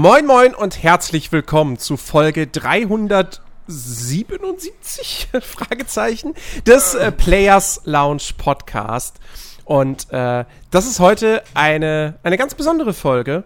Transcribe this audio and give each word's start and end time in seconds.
Moin 0.00 0.26
Moin 0.26 0.54
und 0.54 0.84
herzlich 0.84 1.32
willkommen 1.32 1.76
zu 1.76 1.96
Folge 1.96 2.46
377 2.46 5.26
Fragezeichen 5.42 6.34
des 6.64 6.94
äh, 6.94 7.10
Players 7.10 7.80
Lounge 7.82 8.22
Podcast. 8.38 9.18
Und 9.64 10.06
äh, 10.12 10.44
das 10.70 10.86
ist 10.86 11.00
heute 11.00 11.42
eine, 11.52 12.20
eine 12.22 12.38
ganz 12.38 12.54
besondere 12.54 12.94
Folge, 12.94 13.42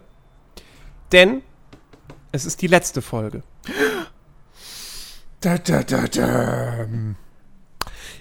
denn 1.10 1.41
es 2.32 2.44
ist 2.44 2.60
die 2.60 2.66
letzte 2.66 3.00
Folge. 3.00 3.42
Da, 5.41 5.56
da, 5.56 5.82
da, 5.82 6.06
da. 6.06 6.86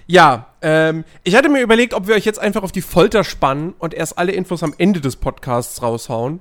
Ja, 0.06 0.46
ähm, 0.62 1.04
ich 1.22 1.36
hatte 1.36 1.50
mir 1.50 1.60
überlegt, 1.60 1.92
ob 1.92 2.06
wir 2.06 2.14
euch 2.14 2.24
jetzt 2.24 2.38
einfach 2.38 2.62
auf 2.62 2.72
die 2.72 2.80
Folter 2.80 3.24
spannen 3.24 3.74
und 3.78 3.92
erst 3.92 4.16
alle 4.16 4.32
Infos 4.32 4.62
am 4.62 4.74
Ende 4.78 5.02
des 5.02 5.16
Podcasts 5.16 5.82
raushauen. 5.82 6.40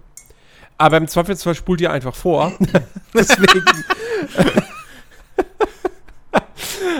Aber 0.81 0.97
im 0.97 1.07
Zweifelsfall 1.07 1.53
spult 1.53 1.79
ihr 1.79 1.91
einfach 1.91 2.15
vor. 2.15 2.53
deswegen. 3.13 3.63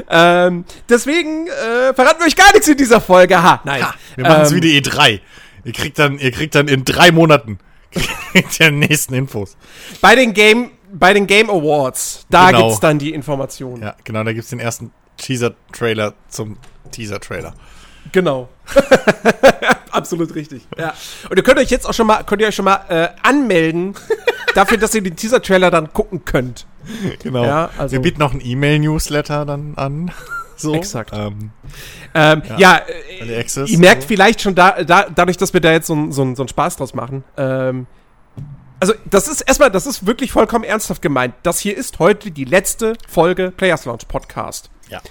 ähm, 0.09 0.65
deswegen 0.87 1.47
äh, 1.47 1.93
verraten 1.95 2.19
wir 2.19 2.27
euch 2.27 2.35
gar 2.35 2.51
nichts 2.53 2.67
in 2.67 2.77
dieser 2.77 3.01
Folge. 3.01 3.41
Ha, 3.41 3.61
nein. 3.63 3.83
Ha, 3.83 3.95
wir 4.15 4.27
machen 4.27 4.43
es 4.43 4.51
ähm, 4.51 4.57
wie 4.57 4.61
die 4.61 4.79
E3. 4.79 5.19
Ihr 5.63 5.73
kriegt 5.73 5.97
dann, 5.97 6.19
ihr 6.19 6.31
kriegt 6.31 6.53
dann 6.53 6.67
in 6.67 6.85
drei 6.85 7.11
Monaten 7.11 7.57
die 8.59 8.71
nächsten 8.71 9.15
Infos. 9.15 9.57
Bei 9.99 10.15
den 10.15 10.33
Game, 10.33 10.71
bei 10.93 11.13
den 11.13 11.25
Game 11.25 11.49
Awards, 11.49 12.27
da 12.29 12.51
genau. 12.51 12.65
gibt's 12.65 12.81
dann 12.81 12.99
die 12.99 13.15
Informationen. 13.15 13.81
Ja, 13.81 13.95
genau, 14.03 14.23
da 14.23 14.31
gibt's 14.31 14.51
den 14.51 14.59
ersten 14.59 14.91
Teaser-Trailer 15.17 16.13
zum 16.29 16.57
Teaser-Trailer. 16.91 17.55
Genau. 18.11 18.49
Absolut 19.91 20.33
richtig. 20.35 20.67
Ja. 20.77 20.93
Und 21.29 21.37
ihr 21.37 21.43
könnt 21.43 21.59
euch 21.59 21.69
jetzt 21.69 21.87
auch 21.87 21.93
schon 21.93 22.07
mal, 22.07 22.23
könnt 22.23 22.41
ihr 22.41 22.47
euch 22.47 22.55
schon 22.55 22.65
mal 22.65 22.85
äh, 22.89 23.09
anmelden 23.23 23.95
dafür, 24.55 24.77
dass 24.77 24.95
ihr 24.95 25.01
den 25.01 25.15
Teaser-Trailer 25.15 25.71
dann 25.71 25.93
gucken 25.93 26.25
könnt. 26.25 26.65
Genau. 27.21 27.43
Ja, 27.43 27.69
also. 27.77 27.93
Wir 27.93 28.01
bieten 28.01 28.19
noch 28.19 28.33
ein 28.33 28.41
E-Mail-Newsletter 28.43 29.45
dann 29.45 29.75
an. 29.75 30.11
So. 30.57 30.75
Exakt. 30.75 31.09
Ähm, 31.11 31.49
ähm, 32.13 32.43
ja, 32.59 32.81
ja 33.19 33.39
Access, 33.39 33.67
ihr 33.67 33.79
merkt 33.79 34.03
so. 34.03 34.09
vielleicht 34.09 34.41
schon 34.41 34.53
da, 34.53 34.83
da, 34.83 35.07
dadurch, 35.09 35.37
dass 35.37 35.53
wir 35.53 35.59
da 35.59 35.71
jetzt 35.71 35.87
so, 35.87 35.95
so, 36.11 36.35
so 36.35 36.43
einen 36.43 36.49
Spaß 36.49 36.75
draus 36.75 36.93
machen. 36.93 37.23
Ähm, 37.35 37.87
also, 38.79 38.93
das 39.09 39.27
ist 39.27 39.41
erstmal, 39.41 39.71
das 39.71 39.87
ist 39.87 40.05
wirklich 40.05 40.31
vollkommen 40.31 40.63
ernsthaft 40.63 41.01
gemeint. 41.01 41.33
Das 41.41 41.57
hier 41.57 41.75
ist 41.75 41.97
heute 41.97 42.29
die 42.29 42.45
letzte 42.45 42.93
Folge 43.07 43.49
Players 43.49 43.85
Launch 43.85 44.07
Podcast. 44.07 44.69
Ja. 44.89 45.01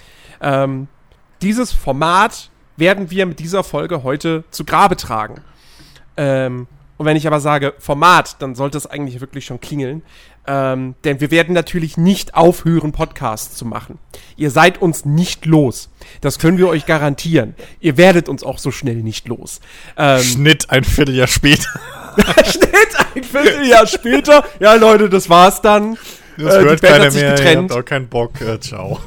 Ähm, 0.41 0.87
dieses 1.41 1.73
Format 1.73 2.50
werden 2.81 3.09
wir 3.09 3.25
mit 3.25 3.39
dieser 3.39 3.63
Folge 3.63 4.03
heute 4.03 4.43
zu 4.51 4.65
Grabe 4.65 4.97
tragen. 4.97 5.35
Ähm, 6.17 6.67
und 6.97 7.05
wenn 7.05 7.15
ich 7.15 7.25
aber 7.25 7.39
sage 7.39 7.73
Format, 7.79 8.41
dann 8.41 8.53
sollte 8.53 8.77
es 8.77 8.85
eigentlich 8.85 9.21
wirklich 9.21 9.45
schon 9.45 9.61
klingeln. 9.61 10.01
Ähm, 10.47 10.95
denn 11.03 11.21
wir 11.21 11.29
werden 11.31 11.53
natürlich 11.53 11.97
nicht 11.97 12.33
aufhören, 12.33 12.91
Podcasts 12.91 13.55
zu 13.55 13.65
machen. 13.65 13.99
Ihr 14.35 14.49
seid 14.49 14.81
uns 14.81 15.05
nicht 15.05 15.45
los. 15.45 15.89
Das 16.21 16.39
können 16.39 16.57
wir 16.57 16.67
euch 16.67 16.85
garantieren. 16.85 17.55
Ihr 17.79 17.97
werdet 17.97 18.27
uns 18.27 18.43
auch 18.43 18.57
so 18.57 18.71
schnell 18.71 18.97
nicht 18.97 19.27
los. 19.27 19.61
Ähm, 19.97 20.21
Schnitt 20.21 20.69
ein 20.69 20.83
Vierteljahr 20.83 21.27
später. 21.27 21.69
Schnitt 22.43 23.15
ein 23.15 23.23
Vierteljahr 23.23 23.87
später. 23.87 24.43
Ja, 24.59 24.73
Leute, 24.73 25.09
das 25.09 25.29
war's 25.29 25.61
dann. 25.61 25.97
Das 26.37 26.55
äh, 26.55 26.61
hört 26.61 26.81
keiner 26.81 27.11
mehr. 27.11 27.35
Getrennt. 27.35 27.71
Ihr 27.71 27.75
habt 27.75 27.85
auch 27.85 27.85
keinen 27.85 28.07
Bock. 28.07 28.41
Äh, 28.41 28.59
ciao. 28.59 28.99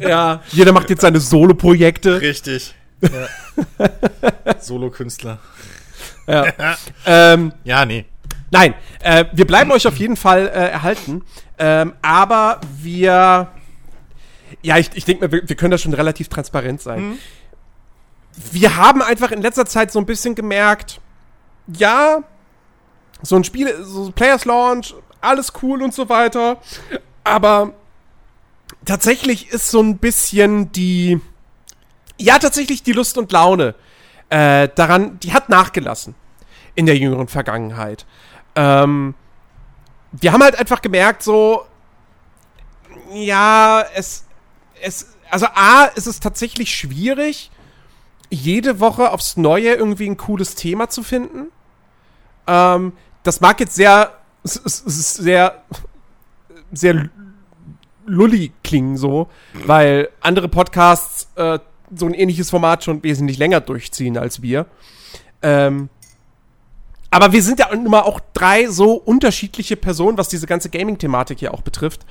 Ja, 0.00 0.42
jeder 0.50 0.72
macht 0.72 0.90
jetzt 0.90 1.02
seine 1.02 1.20
Solo-Projekte. 1.20 2.20
Richtig. 2.20 2.74
Ja. 3.02 4.58
Solo-Künstler. 4.60 5.38
Ja. 6.26 6.76
ähm, 7.06 7.52
ja, 7.64 7.84
nee. 7.84 8.06
Nein, 8.50 8.74
äh, 9.00 9.24
wir 9.32 9.46
bleiben 9.46 9.72
euch 9.72 9.86
auf 9.86 9.96
jeden 9.96 10.16
Fall 10.16 10.46
äh, 10.46 10.70
erhalten. 10.70 11.24
Ähm, 11.58 11.94
aber 12.02 12.60
wir. 12.80 13.48
Ja, 14.60 14.76
ich, 14.76 14.90
ich 14.94 15.04
denke 15.04 15.24
mal, 15.24 15.32
wir, 15.32 15.48
wir, 15.48 15.56
können 15.56 15.70
da 15.70 15.78
schon 15.78 15.94
relativ 15.94 16.28
transparent 16.28 16.80
sein. 16.80 17.10
Mhm. 17.10 17.18
Wir 18.52 18.76
haben 18.76 19.02
einfach 19.02 19.30
in 19.30 19.42
letzter 19.42 19.66
Zeit 19.66 19.90
so 19.90 19.98
ein 19.98 20.06
bisschen 20.06 20.34
gemerkt, 20.34 21.00
ja, 21.66 22.22
so 23.22 23.36
ein 23.36 23.44
Spiel, 23.44 23.74
so 23.82 24.10
Players 24.10 24.44
Launch, 24.44 24.94
alles 25.20 25.52
cool 25.62 25.82
und 25.82 25.94
so 25.94 26.08
weiter. 26.08 26.58
Aber 27.24 27.72
tatsächlich 28.84 29.50
ist 29.50 29.70
so 29.70 29.80
ein 29.80 29.98
bisschen 29.98 30.72
die 30.72 31.20
ja, 32.18 32.38
tatsächlich 32.38 32.82
die 32.82 32.92
Lust 32.92 33.18
und 33.18 33.32
Laune 33.32 33.74
äh, 34.28 34.68
daran, 34.74 35.18
die 35.20 35.32
hat 35.32 35.48
nachgelassen 35.48 36.14
in 36.74 36.86
der 36.86 36.96
jüngeren 36.96 37.28
Vergangenheit. 37.28 38.06
Ähm, 38.54 39.14
wir 40.12 40.32
haben 40.32 40.42
halt 40.42 40.56
einfach 40.56 40.82
gemerkt, 40.82 41.22
so, 41.22 41.64
ja, 43.12 43.84
es, 43.94 44.24
es, 44.80 45.08
also 45.30 45.46
A, 45.54 45.84
ist 45.94 46.06
es 46.06 46.20
tatsächlich 46.20 46.74
schwierig, 46.74 47.50
jede 48.30 48.80
Woche 48.80 49.10
aufs 49.10 49.36
Neue 49.36 49.74
irgendwie 49.74 50.08
ein 50.08 50.16
cooles 50.16 50.54
Thema 50.54 50.88
zu 50.88 51.02
finden. 51.02 51.48
Ähm, 52.46 52.92
das 53.22 53.40
mag 53.40 53.60
jetzt 53.60 53.74
sehr, 53.74 54.18
sehr, 54.44 55.62
sehr 56.72 57.08
lulli 58.06 58.52
klingen 58.64 58.96
so, 58.96 59.28
weil 59.52 60.08
andere 60.20 60.48
Podcasts 60.48 61.28
äh, 61.36 61.58
so 61.94 62.06
ein 62.06 62.14
ähnliches 62.14 62.50
Format 62.50 62.84
schon 62.84 63.02
wesentlich 63.02 63.38
länger 63.38 63.60
durchziehen 63.60 64.16
als 64.16 64.42
wir. 64.42 64.66
Ähm, 65.42 65.88
aber 67.10 67.32
wir 67.32 67.42
sind 67.42 67.58
ja 67.58 67.66
immer 67.68 68.06
auch 68.06 68.20
drei 68.32 68.68
so 68.68 68.94
unterschiedliche 68.94 69.76
Personen, 69.76 70.16
was 70.16 70.28
diese 70.28 70.46
ganze 70.46 70.70
Gaming-Thematik 70.70 71.38
hier 71.38 71.52
auch 71.52 71.60
betrifft. 71.60 72.06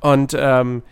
Und 0.00 0.34
ähm, 0.36 0.82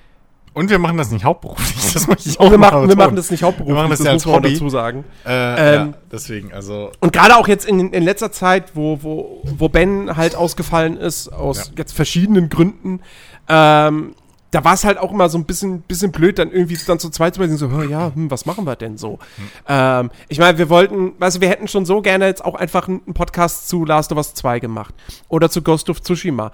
und 0.54 0.70
wir 0.70 0.78
machen 0.80 0.96
das 0.96 1.12
nicht 1.12 1.24
hauptberuflich. 1.24 1.92
Das 1.92 2.08
möchte 2.08 2.28
ich 2.28 2.40
auch 2.40 2.50
wir 2.50 2.58
machen, 2.58 2.88
wir 2.88 2.96
machen 2.96 3.14
das 3.14 3.30
nicht 3.30 3.44
hauptberuflich. 3.44 3.76
Wir 3.76 3.80
machen 3.80 3.90
das, 3.90 3.98
das 3.98 4.06
ja 4.06 4.12
als 4.12 4.26
Hobby. 4.26 4.52
dazu 4.54 4.68
sagen. 4.68 5.04
Äh, 5.24 5.30
ähm, 5.30 5.92
ja, 5.92 5.98
deswegen, 6.10 6.52
also. 6.52 6.90
Und 7.00 7.12
gerade 7.12 7.36
auch 7.36 7.46
jetzt 7.46 7.64
in, 7.64 7.92
in 7.92 8.02
letzter 8.02 8.32
Zeit, 8.32 8.74
wo, 8.74 9.02
wo, 9.02 9.42
wo 9.44 9.68
Ben 9.68 10.16
halt 10.16 10.34
ausgefallen 10.34 10.96
ist, 10.96 11.28
aus 11.28 11.68
ja. 11.68 11.72
jetzt 11.78 11.92
verschiedenen 11.92 12.48
Gründen, 12.48 13.00
ähm, 13.48 14.14
da 14.50 14.64
war 14.64 14.74
es 14.74 14.84
halt 14.84 14.98
auch 14.98 15.12
immer 15.12 15.28
so 15.28 15.36
ein 15.38 15.44
bisschen, 15.44 15.82
bisschen 15.82 16.10
blöd, 16.10 16.38
dann 16.38 16.50
irgendwie 16.50 16.78
dann 16.86 16.98
zu 16.98 17.10
zweit 17.10 17.34
zu 17.34 17.40
sein, 17.40 17.56
so, 17.56 17.82
ja, 17.82 18.12
hm, 18.14 18.30
was 18.30 18.46
machen 18.46 18.66
wir 18.66 18.76
denn 18.76 18.96
so? 18.96 19.18
Hm. 19.36 19.48
Ähm, 19.68 20.10
ich 20.28 20.38
meine, 20.38 20.58
wir 20.58 20.70
wollten, 20.70 21.12
also 21.20 21.40
wir 21.40 21.48
hätten 21.48 21.68
schon 21.68 21.84
so 21.84 22.00
gerne 22.00 22.26
jetzt 22.26 22.44
auch 22.44 22.54
einfach 22.54 22.88
einen 22.88 23.14
Podcast 23.14 23.68
zu 23.68 23.84
Last 23.84 24.10
of 24.12 24.18
Us 24.18 24.34
2 24.34 24.60
gemacht 24.60 24.94
oder 25.28 25.50
zu 25.50 25.62
Ghost 25.62 25.90
of 25.90 26.00
Tsushima. 26.00 26.52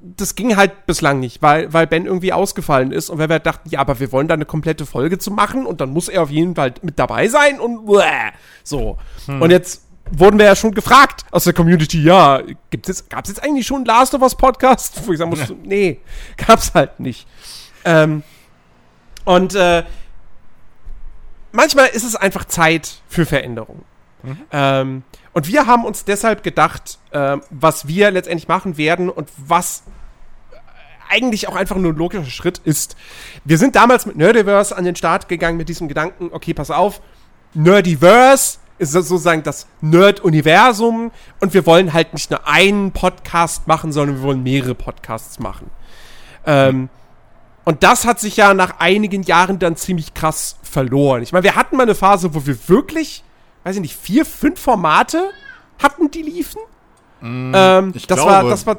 Das 0.00 0.36
ging 0.36 0.56
halt 0.56 0.86
bislang 0.86 1.18
nicht, 1.18 1.42
weil, 1.42 1.72
weil 1.72 1.88
Ben 1.88 2.06
irgendwie 2.06 2.32
ausgefallen 2.32 2.92
ist 2.92 3.10
und 3.10 3.18
weil 3.18 3.28
wir 3.28 3.40
dachten, 3.40 3.70
ja, 3.70 3.80
aber 3.80 3.98
wir 3.98 4.12
wollen 4.12 4.28
da 4.28 4.34
eine 4.34 4.44
komplette 4.44 4.86
Folge 4.86 5.18
zu 5.18 5.32
machen 5.32 5.66
und 5.66 5.80
dann 5.80 5.90
muss 5.90 6.08
er 6.08 6.22
auf 6.22 6.30
jeden 6.30 6.54
Fall 6.54 6.74
mit 6.82 6.98
dabei 6.98 7.26
sein 7.26 7.58
und 7.58 7.86
bläh, 7.86 8.30
so. 8.62 8.98
Hm. 9.24 9.42
Und 9.42 9.50
jetzt 9.50 9.85
wurden 10.10 10.38
wir 10.38 10.46
ja 10.46 10.56
schon 10.56 10.72
gefragt 10.72 11.24
aus 11.30 11.44
der 11.44 11.52
Community, 11.52 12.02
ja, 12.02 12.42
gibt's 12.70 12.88
jetzt, 12.88 13.10
gab's 13.10 13.28
jetzt 13.28 13.42
eigentlich 13.42 13.66
schon 13.66 13.84
Last 13.84 14.14
of 14.14 14.22
Us 14.22 14.34
Podcast? 14.34 15.02
Wo 15.06 15.12
ich 15.12 15.18
sagen 15.18 15.30
muss, 15.30 15.40
ja. 15.40 15.54
nee, 15.62 16.00
gab's 16.36 16.72
halt 16.74 17.00
nicht. 17.00 17.26
Ähm, 17.84 18.22
und 19.24 19.54
äh, 19.54 19.84
manchmal 21.52 21.86
ist 21.88 22.04
es 22.04 22.16
einfach 22.16 22.44
Zeit 22.44 23.00
für 23.08 23.26
Veränderung. 23.26 23.84
Mhm. 24.22 24.38
Ähm, 24.52 25.02
und 25.32 25.48
wir 25.48 25.66
haben 25.66 25.84
uns 25.84 26.04
deshalb 26.04 26.42
gedacht, 26.42 26.98
äh, 27.10 27.36
was 27.50 27.88
wir 27.88 28.10
letztendlich 28.10 28.48
machen 28.48 28.76
werden 28.78 29.10
und 29.10 29.28
was 29.36 29.82
eigentlich 31.08 31.48
auch 31.48 31.56
einfach 31.56 31.76
nur 31.76 31.92
ein 31.92 31.96
logischer 31.96 32.24
Schritt 32.24 32.58
ist. 32.58 32.96
Wir 33.44 33.58
sind 33.58 33.76
damals 33.76 34.06
mit 34.06 34.16
Nerdiverse 34.16 34.76
an 34.76 34.84
den 34.84 34.96
Start 34.96 35.28
gegangen 35.28 35.56
mit 35.56 35.68
diesem 35.68 35.88
Gedanken, 35.88 36.30
okay, 36.32 36.54
pass 36.54 36.70
auf, 36.70 37.00
Nerdiverse 37.54 38.58
ist 38.78 38.92
sozusagen 38.92 39.42
das 39.42 39.66
Nerd-Universum 39.80 41.10
und 41.40 41.54
wir 41.54 41.66
wollen 41.66 41.92
halt 41.92 42.12
nicht 42.12 42.30
nur 42.30 42.46
einen 42.46 42.92
Podcast 42.92 43.66
machen, 43.66 43.92
sondern 43.92 44.16
wir 44.16 44.22
wollen 44.22 44.42
mehrere 44.42 44.74
Podcasts 44.74 45.38
machen. 45.38 45.70
Ähm, 46.44 46.88
und 47.64 47.82
das 47.82 48.04
hat 48.04 48.20
sich 48.20 48.36
ja 48.36 48.54
nach 48.54 48.78
einigen 48.78 49.22
Jahren 49.22 49.58
dann 49.58 49.76
ziemlich 49.76 50.14
krass 50.14 50.56
verloren. 50.62 51.22
Ich 51.22 51.32
meine, 51.32 51.44
wir 51.44 51.56
hatten 51.56 51.76
mal 51.76 51.82
eine 51.82 51.96
Phase, 51.96 52.34
wo 52.34 52.46
wir 52.46 52.68
wirklich, 52.68 53.24
weiß 53.64 53.76
ich 53.76 53.82
nicht, 53.82 53.96
vier, 53.96 54.24
fünf 54.24 54.60
Formate 54.60 55.30
hatten, 55.82 56.10
die 56.10 56.22
liefen. 56.22 56.60
Mm, 57.20 57.52
ähm, 57.54 57.92
ich 57.94 58.06
das 58.06 58.18
glaube, 58.18 58.30
war, 58.30 58.44
das 58.44 58.66
war 58.66 58.76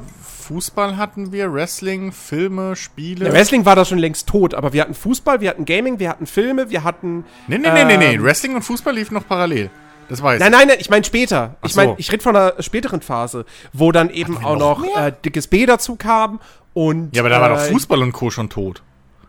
Fußball 0.48 0.96
hatten 0.96 1.32
wir, 1.32 1.52
Wrestling, 1.52 2.12
Filme, 2.12 2.74
Spiele. 2.74 3.26
Ja, 3.26 3.32
Wrestling 3.34 3.66
war 3.66 3.76
da 3.76 3.84
schon 3.84 3.98
längst 3.98 4.26
tot, 4.26 4.54
aber 4.54 4.72
wir 4.72 4.80
hatten 4.80 4.94
Fußball, 4.94 5.42
wir 5.42 5.50
hatten 5.50 5.66
Gaming, 5.66 5.98
wir 5.98 6.08
hatten 6.08 6.26
Filme, 6.26 6.70
wir 6.70 6.84
hatten. 6.84 7.26
Nee, 7.46 7.58
nee, 7.58 7.70
nee, 7.70 7.84
nee, 7.84 7.96
nee. 7.98 8.14
Ähm, 8.14 8.22
Wrestling 8.22 8.54
und 8.54 8.62
Fußball 8.62 8.94
liefen 8.94 9.12
noch 9.12 9.28
parallel. 9.28 9.68
Das 10.08 10.22
weiß 10.22 10.40
nein, 10.40 10.52
nein, 10.52 10.68
nein, 10.68 10.78
ich 10.80 10.88
meine 10.88 11.04
später. 11.04 11.56
Ach 11.60 11.68
ich 11.68 11.76
meine, 11.76 11.92
so. 11.92 11.96
ich 11.98 12.10
rede 12.10 12.22
von 12.22 12.34
einer 12.34 12.62
späteren 12.62 13.02
Phase, 13.02 13.44
wo 13.72 13.92
dann 13.92 14.10
eben 14.10 14.38
auch 14.38 14.58
noch, 14.58 14.80
noch 14.80 14.96
äh, 14.96 15.12
dickes 15.24 15.46
B 15.46 15.66
dazu 15.66 15.96
kam 15.96 16.40
und. 16.72 17.14
Ja, 17.14 17.22
aber 17.22 17.28
da 17.28 17.40
war 17.40 17.50
doch 17.50 17.60
äh, 17.60 17.70
Fußball 17.70 18.02
und 18.02 18.12
Co. 18.12 18.30
schon 18.30 18.48
tot. 18.48 18.82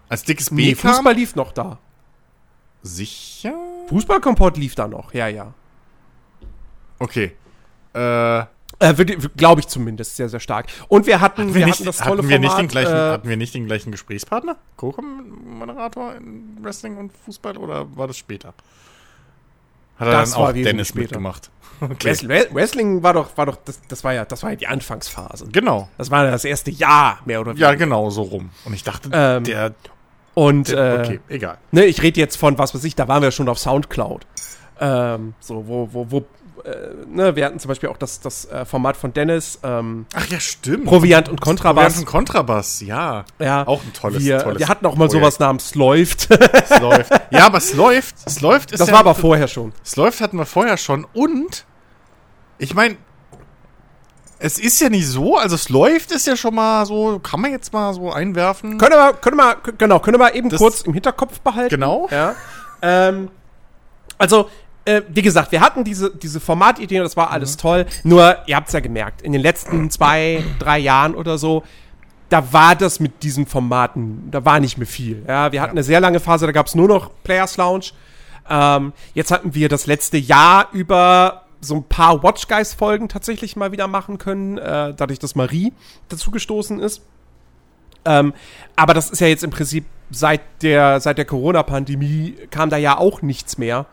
Als 0.08 0.24
dickes 0.24 0.50
B. 0.50 0.56
Nee, 0.56 0.74
kam? 0.76 0.94
Fußball 0.94 1.14
lief 1.14 1.36
noch 1.36 1.52
da. 1.52 1.78
Sicher? 2.81 3.54
Fußballkompott 3.88 4.58
lief 4.58 4.76
da 4.76 4.88
noch, 4.88 5.14
ja, 5.14 5.28
ja. 5.28 5.54
Okay. 7.00 7.34
Äh. 7.94 8.44
Äh, 8.81 8.94
Glaube 9.36 9.60
ich 9.60 9.68
zumindest 9.68 10.16
sehr, 10.16 10.30
sehr 10.30 10.40
stark. 10.40 10.68
Und 10.88 11.06
wir 11.06 11.20
hatten, 11.20 11.42
hatten 11.42 11.54
wir, 11.54 11.60
wir 11.62 11.66
nicht, 11.66 11.76
hatten 11.76 11.86
das 11.86 12.00
hatten 12.00 12.10
tolle 12.16 12.30
wir 12.30 12.40
nicht 12.40 12.48
Format. 12.48 12.64
den 12.64 12.68
gleichen, 12.70 12.96
äh, 12.96 13.12
Hatten 13.12 13.28
wir 13.28 13.36
nicht 13.36 13.54
den 13.54 13.66
gleichen 13.66 13.92
Gesprächspartner? 13.92 14.56
Co-Moderator 14.78 16.16
in 16.16 16.58
Wrestling 16.62 16.96
und 16.96 17.12
Fußball 17.12 17.58
oder 17.58 17.94
war 17.98 18.08
das 18.08 18.18
später? 18.18 18.54
Hat 20.00 20.07
er 20.07 20.13
Das 20.13 20.31
dann 20.31 20.42
auch 20.42 20.51
Dennis 20.54 20.88
später. 20.90 21.01
mitgemacht? 21.04 21.50
Okay. 21.81 22.13
Wrestling, 22.51 23.04
war 23.04 23.13
doch, 23.13 23.38
war 23.38 23.46
doch, 23.46 23.56
das, 23.63 23.80
das 23.88 24.04
war 24.04 24.12
ja, 24.12 24.25
das 24.25 24.44
war 24.44 24.50
ja 24.50 24.57
die 24.57 24.68
Anfangsphase. 24.68 25.48
Genau. 25.50 25.88
Das 25.98 26.12
war 26.12 26.25
ja 26.25 26.31
das 26.31 26.44
erste 26.44 26.72
Jahr, 26.72 27.19
mehr 27.24 27.40
oder 27.40 27.54
Ja, 27.54 27.74
genau, 27.74 28.10
so 28.10 28.24
rum. 28.24 28.50
Und 28.66 28.74
ich 28.74 28.84
dachte, 28.84 29.10
Ähm, 29.13 29.46
der, 29.46 29.74
Und 30.34 30.68
der 30.68 30.96
äh, 30.96 31.00
okay, 31.06 31.19
egal. 31.30 31.57
ne, 31.72 31.86
ich 31.86 32.01
rede 32.04 32.19
jetzt 32.19 32.36
von, 32.36 32.57
was 32.57 32.75
weiß 32.75 32.84
ich, 32.84 32.96
da 32.96 33.07
waren 33.07 33.22
wir 33.22 33.31
schon 33.31 33.48
auf 33.48 33.60
Soundcloud. 33.60 34.28
Ähm, 34.81 35.36
so, 35.40 35.69
wo, 35.69 35.88
wo, 35.94 36.12
wo, 36.12 36.25
äh, 36.65 36.94
ne, 37.07 37.35
wir 37.35 37.45
hatten 37.45 37.59
zum 37.59 37.69
Beispiel 37.69 37.89
auch 37.89 37.97
das, 37.97 38.19
das 38.19 38.45
äh, 38.45 38.65
Format 38.65 38.97
von 38.97 39.13
Dennis, 39.13 39.59
ähm, 39.63 40.06
Ach 40.15 40.25
ja, 40.27 40.39
stimmt. 40.39 40.85
Proviant 40.85 41.29
und 41.29 41.39
Proviant 41.41 41.59
Kontrabass. 41.59 41.97
und 41.97 42.06
Kontrabass, 42.06 42.81
ja. 42.81 43.25
Ja, 43.39 43.65
Auch 43.67 43.81
ein 43.83 43.94
tolles, 43.94 44.23
wir, 44.23 44.39
tolles 44.39 44.59
wir 44.59 44.67
hatten 44.67 44.85
auch 44.85 44.95
mal 44.95 45.07
Projekt. 45.07 45.23
sowas 45.23 45.39
namens 45.39 45.75
Läuft. 45.75 46.29
Es 46.31 46.79
läuft. 46.79 47.11
Ja, 47.31 47.45
aber 47.45 47.57
es 47.59 47.73
läuft. 47.73 48.15
Es 48.25 48.41
läuft 48.41 48.71
ist 48.71 48.79
Das 48.79 48.88
ja, 48.88 48.94
war 48.94 49.00
aber 49.01 49.15
vorher 49.15 49.47
schon. 49.47 49.73
Es 49.83 49.95
läuft 49.95 50.21
hatten 50.21 50.38
wir 50.38 50.45
vorher 50.45 50.77
schon 50.77 51.06
und 51.13 51.65
ich 52.57 52.73
meine, 52.73 52.97
es 54.41 54.57
ist 54.57 54.79
ja 54.79 54.89
nicht 54.89 55.07
so, 55.07 55.38
also 55.38 55.56
es 55.56 55.67
läuft 55.69 56.11
ist 56.11 56.25
ja 56.25 56.35
schon 56.38 56.56
mal 56.56 56.85
so, 56.85 57.19
kann 57.19 57.41
man 57.41 57.51
jetzt 57.51 57.73
mal 57.73 57.94
so 57.94 58.11
einwerfen. 58.11 58.77
Können 58.77 58.94
wir, 58.95 59.13
können 59.13 59.35
wir, 59.38 59.57
genau, 59.77 60.00
können 60.00 60.19
wir 60.19 60.33
eben 60.33 60.50
Das- 60.50 60.59
kurz 60.59 60.81
im 60.81 60.94
Hinterkopf 60.94 61.41
behalten. 61.41 61.69
Genau. 61.69 62.07
Ja. 62.09 62.35
Ähm, 62.81 63.29
also, 64.17 64.50
äh, 64.89 65.03
wie 65.07 65.21
gesagt, 65.21 65.51
wir 65.51 65.62
hatten 65.62 65.83
diese, 65.83 66.09
diese 66.09 66.39
Formatideen, 66.39 67.03
das 67.03 67.15
war 67.15 67.30
alles 67.30 67.57
toll. 67.57 67.86
Nur, 68.03 68.38
ihr 68.47 68.56
habt 68.56 68.68
es 68.68 68.74
ja 68.74 68.80
gemerkt, 68.80 69.21
in 69.21 69.31
den 69.31 69.41
letzten 69.41 69.89
zwei, 69.91 70.44
drei 70.57 70.80
Jahren 70.80 71.13
oder 71.13 71.38
so, 71.38 71.63
da 72.30 72.51
war 72.53 72.75
das 72.75 73.00
mit 73.00 73.24
diesen 73.24 73.45
Formaten, 73.45 74.30
da 74.31 74.45
war 74.45 74.59
nicht 74.59 74.77
mehr 74.77 74.88
viel. 74.88 75.24
Ja, 75.27 75.51
wir 75.51 75.62
hatten 75.62 75.71
eine 75.71 75.83
sehr 75.83 76.00
lange 76.00 76.19
Phase, 76.19 76.45
da 76.45 76.51
gab 76.51 76.68
es 76.68 76.75
nur 76.75 76.88
noch 76.88 77.12
Players 77.24 77.57
Lounge. 77.57 77.91
Ähm, 78.50 78.94
jetzt 79.13 79.31
hatten 79.31 79.53
wir 79.53 79.69
das 79.69 79.86
letzte 79.86 80.18
Jahr 80.18 80.69
über 80.71 81.44
so 81.62 81.75
ein 81.75 81.83
paar 81.83 82.24
Watch 82.24 82.47
Guys 82.47 82.74
Folgen 82.74 83.09
tatsächlich 83.09 83.56
mal 83.56 83.71
wieder 83.71 83.88
machen 83.88 84.18
können, 84.18 84.57
äh, 84.57 84.94
dadurch, 84.95 85.19
dass 85.19 85.35
Marie 85.35 85.74
dazu 86.07 86.31
gestoßen 86.31 86.80
ist. 86.80 87.03
Ähm, 88.06 88.33
aber 88.75 88.94
das 88.94 89.09
ist 89.09 89.19
ja 89.19 89.27
jetzt 89.27 89.44
im 89.44 89.51
Prinzip 89.51 89.85
seit 90.09 90.42
der, 90.62 91.00
seit 91.00 91.18
der 91.18 91.25
Corona-Pandemie 91.25 92.35
kam 92.50 92.69
da 92.69 92.77
ja 92.77 92.97
auch 92.97 93.21
nichts 93.21 93.57
mehr. 93.57 93.85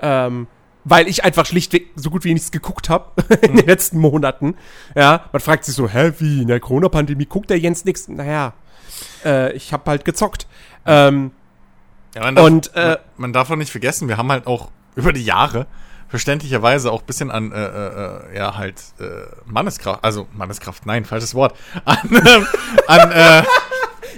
Ähm, 0.00 0.46
weil 0.84 1.08
ich 1.08 1.24
einfach 1.24 1.44
schlichtweg 1.44 1.88
so 1.94 2.10
gut 2.10 2.24
wie 2.24 2.32
nichts 2.32 2.50
geguckt 2.50 2.88
habe 2.88 3.10
in 3.42 3.56
den 3.56 3.66
letzten 3.66 3.98
Monaten. 3.98 4.56
Ja, 4.94 5.26
man 5.32 5.40
fragt 5.40 5.64
sich 5.64 5.74
so, 5.74 5.88
hä, 5.88 6.12
wie, 6.18 6.42
in 6.42 6.48
der 6.48 6.60
Corona-Pandemie 6.60 7.26
guckt 7.26 7.50
der 7.50 7.58
Jens 7.58 7.84
nichts? 7.84 8.08
Naja, 8.08 8.54
äh, 9.24 9.52
ich 9.52 9.72
habe 9.72 9.90
halt 9.90 10.04
gezockt. 10.04 10.46
Ähm, 10.86 11.32
Ja, 12.14 12.22
man 12.22 12.34
darf, 12.34 12.46
Und, 12.46 12.74
äh, 12.74 12.96
man, 13.18 13.32
darf 13.32 13.50
auch 13.50 13.56
nicht 13.56 13.70
vergessen, 13.70 14.08
wir 14.08 14.16
haben 14.16 14.30
halt 14.32 14.46
auch 14.46 14.70
über 14.96 15.12
die 15.12 15.24
Jahre 15.24 15.66
verständlicherweise 16.08 16.90
auch 16.90 17.02
ein 17.02 17.06
bisschen 17.06 17.30
an, 17.30 17.52
äh, 17.52 17.56
äh, 17.56 18.32
äh, 18.32 18.36
ja, 18.36 18.56
halt, 18.56 18.82
äh, 18.98 19.04
Manneskraft, 19.46 20.02
also 20.02 20.26
Manneskraft, 20.32 20.84
nein, 20.84 21.04
falsches 21.04 21.34
Wort, 21.34 21.54
an, 21.84 21.98
ähm, 22.10 22.46
an, 22.88 23.12
äh, 23.12 23.42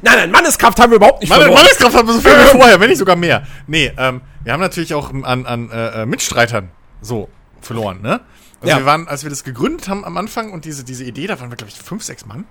nein, 0.02 0.14
nein, 0.16 0.30
Manneskraft 0.30 0.78
haben 0.80 0.90
wir 0.90 0.96
überhaupt 0.96 1.20
nicht 1.20 1.30
Mann, 1.30 1.40
verloren. 1.40 1.58
Manneskraft 1.62 1.96
haben 1.96 2.08
wir 2.08 2.14
so 2.14 2.20
viel 2.20 2.30
wie 2.32 2.44
vorher, 2.58 2.80
wenn 2.80 2.88
nicht 2.88 2.98
sogar 2.98 3.16
mehr. 3.16 3.46
Nee, 3.66 3.92
ähm, 3.96 4.22
wir 4.44 4.52
haben 4.52 4.60
natürlich 4.60 4.94
auch 4.94 5.12
an, 5.12 5.44
an 5.46 5.70
äh, 5.70 6.02
äh, 6.02 6.06
Mitstreitern 6.06 6.70
so 7.00 7.28
verloren, 7.60 8.00
ne? 8.02 8.20
Also 8.60 8.70
Ja. 8.74 8.78
wir 8.78 8.86
waren, 8.86 9.08
als 9.08 9.22
wir 9.24 9.30
das 9.30 9.42
gegründet 9.44 9.88
haben 9.88 10.04
am 10.04 10.16
Anfang 10.16 10.52
und 10.52 10.64
diese, 10.64 10.84
diese 10.84 11.04
Idee, 11.04 11.26
da 11.26 11.40
waren 11.40 11.50
wir, 11.50 11.56
glaube 11.56 11.70
ich, 11.72 11.78
fünf, 11.80 12.02
sechs 12.04 12.24
Mann 12.26 12.44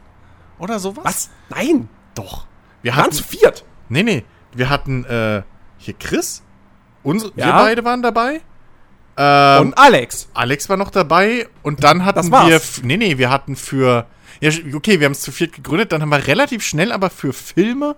oder 0.59 0.77
sowas. 0.79 1.03
Was? 1.05 1.29
Nein, 1.49 1.87
Doch. 2.15 2.45
Wir 2.81 2.91
wir 2.91 2.97
waren 2.97 3.05
hatten, 3.05 3.13
zu 3.15 3.23
viert. 3.23 3.63
nee, 3.89 4.03
nee, 4.03 4.25
wir 4.53 4.69
hatten 4.69 5.05
äh, 5.05 5.43
hier 5.77 5.93
Chris, 5.99 6.43
unsere, 7.03 7.31
wir 7.35 7.45
Ja. 7.45 7.57
beide 7.57 7.85
waren 7.85 8.01
dabei. 8.01 8.41
Ähm, 9.17 9.61
Und 9.67 9.77
Alex. 9.77 10.29
Alex 10.33 10.67
war 10.69 10.77
noch 10.77 10.89
dabei 10.89 11.47
und 11.63 11.83
dann 11.83 12.03
hatten 12.05 12.29
wir, 12.31 12.61
nee, 12.83 12.97
nee, 12.97 13.17
wir 13.17 13.29
hatten 13.29 13.55
für, 13.55 14.05
ja, 14.41 14.51
okay, 14.75 14.99
wir 14.99 15.05
haben 15.05 15.13
es 15.13 15.21
zu 15.21 15.31
viert 15.31 15.53
gegründet, 15.53 15.91
dann 15.91 16.01
haben 16.01 16.09
wir 16.09 16.27
relativ 16.27 16.63
schnell 16.63 16.91
aber 16.91 17.09
für 17.09 17.31
Filme 17.33 17.95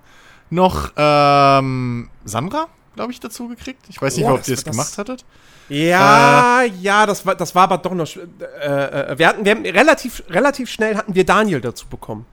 noch 0.49 0.91
ähm, 0.95 2.09
Sandra, 2.25 2.67
glaube 2.95 3.11
ich, 3.11 3.19
dazu 3.19 3.47
gekriegt. 3.47 3.85
Ich 3.89 4.01
weiß 4.01 4.17
nicht, 4.17 4.25
Boah, 4.27 4.35
ob 4.35 4.47
ihr 4.47 4.53
es 4.53 4.63
gemacht 4.63 4.97
hattet. 4.97 5.25
Ja, 5.69 6.61
ja, 6.81 7.05
das 7.05 7.25
war, 7.25 7.35
das 7.35 7.55
war 7.55 7.63
aber 7.63 7.77
doch 7.77 7.93
noch. 7.93 8.07
Äh, 8.15 8.65
äh, 8.65 9.17
wir 9.17 9.27
hatten, 9.27 9.45
wir 9.45 9.51
haben 9.51 9.65
relativ, 9.65 10.21
relativ 10.29 10.69
schnell 10.69 10.95
hatten 10.95 11.15
wir 11.15 11.25
Daniel 11.25 11.61
dazu 11.61 11.87
bekommen. 11.87 12.25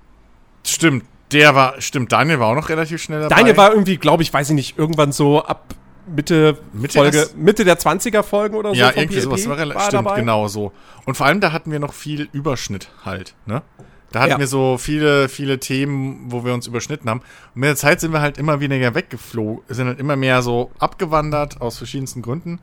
Stimmt, 0.67 1.05
der 1.33 1.55
war, 1.55 1.81
stimmt, 1.81 2.13
Daniel 2.13 2.41
war 2.41 2.49
auch 2.49 2.55
noch 2.57 2.69
relativ 2.69 3.01
schnell 3.01 3.21
dabei. 3.21 3.37
Daniel 3.37 3.57
war 3.57 3.71
irgendwie, 3.71 3.97
glaube 3.97 4.23
ich, 4.25 4.33
weiß 4.35 4.51
ich 4.51 4.55
nicht, 4.55 4.77
irgendwann 4.79 5.13
so 5.13 5.43
ab 5.45 5.75
Mitte, 6.07 6.59
Mitte 6.73 6.99
Folge, 6.99 7.19
erst- 7.19 7.37
Mitte 7.37 7.65
der 7.65 7.79
20er 7.79 8.23
Folgen 8.25 8.57
oder 8.57 8.71
so. 8.71 8.75
ja, 8.75 8.89
irgendwie 8.89 9.15
PLP 9.21 9.23
sowas 9.23 9.49
war 9.49 9.57
relativ, 9.59 9.83
stimmt, 9.85 10.07
dabei. 10.07 10.21
genau 10.21 10.49
so. 10.49 10.73
Und 11.07 11.17
vor 11.17 11.27
allem, 11.27 11.41
da 11.41 11.53
hatten 11.53 11.71
wir 11.71 11.79
noch 11.79 11.95
viel 11.95 12.29
Überschnitt 12.33 12.91
halt, 13.05 13.35
ne? 13.47 13.63
Da 14.13 14.21
hatten 14.21 14.33
Ja. 14.33 14.39
wir 14.39 14.47
so 14.49 14.77
viele, 14.77 15.29
viele 15.29 15.61
Themen, 15.61 16.33
wo 16.33 16.45
wir 16.45 16.53
uns 16.53 16.67
überschnitten 16.67 17.09
haben. 17.09 17.21
Und 17.55 17.61
mit 17.61 17.69
der 17.69 17.77
Zeit 17.77 18.01
sind 18.01 18.13
wir 18.13 18.21
halt 18.21 18.39
immer 18.39 18.59
weniger 18.61 18.95
weggeflogen, 18.95 19.63
sind 19.69 19.87
halt 19.87 20.01
immer 20.01 20.17
mehr 20.17 20.43
so 20.43 20.71
abgewandert 20.79 21.61
aus 21.61 21.79
verschiedensten 21.79 22.21
Gründen. 22.23 22.59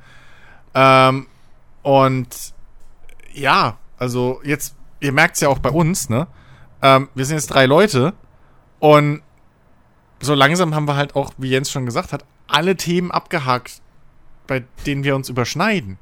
Ähm, 0.74 1.28
und 1.84 2.54
ja, 3.34 3.78
also 3.98 4.42
jetzt, 4.44 4.76
ihr 5.00 5.12
merkt 5.14 5.36
es 5.36 5.42
ja 5.42 5.50
auch 5.50 5.60
bei 5.60 5.70
uns, 5.70 6.10
ne? 6.10 6.28
Ähm, 6.82 7.08
wir 7.16 7.26
sind 7.26 7.38
jetzt 7.38 7.48
drei 7.48 7.66
Leute 7.66 8.14
und 8.80 9.22
so 10.20 10.34
langsam 10.34 10.76
haben 10.76 10.86
wir 10.88 10.96
halt 10.96 11.16
auch, 11.16 11.32
wie 11.38 11.50
Jens 11.50 11.72
schon 11.72 11.86
gesagt 11.86 12.12
hat, 12.12 12.26
alle 12.48 12.76
Themen 12.76 13.12
abgehakt, 13.12 13.82
bei 14.48 14.64
denen 14.86 15.04
wir 15.04 15.16
uns 15.16 15.30
überschneiden. 15.30 15.98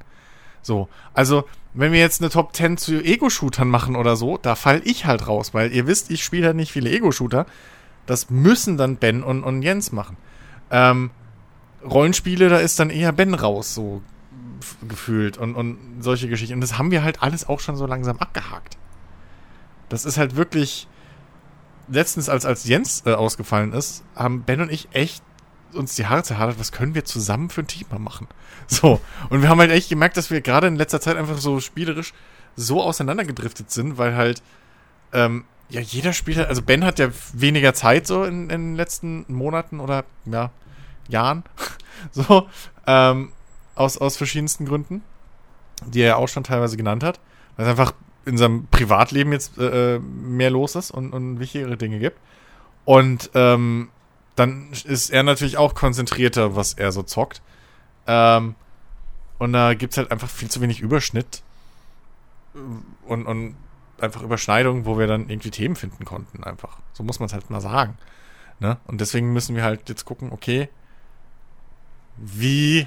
So, 0.66 0.88
also 1.14 1.44
wenn 1.74 1.92
wir 1.92 2.00
jetzt 2.00 2.20
eine 2.20 2.30
Top 2.30 2.56
10 2.56 2.76
zu 2.76 3.02
Ego-Shootern 3.02 3.68
machen 3.68 3.96
oder 3.96 4.16
so, 4.16 4.36
da 4.36 4.56
fall 4.56 4.82
ich 4.84 5.06
halt 5.06 5.28
raus, 5.28 5.54
weil 5.54 5.72
ihr 5.72 5.86
wisst, 5.86 6.10
ich 6.10 6.24
spiele 6.24 6.46
halt 6.46 6.56
nicht 6.56 6.72
viele 6.72 6.90
Ego-Shooter. 6.90 7.46
Das 8.06 8.30
müssen 8.30 8.76
dann 8.76 8.96
Ben 8.96 9.22
und, 9.22 9.44
und 9.44 9.62
Jens 9.62 9.92
machen. 9.92 10.16
Ähm, 10.70 11.10
Rollenspiele, 11.84 12.48
da 12.48 12.58
ist 12.58 12.80
dann 12.80 12.90
eher 12.90 13.12
Ben 13.12 13.34
raus, 13.34 13.74
so 13.74 14.02
gefühlt 14.88 15.38
und, 15.38 15.54
und 15.54 15.78
solche 16.00 16.28
Geschichten. 16.28 16.54
Und 16.54 16.60
das 16.62 16.78
haben 16.78 16.90
wir 16.90 17.04
halt 17.04 17.22
alles 17.22 17.48
auch 17.48 17.60
schon 17.60 17.76
so 17.76 17.86
langsam 17.86 18.18
abgehakt. 18.18 18.76
Das 19.88 20.04
ist 20.04 20.18
halt 20.18 20.36
wirklich. 20.36 20.88
Letztens, 21.88 22.28
als, 22.28 22.44
als 22.44 22.64
Jens 22.64 23.04
äh, 23.06 23.12
ausgefallen 23.12 23.72
ist, 23.72 24.02
haben 24.16 24.42
Ben 24.42 24.60
und 24.60 24.72
ich 24.72 24.88
echt 24.90 25.22
uns 25.72 25.94
die 25.94 26.06
Haare 26.06 26.24
zerhadert, 26.24 26.58
was 26.58 26.72
können 26.72 26.96
wir 26.96 27.04
zusammen 27.04 27.48
für 27.48 27.60
ein 27.60 27.68
mal 27.90 28.00
machen? 28.00 28.26
So. 28.68 29.00
Und 29.30 29.42
wir 29.42 29.48
haben 29.48 29.60
halt 29.60 29.70
echt 29.70 29.88
gemerkt, 29.88 30.16
dass 30.16 30.30
wir 30.30 30.40
gerade 30.40 30.66
in 30.66 30.76
letzter 30.76 31.00
Zeit 31.00 31.16
einfach 31.16 31.38
so 31.38 31.60
spielerisch 31.60 32.12
so 32.56 32.82
auseinandergedriftet 32.82 33.70
sind, 33.70 33.98
weil 33.98 34.16
halt, 34.16 34.42
ähm, 35.12 35.44
ja, 35.68 35.80
jeder 35.80 36.12
spielt 36.12 36.38
halt, 36.38 36.48
also 36.48 36.62
Ben 36.62 36.84
hat 36.84 36.98
ja 36.98 37.08
weniger 37.32 37.74
Zeit 37.74 38.06
so 38.06 38.24
in, 38.24 38.50
in 38.50 38.70
den 38.70 38.74
letzten 38.76 39.24
Monaten 39.28 39.80
oder, 39.80 40.04
ja, 40.24 40.50
Jahren. 41.08 41.44
so, 42.12 42.48
ähm, 42.86 43.32
aus, 43.74 43.98
aus 43.98 44.16
verschiedensten 44.16 44.64
Gründen, 44.64 45.02
die 45.86 46.00
er 46.00 46.16
auch 46.16 46.28
schon 46.28 46.44
teilweise 46.44 46.76
genannt 46.76 47.04
hat. 47.04 47.20
Weil 47.56 47.66
es 47.66 47.70
einfach 47.70 47.92
in 48.24 48.36
seinem 48.36 48.66
Privatleben 48.66 49.32
jetzt 49.32 49.58
äh, 49.58 49.98
mehr 49.98 50.50
los 50.50 50.74
ist 50.74 50.90
und, 50.90 51.12
und 51.12 51.38
wichtigere 51.38 51.76
Dinge 51.76 51.98
gibt. 51.98 52.18
Und 52.84 53.30
ähm, 53.34 53.90
dann 54.34 54.70
ist 54.84 55.10
er 55.10 55.22
natürlich 55.22 55.56
auch 55.56 55.74
konzentrierter, 55.74 56.56
was 56.56 56.74
er 56.74 56.92
so 56.92 57.02
zockt. 57.02 57.40
Ähm, 58.06 58.54
und 59.38 59.52
da 59.52 59.74
gibt's 59.74 59.96
halt 59.96 60.10
einfach 60.10 60.30
viel 60.30 60.50
zu 60.50 60.60
wenig 60.60 60.80
Überschnitt 60.80 61.42
und, 63.06 63.26
und 63.26 63.56
einfach 64.00 64.22
Überschneidungen, 64.22 64.86
wo 64.86 64.98
wir 64.98 65.06
dann 65.06 65.28
irgendwie 65.28 65.50
Themen 65.50 65.76
finden 65.76 66.04
konnten, 66.04 66.44
einfach. 66.44 66.78
So 66.92 67.02
muss 67.02 67.18
man 67.18 67.26
es 67.26 67.32
halt 67.32 67.50
mal 67.50 67.60
sagen. 67.60 67.96
Ne? 68.60 68.78
Und 68.86 69.00
deswegen 69.00 69.32
müssen 69.32 69.56
wir 69.56 69.64
halt 69.64 69.88
jetzt 69.88 70.04
gucken, 70.04 70.32
okay, 70.32 70.68
wie 72.16 72.86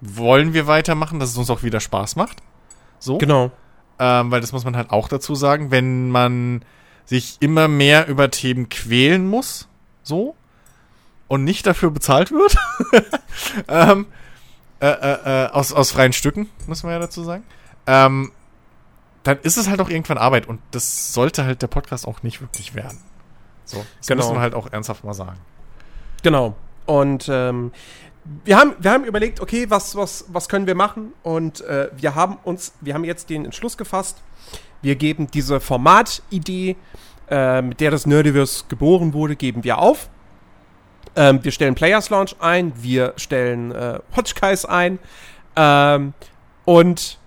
wollen 0.00 0.54
wir 0.54 0.66
weitermachen, 0.66 1.20
dass 1.20 1.30
es 1.30 1.36
uns 1.36 1.50
auch 1.50 1.62
wieder 1.62 1.80
Spaß 1.80 2.16
macht? 2.16 2.42
So. 2.98 3.18
Genau. 3.18 3.52
Ähm, 3.98 4.30
weil 4.30 4.40
das 4.40 4.52
muss 4.52 4.64
man 4.64 4.76
halt 4.76 4.90
auch 4.90 5.08
dazu 5.08 5.34
sagen, 5.34 5.70
wenn 5.70 6.10
man 6.10 6.64
sich 7.04 7.38
immer 7.40 7.68
mehr 7.68 8.06
über 8.06 8.30
Themen 8.30 8.68
quälen 8.68 9.26
muss, 9.26 9.68
so, 10.02 10.36
und 11.26 11.44
nicht 11.44 11.66
dafür 11.66 11.90
bezahlt 11.90 12.30
wird, 12.30 12.56
ähm, 13.68 14.06
äh, 14.80 14.86
äh, 14.86 15.44
äh, 15.44 15.50
aus, 15.50 15.72
aus 15.72 15.90
freien 15.90 16.12
Stücken, 16.12 16.48
muss 16.66 16.82
man 16.82 16.92
ja 16.92 16.98
dazu 16.98 17.22
sagen, 17.24 17.44
ähm, 17.86 18.32
dann 19.24 19.38
ist 19.42 19.56
es 19.56 19.68
halt 19.68 19.80
auch 19.80 19.88
irgendwann 19.90 20.18
Arbeit 20.18 20.46
und 20.46 20.60
das 20.70 21.12
sollte 21.12 21.44
halt 21.44 21.60
der 21.62 21.66
Podcast 21.66 22.06
auch 22.06 22.22
nicht 22.22 22.40
wirklich 22.40 22.74
werden. 22.74 22.98
So, 23.64 23.84
das 23.98 24.06
Genau. 24.06 24.22
müssen 24.22 24.36
wir 24.36 24.40
halt 24.40 24.54
auch 24.54 24.70
ernsthaft 24.72 25.04
mal 25.04 25.14
sagen. 25.14 25.38
Genau. 26.22 26.54
Und 26.86 27.28
ähm, 27.30 27.72
wir, 28.44 28.56
haben, 28.56 28.74
wir 28.78 28.90
haben 28.92 29.04
überlegt, 29.04 29.40
okay, 29.40 29.68
was, 29.68 29.94
was, 29.96 30.24
was 30.28 30.48
können 30.48 30.66
wir 30.66 30.74
machen? 30.74 31.12
Und 31.22 31.60
äh, 31.62 31.90
wir 31.96 32.14
haben 32.14 32.38
uns, 32.44 32.72
wir 32.80 32.94
haben 32.94 33.04
jetzt 33.04 33.28
den 33.30 33.44
Entschluss 33.44 33.76
gefasst, 33.76 34.22
wir 34.80 34.96
geben 34.96 35.30
diese 35.30 35.60
Formatidee, 35.60 36.76
äh, 37.30 37.60
mit 37.60 37.80
der 37.80 37.90
das 37.90 38.06
Nerdiverse 38.06 38.64
geboren 38.68 39.12
wurde, 39.12 39.36
geben 39.36 39.64
wir 39.64 39.78
auf. 39.78 40.08
Ähm, 41.16 41.42
wir 41.42 41.52
stellen 41.52 41.74
Players 41.74 42.10
Launch 42.10 42.36
ein, 42.40 42.72
wir 42.76 43.14
stellen 43.16 43.72
äh, 43.72 44.00
Hotchkiss 44.16 44.64
ein 44.64 44.98
ähm, 45.56 46.14
und 46.64 47.18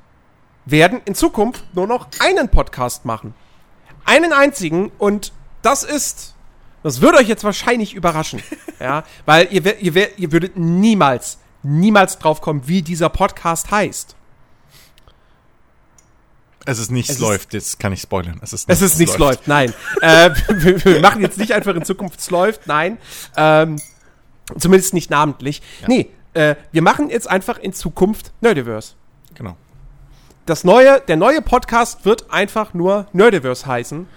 werden 0.66 1.02
in 1.06 1.16
Zukunft 1.16 1.64
nur 1.74 1.88
noch 1.88 2.08
einen 2.20 2.50
Podcast 2.50 3.06
machen. 3.06 3.34
Einen 4.06 4.34
einzigen 4.34 4.92
und 4.98 5.32
das 5.62 5.84
ist, 5.84 6.36
das 6.84 7.02
würde 7.02 7.20
euch 7.20 7.28
jetzt 7.28 7.44
wahrscheinlich 7.44 7.94
überraschen, 7.94 8.42
ja, 8.80 9.04
weil 9.26 9.48
ihr, 9.52 9.80
ihr, 9.80 10.18
ihr 10.18 10.32
würdet 10.32 10.58
niemals, 10.58 11.40
niemals 11.64 12.18
drauf 12.18 12.42
kommen, 12.42 12.68
wie 12.68 12.82
dieser 12.82 13.10
Podcast 13.10 13.72
heißt. 13.72 14.16
Es 16.66 16.80
ist 16.80 16.92
nichts 16.92 17.14
es 17.14 17.20
läuft, 17.20 17.54
jetzt 17.54 17.80
kann 17.80 17.92
ich 17.94 18.02
spoilern. 18.02 18.40
Es 18.44 18.54
ist 18.54 18.68
nichts, 18.68 18.82
es 18.82 18.92
ist 18.92 19.00
nichts 19.00 19.18
läuft. 19.18 19.48
läuft, 19.48 19.48
nein. 19.48 19.74
äh, 20.02 20.30
wir, 20.50 20.86
wir, 20.86 21.00
machen 21.02 21.22
jetzt 21.22 21.38
nicht 21.38 21.54
einfach 21.54 21.76
in 21.76 21.84
Zukunft 21.84 22.20
es 22.20 22.30
läuft, 22.30 22.68
nein. 22.68 22.98
Ähm, 23.36 23.78
zumindest 24.58 24.94
nicht 24.94 25.10
namentlich. 25.10 25.62
Ja. 25.82 25.88
Nee, 25.88 26.10
äh, 26.34 26.56
wir 26.72 26.82
machen 26.82 27.10
jetzt 27.10 27.30
einfach 27.30 27.58
in 27.58 27.74
Zukunft 27.74 28.32
Nerdiverse. 28.42 28.94
Genau. 29.34 29.56
Das 30.46 30.64
neue, 30.64 31.02
der 31.02 31.18
neue 31.18 31.42
Podcast 31.42 32.06
wird 32.06 32.32
einfach 32.32 32.74
nur 32.74 33.08
Nerdiverse 33.14 33.66
heißen. 33.66 34.08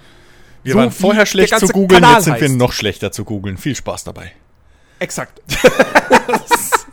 Wir 0.62 0.72
so 0.72 0.78
waren 0.78 0.90
vorher 0.90 1.26
schlecht 1.26 1.58
zu 1.58 1.68
googeln, 1.68 2.02
jetzt 2.02 2.24
sind 2.24 2.34
heißt. 2.34 2.42
wir 2.42 2.48
noch 2.50 2.72
schlechter 2.72 3.12
zu 3.12 3.24
googeln. 3.24 3.58
Viel 3.58 3.76
Spaß 3.76 4.04
dabei. 4.04 4.32
Exakt. 4.98 5.42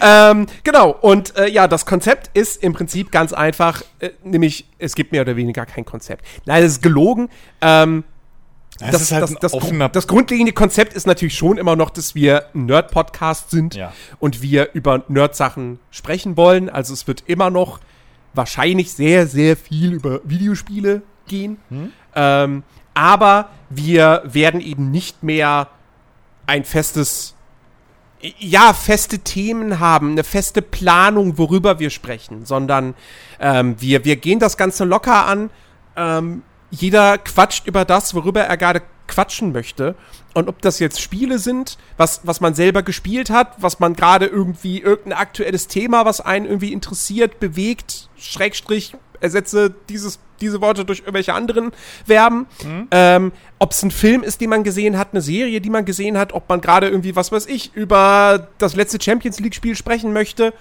ähm, 0.00 0.46
genau, 0.64 0.90
und 0.90 1.36
äh, 1.36 1.48
ja, 1.48 1.68
das 1.68 1.86
Konzept 1.86 2.30
ist 2.36 2.62
im 2.62 2.72
Prinzip 2.72 3.10
ganz 3.10 3.32
einfach, 3.32 3.82
äh, 3.98 4.10
nämlich 4.22 4.66
es 4.78 4.94
gibt 4.94 5.12
mehr 5.12 5.22
oder 5.22 5.36
weniger 5.36 5.66
kein 5.66 5.84
Konzept. 5.84 6.24
Nein, 6.44 6.62
es 6.62 6.72
ist 6.72 6.82
gelogen. 6.82 7.28
Ähm, 7.60 8.04
das, 8.78 8.90
das, 8.90 9.12
halt 9.12 9.22
das, 9.22 9.52
das, 9.52 9.90
das, 9.92 10.06
grundlegende 10.06 10.52
Konzept 10.52 10.92
ist 10.92 11.06
natürlich 11.06 11.34
schon 11.34 11.56
immer 11.56 11.76
noch, 11.76 11.88
dass 11.88 12.14
wir 12.14 12.44
ein 12.54 12.66
Nerd-Podcast 12.66 13.50
sind 13.50 13.74
ja. 13.74 13.92
und 14.18 14.42
wir 14.42 14.74
über 14.74 15.02
Nerd-Sachen 15.08 15.78
sprechen 15.90 16.36
wollen. 16.36 16.68
Also 16.68 16.92
es 16.92 17.06
wird 17.06 17.24
immer 17.26 17.48
noch 17.48 17.80
wahrscheinlich 18.34 18.92
sehr, 18.92 19.26
sehr 19.26 19.56
viel 19.56 19.94
über 19.94 20.20
Videospiele 20.24 21.02
gehen. 21.26 21.56
Hm? 21.70 21.92
Ähm, 22.14 22.62
aber 22.92 23.48
wir 23.70 24.22
werden 24.24 24.60
eben 24.60 24.90
nicht 24.90 25.22
mehr 25.22 25.68
ein 26.46 26.64
festes 26.64 27.35
ja, 28.38 28.72
feste 28.72 29.20
Themen 29.20 29.78
haben, 29.78 30.12
eine 30.12 30.24
feste 30.24 30.62
Planung, 30.62 31.38
worüber 31.38 31.78
wir 31.78 31.90
sprechen, 31.90 32.46
sondern 32.46 32.94
ähm, 33.40 33.76
wir, 33.78 34.04
wir 34.04 34.16
gehen 34.16 34.38
das 34.38 34.56
Ganze 34.56 34.84
locker 34.84 35.26
an. 35.26 35.50
Ähm, 35.96 36.42
jeder 36.70 37.18
quatscht 37.18 37.66
über 37.66 37.84
das, 37.84 38.14
worüber 38.14 38.42
er 38.42 38.56
gerade 38.56 38.82
quatschen 39.06 39.52
möchte. 39.52 39.94
Und 40.34 40.48
ob 40.48 40.60
das 40.60 40.78
jetzt 40.78 41.00
Spiele 41.00 41.38
sind, 41.38 41.78
was, 41.96 42.20
was 42.24 42.40
man 42.40 42.54
selber 42.54 42.82
gespielt 42.82 43.30
hat, 43.30 43.54
was 43.58 43.80
man 43.80 43.94
gerade 43.94 44.26
irgendwie, 44.26 44.80
irgendein 44.80 45.18
aktuelles 45.18 45.68
Thema, 45.68 46.04
was 46.04 46.20
einen 46.20 46.44
irgendwie 46.44 46.72
interessiert, 46.72 47.40
bewegt, 47.40 48.08
Schrägstrich, 48.18 48.94
ersetze 49.20 49.74
dieses 49.88 50.18
diese 50.40 50.60
Worte 50.60 50.84
durch 50.84 51.00
irgendwelche 51.00 51.34
anderen 51.34 51.72
Verben. 52.04 52.46
Mhm. 52.64 52.88
Ähm, 52.90 53.32
ob 53.58 53.72
es 53.72 53.82
ein 53.82 53.90
Film 53.90 54.22
ist, 54.22 54.40
den 54.40 54.50
man 54.50 54.64
gesehen 54.64 54.98
hat, 54.98 55.08
eine 55.12 55.20
Serie, 55.20 55.60
die 55.60 55.70
man 55.70 55.84
gesehen 55.84 56.18
hat, 56.18 56.32
ob 56.32 56.48
man 56.48 56.60
gerade 56.60 56.88
irgendwie, 56.88 57.16
was 57.16 57.32
weiß 57.32 57.46
ich, 57.46 57.74
über 57.74 58.48
das 58.58 58.76
letzte 58.76 59.00
Champions 59.02 59.40
League-Spiel 59.40 59.74
sprechen 59.76 60.12
möchte, 60.12 60.52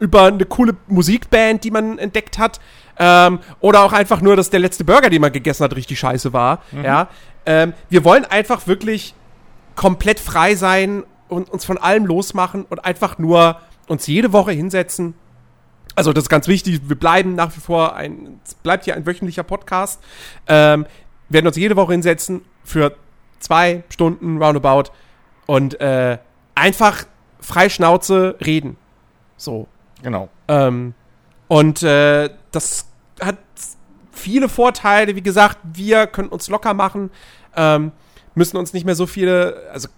über 0.00 0.24
eine 0.24 0.44
coole 0.44 0.76
Musikband, 0.86 1.64
die 1.64 1.70
man 1.70 1.98
entdeckt 1.98 2.38
hat, 2.38 2.60
ähm, 2.98 3.40
oder 3.60 3.82
auch 3.82 3.92
einfach 3.92 4.20
nur, 4.20 4.36
dass 4.36 4.50
der 4.50 4.60
letzte 4.60 4.84
Burger, 4.84 5.10
den 5.10 5.20
man 5.20 5.32
gegessen 5.32 5.64
hat, 5.64 5.76
richtig 5.76 5.98
scheiße 5.98 6.32
war. 6.32 6.62
Mhm. 6.72 6.84
Ja. 6.84 7.08
Ähm, 7.46 7.74
wir 7.90 8.04
wollen 8.04 8.24
einfach 8.24 8.66
wirklich 8.66 9.14
komplett 9.74 10.18
frei 10.20 10.54
sein 10.54 11.04
und 11.28 11.50
uns 11.50 11.64
von 11.64 11.78
allem 11.78 12.06
losmachen 12.06 12.64
und 12.68 12.84
einfach 12.84 13.18
nur 13.18 13.60
uns 13.86 14.06
jede 14.06 14.32
Woche 14.32 14.52
hinsetzen 14.52 15.14
also 15.98 16.12
das 16.12 16.24
ist 16.24 16.28
ganz 16.28 16.46
wichtig, 16.46 16.88
wir 16.88 16.96
bleiben 16.96 17.34
nach 17.34 17.56
wie 17.56 17.60
vor 17.60 17.96
ein, 17.96 18.38
es 18.44 18.54
bleibt 18.54 18.84
hier 18.84 18.94
ein 18.94 19.04
wöchentlicher 19.04 19.42
Podcast. 19.42 20.00
Ähm, 20.46 20.86
werden 21.28 21.48
uns 21.48 21.56
jede 21.56 21.74
Woche 21.74 21.90
hinsetzen 21.90 22.42
für 22.62 22.94
zwei 23.40 23.82
Stunden 23.88 24.40
roundabout 24.40 24.92
und 25.46 25.80
äh, 25.80 26.18
einfach 26.54 27.04
frei 27.40 27.68
Schnauze 27.68 28.36
reden. 28.40 28.76
So. 29.36 29.66
Genau. 30.00 30.28
Ähm, 30.46 30.94
und 31.48 31.82
äh, 31.82 32.30
das 32.52 32.86
hat 33.20 33.38
viele 34.12 34.48
Vorteile. 34.48 35.16
Wie 35.16 35.22
gesagt, 35.22 35.58
wir 35.64 36.06
können 36.06 36.28
uns 36.28 36.48
locker 36.48 36.74
machen, 36.74 37.10
ähm, 37.56 37.90
müssen 38.36 38.56
uns 38.56 38.72
nicht 38.72 38.86
mehr 38.86 38.94
so 38.94 39.08
viele, 39.08 39.68
also 39.72 39.88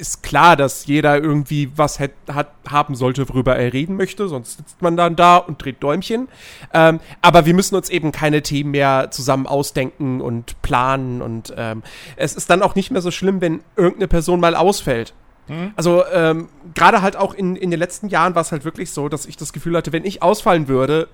ist 0.00 0.22
klar, 0.22 0.56
dass 0.56 0.86
jeder 0.86 1.18
irgendwie 1.18 1.70
was 1.76 2.00
hat, 2.00 2.12
hat, 2.32 2.48
haben 2.68 2.94
sollte, 2.94 3.28
worüber 3.28 3.56
er 3.56 3.72
reden 3.72 3.96
möchte, 3.96 4.28
sonst 4.28 4.56
sitzt 4.56 4.82
man 4.82 4.96
dann 4.96 5.16
da 5.16 5.36
und 5.36 5.62
dreht 5.62 5.82
Däumchen. 5.82 6.28
Ähm, 6.72 7.00
aber 7.22 7.46
wir 7.46 7.54
müssen 7.54 7.76
uns 7.76 7.90
eben 7.90 8.10
keine 8.10 8.42
Themen 8.42 8.70
mehr 8.72 9.10
zusammen 9.10 9.46
ausdenken 9.46 10.20
und 10.20 10.60
planen 10.62 11.22
und 11.22 11.54
ähm, 11.56 11.82
es 12.16 12.34
ist 12.34 12.50
dann 12.50 12.62
auch 12.62 12.74
nicht 12.74 12.90
mehr 12.90 13.02
so 13.02 13.10
schlimm, 13.10 13.40
wenn 13.40 13.60
irgendeine 13.76 14.08
Person 14.08 14.40
mal 14.40 14.56
ausfällt. 14.56 15.14
Mhm. 15.48 15.72
Also 15.76 16.04
ähm, 16.12 16.48
gerade 16.74 17.02
halt 17.02 17.16
auch 17.16 17.34
in, 17.34 17.56
in 17.56 17.70
den 17.70 17.78
letzten 17.78 18.08
Jahren 18.08 18.34
war 18.34 18.42
es 18.42 18.52
halt 18.52 18.64
wirklich 18.64 18.92
so, 18.92 19.08
dass 19.08 19.26
ich 19.26 19.36
das 19.36 19.52
Gefühl 19.52 19.76
hatte, 19.76 19.92
wenn 19.92 20.04
ich 20.04 20.22
ausfallen 20.22 20.68
würde, 20.68 21.08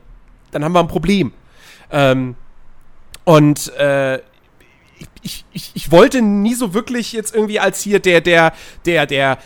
dann 0.50 0.64
haben 0.64 0.73
wir 0.73 0.81
ein 0.81 0.88
Problem. 0.88 1.33
Ähm, 1.90 2.37
und 3.25 3.75
äh, 3.76 4.21
ich, 5.22 5.44
ich, 5.52 5.72
ich 5.74 5.90
wollte 5.90 6.22
nie 6.22 6.54
so 6.54 6.74
wirklich 6.74 7.12
jetzt 7.12 7.34
irgendwie 7.34 7.60
als 7.60 7.82
hier 7.82 8.00
der, 8.00 8.20
der, 8.20 8.52
der, 8.84 9.06
der, 9.06 9.38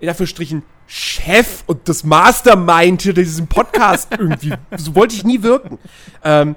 in 0.00 0.08
Anführungsstrichen, 0.08 0.62
Chef 0.86 1.62
und 1.66 1.88
das 1.88 2.02
Mastermind 2.02 3.02
hinter 3.02 3.22
diesem 3.22 3.46
Podcast 3.46 4.08
irgendwie. 4.18 4.54
So 4.76 4.94
wollte 4.96 5.14
ich 5.14 5.24
nie 5.24 5.42
wirken. 5.42 5.78
Ähm, 6.24 6.56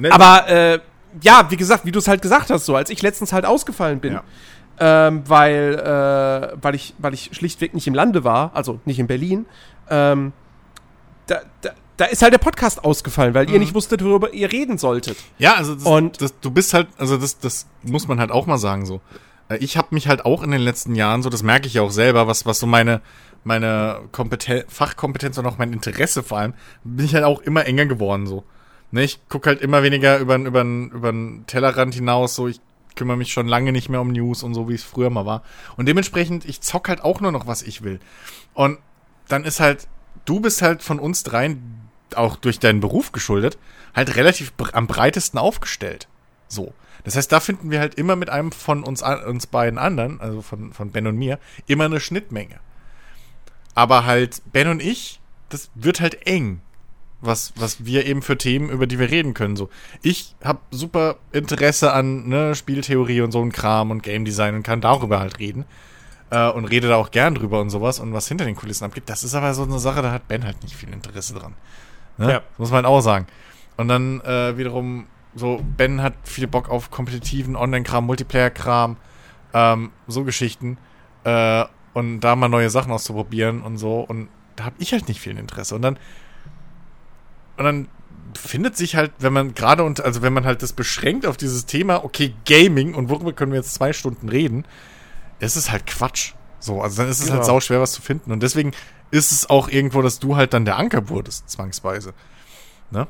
ne. 0.00 0.10
Aber 0.10 0.48
äh, 0.48 0.80
ja, 1.20 1.50
wie 1.50 1.56
gesagt, 1.56 1.84
wie 1.84 1.92
du 1.92 1.98
es 1.98 2.08
halt 2.08 2.22
gesagt 2.22 2.48
hast, 2.48 2.64
so 2.64 2.74
als 2.76 2.88
ich 2.88 3.02
letztens 3.02 3.34
halt 3.34 3.44
ausgefallen 3.44 4.00
bin, 4.00 4.14
ja. 4.14 4.22
ähm, 4.78 5.22
weil 5.26 5.74
äh, 5.74 6.56
weil 6.62 6.74
ich 6.74 6.94
weil 6.96 7.12
ich 7.12 7.30
schlichtweg 7.32 7.74
nicht 7.74 7.86
im 7.86 7.94
Lande 7.94 8.24
war, 8.24 8.52
also 8.54 8.80
nicht 8.86 8.98
in 8.98 9.06
Berlin. 9.06 9.44
Ähm, 9.90 10.32
da, 11.26 11.40
da, 11.60 11.70
da 12.00 12.06
ist 12.06 12.22
halt 12.22 12.32
der 12.32 12.38
Podcast 12.38 12.82
ausgefallen, 12.82 13.34
weil 13.34 13.46
mhm. 13.46 13.52
ihr 13.52 13.58
nicht 13.58 13.74
wusstet, 13.74 14.02
worüber 14.02 14.32
ihr 14.32 14.50
reden 14.50 14.78
solltet. 14.78 15.18
Ja, 15.38 15.56
also 15.56 15.74
das, 15.74 15.84
und 15.84 16.22
das, 16.22 16.40
du 16.40 16.50
bist 16.50 16.72
halt, 16.72 16.88
also 16.96 17.18
das, 17.18 17.38
das 17.38 17.66
muss 17.82 18.08
man 18.08 18.18
halt 18.18 18.30
auch 18.30 18.46
mal 18.46 18.56
sagen 18.56 18.86
so. 18.86 19.02
Äh, 19.50 19.58
ich 19.58 19.76
habe 19.76 19.88
mich 19.90 20.08
halt 20.08 20.24
auch 20.24 20.42
in 20.42 20.50
den 20.50 20.62
letzten 20.62 20.94
Jahren 20.94 21.22
so, 21.22 21.28
das 21.28 21.42
merke 21.42 21.66
ich 21.66 21.74
ja 21.74 21.82
auch 21.82 21.90
selber, 21.90 22.26
was 22.26 22.46
was 22.46 22.58
so 22.58 22.66
meine 22.66 23.02
meine 23.44 24.00
Kompeten 24.12 24.64
Fachkompetenz 24.68 25.36
und 25.36 25.46
auch 25.46 25.58
mein 25.58 25.74
Interesse 25.74 26.22
vor 26.22 26.38
allem, 26.38 26.54
bin 26.84 27.04
ich 27.04 27.14
halt 27.14 27.24
auch 27.24 27.42
immer 27.42 27.66
enger 27.66 27.84
geworden 27.84 28.26
so. 28.26 28.44
Ne, 28.92 29.04
ich 29.04 29.20
guck 29.28 29.46
halt 29.46 29.60
immer 29.60 29.82
weniger 29.82 30.18
über 30.18 30.36
über 30.36 30.62
über 30.62 31.12
den 31.12 31.44
Tellerrand 31.46 31.94
hinaus, 31.94 32.34
so 32.34 32.48
ich 32.48 32.60
kümmere 32.96 33.18
mich 33.18 33.30
schon 33.30 33.46
lange 33.46 33.72
nicht 33.72 33.90
mehr 33.90 34.00
um 34.00 34.08
News 34.08 34.42
und 34.42 34.54
so, 34.54 34.70
wie 34.70 34.74
es 34.74 34.84
früher 34.84 35.10
mal 35.10 35.26
war. 35.26 35.42
Und 35.76 35.86
dementsprechend, 35.86 36.44
ich 36.46 36.62
zock 36.62 36.88
halt 36.88 37.02
auch 37.02 37.20
nur 37.20 37.30
noch, 37.30 37.46
was 37.46 37.62
ich 37.62 37.82
will. 37.82 38.00
Und 38.52 38.78
dann 39.28 39.44
ist 39.44 39.60
halt, 39.60 39.86
du 40.24 40.40
bist 40.40 40.60
halt 40.60 40.82
von 40.82 40.98
uns 40.98 41.22
dreien 41.22 41.79
auch 42.16 42.36
durch 42.36 42.58
deinen 42.58 42.80
Beruf 42.80 43.12
geschuldet, 43.12 43.58
halt 43.94 44.16
relativ 44.16 44.52
am 44.72 44.86
breitesten 44.86 45.38
aufgestellt. 45.38 46.08
So. 46.48 46.72
Das 47.04 47.16
heißt, 47.16 47.32
da 47.32 47.40
finden 47.40 47.70
wir 47.70 47.80
halt 47.80 47.94
immer 47.94 48.14
mit 48.14 48.28
einem 48.28 48.52
von 48.52 48.82
uns, 48.84 49.02
uns 49.02 49.46
beiden 49.46 49.78
anderen, 49.78 50.20
also 50.20 50.42
von, 50.42 50.72
von 50.72 50.90
Ben 50.90 51.06
und 51.06 51.16
mir, 51.16 51.38
immer 51.66 51.86
eine 51.86 52.00
Schnittmenge. 52.00 52.60
Aber 53.74 54.04
halt 54.04 54.42
Ben 54.52 54.68
und 54.68 54.82
ich, 54.82 55.20
das 55.48 55.70
wird 55.74 56.00
halt 56.00 56.26
eng, 56.26 56.60
was, 57.20 57.52
was 57.56 57.84
wir 57.84 58.06
eben 58.06 58.22
für 58.22 58.36
Themen, 58.36 58.70
über 58.70 58.86
die 58.86 58.98
wir 58.98 59.10
reden 59.10 59.34
können. 59.34 59.56
So, 59.56 59.70
ich 60.02 60.34
habe 60.42 60.60
super 60.70 61.16
Interesse 61.32 61.92
an 61.92 62.28
ne, 62.28 62.54
Spieltheorie 62.54 63.20
und 63.20 63.32
so 63.32 63.42
ein 63.42 63.52
Kram 63.52 63.90
und 63.90 64.02
Game 64.02 64.24
Design 64.24 64.54
und 64.54 64.62
kann 64.62 64.80
darüber 64.80 65.20
halt 65.20 65.38
reden. 65.38 65.64
Äh, 66.30 66.48
und 66.50 66.64
rede 66.66 66.88
da 66.88 66.96
auch 66.96 67.10
gern 67.10 67.34
drüber 67.34 67.60
und 67.60 67.70
sowas 67.70 67.98
und 67.98 68.12
was 68.12 68.28
hinter 68.28 68.44
den 68.44 68.56
Kulissen 68.56 68.84
abgeht. 68.84 69.04
Das 69.06 69.24
ist 69.24 69.34
aber 69.34 69.52
so 69.54 69.64
eine 69.64 69.78
Sache, 69.78 70.02
da 70.02 70.12
hat 70.12 70.28
Ben 70.28 70.44
halt 70.44 70.62
nicht 70.62 70.76
viel 70.76 70.92
Interesse 70.92 71.34
dran. 71.34 71.54
Ne? 72.20 72.32
Ja. 72.32 72.42
Muss 72.58 72.70
man 72.70 72.84
auch 72.84 73.00
sagen. 73.00 73.26
Und 73.76 73.88
dann 73.88 74.20
äh, 74.20 74.56
wiederum, 74.58 75.06
so, 75.34 75.64
Ben 75.76 76.02
hat 76.02 76.14
viel 76.24 76.46
Bock 76.46 76.68
auf 76.68 76.90
kompetitiven 76.90 77.56
Online-Kram, 77.56 78.04
Multiplayer-Kram, 78.04 78.96
ähm, 79.54 79.90
so 80.06 80.24
Geschichten. 80.24 80.76
Äh, 81.24 81.64
und 81.94 82.20
da 82.20 82.36
mal 82.36 82.48
neue 82.48 82.70
Sachen 82.70 82.92
auszuprobieren 82.92 83.62
und 83.62 83.78
so. 83.78 84.00
Und 84.00 84.28
da 84.56 84.64
habe 84.64 84.76
ich 84.78 84.92
halt 84.92 85.08
nicht 85.08 85.20
viel 85.20 85.36
Interesse. 85.36 85.74
Und 85.74 85.82
dann, 85.82 85.98
und 87.56 87.64
dann 87.64 87.88
findet 88.36 88.76
sich 88.76 88.96
halt, 88.96 89.12
wenn 89.18 89.32
man 89.32 89.54
gerade 89.54 89.82
und 89.82 90.04
also 90.04 90.22
wenn 90.22 90.32
man 90.32 90.44
halt 90.44 90.62
das 90.62 90.72
beschränkt 90.72 91.26
auf 91.26 91.36
dieses 91.36 91.66
Thema, 91.66 92.04
okay, 92.04 92.34
Gaming 92.46 92.94
und 92.94 93.08
worüber 93.08 93.32
können 93.32 93.52
wir 93.52 93.58
jetzt 93.58 93.74
zwei 93.74 93.92
Stunden 93.92 94.28
reden, 94.28 94.64
ist 95.40 95.56
es 95.56 95.70
halt 95.70 95.86
Quatsch. 95.86 96.34
So, 96.60 96.82
also 96.82 97.02
dann 97.02 97.10
ist 97.10 97.16
es 97.16 97.22
halt 97.22 97.30
genau. 97.30 97.38
halt 97.38 97.46
sau 97.46 97.60
schwer, 97.60 97.80
was 97.80 97.92
zu 97.92 98.02
finden. 98.02 98.30
Und 98.30 98.42
deswegen 98.42 98.72
ist 99.10 99.32
es 99.32 99.48
auch 99.50 99.68
irgendwo, 99.68 100.02
dass 100.02 100.18
du 100.18 100.36
halt 100.36 100.54
dann 100.54 100.64
der 100.64 100.76
Anker 100.76 101.08
wurdest, 101.08 101.50
zwangsweise. 101.50 102.14
Ne? 102.90 103.06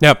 Ja, 0.00 0.16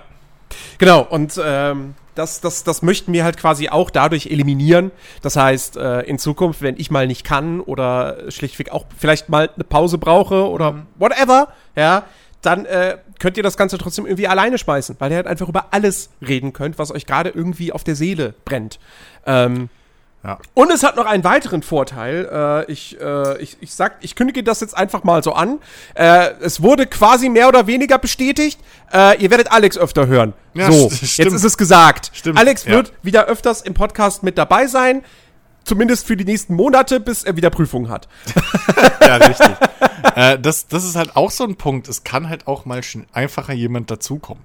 genau. 0.78 1.02
Und 1.02 1.40
ähm, 1.42 1.94
das, 2.14 2.40
das, 2.40 2.64
das 2.64 2.82
möchten 2.82 3.12
wir 3.12 3.24
halt 3.24 3.36
quasi 3.36 3.68
auch 3.68 3.90
dadurch 3.90 4.26
eliminieren. 4.26 4.92
Das 5.22 5.36
heißt, 5.36 5.76
äh, 5.76 6.00
in 6.02 6.18
Zukunft, 6.18 6.62
wenn 6.62 6.76
ich 6.78 6.90
mal 6.90 7.06
nicht 7.06 7.24
kann 7.24 7.60
oder 7.60 8.30
schlichtweg 8.30 8.70
auch 8.70 8.86
vielleicht 8.96 9.28
mal 9.28 9.50
eine 9.54 9.64
Pause 9.64 9.98
brauche 9.98 10.48
oder 10.48 10.72
mhm. 10.72 10.86
whatever, 10.96 11.48
ja, 11.74 12.04
dann 12.42 12.66
äh, 12.66 12.98
könnt 13.18 13.36
ihr 13.36 13.42
das 13.42 13.56
Ganze 13.56 13.78
trotzdem 13.78 14.06
irgendwie 14.06 14.28
alleine 14.28 14.58
schmeißen, 14.58 14.96
weil 14.98 15.10
ihr 15.10 15.16
halt 15.16 15.26
einfach 15.26 15.48
über 15.48 15.68
alles 15.72 16.10
reden 16.20 16.52
könnt, 16.52 16.78
was 16.78 16.92
euch 16.92 17.06
gerade 17.06 17.30
irgendwie 17.30 17.72
auf 17.72 17.84
der 17.84 17.96
Seele 17.96 18.34
brennt. 18.44 18.78
Ähm, 19.26 19.70
ja. 20.24 20.38
Und 20.54 20.72
es 20.72 20.82
hat 20.82 20.96
noch 20.96 21.04
einen 21.04 21.22
weiteren 21.22 21.62
Vorteil. 21.62 22.28
Äh, 22.68 22.72
ich, 22.72 22.98
äh, 22.98 23.42
ich, 23.42 23.58
ich 23.60 23.74
sag, 23.74 23.96
ich 24.00 24.16
kündige 24.16 24.42
das 24.42 24.60
jetzt 24.60 24.74
einfach 24.74 25.04
mal 25.04 25.22
so 25.22 25.34
an. 25.34 25.58
Äh, 25.94 26.30
es 26.40 26.62
wurde 26.62 26.86
quasi 26.86 27.28
mehr 27.28 27.46
oder 27.46 27.66
weniger 27.66 27.98
bestätigt. 27.98 28.58
Äh, 28.92 29.22
ihr 29.22 29.30
werdet 29.30 29.52
Alex 29.52 29.76
öfter 29.76 30.06
hören. 30.06 30.32
Ja, 30.54 30.72
so, 30.72 30.88
jetzt 30.88 31.18
ist 31.18 31.44
es 31.44 31.58
gesagt. 31.58 32.10
Stimmt. 32.14 32.38
Alex 32.38 32.64
wird 32.64 32.88
ja. 32.88 32.94
wieder 33.02 33.24
öfters 33.26 33.60
im 33.60 33.74
Podcast 33.74 34.22
mit 34.22 34.38
dabei 34.38 34.66
sein. 34.66 35.02
Zumindest 35.64 36.06
für 36.06 36.16
die 36.16 36.24
nächsten 36.24 36.54
Monate, 36.54 37.00
bis 37.00 37.24
er 37.24 37.36
wieder 37.36 37.50
Prüfungen 37.50 37.90
hat. 37.90 38.08
ja, 39.00 39.16
richtig. 39.16 39.56
äh, 40.14 40.38
das, 40.38 40.68
das 40.68 40.84
ist 40.84 40.96
halt 40.96 41.16
auch 41.16 41.30
so 41.30 41.44
ein 41.44 41.56
Punkt. 41.56 41.88
Es 41.88 42.04
kann 42.04 42.28
halt 42.30 42.46
auch 42.46 42.64
mal 42.64 42.80
einfacher 43.12 43.52
jemand 43.52 43.90
dazukommen. 43.90 44.44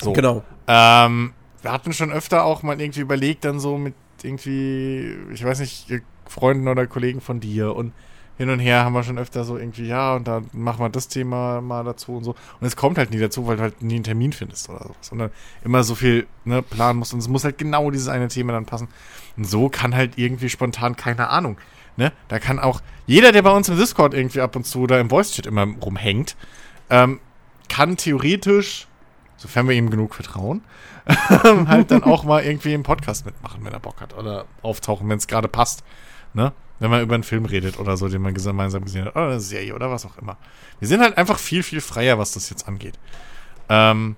So. 0.00 0.12
Genau. 0.12 0.42
Ähm, 0.68 1.32
wir 1.62 1.72
hatten 1.72 1.92
schon 1.92 2.12
öfter 2.12 2.44
auch 2.44 2.62
mal 2.62 2.80
irgendwie 2.80 3.00
überlegt, 3.00 3.44
dann 3.44 3.60
so 3.60 3.78
mit 3.78 3.94
irgendwie, 4.24 5.16
ich 5.32 5.44
weiß 5.44 5.60
nicht, 5.60 5.86
Freunden 6.26 6.68
oder 6.68 6.86
Kollegen 6.86 7.20
von 7.20 7.40
dir 7.40 7.74
und 7.74 7.92
hin 8.38 8.48
und 8.48 8.58
her 8.58 8.84
haben 8.84 8.94
wir 8.94 9.04
schon 9.04 9.18
öfter 9.18 9.44
so 9.44 9.58
irgendwie, 9.58 9.86
ja, 9.86 10.14
und 10.14 10.26
dann 10.26 10.48
machen 10.52 10.80
wir 10.80 10.88
das 10.88 11.08
Thema 11.08 11.60
mal 11.60 11.84
dazu 11.84 12.16
und 12.16 12.24
so. 12.24 12.30
Und 12.60 12.66
es 12.66 12.76
kommt 12.76 12.98
halt 12.98 13.10
nie 13.10 13.18
dazu, 13.18 13.46
weil 13.46 13.56
du 13.56 13.62
halt 13.62 13.82
nie 13.82 13.96
einen 13.96 14.04
Termin 14.04 14.32
findest 14.32 14.68
oder 14.68 14.80
sowas. 14.80 15.12
Und 15.12 15.18
dann 15.18 15.30
immer 15.64 15.84
so 15.84 15.94
viel 15.94 16.26
ne, 16.44 16.62
planen 16.62 16.98
musst 16.98 17.12
und 17.12 17.20
es 17.20 17.28
muss 17.28 17.44
halt 17.44 17.58
genau 17.58 17.90
dieses 17.90 18.08
eine 18.08 18.28
Thema 18.28 18.52
dann 18.52 18.64
passen. 18.64 18.88
Und 19.36 19.44
so 19.44 19.68
kann 19.68 19.94
halt 19.94 20.16
irgendwie 20.16 20.48
spontan, 20.48 20.96
keine 20.96 21.28
Ahnung, 21.28 21.58
ne? 21.96 22.12
Da 22.28 22.38
kann 22.38 22.58
auch 22.58 22.80
jeder, 23.06 23.32
der 23.32 23.42
bei 23.42 23.52
uns 23.52 23.68
im 23.68 23.76
Discord 23.76 24.14
irgendwie 24.14 24.40
ab 24.40 24.56
und 24.56 24.64
zu 24.64 24.80
oder 24.80 24.98
im 24.98 25.10
Voice-Chat 25.10 25.46
immer 25.46 25.66
rumhängt, 25.66 26.36
ähm, 26.88 27.20
kann 27.68 27.96
theoretisch, 27.96 28.88
sofern 29.36 29.68
wir 29.68 29.74
ihm 29.74 29.90
genug 29.90 30.14
vertrauen, 30.14 30.62
halt 31.68 31.90
dann 31.90 32.04
auch 32.04 32.24
mal 32.24 32.44
irgendwie 32.44 32.74
im 32.74 32.82
Podcast 32.82 33.26
mitmachen, 33.26 33.64
wenn 33.64 33.72
er 33.72 33.80
Bock 33.80 34.00
hat. 34.00 34.16
Oder 34.16 34.46
auftauchen, 34.62 35.08
wenn 35.08 35.18
es 35.18 35.26
gerade 35.26 35.48
passt. 35.48 35.84
Ne? 36.34 36.52
Wenn 36.78 36.90
man 36.90 37.02
über 37.02 37.14
einen 37.14 37.24
Film 37.24 37.44
redet 37.44 37.78
oder 37.78 37.96
so, 37.96 38.08
den 38.08 38.22
man 38.22 38.34
gemeinsam 38.34 38.84
gesehen 38.84 39.06
hat. 39.06 39.16
Oder 39.16 39.26
eine 39.26 39.40
Serie 39.40 39.74
oder 39.74 39.90
was 39.90 40.06
auch 40.06 40.18
immer. 40.18 40.36
Wir 40.78 40.88
sind 40.88 41.00
halt 41.00 41.16
einfach 41.18 41.38
viel, 41.38 41.62
viel 41.62 41.80
freier, 41.80 42.18
was 42.18 42.32
das 42.32 42.50
jetzt 42.50 42.66
angeht. 42.68 42.98
Ähm, 43.68 44.16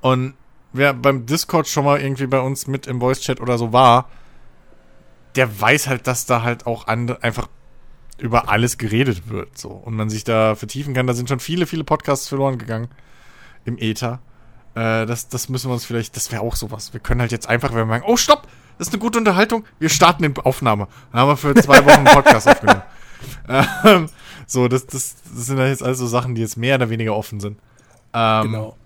und 0.00 0.34
wer 0.72 0.92
beim 0.94 1.26
Discord 1.26 1.68
schon 1.68 1.84
mal 1.84 2.00
irgendwie 2.00 2.26
bei 2.26 2.40
uns 2.40 2.66
mit 2.66 2.86
im 2.86 3.00
Voice-Chat 3.00 3.40
oder 3.40 3.58
so 3.58 3.72
war, 3.72 4.08
der 5.34 5.60
weiß 5.60 5.88
halt, 5.88 6.06
dass 6.06 6.26
da 6.26 6.42
halt 6.42 6.66
auch 6.66 6.86
einfach 6.86 7.48
über 8.18 8.48
alles 8.48 8.78
geredet 8.78 9.28
wird, 9.28 9.58
so. 9.58 9.68
Und 9.68 9.94
man 9.94 10.08
sich 10.08 10.24
da 10.24 10.54
vertiefen 10.54 10.94
kann. 10.94 11.06
Da 11.06 11.12
sind 11.12 11.28
schon 11.28 11.40
viele, 11.40 11.66
viele 11.66 11.84
Podcasts 11.84 12.28
verloren 12.28 12.58
gegangen 12.58 12.88
im 13.64 13.76
Ether. 13.78 14.20
Äh, 14.76 15.06
das, 15.06 15.28
das 15.28 15.48
müssen 15.48 15.70
wir 15.70 15.74
uns 15.74 15.86
vielleicht, 15.86 16.14
das 16.16 16.30
wäre 16.30 16.42
auch 16.42 16.54
sowas. 16.54 16.92
Wir 16.92 17.00
können 17.00 17.22
halt 17.22 17.32
jetzt 17.32 17.48
einfach, 17.48 17.70
wenn 17.70 17.88
wir 17.88 17.94
sagen, 17.94 18.04
oh, 18.06 18.16
stopp, 18.16 18.46
das 18.78 18.88
ist 18.88 18.92
eine 18.92 19.00
gute 19.00 19.18
Unterhaltung, 19.18 19.64
wir 19.78 19.88
starten 19.88 20.22
die 20.22 20.40
Aufnahme. 20.40 20.86
Dann 21.10 21.22
haben 21.22 21.28
wir 21.28 21.36
für 21.38 21.54
zwei 21.54 21.84
Wochen 21.84 22.06
einen 22.06 22.14
Podcast 22.14 22.48
aufgenommen. 22.48 22.82
Ähm, 23.48 24.10
so, 24.46 24.68
das, 24.68 24.86
das, 24.86 25.16
das 25.34 25.46
sind 25.46 25.58
halt 25.58 25.70
jetzt 25.70 25.82
also 25.82 26.06
Sachen, 26.06 26.34
die 26.34 26.42
jetzt 26.42 26.56
mehr 26.56 26.76
oder 26.76 26.90
weniger 26.90 27.16
offen 27.16 27.40
sind. 27.40 27.58
Ähm, 28.12 28.42
genau. 28.42 28.76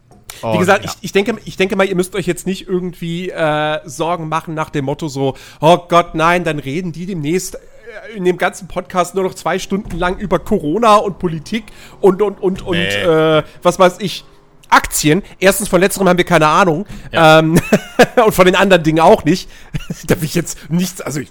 Wie 0.52 0.58
gesagt, 0.58 0.84
ja. 0.84 0.90
ich, 0.90 1.04
ich, 1.04 1.12
denke, 1.12 1.36
ich 1.44 1.56
denke 1.56 1.74
mal, 1.74 1.86
ihr 1.86 1.96
müsst 1.96 2.14
euch 2.14 2.26
jetzt 2.26 2.46
nicht 2.46 2.68
irgendwie 2.68 3.30
äh, 3.30 3.80
Sorgen 3.84 4.28
machen 4.28 4.54
nach 4.54 4.70
dem 4.70 4.84
Motto 4.84 5.08
so, 5.08 5.36
oh 5.60 5.78
Gott, 5.88 6.14
nein, 6.14 6.44
dann 6.44 6.60
reden 6.60 6.92
die 6.92 7.06
demnächst 7.06 7.56
äh, 7.56 8.16
in 8.16 8.24
dem 8.24 8.38
ganzen 8.38 8.68
Podcast 8.68 9.16
nur 9.16 9.24
noch 9.24 9.34
zwei 9.34 9.58
Stunden 9.58 9.98
lang 9.98 10.18
über 10.18 10.38
Corona 10.38 10.96
und 10.96 11.18
Politik 11.18 11.64
und 12.00 12.22
und 12.22 12.40
und 12.40 12.62
und 12.62 12.76
nee. 12.76 12.86
äh, 12.86 13.42
was 13.62 13.78
weiß 13.78 13.96
ich. 13.98 14.24
Aktien. 14.70 15.22
Erstens, 15.38 15.68
von 15.68 15.80
letzterem 15.80 16.08
haben 16.08 16.18
wir 16.18 16.24
keine 16.24 16.46
Ahnung. 16.46 16.86
Ja. 17.12 17.38
Ähm, 17.38 17.60
und 18.24 18.34
von 18.34 18.46
den 18.46 18.56
anderen 18.56 18.82
Dingen 18.82 19.00
auch 19.00 19.24
nicht. 19.24 19.50
da 20.06 20.16
will 20.16 20.24
ich 20.24 20.34
jetzt 20.34 20.70
nichts, 20.70 21.00
also 21.00 21.20
ich, 21.20 21.30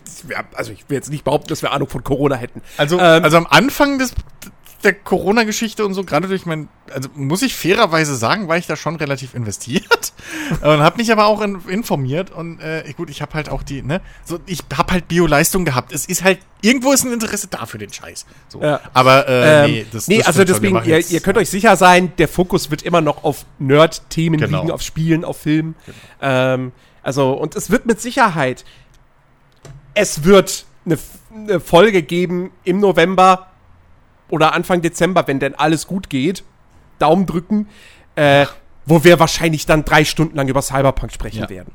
also 0.54 0.72
ich 0.72 0.90
will 0.90 0.96
jetzt 0.96 1.10
nicht 1.10 1.24
behaupten, 1.24 1.50
dass 1.50 1.62
wir 1.62 1.72
Ahnung 1.72 1.88
von 1.88 2.04
Corona 2.04 2.36
hätten. 2.36 2.62
Also, 2.78 3.00
ähm, 3.00 3.24
also 3.24 3.38
am 3.38 3.48
Anfang 3.48 4.00
des, 4.00 4.14
der 4.84 4.94
Corona-Geschichte 4.94 5.86
und 5.86 5.94
so, 5.94 6.04
gerade 6.04 6.28
durch 6.28 6.46
mein, 6.46 6.70
also 6.94 7.10
muss 7.16 7.42
ich 7.42 7.56
fairerweise 7.56 8.16
sagen, 8.16 8.48
war 8.48 8.58
ich 8.58 8.66
da 8.66 8.76
schon 8.76 8.96
relativ 8.96 9.34
investiert 9.34 10.14
und 10.62 10.80
habe 10.80 10.98
mich 10.98 11.12
aber 11.12 11.26
auch 11.26 11.42
in, 11.42 11.60
informiert 11.68 12.32
und 12.32 12.60
äh, 12.60 12.84
gut, 12.96 13.10
ich 13.10 13.22
habe 13.22 13.34
halt 13.34 13.50
auch 13.50 13.64
die, 13.64 13.82
ne, 13.82 14.02
so 14.24 14.40
ich 14.46 14.60
habe 14.76 14.94
halt 14.94 15.08
Bio-Leistung 15.08 15.66
gehabt. 15.66 15.92
Es 15.92 16.06
ist 16.06 16.24
halt 16.24 16.40
irgendwo 16.62 16.94
ist 16.94 17.04
ein 17.04 17.12
Interesse 17.12 17.48
da 17.48 17.66
für 17.66 17.78
den 17.78 17.92
Scheiß. 17.92 18.26
So. 18.48 18.62
Ja. 18.62 18.80
Aber 18.94 19.28
äh, 19.28 19.66
ähm, 19.66 19.72
nee, 19.72 19.86
das, 19.92 20.08
nee, 20.08 20.18
das 20.20 20.28
also 20.28 20.44
deswegen, 20.46 20.82
ihr, 20.86 21.00
ihr, 21.00 21.20
könnt 21.20 21.38
euch 21.38 21.50
sicher 21.50 21.76
sein, 21.76 22.14
der 22.18 22.28
Fokus 22.28 22.72
wird 22.72 22.82
immer 22.84 23.02
noch 23.02 23.24
auf 23.24 23.46
Nerd-Themen 23.60 24.40
genau. 24.40 24.62
liegen, 24.62 24.72
auf 24.72 24.82
Spielen, 24.82 25.26
auf 25.26 25.38
Filmen. 25.38 25.76
Genau. 25.86 25.98
Ähm, 26.22 26.72
also 27.04 27.34
und 27.34 27.56
es 27.56 27.70
wird 27.70 27.86
mit 27.86 28.00
Sicherheit, 28.00 28.64
es 29.94 30.24
wird 30.24 30.66
eine, 30.86 30.98
eine 31.34 31.60
Folge 31.60 32.02
geben 32.02 32.52
im 32.64 32.80
November 32.80 33.49
oder 34.30 34.54
Anfang 34.54 34.82
Dezember, 34.82 35.28
wenn 35.28 35.40
denn 35.40 35.56
alles 35.56 35.88
gut 35.88 36.10
geht, 36.10 36.44
Daumen 37.00 37.26
drücken, 37.26 37.68
äh, 38.16 38.46
wo 38.86 39.04
wir 39.04 39.20
wahrscheinlich 39.20 39.66
dann 39.66 39.86
drei 39.86 40.06
Stunden 40.06 40.36
lang 40.36 40.48
über 40.48 40.62
Cyberpunk 40.62 41.12
sprechen 41.12 41.42
ja. 41.42 41.50
werden. 41.50 41.74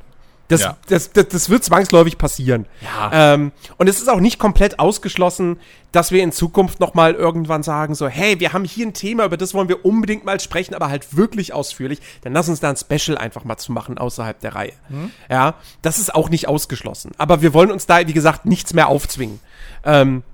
Das, 0.48 0.60
ja. 0.60 0.76
das, 0.88 1.10
das, 1.12 1.28
das, 1.28 1.48
wird 1.48 1.64
zwangsläufig 1.64 2.18
passieren. 2.18 2.66
Ja. 2.82 3.34
Ähm, 3.34 3.52
und 3.78 3.88
es 3.88 4.00
ist 4.00 4.10
auch 4.10 4.20
nicht 4.20 4.38
komplett 4.38 4.78
ausgeschlossen, 4.78 5.58
dass 5.90 6.12
wir 6.12 6.22
in 6.22 6.32
Zukunft 6.32 6.80
noch 6.80 6.92
mal 6.92 7.14
irgendwann 7.14 7.62
sagen 7.62 7.94
so, 7.94 8.08
hey, 8.08 8.40
wir 8.40 8.52
haben 8.52 8.64
hier 8.64 8.86
ein 8.86 8.92
Thema, 8.92 9.24
über 9.24 9.38
das 9.38 9.54
wollen 9.54 9.68
wir 9.68 9.86
unbedingt 9.86 10.24
mal 10.24 10.38
sprechen, 10.40 10.74
aber 10.74 10.90
halt 10.90 11.16
wirklich 11.16 11.54
ausführlich. 11.54 12.00
Dann 12.22 12.34
lass 12.34 12.48
uns 12.50 12.60
da 12.60 12.68
ein 12.68 12.76
Special 12.76 13.16
einfach 13.16 13.44
mal 13.44 13.56
zu 13.56 13.72
machen 13.72 13.96
außerhalb 13.96 14.38
der 14.40 14.54
Reihe. 14.54 14.72
Mhm. 14.90 15.12
Ja, 15.30 15.54
das 15.80 15.98
ist 15.98 16.14
auch 16.14 16.28
nicht 16.28 16.46
ausgeschlossen. 16.46 17.12
Aber 17.16 17.40
wir 17.40 17.54
wollen 17.54 17.70
uns 17.70 17.86
da, 17.86 18.06
wie 18.06 18.12
gesagt, 18.12 18.44
nichts 18.44 18.74
mehr 18.74 18.88
aufzwingen. 18.88 19.40
Ähm, 19.84 20.24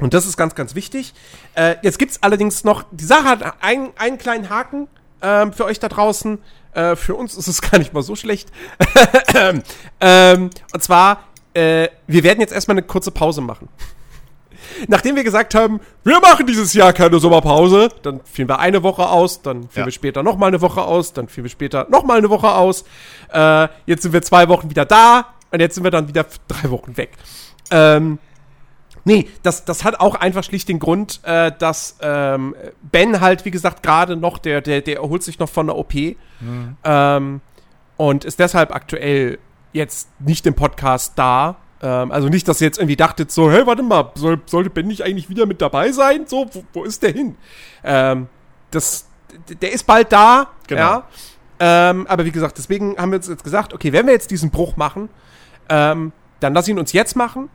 und 0.00 0.14
das 0.14 0.26
ist 0.26 0.36
ganz, 0.36 0.54
ganz 0.54 0.74
wichtig. 0.74 1.12
Äh, 1.54 1.76
jetzt 1.82 1.98
gibt's 1.98 2.22
allerdings 2.22 2.64
noch, 2.64 2.84
die 2.90 3.04
Sache 3.04 3.24
hat 3.24 3.62
einen, 3.62 3.90
einen 3.96 4.18
kleinen 4.18 4.48
Haken 4.48 4.88
ähm, 5.22 5.52
für 5.52 5.64
euch 5.64 5.80
da 5.80 5.88
draußen. 5.88 6.38
Äh, 6.72 6.96
für 6.96 7.14
uns 7.14 7.34
ist 7.34 7.48
es 7.48 7.60
gar 7.70 7.78
nicht 7.78 7.92
mal 7.92 8.02
so 8.02 8.14
schlecht. 8.14 8.50
ähm, 10.00 10.50
und 10.72 10.82
zwar, 10.82 11.24
äh, 11.54 11.88
wir 12.06 12.22
werden 12.22 12.40
jetzt 12.40 12.52
erstmal 12.52 12.76
eine 12.76 12.86
kurze 12.86 13.10
Pause 13.10 13.40
machen. 13.40 13.68
Nachdem 14.88 15.16
wir 15.16 15.24
gesagt 15.24 15.54
haben, 15.54 15.80
wir 16.04 16.20
machen 16.20 16.46
dieses 16.46 16.72
Jahr 16.74 16.92
keine 16.92 17.18
Sommerpause, 17.18 17.88
dann 18.02 18.20
fielen 18.24 18.48
wir 18.48 18.60
eine 18.60 18.82
Woche 18.82 19.08
aus, 19.08 19.42
dann 19.42 19.68
fielen 19.68 19.82
ja. 19.82 19.84
wir 19.86 19.92
später 19.92 20.22
noch 20.22 20.36
mal 20.36 20.46
eine 20.46 20.60
Woche 20.60 20.82
aus, 20.82 21.12
dann 21.12 21.28
fielen 21.28 21.44
wir 21.44 21.50
später 21.50 21.86
noch 21.90 22.04
mal 22.04 22.18
eine 22.18 22.30
Woche 22.30 22.52
aus. 22.52 22.84
Äh, 23.32 23.68
jetzt 23.86 24.02
sind 24.02 24.12
wir 24.12 24.22
zwei 24.22 24.48
Wochen 24.48 24.70
wieder 24.70 24.84
da 24.84 25.34
und 25.50 25.60
jetzt 25.60 25.74
sind 25.74 25.82
wir 25.84 25.90
dann 25.90 26.06
wieder 26.06 26.26
drei 26.46 26.70
Wochen 26.70 26.96
weg. 26.96 27.10
Ähm, 27.70 28.18
Nee, 29.04 29.28
das, 29.42 29.64
das 29.64 29.84
hat 29.84 30.00
auch 30.00 30.14
einfach 30.14 30.44
schlicht 30.44 30.68
den 30.68 30.78
Grund, 30.78 31.20
äh, 31.24 31.52
dass 31.58 31.96
ähm, 32.00 32.54
Ben 32.82 33.20
halt, 33.20 33.44
wie 33.44 33.50
gesagt, 33.50 33.82
gerade 33.82 34.16
noch, 34.16 34.38
der, 34.38 34.60
der, 34.60 34.80
der 34.80 34.96
erholt 34.96 35.22
sich 35.22 35.38
noch 35.38 35.48
von 35.48 35.66
der 35.66 35.76
OP 35.76 35.94
mhm. 35.94 36.76
ähm, 36.84 37.40
und 37.96 38.24
ist 38.24 38.38
deshalb 38.38 38.74
aktuell 38.74 39.38
jetzt 39.72 40.08
nicht 40.20 40.46
im 40.46 40.54
Podcast 40.54 41.12
da. 41.16 41.56
Ähm, 41.80 42.10
also 42.10 42.28
nicht, 42.28 42.48
dass 42.48 42.60
ihr 42.60 42.66
jetzt 42.66 42.78
irgendwie 42.78 42.96
dachtet, 42.96 43.30
so, 43.30 43.50
hey, 43.50 43.66
warte 43.66 43.82
mal, 43.82 44.12
soll, 44.14 44.40
sollte 44.46 44.70
Ben 44.70 44.86
nicht 44.86 45.02
eigentlich 45.02 45.28
wieder 45.28 45.46
mit 45.46 45.60
dabei 45.60 45.92
sein? 45.92 46.26
So, 46.26 46.46
wo, 46.52 46.64
wo 46.72 46.84
ist 46.84 47.02
der 47.02 47.12
hin? 47.12 47.36
Ähm, 47.84 48.28
das, 48.70 49.06
der 49.60 49.72
ist 49.72 49.84
bald 49.86 50.12
da, 50.12 50.48
genau. 50.66 50.80
ja. 50.80 51.08
Ähm, 51.60 52.06
aber 52.06 52.24
wie 52.24 52.30
gesagt, 52.30 52.58
deswegen 52.58 52.96
haben 52.98 53.10
wir 53.10 53.16
uns 53.16 53.28
jetzt 53.28 53.44
gesagt, 53.44 53.74
okay, 53.74 53.92
wenn 53.92 54.06
wir 54.06 54.12
jetzt 54.12 54.30
diesen 54.30 54.50
Bruch 54.50 54.76
machen, 54.76 55.08
ähm, 55.68 56.12
dann 56.40 56.54
lass 56.54 56.68
ihn 56.68 56.78
uns 56.78 56.92
jetzt 56.92 57.16
machen 57.16 57.50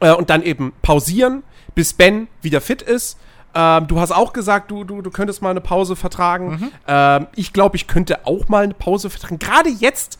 äh, 0.00 0.12
und 0.12 0.30
dann 0.30 0.42
eben 0.42 0.72
pausieren, 0.82 1.42
bis 1.74 1.92
Ben 1.92 2.28
wieder 2.42 2.60
fit 2.60 2.82
ist. 2.82 3.18
Ähm, 3.54 3.86
du 3.86 4.00
hast 4.00 4.12
auch 4.12 4.32
gesagt, 4.32 4.70
du, 4.70 4.84
du, 4.84 5.00
du 5.00 5.10
könntest 5.10 5.40
mal 5.40 5.50
eine 5.50 5.60
Pause 5.60 5.96
vertragen. 5.96 6.50
Mhm. 6.50 6.72
Ähm, 6.86 7.26
ich 7.34 7.52
glaube, 7.52 7.76
ich 7.76 7.86
könnte 7.86 8.26
auch 8.26 8.48
mal 8.48 8.64
eine 8.64 8.74
Pause 8.74 9.08
vertragen. 9.08 9.38
Gerade 9.38 9.70
jetzt, 9.70 10.18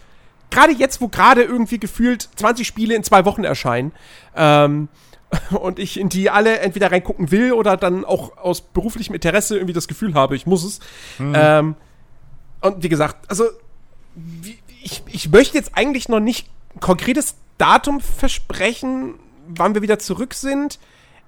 gerade 0.50 0.72
jetzt, 0.72 1.00
wo 1.00 1.08
gerade 1.08 1.42
irgendwie 1.42 1.78
gefühlt 1.78 2.28
20 2.36 2.66
Spiele 2.66 2.94
in 2.94 3.04
zwei 3.04 3.24
Wochen 3.24 3.44
erscheinen. 3.44 3.92
Ähm, 4.34 4.88
und 5.50 5.78
ich 5.78 6.00
in 6.00 6.08
die 6.08 6.30
alle 6.30 6.60
entweder 6.60 6.90
reingucken 6.90 7.30
will 7.30 7.52
oder 7.52 7.76
dann 7.76 8.04
auch 8.04 8.38
aus 8.38 8.60
beruflichem 8.60 9.14
Interesse 9.14 9.56
irgendwie 9.56 9.74
das 9.74 9.88
Gefühl 9.88 10.14
habe, 10.14 10.36
ich 10.36 10.46
muss 10.46 10.64
es. 10.64 10.80
Mhm. 11.18 11.32
Ähm, 11.36 11.74
und 12.62 12.82
wie 12.82 12.88
gesagt, 12.88 13.28
also 13.28 13.44
ich, 14.82 15.02
ich 15.08 15.28
möchte 15.30 15.58
jetzt 15.58 15.72
eigentlich 15.74 16.08
noch 16.08 16.20
nicht 16.20 16.48
ein 16.74 16.80
konkretes 16.80 17.36
Datum 17.58 18.00
versprechen, 18.00 19.14
wann 19.48 19.74
wir 19.74 19.82
wieder 19.82 19.98
zurück 19.98 20.35
sind. 20.35 20.78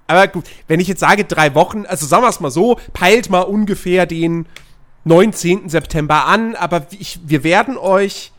Aber 0.06 0.26
gut, 0.26 0.44
wenn 0.66 0.80
ich 0.80 0.88
jetzt 0.88 1.00
sage 1.00 1.24
drei 1.24 1.54
Wochen, 1.54 1.84
also 1.84 2.06
sagen 2.06 2.22
wir 2.22 2.28
es 2.28 2.40
mal 2.40 2.50
so, 2.50 2.78
peilt 2.94 3.28
mal 3.28 3.42
ungefähr 3.42 4.06
den 4.06 4.46
19. 5.04 5.68
September 5.68 6.26
an, 6.26 6.54
aber 6.54 6.86
ich, 6.90 7.20
wir 7.24 7.44
werden 7.44 7.76
euch 7.76 8.32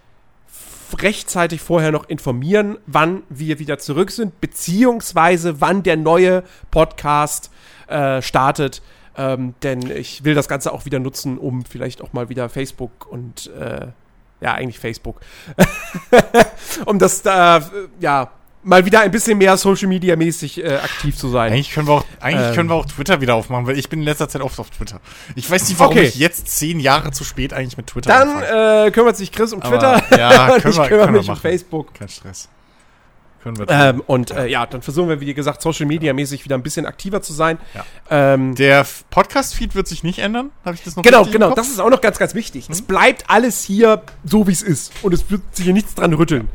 rechtzeitig 0.98 1.62
vorher 1.62 1.92
noch 1.92 2.10
informieren, 2.10 2.78
wann 2.88 3.24
wir 3.30 3.60
wieder 3.60 3.78
zurück 3.78 4.10
sind, 4.10 4.42
beziehungsweise 4.42 5.62
wann 5.62 5.84
der 5.84 5.98
neue 5.98 6.44
Podcast 6.72 7.52
äh, 7.88 8.22
startet. 8.22 8.82
Ähm, 9.16 9.54
denn 9.64 9.90
ich 9.92 10.24
will 10.24 10.34
das 10.34 10.48
Ganze 10.48 10.72
auch 10.72 10.86
wieder 10.86 11.00
nutzen, 11.00 11.38
um 11.38 11.66
vielleicht 11.66 12.02
auch 12.02 12.14
mal 12.14 12.30
wieder 12.30 12.50
Facebook 12.50 13.06
und 13.08 13.48
äh, 13.48 13.88
ja, 14.42 14.54
eigentlich 14.54 14.80
Facebook. 14.80 15.20
um 16.86 17.00
das 17.00 17.22
da, 17.22 17.70
ja, 18.00 18.32
mal 18.64 18.86
wieder 18.86 19.02
ein 19.02 19.12
bisschen 19.12 19.38
mehr 19.38 19.58
Social 19.58 19.88
Media 19.88 20.16
mäßig 20.16 20.64
äh, 20.64 20.76
aktiv 20.76 21.18
zu 21.18 21.30
sein. 21.30 21.54
Eigentlich 21.54 21.72
können 21.72 21.88
wir 21.88 21.94
auch, 21.94 22.06
eigentlich 22.20 22.50
ähm. 22.50 22.56
können 22.56 22.70
wir 22.70 22.76
auch 22.76 22.86
Twitter 22.86 23.22
wieder 23.22 23.36
aufmachen, 23.36 23.68
weil 23.68 23.78
ich 23.78 23.90
bin 23.90 24.00
in 24.00 24.06
letzter 24.06 24.28
Zeit 24.30 24.42
oft 24.42 24.60
auf 24.60 24.70
Twitter. 24.70 25.00
Ich 25.36 25.50
weiß 25.50 25.70
nicht, 25.70 25.80
warum 25.80 25.96
okay. 25.96 26.08
ich 26.08 26.16
jetzt 26.16 26.48
zehn 26.48 26.80
Jahre 26.80 27.12
zu 27.12 27.24
spät 27.24 27.54
eigentlich 27.54 27.78
mit 27.78 27.88
Twitter 27.88 28.10
Dann 28.10 28.88
äh, 28.88 28.92
kümmert 28.92 29.18
sich 29.18 29.32
Chris 29.32 29.54
um 29.54 29.62
Twitter. 29.62 30.04
Aber, 30.04 30.20
ja, 30.20 30.60
können 30.60 30.74
ich 30.74 30.88
kümmere 30.88 31.12
mich 31.12 31.30
um 31.30 31.38
Facebook. 31.38 31.94
Kein 31.94 32.10
Stress. 32.10 32.50
Können 33.42 33.58
wir 33.58 33.70
ähm, 33.70 34.04
und 34.06 34.32
äh, 34.32 34.48
ja, 34.48 34.66
dann 34.66 34.82
versuchen 34.82 35.08
wir, 35.08 35.22
wie 35.22 35.34
gesagt, 35.34 35.62
Social 35.62 35.86
Media 35.86 36.12
mäßig 36.12 36.44
wieder 36.44 36.56
ein 36.56 36.64
bisschen 36.64 36.86
aktiver 36.86 37.22
zu 37.22 37.32
sein. 37.32 37.58
Ja. 37.74 37.86
Ähm, 38.34 38.54
Der 38.56 38.86
Podcast-Feed 39.12 39.76
wird 39.76 39.88
sich 39.88 40.04
nicht 40.04 40.20
ändern, 40.20 40.52
habe 40.66 40.76
ich 40.76 40.84
das 40.84 40.98
noch 40.98 41.04
Genau, 41.04 41.24
genau, 41.24 41.54
das 41.54 41.70
ist 41.70 41.80
auch 41.80 41.90
noch 41.90 42.02
ganz, 42.02 42.20
ganz 42.20 42.36
wichtig. 42.36 42.66
Hm? 42.66 42.74
Es 42.74 42.82
bleibt 42.82 43.30
alles 43.30 43.64
hier 43.64 44.02
so, 44.26 44.48
wie 44.48 44.52
es 44.52 44.62
ist. 44.62 44.92
Und 45.04 45.14
es 45.14 45.32
wird 45.32 45.42
sich 45.54 45.64
hier 45.64 45.74
nichts 45.74 45.96
dran 45.96 46.12
rütteln. 46.14 46.50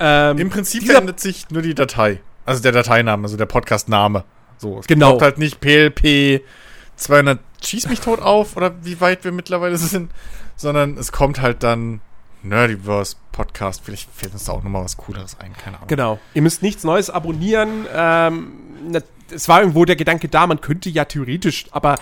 Ähm, 0.00 0.38
Im 0.38 0.50
Prinzip 0.50 0.86
verändert 0.86 1.20
sich 1.20 1.50
nur 1.50 1.62
die 1.62 1.74
Datei. 1.74 2.20
Also 2.46 2.62
der 2.62 2.72
Dateiname, 2.72 3.22
also 3.24 3.36
der 3.36 3.46
Podcast-Name. 3.46 4.24
So, 4.58 4.78
es 4.78 4.86
genau. 4.86 5.10
kommt 5.10 5.22
halt 5.22 5.38
nicht 5.38 5.60
PLP 5.60 6.42
200 6.96 7.38
schieß 7.64 7.88
mich 7.88 8.00
tot 8.00 8.20
auf 8.20 8.56
oder 8.56 8.74
wie 8.82 9.00
weit 9.00 9.24
wir 9.24 9.32
mittlerweile 9.32 9.76
sind, 9.76 10.10
sondern 10.56 10.96
es 10.96 11.12
kommt 11.12 11.40
halt 11.40 11.62
dann 11.62 12.00
Nerdiverse 12.42 13.16
Podcast. 13.32 13.82
Vielleicht 13.84 14.08
fällt 14.14 14.32
uns 14.32 14.44
da 14.44 14.52
auch 14.52 14.62
nochmal 14.62 14.84
was 14.84 14.96
Cooleres 14.96 15.36
ein, 15.38 15.52
keine 15.52 15.76
Ahnung. 15.76 15.88
Genau. 15.88 16.18
Ihr 16.34 16.42
müsst 16.42 16.62
nichts 16.62 16.84
Neues 16.84 17.10
abonnieren. 17.10 17.86
Ähm, 17.94 18.52
es 19.30 19.48
war 19.48 19.60
irgendwo 19.60 19.84
der 19.84 19.96
Gedanke 19.96 20.28
da, 20.28 20.46
man 20.46 20.60
könnte 20.60 20.88
ja 20.88 21.04
theoretisch, 21.04 21.66
aber 21.70 21.96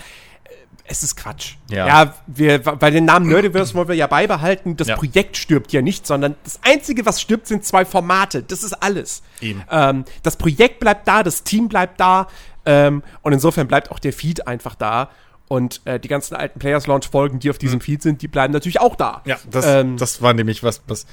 es 0.89 1.03
ist 1.03 1.15
Quatsch. 1.15 1.55
Ja. 1.69 1.87
ja, 1.87 2.13
wir, 2.27 2.65
weil 2.65 2.91
den 2.91 3.05
Namen 3.05 3.27
Nerdiverse 3.27 3.73
wollen 3.75 3.87
wir 3.87 3.95
ja 3.95 4.07
beibehalten. 4.07 4.75
Das 4.75 4.87
ja. 4.87 4.95
Projekt 4.95 5.37
stirbt 5.37 5.71
ja 5.71 5.81
nicht, 5.81 6.05
sondern 6.05 6.35
das 6.43 6.59
Einzige, 6.63 7.05
was 7.05 7.21
stirbt, 7.21 7.47
sind 7.47 7.63
zwei 7.63 7.85
Formate. 7.85 8.43
Das 8.43 8.63
ist 8.63 8.73
alles. 8.73 9.21
Ähm, 9.69 10.05
das 10.23 10.35
Projekt 10.35 10.79
bleibt 10.79 11.07
da, 11.07 11.23
das 11.23 11.43
Team 11.43 11.69
bleibt 11.69 11.99
da. 11.99 12.27
Ähm, 12.65 13.03
und 13.21 13.33
insofern 13.33 13.67
bleibt 13.67 13.91
auch 13.91 13.99
der 13.99 14.13
Feed 14.13 14.47
einfach 14.47 14.75
da. 14.75 15.09
Und 15.47 15.81
äh, 15.85 15.99
die 15.99 16.07
ganzen 16.07 16.35
alten 16.35 16.59
Players 16.59 16.85
Launch 16.87 17.07
Folgen, 17.07 17.39
die 17.39 17.49
auf 17.49 17.57
diesem 17.57 17.77
mhm. 17.77 17.83
Feed 17.83 18.01
sind, 18.01 18.21
die 18.21 18.27
bleiben 18.27 18.53
natürlich 18.53 18.79
auch 18.79 18.95
da. 18.95 19.21
Ja, 19.25 19.37
das, 19.49 19.65
ähm, 19.65 19.97
das 19.97 20.21
war 20.21 20.33
nämlich 20.33 20.63
was, 20.63 20.81
was, 20.87 21.05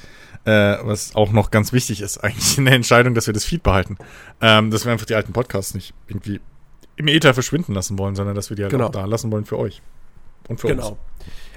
äh, 0.45 0.77
was 0.83 1.15
auch 1.15 1.33
noch 1.33 1.51
ganz 1.51 1.73
wichtig 1.73 2.01
ist, 2.01 2.19
eigentlich 2.25 2.59
in 2.59 2.65
der 2.67 2.75
Entscheidung, 2.75 3.15
dass 3.15 3.27
wir 3.27 3.35
das 3.35 3.45
Feed 3.45 3.63
behalten. 3.63 3.97
Ähm, 4.41 4.71
dass 4.71 4.85
wir 4.85 4.93
einfach 4.93 5.07
die 5.07 5.15
alten 5.15 5.33
Podcasts 5.33 5.75
nicht 5.75 5.95
irgendwie 6.07 6.41
im 6.97 7.09
Ether 7.09 7.35
verschwinden 7.35 7.75
lassen 7.75 7.99
wollen, 7.99 8.17
sondern 8.17 8.35
dass 8.35 8.51
wir 8.51 8.57
die 8.57 8.63
halt 8.63 8.73
genau. 8.73 8.87
auch 8.87 8.91
da 8.91 9.05
lassen 9.05 9.31
wollen 9.31 9.45
für 9.45 9.59
euch. 9.59 9.83
Und 10.49 10.61
für 10.61 10.69
genau. 10.69 10.91
uns. 10.91 10.99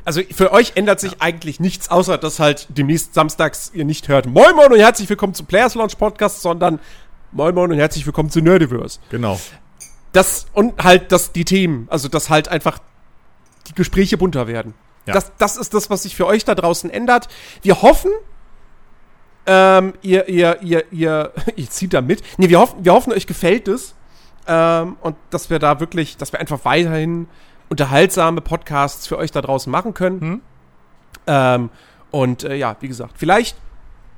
Also 0.06 0.21
für 0.32 0.52
euch 0.52 0.73
ändert 0.75 0.99
sich 0.99 1.12
ja. 1.13 1.17
eigentlich 1.19 1.60
nichts, 1.60 1.89
außer 1.89 2.17
dass 2.17 2.39
halt 2.39 2.67
demnächst 2.69 3.13
samstags 3.13 3.71
ihr 3.73 3.86
nicht 3.86 4.08
hört 4.08 4.25
Moin 4.25 4.56
Moin 4.56 4.71
und 4.71 4.80
herzlich 4.80 5.10
willkommen 5.10 5.34
zum 5.34 5.45
Players 5.45 5.75
Launch 5.75 5.97
Podcast, 5.97 6.41
sondern 6.41 6.80
Moin 7.32 7.54
Moin 7.54 7.71
und 7.71 7.78
herzlich 7.78 8.06
willkommen 8.06 8.30
zu 8.30 8.41
Nerdiverse. 8.41 8.99
Genau. 9.10 9.39
Das 10.12 10.47
und 10.54 10.84
halt, 10.84 11.12
dass 11.12 11.32
die 11.32 11.45
Themen, 11.45 11.88
also 11.91 12.08
dass 12.08 12.30
halt 12.30 12.47
einfach 12.47 12.80
die 13.67 13.75
Gespräche 13.75 14.17
bunter 14.17 14.47
werden. 14.47 14.73
Ja. 15.06 15.13
Das, 15.13 15.32
das 15.38 15.58
ist 15.58 15.73
das, 15.73 15.89
was 15.89 16.04
sich 16.04 16.15
für 16.15 16.25
euch 16.25 16.43
da 16.43 16.56
draußen 16.56 16.89
ändert. 16.89 17.28
Wir 17.62 17.82
hoffen, 17.82 18.12
ähm, 19.45 19.93
ihr, 20.02 20.28
ihr, 20.28 20.62
ihr, 20.62 20.91
ihr, 20.91 21.34
ihr 21.56 21.69
zieht 21.69 21.93
da 21.93 22.02
mit. 22.02 22.23
Nee, 22.38 22.49
wir 22.49 22.60
hoffen, 22.60 22.84
wir 22.84 22.93
hoffen, 22.93 23.13
euch 23.13 23.28
gefällt 23.28 23.67
es. 23.67 23.95
Ähm, 24.49 24.97
und 25.01 25.15
dass 25.29 25.51
wir 25.51 25.59
da 25.59 25.79
wirklich, 25.79 26.17
dass 26.17 26.33
wir 26.33 26.39
einfach 26.39 26.65
weiterhin 26.65 27.27
unterhaltsame 27.69 28.41
Podcasts 28.41 29.05
für 29.05 29.17
euch 29.17 29.31
da 29.31 29.41
draußen 29.41 29.71
machen 29.71 29.93
können. 29.93 30.21
Hm? 30.21 30.41
Ähm, 31.27 31.69
und 32.09 32.43
äh, 32.43 32.55
ja, 32.55 32.75
wie 32.79 32.88
gesagt, 32.88 33.13
vielleicht 33.15 33.55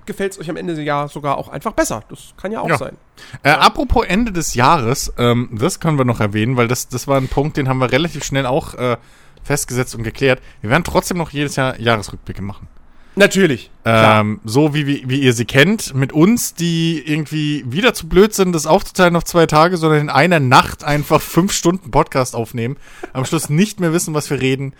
gefällt 0.05 0.31
es 0.31 0.39
euch 0.39 0.49
am 0.49 0.55
Ende 0.55 0.73
des 0.73 0.85
Jahres 0.85 1.11
sogar 1.11 1.37
auch 1.37 1.49
einfach 1.49 1.73
besser. 1.73 2.03
Das 2.09 2.33
kann 2.37 2.53
ja 2.53 2.61
auch 2.61 2.69
ja. 2.69 2.77
sein. 2.77 2.97
Äh. 3.43 3.51
Apropos 3.51 4.05
Ende 4.05 4.31
des 4.31 4.55
Jahres, 4.55 5.13
ähm, 5.17 5.49
das 5.51 5.81
können 5.81 5.97
wir 5.97 6.05
noch 6.05 6.21
erwähnen, 6.21 6.55
weil 6.55 6.69
das, 6.69 6.87
das 6.87 7.09
war 7.09 7.17
ein 7.17 7.27
Punkt, 7.27 7.57
den 7.57 7.67
haben 7.67 7.79
wir 7.79 7.91
relativ 7.91 8.23
schnell 8.23 8.45
auch 8.45 8.73
äh, 8.75 8.95
festgesetzt 9.43 9.95
und 9.95 10.03
geklärt. 10.03 10.41
Wir 10.61 10.69
werden 10.69 10.85
trotzdem 10.85 11.17
noch 11.17 11.31
jedes 11.31 11.57
Jahr 11.57 11.77
Jahresrückblicke 11.77 12.41
machen. 12.41 12.69
Natürlich. 13.15 13.69
Ähm, 13.83 14.39
so 14.45 14.73
wie, 14.73 14.87
wie, 14.87 15.03
wie 15.07 15.19
ihr 15.21 15.33
sie 15.33 15.45
kennt, 15.45 15.93
mit 15.93 16.13
uns, 16.13 16.53
die 16.53 17.01
irgendwie 17.05 17.63
wieder 17.67 17.93
zu 17.93 18.07
blöd 18.07 18.33
sind, 18.33 18.53
das 18.53 18.65
aufzuteilen 18.65 19.15
auf 19.15 19.25
zwei 19.25 19.47
Tage, 19.47 19.77
sondern 19.77 20.01
in 20.01 20.09
einer 20.09 20.39
Nacht 20.39 20.83
einfach 20.83 21.21
fünf 21.21 21.51
Stunden 21.51 21.91
Podcast 21.91 22.35
aufnehmen, 22.35 22.77
am 23.11 23.25
Schluss 23.25 23.49
nicht 23.49 23.79
mehr 23.79 23.91
wissen, 23.91 24.13
was 24.13 24.29
wir 24.29 24.39
reden 24.39 24.73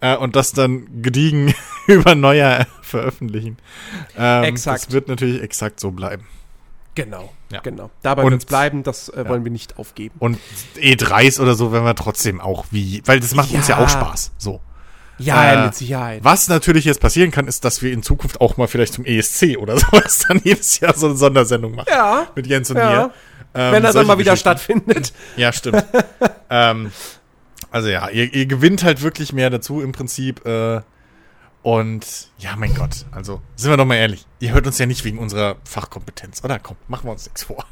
äh, 0.00 0.16
und 0.16 0.36
das 0.36 0.52
dann 0.52 1.02
gediegen 1.02 1.54
über 1.86 2.14
Neujahr 2.14 2.66
veröffentlichen. 2.82 3.56
Ähm, 4.16 4.44
exakt. 4.44 4.86
Das 4.86 4.92
wird 4.92 5.08
natürlich 5.08 5.42
exakt 5.42 5.80
so 5.80 5.90
bleiben. 5.90 6.26
Genau, 6.96 7.32
ja. 7.50 7.60
genau. 7.60 7.90
Dabei 8.02 8.24
wird 8.24 8.42
es 8.42 8.44
bleiben, 8.44 8.82
das 8.82 9.08
äh, 9.10 9.26
wollen 9.28 9.44
wir 9.44 9.52
nicht 9.52 9.78
aufgeben. 9.78 10.16
Und 10.18 10.38
E3s 10.76 11.40
oder 11.40 11.54
so 11.54 11.72
werden 11.72 11.84
wir 11.84 11.94
trotzdem 11.94 12.40
auch 12.40 12.66
wie, 12.72 13.00
weil 13.06 13.20
das 13.20 13.34
macht 13.34 13.52
ja. 13.52 13.58
uns 13.58 13.68
ja 13.68 13.78
auch 13.78 13.88
Spaß. 13.88 14.32
So. 14.36 14.60
Ja, 15.22 15.52
äh, 15.52 15.64
mit 15.66 15.74
Sicherheit. 15.74 16.24
Was 16.24 16.48
natürlich 16.48 16.84
jetzt 16.84 17.00
passieren 17.00 17.30
kann, 17.30 17.46
ist, 17.46 17.64
dass 17.64 17.82
wir 17.82 17.92
in 17.92 18.02
Zukunft 18.02 18.40
auch 18.40 18.56
mal 18.56 18.66
vielleicht 18.66 18.94
zum 18.94 19.04
ESC 19.04 19.56
oder 19.58 19.78
sowas 19.78 20.24
dann 20.28 20.40
jedes 20.44 20.80
Jahr 20.80 20.94
so 20.94 21.06
eine 21.06 21.16
Sondersendung 21.16 21.74
machen. 21.74 21.88
Ja. 21.90 22.28
Mit 22.34 22.46
Jens 22.46 22.70
und 22.70 22.78
ja. 22.78 22.90
mir. 22.90 23.12
Ähm, 23.52 23.72
Wenn 23.72 23.84
er 23.84 23.92
dann 23.92 24.06
mal 24.06 24.18
wieder 24.18 24.36
stattfindet. 24.36 25.12
Ja, 25.36 25.52
stimmt. 25.52 25.84
ähm, 26.50 26.92
also 27.70 27.88
ja, 27.88 28.08
ihr, 28.08 28.32
ihr, 28.32 28.46
gewinnt 28.46 28.84
halt 28.84 29.02
wirklich 29.02 29.32
mehr 29.32 29.50
dazu 29.50 29.80
im 29.80 29.92
Prinzip. 29.92 30.44
Äh, 30.46 30.80
und 31.62 32.06
ja, 32.38 32.56
mein 32.56 32.74
Gott, 32.74 33.04
also 33.10 33.42
sind 33.56 33.70
wir 33.70 33.76
doch 33.76 33.84
mal 33.84 33.96
ehrlich. 33.96 34.26
Ihr 34.38 34.52
hört 34.52 34.66
uns 34.66 34.78
ja 34.78 34.86
nicht 34.86 35.04
wegen 35.04 35.18
unserer 35.18 35.56
Fachkompetenz, 35.64 36.42
oder? 36.42 36.58
Komm, 36.58 36.76
machen 36.88 37.06
wir 37.06 37.12
uns 37.12 37.26
nichts 37.26 37.44
vor. 37.44 37.64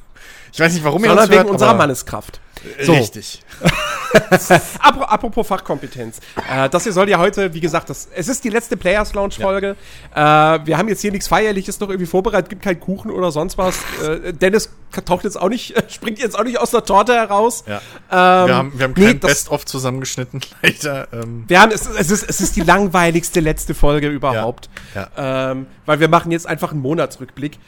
Ich 0.53 0.61
weiß 0.61 0.75
nicht, 0.75 0.85
warum 0.85 1.03
ihr 1.03 1.09
Sondern 1.09 1.25
uns 1.25 1.31
wegen 1.31 1.43
hört, 1.45 1.53
unserer 1.53 1.75
Manneskraft. 1.75 2.41
So. 2.85 2.92
Richtig. 2.92 3.42
Apropos 4.81 5.47
Fachkompetenz. 5.47 6.21
Äh, 6.51 6.68
das 6.68 6.85
hier 6.85 6.92
soll 6.92 7.09
ja 7.09 7.18
heute, 7.18 7.55
wie 7.55 7.61
gesagt, 7.61 7.90
das, 7.90 8.09
es 8.14 8.29
ist 8.29 8.44
die 8.44 8.51
letzte 8.51 8.77
Players 8.77 9.14
Launch 9.14 9.38
Folge. 9.38 9.77
Ja. 10.14 10.57
Äh, 10.57 10.66
wir 10.66 10.79
haben 10.79 10.88
jetzt 10.88 11.01
hier 11.01 11.12
nichts 11.12 11.29
Feierliches 11.29 11.81
noch 11.81 11.88
irgendwie 11.88 12.07
vorbereitet, 12.07 12.49
gibt 12.49 12.62
keinen 12.62 12.81
Kuchen 12.81 13.11
oder 13.11 13.31
sonst 13.31 13.59
was. 13.59 13.79
Äh, 14.03 14.33
Dennis 14.33 14.71
taucht 15.05 15.25
jetzt 15.25 15.40
auch 15.40 15.49
nicht, 15.49 15.75
springt 15.92 16.18
jetzt 16.18 16.38
auch 16.38 16.44
nicht 16.44 16.59
aus 16.59 16.71
der 16.71 16.85
Torte 16.85 17.14
heraus. 17.14 17.64
Ja. 17.66 17.81
Ähm, 18.11 18.49
wir 18.49 18.57
haben, 18.57 18.73
wir 18.79 18.85
haben 18.85 18.94
kein 18.94 19.21
Best-of 19.21 19.64
zusammengeschnitten, 19.66 20.40
leider. 20.62 21.09
Ähm. 21.12 21.44
Wir 21.47 21.61
haben, 21.61 21.73
es, 21.73 21.87
es, 21.87 22.11
ist, 22.11 22.29
es 22.29 22.40
ist 22.40 22.57
die 22.57 22.62
langweiligste 22.62 23.40
letzte 23.40 23.75
Folge 23.75 24.09
überhaupt. 24.09 24.68
Ja. 24.94 25.11
ja. 25.16 25.51
Ähm, 25.51 25.66
weil 25.87 26.01
wir 26.01 26.09
machen 26.09 26.33
jetzt 26.33 26.47
einfach 26.47 26.73
einen 26.73 26.81
Monatsrückblick. 26.81 27.59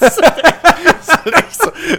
so, 0.00 0.10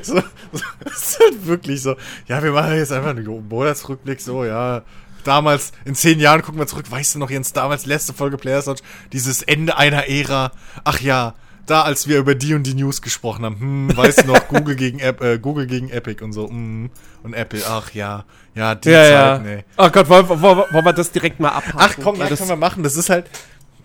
so, 0.01 0.21
so, 0.51 0.61
ist 0.85 1.19
halt 1.19 1.45
wirklich 1.45 1.80
so. 1.81 1.95
Ja, 2.27 2.41
wir 2.43 2.51
machen 2.51 2.75
jetzt 2.75 2.91
einfach 2.91 3.09
einen 3.11 3.47
Monatsrückblick, 3.47 4.21
so, 4.21 4.45
ja. 4.45 4.83
Damals, 5.23 5.71
in 5.85 5.93
zehn 5.93 6.19
Jahren 6.19 6.41
gucken 6.41 6.59
wir 6.59 6.67
zurück, 6.67 6.89
weißt 6.89 7.15
du 7.15 7.19
noch, 7.19 7.29
Jens, 7.29 7.53
damals 7.53 7.85
letzte 7.85 8.13
Folge 8.13 8.37
Players 8.37 8.65
Launch, 8.65 8.79
dieses 9.13 9.43
Ende 9.43 9.77
einer 9.77 10.07
Ära. 10.07 10.51
Ach 10.83 10.99
ja, 10.99 11.35
da, 11.65 11.83
als 11.83 12.07
wir 12.07 12.17
über 12.17 12.35
die 12.35 12.53
und 12.53 12.63
die 12.63 12.73
News 12.73 13.01
gesprochen 13.01 13.45
haben, 13.45 13.59
hm, 13.59 13.97
weißt 13.97 14.23
du 14.23 14.27
noch, 14.27 14.47
Google 14.49 14.75
gegen, 14.75 14.99
App, 14.99 15.21
äh, 15.21 15.37
Google 15.37 15.67
gegen 15.67 15.89
Epic 15.89 16.23
und 16.23 16.33
so, 16.33 16.49
hm, 16.49 16.89
und 17.23 17.33
Apple, 17.33 17.61
ach 17.67 17.93
ja, 17.93 18.25
ja, 18.55 18.75
die 18.75 18.89
ja, 18.89 19.03
Zeit, 19.03 19.11
ja. 19.11 19.37
nee. 19.39 19.63
Oh 19.77 19.89
Gott, 19.89 20.09
wollen, 20.09 20.27
wollen, 20.27 20.41
wollen 20.41 20.85
wir 20.85 20.93
das 20.93 21.11
direkt 21.11 21.39
mal 21.39 21.49
abhaken? 21.49 21.79
Ach 21.79 21.95
komm, 22.01 22.15
ja, 22.17 22.27
das 22.27 22.39
können 22.39 22.49
wir 22.49 22.55
machen, 22.55 22.83
das 22.83 22.95
ist 22.95 23.09
halt, 23.09 23.29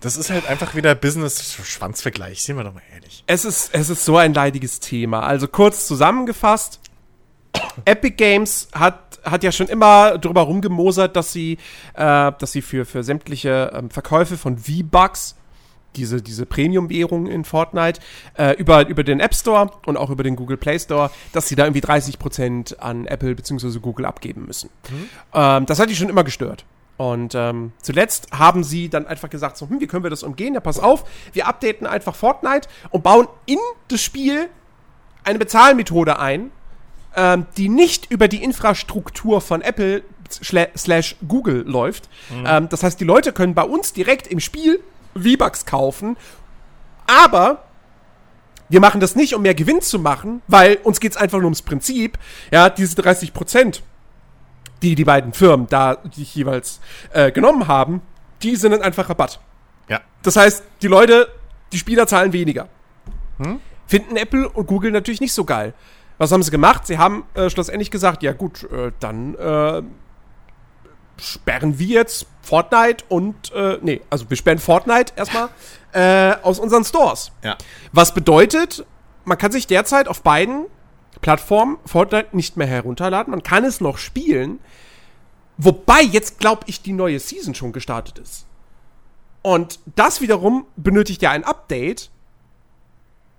das 0.01 0.17
ist 0.17 0.29
halt 0.29 0.47
einfach 0.47 0.75
wieder 0.75 0.95
Business-Schwanzvergleich, 0.95 2.43
sehen 2.43 2.57
wir 2.57 2.63
doch 2.63 2.73
mal 2.73 2.83
ehrlich. 2.93 3.23
Es 3.27 3.45
ist, 3.45 3.69
es 3.73 3.89
ist 3.89 4.05
so 4.05 4.17
ein 4.17 4.33
leidiges 4.33 4.79
Thema. 4.79 5.21
Also 5.21 5.47
kurz 5.47 5.87
zusammengefasst, 5.87 6.79
Epic 7.85 8.15
Games 8.17 8.67
hat, 8.73 9.19
hat 9.23 9.43
ja 9.43 9.51
schon 9.51 9.67
immer 9.67 10.17
drüber 10.17 10.41
rumgemosert, 10.41 11.15
dass 11.15 11.31
sie, 11.31 11.57
äh, 11.93 12.31
dass 12.37 12.51
sie 12.51 12.61
für, 12.61 12.85
für 12.85 13.03
sämtliche 13.03 13.71
ähm, 13.73 13.89
Verkäufe 13.89 14.37
von 14.37 14.57
V-Bucks, 14.57 15.35
diese, 15.95 16.21
diese 16.21 16.45
Premium-Währung 16.45 17.27
in 17.27 17.43
Fortnite, 17.43 17.99
äh, 18.37 18.55
über, 18.57 18.87
über 18.87 19.03
den 19.03 19.19
App 19.19 19.33
Store 19.33 19.71
und 19.85 19.97
auch 19.97 20.09
über 20.09 20.23
den 20.23 20.35
Google 20.35 20.57
Play 20.57 20.79
Store, 20.79 21.09
dass 21.33 21.47
sie 21.47 21.55
da 21.55 21.65
irgendwie 21.65 21.81
30% 21.81 22.77
an 22.77 23.05
Apple 23.05 23.35
bzw. 23.35 23.79
Google 23.79 24.05
abgeben 24.05 24.45
müssen. 24.45 24.69
Mhm. 24.89 25.09
Ähm, 25.33 25.65
das 25.65 25.79
hat 25.79 25.89
die 25.89 25.95
schon 25.95 26.09
immer 26.09 26.23
gestört. 26.23 26.65
Und 26.97 27.35
ähm, 27.35 27.73
zuletzt 27.81 28.31
haben 28.31 28.63
sie 28.63 28.89
dann 28.89 29.05
einfach 29.05 29.29
gesagt, 29.29 29.57
so, 29.57 29.69
hm, 29.69 29.79
wie 29.79 29.87
können 29.87 30.03
wir 30.03 30.09
das 30.09 30.23
umgehen? 30.23 30.55
Ja, 30.55 30.59
pass 30.59 30.79
auf, 30.79 31.03
wir 31.33 31.47
updaten 31.47 31.85
einfach 31.85 32.15
Fortnite 32.15 32.67
und 32.89 33.03
bauen 33.03 33.27
in 33.45 33.59
das 33.87 34.01
Spiel 34.01 34.49
eine 35.23 35.37
Bezahlmethode 35.37 36.19
ein, 36.19 36.51
ähm, 37.17 37.47
die 37.57 37.67
nicht 37.67 38.09
über 38.09 38.29
die 38.29 38.41
Infrastruktur 38.43 39.41
von 39.41 39.61
Apple 39.61 40.03
slash 40.29 41.15
Google 41.27 41.63
läuft. 41.67 42.09
Ähm, 42.45 42.69
das 42.69 42.83
heißt, 42.83 42.99
die 42.99 43.05
Leute 43.05 43.33
können 43.33 43.55
bei 43.55 43.63
uns 43.63 43.91
direkt 43.91 44.27
im 44.27 44.39
Spiel 44.39 44.79
V-Bucks 45.15 45.65
kaufen, 45.65 46.15
aber 47.07 47.63
wir 48.69 48.81
machen 48.81 48.99
das 48.99 49.15
nicht, 49.15 49.33
um 49.33 49.41
mehr 49.41 49.55
Gewinn 49.55 49.81
zu 49.81 49.99
machen, 49.99 50.41
weil 50.47 50.75
uns 50.83 50.99
geht's 50.99 51.17
einfach 51.17 51.37
nur 51.37 51.45
ums 51.45 51.61
Prinzip. 51.61 52.17
Ja, 52.51 52.69
diese 52.69 52.95
30 52.95 53.33
Prozent, 53.33 53.81
die 54.81 54.95
die 54.95 55.05
beiden 55.05 55.33
Firmen 55.33 55.67
da 55.67 55.97
jeweils 56.13 56.79
äh, 57.13 57.31
genommen 57.31 57.67
haben, 57.67 58.01
die 58.43 58.55
sind 58.55 58.71
dann 58.71 58.81
einfach 58.81 59.09
Rabatt. 59.09 59.39
Ja. 59.87 60.01
Das 60.21 60.35
heißt, 60.35 60.63
die 60.81 60.87
Leute, 60.87 61.29
die 61.71 61.77
Spieler 61.77 62.05
zahlen 62.07 62.33
weniger. 62.33 62.67
Finden 63.87 64.17
Apple 64.17 64.49
und 64.49 64.67
Google 64.67 64.91
natürlich 64.91 65.21
nicht 65.21 65.33
so 65.33 65.45
geil. 65.45 65.73
Was 66.17 66.31
haben 66.31 66.43
sie 66.43 66.51
gemacht? 66.51 66.87
Sie 66.87 66.97
haben 66.97 67.25
äh, 67.35 67.49
schlussendlich 67.49 67.91
gesagt, 67.91 68.23
ja 68.23 68.33
gut, 68.33 68.63
äh, 68.71 68.91
dann 68.99 69.35
äh, 69.35 69.83
sperren 71.19 71.79
wir 71.79 71.87
jetzt 71.87 72.27
Fortnite 72.41 73.05
und, 73.09 73.51
äh, 73.53 73.77
nee, 73.81 74.01
also 74.09 74.29
wir 74.29 74.37
sperren 74.37 74.59
Fortnite 74.59 75.13
erstmal 75.15 75.49
äh, 75.93 76.35
aus 76.41 76.59
unseren 76.59 76.83
Stores. 76.83 77.31
Ja. 77.43 77.57
Was 77.91 78.13
bedeutet, 78.13 78.85
man 79.25 79.37
kann 79.37 79.51
sich 79.51 79.67
derzeit 79.67 80.07
auf 80.07 80.21
beiden 80.23 80.65
Plattformen 81.21 81.77
Fortnite 81.85 82.35
nicht 82.35 82.57
mehr 82.57 82.67
herunterladen. 82.67 83.31
Man 83.31 83.43
kann 83.43 83.63
es 83.63 83.81
noch 83.81 83.97
spielen. 83.97 84.59
Wobei 85.57 86.01
jetzt, 86.01 86.39
glaube 86.39 86.63
ich, 86.67 86.81
die 86.81 86.93
neue 86.93 87.19
Season 87.19 87.55
schon 87.55 87.71
gestartet 87.71 88.19
ist. 88.19 88.45
Und 89.41 89.79
das 89.95 90.21
wiederum 90.21 90.67
benötigt 90.75 91.21
ja 91.21 91.31
ein 91.31 91.43
Update. 91.43 92.11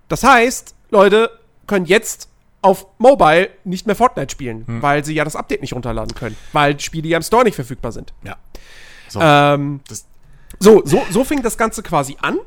Das 0.09 0.23
heißt, 0.23 0.75
Leute 0.89 1.29
können 1.67 1.85
jetzt 1.85 2.29
auf 2.61 2.87
Mobile 2.97 3.49
nicht 3.63 3.85
mehr 3.85 3.95
Fortnite 3.95 4.31
spielen, 4.31 4.65
weil 4.81 5.05
sie 5.05 5.13
ja 5.13 5.23
das 5.23 5.35
Update 5.35 5.61
nicht 5.61 5.73
runterladen 5.73 6.13
können, 6.15 6.35
weil 6.51 6.79
Spiele 6.79 7.07
ja 7.07 7.17
im 7.17 7.23
Store 7.23 7.43
nicht 7.43 7.55
verfügbar 7.55 7.91
sind. 7.91 8.13
Ja. 8.23 8.35
So. 9.07 9.19
Ähm, 9.21 9.79
so, 10.59 10.81
so, 10.85 11.03
so 11.09 11.23
fing 11.23 11.41
das 11.41 11.57
Ganze 11.57 11.83
quasi 11.83 12.17
an. 12.21 12.37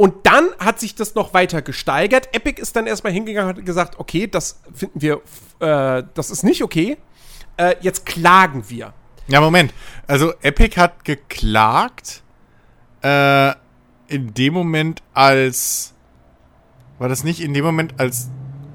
Und 0.00 0.14
dann 0.26 0.48
hat 0.58 0.80
sich 0.80 0.94
das 0.94 1.14
noch 1.14 1.34
weiter 1.34 1.60
gesteigert. 1.60 2.34
Epic 2.34 2.60
ist 2.60 2.74
dann 2.74 2.86
erstmal 2.86 3.12
hingegangen 3.12 3.50
und 3.50 3.58
hat 3.58 3.66
gesagt, 3.66 3.98
okay, 3.98 4.26
das 4.26 4.62
finden 4.74 5.02
wir, 5.02 5.20
äh, 5.60 6.02
das 6.14 6.30
ist 6.30 6.42
nicht 6.42 6.62
okay. 6.62 6.96
Äh, 7.58 7.76
jetzt 7.82 8.06
klagen 8.06 8.64
wir. 8.68 8.94
ja, 9.28 9.40
Moment. 9.42 9.74
Also 10.06 10.32
Epic 10.40 10.80
hat 10.80 11.04
geklagt 11.04 12.22
äh, 13.02 13.52
in 14.08 14.32
dem 14.32 14.54
Moment, 14.54 15.02
als 15.12 15.92
war 16.98 17.08
das 17.10 17.22
nicht 17.22 17.40
in 17.40 17.52
dem 17.52 17.64
Moment, 17.64 17.94
als 17.98 18.30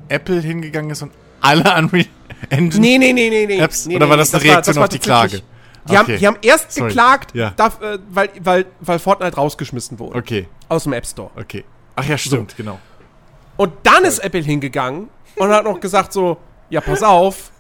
Apple 0.09 0.39
hingegangen 0.41 0.91
ist 0.91 1.01
und 1.01 1.11
alle 1.41 1.63
Unreal 1.77 2.05
Engine 2.49 2.81
Nee, 2.81 2.97
nee, 2.97 3.13
nee, 3.13 3.29
nee, 3.29 3.45
nee. 3.45 3.59
Apps? 3.59 3.85
nee, 3.85 3.95
Oder 3.95 4.05
nee, 4.05 4.09
war 4.11 4.17
das 4.17 4.33
eine 4.33 4.43
Reaktion 4.43 4.77
auf 4.77 4.89
die 4.89 4.99
Klage? 4.99 5.41
Die, 5.89 5.97
haben, 5.97 6.05
Okay. 6.05 6.17
die 6.17 6.27
haben 6.27 6.37
erst 6.41 6.71
Sorry. 6.71 6.87
geklagt, 6.87 7.35
Ja. 7.35 7.51
darf, 7.51 7.79
äh, 7.81 7.99
weil, 8.09 8.29
weil, 8.41 8.65
weil 8.81 8.99
Fortnite 8.99 9.35
rausgeschmissen 9.35 9.99
wurde. 9.99 10.17
Okay, 10.17 10.47
Aus 10.69 10.83
dem 10.83 10.93
App 10.93 11.05
Store. 11.05 11.29
okay. 11.35 11.63
Ach 11.95 12.03
ja, 12.05 12.17
stimmt, 12.17 12.57
genau. 12.57 12.79
Und 13.57 13.71
dann 13.83 14.03
ist 14.03 14.19
Apple 14.19 14.41
hingegangen 14.41 15.09
und 15.37 15.49
hat 15.49 15.63
noch 15.63 15.79
gesagt 15.79 16.11
so, 16.11 16.37
ja, 16.69 16.81
pass 16.81 17.03
auf, 17.03 17.51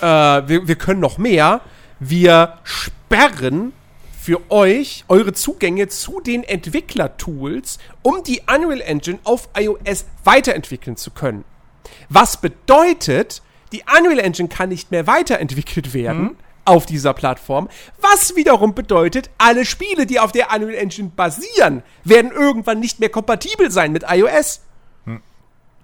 äh, 0.00 0.04
wir, 0.06 0.66
wir 0.68 0.76
können 0.76 1.00
noch 1.00 1.18
mehr. 1.18 1.60
Wir 2.00 2.58
sperren 2.62 3.72
für 4.18 4.40
euch 4.50 5.04
eure 5.08 5.32
Zugänge 5.32 5.88
zu 5.88 6.20
den 6.20 6.44
Entwicklertools, 6.44 7.78
um 8.02 8.22
die 8.24 8.40
Unreal 8.48 8.80
Engine 8.80 9.18
auf 9.24 9.48
iOS 9.58 10.06
weiterentwickeln 10.24 10.96
zu 10.96 11.10
können. 11.10 11.44
Was 12.08 12.36
bedeutet, 12.40 13.42
die 13.72 13.82
Unreal 13.96 14.18
Engine 14.18 14.48
kann 14.48 14.68
nicht 14.68 14.90
mehr 14.90 15.06
weiterentwickelt 15.06 15.94
werden 15.94 16.36
auf 16.64 16.86
dieser 16.86 17.12
Plattform, 17.12 17.68
was 18.00 18.36
wiederum 18.36 18.74
bedeutet, 18.74 19.30
alle 19.38 19.64
Spiele, 19.64 20.06
die 20.06 20.20
auf 20.20 20.32
der 20.32 20.52
Unreal 20.54 20.74
Engine 20.74 21.10
basieren, 21.14 21.82
werden 22.04 22.30
irgendwann 22.30 22.80
nicht 22.80 23.00
mehr 23.00 23.08
kompatibel 23.08 23.70
sein 23.70 23.92
mit 23.92 24.04
iOS. 24.08 24.60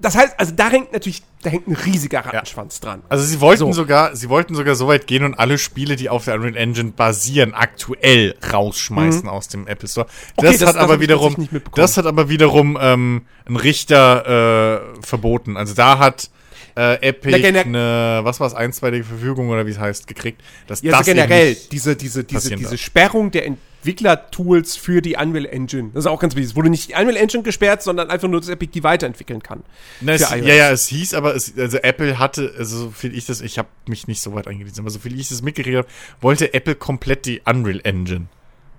Das 0.01 0.15
heißt, 0.17 0.35
also 0.39 0.53
da 0.55 0.69
hängt 0.71 0.93
natürlich, 0.93 1.23
da 1.43 1.51
hängt 1.51 1.67
ein 1.67 1.75
riesiger 1.75 2.21
Rattenschwanz 2.25 2.79
dran. 2.79 3.03
Also 3.09 3.25
sie 3.25 3.41
wollten 3.41 3.59
So. 3.65 3.73
sogar, 3.73 4.15
sie 4.15 4.29
wollten 4.29 4.55
sogar 4.55 4.77
so 4.77 4.87
weit 4.87 5.07
gehen 5.09 5.25
und 5.25 5.35
alle 5.35 5.59
Spiele, 5.59 5.97
die 5.97 6.09
auf 6.09 6.25
der 6.25 6.35
Unreal 6.37 6.57
Engine 6.57 6.93
basieren, 6.93 7.53
aktuell 7.55 8.37
rausschmeißen 8.53 9.29
aus 9.29 9.49
dem 9.49 9.67
Apple 9.67 9.89
Store. 9.89 10.07
Okay, 10.37 10.47
das, 10.51 10.59
das- 10.59 10.69
hat 10.69 10.77
das 10.77 10.83
aber 10.83 11.01
wiederum, 11.01 11.49
das 11.75 11.97
hat 11.97 12.07
aber 12.07 12.29
wiederum 12.29 12.79
ähm, 12.81 13.23
ein 13.49 13.57
Richter 13.57 14.93
äh, 14.99 15.03
verboten. 15.05 15.57
Also 15.57 15.75
da 15.75 15.99
hat 15.99 16.31
äh, 16.77 16.95
Epic 17.09 17.37
gener- 17.37 17.65
eine, 17.65 18.21
was 18.23 18.39
war 18.39 18.47
es, 18.47 18.55
einstweilige 18.55 19.03
Verfügung 19.05 19.49
oder 19.49 19.67
wie 19.67 19.71
es 19.73 19.79
heißt, 19.81 20.07
gekriegt, 20.07 20.41
dass 20.69 20.81
Ja, 20.83 20.91
das 20.93 20.99
also 21.01 21.11
eben 21.11 21.21
generell, 21.23 21.57
diese, 21.73 21.97
diese, 21.97 22.23
diese, 22.23 22.55
diese. 22.55 22.79
Sperrung 22.79 23.33
der 23.33 23.47
Entwicklertools 23.79 24.77
für 24.77 25.01
die 25.01 25.17
Unreal 25.17 25.47
Engine. 25.47 25.91
Das 25.95 26.05
ist 26.05 26.11
auch 26.11 26.21
ganz 26.21 26.35
wichtig. 26.35 26.51
Es 26.51 26.57
wurde 26.57 26.69
nicht 26.71 26.91
die 26.91 26.95
Unreal 26.95 27.17
Engine 27.17 27.43
gesperrt, 27.43 27.83
sondern 27.83 28.11
einfach 28.11 28.29
nur, 28.29 28.41
dass 28.41 28.49
Epic 28.49 28.73
die 28.73 28.83
weiterentwickeln 28.83 29.43
kann. 29.43 29.63
Na, 30.01 30.13
es, 30.13 30.21
ja, 30.21 30.37
ja, 30.37 30.71
es 30.71 30.89
hieß 30.89 31.15
aber, 31.15 31.35
es, 31.35 31.57
also 31.57 31.79
Apple 31.79 32.19
hatte, 32.19 32.55
also 32.59 32.79
so 32.79 32.91
viel 32.91 33.17
ich 33.17 33.27
das, 33.27 33.41
ich 33.41 33.59
habe 33.59 33.69
mich 33.87 34.07
nicht 34.09 34.21
so 34.21 34.35
weit 34.35 34.49
eingelesen, 34.49 34.81
aber 34.81 34.91
so 34.91 34.99
viel 34.99 35.19
ich 35.19 35.29
das 35.29 35.43
mitgekriegt 35.43 35.77
habe, 35.77 35.89
wollte 36.21 36.55
Apple 36.55 36.75
komplett 36.75 37.27
die 37.27 37.41
Unreal 37.45 37.81
Engine 37.85 38.27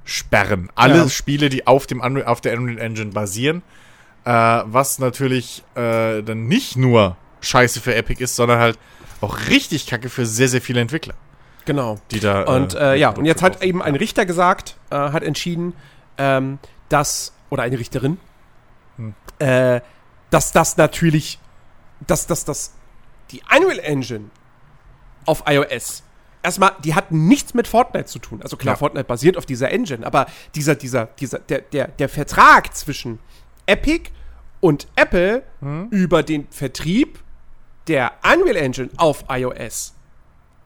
sperren. 0.03 0.69
Alle 0.75 0.97
Ja. 0.97 1.09
Spiele, 1.09 1.49
die 1.49 1.65
auf, 1.67 1.87
dem 1.87 2.01
Unreal, 2.01 2.25
auf 2.25 2.41
der 2.41 2.57
Unreal 2.57 2.79
Engine 2.79 3.11
basieren, 3.11 3.61
äh, 4.25 4.31
was 4.31 4.99
natürlich 4.99 5.63
äh, 5.75 6.21
dann 6.21 6.47
nicht 6.47 6.75
nur 6.75 7.15
scheiße 7.41 7.79
für 7.79 7.95
Epic 7.95 8.21
ist, 8.23 8.35
sondern 8.35 8.59
halt 8.59 8.77
auch 9.21 9.47
richtig 9.49 9.87
kacke 9.87 10.09
für 10.09 10.25
sehr, 10.25 10.49
sehr 10.49 10.61
viele 10.61 10.81
Entwickler, 10.81 11.13
Genau. 11.69 11.99
die 12.09 12.19
da. 12.19 12.45
Und 12.45 12.73
äh, 12.73 12.95
ja, 12.95 13.11
und 13.11 13.25
jetzt 13.25 13.43
hat 13.43 13.61
eben 13.61 13.83
ein 13.83 13.93
Richter 13.93 14.25
gesagt, 14.25 14.75
äh, 14.89 14.95
hat 14.95 15.21
entschieden, 15.21 15.73
ähm, 16.17 16.57
dass, 16.89 17.31
oder 17.51 17.61
eine 17.61 17.77
Richterin, 17.77 18.17
Hm. 18.97 19.13
äh, 19.37 19.79
dass 20.31 20.51
das 20.51 20.77
natürlich, 20.77 21.37
dass, 22.07 22.25
dass, 22.25 22.43
dass 22.43 22.73
die 23.29 23.43
Unreal 23.55 23.77
Engine 23.77 24.31
auf 25.27 25.43
iOS 25.45 26.01
erstmal, 26.41 26.71
die 26.83 26.95
hat 26.95 27.11
nichts 27.11 27.53
mit 27.53 27.67
Fortnite 27.67 28.05
zu 28.05 28.17
tun. 28.17 28.41
Also 28.41 28.57
klar, 28.57 28.73
Ja. 28.73 28.77
Fortnite 28.79 29.03
basiert 29.05 29.37
auf 29.37 29.45
dieser 29.45 29.69
Engine, 29.69 30.03
aber 30.07 30.25
dieser, 30.55 30.73
dieser, 30.73 31.05
dieser, 31.19 31.37
der, 31.37 31.59
der, 31.61 31.89
der 31.89 32.09
Vertrag 32.09 32.75
zwischen 32.75 33.19
Epic 33.67 34.09
und 34.59 34.87
Apple 34.95 35.43
Hm. 35.59 35.89
über 35.91 36.23
den 36.23 36.47
Vertrieb 36.49 37.19
der 37.87 38.13
Unreal 38.23 38.55
Engine 38.55 38.89
auf 38.97 39.25
iOS, 39.29 39.93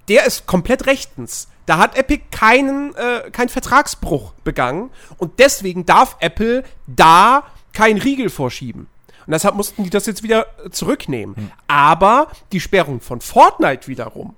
der 0.08 0.26
ist 0.26 0.46
komplett 0.46 0.86
rechtens. 0.86 1.48
Da 1.66 1.78
hat 1.78 1.98
Epic 1.98 2.24
keinen, 2.32 2.94
äh, 2.96 3.30
keinen 3.32 3.50
Vertragsbruch 3.50 4.34
begangen 4.44 4.90
und 5.18 5.40
deswegen 5.40 5.86
darf 5.86 6.18
Apple 6.20 6.64
da 6.88 7.44
keinen 7.72 8.00
Riegel 8.00 8.30
vorschieben. 8.30 8.88
Und 9.26 9.32
deshalb 9.32 9.56
mussten 9.56 9.84
die 9.84 9.90
das 9.90 10.06
jetzt 10.06 10.24
wieder 10.24 10.48
zurücknehmen. 10.72 11.52
Aber 11.68 12.28
die 12.52 12.60
Sperrung 12.60 13.00
von 13.00 13.22
Fortnite 13.22 13.88
wiederum, 13.88 14.36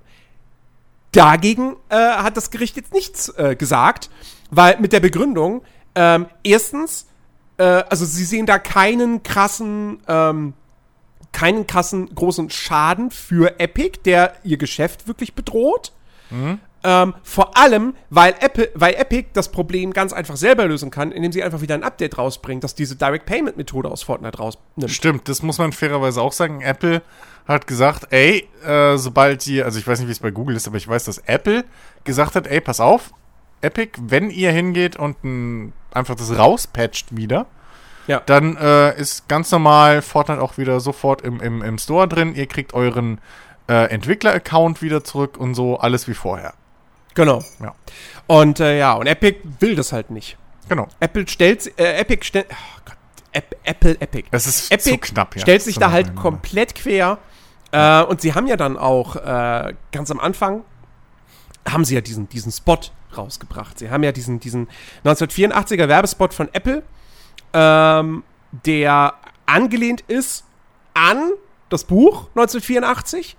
dagegen 1.11 1.75
äh, 1.89 1.95
hat 1.95 2.37
das 2.37 2.51
Gericht 2.51 2.75
jetzt 2.75 2.93
nichts 2.93 3.29
äh, 3.29 3.55
gesagt, 3.55 4.09
weil 4.51 4.79
mit 4.79 4.93
der 4.93 4.99
Begründung, 4.99 5.63
ähm, 5.95 6.27
erstens, 6.43 7.07
äh, 7.57 7.63
also 7.63 8.05
sie 8.05 8.25
sehen 8.25 8.45
da 8.45 8.59
keinen 8.59 9.23
krassen, 9.23 10.01
ähm, 10.07 10.53
keinen 11.35 11.67
krassen 11.67 12.15
großen 12.15 12.49
Schaden 12.49 13.11
für 13.11 13.59
Epic, 13.59 13.99
der 14.05 14.33
ihr 14.45 14.57
Geschäft 14.57 15.07
wirklich 15.07 15.35
bedroht. 15.35 15.91
Ähm, 16.83 17.13
vor 17.23 17.57
allem, 17.57 17.95
weil, 18.09 18.35
Apple, 18.39 18.69
weil 18.73 18.93
Epic 18.93 19.29
das 19.33 19.51
Problem 19.51 19.91
ganz 19.91 20.13
einfach 20.13 20.37
selber 20.37 20.65
lösen 20.65 20.91
kann, 20.91 21.11
indem 21.11 21.31
sie 21.31 21.43
einfach 21.43 21.59
wieder 21.59 21.75
ein 21.75 21.83
Update 21.83 22.17
rausbringt, 22.17 22.63
das 22.63 22.73
diese 22.73 22.95
Direct 22.95 23.25
Payment 23.25 23.57
Methode 23.57 23.89
aus 23.89 24.03
Fortnite 24.03 24.37
rausnimmt. 24.37 24.91
Stimmt, 24.91 25.27
das 25.27 25.41
muss 25.41 25.57
man 25.57 25.73
fairerweise 25.73 26.21
auch 26.21 26.31
sagen. 26.31 26.61
Apple 26.61 27.01
hat 27.47 27.67
gesagt, 27.67 28.07
ey, 28.11 28.47
äh, 28.65 28.97
sobald 28.97 29.45
ihr, 29.47 29.65
also 29.65 29.77
ich 29.77 29.85
weiß 29.85 29.99
nicht, 29.99 30.07
wie 30.07 30.13
es 30.13 30.19
bei 30.19 30.31
Google 30.31 30.55
ist, 30.55 30.67
aber 30.67 30.77
ich 30.77 30.87
weiß, 30.87 31.03
dass 31.03 31.17
Apple 31.17 31.65
gesagt 32.05 32.35
hat, 32.35 32.47
ey, 32.47 32.61
pass 32.61 32.79
auf, 32.79 33.11
Epic, 33.61 33.99
wenn 33.99 34.29
ihr 34.29 34.51
hingeht 34.51 34.95
und 34.95 35.17
n, 35.23 35.73
einfach 35.91 36.15
das 36.15 36.37
rauspatcht 36.37 37.17
wieder, 37.17 37.47
Ja. 38.07 38.21
dann 38.25 38.57
äh, 38.57 38.97
ist 38.99 39.27
ganz 39.27 39.51
normal 39.51 40.01
Fortnite 40.01 40.41
auch 40.41 40.57
wieder 40.57 40.79
sofort 40.79 41.21
im, 41.21 41.41
im, 41.41 41.61
im 41.61 41.77
Store 41.77 42.07
drin. 42.07 42.35
Ihr 42.35 42.47
kriegt 42.47 42.73
euren 42.73 43.19
äh, 43.67 43.89
Entwickler-Account 43.89 44.81
wieder 44.81 45.03
zurück 45.03 45.37
und 45.37 45.55
so, 45.55 45.79
alles 45.79 46.07
wie 46.07 46.13
vorher. 46.13 46.53
Genau. 47.15 47.43
Ja. 47.61 47.73
Und 48.27 48.59
äh, 48.59 48.77
ja, 48.77 48.93
und 48.93 49.07
Epic 49.07 49.39
will 49.59 49.75
das 49.75 49.91
halt 49.91 50.11
nicht. 50.11 50.37
Genau. 50.69 50.87
Apple 50.99 51.27
stellt, 51.27 51.79
äh, 51.79 51.97
Epic 51.97 52.25
stellt, 52.25 52.47
oh 52.51 52.81
Gott, 52.85 52.97
App, 53.31 53.55
Apple, 53.63 53.99
Epic. 53.99 54.27
Es 54.31 54.47
ist 54.47 54.71
Epic 54.71 54.91
zu 54.91 54.97
knapp, 55.13 55.35
ja. 55.35 55.41
stellt 55.41 55.61
sich 55.61 55.77
da 55.77 55.91
halt 55.91 56.15
komplett 56.15 56.75
quer. 56.75 57.17
Äh, 57.71 58.03
und 58.03 58.21
sie 58.21 58.33
haben 58.33 58.47
ja 58.47 58.55
dann 58.55 58.77
auch 58.77 59.15
äh, 59.15 59.73
ganz 59.91 60.11
am 60.11 60.19
Anfang 60.19 60.63
haben 61.67 61.83
sie 61.83 61.95
ja 61.95 62.01
diesen, 62.01 62.29
diesen 62.29 62.51
Spot 62.51 62.77
rausgebracht. 63.17 63.79
Sie 63.79 63.89
haben 63.89 64.03
ja 64.03 64.11
diesen, 64.11 64.39
diesen 64.39 64.67
1984er 65.03 65.87
Werbespot 65.87 66.33
von 66.33 66.49
Apple, 66.53 66.83
ähm, 67.55 68.23
der 68.65 69.13
angelehnt 69.45 70.01
ist 70.01 70.43
an 70.93 71.31
das 71.69 71.85
Buch 71.85 72.27
1984. 72.35 73.37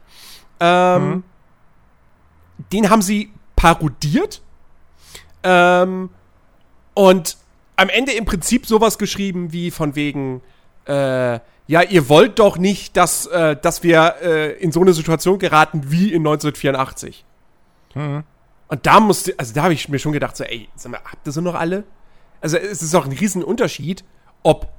Ähm, 0.59 1.09
Mhm. 1.09 1.24
Den 2.72 2.88
haben 2.90 3.02
sie 3.02 3.31
parodiert. 3.55 4.40
Ähm, 5.42 6.09
und 6.94 7.37
am 7.76 7.90
Ende 7.90 8.12
im 8.12 8.24
Prinzip 8.24 8.66
sowas 8.66 8.96
geschrieben 8.96 9.52
wie 9.52 9.70
von 9.70 9.94
wegen, 9.94 10.40
äh, 10.87 11.38
ja, 11.68 11.83
ihr 11.83 12.09
wollt 12.09 12.38
doch 12.38 12.57
nicht, 12.57 12.96
dass, 12.96 13.26
äh, 13.26 13.57
dass 13.57 13.83
wir 13.83 14.14
äh, 14.22 14.52
in 14.52 14.72
so 14.72 14.81
eine 14.81 14.94
Situation 14.94 15.38
geraten 15.38 15.90
wie 15.90 16.12
in 16.14 16.26
1984. 16.26 17.26
Mhm. 17.94 18.24
Und 18.68 18.87
da 18.87 19.00
musste, 19.00 19.35
also 19.37 19.52
da 19.52 19.64
habe 19.64 19.74
ich 19.74 19.90
mir 19.90 19.98
schon 19.98 20.12
gedacht, 20.12 20.37
so, 20.37 20.44
ey, 20.44 20.68
sag 20.74 20.92
mal, 20.92 21.00
habt 21.05 21.26
ihr 21.26 21.33
so 21.33 21.42
noch 21.42 21.55
alle? 21.55 21.85
Also 22.46 22.59
es 22.59 22.80
ist 22.80 22.94
doch 22.94 23.06
ein 23.06 23.11
Riesenunterschied, 23.11 24.04
ob 24.44 24.72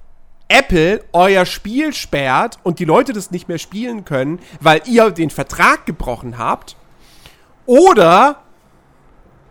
Apple 0.47 1.03
euer 1.11 1.45
Spiel 1.45 1.93
sperrt 1.93 2.59
und 2.63 2.79
die 2.79 2.85
Leute 2.85 3.11
das 3.11 3.29
nicht 3.29 3.49
mehr 3.49 3.57
spielen 3.57 4.05
können, 4.05 4.39
weil 4.61 4.81
ihr 4.85 5.11
den 5.11 5.29
Vertrag 5.29 5.85
gebrochen 5.85 6.37
habt, 6.37 6.77
oder 7.65 8.41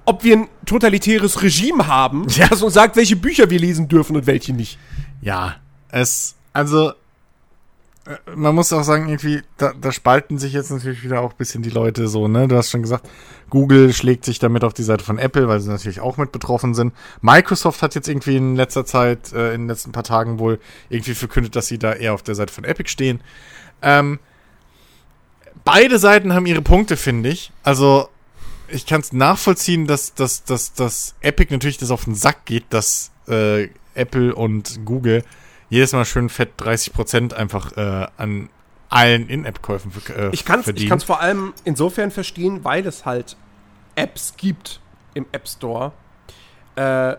ob 0.07 0.24
wir 0.24 0.35
ein 0.35 0.48
totalitäres 0.64 1.42
Regime 1.42 1.88
haben, 1.88 2.26
ja. 2.31 2.48
das 2.48 2.62
uns 2.62 2.72
sagt, 2.72 2.96
welche 2.96 3.16
Bücher 3.16 3.50
wir 3.50 3.59
lesen 3.59 3.87
dürfen 3.87 4.16
und 4.16 4.26
welche 4.26 4.55
nicht. 4.55 4.79
Ja, 5.20 5.57
es, 5.90 6.37
also, 6.55 6.94
man 8.35 8.55
muss 8.55 8.73
auch 8.73 8.85
sagen, 8.85 9.09
irgendwie, 9.09 9.42
da, 9.57 9.73
da 9.81 9.90
spalten 9.90 10.38
sich 10.38 10.53
jetzt 10.53 10.71
natürlich 10.71 11.03
wieder 11.03 11.21
auch 11.21 11.33
ein 11.33 11.37
bisschen 11.37 11.62
die 11.62 11.71
Leute 11.71 12.07
so, 12.09 12.29
ne? 12.29 12.47
Du 12.47 12.57
hast 12.57 12.71
schon 12.71 12.83
gesagt, 12.83 13.09
Google 13.51 13.92
schlägt 13.92 14.25
sich 14.25 14.38
damit 14.38 14.64
auf 14.64 14.75
die 14.75 14.85
Seite 14.85 15.05
von 15.05 15.19
Apple, 15.19 15.49
weil 15.49 15.61
sie 15.61 15.69
natürlich 15.69 16.01
auch 16.01 16.16
mit 16.16 16.31
betroffen 16.31 16.75
sind. 16.75 16.92
Microsoft 17.21 17.83
hat 17.83 17.95
jetzt 17.95 18.09
irgendwie 18.09 18.37
in 18.37 18.55
letzter 18.55 18.87
Zeit, 18.87 19.33
äh, 19.33 19.55
in 19.55 19.62
den 19.62 19.69
letzten 19.69 19.92
paar 19.92 20.05
Tagen 20.05 20.38
wohl 20.38 20.61
irgendwie 20.88 21.14
verkündet, 21.14 21.57
dass 21.57 21.66
sie 21.66 21.79
da 21.79 21.92
eher 21.92 22.14
auf 22.14 22.23
der 22.23 22.35
Seite 22.35 22.53
von 22.53 22.64
Epic 22.64 22.90
stehen. 22.90 23.21
Ähm, 23.83 24.21
beide 25.64 25.99
Seiten 25.99 26.33
haben 26.33 26.47
ihre 26.47 26.62
Punkte, 26.62 26.97
finde 26.97 27.29
ich. 27.29 27.53
Also, 27.64 28.09
ich 28.69 28.87
kann 28.87 29.01
es 29.01 29.12
nachvollziehen, 29.12 29.87
dass, 29.87 30.14
dass, 30.14 30.45
dass, 30.45 30.75
dass 30.75 31.14
Epic 31.21 31.53
natürlich 31.53 31.79
das 31.79 31.90
auf 31.90 32.05
den 32.05 32.14
Sack 32.14 32.45
geht, 32.45 32.64
dass 32.71 33.11
äh, 33.29 33.69
Apple 33.95 34.35
und 34.35 34.81
Google 34.85 35.25
jedes 35.68 35.92
Mal 35.92 36.05
schön 36.05 36.29
fett 36.29 36.61
30% 36.61 37.35
einfach 37.35 37.76
äh, 37.76 38.07
an 38.16 38.48
allen 38.88 39.29
In-App-Käufen 39.29 39.92
äh, 40.16 40.31
ich 40.33 40.44
kann's, 40.44 40.64
verdienen. 40.64 40.85
Ich 40.85 40.88
kann 40.88 40.98
es 40.98 41.05
vor 41.05 41.20
allem 41.20 41.52
insofern 41.64 42.11
verstehen, 42.11 42.64
weil 42.64 42.87
es 42.87 43.05
halt 43.05 43.37
Apps 43.96 44.35
gibt 44.37 44.81
im 45.14 45.26
App 45.33 45.48
Store, 45.48 45.92
äh, 46.76 47.16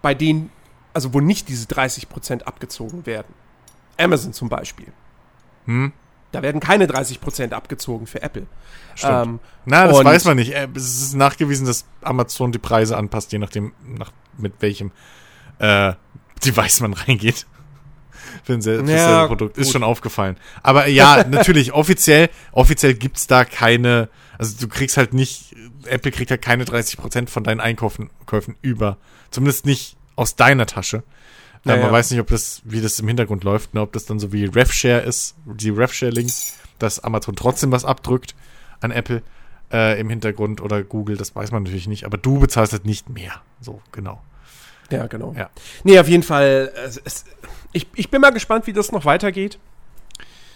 bei 0.00 0.14
denen, 0.14 0.50
also 0.92 1.12
wo 1.12 1.20
nicht 1.20 1.48
diese 1.48 1.66
30% 1.66 2.42
abgezogen 2.42 3.06
werden. 3.06 3.34
Amazon 3.98 4.32
zum 4.32 4.48
Beispiel. 4.48 4.92
Hm? 5.66 5.92
Da 6.32 6.42
werden 6.42 6.60
keine 6.60 6.86
30% 6.86 7.52
abgezogen 7.52 8.06
für 8.06 8.20
Apple. 8.22 8.46
Ähm, 9.02 9.38
Na, 9.66 9.86
das 9.86 10.04
weiß 10.04 10.24
man 10.24 10.36
nicht. 10.36 10.52
Äh, 10.52 10.68
es 10.74 11.02
ist 11.02 11.14
nachgewiesen, 11.14 11.66
dass 11.66 11.84
Amazon 12.02 12.50
die 12.50 12.58
Preise 12.58 12.96
anpasst, 12.96 13.30
je 13.32 13.38
nachdem, 13.38 13.72
nach, 13.86 14.10
mit 14.36 14.54
welchem 14.60 14.90
äh, 15.58 15.92
Device 16.44 16.80
man 16.80 16.92
reingeht. 16.94 17.46
Für 18.42 18.54
ein 18.54 18.62
selbe 18.62 18.90
ja, 18.90 19.26
Produkt. 19.26 19.58
Ist 19.58 19.72
schon 19.72 19.82
aufgefallen. 19.82 20.36
Aber 20.62 20.86
ja, 20.86 21.24
natürlich, 21.30 21.72
offiziell, 21.72 22.30
offiziell 22.52 22.94
gibt's 22.94 23.26
da 23.26 23.44
keine, 23.44 24.08
also 24.38 24.54
du 24.58 24.68
kriegst 24.68 24.96
halt 24.96 25.14
nicht, 25.14 25.54
Apple 25.86 26.10
kriegt 26.10 26.30
halt 26.30 26.42
keine 26.42 26.64
30% 26.64 27.28
von 27.28 27.44
deinen 27.44 27.60
Einkäufen 27.60 28.10
Käufen 28.26 28.56
über. 28.62 28.96
Zumindest 29.30 29.66
nicht 29.66 29.96
aus 30.16 30.36
deiner 30.36 30.66
Tasche. 30.66 31.02
Ja, 31.64 31.76
man 31.76 31.86
ja. 31.86 31.92
weiß 31.92 32.10
nicht, 32.10 32.20
ob 32.20 32.26
das, 32.26 32.60
wie 32.64 32.80
das 32.80 32.98
im 33.00 33.08
Hintergrund 33.08 33.42
läuft, 33.42 33.72
ne? 33.74 33.80
ob 33.80 33.92
das 33.92 34.04
dann 34.04 34.18
so 34.18 34.32
wie 34.32 34.44
RefShare 34.44 35.00
ist, 35.00 35.34
die 35.46 35.70
RefShare-Links, 35.70 36.58
dass 36.78 37.00
Amazon 37.00 37.36
trotzdem 37.36 37.72
was 37.72 37.86
abdrückt 37.86 38.34
an 38.80 38.90
Apple 38.90 39.22
äh, 39.72 39.98
im 39.98 40.10
Hintergrund 40.10 40.60
oder 40.60 40.82
Google, 40.82 41.16
das 41.16 41.34
weiß 41.34 41.52
man 41.52 41.62
natürlich 41.62 41.88
nicht, 41.88 42.04
aber 42.04 42.18
du 42.18 42.38
bezahlst 42.38 42.72
halt 42.72 42.84
nicht 42.84 43.08
mehr. 43.08 43.40
So, 43.60 43.80
genau. 43.92 44.22
Ja, 44.90 45.06
genau. 45.06 45.34
Ja. 45.36 45.48
Nee, 45.82 45.98
auf 45.98 46.08
jeden 46.08 46.22
Fall, 46.22 46.70
es, 46.84 47.00
es, 47.02 47.24
ich, 47.74 47.86
ich 47.94 48.10
bin 48.10 48.22
mal 48.22 48.30
gespannt, 48.30 48.66
wie 48.66 48.72
das 48.72 48.90
noch 48.92 49.04
weitergeht. 49.04 49.58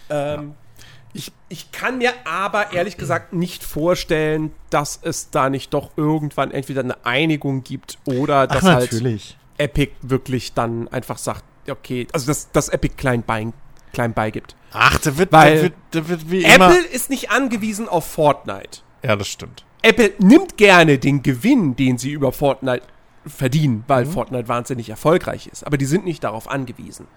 Ähm, 0.09 0.55
ja. 0.73 0.79
ich, 1.13 1.31
ich 1.49 1.71
kann 1.71 1.99
mir 1.99 2.13
aber 2.25 2.73
ehrlich 2.73 2.97
gesagt 2.97 3.33
nicht 3.33 3.63
vorstellen, 3.63 4.51
dass 4.71 4.99
es 5.01 5.29
da 5.29 5.51
nicht 5.51 5.73
doch 5.73 5.91
irgendwann 5.97 6.49
entweder 6.49 6.81
eine 6.81 7.05
Einigung 7.05 7.63
gibt 7.63 7.99
oder 8.05 8.47
dass 8.47 8.63
Ach, 8.63 8.75
halt. 8.75 9.37
Epic 9.57 9.91
wirklich 10.01 10.53
dann 10.53 10.87
einfach 10.87 11.17
sagt, 11.17 11.43
okay, 11.69 12.07
also 12.13 12.25
dass, 12.27 12.51
dass 12.51 12.69
Epic 12.69 12.95
klein, 12.95 13.21
bei, 13.21 13.47
klein 13.93 14.13
beigibt. 14.13 14.55
Ach, 14.71 14.97
da 14.99 15.17
wird, 15.17 15.31
Weil 15.31 15.55
da 15.55 15.61
wird, 15.63 15.73
da 15.91 16.07
wird 16.07 16.31
wie 16.31 16.43
immer. 16.43 16.71
Apple 16.71 16.85
ist 16.85 17.09
nicht 17.09 17.29
angewiesen 17.29 17.89
auf 17.89 18.07
Fortnite. 18.07 18.79
Ja, 19.03 19.15
das 19.15 19.27
stimmt. 19.27 19.65
Apple 19.81 20.13
nimmt 20.19 20.57
gerne 20.57 20.97
den 20.97 21.21
Gewinn, 21.21 21.75
den 21.75 21.97
sie 21.97 22.11
über 22.11 22.31
Fortnite 22.31 22.83
verdienen, 23.29 23.83
weil 23.87 24.05
mhm. 24.05 24.11
Fortnite 24.11 24.47
wahnsinnig 24.47 24.89
erfolgreich 24.89 25.47
ist. 25.47 25.65
Aber 25.65 25.77
die 25.77 25.85
sind 25.85 26.05
nicht 26.05 26.23
darauf 26.23 26.49
angewiesen. 26.49 27.07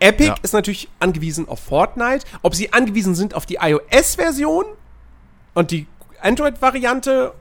Epic 0.00 0.28
ja. 0.28 0.36
ist 0.42 0.52
natürlich 0.52 0.88
angewiesen 1.00 1.48
auf 1.48 1.60
Fortnite. 1.60 2.24
Ob 2.42 2.54
sie 2.54 2.72
angewiesen 2.72 3.14
sind 3.14 3.34
auf 3.34 3.46
die 3.46 3.58
iOS-Version 3.60 4.64
und 5.54 5.70
die 5.70 5.86
Android-Variante 6.20 7.34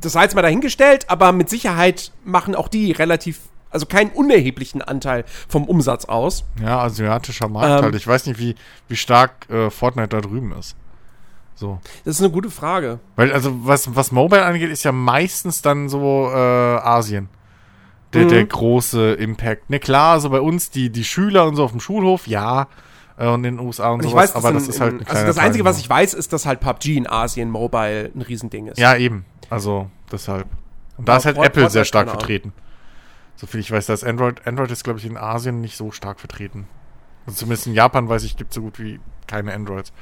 das 0.00 0.12
sei 0.12 0.22
jetzt 0.22 0.34
mal 0.34 0.42
dahingestellt, 0.42 1.08
aber 1.08 1.32
mit 1.32 1.48
Sicherheit 1.48 2.12
machen 2.24 2.54
auch 2.54 2.68
die 2.68 2.92
relativ, 2.92 3.40
also 3.70 3.86
keinen 3.86 4.10
unerheblichen 4.10 4.82
Anteil 4.82 5.24
vom 5.48 5.64
Umsatz 5.64 6.04
aus. 6.04 6.44
Ja, 6.60 6.80
asiatischer 6.80 7.48
Markt 7.48 7.78
ähm, 7.78 7.84
halt. 7.84 7.94
Ich 7.94 8.06
weiß 8.06 8.26
nicht, 8.26 8.38
wie, 8.38 8.54
wie 8.88 8.96
stark 8.96 9.48
äh, 9.50 9.70
Fortnite 9.70 10.08
da 10.08 10.20
drüben 10.20 10.52
ist. 10.52 10.76
So. 11.56 11.80
Das 12.04 12.16
ist 12.16 12.22
eine 12.22 12.30
gute 12.30 12.50
Frage. 12.50 13.00
Weil, 13.16 13.32
also, 13.32 13.66
was, 13.66 13.96
was 13.96 14.12
Mobile 14.12 14.44
angeht, 14.44 14.70
ist 14.70 14.84
ja 14.84 14.92
meistens 14.92 15.62
dann 15.62 15.88
so 15.88 16.30
äh, 16.32 16.36
Asien. 16.36 17.28
Der, 18.12 18.24
mhm. 18.24 18.28
der 18.28 18.44
große 18.44 19.14
Impact. 19.14 19.68
Ne, 19.68 19.80
klar, 19.80 20.12
also 20.12 20.30
bei 20.30 20.40
uns, 20.40 20.70
die, 20.70 20.90
die 20.90 21.02
Schüler 21.02 21.46
und 21.46 21.56
so 21.56 21.64
auf 21.64 21.72
dem 21.72 21.80
Schulhof, 21.80 22.26
ja, 22.26 22.68
äh, 23.16 23.26
und 23.26 23.44
in 23.44 23.56
den 23.56 23.66
USA 23.66 23.88
und, 23.88 24.04
und 24.04 24.10
sowas, 24.10 24.34
weiß, 24.34 24.36
aber 24.36 24.52
das 24.52 24.68
ist 24.68 24.80
halt 24.80 25.00
ein 25.00 25.06
Also 25.06 25.26
das 25.26 25.38
Einzige, 25.38 25.64
was 25.64 25.78
ich 25.78 25.88
weiß, 25.88 26.14
ist, 26.14 26.32
dass 26.32 26.46
halt 26.46 26.60
PUBG 26.60 26.96
in 26.96 27.06
Asien 27.08 27.50
Mobile 27.50 28.10
ein 28.14 28.20
Riesending 28.20 28.68
ist. 28.68 28.78
Ja, 28.78 28.94
eben. 28.96 29.24
Also, 29.50 29.90
deshalb. 30.12 30.46
Und 30.98 31.08
da 31.08 31.12
ja, 31.12 31.18
ist 31.18 31.24
halt 31.24 31.36
Port, 31.36 31.46
Apple 31.48 31.62
Port 31.62 31.72
sehr 31.72 31.84
stark 31.84 32.08
vertreten. 32.08 32.52
So 33.36 33.46
viel 33.46 33.60
ich 33.60 33.70
weiß, 33.70 33.86
dass 33.86 34.04
Android, 34.04 34.46
Android 34.46 34.70
ist, 34.70 34.84
glaube 34.84 34.98
ich, 34.98 35.06
in 35.06 35.16
Asien 35.16 35.60
nicht 35.60 35.76
so 35.76 35.90
stark 35.90 36.20
vertreten. 36.20 36.68
Also 37.26 37.38
zumindest 37.40 37.66
in 37.66 37.74
Japan, 37.74 38.08
weiß 38.08 38.24
ich, 38.24 38.36
gibt 38.36 38.50
es 38.50 38.54
so 38.54 38.62
gut 38.62 38.78
wie 38.78 39.00
keine 39.26 39.52
Androids. 39.52 39.92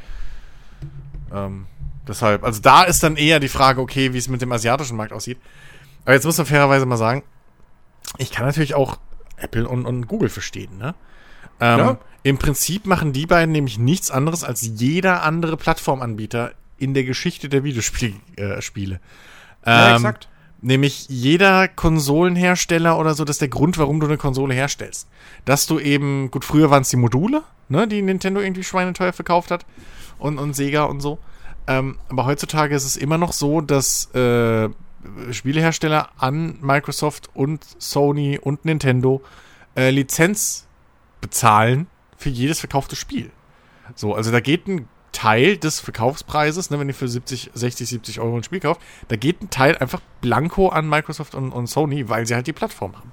Ähm, 1.32 1.66
deshalb, 2.06 2.44
also 2.44 2.60
da 2.60 2.82
ist 2.82 3.02
dann 3.02 3.16
eher 3.16 3.40
die 3.40 3.48
Frage, 3.48 3.80
okay, 3.80 4.12
wie 4.12 4.18
es 4.18 4.28
mit 4.28 4.42
dem 4.42 4.52
asiatischen 4.52 4.96
Markt 4.96 5.12
aussieht. 5.12 5.38
Aber 6.04 6.14
jetzt 6.14 6.24
muss 6.24 6.38
man 6.38 6.46
fairerweise 6.46 6.86
mal 6.86 6.96
sagen, 6.96 7.22
ich 8.18 8.30
kann 8.30 8.46
natürlich 8.46 8.74
auch 8.74 8.98
Apple 9.36 9.68
und, 9.68 9.86
und 9.86 10.06
Google 10.06 10.28
verstehen, 10.28 10.76
ne? 10.78 10.94
Ähm, 11.60 11.78
ja. 11.78 11.98
Im 12.22 12.38
Prinzip 12.38 12.86
machen 12.86 13.12
die 13.12 13.26
beiden 13.26 13.52
nämlich 13.52 13.78
nichts 13.78 14.10
anderes 14.10 14.44
als 14.44 14.62
jeder 14.62 15.22
andere 15.22 15.56
Plattformanbieter 15.56 16.52
in 16.78 16.94
der 16.94 17.04
Geschichte 17.04 17.48
der 17.48 17.64
Videospiele. 17.64 18.14
Äh, 18.36 18.62
Spiele. 18.62 19.00
Ja, 19.64 19.90
ähm, 19.90 19.96
exakt. 19.96 20.28
Nämlich 20.60 21.06
jeder 21.08 21.68
Konsolenhersteller 21.68 22.98
oder 22.98 23.14
so, 23.14 23.24
das 23.24 23.34
ist 23.34 23.42
der 23.42 23.48
Grund, 23.48 23.76
warum 23.76 24.00
du 24.00 24.06
eine 24.06 24.16
Konsole 24.16 24.54
herstellst. 24.54 25.08
Dass 25.44 25.66
du 25.66 25.78
eben, 25.78 26.30
gut, 26.30 26.44
früher 26.44 26.70
waren 26.70 26.82
es 26.82 26.88
die 26.88 26.96
Module, 26.96 27.42
ne, 27.68 27.86
die 27.86 28.00
Nintendo 28.00 28.40
irgendwie 28.40 28.64
schweineteuer 28.64 29.12
verkauft 29.12 29.50
hat 29.50 29.66
und, 30.18 30.38
und 30.38 30.54
Sega 30.54 30.84
und 30.84 31.00
so. 31.00 31.18
Ähm, 31.66 31.98
aber 32.08 32.26
heutzutage 32.26 32.74
ist 32.74 32.84
es 32.84 32.96
immer 32.96 33.18
noch 33.18 33.32
so, 33.32 33.60
dass 33.60 34.12
äh, 34.14 34.68
Spielehersteller 35.30 36.10
an 36.18 36.58
Microsoft 36.60 37.30
und 37.34 37.64
Sony 37.78 38.38
und 38.38 38.64
Nintendo 38.64 39.22
äh, 39.76 39.90
Lizenz 39.90 40.66
bezahlen 41.20 41.86
für 42.16 42.30
jedes 42.30 42.60
verkaufte 42.60 42.96
Spiel. 42.96 43.30
So, 43.94 44.14
also 44.14 44.30
da 44.30 44.40
geht 44.40 44.66
ein 44.66 44.88
Teil 45.12 45.56
des 45.56 45.80
Verkaufspreises, 45.80 46.70
ne, 46.70 46.78
wenn 46.78 46.88
ihr 46.88 46.94
für 46.94 47.08
70, 47.08 47.52
60, 47.54 47.88
70 47.88 48.20
Euro 48.20 48.36
ein 48.36 48.42
Spiel 48.42 48.60
kauft, 48.60 48.80
da 49.08 49.16
geht 49.16 49.40
ein 49.40 49.50
Teil 49.50 49.76
einfach 49.78 50.00
blanko 50.20 50.68
an 50.68 50.88
Microsoft 50.88 51.34
und, 51.34 51.52
und 51.52 51.66
Sony, 51.66 52.08
weil 52.08 52.26
sie 52.26 52.34
halt 52.34 52.46
die 52.46 52.52
Plattform 52.52 52.96
haben. 52.96 53.12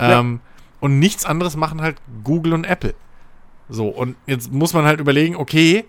Ja. 0.00 0.20
Ähm, 0.20 0.40
und 0.80 0.98
nichts 0.98 1.24
anderes 1.24 1.56
machen 1.56 1.80
halt 1.80 1.96
Google 2.24 2.52
und 2.52 2.64
Apple. 2.64 2.94
So, 3.68 3.88
und 3.88 4.16
jetzt 4.26 4.52
muss 4.52 4.74
man 4.74 4.84
halt 4.84 5.00
überlegen, 5.00 5.36
okay, 5.36 5.86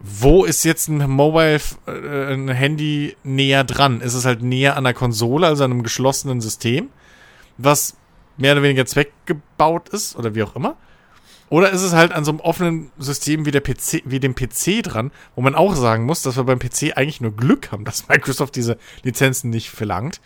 wo 0.00 0.44
ist 0.44 0.64
jetzt 0.64 0.88
ein 0.88 0.98
Mobile, 1.10 1.60
äh, 1.86 2.32
ein 2.32 2.48
Handy 2.48 3.16
näher 3.22 3.64
dran? 3.64 4.00
Ist 4.00 4.14
es 4.14 4.24
halt 4.24 4.42
näher 4.42 4.76
an 4.76 4.84
der 4.84 4.94
Konsole, 4.94 5.46
also 5.46 5.64
an 5.64 5.70
einem 5.70 5.82
geschlossenen 5.82 6.40
System, 6.40 6.88
was 7.58 7.96
mehr 8.38 8.52
oder 8.52 8.62
weniger 8.62 8.86
zweckgebaut 8.86 9.90
ist 9.90 10.16
oder 10.16 10.34
wie 10.34 10.42
auch 10.42 10.56
immer? 10.56 10.76
Oder 11.50 11.70
ist 11.70 11.82
es 11.82 11.92
halt 11.92 12.12
an 12.12 12.24
so 12.24 12.30
einem 12.30 12.40
offenen 12.40 12.92
System 12.96 13.44
wie, 13.44 13.50
der 13.50 13.60
PC, 13.60 14.02
wie 14.04 14.20
dem 14.20 14.34
PC 14.34 14.82
dran, 14.82 15.10
wo 15.34 15.42
man 15.42 15.54
auch 15.54 15.74
sagen 15.74 16.04
muss, 16.04 16.22
dass 16.22 16.36
wir 16.36 16.44
beim 16.44 16.60
PC 16.60 16.96
eigentlich 16.96 17.20
nur 17.20 17.36
Glück 17.36 17.70
haben, 17.72 17.84
dass 17.86 18.08
Microsoft 18.08 18.56
diese 18.56 18.78
Lizenzen 19.02 19.50
nicht 19.50 19.68
verlangt. 19.68 20.20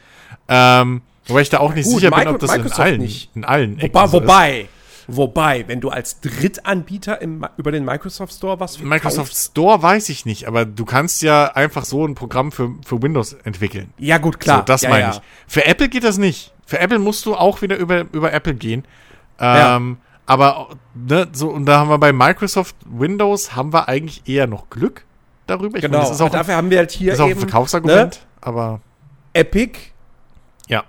Ähm, 0.49 1.03
wobei 1.27 1.41
ich 1.41 1.51
da 1.51 1.59
auch 1.59 1.75
nicht 1.75 1.87
Gut, 1.87 1.95
sicher 1.95 2.11
Micro 2.11 2.25
bin, 2.25 2.35
ob 2.35 2.41
das 2.41 2.51
Microsoft 2.53 2.79
in 2.79 2.85
allen, 2.85 3.01
nicht. 3.01 3.31
in 3.35 3.45
allen 3.45 3.79
Ecken 3.81 3.95
wobei, 3.95 4.07
so 4.07 4.13
wobei 4.21 4.69
Wobei, 5.07 5.69
wenn 5.69 5.81
du 5.81 5.91
als 5.91 6.21
Drittanbieter 6.21 7.21
im, 7.21 7.47
über 7.57 7.73
den 7.73 7.85
Microsoft 7.85 8.33
Store 8.33 8.61
was 8.61 8.77
verkaufst, 8.77 9.05
Microsoft 9.05 9.37
Store 9.37 9.83
weiß 9.83 10.09
ich 10.09 10.25
nicht, 10.25 10.47
aber 10.47 10.65
du 10.65 10.85
kannst 10.85 11.23
ja 11.23 11.47
einfach 11.47 11.85
so 11.85 12.07
ein 12.07 12.15
Programm 12.15 12.53
für, 12.53 12.75
für 12.85 13.03
Windows 13.03 13.33
entwickeln. 13.33 13.93
Ja, 13.99 14.19
gut, 14.19 14.41
klar. 14.41 14.59
So, 14.59 14.65
das 14.65 14.83
ja, 14.83 14.91
meine 14.91 15.03
ja. 15.03 15.11
ich. 15.11 15.21
Für 15.47 15.65
Apple 15.67 15.89
geht 15.89 16.05
das 16.05 16.19
nicht. 16.19 16.53
Für 16.67 16.79
Apple 16.79 16.99
musst 16.99 17.27
du 17.27 17.35
auch 17.35 17.63
wieder 17.63 17.77
über, 17.77 18.07
über 18.13 18.33
Apple 18.33 18.55
gehen. 18.55 18.85
Ähm, 19.39 19.99
ja. 20.01 20.05
Aber, 20.27 20.69
ne, 20.95 21.29
so, 21.33 21.51
und 21.51 21.67
da 21.67 21.79
haben 21.79 21.91
wir 21.91 21.99
bei 21.99 22.13
Microsoft 22.13 22.77
Windows 22.87 23.55
haben 23.55 23.73
wir 23.73 23.89
eigentlich 23.89 24.27
eher 24.27 24.47
noch 24.47 24.71
Glück 24.71 25.05
darüber. 25.47 25.77
Ich 25.77 25.83
genau, 25.83 26.03
meine, 26.03 26.25
auch 26.25 26.31
dafür 26.31 26.57
haben 26.57 26.71
wir 26.71 26.79
halt 26.79 26.93
hier. 26.93 27.11
Das 27.11 27.19
ist 27.19 27.25
auch 27.25 27.29
ein 27.29 27.37
Verkaufsargument, 27.37 28.15
ne? 28.15 28.21
aber. 28.41 28.81
Epic. 29.35 29.79
Ja. 30.69 30.85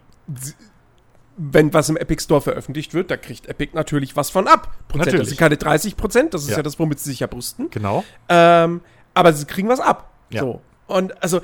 Wenn 1.38 1.74
was 1.74 1.90
im 1.90 1.98
Epic 1.98 2.24
Store 2.24 2.42
veröffentlicht 2.42 2.94
wird, 2.94 3.12
da 3.12 3.18
kriegt 3.18 3.48
Epic 3.48 3.72
natürlich 3.74 4.16
was 4.16 4.30
von 4.30 4.48
ab. 4.48 4.72
Prozent. 4.88 5.08
Natürlich. 5.08 5.20
Das 5.20 5.30
sind 5.30 5.38
keine 5.38 5.58
30 5.58 5.98
Prozent, 5.98 6.34
das 6.34 6.44
ist 6.44 6.52
ja. 6.52 6.58
ja 6.58 6.64
das, 6.64 6.80
womit 6.80 7.00
sie 7.00 7.10
sich 7.10 7.20
ja 7.20 7.28
brüsten. 7.28 7.70
Genau. 7.72 8.04
Ähm, 8.30 8.82
aber 9.14 9.34
sie 9.34 9.46
kriegen 9.46 9.68
was 9.68 9.80
ab. 9.80 10.12
Ja. 10.30 10.42
So. 10.42 10.62
Und 10.88 11.22
also, 11.22 11.42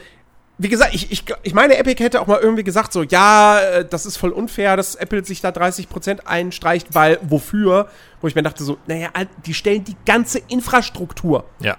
wie 0.58 0.70
gesagt, 0.70 0.94
ich, 0.94 1.12
ich, 1.12 1.26
ich 1.42 1.54
meine, 1.54 1.78
Epic 1.78 2.04
hätte 2.04 2.22
auch 2.22 2.28
mal 2.28 2.40
irgendwie 2.40 2.64
gesagt, 2.64 2.94
so, 2.94 3.02
ja, 3.02 3.60
äh, 3.60 3.86
das 3.86 4.06
ist 4.06 4.18
voll 4.18 4.32
unfair, 4.32 4.78
dass 4.78 4.96
Apple 4.96 5.26
sich 5.26 5.42
da 5.42 5.50
30% 5.50 6.26
einstreicht, 6.26 6.94
weil 6.94 7.18
wofür? 7.24 7.90
Wo 8.22 8.28
ich 8.28 8.36
mir 8.36 8.44
dachte, 8.44 8.64
so, 8.64 8.78
naja, 8.86 9.10
die 9.46 9.56
stellen 9.56 9.84
die 9.84 9.96
ganze 10.06 10.40
Infrastruktur. 10.48 11.46
Ja. 11.60 11.78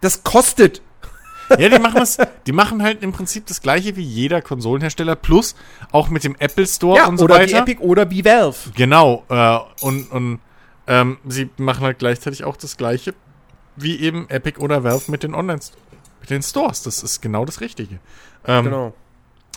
Das 0.00 0.24
kostet. 0.24 0.82
Ja, 1.58 1.68
die 1.68 1.78
machen 1.78 2.02
es, 2.02 2.18
die 2.46 2.52
machen 2.52 2.82
halt 2.82 3.02
im 3.02 3.12
Prinzip 3.12 3.46
das 3.46 3.60
gleiche 3.60 3.96
wie 3.96 4.02
jeder 4.02 4.42
Konsolenhersteller, 4.42 5.16
plus 5.16 5.54
auch 5.92 6.08
mit 6.08 6.24
dem 6.24 6.36
Apple 6.38 6.66
Store 6.66 6.96
ja, 6.98 7.06
und 7.06 7.18
so 7.18 7.24
oder 7.24 7.36
weiter. 7.36 7.58
Wie 7.66 7.72
Epic 7.72 7.80
oder 7.82 8.10
wie 8.10 8.24
Valve. 8.24 8.70
Genau, 8.74 9.24
äh, 9.28 9.58
und, 9.80 10.10
und 10.10 10.40
ähm, 10.86 11.18
sie 11.26 11.50
machen 11.56 11.84
halt 11.84 11.98
gleichzeitig 11.98 12.44
auch 12.44 12.56
das 12.56 12.76
gleiche 12.76 13.14
wie 13.76 14.00
eben 14.00 14.28
Epic 14.30 14.58
oder 14.58 14.84
Valve 14.84 15.10
mit 15.10 15.22
den 15.22 15.34
Online 15.34 15.60
mit 16.20 16.30
den 16.30 16.42
Stores. 16.42 16.82
Das 16.82 17.02
ist 17.02 17.20
genau 17.20 17.44
das 17.44 17.60
Richtige. 17.60 17.98
Ähm, 18.46 18.64
genau. 18.64 18.94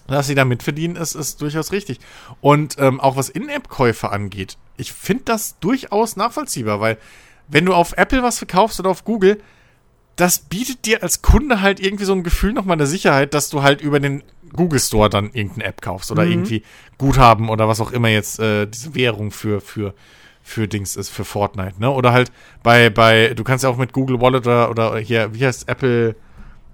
Dass 0.08 0.28
sie 0.28 0.36
da 0.36 0.44
mitverdienen, 0.44 0.98
ist, 0.98 1.16
ist 1.16 1.42
durchaus 1.42 1.72
richtig. 1.72 2.00
Und 2.42 2.76
ähm, 2.80 3.00
auch 3.00 3.16
was 3.16 3.30
In-App-Käufe 3.30 4.10
angeht, 4.10 4.58
ich 4.78 4.92
finde 4.92 5.24
das 5.26 5.60
durchaus 5.60 6.16
nachvollziehbar, 6.16 6.80
weil 6.80 6.98
wenn 7.48 7.66
du 7.66 7.74
auf 7.74 7.94
Apple 7.98 8.24
was 8.24 8.38
verkaufst 8.38 8.80
oder 8.80 8.90
auf 8.90 9.04
Google, 9.04 9.42
das 10.20 10.40
bietet 10.40 10.86
dir 10.86 11.02
als 11.02 11.22
Kunde 11.22 11.62
halt 11.62 11.80
irgendwie 11.80 12.04
so 12.04 12.12
ein 12.12 12.24
Gefühl 12.24 12.52
nochmal 12.52 12.76
der 12.76 12.88
Sicherheit, 12.88 13.34
dass 13.34 13.50
du 13.50 13.64
halt 13.64 13.80
über 13.80 14.02
den 14.02 14.22
Google 14.52 14.80
Store 14.82 15.10
dann 15.10 15.32
irgendeine 15.32 15.64
App 15.64 15.82
kaufst 15.82 16.12
oder 16.12 16.26
mhm. 16.26 16.32
irgendwie 16.32 16.64
Guthaben 16.98 17.48
oder 17.48 17.70
was 17.70 17.80
auch 17.80 17.92
immer 17.92 18.10
jetzt 18.10 18.38
äh, 18.40 18.66
diese 18.68 18.96
Währung 18.96 19.32
für, 19.32 19.62
für, 19.62 19.94
für 20.44 20.68
Dings 20.68 20.98
ist, 20.98 21.08
für 21.08 21.24
Fortnite, 21.24 21.80
ne? 21.80 21.90
Oder 21.90 22.12
halt 22.12 22.34
bei, 22.64 22.90
bei, 22.90 23.34
du 23.34 23.46
kannst 23.46 23.64
ja 23.64 23.70
auch 23.70 23.78
mit 23.78 23.94
Google 23.94 24.20
Wallet 24.20 24.46
oder, 24.46 24.70
oder 24.70 24.98
hier, 24.98 25.34
wie 25.34 25.46
heißt 25.46 25.70
Apple, 25.70 26.18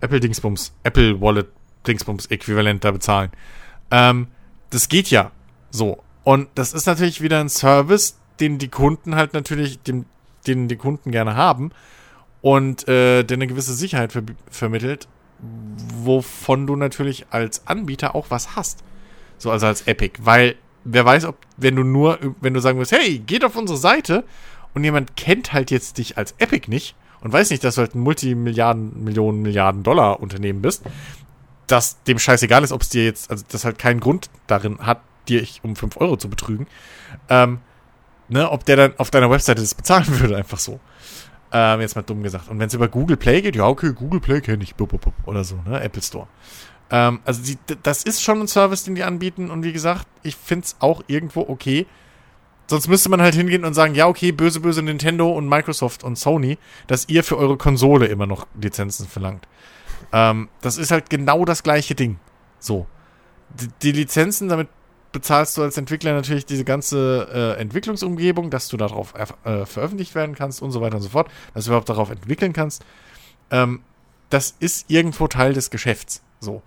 Apple 0.02 0.20
Dingsbums, 0.20 0.74
Apple 0.82 1.22
Wallet 1.22 1.48
Dingsbums 1.86 2.26
Äquivalent 2.28 2.84
da 2.84 2.90
bezahlen. 2.90 3.30
Ähm, 3.92 4.26
das 4.72 4.90
geht 4.90 5.12
ja 5.12 5.32
so. 5.70 6.02
Und 6.24 6.48
das 6.56 6.74
ist 6.74 6.88
natürlich 6.88 7.22
wieder 7.22 7.40
ein 7.42 7.50
Service, 7.50 8.18
den 8.40 8.58
die 8.58 8.70
Kunden 8.70 9.16
halt 9.16 9.36
natürlich, 9.36 9.80
den, 9.84 10.06
den 10.48 10.68
die 10.68 10.78
Kunden 10.78 11.12
gerne 11.12 11.36
haben 11.36 11.72
und 12.46 12.88
äh, 12.88 13.24
der 13.24 13.38
eine 13.38 13.48
gewisse 13.48 13.74
Sicherheit 13.74 14.12
ver 14.12 14.22
vermittelt, 14.52 15.08
wovon 16.04 16.68
du 16.68 16.76
natürlich 16.76 17.26
als 17.32 17.66
Anbieter 17.66 18.14
auch 18.14 18.28
was 18.30 18.56
hast. 18.56 18.84
So, 19.40 19.50
also 19.50 19.66
als 19.66 19.88
Epic. 19.88 20.20
Weil, 20.22 20.54
wer 20.84 21.04
weiß, 21.04 21.26
ob, 21.26 21.40
wenn 21.58 21.76
du 21.76 21.82
nur, 21.84 22.20
wenn 22.42 22.54
du 22.54 22.60
sagen 22.60 22.78
wirst, 22.78 22.92
hey, 22.92 23.18
geht 23.18 23.44
auf 23.44 23.56
unsere 23.56 23.80
Seite 23.80 24.26
und 24.76 24.84
jemand 24.84 25.16
kennt 25.16 25.54
halt 25.54 25.72
jetzt 25.72 25.98
dich 25.98 26.20
als 26.20 26.36
Epic 26.38 26.70
nicht, 26.70 26.96
und 27.22 27.34
weiß 27.34 27.50
nicht, 27.50 27.64
dass 27.64 27.74
du 27.74 27.82
halt 27.82 27.96
ein 27.96 28.02
Multimilliarden, 28.02 29.04
Millionen, 29.04 29.42
Milliarden 29.42 29.82
Dollar 29.82 30.20
Unternehmen 30.20 30.62
bist, 30.62 30.84
dass 31.66 32.04
dem 32.04 32.20
scheißegal 32.20 32.64
ist, 32.64 32.72
ob 32.72 32.84
es 32.84 32.90
dir 32.90 33.06
jetzt, 33.06 33.32
also 33.32 33.44
das 33.50 33.66
halt 33.66 33.80
keinen 33.80 34.00
Grund 34.00 34.30
darin 34.46 34.78
hat, 34.78 35.02
dir 35.28 35.42
ich 35.42 35.62
um 35.64 35.76
5 35.76 35.98
Euro 35.98 36.16
zu 36.18 36.30
betrügen, 36.30 36.68
ähm, 37.28 37.62
ne, 38.30 38.52
ob 38.52 38.66
der 38.66 38.76
dann 38.76 38.94
auf 39.00 39.10
deiner 39.10 39.32
Webseite 39.32 39.62
das 39.62 39.74
bezahlen 39.74 40.06
würde, 40.20 40.38
einfach 40.38 40.60
so. 40.60 40.80
Ähm, 41.58 41.80
jetzt 41.80 41.96
mal 41.96 42.02
dumm 42.02 42.22
gesagt. 42.22 42.50
Und 42.50 42.60
wenn 42.60 42.68
es 42.68 42.74
über 42.74 42.90
Google 42.90 43.16
Play 43.16 43.42
geht, 43.42 43.56
ja, 43.56 43.66
okay, 43.66 43.94
Google 43.94 44.20
Play 44.20 44.42
kenne 44.42 44.62
ich, 44.62 44.76
oder 45.26 45.44
so, 45.46 45.56
ne, 45.66 45.80
Apple 45.80 46.02
Store. 46.02 46.28
Ähm, 46.90 47.20
also 47.24 47.42
die, 47.44 47.58
das 47.82 48.04
ist 48.04 48.22
schon 48.22 48.42
ein 48.42 48.48
Service, 48.50 48.84
den 48.84 48.96
die 48.96 49.04
anbieten 49.04 49.50
und 49.50 49.64
wie 49.64 49.72
gesagt, 49.72 50.06
ich 50.22 50.36
finde 50.36 50.66
es 50.66 50.76
auch 50.80 51.02
irgendwo 51.08 51.42
okay, 51.48 51.86
Sonst 52.68 52.88
müsste 52.88 53.10
man 53.10 53.22
halt 53.22 53.36
hingehen 53.36 53.64
und 53.64 53.76
sagen, 53.76 53.94
ja, 53.94 54.08
okay, 54.08 54.32
böse, 54.32 54.60
böse 54.60 54.82
Nintendo 54.82 55.32
und 55.32 55.48
Microsoft 55.48 56.04
und 56.04 56.18
Sony, 56.18 56.58
dass 56.88 57.08
ihr 57.10 57.24
für 57.24 57.38
eure 57.38 57.58
Konsole 57.58 58.08
immer 58.08 58.26
noch 58.26 58.48
Lizenzen 58.60 59.08
verlangt. 59.08 59.48
Ähm, 60.12 60.50
das 60.62 60.78
ist 60.78 60.90
halt 60.90 61.10
genau 61.10 61.46
das 61.46 61.62
gleiche 61.62 61.94
Ding. 61.94 62.18
So. 62.60 62.88
Die, 63.50 63.68
die, 63.84 63.92
Lizenzen, 63.92 64.50
damit 64.50 64.68
bezahlst 65.16 65.58
du 65.58 65.64
als 65.64 65.78
Entwickler 65.78 66.12
natürlich 66.12 66.46
diese 66.46 66.66
ganze 66.66 67.56
äh, 67.58 67.62
Entwicklungsumgebung, 67.62 68.50
dass 68.50 68.68
du 68.68 68.76
darauf 68.76 69.14
äh, 69.16 69.66
veröffentlicht 69.66 70.14
werden 70.14 70.36
kannst 70.36 70.62
und 70.62 70.72
so 70.72 70.82
weiter 70.82 70.98
und 70.98 71.04
so 71.04 71.08
fort, 71.08 71.32
dass 71.54 71.64
du 71.64 71.70
überhaupt 71.70 71.88
darauf 71.88 72.10
entwickeln 72.12 72.52
kannst. 72.52 72.84
Ähm, 73.50 73.80
das 74.30 74.56
ist 74.60 74.92
irgendwo 74.92 75.30
Teil 75.30 75.54
des 75.54 75.70
Geschäfts. 75.70 76.22
So. 76.42 76.62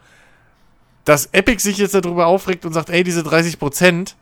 Dass 1.05 1.27
Epic 1.27 1.63
sich 1.63 1.77
jetzt 1.77 1.95
darüber 1.95 2.27
aufregt 2.27 2.65
und 2.65 2.73
sagt, 2.73 2.89
ey, 2.89 3.05
diese 3.05 3.23
30 3.23 3.59
Prozent, 3.59 4.17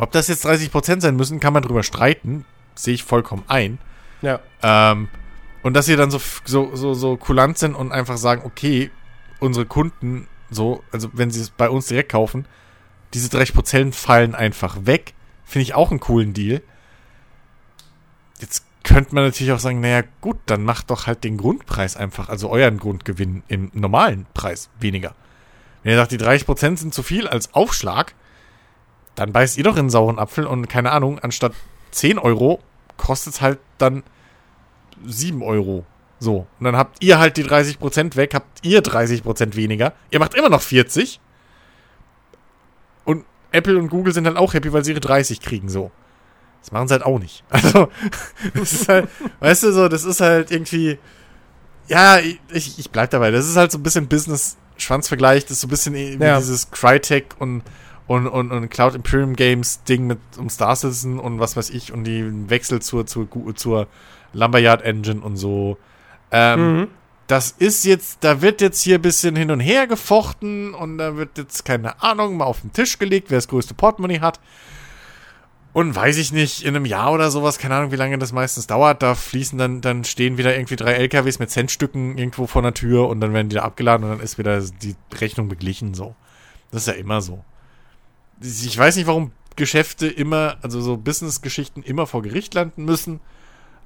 ob 0.00 0.10
das 0.10 0.26
jetzt 0.26 0.44
30% 0.44 1.02
sein 1.02 1.14
müssen, 1.14 1.38
kann 1.38 1.52
man 1.52 1.62
drüber 1.62 1.84
streiten. 1.84 2.44
Sehe 2.74 2.94
ich 2.94 3.04
vollkommen 3.04 3.44
ein. 3.46 3.78
Ja. 4.22 4.40
Ähm, 4.60 5.06
und 5.62 5.74
dass 5.74 5.86
sie 5.86 5.94
dann 5.94 6.10
so, 6.10 6.20
so, 6.44 6.74
so, 6.74 6.94
so 6.94 7.16
kulant 7.16 7.58
sind 7.58 7.76
und 7.76 7.92
einfach 7.92 8.16
sagen, 8.16 8.42
okay, 8.44 8.90
unsere 9.38 9.66
Kunden, 9.66 10.26
so, 10.54 10.82
also 10.92 11.10
wenn 11.12 11.30
sie 11.30 11.40
es 11.40 11.50
bei 11.50 11.68
uns 11.68 11.86
direkt 11.86 12.12
kaufen, 12.12 12.46
diese 13.12 13.28
30% 13.28 13.92
fallen 13.92 14.34
einfach 14.34 14.86
weg. 14.86 15.14
Finde 15.44 15.64
ich 15.64 15.74
auch 15.74 15.90
einen 15.90 16.00
coolen 16.00 16.32
Deal. 16.32 16.62
Jetzt 18.40 18.64
könnte 18.82 19.14
man 19.14 19.24
natürlich 19.24 19.52
auch 19.52 19.58
sagen, 19.58 19.80
naja, 19.80 20.02
gut, 20.20 20.38
dann 20.46 20.64
macht 20.64 20.90
doch 20.90 21.06
halt 21.06 21.24
den 21.24 21.36
Grundpreis 21.36 21.96
einfach, 21.96 22.28
also 22.28 22.50
euren 22.50 22.78
Grundgewinn 22.78 23.42
im 23.48 23.70
normalen 23.72 24.26
Preis 24.34 24.68
weniger. 24.78 25.14
Wenn 25.82 25.92
ihr 25.92 25.98
sagt, 25.98 26.12
die 26.12 26.18
30% 26.18 26.78
sind 26.78 26.94
zu 26.94 27.02
viel 27.02 27.28
als 27.28 27.54
Aufschlag, 27.54 28.14
dann 29.14 29.32
beißt 29.32 29.56
ihr 29.58 29.64
doch 29.64 29.74
in 29.74 29.80
einen 29.80 29.90
sauren 29.90 30.18
Apfel 30.18 30.46
und 30.46 30.68
keine 30.68 30.92
Ahnung, 30.92 31.18
anstatt 31.18 31.52
10 31.92 32.18
Euro 32.18 32.60
kostet 32.96 33.34
es 33.34 33.40
halt 33.40 33.58
dann 33.78 34.02
7 35.04 35.42
Euro. 35.42 35.86
So. 36.24 36.46
Und 36.58 36.64
dann 36.64 36.76
habt 36.76 37.04
ihr 37.04 37.18
halt 37.18 37.36
die 37.36 37.44
30% 37.44 38.16
weg, 38.16 38.34
habt 38.34 38.64
ihr 38.66 38.82
30% 38.82 39.54
weniger. 39.54 39.92
Ihr 40.10 40.18
macht 40.18 40.34
immer 40.34 40.48
noch 40.48 40.62
40. 40.62 41.20
Und 43.04 43.26
Apple 43.52 43.78
und 43.78 43.88
Google 43.88 44.14
sind 44.14 44.26
halt 44.26 44.38
auch 44.38 44.54
happy, 44.54 44.72
weil 44.72 44.84
sie 44.84 44.92
ihre 44.92 45.00
30 45.00 45.40
kriegen, 45.40 45.68
so. 45.68 45.90
Das 46.62 46.72
machen 46.72 46.88
sie 46.88 46.94
halt 46.94 47.04
auch 47.04 47.18
nicht. 47.18 47.44
Also, 47.50 47.88
das 48.54 48.72
ist 48.72 48.88
halt, 48.88 49.08
weißt 49.40 49.64
du, 49.64 49.72
so, 49.72 49.88
das 49.88 50.04
ist 50.04 50.20
halt 50.22 50.50
irgendwie, 50.50 50.98
ja, 51.88 52.18
ich, 52.18 52.78
ich 52.78 52.90
bleib 52.90 53.10
dabei. 53.10 53.30
Das 53.30 53.46
ist 53.46 53.56
halt 53.56 53.70
so 53.70 53.78
ein 53.78 53.82
bisschen 53.82 54.08
Business-Schwanzvergleich, 54.08 55.42
das 55.44 55.52
ist 55.52 55.60
so 55.60 55.66
ein 55.66 55.70
bisschen 55.70 55.94
wie 55.94 56.16
ja. 56.16 56.38
dieses 56.38 56.70
Crytek 56.70 57.34
und 57.38 57.62
und, 58.06 58.26
und, 58.26 58.52
und 58.52 58.68
Cloud 58.68 58.94
Imperium 58.94 59.34
Games 59.34 59.82
Ding 59.84 60.06
mit 60.06 60.18
um 60.36 60.50
Star 60.50 60.76
Citizen 60.76 61.18
und 61.18 61.40
was 61.40 61.56
weiß 61.56 61.70
ich 61.70 61.90
und 61.90 62.04
die 62.04 62.50
Wechsel 62.50 62.82
zur, 62.82 63.06
zur, 63.06 63.26
zur 63.54 63.86
Lumberyard 64.34 64.82
Engine 64.82 65.22
und 65.22 65.36
so. 65.36 65.78
Ähm, 66.34 66.76
mhm. 66.76 66.88
Das 67.26 67.52
ist 67.52 67.84
jetzt, 67.84 68.18
da 68.20 68.42
wird 68.42 68.60
jetzt 68.60 68.82
hier 68.82 68.96
ein 68.96 69.02
bisschen 69.02 69.34
hin 69.34 69.50
und 69.50 69.60
her 69.60 69.86
gefochten 69.86 70.74
und 70.74 70.98
da 70.98 71.16
wird 71.16 71.38
jetzt, 71.38 71.64
keine 71.64 72.02
Ahnung, 72.02 72.36
mal 72.36 72.44
auf 72.44 72.60
den 72.60 72.72
Tisch 72.72 72.98
gelegt, 72.98 73.30
wer 73.30 73.38
das 73.38 73.48
größte 73.48 73.72
Portemoney 73.72 74.18
hat. 74.18 74.40
Und 75.72 75.96
weiß 75.96 76.18
ich 76.18 76.32
nicht, 76.32 76.62
in 76.64 76.76
einem 76.76 76.84
Jahr 76.84 77.12
oder 77.12 77.30
sowas, 77.30 77.58
keine 77.58 77.76
Ahnung, 77.76 77.92
wie 77.92 77.96
lange 77.96 78.18
das 78.18 78.32
meistens 78.32 78.66
dauert, 78.66 79.02
da 79.02 79.14
fließen 79.14 79.58
dann, 79.58 79.80
dann 79.80 80.04
stehen 80.04 80.36
wieder 80.36 80.54
irgendwie 80.54 80.76
drei 80.76 80.92
LKWs 80.92 81.38
mit 81.38 81.50
Centstücken 81.50 82.18
irgendwo 82.18 82.46
vor 82.46 82.62
der 82.62 82.74
Tür 82.74 83.08
und 83.08 83.20
dann 83.20 83.32
werden 83.32 83.48
die 83.48 83.56
da 83.56 83.62
abgeladen 83.62 84.04
und 84.04 84.10
dann 84.10 84.20
ist 84.20 84.36
wieder 84.36 84.60
die 84.60 84.94
Rechnung 85.18 85.48
beglichen, 85.48 85.94
so. 85.94 86.14
Das 86.70 86.82
ist 86.82 86.88
ja 86.88 86.94
immer 86.94 87.22
so 87.22 87.42
ich 88.40 88.76
weiß 88.76 88.96
nicht, 88.96 89.06
warum 89.06 89.32
Geschäfte 89.56 90.06
immer, 90.06 90.56
also 90.62 90.80
so 90.80 90.96
Business-Geschichten 90.96 91.82
immer 91.82 92.06
vor 92.06 92.22
Gericht 92.22 92.54
landen 92.54 92.84
müssen. 92.84 93.20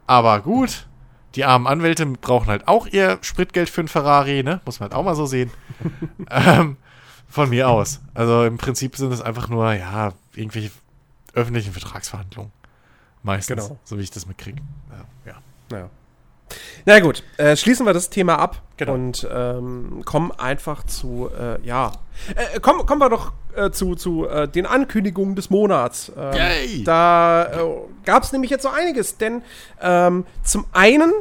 Aber 0.07 0.40
gut, 0.40 0.86
die 1.35 1.45
armen 1.45 1.66
Anwälte 1.66 2.07
brauchen 2.07 2.49
halt 2.49 2.68
auch 2.68 2.87
ihr 2.87 3.18
Spritgeld 3.22 3.68
für 3.68 3.83
einen 3.83 3.89
Ferrari, 3.89 4.43
ne? 4.43 4.61
Muss 4.64 4.81
man 4.81 4.91
halt 4.91 4.99
auch 4.99 5.05
mal 5.05 5.14
so 5.14 5.26
sehen. 5.26 5.51
ähm, 6.31 6.76
von 7.29 7.51
mir 7.51 7.68
aus. 7.68 8.01
Also 8.14 8.45
im 8.45 8.57
Prinzip 8.57 8.97
sind 8.97 9.12
es 9.12 9.20
einfach 9.20 9.49
nur, 9.49 9.72
ja, 9.74 10.14
irgendwelche 10.35 10.70
öffentlichen 11.35 11.72
Vertragsverhandlungen. 11.72 12.53
Meistens. 13.22 13.66
Genau. 13.66 13.79
So 13.85 13.99
wie 13.99 14.03
ich 14.03 14.11
das 14.11 14.26
mitkriege. 14.26 14.62
Ja. 15.26 15.35
ja. 15.70 15.91
Na 16.86 17.01
gut, 17.01 17.22
äh, 17.36 17.57
schließen 17.57 17.84
wir 17.86 17.92
das 17.92 18.11
Thema 18.11 18.38
ab 18.38 18.62
Genau. 18.78 18.94
und 18.94 19.26
ähm, 19.32 20.03
kommen 20.05 20.30
einfach 20.32 20.84
zu, 20.84 21.28
äh, 21.36 21.61
ja, 21.66 21.90
äh, 22.36 22.61
kommen, 22.61 22.86
kommen 22.86 23.01
wir 23.01 23.09
doch 23.11 23.32
äh, 23.57 23.70
zu, 23.70 23.96
zu 23.96 24.26
äh, 24.28 24.46
den 24.46 24.66
Ankündigungen 24.66 25.34
des 25.34 25.51
Monats. 25.51 26.12
Ähm! 26.16 26.84
Da 26.84 27.44
äh, 27.46 27.59
gab 28.05 28.22
es 28.22 28.30
nämlich 28.32 28.51
jetzt 28.53 28.62
so 28.62 28.68
einiges, 28.68 29.16
denn 29.18 29.42
ähm, 29.82 30.24
zum 30.44 30.64
einen 30.72 31.12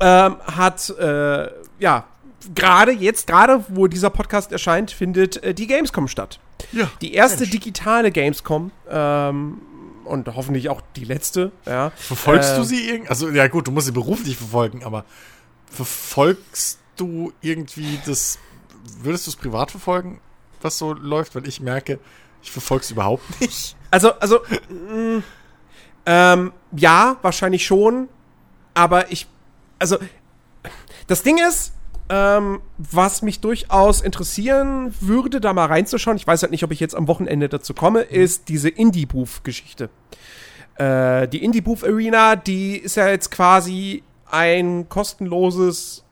ähm, 0.00 0.36
hat, 0.46 0.88
äh, 0.98 1.48
ja, 1.78 2.04
gerade 2.54 2.92
jetzt, 2.92 3.26
gerade 3.26 3.62
wo 3.68 3.86
dieser 3.86 4.08
Podcast 4.10 4.50
erscheint, 4.52 4.90
findet 4.90 5.42
äh, 5.42 5.52
die 5.52 5.66
Gamescom 5.66 6.08
statt. 6.08 6.40
Ja. 6.72 6.90
Die 7.02 7.12
erste 7.14 7.40
Mensch. 7.40 7.50
digitale 7.50 8.10
Gamescom 8.10 8.70
ähm, 8.90 9.60
und 10.10 10.28
hoffentlich 10.34 10.68
auch 10.68 10.82
die 10.96 11.04
letzte, 11.04 11.52
ja. 11.66 11.90
Verfolgst 11.96 12.52
Äh, 12.52 12.56
du 12.56 12.64
sie 12.64 12.88
irgendwie? 12.88 13.08
Also, 13.08 13.28
ja 13.30 13.48
gut, 13.48 13.66
du 13.66 13.70
musst 13.72 13.86
sie 13.86 13.92
beruflich 13.92 14.36
verfolgen, 14.36 14.84
aber 14.84 15.04
verfolgst 15.70 16.78
du 16.96 17.32
irgendwie 17.40 17.98
das, 18.04 18.38
würdest 19.02 19.26
du 19.26 19.30
es 19.30 19.36
privat 19.36 19.70
verfolgen, 19.70 20.20
was 20.60 20.76
so 20.76 20.92
läuft? 20.92 21.34
Weil 21.34 21.46
ich 21.48 21.60
merke, 21.60 21.98
ich 22.42 22.50
verfolge 22.50 22.84
es 22.84 22.90
überhaupt 22.90 23.22
nicht. 23.40 23.76
Also, 23.90 24.12
also, 24.20 24.40
mh, 24.68 25.22
ähm, 26.06 26.52
ja, 26.76 27.16
wahrscheinlich 27.22 27.64
schon, 27.64 28.08
aber 28.74 29.10
ich, 29.12 29.26
also, 29.78 29.96
das 31.06 31.22
Ding 31.22 31.38
ist, 31.38 31.72
ähm, 32.10 32.60
was 32.76 33.22
mich 33.22 33.38
durchaus 33.40 34.00
interessieren 34.00 34.92
würde, 35.00 35.40
da 35.40 35.52
mal 35.52 35.66
reinzuschauen, 35.66 36.16
ich 36.16 36.26
weiß 36.26 36.42
halt 36.42 36.50
nicht, 36.50 36.64
ob 36.64 36.72
ich 36.72 36.80
jetzt 36.80 36.96
am 36.96 37.06
Wochenende 37.06 37.48
dazu 37.48 37.72
komme, 37.72 38.00
ist 38.02 38.48
diese 38.48 38.68
Indie-Booth-Geschichte. 38.68 39.90
Äh, 40.74 41.28
die 41.28 41.42
Indie-Booth 41.44 41.84
Arena, 41.84 42.34
die 42.34 42.76
ist 42.76 42.96
ja 42.96 43.08
jetzt 43.08 43.30
quasi 43.30 44.02
ein 44.28 44.88
kostenloses 44.88 46.04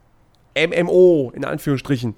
MMO, 0.56 1.32
in 1.34 1.44
Anführungsstrichen. 1.44 2.14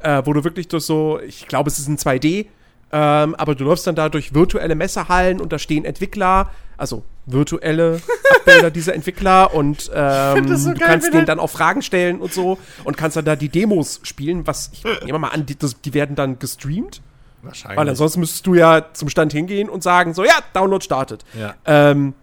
Äh, 0.00 0.22
wo 0.26 0.34
du 0.34 0.44
wirklich 0.44 0.68
durch 0.68 0.84
so, 0.84 1.18
ich 1.20 1.48
glaube, 1.48 1.70
es 1.70 1.78
ist 1.78 1.88
ein 1.88 1.96
2D, 1.96 2.46
ähm, 2.92 3.34
aber 3.34 3.54
du 3.54 3.64
läufst 3.64 3.86
dann 3.86 3.94
da 3.94 4.10
durch 4.10 4.34
virtuelle 4.34 4.74
Messehallen 4.74 5.40
und 5.40 5.54
da 5.54 5.58
stehen 5.58 5.86
Entwickler, 5.86 6.50
also 6.76 7.02
virtuelle 7.26 8.00
Abbilder 8.40 8.70
dieser 8.70 8.94
Entwickler 8.94 9.52
und 9.52 9.90
ähm, 9.94 10.56
so 10.56 10.72
du 10.72 10.78
geil, 10.78 10.88
kannst 10.88 11.12
denen 11.12 11.26
dann 11.26 11.40
auch 11.40 11.50
Fragen 11.50 11.82
stellen 11.82 12.20
und 12.20 12.32
so 12.32 12.58
und 12.84 12.96
kannst 12.96 13.16
dann 13.16 13.24
da 13.24 13.34
die 13.36 13.48
Demos 13.48 14.00
spielen, 14.04 14.46
was 14.46 14.70
ich 14.72 14.84
nehme 15.04 15.18
mal 15.18 15.28
an, 15.28 15.44
die, 15.46 15.58
das, 15.58 15.80
die 15.80 15.92
werden 15.94 16.14
dann 16.16 16.38
gestreamt, 16.38 17.02
Wahrscheinlich. 17.42 17.78
weil 17.78 17.88
ansonsten 17.88 18.20
müsstest 18.20 18.46
du 18.46 18.54
ja 18.54 18.86
zum 18.92 19.08
Stand 19.08 19.32
hingehen 19.32 19.68
und 19.68 19.82
sagen, 19.82 20.14
so, 20.14 20.24
ja, 20.24 20.34
Download 20.52 20.84
startet. 20.84 21.24
Ja. 21.38 21.54
Ähm, 21.64 22.14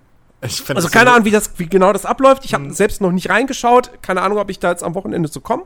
Ich 0.42 0.64
also 0.74 0.88
keine 0.90 1.10
so- 1.10 1.16
Ahnung, 1.16 1.26
wie 1.26 1.32
das, 1.32 1.52
wie 1.58 1.68
genau 1.68 1.92
das 1.94 2.06
abläuft. 2.06 2.46
Ich 2.46 2.54
habe 2.54 2.64
Mhm. 2.66 2.72
selbst 2.72 3.00
noch 3.02 3.12
nicht 3.12 3.30
reingeschaut. 3.30 3.92
Keine 4.02 4.22
Ahnung, 4.22 4.38
ob 4.38 4.50
ich 4.50 4.60
da 4.60 4.72
jetzt 4.72 4.84
am 4.84 4.96
Wochenende 4.96 5.30
zu 5.30 5.40
komme, 5.42 5.64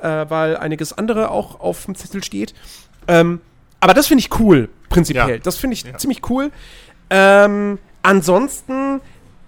äh, 0.00 0.26
weil 0.28 0.56
einiges 0.56 0.92
andere 0.96 1.30
auch 1.30 1.58
auf 1.60 1.84
dem 1.86 1.94
Zettel 1.94 2.22
steht. 2.24 2.54
Ähm, 3.08 3.40
aber 3.80 3.94
das 3.94 4.06
finde 4.08 4.20
ich 4.24 4.38
cool, 4.40 4.68
prinzipiell. 4.88 5.28
Ja. 5.30 5.38
Das 5.38 5.56
finde 5.56 5.74
ich 5.74 5.82
Ja. 5.84 5.96
ziemlich 5.96 6.28
cool. 6.30 6.50
Ähm, 7.08 7.78
ansonsten, 8.02 9.00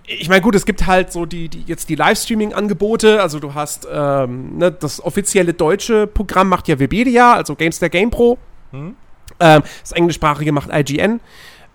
ich 0.06 0.28
meine, 0.28 0.42
gut, 0.42 0.54
es 0.54 0.66
gibt 0.66 0.86
halt 0.86 1.12
so 1.12 1.26
die, 1.26 1.48
die 1.48 1.62
jetzt 1.66 1.88
die 1.88 1.94
Livestreaming-Angebote. 1.94 3.20
Also 3.20 3.38
du 3.38 3.54
hast 3.54 3.86
ähm, 3.90 4.58
ne, 4.58 4.72
das 4.72 5.02
offizielle 5.02 5.54
deutsche 5.54 6.06
Programm 6.06 6.48
macht 6.48 6.68
ja 6.68 6.78
Webedia, 6.78 7.34
also 7.34 7.54
Gamester 7.54 7.88
Game 7.88 8.10
Pro. 8.10 8.38
Hm? 8.72 8.96
Ähm, 9.40 9.62
das 9.80 9.92
englischsprachige 9.92 10.52
macht 10.52 10.70
IGN. 10.72 11.20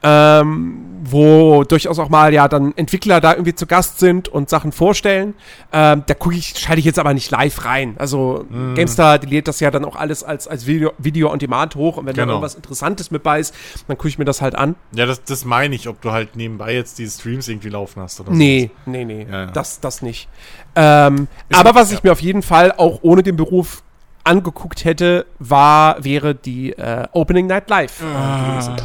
Ähm, 0.04 0.84
wo 1.10 1.64
durchaus 1.64 2.00
auch 2.00 2.10
mal 2.10 2.34
ja 2.34 2.48
dann 2.50 2.74
Entwickler 2.76 3.22
da 3.22 3.32
irgendwie 3.32 3.56
zu 3.56 3.66
Gast 3.66 4.00
sind 4.00 4.28
und 4.28 4.50
Sachen 4.50 4.72
vorstellen. 4.74 5.36
Ähm, 5.72 6.04
da 6.06 6.14
gucke 6.14 6.36
ich, 6.36 6.54
schalte 6.58 6.80
ich 6.80 6.86
jetzt 6.86 7.00
aber 7.00 7.14
nicht 7.14 7.32
live 7.32 7.64
rein. 7.66 7.96
Also 7.98 8.46
Mhm. 8.50 8.76
GameStar, 8.76 9.18
die 9.18 9.28
lädt 9.28 9.48
das 9.48 9.60
ja 9.62 9.72
dann 9.72 9.86
auch 9.86 9.96
alles 9.96 10.24
als, 10.24 10.48
als 10.48 10.68
Video, 10.68 10.92
Video 10.98 11.32
on 11.32 11.40
Demand 11.40 11.76
hoch 11.76 11.98
und 11.98 12.06
wenn 12.06 12.14
da 12.14 12.24
Genau. 12.24 12.34
irgendwas 12.34 12.56
Interessantes 12.56 13.10
mit 13.10 13.24
bei 13.24 13.40
ist, 13.40 13.56
dann 13.88 13.98
gucke 13.98 14.10
ich 14.10 14.18
mir 14.20 14.26
das 14.26 14.42
halt 14.42 14.56
an. 14.56 14.76
Ja, 14.92 15.06
das, 15.06 15.24
das 15.24 15.46
meine 15.46 15.76
ich, 15.76 15.88
ob 15.88 16.02
du 16.02 16.12
halt 16.12 16.36
nebenbei 16.36 16.74
jetzt 16.74 17.00
die 17.00 17.08
Streams 17.08 17.48
irgendwie 17.48 17.70
laufen 17.70 18.02
hast 18.02 18.20
oder 18.20 18.32
Nee, 18.32 18.70
nee, 18.86 19.06
nee, 19.06 19.26
Ja, 19.30 19.46
ja. 19.46 19.46
Das, 19.48 19.80
das 19.80 20.02
nicht. 20.02 20.28
Ähm, 20.76 21.28
aber 21.54 21.74
was 21.74 21.90
ich 21.92 22.00
ja. 22.00 22.02
mir 22.04 22.12
auf 22.12 22.22
jeden 22.22 22.42
Fall 22.44 22.74
auch 22.76 23.00
ohne 23.02 23.24
den 23.24 23.38
Beruf 23.38 23.82
angeguckt 24.26 24.84
hätte, 24.84 25.26
war, 25.40 26.04
wäre 26.04 26.36
die 26.36 26.74
äh, 26.74 27.08
Opening 27.14 27.48
Night 27.48 27.70
Live 27.70 28.00
gewesen, 28.00 28.76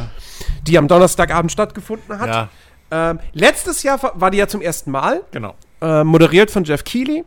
die 0.67 0.77
am 0.77 0.87
Donnerstagabend 0.87 1.51
stattgefunden 1.51 2.19
hat. 2.19 2.27
Ja, 2.29 2.49
Ähm, 2.91 3.19
letztes 3.33 3.83
Jahr 3.83 3.99
war 4.15 4.29
die 4.31 4.37
ja 4.37 4.47
zum 4.47 4.61
ersten 4.61 4.91
Mal, 4.91 5.21
genau. 5.31 5.55
äh, 5.81 6.03
moderiert 6.03 6.51
von 6.51 6.63
Jeff 6.63 6.83
Keighley. 6.83 7.23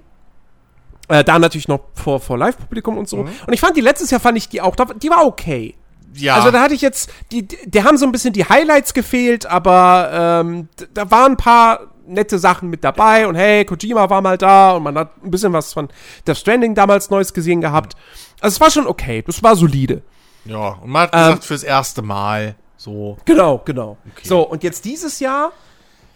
Äh, 1.08 1.22
da 1.24 1.38
natürlich 1.38 1.68
noch 1.68 1.80
vor, 1.94 2.18
vor 2.20 2.36
Live-Publikum 2.38 2.98
und 2.98 3.08
so. 3.08 3.18
Mhm. 3.18 3.30
Und 3.46 3.52
ich 3.52 3.60
fand 3.60 3.76
die 3.76 3.80
letztes 3.80 4.10
Jahr 4.10 4.20
fand 4.20 4.36
ich 4.38 4.48
die 4.48 4.60
auch, 4.60 4.74
da- 4.76 4.86
die 4.86 5.08
war 5.10 5.24
okay. 5.24 5.74
Ja, 6.14 6.36
Also 6.36 6.50
da 6.50 6.60
hatte 6.62 6.74
ich 6.74 6.80
jetzt, 6.80 7.10
die, 7.30 7.46
die 7.46 7.84
haben 7.84 7.96
so 7.98 8.06
ein 8.06 8.12
bisschen 8.12 8.32
die 8.32 8.44
Highlights 8.48 8.94
gefehlt, 8.94 9.44
aber 9.46 10.40
ähm, 10.44 10.68
da 10.94 11.10
waren 11.10 11.32
ein 11.32 11.36
paar 11.36 11.80
nette 12.06 12.38
Sachen 12.38 12.70
mit 12.70 12.82
dabei 12.84 13.26
und 13.26 13.34
hey, 13.34 13.64
Kojima 13.64 14.08
war 14.08 14.20
mal 14.22 14.38
da 14.38 14.72
und 14.72 14.84
man 14.84 14.96
hat 14.96 15.10
ein 15.22 15.30
bisschen 15.30 15.52
was 15.52 15.72
von 15.72 15.88
Death 16.26 16.38
Stranding 16.38 16.74
damals 16.74 17.10
Neues 17.10 17.34
gesehen 17.34 17.60
gehabt. 17.60 17.94
Also 18.40 18.54
es 18.54 18.60
war 18.60 18.70
schon 18.70 18.86
okay, 18.86 19.22
das 19.26 19.42
war 19.42 19.56
solide. 19.56 20.02
ja, 20.44 20.68
und 20.68 20.88
man 20.90 21.02
hat 21.02 21.10
Ähm, 21.12 21.20
gesagt, 21.26 21.44
fürs 21.44 21.62
erste 21.64 22.02
Mal 22.02 22.54
so. 22.76 23.16
Genau, 23.24 23.62
genau. 23.64 23.96
Okay. 24.12 24.28
So, 24.28 24.42
und 24.42 24.62
jetzt 24.62 24.84
dieses 24.84 25.20
Jahr 25.20 25.52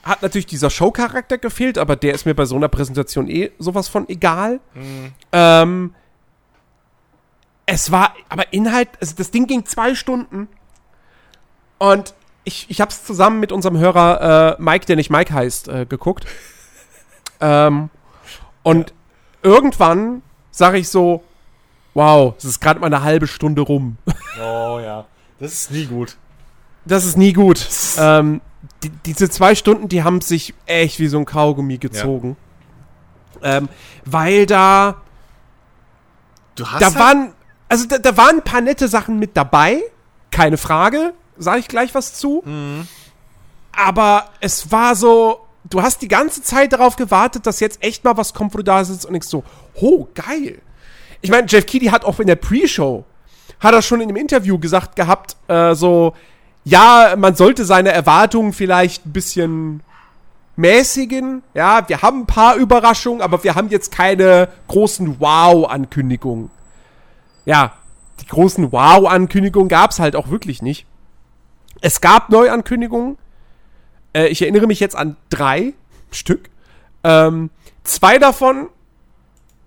hat 0.03 0.23
natürlich 0.23 0.47
dieser 0.47 0.71
Show-Charakter 0.71 1.39
gefehlt, 1.39 1.79
aber 1.79 1.97
der 1.97 2.15
ist 2.15 2.27
mir 2.27 2.35
bei 2.35 2.45
so 2.45 2.57
einer 2.57 2.69
Präsentation 2.69 3.29
eh 3.29 3.51
sowas 3.59 3.89
von 3.89 4.09
egal. 4.09 4.61
Ähm, 5.33 5.95
es 7.67 7.93
war, 7.93 8.15
aber 8.29 8.53
Inhalt, 8.53 8.89
also 9.01 9.15
das 9.17 9.31
Ding 9.31 9.47
ging 9.47 9.65
zwei 9.65 9.95
Stunden 9.95 10.49
und 11.79 12.15
ich, 12.45 12.67
ich 12.69 12.81
habe 12.81 12.91
es 12.91 13.05
zusammen 13.05 13.41
mit 13.41 13.53
unserem 13.53 13.79
Hörer 13.79 14.57
äh, 14.59 14.63
Mike, 14.63 14.87
der 14.87 14.97
nicht 14.97 15.11
Mike 15.11 15.33
heißt, 15.33 15.69
äh, 15.69 15.87
geguckt. 15.87 16.27
ähm, 17.41 17.91
und 18.63 18.93
irgendwann 19.43 20.23
sage 20.51 20.79
ich 20.79 20.89
so, 20.89 21.23
wow, 21.95 22.35
es 22.39 22.45
ist 22.45 22.61
gerade 22.61 22.81
mal 22.81 22.87
eine 22.87 23.03
halbe 23.03 23.27
Stunde 23.27 23.63
rum. 23.63 23.99
Oh 24.41 24.81
ja. 24.83 25.07
Das 25.39 25.53
ist 25.53 25.71
nie 25.71 25.87
gut. 25.87 26.17
Das 26.91 27.05
ist 27.05 27.17
nie 27.17 27.33
gut. 27.33 27.67
ähm, 27.99 28.41
die, 28.83 28.91
diese 28.91 29.31
zwei 29.31 29.55
Stunden, 29.55 29.89
die 29.89 30.03
haben 30.03 30.21
sich 30.21 30.55
echt 30.67 30.99
wie 30.99 31.07
so 31.09 31.19
ein 31.19 31.25
Kaugummi 31.25 31.79
gezogen. 31.79 32.37
Ähm, 33.43 33.69
weil 34.05 34.45
da, 34.47 34.97
Du 36.57 36.67
hast 36.67 36.81
da 36.83 36.87
halt- 36.87 36.99
waren, 36.99 37.33
also 37.69 37.87
da, 37.87 37.99
da 37.99 38.17
waren 38.17 38.37
ein 38.39 38.43
paar 38.45 38.61
nette 38.61 38.89
Sachen 38.89 39.19
mit 39.19 39.37
dabei, 39.37 39.81
keine 40.31 40.57
Frage, 40.57 41.15
sage 41.39 41.61
ich 41.61 41.69
gleich 41.69 41.95
was 41.95 42.15
zu. 42.15 42.43
Mhm. 42.45 42.87
Aber 43.73 44.25
es 44.41 44.73
war 44.73 44.97
so, 44.97 45.47
du 45.71 45.81
hast 45.83 46.03
die 46.03 46.09
ganze 46.09 46.43
Zeit 46.43 46.73
darauf 46.73 46.97
gewartet, 46.97 47.47
dass 47.47 47.61
jetzt 47.61 47.83
echt 47.85 48.03
mal 48.05 48.17
was 48.17 48.35
kommt, 48.35 48.53
wo 48.53 48.59
du 48.59 48.65
da 48.65 48.85
sitzt 48.85 49.07
und 49.07 49.13
denkst 49.13 49.29
so, 49.29 49.45
oh, 49.77 50.09
geil. 50.15 50.61
Ich 51.21 51.31
meine, 51.31 51.47
Jeff 51.49 51.67
Keighley 51.67 51.89
hat 51.89 52.05
auch 52.05 52.19
in 52.19 52.27
der 52.27 52.37
Pre-Show, 52.37 53.05
hat 53.61 53.75
er 53.75 53.83
schon 53.83 54.01
in 54.01 54.09
einem 54.09 54.17
Interview 54.17 54.59
gesagt 54.59 54.97
gehabt, 54.97 55.37
äh, 55.49 55.75
so, 55.75 56.15
ja, 56.65 57.15
man 57.17 57.35
sollte 57.35 57.65
seine 57.65 57.91
Erwartungen 57.91 58.53
vielleicht 58.53 59.07
ein 59.07 59.13
bisschen 59.13 59.83
mäßigen. 60.57 61.43
Ja, 61.55 61.89
wir 61.89 62.03
haben 62.03 62.21
ein 62.21 62.27
paar 62.27 62.57
Überraschungen, 62.57 63.23
aber 63.23 63.43
wir 63.45 63.55
haben 63.55 63.69
jetzt 63.69 63.93
keine 63.93 64.49
großen 64.69 65.21
Wow-Ankündigungen. 65.21 66.51
Ja, 67.47 67.75
die 68.21 68.27
großen 68.27 68.71
Wow-Ankündigungen 68.71 69.69
gab 69.69 69.91
es 69.91 69.99
halt 69.99 70.15
auch 70.15 70.31
wirklich 70.31 70.61
nicht. 70.61 70.87
Es 71.81 72.01
gab 72.01 72.29
Neuankündigungen. 72.29 73.17
Äh, 74.13 74.27
ich 74.27 74.43
erinnere 74.43 74.67
mich 74.67 74.81
jetzt 74.81 74.97
an 74.97 75.17
drei 75.31 75.73
Stück. 76.11 76.51
Ähm, 77.03 77.51
zwei 77.85 78.19
davon, 78.19 78.69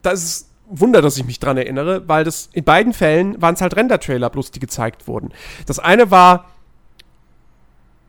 das 0.04 0.24
ist 0.24 0.50
ein 0.70 0.80
Wunder, 0.80 1.02
dass 1.02 1.18
ich 1.18 1.26
mich 1.26 1.39
dran 1.39 1.58
erinnere, 1.58 2.08
weil 2.08 2.24
das 2.24 2.50
in 2.54 2.64
beiden 2.64 2.94
Fällen 2.94 3.41
waren 3.41 3.56
es 3.56 3.62
halt 3.62 3.76
Render-Trailer, 3.76 4.30
bloß 4.30 4.52
die 4.52 4.60
gezeigt 4.60 5.08
wurden. 5.08 5.34
Das 5.66 5.80
eine 5.80 6.12
war, 6.12 6.46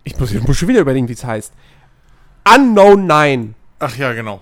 ich 0.04 0.18
muss, 0.18 0.32
ich 0.32 0.46
muss 0.46 0.56
schon 0.56 0.68
wieder 0.68 0.80
überlegen, 0.80 1.08
wie 1.08 1.14
es 1.14 1.24
heißt. 1.24 1.52
Unknown 2.54 3.06
9. 3.06 3.54
Ach 3.78 3.96
ja, 3.96 4.12
genau. 4.12 4.40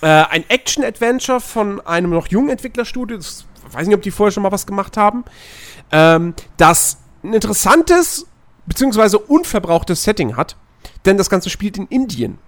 Äh, 0.00 0.06
ein 0.06 0.44
Action-Adventure 0.48 1.40
von 1.40 1.80
einem 1.80 2.10
noch 2.10 2.28
jungen 2.28 2.50
Entwicklerstudio. 2.50 3.18
Ich 3.18 3.44
weiß 3.74 3.86
nicht, 3.86 3.96
ob 3.96 4.02
die 4.02 4.10
vorher 4.10 4.32
schon 4.32 4.42
mal 4.42 4.52
was 4.52 4.66
gemacht 4.66 4.96
haben. 4.96 5.24
Ähm, 5.90 6.34
das 6.56 6.98
ein 7.22 7.34
interessantes 7.34 8.26
beziehungsweise 8.66 9.18
unverbrauchtes 9.18 10.04
Setting 10.04 10.36
hat. 10.36 10.56
Denn 11.04 11.16
das 11.16 11.30
Ganze 11.30 11.50
spielt 11.50 11.76
in 11.78 11.86
Indien. 11.88 12.38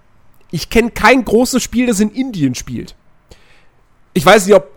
Ich 0.51 0.69
kenne 0.69 0.91
kein 0.91 1.25
großes 1.25 1.61
Spiel, 1.61 1.87
das 1.87 1.99
in 1.99 2.11
Indien 2.11 2.55
spielt. 2.55 2.95
Ich 4.13 4.25
weiß 4.25 4.45
nicht, 4.45 4.55
ob 4.55 4.71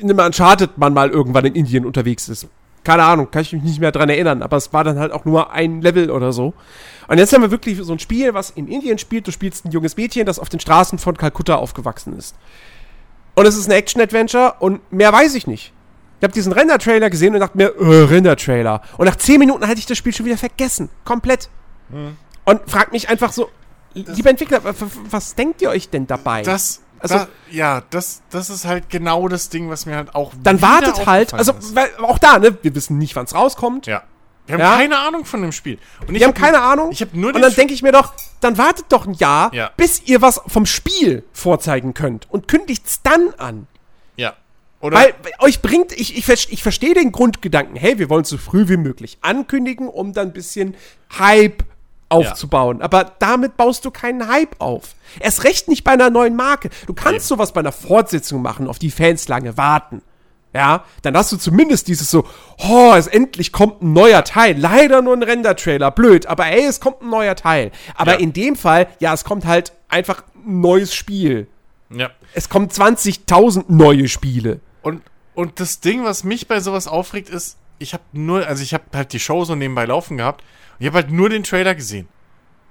in 0.00 0.10
einem 0.10 0.18
Uncharted 0.18 0.78
man 0.78 0.92
mal 0.92 1.10
irgendwann 1.10 1.44
in 1.44 1.54
Indien 1.54 1.86
unterwegs 1.86 2.28
ist. 2.28 2.48
Keine 2.84 3.04
Ahnung, 3.04 3.30
kann 3.30 3.42
ich 3.42 3.52
mich 3.52 3.62
nicht 3.62 3.80
mehr 3.80 3.92
dran 3.92 4.08
erinnern, 4.08 4.42
aber 4.42 4.56
es 4.56 4.72
war 4.72 4.82
dann 4.82 4.98
halt 4.98 5.12
auch 5.12 5.24
nur 5.24 5.52
ein 5.52 5.82
Level 5.82 6.10
oder 6.10 6.32
so. 6.32 6.52
Und 7.06 7.18
jetzt 7.18 7.32
haben 7.32 7.42
wir 7.42 7.50
wirklich 7.50 7.78
so 7.78 7.92
ein 7.92 7.98
Spiel, 7.98 8.34
was 8.34 8.50
in 8.50 8.66
Indien 8.66 8.98
spielt. 8.98 9.26
Du 9.26 9.30
spielst 9.30 9.64
ein 9.64 9.70
junges 9.70 9.96
Mädchen, 9.96 10.26
das 10.26 10.38
auf 10.38 10.48
den 10.48 10.58
Straßen 10.58 10.98
von 10.98 11.16
Kalkutta 11.16 11.56
aufgewachsen 11.56 12.16
ist. 12.16 12.34
Und 13.34 13.46
es 13.46 13.56
ist 13.56 13.66
ein 13.66 13.72
Action-Adventure 13.72 14.56
und 14.58 14.80
mehr 14.92 15.12
weiß 15.12 15.34
ich 15.34 15.46
nicht. 15.46 15.72
Ich 16.20 16.24
habe 16.24 16.34
diesen 16.34 16.52
Render-Trailer 16.52 17.10
gesehen 17.10 17.34
und 17.34 17.40
dachte 17.40 17.56
mir, 17.56 17.74
äh, 17.76 18.04
Render-Trailer. 18.04 18.82
Und 18.96 19.06
nach 19.06 19.16
10 19.16 19.38
Minuten 19.38 19.66
hatte 19.66 19.78
ich 19.78 19.86
das 19.86 19.98
Spiel 19.98 20.12
schon 20.12 20.26
wieder 20.26 20.38
vergessen. 20.38 20.88
Komplett. 21.04 21.48
Mhm. 21.88 22.16
Und 22.44 22.60
frag 22.70 22.92
mich 22.92 23.08
einfach 23.08 23.32
so, 23.32 23.48
lieber 23.94 24.30
Entwickler, 24.30 24.60
was 25.10 25.34
denkt 25.34 25.62
ihr 25.62 25.70
euch 25.70 25.88
denn 25.88 26.06
dabei? 26.06 26.42
Das, 26.42 26.80
also, 27.02 27.14
da, 27.16 27.28
ja, 27.50 27.82
das, 27.90 28.22
das 28.30 28.50
ist 28.50 28.64
halt 28.64 28.88
genau 28.88 29.28
das 29.28 29.48
Ding, 29.48 29.68
was 29.68 29.86
mir 29.86 29.96
halt 29.96 30.14
auch. 30.14 30.32
Dann 30.42 30.62
wartet 30.62 31.06
halt, 31.06 31.34
also 31.34 31.52
weil, 31.74 31.90
auch 31.98 32.18
da, 32.18 32.38
ne? 32.38 32.56
Wir 32.62 32.74
wissen 32.74 32.98
nicht, 32.98 33.16
wann 33.16 33.24
es 33.24 33.34
rauskommt. 33.34 33.86
Ja. 33.86 34.04
Wir 34.46 34.54
haben 34.54 34.60
ja. 34.60 34.76
keine 34.76 34.98
Ahnung 34.98 35.24
von 35.24 35.40
dem 35.42 35.52
Spiel. 35.52 35.78
Und 36.06 36.14
wir 36.14 36.26
haben 36.26 36.34
keine 36.34 36.60
Ahnung. 36.60 36.90
Ich 36.90 37.00
habe 37.00 37.18
nur 37.18 37.34
Und 37.34 37.40
dann 37.40 37.54
denke 37.54 37.74
ich 37.74 37.82
mir 37.82 37.92
doch, 37.92 38.12
dann 38.40 38.58
wartet 38.58 38.86
doch 38.88 39.06
ein 39.06 39.14
Jahr, 39.14 39.54
ja. 39.54 39.70
bis 39.76 40.02
ihr 40.06 40.20
was 40.20 40.40
vom 40.46 40.66
Spiel 40.66 41.24
vorzeigen 41.32 41.94
könnt 41.94 42.26
und 42.30 42.48
kündigt's 42.48 43.02
dann 43.02 43.32
an. 43.38 43.68
Ja. 44.16 44.34
Oder 44.80 44.96
Weil 44.96 45.14
euch 45.38 45.62
bringt, 45.62 45.92
ich, 45.92 46.18
ich, 46.18 46.52
ich 46.52 46.62
verstehe 46.62 46.94
den 46.94 47.12
Grundgedanken, 47.12 47.76
hey, 47.76 47.98
wir 47.98 48.10
wollen 48.10 48.24
so 48.24 48.36
früh 48.36 48.68
wie 48.68 48.76
möglich 48.76 49.18
ankündigen, 49.20 49.88
um 49.88 50.12
dann 50.12 50.28
ein 50.28 50.32
bisschen 50.32 50.74
Hype 51.18 51.62
aufzubauen. 52.12 52.78
Ja. 52.78 52.84
Aber 52.84 53.12
damit 53.18 53.56
baust 53.56 53.84
du 53.84 53.90
keinen 53.90 54.28
Hype 54.28 54.56
auf. 54.60 54.94
Erst 55.20 55.44
recht 55.44 55.68
nicht 55.68 55.84
bei 55.84 55.92
einer 55.92 56.10
neuen 56.10 56.36
Marke. 56.36 56.70
Du 56.86 56.94
kannst 56.94 57.20
Eben. 57.20 57.26
sowas 57.26 57.52
bei 57.52 57.60
einer 57.60 57.72
Fortsetzung 57.72 58.42
machen, 58.42 58.68
auf 58.68 58.78
die 58.78 58.90
Fans 58.90 59.28
lange 59.28 59.56
warten. 59.56 60.02
Ja, 60.54 60.84
dann 61.00 61.16
hast 61.16 61.32
du 61.32 61.38
zumindest 61.38 61.88
dieses 61.88 62.10
so, 62.10 62.26
oh, 62.58 62.92
es 62.94 63.06
endlich 63.06 63.52
kommt 63.52 63.82
ein 63.82 63.94
neuer 63.94 64.22
Teil. 64.22 64.58
Leider 64.58 65.00
nur 65.00 65.14
ein 65.14 65.22
Render-Trailer, 65.22 65.90
blöd, 65.90 66.26
aber 66.26 66.46
ey, 66.46 66.66
es 66.66 66.78
kommt 66.78 67.00
ein 67.00 67.08
neuer 67.08 67.34
Teil. 67.36 67.72
Aber 67.94 68.12
ja. 68.12 68.18
in 68.18 68.34
dem 68.34 68.54
Fall, 68.54 68.88
ja, 69.00 69.14
es 69.14 69.24
kommt 69.24 69.46
halt 69.46 69.72
einfach 69.88 70.22
ein 70.44 70.60
neues 70.60 70.94
Spiel. 70.94 71.46
Ja. 71.88 72.10
Es 72.34 72.50
kommen 72.50 72.68
20.000 72.68 73.64
neue 73.68 74.08
Spiele. 74.08 74.60
Und, 74.82 75.02
und 75.34 75.58
das 75.58 75.80
Ding, 75.80 76.04
was 76.04 76.22
mich 76.22 76.48
bei 76.48 76.60
sowas 76.60 76.86
aufregt, 76.86 77.30
ist, 77.30 77.56
ich 77.78 77.94
habe 77.94 78.04
nur, 78.12 78.46
also 78.46 78.62
ich 78.62 78.74
habe 78.74 78.84
halt 78.92 79.14
die 79.14 79.20
Show 79.20 79.44
so 79.44 79.54
nebenbei 79.54 79.86
laufen 79.86 80.18
gehabt 80.18 80.44
ich 80.82 80.88
habe 80.88 80.96
halt 80.96 81.12
nur 81.12 81.28
den 81.28 81.44
Trailer 81.44 81.76
gesehen. 81.76 82.08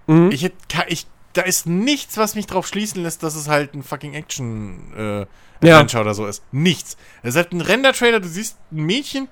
Mhm. 0.05 0.32
Ich, 0.32 0.51
ich, 0.88 1.07
da 1.32 1.43
ist 1.43 1.66
nichts, 1.66 2.18
was 2.18 2.36
mich 2.36 2.45
drauf 2.45 2.68
schließen 2.68 3.01
lässt, 3.01 3.24
dass 3.24 3.36
es 3.36 3.47
halt 3.47 3.74
ein 3.74 3.84
fucking 3.84 4.16
Action 4.16 4.91
äh, 4.97 5.26
Adventure 5.66 5.99
ja. 5.99 6.01
oder 6.01 6.14
so 6.14 6.28
ist. 6.28 6.43
Nichts. 6.51 6.97
Es 7.24 7.30
ist 7.30 7.36
halt 7.38 7.53
ein 7.53 7.62
Render-Trailer, 7.62 8.20
du 8.20 8.28
siehst 8.28 8.57
ein 8.74 8.84
Mädchen 8.84 9.30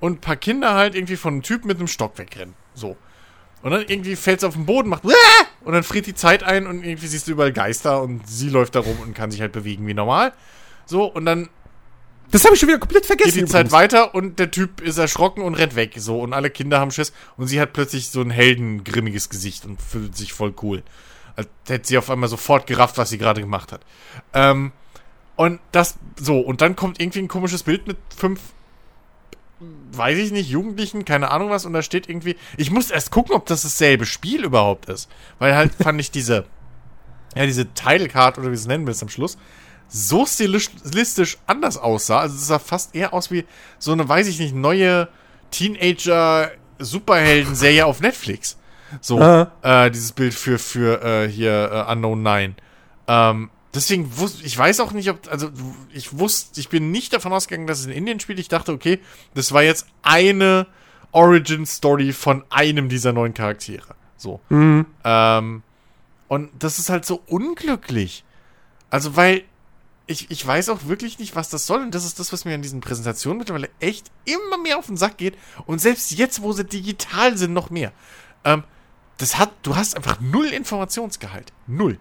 und 0.00 0.18
ein 0.18 0.20
paar 0.20 0.36
Kinder 0.36 0.74
halt 0.74 0.94
irgendwie 0.94 1.16
von 1.16 1.32
einem 1.34 1.42
Typ 1.42 1.64
mit 1.64 1.78
einem 1.78 1.86
Stock 1.86 2.18
wegrennen. 2.18 2.52
So. 2.74 2.98
Und 3.62 3.70
dann 3.70 3.80
irgendwie 3.88 4.14
fällt 4.14 4.40
es 4.40 4.44
auf 4.44 4.54
den 4.54 4.66
Boden, 4.66 4.90
macht 4.90 5.04
und 5.04 5.72
dann 5.72 5.82
friert 5.82 6.04
die 6.04 6.14
Zeit 6.14 6.42
ein 6.42 6.66
und 6.66 6.84
irgendwie 6.84 7.06
siehst 7.06 7.28
du 7.28 7.32
überall 7.32 7.54
Geister 7.54 8.02
und 8.02 8.28
sie 8.28 8.50
läuft 8.50 8.74
da 8.74 8.80
rum 8.80 8.98
und 9.00 9.14
kann 9.14 9.30
sich 9.30 9.40
halt 9.40 9.52
bewegen 9.52 9.86
wie 9.86 9.94
normal. 9.94 10.34
So, 10.84 11.06
und 11.06 11.24
dann 11.24 11.48
das 12.30 12.44
habe 12.44 12.54
ich 12.54 12.60
schon 12.60 12.68
wieder 12.68 12.78
komplett 12.78 13.06
vergessen. 13.06 13.32
Geht 13.32 13.48
die 13.48 13.50
Zeit 13.50 13.72
weiter 13.72 14.14
und 14.14 14.38
der 14.38 14.50
Typ 14.50 14.80
ist 14.80 14.98
erschrocken 14.98 15.42
und 15.42 15.54
rennt 15.54 15.76
weg. 15.76 15.94
So, 15.96 16.20
und 16.20 16.32
alle 16.32 16.50
Kinder 16.50 16.78
haben 16.80 16.90
Schiss. 16.90 17.12
Und 17.36 17.46
sie 17.46 17.60
hat 17.60 17.72
plötzlich 17.72 18.10
so 18.10 18.20
ein 18.20 18.30
heldengrimmiges 18.30 19.28
Gesicht 19.28 19.64
und 19.64 19.80
fühlt 19.80 20.16
sich 20.16 20.32
voll 20.32 20.54
cool. 20.62 20.82
Als 21.36 21.48
hätte 21.68 21.88
sie 21.88 21.96
auf 21.98 22.10
einmal 22.10 22.28
sofort 22.28 22.66
gerafft, 22.66 22.98
was 22.98 23.10
sie 23.10 23.18
gerade 23.18 23.40
gemacht 23.40 23.72
hat. 23.72 23.80
Ähm, 24.34 24.72
und 25.36 25.60
das, 25.72 25.96
so, 26.16 26.40
und 26.40 26.60
dann 26.60 26.74
kommt 26.76 27.00
irgendwie 27.00 27.20
ein 27.20 27.28
komisches 27.28 27.62
Bild 27.62 27.86
mit 27.86 27.96
fünf, 28.14 28.40
weiß 29.92 30.18
ich 30.18 30.32
nicht, 30.32 30.50
Jugendlichen, 30.50 31.04
keine 31.04 31.30
Ahnung 31.30 31.48
was, 31.50 31.64
und 31.64 31.72
da 31.72 31.82
steht 31.82 32.08
irgendwie, 32.08 32.36
ich 32.56 32.72
muss 32.72 32.90
erst 32.90 33.12
gucken, 33.12 33.36
ob 33.36 33.46
das 33.46 33.62
dasselbe 33.62 34.04
Spiel 34.04 34.44
überhaupt 34.44 34.86
ist. 34.86 35.08
Weil 35.38 35.54
halt 35.54 35.74
fand 35.74 36.00
ich 36.00 36.10
diese, 36.10 36.44
ja, 37.36 37.46
diese 37.46 37.72
Title-Card 37.72 38.38
oder 38.38 38.50
wie 38.50 38.56
es 38.56 38.66
nennen 38.66 38.86
willst 38.86 39.02
am 39.02 39.08
Schluss, 39.08 39.38
so 39.88 40.26
stilistisch 40.26 41.38
anders 41.46 41.78
aussah. 41.78 42.20
Also 42.20 42.36
es 42.36 42.46
sah 42.46 42.58
fast 42.58 42.94
eher 42.94 43.14
aus 43.14 43.30
wie 43.30 43.46
so 43.78 43.92
eine, 43.92 44.06
weiß 44.08 44.26
ich 44.28 44.38
nicht, 44.38 44.54
neue 44.54 45.08
Teenager-Superhelden-Serie 45.50 47.86
auf 47.86 48.00
Netflix. 48.00 48.58
So, 49.00 49.20
äh, 49.20 49.90
dieses 49.90 50.12
Bild 50.12 50.34
für, 50.34 50.58
für 50.58 51.02
äh, 51.02 51.28
hier 51.28 51.86
äh, 51.88 51.92
Unknown 51.92 52.22
9. 52.22 52.56
Ähm, 53.06 53.50
deswegen 53.74 54.16
wusste 54.16 54.44
ich 54.44 54.56
weiß 54.56 54.80
auch 54.80 54.92
nicht, 54.92 55.10
ob, 55.10 55.30
also 55.30 55.50
ich 55.92 56.18
wusste, 56.18 56.60
ich 56.60 56.68
bin 56.68 56.90
nicht 56.90 57.12
davon 57.12 57.32
ausgegangen, 57.32 57.66
dass 57.66 57.80
es 57.80 57.86
in 57.86 57.92
Indien 57.92 58.20
spielt. 58.20 58.38
Ich 58.38 58.48
dachte, 58.48 58.72
okay, 58.72 59.00
das 59.34 59.52
war 59.52 59.62
jetzt 59.62 59.86
eine 60.02 60.66
Origin-Story 61.12 62.12
von 62.12 62.44
einem 62.50 62.88
dieser 62.88 63.12
neuen 63.12 63.34
Charaktere. 63.34 63.94
So. 64.16 64.40
Mhm. 64.48 64.86
Ähm, 65.04 65.62
und 66.28 66.50
das 66.58 66.78
ist 66.78 66.90
halt 66.90 67.04
so 67.04 67.22
unglücklich. 67.26 68.24
Also, 68.90 69.16
weil 69.16 69.44
ich, 70.08 70.30
ich 70.30 70.44
weiß 70.44 70.70
auch 70.70 70.86
wirklich 70.86 71.18
nicht, 71.18 71.36
was 71.36 71.50
das 71.50 71.66
soll. 71.66 71.82
Und 71.82 71.94
das 71.94 72.04
ist 72.04 72.18
das, 72.18 72.32
was 72.32 72.44
mir 72.44 72.54
an 72.54 72.62
diesen 72.62 72.80
Präsentationen 72.80 73.38
mittlerweile 73.38 73.68
echt 73.78 74.10
immer 74.24 74.58
mehr 74.58 74.78
auf 74.78 74.86
den 74.86 74.96
Sack 74.96 75.18
geht. 75.18 75.36
Und 75.66 75.80
selbst 75.80 76.10
jetzt, 76.12 76.42
wo 76.42 76.52
sie 76.52 76.64
digital 76.64 77.36
sind, 77.36 77.52
noch 77.52 77.70
mehr. 77.70 77.92
Ähm, 78.44 78.64
das 79.18 79.38
hat, 79.38 79.50
du 79.62 79.76
hast 79.76 79.96
einfach 79.96 80.18
null 80.20 80.46
Informationsgehalt. 80.46 81.52
Null. 81.66 81.98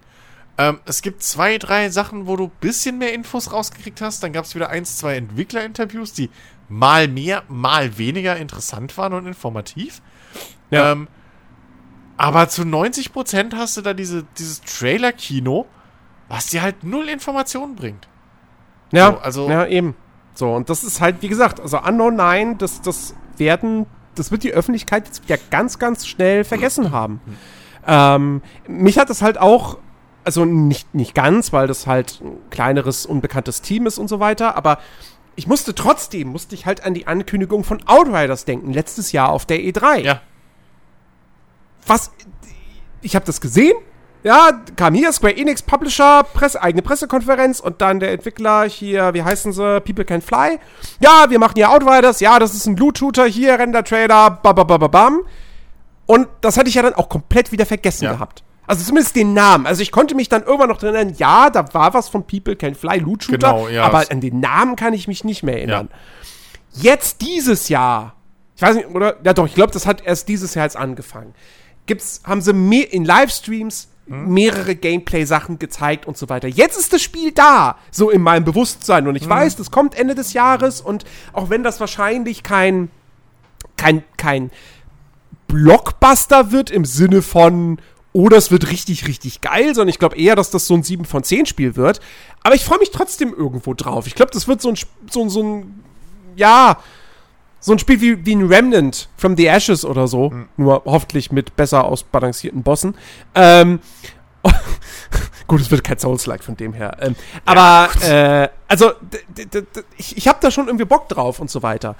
Ähm, 0.57 0.79
es 0.85 1.01
gibt 1.01 1.21
zwei, 1.21 1.57
drei 1.57 1.89
Sachen, 1.89 2.27
wo 2.27 2.37
du 2.37 2.45
ein 2.45 2.51
bisschen 2.61 2.97
mehr 2.97 3.13
Infos 3.13 3.51
rausgekriegt 3.51 3.99
hast. 3.99 4.23
Dann 4.23 4.31
gab 4.31 4.45
es 4.45 4.55
wieder 4.55 4.69
eins, 4.69 4.97
zwei 4.97 5.17
Entwicklerinterviews, 5.17 6.13
die 6.13 6.29
mal 6.69 7.09
mehr, 7.09 7.43
mal 7.49 7.97
weniger 7.97 8.37
interessant 8.37 8.97
waren 8.97 9.13
und 9.13 9.27
informativ. 9.27 10.01
Ja. 10.71 10.93
Ähm, 10.93 11.09
aber 12.15 12.47
zu 12.47 12.63
90% 12.63 13.53
hast 13.55 13.77
du 13.77 13.81
da 13.81 13.93
diese, 13.93 14.25
dieses 14.37 14.61
Trailer-Kino, 14.61 15.67
was 16.29 16.47
dir 16.47 16.61
halt 16.61 16.83
null 16.83 17.09
Informationen 17.09 17.75
bringt. 17.75 18.07
Ja, 18.91 19.11
so, 19.11 19.17
also 19.17 19.49
ja, 19.49 19.65
eben. 19.65 19.95
So, 20.33 20.53
und 20.53 20.69
das 20.69 20.83
ist 20.83 21.01
halt, 21.01 21.21
wie 21.21 21.29
gesagt, 21.29 21.59
also 21.59 21.79
Unknown 21.79 22.15
9, 22.15 22.57
das, 22.57 22.81
das 22.81 23.15
werden, 23.37 23.87
das 24.15 24.31
wird 24.31 24.43
die 24.43 24.53
Öffentlichkeit 24.53 25.07
jetzt 25.07 25.23
wieder 25.23 25.37
ganz, 25.49 25.79
ganz 25.79 26.05
schnell 26.05 26.43
vergessen 26.43 26.91
haben. 26.91 27.21
Ähm, 27.87 28.41
mich 28.67 28.99
hat 28.99 29.09
das 29.09 29.21
halt 29.21 29.39
auch, 29.39 29.77
also 30.23 30.45
nicht, 30.45 30.93
nicht 30.93 31.15
ganz, 31.15 31.53
weil 31.53 31.67
das 31.67 31.87
halt 31.87 32.21
ein 32.21 32.37
kleineres, 32.49 33.05
unbekanntes 33.05 33.61
Team 33.61 33.87
ist 33.87 33.97
und 33.97 34.09
so 34.09 34.19
weiter, 34.19 34.55
aber 34.55 34.79
ich 35.35 35.47
musste 35.47 35.73
trotzdem, 35.73 36.29
musste 36.29 36.55
ich 36.55 36.65
halt 36.65 36.83
an 36.83 36.93
die 36.93 37.07
Ankündigung 37.07 37.63
von 37.63 37.81
Outriders 37.87 38.45
denken, 38.45 38.73
letztes 38.73 39.11
Jahr 39.11 39.29
auf 39.29 39.45
der 39.45 39.59
E3. 39.59 39.99
Ja. 39.99 40.21
Was, 41.85 42.11
ich 43.01 43.15
habe 43.15 43.25
das 43.25 43.39
gesehen, 43.39 43.77
ja, 44.23 44.51
kam 44.75 44.93
hier 44.93 45.11
Square 45.11 45.37
Enix 45.37 45.61
Publisher, 45.61 46.23
Presse, 46.23 46.61
eigene 46.61 46.81
Pressekonferenz 46.81 47.59
und 47.59 47.81
dann 47.81 47.99
der 47.99 48.11
Entwickler 48.11 48.63
hier, 48.63 49.13
wie 49.13 49.23
heißen 49.23 49.53
sie, 49.53 49.81
People 49.81 50.05
Can 50.05 50.21
Fly. 50.21 50.59
Ja, 50.99 51.29
wir 51.29 51.39
machen 51.39 51.53
hier 51.55 51.69
Outriders, 51.69 52.19
ja, 52.19 52.39
das 52.39 52.53
ist 52.53 52.65
ein 52.65 52.75
Blue-Shooter, 52.75 53.25
hier 53.25 53.57
Render-Trader, 53.57 54.39
babababam. 54.41 55.21
Und 56.05 56.27
das 56.41 56.57
hatte 56.57 56.69
ich 56.69 56.75
ja 56.75 56.81
dann 56.81 56.93
auch 56.93 57.09
komplett 57.09 57.51
wieder 57.51 57.65
vergessen 57.65 58.05
ja. 58.05 58.13
gehabt. 58.13 58.43
Also 58.65 58.83
zumindest 58.83 59.15
den 59.15 59.33
Namen. 59.33 59.65
Also 59.65 59.81
ich 59.81 59.91
konnte 59.93 60.13
mich 60.13 60.27
dann 60.27 60.43
irgendwann 60.43 60.69
noch 60.69 60.77
drin 60.77 60.93
erinnern, 60.93 61.15
ja, 61.17 61.49
da 61.49 61.73
war 61.73 61.93
was 61.93 62.09
von 62.09 62.27
People 62.27 62.55
Can 62.55 62.75
Fly, 62.75 62.99
Loot 62.99 63.23
Shooter, 63.23 63.53
genau, 63.53 63.69
ja, 63.69 63.83
aber 63.83 64.03
an 64.11 64.19
den 64.19 64.41
Namen 64.41 64.75
kann 64.75 64.93
ich 64.93 65.07
mich 65.07 65.23
nicht 65.23 65.43
mehr 65.43 65.57
erinnern. 65.57 65.89
Ja. 66.73 66.91
Jetzt 66.91 67.21
dieses 67.21 67.69
Jahr, 67.69 68.15
ich 68.55 68.61
weiß 68.61 68.75
nicht, 68.75 68.89
oder? 68.89 69.15
Ja 69.23 69.33
doch, 69.33 69.45
ich 69.45 69.55
glaube, 69.55 69.71
das 69.71 69.85
hat 69.85 70.05
erst 70.05 70.27
dieses 70.27 70.53
Jahr 70.53 70.65
jetzt 70.65 70.75
angefangen. 70.75 71.33
Gibt's, 71.85 72.21
haben 72.25 72.41
sie 72.41 72.51
mehr 72.51 72.91
in 72.91 73.05
Livestreams 73.05 73.87
mehrere 74.07 74.75
Gameplay-Sachen 74.75 75.59
gezeigt 75.59 76.05
und 76.05 76.17
so 76.17 76.29
weiter. 76.29 76.47
Jetzt 76.47 76.77
ist 76.77 76.93
das 76.93 77.01
Spiel 77.01 77.31
da, 77.31 77.77
so 77.91 78.09
in 78.09 78.21
meinem 78.21 78.45
Bewusstsein. 78.45 79.07
Und 79.07 79.15
ich 79.15 79.25
mhm. 79.25 79.31
weiß, 79.31 79.57
das 79.57 79.71
kommt 79.71 79.95
Ende 79.95 80.15
des 80.15 80.33
Jahres 80.33 80.81
und 80.81 81.03
auch 81.33 81.49
wenn 81.49 81.63
das 81.63 81.79
wahrscheinlich 81.79 82.43
kein, 82.43 82.89
kein, 83.75 84.03
kein 84.15 84.51
Blockbuster 85.47 86.51
wird 86.51 86.69
im 86.69 86.85
Sinne 86.85 87.21
von, 87.21 87.79
oh, 88.13 88.29
das 88.29 88.49
wird 88.49 88.71
richtig, 88.71 89.07
richtig 89.07 89.41
geil, 89.41 89.75
sondern 89.75 89.89
ich 89.89 89.99
glaube 89.99 90.17
eher, 90.17 90.35
dass 90.35 90.51
das 90.51 90.67
so 90.67 90.73
ein 90.73 90.83
7 90.83 91.05
von 91.05 91.23
10 91.23 91.45
Spiel 91.45 91.75
wird. 91.75 91.99
Aber 92.43 92.55
ich 92.55 92.63
freue 92.63 92.79
mich 92.79 92.91
trotzdem 92.91 93.33
irgendwo 93.33 93.73
drauf. 93.73 94.07
Ich 94.07 94.15
glaube, 94.15 94.31
das 94.31 94.47
wird 94.47 94.61
so 94.61 94.69
ein, 94.69 94.77
so, 95.11 95.27
so 95.27 95.43
ein, 95.43 95.83
ja, 96.35 96.77
so 97.67 97.73
ein 97.73 97.79
Spiel 97.79 97.99
wie, 97.99 98.25
wie 98.25 98.33
ein 98.33 98.47
Remnant 98.47 99.09
from 99.17 99.35
the 99.35 99.45
Ashes 99.45 99.83
oder 99.83 100.07
so, 100.07 100.29
mhm. 100.29 100.47
nur 100.55 100.83
hoffentlich 100.85 101.33
mit 101.33 101.57
besser 101.57 101.83
ausbalancierten 101.83 102.63
Bossen. 102.63 102.95
Ähm, 103.35 103.81
Gut, 105.47 105.59
es 105.59 105.69
wird 105.69 105.83
kein 105.83 105.99
Souls-like 105.99 106.45
von 106.45 106.55
dem 106.55 106.71
her. 106.71 106.95
Ähm, 107.01 107.17
ja, 107.33 107.41
aber, 107.43 108.05
äh, 108.05 108.47
also, 108.69 108.93
ich, 109.97 110.15
ich 110.15 110.27
habe 110.29 110.37
da 110.41 110.49
schon 110.49 110.67
irgendwie 110.67 110.85
Bock 110.85 111.09
drauf 111.09 111.41
und 111.41 111.51
so 111.51 111.61
weiter. 111.61 111.97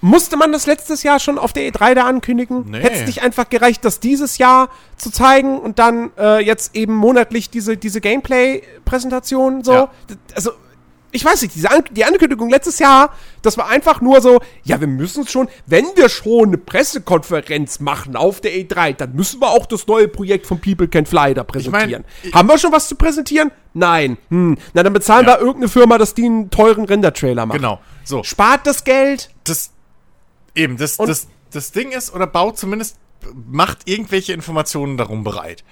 Musste 0.00 0.38
man 0.38 0.52
das 0.52 0.64
letztes 0.64 1.02
Jahr 1.02 1.20
schon 1.20 1.38
auf 1.38 1.52
der 1.52 1.70
E3 1.70 1.94
da 1.94 2.06
ankündigen? 2.06 2.64
Nee. 2.70 2.80
Hätte 2.80 2.94
es 3.00 3.06
nicht 3.06 3.22
einfach 3.22 3.50
gereicht, 3.50 3.84
das 3.84 4.00
dieses 4.00 4.38
Jahr 4.38 4.70
zu 4.96 5.10
zeigen 5.10 5.58
und 5.58 5.78
dann 5.78 6.12
äh, 6.16 6.42
jetzt 6.42 6.74
eben 6.74 6.94
monatlich 6.94 7.50
diese, 7.50 7.76
diese 7.76 8.00
Gameplay-Präsentation 8.00 9.64
so? 9.64 9.72
Ja. 9.72 9.90
Also, 10.34 10.52
ich 11.14 11.24
weiß 11.24 11.42
nicht, 11.42 11.54
diese 11.54 11.70
An 11.70 11.84
die 11.92 12.04
Ankündigung 12.04 12.50
letztes 12.50 12.80
Jahr, 12.80 13.14
das 13.42 13.56
war 13.56 13.68
einfach 13.68 14.00
nur 14.00 14.20
so, 14.20 14.40
ja, 14.64 14.80
wir 14.80 14.88
müssen 14.88 15.26
schon, 15.28 15.48
wenn 15.64 15.84
wir 15.94 16.08
schon 16.08 16.48
eine 16.48 16.58
Pressekonferenz 16.58 17.78
machen 17.78 18.16
auf 18.16 18.40
der 18.40 18.52
E3, 18.52 18.94
dann 18.94 19.14
müssen 19.14 19.40
wir 19.40 19.48
auch 19.48 19.66
das 19.66 19.86
neue 19.86 20.08
Projekt 20.08 20.44
von 20.46 20.60
People 20.60 20.88
Can 20.88 21.06
Fly 21.06 21.32
da 21.34 21.44
präsentieren. 21.44 22.04
Ich 22.22 22.32
mein, 22.32 22.40
Haben 22.40 22.48
wir 22.48 22.58
schon 22.58 22.72
was 22.72 22.88
zu 22.88 22.96
präsentieren? 22.96 23.52
Nein. 23.74 24.18
Hm. 24.30 24.58
Na, 24.72 24.82
dann 24.82 24.92
bezahlen 24.92 25.24
ja. 25.24 25.34
wir 25.34 25.38
irgendeine 25.38 25.68
Firma, 25.68 25.98
dass 25.98 26.14
die 26.14 26.24
einen 26.24 26.50
teuren 26.50 26.84
Render-Trailer 26.84 27.46
macht. 27.46 27.58
Genau. 27.58 27.80
So. 28.02 28.24
Spart 28.24 28.66
das 28.66 28.82
Geld. 28.82 29.30
Das, 29.44 29.70
eben, 30.56 30.76
das, 30.78 30.96
das, 30.96 31.28
das 31.52 31.70
Ding 31.70 31.92
ist, 31.92 32.12
oder 32.12 32.26
baut 32.26 32.58
zumindest, 32.58 32.96
macht 33.46 33.88
irgendwelche 33.88 34.32
Informationen 34.32 34.96
darum 34.96 35.22
bereit. 35.22 35.62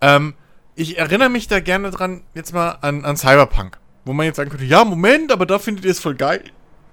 Ähm, 0.00 0.34
ich 0.74 0.98
erinnere 0.98 1.28
mich 1.28 1.46
da 1.46 1.60
gerne 1.60 1.92
dran, 1.92 2.22
jetzt 2.34 2.52
mal 2.52 2.78
an, 2.80 3.04
an 3.04 3.16
Cyberpunk. 3.16 3.78
Wo 4.08 4.14
man 4.14 4.24
jetzt 4.24 4.36
sagen 4.36 4.48
könnte, 4.48 4.64
ja, 4.64 4.86
Moment, 4.86 5.30
aber 5.30 5.44
da 5.44 5.58
findet 5.58 5.84
ihr 5.84 5.90
es 5.90 6.00
voll 6.00 6.14
geil. 6.14 6.42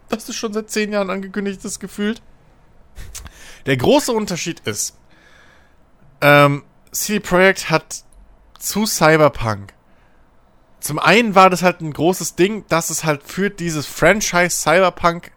Das 0.09 0.27
ist 0.27 0.35
schon 0.35 0.51
seit 0.51 0.69
zehn 0.69 0.91
Jahren 0.91 1.09
angekündigt 1.09 1.63
ist, 1.63 1.79
gefühlt. 1.79 2.21
Der 3.65 3.77
große 3.77 4.11
Unterschied 4.11 4.59
ist, 4.65 4.97
ähm, 6.19 6.63
CD 6.91 7.21
Projekt 7.21 7.69
hat 7.69 8.03
zu 8.59 8.85
Cyberpunk. 8.85 9.73
Zum 10.81 10.99
einen 10.99 11.35
war 11.35 11.49
das 11.49 11.63
halt 11.63 11.79
ein 11.79 11.93
großes 11.93 12.35
Ding, 12.35 12.65
dass 12.67 12.89
es 12.89 13.05
halt 13.05 13.23
für 13.23 13.49
dieses 13.49 13.85
Franchise 13.85 14.49
Cyberpunk 14.49 15.31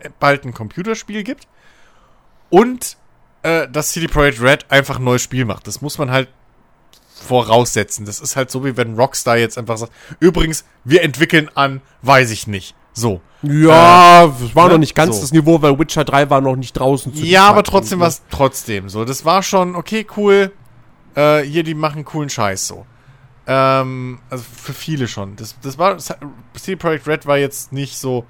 äh, 0.00 0.08
bald 0.18 0.46
ein 0.46 0.54
Computerspiel 0.54 1.22
gibt. 1.22 1.46
Und 2.48 2.96
äh, 3.42 3.68
dass 3.68 3.92
CD 3.92 4.08
Projekt 4.08 4.40
Red 4.40 4.70
einfach 4.70 4.96
ein 4.98 5.04
neues 5.04 5.22
Spiel 5.22 5.44
macht. 5.44 5.66
Das 5.66 5.82
muss 5.82 5.98
man 5.98 6.10
halt 6.10 6.30
voraussetzen. 7.20 8.06
Das 8.06 8.20
ist 8.20 8.36
halt 8.36 8.50
so, 8.50 8.64
wie 8.64 8.76
wenn 8.76 8.94
Rockstar 8.94 9.36
jetzt 9.36 9.58
einfach 9.58 9.78
sagt, 9.78 9.92
übrigens, 10.18 10.64
wir 10.84 11.02
entwickeln 11.02 11.50
an, 11.54 11.80
weiß 12.02 12.30
ich 12.30 12.46
nicht. 12.46 12.74
So. 12.92 13.20
Ja, 13.42 14.24
äh, 14.24 14.30
das 14.40 14.54
war 14.54 14.66
ne? 14.66 14.72
noch 14.72 14.78
nicht 14.78 14.94
ganz 14.94 15.16
so. 15.16 15.22
das 15.22 15.32
Niveau, 15.32 15.62
weil 15.62 15.78
Witcher 15.78 16.04
3 16.04 16.28
war 16.30 16.40
noch 16.40 16.56
nicht 16.56 16.74
draußen. 16.74 17.12
ja, 17.14 17.48
aber 17.48 17.62
trotzdem 17.62 17.98
ne? 17.98 18.02
war 18.02 18.08
es 18.08 18.22
trotzdem 18.30 18.88
so. 18.88 19.04
Das 19.04 19.24
war 19.24 19.42
schon, 19.42 19.76
okay, 19.76 20.06
cool. 20.16 20.52
Äh, 21.14 21.42
hier, 21.42 21.62
die 21.62 21.74
machen 21.74 22.04
coolen 22.04 22.28
Scheiß 22.28 22.66
so. 22.66 22.86
Ähm, 23.46 24.20
also 24.28 24.44
für 24.44 24.74
viele 24.74 25.08
schon. 25.08 25.36
Das, 25.36 25.56
das 25.62 25.78
war, 25.78 25.96
CD 25.98 26.76
Projekt 26.76 27.06
Red 27.06 27.26
war 27.26 27.38
jetzt 27.38 27.72
nicht 27.72 27.96
so, 27.96 28.26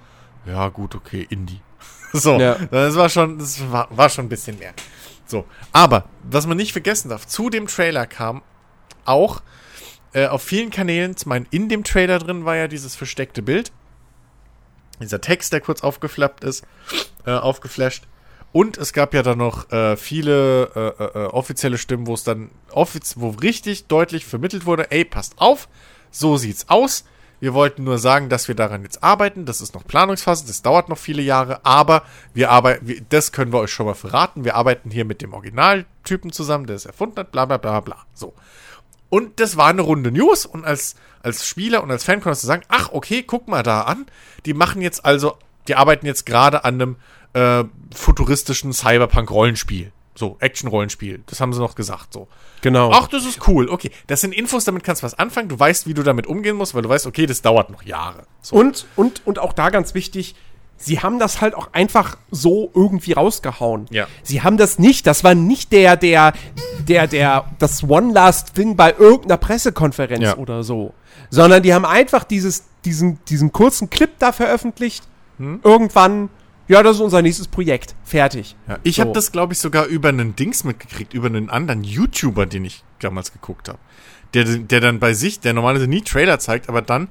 ja 0.47 0.69
gut, 0.69 0.95
okay, 0.95 1.27
Indie. 1.29 1.61
so, 2.13 2.39
ja. 2.39 2.57
das 2.71 2.97
war 2.97 3.09
schon, 3.09 3.39
das 3.39 3.61
war, 3.71 3.89
war 3.91 4.09
schon 4.09 4.27
ein 4.27 4.31
bisschen 4.31 4.59
mehr. 4.59 4.73
So, 5.27 5.45
aber, 5.73 6.05
was 6.25 6.47
man 6.47 6.57
nicht 6.57 6.73
vergessen 6.73 7.09
darf, 7.09 7.27
zu 7.27 7.51
dem 7.51 7.67
Trailer 7.67 8.07
kam 8.07 8.43
auch 9.11 9.43
äh, 10.13 10.27
auf 10.27 10.43
vielen 10.43 10.71
Kanälen, 10.71 11.17
zum 11.17 11.33
einen 11.33 11.47
in 11.51 11.69
dem 11.69 11.85
Trailer 11.85 12.19
drin 12.19 12.45
war 12.45 12.57
ja 12.57 12.69
dieses 12.69 12.97
versteckte 12.97 13.43
Bild. 13.43 13.73
Dieser 15.01 15.21
Text, 15.21 15.53
der 15.53 15.61
kurz 15.61 15.83
aufgeflappt 15.83 16.45
ist, 16.45 16.65
äh, 17.27 17.33
aufgeflasht. 17.33 18.07
Und 18.53 18.77
es 18.77 18.93
gab 18.93 19.15
ja 19.15 19.23
dann 19.23 19.39
noch 19.39 19.71
äh, 19.71 19.97
viele 19.97 20.71
äh, 20.75 21.03
äh, 21.03 21.25
äh, 21.25 21.27
offizielle 21.29 21.79
Stimmen, 21.79 22.07
wo 22.07 22.15
es 22.15 22.25
dann 22.25 22.51
wo 22.73 23.29
richtig 23.31 23.87
deutlich 23.87 24.27
vermittelt 24.27 24.67
wurde, 24.67 24.91
ey, 24.91 25.05
passt 25.05 25.35
auf, 25.39 25.69
so 26.11 26.37
sieht's 26.37 26.69
aus. 26.69 27.05
Wir 27.39 27.55
wollten 27.55 27.85
nur 27.85 27.99
sagen, 27.99 28.29
dass 28.29 28.49
wir 28.49 28.55
daran 28.55 28.83
jetzt 28.83 29.03
arbeiten. 29.03 29.47
Das 29.47 29.63
ist 29.63 29.73
noch 29.73 29.87
Planungsphase, 29.87 30.47
das 30.47 30.61
dauert 30.61 30.91
noch 30.91 30.99
viele 30.99 31.23
Jahre, 31.23 31.65
aber 31.65 32.03
wir 32.35 32.51
arbeiten, 32.51 33.07
das 33.09 33.33
können 33.33 33.53
wir 33.53 33.61
euch 33.61 33.71
schon 33.71 33.87
mal 33.87 33.95
verraten. 33.95 34.45
Wir 34.45 34.57
arbeiten 34.57 34.91
hier 34.91 35.07
mit 35.07 35.23
dem 35.23 35.33
Originaltypen 35.33 36.33
zusammen, 36.33 36.67
der 36.67 36.77
es 36.77 36.85
erfunden 36.85 37.17
hat, 37.19 37.33
bla 37.33 37.47
bla 37.47 37.57
bla 37.57 37.81
bla. 37.81 37.97
So. 38.13 38.35
Und 39.11 39.41
das 39.41 39.57
war 39.57 39.67
eine 39.67 39.83
runde 39.83 40.11
News 40.13 40.47
und 40.47 40.65
als, 40.65 40.95
als 41.23 41.47
Spieler 41.47 41.83
und 41.83 41.91
als 41.91 42.05
Fan 42.05 42.21
konntest 42.21 42.45
du 42.45 42.47
sagen, 42.47 42.63
ach, 42.69 42.91
okay, 42.93 43.23
guck 43.23 43.49
mal 43.49 43.63
da 43.63 43.83
an. 43.83 44.07
Die 44.47 44.55
machen 44.55 44.81
jetzt 44.81 45.05
also, 45.05 45.37
die 45.69 45.75
arbeiten 45.75 46.07
jetzt 46.07 46.25
gerade 46.25 46.65
an 46.65 46.75
einem 46.75 46.97
äh, 47.35 47.65
futuristischen 47.95 48.73
Cyberpunk-Rollenspiel. 48.73 49.93
So, 50.15 50.37
Action-Rollenspiel. 50.41 51.23
Das 51.27 51.41
haben 51.41 51.53
sie 51.53 51.61
noch 51.61 51.75
gesagt, 51.75 52.13
so. 52.13 52.29
Genau. 52.63 52.91
Ach, 52.93 53.09
das 53.09 53.25
ist 53.25 53.47
cool. 53.49 53.69
Okay, 53.69 53.91
das 54.07 54.21
sind 54.21 54.35
Infos, 54.35 54.65
damit 54.65 54.85
kannst 54.85 55.03
du 55.03 55.07
was 55.07 55.19
anfangen. 55.19 55.49
Du 55.49 55.59
weißt, 55.59 55.87
wie 55.87 55.95
du 55.95 56.03
damit 56.03 56.27
umgehen 56.27 56.57
musst, 56.57 56.75
weil 56.75 56.83
du 56.83 56.89
weißt, 56.89 57.07
okay, 57.07 57.27
das 57.27 57.43
dauert 57.43 57.71
noch 57.71 57.83
Jahre. 57.83 58.25
So. 58.43 58.57
Und, 58.57 58.87
und, 58.97 59.27
und 59.27 59.39
auch 59.39 59.53
da 59.53 59.71
ganz 59.71 59.95
wichtig, 59.95 60.35
sie 60.81 61.01
haben 61.01 61.19
das 61.19 61.41
halt 61.41 61.55
auch 61.55 61.73
einfach 61.73 62.17
so 62.31 62.71
irgendwie 62.75 63.13
rausgehauen. 63.13 63.87
Ja. 63.91 64.07
Sie 64.23 64.43
haben 64.43 64.57
das 64.57 64.79
nicht, 64.79 65.07
das 65.07 65.23
war 65.23 65.35
nicht 65.35 65.73
der, 65.73 65.97
der, 65.97 66.33
der, 66.89 67.07
der, 67.07 67.45
das 67.59 67.85
One 67.85 68.13
Last 68.13 68.55
Thing 68.55 68.75
bei 68.77 68.95
irgendeiner 68.99 69.37
Pressekonferenz 69.37 70.25
ja. 70.25 70.37
oder 70.37 70.65
so. 70.65 70.95
Sondern 71.29 71.63
die 71.63 71.75
haben 71.75 71.85
einfach 71.85 72.25
dieses, 72.25 72.65
diesen, 72.85 73.23
diesen 73.27 73.53
kurzen 73.53 73.91
Clip 73.91 74.11
da 74.19 74.33
veröffentlicht. 74.33 75.05
Hm? 75.39 75.61
Irgendwann, 75.63 76.31
ja, 76.67 76.83
das 76.83 76.97
ist 76.97 77.03
unser 77.03 77.23
nächstes 77.23 77.47
Projekt. 77.47 77.95
Fertig. 78.03 78.57
Ja, 78.67 78.79
ich 78.83 78.97
so. 78.97 79.03
habe 79.03 79.13
das, 79.13 79.31
glaube 79.31 79.53
ich, 79.53 79.59
sogar 79.59 79.85
über 79.85 80.09
einen 80.09 80.35
Dings 80.35 80.65
mitgekriegt, 80.65 81.15
über 81.15 81.27
einen 81.27 81.51
anderen 81.51 81.85
YouTuber, 81.85 82.47
den 82.47 82.65
ich 82.65 82.83
damals 82.99 83.33
geguckt 83.33 83.69
habe. 83.69 83.79
Der, 84.33 84.45
der 84.45 84.81
dann 84.81 84.99
bei 84.99 85.13
sich, 85.13 85.41
der 85.41 85.53
normalerweise 85.53 85.89
nie 85.89 86.03
Trailer 86.03 86.39
zeigt, 86.39 86.69
aber 86.69 86.83
dann 86.83 87.09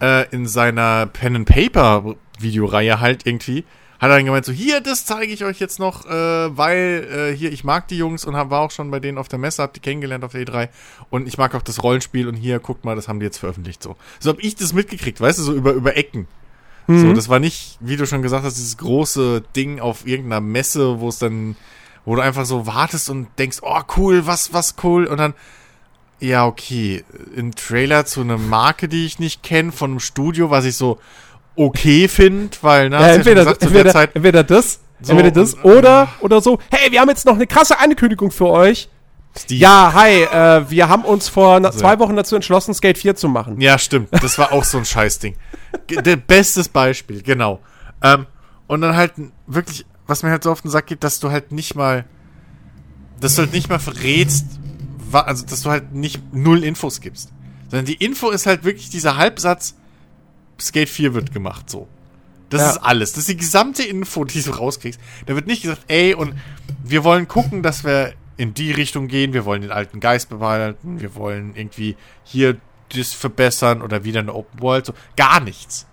äh, 0.00 0.28
in 0.30 0.46
seiner 0.46 1.06
Pen 1.06 1.36
and 1.36 1.48
Paper 1.48 2.14
Videoreihe 2.38 3.00
halt 3.00 3.26
irgendwie, 3.26 3.64
hat 4.02 4.10
er 4.10 4.16
dann 4.16 4.24
gemeint, 4.24 4.44
so, 4.44 4.52
hier, 4.52 4.80
das 4.80 5.06
zeige 5.06 5.32
ich 5.32 5.44
euch 5.44 5.60
jetzt 5.60 5.78
noch, 5.78 6.06
äh, 6.06 6.10
weil 6.10 7.30
äh, 7.32 7.36
hier, 7.36 7.52
ich 7.52 7.62
mag 7.62 7.86
die 7.86 7.96
Jungs 7.96 8.24
und 8.24 8.34
hab, 8.34 8.50
war 8.50 8.60
auch 8.60 8.72
schon 8.72 8.90
bei 8.90 8.98
denen 8.98 9.16
auf 9.16 9.28
der 9.28 9.38
Messe, 9.38 9.62
hab 9.62 9.74
die 9.74 9.80
kennengelernt 9.80 10.24
auf 10.24 10.32
der 10.32 10.44
E3 10.44 10.70
und 11.08 11.28
ich 11.28 11.38
mag 11.38 11.54
auch 11.54 11.62
das 11.62 11.84
Rollenspiel 11.84 12.26
und 12.26 12.34
hier, 12.34 12.58
guckt 12.58 12.84
mal, 12.84 12.96
das 12.96 13.06
haben 13.06 13.20
die 13.20 13.26
jetzt 13.26 13.38
veröffentlicht, 13.38 13.80
so. 13.80 13.94
So 14.18 14.30
hab 14.30 14.40
ich 14.40 14.56
das 14.56 14.72
mitgekriegt, 14.72 15.20
weißt 15.20 15.38
du, 15.38 15.42
so 15.44 15.54
über, 15.54 15.72
über 15.72 15.96
Ecken. 15.96 16.26
Mhm. 16.88 16.98
So, 16.98 17.12
das 17.12 17.28
war 17.28 17.38
nicht, 17.38 17.78
wie 17.78 17.96
du 17.96 18.04
schon 18.04 18.22
gesagt 18.22 18.44
hast, 18.44 18.56
dieses 18.56 18.76
große 18.76 19.44
Ding 19.54 19.78
auf 19.78 20.04
irgendeiner 20.04 20.40
Messe, 20.40 20.98
wo 20.98 21.08
es 21.08 21.18
dann, 21.18 21.54
wo 22.04 22.16
du 22.16 22.22
einfach 22.22 22.44
so 22.44 22.66
wartest 22.66 23.08
und 23.08 23.28
denkst, 23.38 23.58
oh 23.62 23.82
cool, 23.96 24.26
was, 24.26 24.52
was 24.52 24.74
cool, 24.82 25.06
und 25.06 25.18
dann, 25.18 25.34
ja, 26.18 26.44
okay, 26.44 27.04
ein 27.36 27.52
Trailer 27.52 28.04
zu 28.04 28.20
einer 28.20 28.38
Marke, 28.38 28.88
die 28.88 29.06
ich 29.06 29.20
nicht 29.20 29.44
kenne, 29.44 29.70
von 29.70 29.92
einem 29.92 30.00
Studio, 30.00 30.50
was 30.50 30.64
ich 30.64 30.76
so, 30.76 30.98
okay 31.56 32.08
finde, 32.08 32.56
weil, 32.62 32.88
na, 32.88 33.00
ja, 33.00 33.14
entweder, 33.14 33.44
gesagt, 33.44 33.62
entweder, 33.62 33.90
Zeit, 33.92 34.10
entweder 34.14 34.44
das, 34.44 34.80
so, 35.00 35.12
entweder 35.12 35.30
das 35.30 35.54
und, 35.54 35.64
oder, 35.64 36.08
oder 36.20 36.40
so, 36.40 36.58
hey, 36.70 36.90
wir 36.90 37.00
haben 37.00 37.08
jetzt 37.08 37.26
noch 37.26 37.34
eine 37.34 37.46
krasse 37.46 37.78
Ankündigung 37.78 38.30
für 38.30 38.48
euch. 38.48 38.88
Steve. 39.38 39.60
Ja, 39.60 39.92
hi, 39.94 40.22
äh, 40.24 40.70
wir 40.70 40.88
haben 40.88 41.04
uns 41.04 41.28
vor 41.28 41.54
also, 41.54 41.78
zwei 41.78 41.98
Wochen 41.98 42.16
dazu 42.16 42.36
entschlossen, 42.36 42.74
Skate 42.74 42.98
4 42.98 43.16
zu 43.16 43.28
machen. 43.28 43.60
Ja, 43.60 43.78
stimmt. 43.78 44.08
Das 44.12 44.38
war 44.38 44.52
auch 44.52 44.64
so 44.64 44.78
ein 44.78 44.84
Scheißding. 44.84 45.36
Der 45.88 46.16
bestes 46.16 46.68
Beispiel, 46.68 47.22
genau. 47.22 47.60
Ähm, 48.02 48.26
und 48.66 48.82
dann 48.82 48.94
halt 48.94 49.12
wirklich, 49.46 49.86
was 50.06 50.22
mir 50.22 50.30
halt 50.30 50.42
so 50.42 50.52
auf 50.52 50.60
den 50.60 50.70
Sack 50.70 50.86
geht, 50.86 51.02
dass 51.02 51.18
du 51.18 51.30
halt 51.30 51.50
nicht 51.50 51.74
mal, 51.74 52.04
dass 53.20 53.36
du 53.36 53.42
halt 53.42 53.52
nicht 53.52 53.70
mal 53.70 53.78
verrätst, 53.78 54.46
also 55.12 55.46
dass 55.46 55.62
du 55.62 55.70
halt 55.70 55.94
nicht 55.94 56.34
null 56.34 56.62
Infos 56.62 57.00
gibst. 57.00 57.32
Sondern 57.70 57.86
die 57.86 57.94
Info 57.94 58.30
ist 58.30 58.46
halt 58.46 58.64
wirklich 58.64 58.90
dieser 58.90 59.16
Halbsatz, 59.16 59.76
Skate 60.60 60.88
4 60.88 61.14
wird 61.14 61.32
gemacht, 61.32 61.70
so. 61.70 61.88
Das 62.50 62.60
ja. 62.60 62.70
ist 62.70 62.78
alles. 62.78 63.12
Das 63.12 63.20
ist 63.20 63.28
die 63.28 63.36
gesamte 63.36 63.82
Info, 63.82 64.24
die 64.24 64.42
du 64.42 64.50
rauskriegst. 64.50 65.00
Da 65.26 65.34
wird 65.34 65.46
nicht 65.46 65.62
gesagt, 65.62 65.84
ey, 65.88 66.14
und 66.14 66.34
wir 66.84 67.02
wollen 67.02 67.26
gucken, 67.26 67.62
dass 67.62 67.82
wir 67.82 68.12
in 68.36 68.52
die 68.52 68.72
Richtung 68.72 69.08
gehen, 69.08 69.32
wir 69.32 69.44
wollen 69.44 69.62
den 69.62 69.70
alten 69.70 70.00
Geist 70.00 70.28
behalten, 70.28 71.00
wir 71.00 71.14
wollen 71.14 71.54
irgendwie 71.56 71.96
hier 72.24 72.58
das 72.90 73.14
verbessern 73.14 73.80
oder 73.80 74.04
wieder 74.04 74.20
eine 74.20 74.34
Open 74.34 74.60
World, 74.60 74.86
so. 74.86 74.94
Gar 75.16 75.40
nichts. 75.40 75.86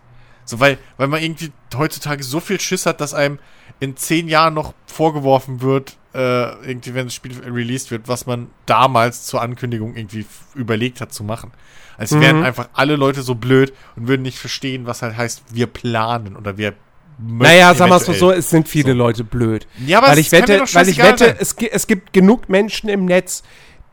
So, 0.44 0.60
weil, 0.60 0.80
weil 0.98 1.08
man 1.08 1.22
irgendwie 1.22 1.52
heutzutage 1.76 2.24
so 2.24 2.40
viel 2.40 2.60
Schiss 2.60 2.86
hat, 2.86 3.00
dass 3.02 3.14
einem 3.14 3.40
in 3.80 3.96
zehn 3.96 4.28
Jahren 4.28 4.56
noch 4.56 4.74
vorgeworfen 4.88 5.62
wird, 5.62 5.96
äh, 6.14 6.68
irgendwie, 6.68 6.96
wenn 6.96 7.06
das 7.06 7.14
Spiel 7.14 7.40
released 7.40 7.92
wird, 7.92 8.08
was 8.08 8.26
man 8.26 8.48
damals 8.66 9.26
zur 9.26 9.42
Ankündigung 9.42 9.96
irgendwie 9.96 10.26
überlegt 10.56 11.02
hat 11.02 11.14
zu 11.14 11.24
machen. 11.24 11.52
Als 12.00 12.12
mhm. 12.12 12.22
wären 12.22 12.44
einfach 12.44 12.70
alle 12.74 12.96
Leute 12.96 13.24
so 13.24 13.36
blöd 13.36 13.74
und 13.98 14.08
würden 14.08 14.22
nicht 14.22 14.40
verstehen, 14.40 14.86
was 14.86 15.02
halt 15.02 15.18
heißt, 15.18 15.44
wir 15.52 15.68
planen 15.68 16.38
oder 16.38 16.58
wir 16.58 16.74
naja, 17.22 17.76
sagen 17.76 17.92
wir 17.92 17.98
es 17.98 18.06
so, 18.06 18.32
es 18.32 18.50
sind 18.50 18.70
viele 18.70 18.94
so. 18.94 18.98
Leute 18.98 19.26
blöd. 19.26 19.68
Ja, 19.86 19.98
aber 19.98 20.08
weil 20.08 20.20
ich 20.20 20.32
wette, 20.32 20.62
weil 20.72 20.88
ich 20.88 21.00
wette, 21.00 21.36
es, 21.38 21.54
es 21.54 21.86
gibt 21.86 22.14
genug 22.14 22.48
Menschen 22.48 22.88
im 22.88 23.04
Netz, 23.04 23.44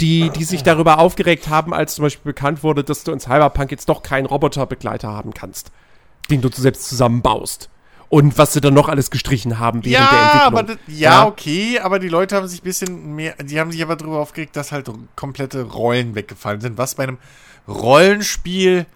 die, 0.01 0.31
die 0.31 0.45
sich 0.45 0.63
darüber 0.63 1.01
aufgeregt 1.01 1.49
haben, 1.49 1.75
als 1.75 1.97
zum 1.97 2.05
Beispiel 2.05 2.33
bekannt 2.33 2.63
wurde, 2.63 2.85
dass 2.85 3.03
du 3.03 3.11
in 3.11 3.19
Cyberpunk 3.19 3.73
jetzt 3.73 3.89
doch 3.89 4.05
keinen 4.05 4.27
Roboterbegleiter 4.27 5.09
haben 5.09 5.35
kannst, 5.35 5.73
den 6.31 6.41
du 6.41 6.49
selbst 6.53 6.89
zusammenbaust 6.89 7.69
und 8.09 8.39
was 8.39 8.53
sie 8.53 8.61
dann 8.61 8.75
noch 8.75 8.89
alles 8.89 9.11
gestrichen 9.11 9.59
haben 9.59 9.85
während 9.85 10.07
ja, 10.07 10.11
der 10.11 10.23
Entwicklung. 10.23 10.47
Aber 10.47 10.63
das, 10.63 10.77
ja, 10.87 11.11
ja, 11.11 11.27
okay, 11.27 11.81
aber 11.81 11.99
die 11.99 12.09
Leute 12.09 12.37
haben 12.37 12.47
sich 12.47 12.61
ein 12.61 12.65
bisschen 12.65 13.15
mehr, 13.17 13.35
die 13.43 13.59
haben 13.59 13.73
sich 13.73 13.83
aber 13.83 13.97
darüber 13.97 14.21
aufgeregt, 14.21 14.55
dass 14.55 14.71
halt 14.71 14.89
komplette 15.17 15.63
Rollen 15.63 16.15
weggefallen 16.15 16.61
sind. 16.61 16.79
Was 16.79 16.95
bei 16.95 17.05
einem 17.05 17.19
Rollenspiel 17.69 18.87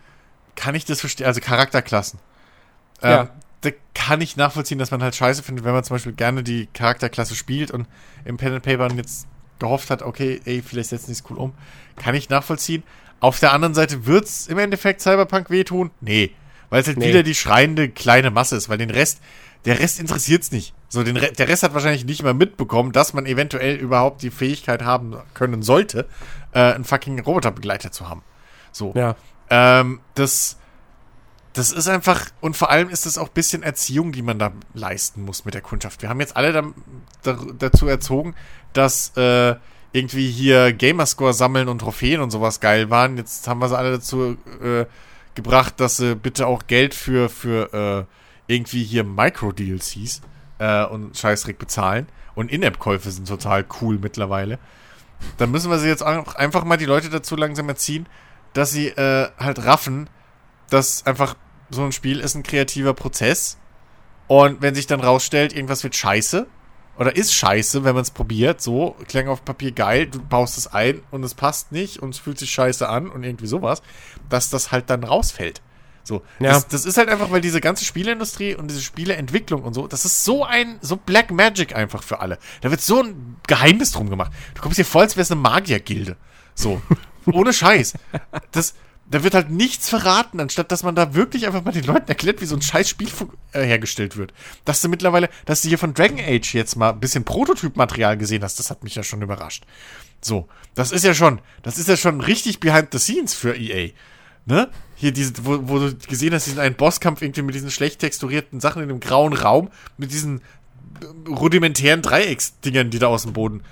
kann 0.56 0.74
ich 0.74 0.84
das 0.84 1.00
verstehen, 1.00 1.26
also 1.26 1.40
Charakterklassen. 1.40 2.18
Ähm, 3.02 3.10
ja. 3.10 3.30
Da 3.62 3.70
kann 3.94 4.20
ich 4.20 4.36
nachvollziehen, 4.36 4.78
dass 4.78 4.90
man 4.90 5.02
halt 5.02 5.14
scheiße 5.14 5.42
findet, 5.42 5.64
wenn 5.64 5.72
man 5.72 5.84
zum 5.84 5.94
Beispiel 5.94 6.12
gerne 6.12 6.42
die 6.42 6.66
Charakterklasse 6.72 7.34
spielt 7.34 7.70
und 7.70 7.86
im 8.24 8.36
Pen 8.36 8.54
and 8.54 8.62
Paper 8.62 8.88
jetzt 8.94 9.26
gehofft 9.58 9.90
hat, 9.90 10.02
okay, 10.02 10.40
ey, 10.44 10.62
vielleicht 10.62 10.90
setzen 10.90 11.06
die 11.06 11.12
es 11.12 11.24
cool 11.30 11.36
um. 11.36 11.54
Kann 11.96 12.14
ich 12.14 12.28
nachvollziehen. 12.28 12.82
Auf 13.20 13.38
der 13.38 13.52
anderen 13.52 13.74
Seite 13.74 14.06
wird's 14.06 14.46
im 14.46 14.58
Endeffekt 14.58 15.02
Cyberpunk 15.02 15.50
wehtun? 15.50 15.90
Nee. 16.00 16.30
Weil 16.70 16.80
es 16.80 16.86
halt 16.86 16.98
nee. 16.98 17.08
wieder 17.08 17.22
die 17.22 17.34
schreiende 17.34 17.88
kleine 17.88 18.30
Masse 18.30 18.56
ist, 18.56 18.68
weil 18.68 18.78
den 18.78 18.90
Rest, 18.90 19.20
der 19.66 19.78
Rest 19.78 20.00
interessiert's 20.00 20.52
nicht. 20.52 20.72
So, 20.88 21.04
den 21.04 21.16
Re 21.16 21.30
der 21.30 21.46
Rest 21.46 21.62
hat 21.62 21.74
wahrscheinlich 21.74 22.04
nicht 22.04 22.22
mal 22.22 22.34
mitbekommen, 22.34 22.92
dass 22.92 23.12
man 23.12 23.26
eventuell 23.26 23.76
überhaupt 23.76 24.22
die 24.22 24.30
Fähigkeit 24.30 24.82
haben 24.82 25.16
können 25.34 25.62
sollte, 25.62 26.08
äh, 26.52 26.60
einen 26.60 26.84
fucking 26.84 27.20
Roboterbegleiter 27.20 27.92
zu 27.92 28.08
haben. 28.08 28.22
So. 28.72 28.92
Ja. 28.94 29.16
Ähm, 29.50 30.00
das, 30.14 30.56
das 31.52 31.72
ist 31.72 31.88
einfach, 31.88 32.26
und 32.40 32.56
vor 32.56 32.70
allem 32.70 32.88
ist 32.88 33.06
es 33.06 33.18
auch 33.18 33.28
ein 33.28 33.34
bisschen 33.34 33.62
Erziehung, 33.62 34.12
die 34.12 34.22
man 34.22 34.38
da 34.38 34.52
leisten 34.74 35.24
muss 35.24 35.44
mit 35.44 35.54
der 35.54 35.62
Kundschaft. 35.62 36.02
Wir 36.02 36.08
haben 36.08 36.20
jetzt 36.20 36.36
alle 36.36 36.52
da, 36.52 36.62
da, 37.22 37.38
dazu 37.58 37.88
erzogen, 37.88 38.34
dass 38.72 39.16
äh, 39.16 39.56
irgendwie 39.92 40.30
hier 40.30 40.72
Gamerscore 40.72 41.34
sammeln 41.34 41.68
und 41.68 41.80
Trophäen 41.80 42.20
und 42.20 42.30
sowas 42.30 42.60
geil 42.60 42.90
waren. 42.90 43.16
Jetzt 43.16 43.48
haben 43.48 43.60
wir 43.60 43.68
sie 43.68 43.76
alle 43.76 43.92
dazu 43.92 44.36
äh, 44.62 44.86
gebracht, 45.34 45.80
dass 45.80 45.96
sie 45.96 46.14
bitte 46.14 46.46
auch 46.46 46.66
Geld 46.66 46.94
für, 46.94 47.28
für 47.28 48.06
äh, 48.48 48.52
irgendwie 48.52 48.84
hier 48.84 49.04
Micro-DLCs 49.04 50.22
äh, 50.58 50.84
und 50.84 51.16
Scheißdreck 51.16 51.58
bezahlen. 51.58 52.06
Und 52.34 52.50
In-App-Käufe 52.50 53.10
sind 53.10 53.26
total 53.26 53.64
cool 53.80 53.98
mittlerweile. 54.00 54.58
Dann 55.38 55.50
müssen 55.50 55.70
wir 55.70 55.78
sie 55.78 55.88
jetzt 55.88 56.02
auch 56.02 56.34
einfach 56.36 56.64
mal 56.64 56.76
die 56.76 56.86
Leute 56.86 57.10
dazu 57.10 57.36
langsam 57.36 57.68
erziehen, 57.68 58.06
dass 58.52 58.70
sie 58.70 58.88
äh, 58.88 59.30
halt 59.38 59.64
raffen, 59.64 60.08
dass 60.70 61.06
einfach 61.06 61.36
so 61.70 61.84
ein 61.84 61.92
Spiel 61.92 62.20
ist 62.20 62.34
ein 62.34 62.42
kreativer 62.42 62.94
Prozess. 62.94 63.58
Und 64.26 64.62
wenn 64.62 64.74
sich 64.74 64.86
dann 64.86 65.00
rausstellt, 65.00 65.52
irgendwas 65.52 65.82
wird 65.82 65.96
scheiße, 65.96 66.46
oder 66.98 67.16
ist 67.16 67.32
scheiße, 67.32 67.82
wenn 67.84 67.94
man 67.94 68.02
es 68.02 68.10
probiert, 68.10 68.60
so, 68.60 68.94
klang 69.08 69.28
auf 69.28 69.44
Papier 69.44 69.72
geil, 69.72 70.06
du 70.06 70.20
baust 70.20 70.58
es 70.58 70.66
ein 70.66 71.02
und 71.10 71.24
es 71.24 71.34
passt 71.34 71.72
nicht 71.72 71.98
und 71.98 72.10
es 72.10 72.18
fühlt 72.18 72.38
sich 72.38 72.50
scheiße 72.50 72.88
an 72.88 73.08
und 73.08 73.24
irgendwie 73.24 73.46
sowas, 73.46 73.82
dass 74.28 74.50
das 74.50 74.70
halt 74.70 74.90
dann 74.90 75.02
rausfällt. 75.02 75.62
So, 76.02 76.22
ja. 76.40 76.52
das, 76.52 76.68
das, 76.68 76.84
ist 76.84 76.96
halt 76.96 77.08
einfach, 77.08 77.30
weil 77.30 77.40
diese 77.40 77.60
ganze 77.60 77.84
Spieleindustrie 77.84 78.54
und 78.54 78.68
diese 78.70 78.82
Spieleentwicklung 78.82 79.62
und 79.62 79.74
so, 79.74 79.86
das 79.86 80.04
ist 80.04 80.24
so 80.24 80.44
ein, 80.44 80.78
so 80.82 80.96
Black 80.96 81.30
Magic 81.30 81.74
einfach 81.74 82.02
für 82.02 82.20
alle. 82.20 82.38
Da 82.60 82.70
wird 82.70 82.80
so 82.80 83.02
ein 83.02 83.36
Geheimnis 83.46 83.92
drum 83.92 84.10
gemacht. 84.10 84.32
Du 84.54 84.60
kommst 84.62 84.78
dir 84.78 84.84
voll, 84.84 85.02
als 85.02 85.16
wäre 85.16 85.22
es 85.22 85.30
eine 85.30 85.40
Magiergilde. 85.40 86.16
So. 86.54 86.82
Ohne 87.32 87.52
Scheiß. 87.52 87.94
Das, 88.52 88.74
da 89.10 89.24
wird 89.24 89.34
halt 89.34 89.50
nichts 89.50 89.88
verraten, 89.88 90.40
anstatt 90.40 90.70
dass 90.70 90.82
man 90.82 90.94
da 90.94 91.14
wirklich 91.14 91.46
einfach 91.46 91.64
mal 91.64 91.72
den 91.72 91.84
Leuten 91.84 92.08
erklärt, 92.08 92.40
wie 92.40 92.46
so 92.46 92.54
ein 92.54 92.62
scheiß 92.62 92.88
Spiel 92.88 93.08
äh, 93.52 93.64
hergestellt 93.64 94.16
wird. 94.16 94.32
Dass 94.64 94.80
du 94.80 94.88
mittlerweile, 94.88 95.28
dass 95.46 95.62
du 95.62 95.68
hier 95.68 95.78
von 95.78 95.94
Dragon 95.94 96.20
Age 96.20 96.54
jetzt 96.54 96.76
mal 96.76 96.90
ein 96.90 97.00
bisschen 97.00 97.24
Prototypmaterial 97.24 98.16
gesehen 98.16 98.44
hast, 98.44 98.58
das 98.58 98.70
hat 98.70 98.84
mich 98.84 98.94
ja 98.94 99.02
schon 99.02 99.22
überrascht. 99.22 99.64
So, 100.20 100.48
das 100.74 100.92
ist 100.92 101.04
ja 101.04 101.14
schon, 101.14 101.40
das 101.62 101.78
ist 101.78 101.88
ja 101.88 101.96
schon 101.96 102.20
richtig 102.20 102.60
behind 102.60 102.88
the 102.92 102.98
scenes 102.98 103.34
für 103.34 103.56
EA. 103.56 103.90
Ne? 104.46 104.70
Hier 104.94 105.12
diese, 105.12 105.32
wo, 105.44 105.58
wo 105.68 105.78
du 105.78 105.96
gesehen 105.96 106.32
hast, 106.32 106.46
diesen 106.46 106.60
einen 106.60 106.76
Bosskampf 106.76 107.22
irgendwie 107.22 107.42
mit 107.42 107.54
diesen 107.54 107.70
schlecht 107.70 108.00
texturierten 108.00 108.60
Sachen 108.60 108.82
in 108.82 108.90
einem 108.90 109.00
grauen 109.00 109.32
Raum, 109.32 109.70
mit 109.96 110.12
diesen 110.12 110.40
rudimentären 111.28 112.02
Dreiecksdingern, 112.02 112.90
die 112.90 112.98
da 112.98 113.08
aus 113.08 113.22
dem 113.22 113.32
Boden 113.32 113.62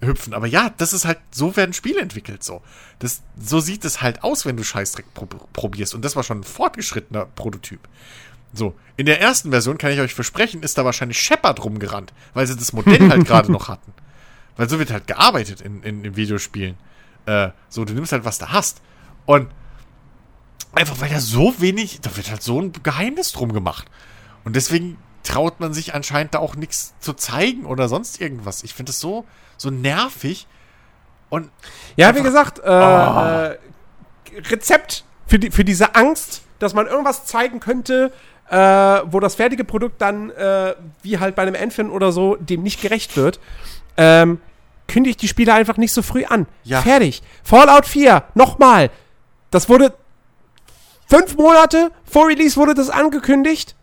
hüpfen. 0.00 0.34
Aber 0.34 0.46
ja, 0.46 0.70
das 0.76 0.92
ist 0.92 1.04
halt, 1.04 1.18
so 1.30 1.56
werden 1.56 1.72
Spiele 1.72 2.00
entwickelt, 2.00 2.44
so. 2.44 2.62
Das, 2.98 3.22
so 3.38 3.60
sieht 3.60 3.84
es 3.84 4.02
halt 4.02 4.22
aus, 4.22 4.46
wenn 4.46 4.56
du 4.56 4.64
Scheißdreck 4.64 5.12
pro 5.14 5.26
probierst. 5.52 5.94
Und 5.94 6.04
das 6.04 6.16
war 6.16 6.22
schon 6.22 6.40
ein 6.40 6.44
fortgeschrittener 6.44 7.26
Prototyp. 7.26 7.80
So, 8.52 8.74
in 8.96 9.06
der 9.06 9.20
ersten 9.20 9.50
Version 9.50 9.78
kann 9.78 9.92
ich 9.92 10.00
euch 10.00 10.14
versprechen, 10.14 10.62
ist 10.62 10.78
da 10.78 10.84
wahrscheinlich 10.84 11.20
Shepard 11.20 11.62
rumgerannt, 11.62 12.12
weil 12.34 12.46
sie 12.46 12.56
das 12.56 12.72
Modell 12.72 13.08
halt 13.10 13.24
gerade 13.26 13.52
noch 13.52 13.68
hatten. 13.68 13.92
Weil 14.56 14.68
so 14.68 14.78
wird 14.78 14.90
halt 14.90 15.06
gearbeitet 15.06 15.60
in, 15.60 15.82
in, 15.82 16.04
in 16.04 16.16
Videospielen. 16.16 16.76
Äh, 17.26 17.50
so, 17.68 17.84
du 17.84 17.92
nimmst 17.92 18.12
halt, 18.12 18.24
was 18.24 18.38
du 18.38 18.50
hast. 18.50 18.80
Und 19.26 19.48
einfach 20.72 21.00
weil 21.00 21.10
da 21.10 21.20
so 21.20 21.54
wenig, 21.60 22.00
da 22.00 22.16
wird 22.16 22.30
halt 22.30 22.42
so 22.42 22.60
ein 22.60 22.72
Geheimnis 22.82 23.32
drum 23.32 23.52
gemacht. 23.52 23.86
Und 24.44 24.56
deswegen 24.56 24.96
traut 25.28 25.60
man 25.60 25.74
sich 25.74 25.94
anscheinend 25.94 26.34
da 26.34 26.38
auch 26.38 26.56
nichts 26.56 26.94
zu 27.00 27.12
zeigen 27.12 27.66
oder 27.66 27.88
sonst 27.88 28.20
irgendwas. 28.20 28.62
Ich 28.62 28.72
finde 28.72 28.90
das 28.90 29.00
so, 29.00 29.26
so 29.58 29.70
nervig. 29.70 30.46
Und 31.28 31.50
ja, 31.96 32.08
einfach, 32.08 32.20
wie 32.20 32.24
gesagt, 32.24 32.60
äh, 32.60 32.62
oh. 32.64 34.40
Rezept 34.50 35.04
für, 35.26 35.38
die, 35.38 35.50
für 35.50 35.64
diese 35.64 35.94
Angst, 35.94 36.42
dass 36.58 36.72
man 36.72 36.86
irgendwas 36.86 37.26
zeigen 37.26 37.60
könnte, 37.60 38.10
äh, 38.48 38.56
wo 38.56 39.20
das 39.20 39.34
fertige 39.34 39.64
Produkt 39.64 40.00
dann, 40.00 40.30
äh, 40.30 40.74
wie 41.02 41.18
halt 41.18 41.34
bei 41.34 41.42
einem 41.42 41.54
Endfin 41.54 41.90
oder 41.90 42.10
so, 42.10 42.36
dem 42.36 42.62
nicht 42.62 42.80
gerecht 42.80 43.16
wird. 43.18 43.38
Ähm, 43.98 44.40
kündige 44.86 45.16
die 45.16 45.28
Spiele 45.28 45.52
einfach 45.52 45.76
nicht 45.76 45.92
so 45.92 46.00
früh 46.00 46.24
an. 46.24 46.46
Ja. 46.64 46.80
Fertig. 46.80 47.22
Fallout 47.44 47.84
4, 47.84 48.24
nochmal. 48.34 48.90
Das 49.50 49.68
wurde 49.68 49.92
fünf 51.06 51.36
Monate 51.36 51.90
vor 52.04 52.28
Release 52.28 52.56
wurde 52.56 52.72
das 52.72 52.88
angekündigt. 52.88 53.76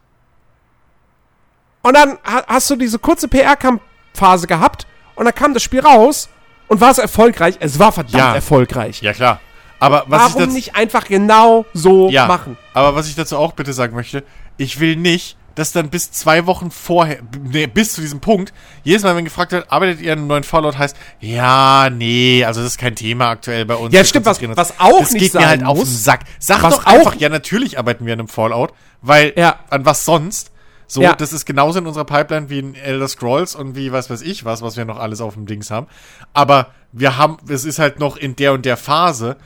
Und 1.86 1.94
dann 1.94 2.18
hast 2.48 2.68
du 2.72 2.76
diese 2.76 2.98
kurze 2.98 3.28
PR-Phase 3.28 4.48
gehabt 4.48 4.88
und 5.14 5.26
dann 5.26 5.36
kam 5.36 5.54
das 5.54 5.62
Spiel 5.62 5.82
raus 5.82 6.30
und 6.68 6.82
war 6.82 6.90
es 6.90 6.98
erfolgreich. 6.98 7.58
Es 7.60 7.78
war 7.78 7.92
verdammt 7.92 8.16
ja. 8.16 8.34
erfolgreich. 8.34 9.04
Ja, 9.04 9.14
klar. 9.14 9.40
Aber 9.78 10.06
was 10.08 10.34
Warum 10.34 10.52
nicht 10.52 10.76
einfach 10.76 11.06
genau 11.06 11.64
so 11.76 12.10
ja, 12.10 12.26
machen? 12.26 12.58
Aber 12.74 12.96
was 12.96 13.08
ich 13.08 13.14
dazu 13.14 13.38
auch 13.38 13.52
bitte 13.52 13.72
sagen 13.72 13.96
möchte, 13.96 14.24
ich 14.58 14.80
will 14.80 14.96
nicht, 14.96 15.38
dass 15.54 15.74
dann 15.74 15.92
bis 15.92 16.12
zwei 16.12 16.48
Wochen 16.48 16.72
vorher, 16.72 17.20
nee, 17.44 17.68
bis 17.68 17.94
zu 17.94 18.02
diesem 18.02 18.20
Punkt, 18.20 18.52
jedes 18.84 19.04
Mal, 19.04 19.16
wenn 19.16 19.24
gefragt 19.24 19.52
wird, 19.52 19.72
arbeitet 19.72 20.02
ihr 20.02 20.14
an 20.14 20.18
einem 20.18 20.28
neuen 20.28 20.44
Fallout, 20.44 20.80
heißt, 20.80 20.98
ja, 21.20 21.92
nee, 21.92 22.44
also 22.46 22.62
das 22.62 22.72
ist 22.72 22.78
kein 22.80 22.96
Thema 22.96 23.30
aktuell 23.30 23.64
bei 23.64 23.76
uns. 23.76 23.94
Ja, 23.94 24.04
stimmt, 24.04 24.26
was, 24.26 24.42
was 24.42 24.80
auch 24.80 25.02
das 25.02 25.12
nicht 25.12 25.22
geht 25.22 25.34
mir 25.36 25.48
halt 25.48 25.62
muss, 25.62 25.70
auf 25.70 25.78
den 25.78 25.86
Sack. 25.86 26.22
Sag 26.40 26.62
doch 26.62 26.84
einfach, 26.88 27.14
ja, 27.18 27.30
natürlich 27.30 27.78
arbeiten 27.78 28.08
wir 28.08 28.14
an 28.14 28.22
einem 28.22 28.28
Fallout, 28.28 28.74
weil, 29.04 29.34
ja. 29.38 29.60
an 29.70 29.86
was 29.86 30.04
sonst? 30.04 30.50
So, 30.88 31.02
ja. 31.02 31.14
das 31.14 31.34
ist 31.34 31.46
genauso 31.46 31.80
in 31.80 31.88
unserer 31.88 32.06
Pipeline 32.06 32.50
wie 32.50 32.60
in 32.60 32.76
Elder 32.76 33.08
Scrolls 33.08 33.56
und 33.56 33.76
wie 33.76 33.92
was 33.92 34.10
weiß 34.10 34.22
ich 34.22 34.46
was, 34.46 34.62
was 34.62 34.78
wir 34.78 34.86
noch 34.86 35.00
alles 35.00 35.22
auf 35.22 35.34
dem 35.34 35.46
Dings 35.46 35.72
haben. 35.72 35.88
Aber 36.34 36.72
wir 36.92 37.18
haben, 37.18 37.38
es 37.48 37.66
ist 37.66 37.80
halt 37.80 38.00
noch 38.00 38.18
in 38.18 38.36
der 38.36 38.54
und 38.54 38.66
der 38.66 38.78
Phase 38.78 39.38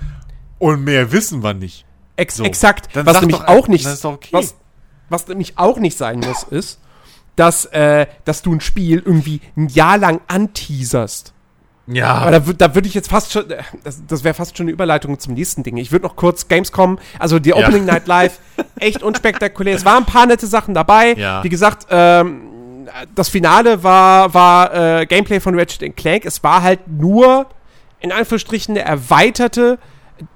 und 0.57 0.83
mehr 0.83 1.11
wissen 1.11 1.43
wir 1.43 1.53
nicht. 1.53 1.85
Ex 2.15 2.35
so. 2.35 2.43
Exakt. 2.43 2.89
Dann 2.93 3.05
was 3.05 3.21
nämlich 3.21 3.41
auch 3.41 3.67
nicht, 3.67 3.87
okay. 4.03 4.29
was, 4.31 4.55
was 5.09 5.27
nämlich 5.27 5.57
auch 5.57 5.77
nicht 5.77 5.97
sein 5.97 6.19
muss, 6.19 6.43
ist, 6.43 6.79
dass, 7.35 7.65
äh, 7.65 8.07
dass 8.25 8.41
du 8.41 8.53
ein 8.53 8.61
Spiel 8.61 9.01
irgendwie 9.05 9.41
ein 9.55 9.69
Jahr 9.69 9.97
lang 9.97 10.21
anteaserst. 10.27 11.33
Ja. 11.91 12.13
Aber 12.13 12.31
da, 12.31 12.39
da 12.39 12.75
würde 12.75 12.87
ich 12.87 12.93
jetzt 12.93 13.09
fast 13.09 13.31
schon, 13.31 13.45
das, 13.83 14.01
das 14.07 14.23
wäre 14.23 14.35
fast 14.35 14.55
schon 14.57 14.65
eine 14.65 14.71
Überleitung 14.71 15.17
zum 15.17 15.33
nächsten 15.33 15.63
Ding. 15.63 15.77
Ich 15.77 15.91
würde 15.91 16.05
noch 16.05 16.15
kurz 16.15 16.47
Gamescom, 16.47 16.99
also 17.17 17.39
die 17.39 17.53
Opening 17.53 17.87
ja. 17.87 17.93
Night 17.93 18.07
Live, 18.07 18.39
echt 18.79 19.01
unspektakulär. 19.01 19.75
Es 19.75 19.85
waren 19.85 20.03
ein 20.03 20.05
paar 20.05 20.27
nette 20.27 20.45
Sachen 20.45 20.75
dabei. 20.75 21.13
Ja. 21.13 21.43
Wie 21.43 21.49
gesagt, 21.49 21.87
ähm, 21.89 22.41
das 23.15 23.29
Finale 23.29 23.83
war, 23.83 24.33
war 24.33 25.01
äh, 25.01 25.05
Gameplay 25.07 25.39
von 25.39 25.57
Ratchet 25.57 25.95
Clank. 25.97 26.25
Es 26.25 26.43
war 26.43 26.61
halt 26.61 26.87
nur, 26.87 27.47
in 27.99 28.11
Anführungsstrichen, 28.11 28.77
eine 28.77 28.85
erweiterte 28.85 29.79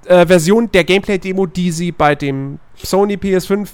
äh, 0.06 0.26
Version 0.26 0.70
der 0.72 0.84
Gameplay-Demo, 0.84 1.46
die 1.46 1.70
sie 1.70 1.92
bei 1.92 2.14
dem 2.14 2.58
Sony 2.76 3.14
PS5 3.14 3.68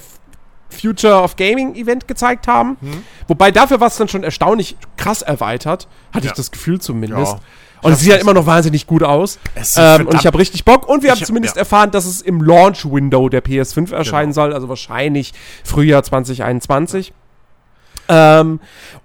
Future 0.71 1.21
of 1.23 1.37
Gaming 1.37 1.75
Event 1.75 2.07
gezeigt 2.07 2.47
haben. 2.47 2.77
Hm. 2.81 3.03
Wobei 3.27 3.51
dafür 3.51 3.81
war 3.81 3.89
es 3.89 3.97
dann 3.97 4.09
schon 4.09 4.23
erstaunlich 4.23 4.77
krass 4.97 5.23
erweitert, 5.23 5.89
hatte 6.13 6.27
ja. 6.27 6.31
ich 6.31 6.37
das 6.37 6.51
Gefühl 6.51 6.81
zumindest. 6.81 7.33
Ja. 7.33 7.41
Und 7.83 7.93
es 7.93 8.01
sieht 8.01 8.13
halt 8.13 8.23
immer 8.23 8.35
noch 8.35 8.47
wahnsinnig 8.47 8.87
gut 8.87 9.03
aus. 9.03 9.39
Ähm, 9.77 10.07
und 10.07 10.15
ich 10.15 10.27
habe 10.27 10.39
richtig 10.39 10.65
Bock. 10.65 10.89
Und 10.89 11.03
wir 11.03 11.11
haben 11.11 11.25
zumindest 11.25 11.57
ja. 11.57 11.61
erfahren, 11.61 11.91
dass 11.91 12.07
es 12.07 12.21
im 12.21 12.43
Launch-Window 12.43 13.29
der 13.29 13.43
PS5 13.43 13.95
erscheinen 13.95 14.33
genau. 14.33 14.35
soll, 14.35 14.53
also 14.53 14.69
wahrscheinlich 14.69 15.33
Frühjahr 15.65 16.03
2021. 16.03 17.13
Ähm, 18.13 18.59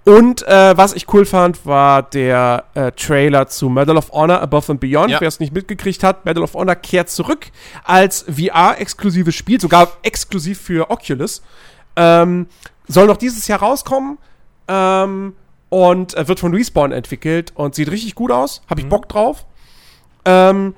und 0.04 0.46
äh, 0.48 0.76
was 0.76 0.92
ich 0.92 1.12
cool 1.14 1.24
fand, 1.24 1.64
war 1.64 2.02
der 2.02 2.64
äh, 2.74 2.90
Trailer 2.90 3.46
zu 3.46 3.68
Medal 3.68 3.96
of 3.96 4.10
Honor 4.10 4.40
Above 4.40 4.72
and 4.72 4.80
Beyond. 4.80 5.10
Ja. 5.10 5.20
Wer 5.20 5.28
es 5.28 5.38
nicht 5.38 5.54
mitgekriegt 5.54 6.02
hat, 6.02 6.24
Medal 6.24 6.42
of 6.42 6.54
Honor 6.54 6.74
kehrt 6.74 7.08
zurück 7.08 7.46
als 7.84 8.24
VR-exklusives 8.28 9.34
Spiel, 9.34 9.60
sogar 9.60 9.92
exklusiv 10.02 10.60
für 10.60 10.90
Oculus. 10.90 11.42
Ähm, 11.94 12.48
soll 12.88 13.06
noch 13.06 13.16
dieses 13.16 13.46
Jahr 13.46 13.60
rauskommen. 13.60 14.18
Ähm, 14.66 15.34
und 15.68 16.14
äh, 16.16 16.28
wird 16.28 16.40
von 16.40 16.54
Respawn 16.54 16.92
entwickelt 16.92 17.52
und 17.54 17.74
sieht 17.74 17.90
richtig 17.90 18.14
gut 18.14 18.30
aus. 18.30 18.62
Habe 18.68 18.80
ich 18.80 18.86
mhm. 18.86 18.90
Bock 18.90 19.08
drauf. 19.08 19.46
Ähm, 20.24 20.74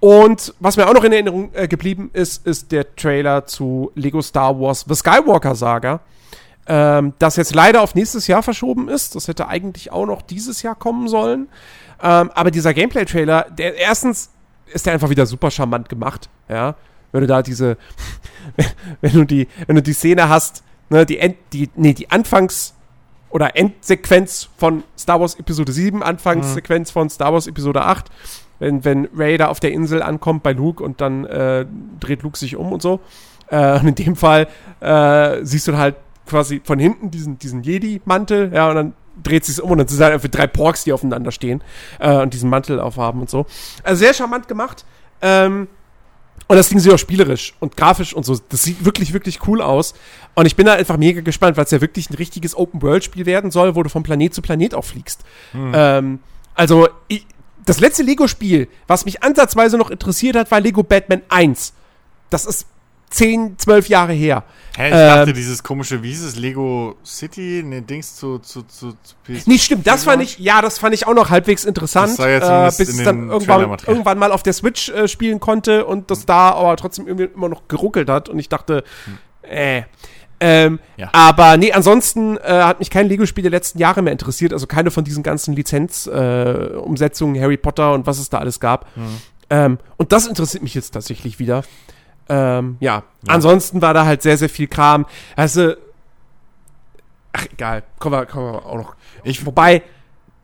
und 0.00 0.54
was 0.58 0.76
mir 0.76 0.88
auch 0.88 0.94
noch 0.94 1.04
in 1.04 1.12
Erinnerung 1.12 1.50
äh, 1.54 1.68
geblieben 1.68 2.10
ist, 2.12 2.46
ist 2.46 2.72
der 2.72 2.96
Trailer 2.96 3.46
zu 3.46 3.92
Lego 3.94 4.20
Star 4.20 4.58
Wars 4.58 4.84
The 4.88 4.94
Skywalker 4.94 5.54
Saga. 5.54 6.00
Ähm, 6.66 7.14
das 7.18 7.36
jetzt 7.36 7.54
leider 7.54 7.82
auf 7.82 7.94
nächstes 7.94 8.26
Jahr 8.26 8.42
verschoben 8.42 8.88
ist. 8.88 9.14
Das 9.14 9.28
hätte 9.28 9.48
eigentlich 9.48 9.92
auch 9.92 10.06
noch 10.06 10.22
dieses 10.22 10.62
Jahr 10.62 10.74
kommen 10.74 11.08
sollen. 11.08 11.48
Ähm, 12.02 12.30
aber 12.34 12.50
dieser 12.50 12.74
Gameplay-Trailer, 12.74 13.46
der 13.50 13.76
erstens 13.76 14.30
ist 14.66 14.86
der 14.86 14.94
einfach 14.94 15.10
wieder 15.10 15.26
super 15.26 15.50
charmant 15.50 15.88
gemacht. 15.88 16.28
Ja, 16.48 16.74
wenn 17.12 17.20
du 17.20 17.26
da 17.26 17.42
diese, 17.42 17.76
wenn 19.00 19.12
du 19.12 19.24
die, 19.24 19.48
wenn 19.66 19.76
du 19.76 19.82
die 19.82 19.92
Szene 19.92 20.28
hast, 20.28 20.64
ne, 20.88 21.06
die, 21.06 21.18
End, 21.18 21.36
die, 21.52 21.70
nee, 21.76 21.94
die 21.94 22.10
Anfangs- 22.10 22.74
oder 23.32 23.56
Endsequenz 23.56 24.48
von 24.56 24.84
Star 24.96 25.20
Wars 25.20 25.34
Episode 25.34 25.72
7, 25.72 26.02
Anfangssequenz 26.02 26.90
mhm. 26.90 26.92
von 26.92 27.10
Star 27.10 27.32
Wars 27.32 27.46
Episode 27.46 27.82
8, 27.82 28.10
wenn, 28.58 28.84
wenn 28.84 29.08
Ray 29.16 29.38
da 29.38 29.48
auf 29.48 29.58
der 29.58 29.72
Insel 29.72 30.02
ankommt 30.02 30.42
bei 30.42 30.52
Luke 30.52 30.84
und 30.84 31.00
dann 31.00 31.24
äh, 31.24 31.66
dreht 31.98 32.22
Luke 32.22 32.38
sich 32.38 32.56
um 32.56 32.72
und 32.72 32.82
so. 32.82 33.00
Äh, 33.48 33.80
und 33.80 33.88
in 33.88 33.94
dem 33.94 34.16
Fall 34.16 34.48
äh, 34.80 35.44
siehst 35.44 35.66
du 35.66 35.76
halt 35.76 35.96
quasi 36.26 36.60
von 36.62 36.78
hinten 36.78 37.10
diesen, 37.10 37.38
diesen 37.38 37.62
Jedi-Mantel, 37.62 38.52
ja, 38.54 38.68
und 38.68 38.76
dann 38.76 38.92
dreht 39.22 39.44
sich 39.44 39.60
um 39.62 39.70
und 39.70 39.78
dann 39.78 39.88
sind 39.88 40.02
halt 40.02 40.12
einfach 40.12 40.28
drei 40.28 40.46
Porks, 40.46 40.84
die 40.84 40.92
aufeinander 40.92 41.32
stehen 41.32 41.62
äh, 42.00 42.16
und 42.18 42.34
diesen 42.34 42.50
Mantel 42.50 42.80
aufhaben 42.80 43.20
und 43.20 43.30
so. 43.30 43.46
Also 43.82 44.00
sehr 44.00 44.14
charmant 44.14 44.46
gemacht. 44.46 44.84
Ähm, 45.22 45.68
und 46.48 46.56
das 46.56 46.68
Ding 46.68 46.78
sieht 46.80 46.92
auch 46.92 46.98
spielerisch 46.98 47.54
und 47.60 47.76
grafisch 47.76 48.12
und 48.12 48.24
so. 48.26 48.38
Das 48.50 48.62
sieht 48.62 48.84
wirklich, 48.84 49.12
wirklich 49.12 49.46
cool 49.46 49.62
aus. 49.62 49.94
Und 50.34 50.44
ich 50.44 50.54
bin 50.54 50.66
da 50.66 50.74
einfach 50.74 50.98
mega 50.98 51.22
gespannt, 51.22 51.56
weil 51.56 51.64
es 51.64 51.70
ja 51.70 51.80
wirklich 51.80 52.10
ein 52.10 52.14
richtiges 52.14 52.54
Open-World-Spiel 52.54 53.24
werden 53.24 53.50
soll, 53.50 53.74
wo 53.74 53.82
du 53.82 53.88
von 53.88 54.02
Planet 54.02 54.34
zu 54.34 54.42
Planet 54.42 54.74
auch 54.74 54.84
fliegst. 54.84 55.22
Hm. 55.52 55.72
Ähm, 55.74 56.18
also, 56.54 56.88
ich, 57.08 57.26
das 57.64 57.80
letzte 57.80 58.02
Lego-Spiel, 58.02 58.68
was 58.86 59.04
mich 59.04 59.22
ansatzweise 59.22 59.78
noch 59.78 59.90
interessiert 59.90 60.36
hat, 60.36 60.50
war 60.50 60.60
Lego 60.60 60.82
Batman 60.82 61.22
1. 61.28 61.72
Das 62.28 62.44
ist 62.44 62.66
10, 63.12 63.58
12 63.58 63.88
Jahre 63.88 64.12
her. 64.12 64.44
Hä, 64.76 64.86
ich 64.86 64.90
dachte, 64.90 65.30
ähm, 65.30 65.36
dieses 65.36 65.62
komische, 65.62 66.02
wie 66.02 66.08
hieß 66.08 66.24
es, 66.24 66.36
Lego 66.36 66.96
City, 67.04 67.62
ne, 67.62 67.82
Dings 67.82 68.16
zu, 68.16 68.38
zu, 68.38 68.62
zu, 68.62 68.92
zu 68.92 69.14
PS 69.24 69.46
Nee, 69.46 69.58
stimmt, 69.58 69.86
das 69.86 70.04
fand 70.04 70.22
ich, 70.22 70.38
ja, 70.38 70.62
das 70.62 70.78
fand 70.78 70.94
ich 70.94 71.06
auch 71.06 71.14
noch 71.14 71.28
halblich 71.28 71.66
interessant, 71.66 72.18
äh, 72.18 72.40
bis 72.66 72.88
es 72.88 73.02
dann 73.02 73.28
irgendwann, 73.28 73.76
irgendwann 73.86 74.18
mal 74.18 74.32
auf 74.32 74.42
der 74.42 74.54
Switch 74.54 74.88
äh, 74.88 75.08
spielen 75.08 75.40
konnte 75.40 75.84
und 75.84 76.10
das 76.10 76.20
hm. 76.20 76.26
da 76.26 76.50
aber 76.52 76.76
trotzdem 76.76 77.06
irgendwie 77.06 77.28
immer 77.34 77.50
noch 77.50 77.68
geruckelt 77.68 78.08
hat 78.08 78.30
und 78.30 78.38
ich 78.38 78.48
dachte, 78.48 78.82
hm. 79.04 79.18
äh, 79.42 79.82
ähm, 80.44 80.80
ja. 80.96 81.08
Aber 81.12 81.56
nee, 81.56 81.70
ansonsten 81.72 82.36
äh, 82.38 82.62
hat 82.62 82.80
mich 82.80 82.90
kein 82.90 83.08
Lego-Spiel 83.08 83.42
der 83.42 83.52
letzten 83.52 83.78
Jahre 83.78 84.02
mehr 84.02 84.12
interessiert. 84.12 84.52
Also 84.52 84.66
keine 84.66 84.90
von 84.90 85.04
diesen 85.04 85.22
ganzen 85.22 85.54
Lizenz-Umsetzungen, 85.54 87.36
äh, 87.36 87.40
Harry 87.40 87.56
Potter 87.56 87.92
und 87.92 88.06
was 88.06 88.18
es 88.18 88.28
da 88.28 88.38
alles 88.38 88.58
gab. 88.58 88.88
Mhm. 88.96 89.18
Ähm, 89.50 89.78
und 89.98 90.10
das 90.10 90.26
interessiert 90.26 90.64
mich 90.64 90.74
jetzt 90.74 90.90
tatsächlich 90.90 91.38
wieder. 91.38 91.62
Ähm, 92.32 92.76
ja. 92.80 92.96
ja. 92.96 93.02
ansonsten 93.28 93.82
war 93.82 93.92
da 93.92 94.06
halt 94.06 94.22
sehr, 94.22 94.38
sehr 94.38 94.48
viel 94.48 94.66
Kram. 94.66 95.04
Also, 95.36 95.74
ach, 97.34 97.46
egal, 97.52 97.82
kommen 97.98 98.18
wir, 98.18 98.26
kommen 98.26 98.54
wir 98.54 98.64
auch 98.64 98.76
noch. 98.76 98.94
Ich, 99.22 99.44
wobei, 99.44 99.82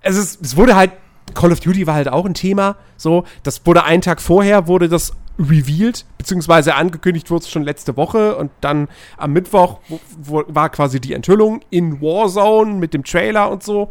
es 0.02 0.16
ist, 0.16 0.42
es 0.42 0.54
wurde 0.54 0.76
halt, 0.76 0.92
Call 1.34 1.50
of 1.50 1.60
Duty 1.60 1.86
war 1.86 1.94
halt 1.94 2.08
auch 2.08 2.26
ein 2.26 2.34
Thema, 2.34 2.76
so, 2.98 3.24
das 3.42 3.64
wurde 3.64 3.84
einen 3.84 4.02
Tag 4.02 4.20
vorher, 4.20 4.66
wurde 4.66 4.88
das 4.88 5.14
revealed, 5.38 6.04
beziehungsweise 6.18 6.74
angekündigt 6.74 7.30
wurde 7.30 7.44
es 7.44 7.50
schon 7.50 7.62
letzte 7.62 7.96
Woche 7.96 8.36
und 8.36 8.50
dann 8.60 8.88
am 9.16 9.32
Mittwoch 9.32 9.78
wo, 9.88 10.00
wo, 10.18 10.42
war 10.48 10.68
quasi 10.68 11.00
die 11.00 11.14
Enthüllung 11.14 11.60
in 11.70 12.02
Warzone 12.02 12.74
mit 12.74 12.92
dem 12.92 13.04
Trailer 13.04 13.50
und 13.50 13.62
so. 13.62 13.90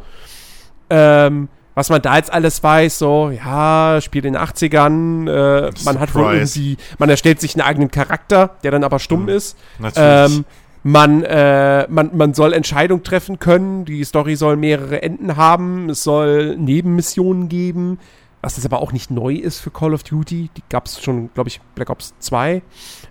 Ähm, 0.89 1.48
was 1.78 1.91
man 1.91 2.01
da 2.01 2.17
jetzt 2.17 2.34
alles 2.34 2.63
weiß, 2.63 2.97
so, 2.97 3.30
ja, 3.30 3.99
spielt 4.01 4.25
in 4.25 4.34
den 4.34 4.41
80ern, 4.41 5.30
äh, 5.30 5.71
man 5.86 5.99
hat 5.99 6.15
wohl 6.15 6.34
irgendwie, 6.34 6.75
man 6.97 7.07
erstellt 7.07 7.39
sich 7.39 7.53
einen 7.53 7.61
eigenen 7.61 7.91
Charakter, 7.91 8.55
der 8.63 8.71
dann 8.71 8.84
aber 8.84 8.97
stumm 8.97 9.23
mhm. 9.23 9.30
ist. 9.30 9.55
Natürlich. 9.78 10.38
Ähm, 10.38 10.45
man, 10.82 11.21
äh, 11.21 11.86
man, 11.88 12.17
man 12.17 12.34
soll 12.34 12.53
Entscheidungen 12.53 13.03
treffen 13.03 13.38
können, 13.38 13.86
die 13.86 14.03
Story 14.05 14.36
soll 14.36 14.55
mehrere 14.55 15.03
Enden 15.03 15.38
haben, 15.38 15.91
es 15.91 16.01
soll 16.01 16.57
Nebenmissionen 16.57 17.47
geben, 17.47 17.99
was 18.41 18.57
jetzt 18.57 18.65
aber 18.65 18.82
auch 18.82 18.91
nicht 18.91 19.11
neu 19.11 19.36
ist 19.36 19.59
für 19.59 19.69
Call 19.69 19.93
of 19.93 20.01
Duty. 20.01 20.49
Die 20.57 20.63
gab 20.69 20.88
es 20.88 20.99
schon, 20.99 21.30
glaube 21.36 21.49
ich, 21.49 21.61
Black 21.75 21.91
Ops 21.91 22.15
2. 22.21 22.63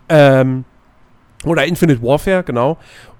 Ähm, 0.09 0.65
oder 1.45 1.67
Infinite 1.67 2.03
Warfare, 2.03 2.43
genau. 2.43 2.79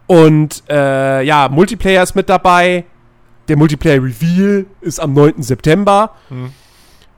Und 0.09 0.65
äh, 0.69 1.23
ja, 1.23 1.49
Multiplayer 1.49 2.03
ist 2.03 2.17
mit 2.17 2.29
dabei. 2.29 2.85
Der 3.49 3.57
Multiplayer 3.57 4.03
Reveal 4.03 4.67
ist 4.81 5.01
am 5.01 5.15
9. 5.15 5.43
September. 5.43 6.13
Hm. 6.29 6.53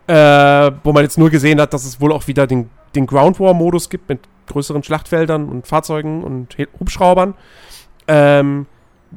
Äh, 0.06 0.72
wo 0.84 0.92
man 0.92 1.02
jetzt 1.02 1.18
nur 1.18 1.28
gesehen 1.28 1.60
hat, 1.60 1.74
dass 1.74 1.84
es 1.84 2.00
wohl 2.00 2.12
auch 2.12 2.26
wieder 2.26 2.46
den, 2.46 2.70
den 2.94 3.06
Ground 3.06 3.38
War-Modus 3.38 3.90
gibt 3.90 4.08
mit 4.08 4.20
größeren 4.46 4.82
Schlachtfeldern 4.82 5.48
und 5.48 5.66
Fahrzeugen 5.66 6.24
und 6.24 6.56
Hubschraubern. 6.80 7.34
Ähm, 8.06 8.66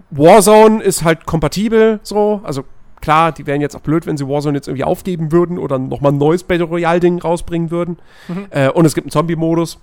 Warzone 0.09 0.83
ist 0.83 1.03
halt 1.03 1.25
kompatibel 1.25 1.99
so, 2.03 2.41
also 2.43 2.65
klar, 3.01 3.31
die 3.31 3.47
wären 3.47 3.61
jetzt 3.61 3.75
auch 3.75 3.81
blöd, 3.81 4.05
wenn 4.05 4.17
sie 4.17 4.27
Warzone 4.27 4.57
jetzt 4.57 4.67
irgendwie 4.67 4.83
aufgeben 4.83 5.31
würden 5.31 5.57
oder 5.57 5.79
nochmal 5.79 6.11
ein 6.11 6.17
neues 6.17 6.43
Battle 6.43 6.65
Royale-Ding 6.65 7.19
rausbringen 7.19 7.71
würden. 7.71 7.97
Mhm. 8.27 8.47
Äh, 8.51 8.69
und 8.69 8.85
es 8.85 8.93
gibt 8.93 9.05
einen 9.05 9.11
Zombie-Modus, 9.11 9.79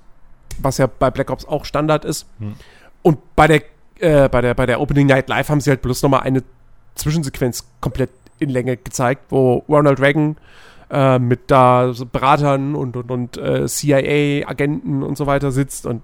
was 0.58 0.78
ja 0.78 0.86
bei 0.86 1.10
Black 1.10 1.30
Ops 1.30 1.44
auch 1.44 1.64
Standard 1.64 2.04
ist. 2.04 2.26
Mhm. 2.38 2.54
Und 3.02 3.18
bei 3.34 3.46
der, 3.46 3.62
äh, 3.98 4.28
bei, 4.28 4.40
der, 4.40 4.54
bei 4.54 4.66
der 4.66 4.80
Opening 4.80 5.06
Night 5.06 5.28
Live 5.28 5.48
haben 5.48 5.60
sie 5.60 5.70
halt 5.70 5.82
bloß 5.82 6.02
nochmal 6.02 6.20
eine 6.20 6.42
Zwischensequenz 6.98 7.66
komplett 7.80 8.10
in 8.38 8.50
Länge 8.50 8.76
gezeigt, 8.76 9.26
wo 9.30 9.64
Ronald 9.68 10.00
Reagan 10.00 10.36
äh, 10.90 11.18
mit 11.18 11.50
da 11.50 11.92
so 11.92 12.06
Beratern 12.06 12.74
und, 12.74 12.96
und, 12.96 13.10
und 13.10 13.36
äh, 13.36 13.66
CIA-Agenten 13.66 15.02
und 15.02 15.16
so 15.16 15.26
weiter 15.26 15.50
sitzt 15.50 15.86
und 15.86 16.02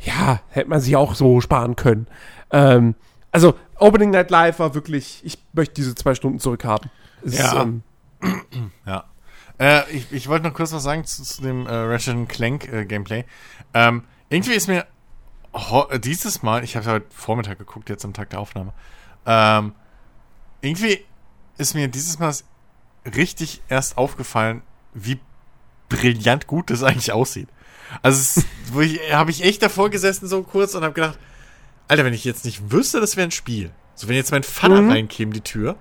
ja, 0.00 0.40
hätte 0.50 0.68
man 0.68 0.80
sich 0.80 0.96
auch 0.96 1.14
so 1.14 1.40
sparen 1.40 1.76
können. 1.76 2.06
Ähm, 2.50 2.94
also 3.32 3.54
Opening 3.78 4.10
Night 4.10 4.30
Live 4.30 4.58
war 4.58 4.74
wirklich, 4.74 5.20
ich 5.24 5.38
möchte 5.52 5.74
diese 5.74 5.94
zwei 5.94 6.14
Stunden 6.14 6.38
zurückhaben. 6.38 6.90
Ja. 7.24 7.62
Ähm, 7.62 7.82
ja. 8.86 9.04
Äh, 9.58 9.90
ich, 9.90 10.12
ich 10.12 10.28
wollte 10.28 10.46
noch 10.46 10.54
kurz 10.54 10.72
was 10.72 10.82
sagen 10.82 11.04
zu, 11.04 11.22
zu 11.22 11.42
dem 11.42 11.66
äh, 11.66 11.74
Ratchet 11.74 12.28
Clank 12.28 12.72
äh, 12.72 12.84
Gameplay. 12.84 13.24
Ähm, 13.74 14.04
irgendwie 14.28 14.52
ist 14.52 14.68
mir 14.68 14.86
dieses 16.04 16.42
Mal, 16.42 16.62
ich 16.62 16.76
habe 16.76 16.86
heute 16.86 17.06
Vormittag 17.10 17.58
geguckt, 17.58 17.88
jetzt 17.88 18.04
am 18.04 18.12
Tag 18.12 18.30
der 18.30 18.38
Aufnahme, 18.38 18.72
ähm, 19.26 19.72
irgendwie 20.60 21.04
ist 21.56 21.74
mir 21.74 21.88
dieses 21.88 22.18
Mal 22.18 22.34
richtig 23.16 23.62
erst 23.68 23.96
aufgefallen, 23.96 24.62
wie 24.94 25.18
brillant 25.88 26.46
gut 26.46 26.70
das 26.70 26.82
eigentlich 26.82 27.12
aussieht. 27.12 27.48
Also, 28.02 28.42
habe 29.12 29.30
ich 29.30 29.42
echt 29.42 29.62
davor 29.62 29.90
gesessen 29.90 30.28
so 30.28 30.42
kurz 30.42 30.74
und 30.74 30.84
habe 30.84 30.94
gedacht, 30.94 31.18
Alter, 31.88 32.04
wenn 32.04 32.14
ich 32.14 32.24
jetzt 32.24 32.44
nicht 32.44 32.70
wüsste, 32.70 33.00
das 33.00 33.16
wäre 33.16 33.28
ein 33.28 33.32
Spiel. 33.32 33.70
So, 33.94 34.08
wenn 34.08 34.16
jetzt 34.16 34.30
mein 34.30 34.42
Vater 34.42 34.82
mhm. 34.82 34.90
reinkäme, 34.90 35.32
die 35.32 35.40
Tür, 35.40 35.76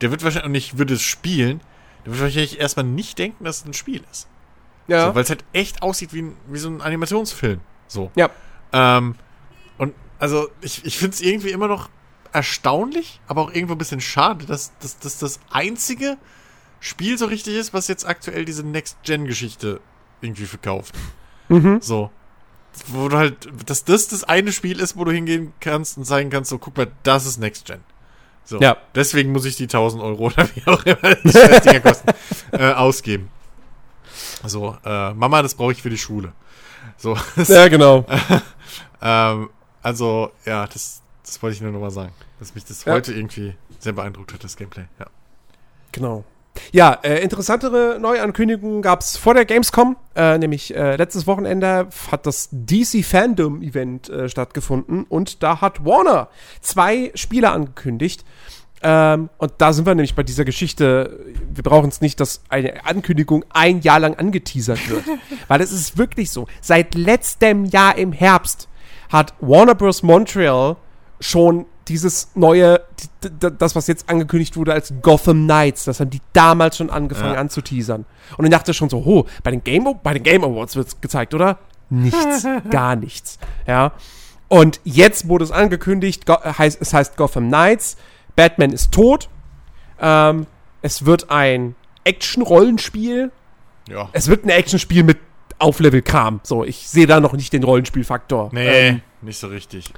der 0.00 0.10
wird 0.10 0.24
wahrscheinlich, 0.24 0.48
und 0.48 0.54
ich 0.54 0.78
würde 0.78 0.94
es 0.94 1.02
spielen, 1.02 1.60
der 2.04 2.12
wird 2.12 2.22
wahrscheinlich 2.22 2.60
erstmal 2.60 2.84
nicht 2.84 3.18
denken, 3.18 3.44
dass 3.44 3.58
es 3.58 3.64
ein 3.64 3.72
Spiel 3.72 4.02
ist. 4.10 4.26
Ja. 4.88 5.08
So, 5.08 5.14
Weil 5.14 5.22
es 5.22 5.30
halt 5.30 5.44
echt 5.52 5.82
aussieht 5.82 6.12
wie, 6.12 6.32
wie 6.48 6.58
so 6.58 6.68
ein 6.68 6.82
Animationsfilm. 6.82 7.60
So. 7.86 8.10
Ja. 8.16 8.30
Ähm, 8.72 9.14
und 9.78 9.94
also, 10.18 10.48
ich, 10.60 10.84
ich 10.84 10.98
finde 10.98 11.14
es 11.14 11.20
irgendwie 11.20 11.50
immer 11.50 11.68
noch 11.68 11.88
erstaunlich, 12.34 13.20
aber 13.26 13.42
auch 13.42 13.52
irgendwo 13.52 13.74
ein 13.74 13.78
bisschen 13.78 14.00
schade, 14.00 14.46
dass, 14.46 14.72
dass 14.78 15.18
das 15.18 15.40
einzige 15.50 16.18
Spiel 16.80 17.16
so 17.16 17.26
richtig 17.26 17.54
ist, 17.56 17.72
was 17.72 17.88
jetzt 17.88 18.06
aktuell 18.06 18.44
diese 18.44 18.64
Next-Gen-Geschichte 18.64 19.80
irgendwie 20.20 20.46
verkauft. 20.46 20.94
Mhm. 21.48 21.80
So 21.80 22.10
wo 22.88 23.08
du 23.08 23.16
halt, 23.16 23.48
dass 23.66 23.84
das 23.84 24.08
das 24.08 24.24
eine 24.24 24.52
Spiel 24.52 24.80
ist, 24.80 24.96
wo 24.96 25.04
du 25.04 25.12
hingehen 25.12 25.52
kannst 25.60 25.96
und 25.96 26.04
sagen 26.04 26.30
kannst, 26.30 26.50
so, 26.50 26.58
guck 26.58 26.76
mal, 26.76 26.88
das 27.02 27.26
ist 27.26 27.38
Next 27.38 27.66
Gen. 27.66 27.80
So. 28.44 28.60
Ja. 28.60 28.76
Deswegen 28.94 29.32
muss 29.32 29.44
ich 29.44 29.56
die 29.56 29.64
1000 29.64 30.02
Euro 30.02 30.24
oder 30.26 30.48
wie 30.54 30.66
auch 30.66 30.84
immer 30.84 31.14
die 31.14 31.60
Dinger 31.60 31.80
kosten, 31.80 32.08
äh, 32.52 32.72
ausgeben. 32.72 33.30
So, 34.44 34.76
äh, 34.84 35.14
Mama, 35.14 35.42
das 35.42 35.54
brauche 35.54 35.72
ich 35.72 35.82
für 35.82 35.90
die 35.90 35.98
Schule. 35.98 36.32
So. 36.96 37.16
ja, 37.48 37.68
genau. 37.68 38.04
ähm, 39.02 39.50
also, 39.82 40.32
ja, 40.44 40.66
das, 40.66 41.02
das 41.24 41.42
wollte 41.42 41.56
ich 41.56 41.62
nur 41.62 41.72
nochmal 41.72 41.90
sagen. 41.90 42.12
Dass 42.38 42.54
mich 42.54 42.64
das 42.64 42.84
ja. 42.84 42.92
heute 42.92 43.12
irgendwie 43.12 43.54
sehr 43.78 43.92
beeindruckt 43.92 44.32
hat, 44.32 44.44
das 44.44 44.56
Gameplay. 44.56 44.84
Ja. 44.98 45.06
Genau. 45.92 46.24
Ja, 46.72 46.92
äh, 47.02 47.20
interessantere 47.20 47.98
Neuankündigungen 48.00 48.80
gab 48.82 49.00
es 49.00 49.16
vor 49.16 49.34
der 49.34 49.44
Gamescom, 49.44 49.96
äh, 50.14 50.38
nämlich 50.38 50.74
äh, 50.74 50.96
letztes 50.96 51.26
Wochenende 51.26 51.88
hat 52.10 52.26
das 52.26 52.48
DC 52.52 53.04
Fandom 53.04 53.60
Event 53.62 54.08
äh, 54.08 54.28
stattgefunden 54.28 55.04
und 55.04 55.42
da 55.42 55.60
hat 55.60 55.84
Warner 55.84 56.28
zwei 56.60 57.10
Spiele 57.14 57.50
angekündigt. 57.50 58.24
Ähm, 58.82 59.30
und 59.38 59.52
da 59.58 59.72
sind 59.72 59.86
wir 59.86 59.94
nämlich 59.94 60.14
bei 60.14 60.22
dieser 60.22 60.44
Geschichte. 60.44 61.24
Wir 61.52 61.62
brauchen 61.62 61.88
es 61.88 62.00
nicht, 62.00 62.20
dass 62.20 62.42
eine 62.50 62.84
Ankündigung 62.84 63.44
ein 63.48 63.80
Jahr 63.80 63.98
lang 63.98 64.14
angeteasert 64.14 64.90
wird. 64.90 65.04
Weil 65.48 65.60
es 65.62 65.72
ist 65.72 65.96
wirklich 65.96 66.30
so. 66.30 66.46
Seit 66.60 66.94
letztem 66.94 67.64
Jahr 67.64 67.96
im 67.96 68.12
Herbst 68.12 68.68
hat 69.10 69.32
Warner 69.40 69.74
Bros. 69.74 70.02
Montreal 70.02 70.76
schon 71.24 71.64
dieses 71.88 72.28
neue, 72.34 72.82
das, 73.58 73.74
was 73.74 73.86
jetzt 73.86 74.10
angekündigt 74.10 74.58
wurde 74.58 74.74
als 74.74 74.92
Gotham 75.00 75.44
Knights, 75.44 75.84
das 75.84 76.00
haben 76.00 76.10
die 76.10 76.20
damals 76.34 76.76
schon 76.76 76.90
angefangen 76.90 77.34
ja. 77.34 77.40
anzuteasern. 77.40 78.04
Und 78.36 78.44
ich 78.44 78.50
dachte 78.50 78.74
schon 78.74 78.90
so, 78.90 78.98
oh, 78.98 79.24
bei 79.42 79.50
den 79.50 79.64
Game, 79.64 79.86
bei 80.02 80.12
den 80.12 80.22
Game 80.22 80.44
Awards 80.44 80.76
wird 80.76 80.88
es 80.88 81.00
gezeigt, 81.00 81.32
oder? 81.32 81.58
Nichts, 81.88 82.46
gar 82.70 82.94
nichts. 82.94 83.38
Ja. 83.66 83.92
Und 84.48 84.80
jetzt 84.84 85.28
wurde 85.28 85.44
es 85.44 85.50
angekündigt, 85.50 86.24
heißt, 86.28 86.80
es 86.82 86.92
heißt 86.92 87.16
Gotham 87.16 87.48
Knights, 87.48 87.96
Batman 88.36 88.72
ist 88.72 88.92
tot, 88.92 89.30
ähm, 90.00 90.46
es 90.82 91.06
wird 91.06 91.30
ein 91.30 91.74
Action-Rollenspiel. 92.04 93.32
Ja. 93.88 94.10
Es 94.12 94.28
wird 94.28 94.44
ein 94.44 94.50
Action-Spiel 94.50 95.04
mit 95.04 95.18
Auflevel-Kram. 95.58 96.40
So, 96.42 96.64
ich 96.64 96.88
sehe 96.88 97.06
da 97.06 97.20
noch 97.20 97.32
nicht 97.32 97.52
den 97.52 97.64
Rollenspielfaktor. 97.64 98.50
Nee. 98.52 98.88
Ähm, 98.88 99.00
nicht 99.22 99.38
so 99.38 99.46
richtig. 99.48 99.92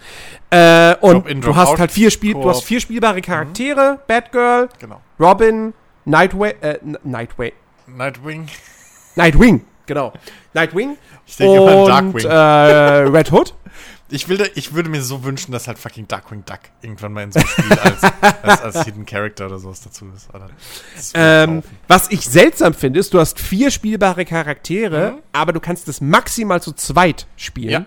Äh, 0.51 0.95
und 1.01 1.27
in, 1.27 1.41
du 1.41 1.55
hast 1.57 1.79
halt 1.79 1.91
vier 1.91 2.11
Spiel, 2.11 2.35
du 2.35 2.49
hast 2.49 2.65
vier 2.65 2.81
spielbare 2.81 3.21
Charaktere: 3.21 3.95
mhm. 3.95 3.99
Batgirl, 4.07 4.69
genau. 4.79 5.01
Robin, 5.19 5.75
Nightway, 6.05 6.55
äh, 6.61 6.79
Nightway. 7.03 7.53
Nightwing. 7.87 8.49
Nightwing. 9.17 9.65
genau. 9.87 10.13
Nightwing 10.55 10.97
Ich 11.27 11.37
denke 11.37 11.61
und 11.61 11.89
Darkwing. 11.89 12.25
äh, 12.25 13.09
Red 13.09 13.33
Hood. 13.33 13.55
Ich, 14.09 14.29
will 14.29 14.37
da, 14.37 14.45
ich 14.55 14.73
würde 14.73 14.89
mir 14.89 15.03
so 15.03 15.25
wünschen, 15.25 15.51
dass 15.53 15.67
halt 15.67 15.79
fucking 15.79 16.07
Darkwing 16.07 16.45
Duck 16.45 16.61
irgendwann 16.81 17.13
mal 17.13 17.25
in 17.25 17.33
so 17.33 17.41
einem 17.41 17.49
Spiel 17.49 17.73
als, 17.79 18.03
als, 18.43 18.61
als 18.63 18.85
Hidden 18.85 19.05
Character 19.05 19.47
oder 19.47 19.59
sowas 19.59 19.81
dazu 19.81 20.07
ist. 20.15 20.29
Ähm, 21.15 21.63
was 21.89 22.11
ich 22.11 22.21
seltsam 22.29 22.73
finde, 22.75 23.01
ist, 23.01 23.13
du 23.15 23.19
hast 23.21 23.41
vier 23.41 23.71
spielbare 23.71 24.25
Charaktere, 24.25 25.13
Mhm. 25.13 25.19
aber 25.33 25.53
du 25.53 25.61
kannst 25.61 25.89
es 25.89 26.01
maximal 26.01 26.63
zu 26.63 26.73
zweit 26.73 27.27
spielen. 27.37 27.71
Ja. 27.71 27.87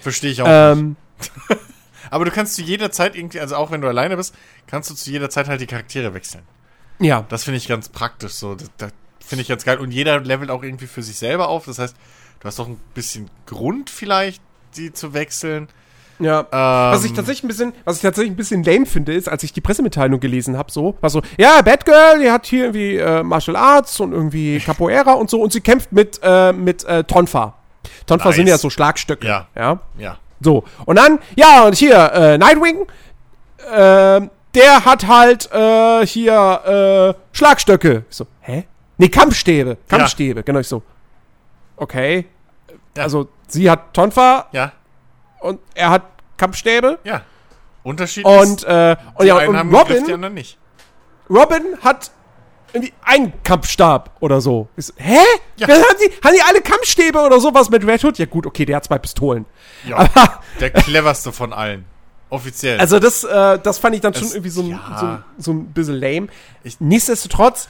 Verstehe 0.00 0.30
ich 0.30 0.40
auch 0.42 0.46
nicht. 0.46 0.82
Ähm, 0.82 0.96
Aber 2.10 2.24
du 2.26 2.30
kannst 2.30 2.54
zu 2.54 2.62
jeder 2.62 2.92
Zeit 2.92 3.16
irgendwie, 3.16 3.40
also 3.40 3.56
auch 3.56 3.70
wenn 3.70 3.80
du 3.80 3.88
alleine 3.88 4.16
bist, 4.16 4.34
kannst 4.66 4.90
du 4.90 4.94
zu 4.94 5.10
jeder 5.10 5.30
Zeit 5.30 5.48
halt 5.48 5.60
die 5.60 5.66
Charaktere 5.66 6.14
wechseln. 6.14 6.42
ja. 7.00 7.24
Das 7.28 7.44
finde 7.44 7.56
ich 7.58 7.66
ganz 7.66 7.88
praktisch 7.88 8.32
so. 8.32 8.54
Das, 8.54 8.70
das 8.76 8.92
finde 9.24 9.42
ich 9.42 9.48
ganz 9.48 9.64
geil. 9.64 9.78
Und 9.78 9.90
jeder 9.90 10.20
levelt 10.20 10.50
auch 10.50 10.62
irgendwie 10.62 10.86
für 10.86 11.02
sich 11.02 11.16
selber 11.16 11.48
auf. 11.48 11.64
Das 11.64 11.78
heißt, 11.78 11.96
du 12.40 12.46
hast 12.46 12.58
doch 12.58 12.68
ein 12.68 12.78
bisschen 12.94 13.30
Grund 13.46 13.88
vielleicht, 13.90 14.42
die 14.76 14.92
zu 14.92 15.14
wechseln. 15.14 15.68
Ja. 16.20 16.40
Ähm, 16.40 16.46
Was 16.94 17.04
ich 17.04 17.12
tatsächlich 17.12 17.44
ein 17.44 17.48
bisschen, 17.48 17.72
was 17.84 17.96
ich 17.96 18.02
tatsächlich 18.02 18.32
ein 18.32 18.36
bisschen 18.36 18.62
lame 18.62 18.86
finde, 18.86 19.12
ist, 19.12 19.28
als 19.28 19.42
ich 19.42 19.52
die 19.52 19.60
Pressemitteilung 19.60 20.20
gelesen 20.20 20.56
habe, 20.56 20.70
so, 20.70 20.96
war 21.00 21.10
so, 21.10 21.22
ja, 21.38 21.60
Batgirl, 21.62 22.20
die 22.20 22.30
hat 22.30 22.46
hier 22.46 22.64
irgendwie 22.66 22.96
äh, 22.96 23.22
Martial 23.22 23.56
Arts 23.56 23.98
und 24.00 24.12
irgendwie 24.12 24.60
Capoeira 24.60 25.12
und 25.14 25.28
so 25.28 25.40
und 25.40 25.52
sie 25.52 25.60
kämpft 25.60 25.92
mit, 25.92 26.20
äh, 26.22 26.52
mit 26.52 26.84
äh, 26.84 27.04
Tonfa. 27.04 27.54
Tonfa 28.06 28.28
Nice. 28.28 28.36
sind 28.36 28.46
ja 28.46 28.58
so 28.58 28.70
Schlagstöcke. 28.70 29.26
Ja. 29.26 29.48
ja. 29.56 29.80
Ja. 29.98 30.18
So. 30.40 30.64
Und 30.84 30.96
dann, 30.96 31.18
ja, 31.36 31.64
und 31.64 31.74
hier, 31.74 32.12
äh, 32.12 32.38
Nightwing, 32.38 32.86
ähm, 33.72 34.30
der 34.54 34.84
hat 34.84 35.06
halt 35.06 35.50
äh, 35.52 36.06
hier 36.06 37.14
äh, 37.14 37.36
Schlagstöcke. 37.36 38.04
Ich 38.08 38.16
so, 38.16 38.26
hä? 38.40 38.64
Nee, 38.98 39.08
Kampfstäbe. 39.08 39.78
Kampfstäbe, 39.88 40.42
genau. 40.44 40.60
Ich 40.60 40.68
so, 40.68 40.82
okay. 41.76 42.26
Ja. 42.96 43.02
Also, 43.04 43.28
sie 43.48 43.70
hat 43.70 43.92
Tonfa 43.94 44.46
Ja. 44.52 44.72
und 45.40 45.60
er 45.74 45.90
hat 45.90 46.02
Kampfstäbe. 46.36 46.98
Ja. 47.04 47.22
Unterschied 47.82 48.24
Und, 48.24 48.64
äh, 48.64 48.96
und 49.16 49.26
ja, 49.26 49.34
und 49.36 49.54
Griff, 49.54 49.72
Robin, 49.72 50.14
anderen 50.14 50.34
nicht. 50.34 50.58
Robin 51.28 51.62
hat 51.82 52.10
irgendwie 52.72 52.92
einen 53.02 53.32
Kampfstab 53.44 54.10
oder 54.20 54.40
so. 54.40 54.68
So 54.76 54.92
hä? 54.96 55.18
Ja. 55.56 55.68
Haben, 55.68 55.82
die, 56.00 56.10
haben 56.26 56.34
die 56.34 56.42
alle 56.42 56.60
Kampfstäbe 56.60 57.20
oder 57.20 57.40
sowas 57.40 57.70
mit 57.70 57.86
Red 57.86 58.02
Hood? 58.04 58.18
Ja 58.18 58.26
gut, 58.26 58.46
okay, 58.46 58.64
der 58.64 58.76
hat 58.76 58.84
zwei 58.84 58.98
Pistolen. 58.98 59.44
Ja. 59.86 59.96
Aber, 59.98 60.40
Der 60.60 60.70
cleverste 60.70 61.30
von 61.32 61.52
allen. 61.52 61.84
Offiziell. 62.30 62.80
also 62.80 62.98
das, 62.98 63.22
äh, 63.22 63.58
das 63.60 63.78
fand 63.78 63.94
ich 63.94 64.00
dann 64.00 64.12
schon 64.14 64.24
Es- 64.24 64.32
irgendwie 64.34 64.50
so, 64.50 64.62
ein- 64.62 64.70
ja. 64.70 65.22
so, 65.38 65.42
so 65.44 65.52
ein 65.52 65.66
bisschen 65.72 65.94
lame. 66.00 66.26
Ich- 66.64 66.80
Nichtsdestotrotz, 66.80 67.68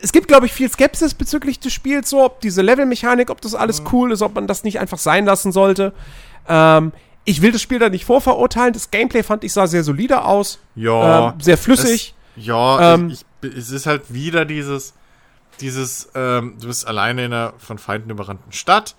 es 0.00 0.12
gibt, 0.12 0.28
glaube 0.28 0.46
ich, 0.46 0.52
viel 0.52 0.70
Skepsis 0.70 1.14
bezüglich 1.14 1.60
des 1.60 1.72
Spiels, 1.72 2.08
so 2.10 2.24
ob 2.24 2.40
diese 2.40 2.62
Levelmechanik, 2.62 3.30
ob 3.30 3.40
das 3.40 3.54
alles 3.54 3.82
cool 3.92 4.12
ist, 4.12 4.22
ob 4.22 4.34
man 4.34 4.46
das 4.46 4.64
nicht 4.64 4.78
einfach 4.80 4.98
sein 4.98 5.24
lassen 5.26 5.52
sollte. 5.52 5.92
Ähm, 6.48 6.92
ich 7.24 7.40
will 7.42 7.52
das 7.52 7.62
Spiel 7.62 7.78
da 7.78 7.88
nicht 7.88 8.04
vorverurteilen. 8.04 8.72
Das 8.72 8.90
Gameplay 8.90 9.22
fand 9.22 9.44
ich 9.44 9.52
sah 9.52 9.66
sehr 9.66 9.82
solide 9.84 10.24
aus. 10.24 10.58
ja. 10.74 11.28
ähm, 11.30 11.40
sehr 11.40 11.56
flüssig. 11.58 12.14
Es, 12.36 12.44
ja, 12.46 12.94
Ähm, 12.94 13.10
ich, 13.10 13.24
ich, 13.42 13.56
es 13.56 13.70
ist 13.70 13.86
halt 13.86 14.12
wieder 14.12 14.44
dieses, 14.44 14.94
dieses, 15.60 16.08
ähm, 16.14 16.56
du 16.60 16.66
bist 16.66 16.86
alleine 16.86 17.24
in 17.26 17.32
einer 17.32 17.52
von 17.58 17.78
Feinden 17.78 18.10
überrannten 18.10 18.52
Stadt, 18.52 18.94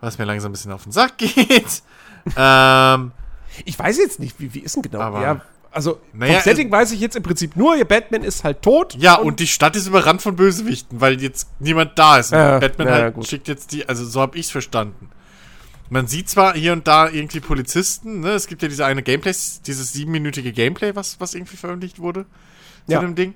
was 0.00 0.18
mir 0.18 0.24
langsam 0.24 0.50
ein 0.50 0.52
bisschen 0.52 0.72
auf 0.72 0.84
den 0.84 0.92
Sack 0.92 1.18
geht. 1.18 1.82
ähm, 2.36 3.12
Ich 3.64 3.78
weiß 3.78 3.98
jetzt 3.98 4.20
nicht, 4.20 4.38
wie, 4.40 4.52
wie 4.54 4.60
ist 4.60 4.76
denn 4.76 4.82
genau? 4.82 5.00
Aber- 5.00 5.22
ja, 5.22 5.40
also 5.76 6.00
Naja, 6.12 6.40
vom 6.40 6.42
Setting 6.42 6.72
weiß 6.72 6.90
ich 6.92 7.00
jetzt 7.00 7.14
im 7.16 7.22
Prinzip 7.22 7.54
nur, 7.56 7.76
ihr 7.76 7.84
Batman 7.84 8.22
ist 8.24 8.42
halt 8.42 8.62
tot. 8.62 8.96
ja, 8.98 9.14
und, 9.14 9.38
die 9.38 9.46
Stadt 9.46 9.76
ist 9.76 9.86
überrannt 9.86 10.22
von 10.22 10.34
Bösewichten, 10.34 11.00
weil 11.00 11.20
jetzt 11.20 11.48
niemand 11.60 11.98
da 11.98 12.18
ist. 12.18 12.32
Und 12.32 12.38
Ja, 12.38 12.58
Batman 12.58 12.88
ja, 12.88 12.94
halt 12.94 13.28
schickt 13.28 13.46
jetzt 13.46 13.72
die, 13.72 13.88
also 13.88 14.04
so 14.04 14.20
habe 14.20 14.36
ich's 14.38 14.50
verstanden. 14.50 15.10
Man 15.88 16.08
sieht 16.08 16.28
zwar 16.28 16.54
hier 16.54 16.72
und 16.72 16.88
da 16.88 17.08
irgendwie 17.08 17.38
Polizisten, 17.38 18.20
ne? 18.20 18.30
Es 18.30 18.48
gibt 18.48 18.60
ja 18.62 18.68
diese 18.68 18.84
eine 18.84 19.02
Gameplay, 19.04 19.32
dieses 19.66 19.92
siebenminütige 19.92 20.52
Gameplay, 20.52 20.96
was, 20.96 21.20
was 21.20 21.34
irgendwie 21.34 21.56
veröffentlicht 21.56 22.00
wurde 22.00 22.24
zu 22.86 22.92
Ja. 22.94 23.00
dem 23.00 23.14
Ding. 23.14 23.34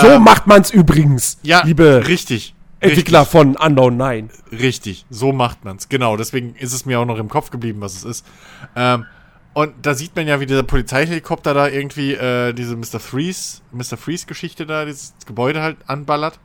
so 0.00 0.06
Ähm, 0.06 0.22
macht 0.22 0.46
man's 0.46 0.70
übrigens, 0.70 1.38
ja, 1.42 1.62
liebe 1.64 2.06
richtig. 2.06 2.54
Entwickler 2.82 3.26
von 3.26 3.56
Unknown 3.56 3.98
9. 3.98 4.30
Richtig, 4.52 5.04
so 5.10 5.32
macht 5.32 5.64
man's. 5.66 5.90
Genau, 5.90 6.16
deswegen 6.16 6.54
ist 6.54 6.72
es 6.72 6.86
mir 6.86 6.98
auch 7.00 7.04
noch 7.04 7.18
im 7.18 7.28
Kopf 7.28 7.50
geblieben, 7.50 7.82
was 7.82 7.94
es 7.94 8.04
ist. 8.04 8.26
Ähm, 8.74 9.04
und 9.52 9.74
da 9.82 9.94
sieht 9.94 10.14
man 10.14 10.28
ja, 10.28 10.38
wie 10.40 10.46
dieser 10.46 10.62
Polizeihelikopter 10.62 11.54
da 11.54 11.68
irgendwie 11.68 12.14
äh, 12.14 12.52
diese 12.52 12.76
Mr. 12.76 13.00
Freeze, 13.00 13.62
Mr. 13.72 13.96
Freeze-Geschichte 13.96 14.64
da, 14.64 14.84
dieses 14.84 15.14
Gebäude 15.26 15.60
halt 15.60 15.76
anballert. 15.86 16.38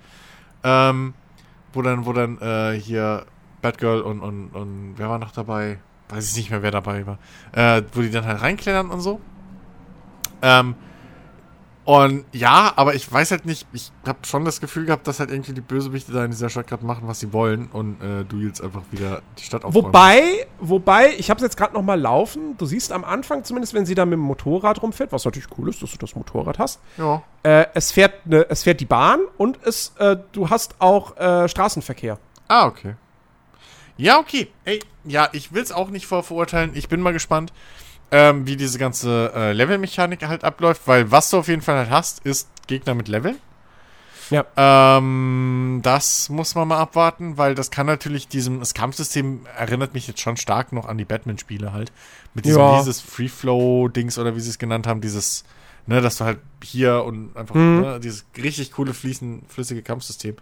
Ähm, 0.64 1.14
wo 1.74 1.82
dann, 1.82 2.06
wo 2.06 2.14
dann 2.14 2.40
äh, 2.40 2.80
hier 2.80 3.26
Batgirl 3.62 4.02
und, 4.02 4.22
und, 4.22 4.50
und 4.50 4.94
wer 4.98 5.10
war 5.10 5.20
noch 5.20 5.32
dabei? 5.32 5.80
Weiß 6.10 6.32
ich 6.32 6.38
nicht 6.38 6.50
mehr, 6.50 6.64
wer 6.64 6.72
dabei 6.72 7.06
war. 7.06 7.20
Äh, 7.52 7.84
wo 7.94 8.02
die 8.02 8.12
dann 8.12 8.26
halt 8.26 8.42
reinklettern 8.42 8.90
und 8.90 9.02
so. 9.02 9.20
Ähm, 10.42 10.76
und 11.86 12.26
ja, 12.32 12.74
aber 12.78 12.96
ich 12.96 13.12
weiß 13.12 13.30
halt 13.30 13.46
nicht, 13.46 13.68
ich 13.72 13.92
habe 14.08 14.18
schon 14.26 14.44
das 14.44 14.60
Gefühl 14.60 14.86
gehabt, 14.86 15.08
dass 15.08 15.20
halt 15.20 15.30
irgendwie 15.30 15.54
die 15.54 15.62
Bösewichte 15.62 16.12
da 16.12 16.26
in 16.26 16.32
dieser 16.32 16.50
Stadt 16.50 16.66
gerade 16.66 16.84
machen, 16.84 17.08
was 17.08 17.20
sie 17.20 17.32
wollen 17.32 17.68
und 17.68 18.02
äh, 18.02 18.26
du 18.26 18.40
jetzt 18.40 18.60
einfach 18.60 18.82
wieder 18.90 19.22
die 19.38 19.44
Stadt 19.44 19.64
aufräumen. 19.64 19.86
Wobei, 19.86 20.48
wobei, 20.60 21.14
ich 21.16 21.30
habe 21.30 21.38
es 21.38 21.44
jetzt 21.44 21.58
gerade 21.58 21.76
noch 21.76 21.84
mal 21.84 22.00
laufen. 22.02 22.58
Du 22.58 22.66
siehst 22.66 22.92
am 22.92 23.04
Anfang, 23.06 23.44
zumindest 23.44 23.76
wenn 23.76 23.86
sie 23.86 23.94
da 23.94 24.04
mit 24.06 24.14
dem 24.14 24.22
Motorrad 24.22 24.82
rumfährt, 24.82 25.12
was 25.12 25.26
natürlich 25.26 25.48
cool 25.60 25.70
ist, 25.70 25.84
dass 25.84 25.92
du 25.92 25.98
das 26.00 26.16
Motorrad 26.16 26.58
hast. 26.58 26.80
Ja. 26.98 27.22
Äh, 27.44 27.68
es, 27.76 27.92
fährt 27.92 28.26
ne, 28.26 28.48
es 28.50 28.64
fährt 28.64 28.80
die 28.80 28.86
Bahn 28.86 29.20
und 29.38 29.60
es, 29.64 29.94
äh, 30.00 30.18
du 30.32 30.50
hast 30.50 30.82
auch 30.82 31.16
äh, 31.18 31.48
Straßenverkehr. 31.48 32.18
Ah, 32.48 32.66
okay. 32.66 32.96
Ja, 33.98 34.18
okay. 34.18 34.48
Ey, 34.64 34.80
ja, 35.04 35.30
ich 35.34 35.54
will 35.54 35.62
es 35.62 35.72
auch 35.72 35.90
nicht 35.90 36.08
vorverurteilen. 36.08 36.72
Ich 36.74 36.90
bin 36.90 37.00
mal 37.00 37.14
gespannt, 37.14 37.54
ähm, 38.18 38.48
wie 38.48 38.56
diese 38.56 38.78
ganze 38.80 39.32
äh, 39.36 39.52
Levelmechanik 39.52 40.26
halt 40.26 40.44
abläuft, 40.46 40.84
weil 40.86 41.12
was 41.12 41.30
du 41.30 41.38
auf 41.38 41.48
jeden 41.50 41.62
Fall 41.62 41.76
halt 41.78 41.90
hast, 41.90 42.20
ist 42.26 42.48
Gegner 42.68 42.94
mit 42.94 43.08
Leveln. 43.10 43.38
Ja. 44.32 44.46
Ähm, 44.58 45.82
das 45.84 46.30
muss 46.30 46.56
man 46.56 46.68
mal 46.68 46.80
abwarten, 46.80 47.38
weil 47.38 47.54
das 47.56 47.70
kann 47.72 47.86
natürlich 47.86 48.28
diesem, 48.28 48.60
das 48.60 48.74
Kampfsystem 48.74 49.42
erinnert 49.58 49.94
mich 49.94 50.08
jetzt 50.08 50.22
schon 50.22 50.38
stark 50.38 50.72
noch 50.72 50.88
an 50.88 50.98
die 50.98 51.06
Batman-Spiele 51.06 51.74
halt. 51.74 51.92
Mit 52.34 52.46
diesem, 52.46 52.62
Ja. 52.62 52.80
dieses 52.80 53.02
Free-Flow-Dings 53.02 54.18
oder 54.18 54.36
wie 54.36 54.40
sie 54.40 54.50
es 54.50 54.58
genannt 54.58 54.88
haben, 54.88 55.02
dieses, 55.02 55.44
ne, 55.86 56.02
dass 56.02 56.18
du 56.18 56.26
halt 56.26 56.40
hier 56.64 57.04
und 57.04 57.36
einfach, 57.38 57.54
Mhm. 57.56 57.82
ne, 57.82 58.00
dieses 58.00 58.26
richtig 58.38 58.72
coole, 58.72 58.94
fließen, 58.94 59.44
flüssige 59.48 59.84
Kampfsystem. 59.84 60.36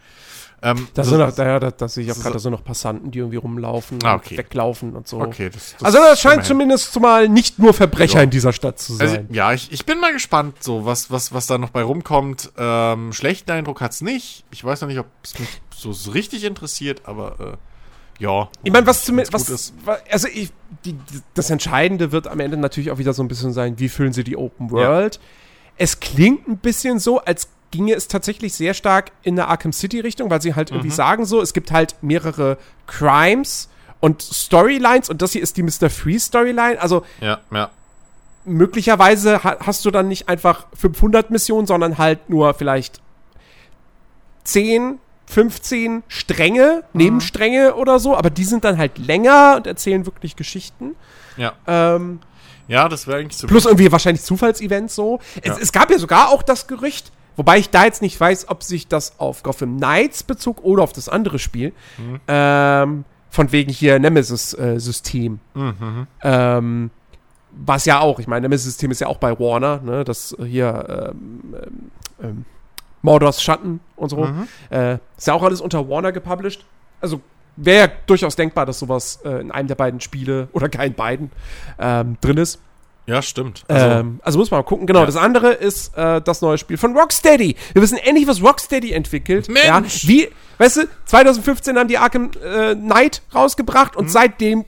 Ähm, 0.64 0.88
Da 0.94 1.04
so- 1.04 1.10
sind 1.12 1.20
noch, 1.20 1.36
da, 1.36 1.60
da, 1.60 1.72
da 1.72 1.88
sehe 1.90 2.06
ich 2.06 2.12
auch 2.12 2.16
so- 2.16 2.22
gerade 2.24 2.40
so 2.40 2.50
noch 2.50 2.64
Passanten, 2.64 3.12
die 3.12 3.20
irgendwie 3.20 3.36
rumlaufen 3.38 4.00
Ah, 4.04 4.14
und 4.14 4.20
okay. 4.22 4.38
weglaufen 4.38 4.96
und 4.96 5.08
so. 5.08 5.20
Okay, 5.20 5.50
das, 5.50 5.74
das 5.74 5.84
also 5.84 5.98
das 6.00 6.22
scheint 6.22 6.46
zumindest 6.46 6.98
mal 7.00 7.28
nicht 7.28 7.60
nur 7.60 7.74
Verbrecher 7.74 8.18
Ja. 8.20 8.24
in 8.24 8.30
dieser 8.30 8.54
Stadt 8.54 8.80
zu 8.80 8.94
Also, 9.00 9.14
sein. 9.16 9.28
ja, 9.32 9.52
ich, 9.54 9.72
ich 9.72 9.86
bin 9.86 10.00
mal 10.00 10.14
gespannt, 10.14 10.64
so 10.64 10.86
was, 10.86 11.12
was, 11.12 11.34
was 11.34 11.48
da 11.48 11.58
noch 11.58 11.70
bei 11.72 11.84
rumkommt. 11.84 12.52
Ähm, 12.58 13.12
schlechten 13.14 13.52
Eindruck 13.52 13.82
hat's 13.82 14.02
nicht. 14.02 14.46
Ich 14.52 14.64
weiß 14.64 14.82
noch 14.82 14.88
nicht, 14.88 15.00
ob 15.00 15.08
es 15.24 15.38
mich 15.38 15.50
so, 15.76 16.12
richtig 16.12 16.46
interessiert, 16.46 17.02
aber 17.04 17.58
äh, 18.20 18.24
ja. 18.24 18.48
ich 18.64 18.72
meine, 18.72 18.88
was 18.88 19.04
zumindest, 19.04 19.34
was, 19.34 19.48
gut 19.48 19.56
ist. 19.56 19.74
wa- 19.86 19.98
also 20.10 20.30
ich, 20.30 20.54
die, 20.86 20.96
das 21.34 21.50
Entscheidende 21.50 22.14
wird 22.14 22.28
am 22.28 22.40
Ende 22.40 22.56
natürlich 22.56 22.90
auch 22.92 23.00
wieder 23.00 23.12
so 23.14 23.22
ein 23.22 23.28
bisschen 23.28 23.52
sein, 23.52 23.80
wie 23.80 23.90
füllen 23.90 24.14
sie 24.14 24.24
die 24.24 24.38
Open 24.38 24.72
World. 24.72 25.20
Es 25.76 26.00
klingt 26.00 26.48
ein 26.48 26.58
bisschen 26.60 27.00
so, 27.00 27.20
als 27.20 27.50
ginge 27.74 27.94
es 27.96 28.08
tatsächlich 28.08 28.54
sehr 28.54 28.74
stark 28.76 29.12
in 29.24 29.36
der 29.36 29.48
Arkham 29.50 29.74
City 29.74 30.00
Richtung, 30.00 30.30
weil 30.30 30.42
sie 30.42 30.54
halt 30.54 30.70
irgendwie 30.70 30.90
Mhm. 30.90 30.94
sagen 30.94 31.26
so, 31.26 31.42
es 31.42 31.54
gibt 31.54 31.72
halt 31.72 31.96
mehrere 32.02 32.58
Crimes 32.86 33.68
und 34.00 34.22
Storylines 34.22 35.10
und 35.10 35.22
das 35.24 35.32
hier 35.32 35.42
ist 35.42 35.58
die 35.58 35.64
Mr. 35.64 35.90
Freeze 35.90 36.28
Storyline. 36.28 36.80
Also 36.80 37.04
Ja, 37.20 37.40
ja. 37.52 37.70
möglicherweise 38.46 39.44
ha 39.44 39.58
hast 39.60 39.84
du 39.86 39.92
dann 39.92 40.08
nicht 40.08 40.30
einfach 40.30 40.68
500 40.76 41.32
Missionen, 41.32 41.66
sondern 41.66 41.98
halt 41.98 42.30
nur 42.30 42.54
vielleicht 42.54 43.02
10, 44.44 45.00
15 45.26 46.04
Stränge, 46.08 46.84
Mhm. 46.94 46.98
Nebenstränge 47.02 47.76
oder 47.76 48.00
so, 48.00 48.16
aber 48.16 48.30
die 48.30 48.44
sind 48.44 48.64
dann 48.66 48.78
halt 48.78 48.98
länger 49.00 49.56
und 49.58 49.66
erzählen 49.68 50.06
wirklich 50.06 50.36
Geschichten. 50.36 50.96
Ja, 51.38 51.54
Ähm, 51.66 52.20
ja 52.68 52.88
das 52.90 53.08
wäre 53.08 53.20
eigentlich 53.20 53.38
so. 53.38 53.48
plus 53.48 53.66
irgendwie 53.66 53.92
wahrscheinlich 53.92 54.24
Zufallsevents 54.24 54.94
so. 54.94 55.20
Ja. 55.44 55.54
Es, 55.54 55.58
es 55.60 55.72
gab 55.72 55.90
ja 55.90 55.98
sogar 55.98 56.30
auch 56.30 56.44
das 56.44 56.68
Gerücht, 56.68 57.12
wobei 57.36 57.58
ich 57.58 57.70
da 57.70 57.86
jetzt 57.86 58.02
nicht 58.02 58.20
weiß, 58.20 58.50
ob 58.50 58.64
sich 58.64 58.88
das 58.88 59.20
auf 59.20 59.44
Gotham 59.44 59.78
Knights 59.78 60.24
bezog 60.24 60.64
oder 60.64 60.84
auf 60.84 60.94
das 60.94 61.10
andere 61.10 61.40
Spiel. 61.40 61.74
Mhm. 61.98 62.20
Ähm, 62.28 63.06
von 63.30 63.52
wegen 63.52 63.72
hier 63.72 63.98
Nemesis-System. 63.98 65.40
Mhm. 65.56 66.08
Ähm, 66.22 66.92
was 67.52 67.86
ja 67.86 68.00
auch, 68.00 68.20
ich 68.20 68.28
meine, 68.28 68.42
Nemesis-System 68.42 68.92
ist 68.92 69.02
ja 69.02 69.08
auch 69.08 69.18
bei 69.18 69.40
Warner, 69.40 69.82
ne? 69.82 70.04
Das 70.04 70.36
hier, 70.40 71.14
ähm, 71.14 71.56
ähm, 71.56 71.92
ähm, 72.22 72.46
Mordors 73.02 73.44
Schatten 73.44 73.80
und 73.96 74.10
so. 74.10 74.26
Mhm. 74.26 74.48
Äh, 74.70 74.98
ist 75.18 75.28
ja 75.28 75.34
auch 75.34 75.44
alles 75.44 75.62
unter 75.62 75.88
Warner 75.90 76.12
gepublished. 76.12 76.66
Also 77.02 77.22
wäre 77.56 77.88
ja 77.88 77.94
durchaus 78.08 78.36
denkbar, 78.36 78.66
dass 78.66 78.80
sowas 78.80 79.20
äh, 79.26 79.42
in 79.42 79.52
einem 79.52 79.68
der 79.68 79.76
beiden 79.76 80.00
Spiele 80.00 80.48
oder 80.54 80.70
kein 80.70 80.94
beiden 80.94 81.32
ähm, 81.80 82.18
drin 82.22 82.38
ist. 82.38 82.60
Ja, 83.06 83.22
stimmt. 83.22 83.64
Also, 83.68 83.86
ähm, 83.86 84.20
also 84.24 84.40
muss 84.40 84.50
man 84.50 84.60
mal 84.60 84.64
gucken. 84.64 84.88
Genau, 84.88 85.02
ja. 85.02 85.06
das 85.06 85.18
andere 85.18 85.52
ist 85.52 85.96
äh, 85.98 86.22
das 86.22 86.42
neue 86.42 86.58
Spiel 86.58 86.78
von 86.78 86.98
Rocksteady. 86.98 87.56
Wir 87.74 87.82
wissen 87.82 87.98
endlich, 87.98 88.28
was 88.28 88.42
Rocksteady 88.42 88.94
entwickelt. 88.94 89.50
Mensch! 89.50 90.04
Ja, 90.04 90.10
wie, 90.10 90.30
weißt 90.58 90.78
du, 90.78 90.82
2015 91.06 91.78
haben 91.78 91.88
die 91.90 91.98
Arkham 91.98 92.32
äh, 92.42 92.76
Knight 92.76 93.22
rausgebracht 93.36 93.96
und 93.96 94.06
hm. 94.06 94.12
seitdem, 94.12 94.66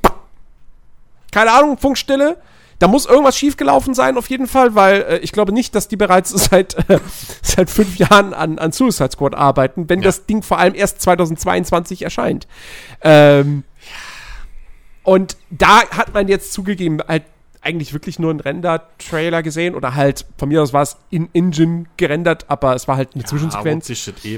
keine 1.32 1.52
Ahnung, 1.52 1.78
Funkstille. 1.78 2.38
Da 2.80 2.90
muss 2.90 3.06
irgendwas 3.06 3.38
schiefgelaufen 3.38 3.94
sein, 3.94 4.18
auf 4.18 4.30
jeden 4.30 4.48
Fall, 4.48 4.76
weil 4.76 5.02
äh, 5.04 5.18
ich 5.20 5.32
glaube 5.32 5.54
nicht, 5.54 5.74
dass 5.76 5.88
die 5.88 5.96
bereits 5.96 6.30
seit, 6.50 6.90
äh, 6.90 7.00
seit 7.42 7.70
fünf 7.70 7.96
Jahren 7.98 8.34
an, 8.34 8.60
an 8.60 8.74
Suicide 8.74 9.12
Squad 9.12 9.34
arbeiten, 9.34 9.88
wenn 9.88 10.00
ja. 10.00 10.06
das 10.06 10.26
Ding 10.26 10.44
vor 10.44 10.60
allem 10.60 10.76
erst 10.76 11.02
2022 11.02 12.02
erscheint. 12.02 12.48
Ähm, 13.02 13.64
und 15.04 15.38
da 15.52 15.88
hat 15.90 16.14
man 16.14 16.28
jetzt 16.28 16.52
zugegeben, 16.52 17.00
halt 17.08 17.24
eigentlich 17.66 17.94
wirklich 17.94 18.20
nur 18.20 18.30
einen 18.30 18.40
Render-Trailer 18.40 19.44
gesehen 19.44 19.76
oder 19.76 19.96
halt, 19.96 20.26
von 20.38 20.50
mir 20.50 20.62
aus 20.62 20.72
war 20.72 20.84
es 20.84 20.98
in 21.10 21.30
Engine 21.34 21.86
gerendert, 21.98 22.46
aber 22.48 22.76
es 22.76 22.88
war 22.88 22.96
halt 22.96 23.14
eine 23.14 23.24
ja, 23.24 23.28
Zwischensequenz 23.28 23.90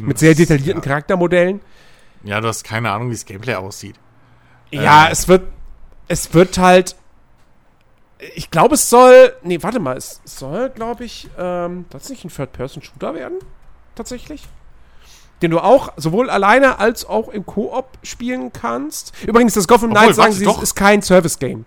mit 0.01 0.17
sehr 0.17 0.33
detaillierten 0.33 0.81
ja. 0.81 0.87
Charaktermodellen. 0.87 1.61
Ja, 2.23 2.41
du 2.41 2.47
hast 2.47 2.63
keine 2.63 2.91
Ahnung, 2.91 3.09
wie 3.09 3.13
das 3.13 3.25
Gameplay 3.25 3.55
aussieht. 3.55 3.95
Ja, 4.71 5.07
äh. 5.07 5.11
es 5.11 5.27
wird, 5.27 5.43
es 6.07 6.33
wird 6.33 6.57
halt, 6.57 6.95
ich 8.35 8.49
glaube, 8.49 8.75
es 8.75 8.89
soll, 8.89 9.33
nee, 9.43 9.61
warte 9.61 9.79
mal, 9.79 9.97
es 9.97 10.21
soll, 10.23 10.69
glaube 10.69 11.03
ich, 11.03 11.29
ähm, 11.37 11.85
nicht 12.09 12.23
ein 12.23 12.29
Third-Person-Shooter 12.29 13.13
werden, 13.13 13.39
tatsächlich 13.95 14.43
den 15.43 15.51
du 15.51 15.59
auch 15.59 15.93
sowohl 15.97 16.31
alleine 16.31 16.79
als 16.79 17.05
auch 17.05 17.29
im 17.29 17.45
Koop 17.45 17.85
spielen 18.01 18.51
kannst. 18.51 19.13
Übrigens, 19.23 19.53
das 19.53 19.67
Gotham 19.67 19.91
Knights, 19.91 20.15
sagen 20.15 20.33
sie, 20.33 20.43
doch. 20.43 20.63
ist 20.63 20.73
kein 20.73 21.03
Service-Game. 21.03 21.65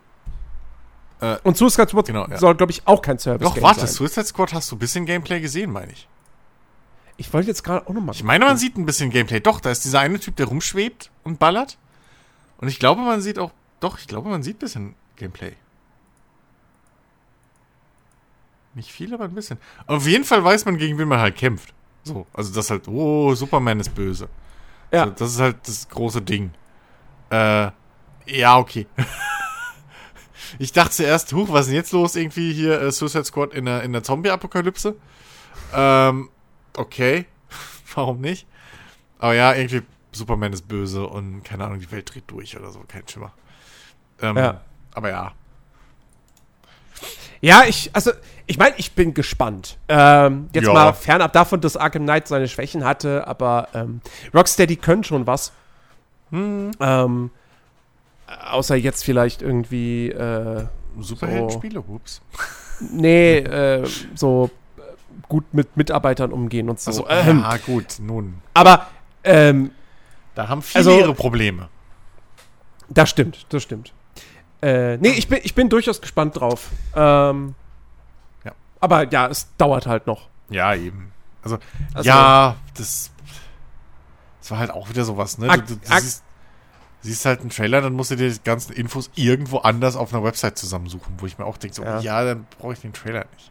Äh, 1.21 1.37
und 1.43 1.57
Suicide 1.57 1.89
Squad 1.89 2.07
genau, 2.07 2.27
ja. 2.29 2.39
soll, 2.39 2.55
glaube 2.55 2.73
ich, 2.73 2.87
auch 2.87 3.03
kein 3.03 3.19
Service 3.19 3.47
Doch, 3.47 3.61
warte, 3.61 3.81
sein. 3.81 3.89
Suicide 3.89 4.27
Squad 4.27 4.55
hast 4.55 4.71
du 4.71 4.77
ein 4.77 4.79
bisschen 4.79 5.07
Gameplay 5.07 5.41
gesehen, 5.41 5.71
meine 5.71 5.93
ich. 5.93 6.09
Ich 7.17 7.33
wollte 7.35 7.49
jetzt 7.49 7.63
gerade 7.63 7.87
auch 7.87 7.93
nochmal. 7.93 8.15
Ich 8.15 8.25
meine, 8.25 8.47
man 8.47 8.57
sieht 8.57 8.79
ein 8.79 8.87
bisschen 8.87 9.11
Gameplay. 9.11 9.41
Doch, 9.41 9.61
da 9.61 9.71
ist 9.71 9.85
dieser 9.85 10.01
eine 10.01 10.19
Typ, 10.19 10.37
der 10.37 10.47
rumschwebt 10.47 11.11
und 11.23 11.39
ballert. 11.39 11.77
Und 12.59 12.69
ich 12.69 12.79
glaube, 12.79 13.03
man 13.03 13.21
sieht 13.21 13.39
auch. 13.39 13.53
Doch, 13.81 13.99
ich 13.99 14.07
glaube, 14.07 14.31
man 14.31 14.43
sieht 14.43 14.57
ein 14.57 14.61
bisschen 14.61 14.95
Gameplay. 15.17 15.53
Nicht 18.75 18.91
viel, 18.91 19.13
aber 19.13 19.25
ein 19.25 19.35
bisschen. 19.35 19.59
auf 19.87 20.07
jeden 20.07 20.25
Fall 20.25 20.43
weiß 20.43 20.65
man, 20.65 20.79
gegen 20.79 20.97
wen 20.97 21.09
man 21.09 21.19
halt 21.19 21.37
kämpft. 21.37 21.75
So, 22.05 22.27
also 22.33 22.55
das 22.55 22.71
halt, 22.71 22.89
oh, 22.89 23.35
Superman 23.35 23.81
ist 23.81 23.95
böse. 23.95 24.29
Ja. 24.91 25.07
So, 25.07 25.11
das 25.11 25.33
ist 25.33 25.41
halt 25.41 25.57
das 25.67 25.89
große 25.89 26.23
Ding. 26.23 26.53
Äh, 27.31 27.71
ja, 28.27 28.59
okay. 28.59 28.87
Ich 30.59 30.73
dachte 30.73 30.91
zuerst, 30.91 31.33
huch, 31.33 31.49
was 31.51 31.63
ist 31.63 31.67
denn 31.69 31.77
jetzt 31.77 31.93
los? 31.93 32.17
Irgendwie 32.17 32.53
hier 32.53 32.81
äh, 32.81 32.93
Suicide 32.93 33.25
Squad 33.25 33.55
in 33.55 33.65
der, 33.65 33.83
in 33.83 33.93
der 33.93 34.03
Zombie-Apokalypse. 34.03 34.97
Ähm, 35.75 36.31
okay. 36.77 37.27
Warum 37.95 38.21
nicht? 38.21 38.47
Aber 39.19 39.35
ja, 39.35 39.55
irgendwie 39.55 39.83
Superman 40.13 40.53
ist 40.53 40.67
böse 40.67 41.07
und 41.07 41.45
keine 41.45 41.65
Ahnung, 41.65 41.81
die 41.81 41.91
Welt 41.93 42.13
dreht 42.13 42.25
durch 42.29 42.57
oder 42.57 42.71
so, 42.71 42.83
kein 42.89 43.07
Schimmer. 43.07 43.33
Ähm, 44.21 44.37
ja. 44.37 44.61
Aber 44.93 45.11
ja. 45.11 45.33
Ja, 47.41 47.65
ich, 47.67 47.91
also, 47.95 48.13
ich 48.47 48.59
meine, 48.59 48.75
ich 48.77 48.93
bin 48.93 49.15
gespannt. 49.15 49.79
Ähm, 49.89 50.51
jetzt 50.53 50.67
ja. 50.67 50.73
mal 50.73 50.93
fernab 50.93 51.33
davon, 51.33 51.61
dass 51.61 51.77
Arkham 51.77 52.03
Knight 52.03 52.29
seine 52.29 52.49
Schwächen 52.49 52.85
hatte, 52.85 53.27
aber 53.27 53.69
ähm, 53.73 54.01
Rocksteady 54.35 54.77
können 54.77 55.05
schon 55.05 55.27
was. 55.27 55.53
Hm. 56.31 56.73
Ähm, 56.81 57.31
Außer 58.51 58.77
jetzt 58.77 59.05
vielleicht 59.05 59.43
irgendwie 59.43 60.11
äh, 60.11 60.66
Superheldenspiele, 60.98 61.82
so, 61.86 61.94
ups. 61.94 62.23
Nee, 62.93 63.39
äh, 63.39 63.86
so 64.15 64.51
äh, 64.78 64.81
gut 65.28 65.52
mit 65.52 65.77
Mitarbeitern 65.77 66.32
umgehen 66.32 66.70
und 66.70 66.81
so. 66.81 66.90
Also, 66.90 67.09
ähm, 67.09 67.40
ja, 67.40 67.57
gut, 67.59 67.98
nun. 68.01 68.40
Aber 68.55 68.86
ähm, 69.23 69.73
da 70.35 70.48
haben 70.48 70.62
viele 70.62 70.78
also, 70.78 70.98
ihre 70.98 71.15
Probleme. 71.15 71.69
Das 72.89 73.11
stimmt, 73.11 73.47
das 73.51 73.62
stimmt. 73.62 73.93
Äh, 74.62 74.97
nee, 74.98 75.11
ich 75.11 75.28
bin, 75.28 75.40
ich 75.43 75.55
bin 75.55 75.69
durchaus 75.69 76.01
gespannt 76.01 76.40
drauf. 76.40 76.70
Ähm, 76.94 77.55
ja. 78.44 78.52
Aber 78.81 79.11
ja, 79.11 79.28
es 79.28 79.48
dauert 79.59 79.86
halt 79.86 80.07
noch. 80.07 80.28
Ja, 80.48 80.74
eben. 80.74 81.12
Also, 81.43 81.59
also 81.94 82.09
ja, 82.09 82.57
das, 82.77 83.11
das 84.40 84.51
war 84.51 84.59
halt 84.59 84.70
auch 84.70 84.89
wieder 84.89 85.05
sowas, 85.05 85.39
ne? 85.39 85.48
Du, 85.48 85.61
du, 85.61 85.77
du 85.77 86.01
siehst, 86.01 86.23
siehst 87.03 87.25
halt 87.25 87.41
einen 87.41 87.51
Trailer, 87.51 87.81
dann 87.81 87.95
musst 87.95 88.11
du 88.11 88.17
dir 88.17 88.31
die 88.31 88.43
ganzen 88.43 88.73
Infos 88.73 89.11
irgendwo 89.15 89.59
anders 89.59 89.97
auf 89.97 90.13
einer 90.13 90.23
Website 90.23 90.59
zusammensuchen, 90.59 91.15
wo 91.19 91.27
ich 91.27 91.39
mir 91.39 91.47
auch 91.47 91.57
denke, 91.57 91.77
so, 91.77 91.83
ja. 91.83 92.01
ja, 92.01 92.25
dann 92.25 92.47
brauche 92.59 92.75
ich 92.75 92.81
den 92.81 92.93
Trailer 92.93 93.25
nicht. 93.37 93.51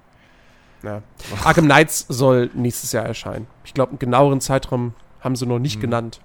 Ja. 0.83 1.01
Arkham 1.43 1.65
Knights 1.65 2.05
soll 2.09 2.49
nächstes 2.53 2.91
Jahr 2.91 3.05
erscheinen. 3.05 3.47
Ich 3.65 3.73
glaube, 3.73 3.91
einen 3.91 3.99
genaueren 3.99 4.41
Zeitraum 4.41 4.93
haben 5.19 5.35
sie 5.35 5.45
noch 5.45 5.59
nicht 5.59 5.75
hm. 5.75 5.81
genannt. 5.81 6.21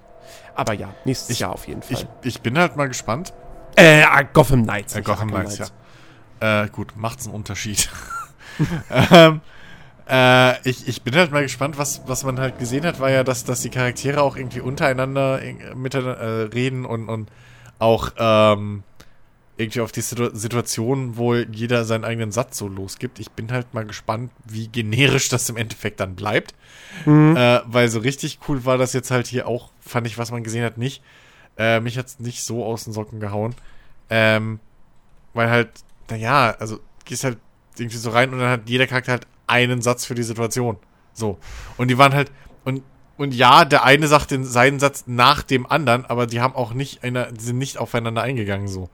Aber 0.54 0.72
ja, 0.72 0.94
nächstes 1.04 1.30
ich, 1.30 1.40
Jahr 1.40 1.52
auf 1.52 1.66
jeden 1.66 1.82
Fall. 1.82 1.92
Ich, 1.92 2.06
ich, 2.22 2.40
bin 2.40 2.58
halt 2.58 2.76
mal 2.76 2.86
gespannt. 2.86 3.32
Äh, 3.76 4.04
Gotham 4.32 4.62
Knights. 4.62 4.94
Äh, 4.94 5.02
Gotham 5.02 5.28
Knights, 5.28 5.56
Knights, 5.56 5.72
ja. 6.40 6.64
Äh, 6.64 6.68
gut, 6.68 6.92
macht's 6.96 7.26
einen 7.26 7.34
Unterschied. 7.34 7.90
ähm, 8.90 9.40
äh, 10.08 10.68
ich, 10.68 10.86
ich 10.88 11.02
bin 11.02 11.14
halt 11.14 11.32
mal 11.32 11.42
gespannt, 11.42 11.78
was, 11.78 12.02
was 12.06 12.24
man 12.24 12.38
halt 12.38 12.58
gesehen 12.58 12.84
hat, 12.84 13.00
war 13.00 13.10
ja, 13.10 13.24
dass, 13.24 13.44
dass 13.44 13.62
die 13.62 13.70
Charaktere 13.70 14.22
auch 14.22 14.36
irgendwie 14.36 14.60
untereinander 14.60 15.40
miteinander 15.74 16.16
äh, 16.16 16.42
reden 16.44 16.84
und, 16.84 17.08
und 17.08 17.30
auch 17.78 18.12
ähm, 18.18 18.82
irgendwie 19.56 19.80
auf 19.80 19.92
die 19.92 20.00
Situ 20.00 20.30
Situation, 20.32 21.16
wo 21.16 21.34
jeder 21.34 21.84
seinen 21.84 22.04
eigenen 22.04 22.32
Satz 22.32 22.58
so 22.58 22.68
losgibt. 22.68 23.18
Ich 23.18 23.30
bin 23.30 23.52
halt 23.52 23.72
mal 23.72 23.84
gespannt, 23.86 24.30
wie 24.44 24.68
generisch 24.68 25.28
das 25.28 25.48
im 25.48 25.56
Endeffekt 25.56 26.00
dann 26.00 26.16
bleibt. 26.16 26.54
Mhm. 27.06 27.36
Äh, 27.36 27.60
weil 27.66 27.88
so 27.88 28.00
richtig 28.00 28.40
cool 28.48 28.64
war 28.64 28.78
das 28.78 28.92
jetzt 28.92 29.10
halt 29.10 29.26
hier 29.26 29.46
auch, 29.46 29.70
fand 29.80 30.06
ich, 30.06 30.18
was 30.18 30.30
man 30.30 30.42
gesehen 30.42 30.64
hat, 30.64 30.76
nicht. 30.76 31.02
Äh, 31.56 31.80
mich 31.80 31.96
hat's 31.96 32.18
nicht 32.18 32.42
so 32.42 32.64
aus 32.64 32.84
den 32.84 32.92
Socken 32.92 33.20
gehauen. 33.20 33.54
Ähm, 34.10 34.58
weil 35.34 35.50
halt, 35.50 35.70
naja, 36.10 36.56
also 36.58 36.80
gehst 37.04 37.24
halt 37.24 37.38
irgendwie 37.78 37.96
so 37.96 38.10
rein 38.10 38.32
und 38.32 38.40
dann 38.40 38.50
hat 38.50 38.68
jeder 38.68 38.86
Charakter 38.86 39.12
halt 39.12 39.26
einen 39.46 39.82
Satz 39.82 40.04
für 40.04 40.14
die 40.14 40.22
Situation. 40.22 40.76
So. 41.12 41.38
Und 41.76 41.88
die 41.88 41.98
waren 41.98 42.14
halt, 42.14 42.30
und, 42.64 42.82
und 43.16 43.34
ja, 43.34 43.64
der 43.64 43.84
eine 43.84 44.06
sagt 44.08 44.30
den, 44.30 44.44
seinen 44.44 44.80
Satz 44.80 45.04
nach 45.06 45.42
dem 45.42 45.66
anderen, 45.66 46.04
aber 46.06 46.26
die 46.26 46.40
haben 46.40 46.54
auch 46.54 46.74
nicht 46.74 47.04
einer, 47.04 47.30
die 47.32 47.44
sind 47.44 47.58
nicht 47.58 47.78
aufeinander 47.78 48.22
eingegangen, 48.22 48.68
so. 48.68 48.88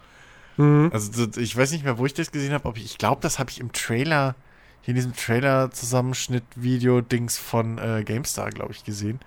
Mhm. 0.56 0.90
Also, 0.92 1.26
ich 1.38 1.56
weiß 1.56 1.70
nicht 1.72 1.84
mehr, 1.84 1.98
wo 1.98 2.06
ich 2.06 2.14
das 2.14 2.32
gesehen 2.32 2.52
habe, 2.52 2.68
ob 2.68 2.76
ich, 2.76 2.84
ich 2.84 2.98
glaube, 2.98 3.20
das 3.22 3.38
habe 3.38 3.50
ich 3.50 3.60
im 3.60 3.72
Trailer, 3.72 4.34
hier 4.82 4.92
in 4.92 4.96
diesem 4.96 5.14
Trailer-Zusammenschnitt-Video-Dings 5.14 7.38
von 7.38 7.78
äh, 7.78 8.02
GameStar, 8.04 8.50
glaube 8.50 8.72
ich, 8.72 8.84
gesehen. 8.84 9.20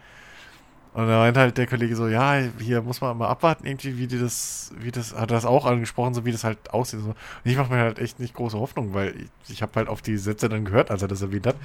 Und 0.94 1.07
da 1.07 1.18
meint 1.18 1.38
halt 1.38 1.57
der 1.57 1.65
Kollege 1.65 1.95
so, 1.95 2.07
ja, 2.07 2.40
hier 2.60 2.84
muss 2.84 3.02
man 3.02 3.18
mal 3.18 3.28
abwarten, 3.28 3.65
irgendwie, 3.65 3.98
wie 3.98 4.06
die 4.06 4.20
das, 4.20 4.72
wie 4.78 4.91
das, 4.91 5.15
hat 5.15 5.32
das 5.32 5.44
auch 5.44 5.65
angesprochen, 5.65 6.14
so 6.14 6.24
wie 6.24 6.32
das 6.32 6.44
halt 6.44 6.72
aussieht. 6.72 6.99
So. 6.99 7.10
Und 7.10 7.15
ich 7.44 7.57
mache 7.57 7.74
mir 7.74 7.80
halt 7.80 7.98
echt 7.98 8.20
nicht 8.20 8.36
große 8.36 8.60
Hoffnung, 8.60 8.94
weil 8.94 9.15
ich, 9.15 9.53
ich 9.53 9.61
habe 9.64 9.72
halt 9.76 9.88
auf 9.88 10.03
die 10.03 10.18
Sätze 10.18 10.49
dann 10.49 10.65
gehört, 10.65 10.91
als 10.91 11.02
er 11.02 11.07
das 11.07 11.24
erwähnt 11.24 11.48
hat. 11.48 11.56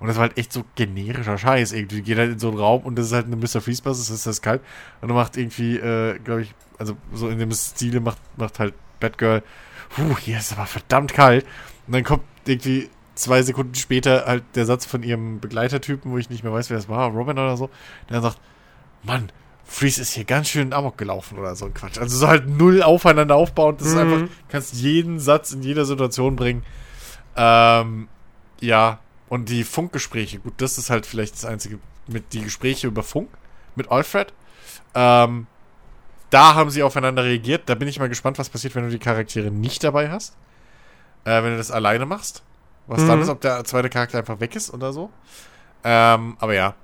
Und 0.00 0.06
das 0.06 0.16
war 0.16 0.22
halt 0.22 0.38
echt 0.38 0.54
so 0.54 0.64
generischer 0.74 1.36
Scheiß. 1.36 1.72
Irgendwie 1.72 2.00
geht 2.00 2.16
halt 2.16 2.32
in 2.32 2.38
so 2.38 2.48
einen 2.48 2.58
Raum 2.58 2.82
und 2.82 2.96
das 2.96 3.06
ist 3.06 3.12
halt 3.12 3.26
eine 3.26 3.36
Mr. 3.36 3.60
Freeze-Basis, 3.60 4.08
das 4.08 4.16
ist 4.16 4.26
das 4.26 4.40
kalt. 4.40 4.62
Und 5.02 5.10
er 5.10 5.14
macht 5.14 5.36
irgendwie, 5.36 5.76
äh, 5.76 6.18
glaube 6.20 6.42
ich, 6.42 6.54
also 6.78 6.96
so 7.12 7.28
in 7.28 7.38
dem 7.38 7.52
Stile 7.52 8.00
macht, 8.00 8.18
macht 8.38 8.58
halt 8.58 8.72
Batgirl, 9.00 9.42
puh, 9.90 10.16
hier 10.16 10.38
ist 10.38 10.52
aber 10.54 10.64
verdammt 10.64 11.12
kalt. 11.12 11.44
Und 11.86 11.92
dann 11.94 12.04
kommt 12.04 12.24
irgendwie 12.46 12.88
zwei 13.14 13.42
Sekunden 13.42 13.74
später 13.74 14.24
halt 14.26 14.44
der 14.54 14.64
Satz 14.64 14.86
von 14.86 15.02
ihrem 15.02 15.40
Begleitertypen, 15.40 16.10
wo 16.10 16.16
ich 16.16 16.30
nicht 16.30 16.42
mehr 16.42 16.52
weiß, 16.52 16.70
wer 16.70 16.78
das 16.78 16.88
war, 16.88 17.10
Robin 17.10 17.38
oder 17.38 17.56
so, 17.56 17.68
der 18.08 18.14
dann 18.14 18.22
sagt, 18.22 18.38
Mann, 19.08 19.32
Freeze 19.64 20.00
ist 20.00 20.12
hier 20.12 20.24
ganz 20.24 20.48
schön 20.48 20.72
Amok 20.72 20.96
gelaufen 20.96 21.38
oder 21.38 21.54
so 21.56 21.66
ein 21.66 21.74
Quatsch. 21.74 21.98
Also 21.98 22.16
so 22.16 22.28
halt 22.28 22.48
null 22.48 22.82
aufeinander 22.82 23.34
aufbauen. 23.34 23.76
Das 23.78 23.88
mhm. 23.88 23.92
ist 23.92 23.98
einfach, 23.98 24.36
kannst 24.48 24.74
jeden 24.74 25.20
Satz 25.20 25.52
in 25.52 25.62
jeder 25.62 25.84
Situation 25.84 26.36
bringen. 26.36 26.64
Ähm, 27.36 28.08
ja, 28.60 29.00
und 29.28 29.48
die 29.48 29.64
Funkgespräche, 29.64 30.38
gut, 30.38 30.54
das 30.58 30.78
ist 30.78 30.90
halt 30.90 31.06
vielleicht 31.06 31.34
das 31.34 31.44
Einzige 31.44 31.78
mit 32.06 32.32
die 32.32 32.42
Gespräche 32.42 32.86
über 32.86 33.02
Funk 33.02 33.28
mit 33.76 33.90
Alfred. 33.90 34.32
Ähm, 34.94 35.46
da 36.30 36.54
haben 36.54 36.70
sie 36.70 36.82
aufeinander 36.82 37.24
reagiert. 37.24 37.62
Da 37.66 37.74
bin 37.74 37.88
ich 37.88 37.98
mal 37.98 38.08
gespannt, 38.08 38.38
was 38.38 38.48
passiert, 38.48 38.74
wenn 38.74 38.84
du 38.84 38.90
die 38.90 38.98
Charaktere 38.98 39.50
nicht 39.50 39.84
dabei 39.84 40.10
hast. 40.10 40.36
Äh, 41.24 41.42
wenn 41.42 41.52
du 41.52 41.56
das 41.58 41.70
alleine 41.70 42.06
machst. 42.06 42.42
Was 42.86 43.02
mhm. 43.02 43.08
dann 43.08 43.20
ist, 43.20 43.28
ob 43.28 43.40
der 43.40 43.64
zweite 43.64 43.90
Charakter 43.90 44.18
einfach 44.18 44.40
weg 44.40 44.56
ist 44.56 44.72
oder 44.72 44.92
so. 44.92 45.10
Ähm, 45.84 46.36
aber 46.40 46.54
ja, 46.54 46.74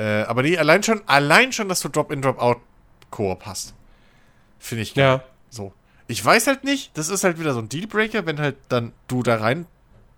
äh, 0.00 0.22
aber 0.22 0.42
die 0.42 0.58
allein 0.58 0.82
schon, 0.82 1.02
allein 1.06 1.52
schon, 1.52 1.68
dass 1.68 1.80
du 1.80 1.90
Drop-in, 1.90 2.22
Drop-out-Koop 2.22 3.44
hast. 3.44 3.74
Finde 4.58 4.82
ich 4.82 4.94
geil. 4.94 5.04
Ja. 5.04 5.24
So. 5.50 5.74
Ich 6.06 6.24
weiß 6.24 6.46
halt 6.46 6.64
nicht, 6.64 6.96
das 6.96 7.10
ist 7.10 7.22
halt 7.22 7.38
wieder 7.38 7.52
so 7.52 7.58
ein 7.58 7.68
Dealbreaker, 7.68 8.24
wenn 8.24 8.40
halt 8.40 8.56
dann 8.70 8.92
du 9.08 9.22
da 9.22 9.36
rein 9.36 9.66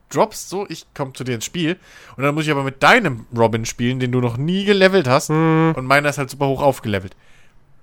droppst, 0.09 0.49
so, 0.49 0.67
ich 0.69 0.87
komme 0.95 1.15
zu 1.15 1.25
dir 1.25 1.35
ins 1.35 1.47
Spiel 1.47 1.79
und 2.17 2.23
dann 2.23 2.35
muss 2.35 2.45
ich 2.45 2.51
aber 2.51 2.63
mit 2.63 2.83
deinem 2.83 3.27
Robin 3.37 3.65
spielen, 3.65 3.99
den 3.99 4.13
du 4.13 4.21
noch 4.21 4.37
nie 4.37 4.65
gelevelt 4.65 5.09
hast 5.09 5.31
mhm. 5.31 5.73
und 5.75 5.87
meiner 5.87 6.11
ist 6.11 6.19
halt 6.19 6.31
super 6.31 6.47
hoch 6.47 6.63
aufgelevelt. 6.63 7.17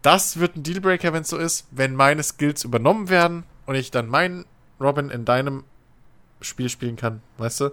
Das 0.02 0.40
wird 0.40 0.56
ein 0.56 0.64
Dealbreaker, 0.64 1.12
wenn 1.12 1.24
es 1.24 1.30
so 1.30 1.38
ist, 1.38 1.68
wenn 1.72 1.96
meine 1.96 2.24
Skills 2.24 2.64
übernommen 2.64 3.10
werden 3.10 3.44
und 3.66 3.76
ich 3.76 3.92
dann 3.92 4.08
meinen 4.08 4.46
Robin 4.80 5.10
in 5.10 5.26
deinem 5.26 5.64
Spiel 6.40 6.70
spielen 6.70 6.96
kann, 6.96 7.22
weißt 7.40 7.62
du? 7.62 7.72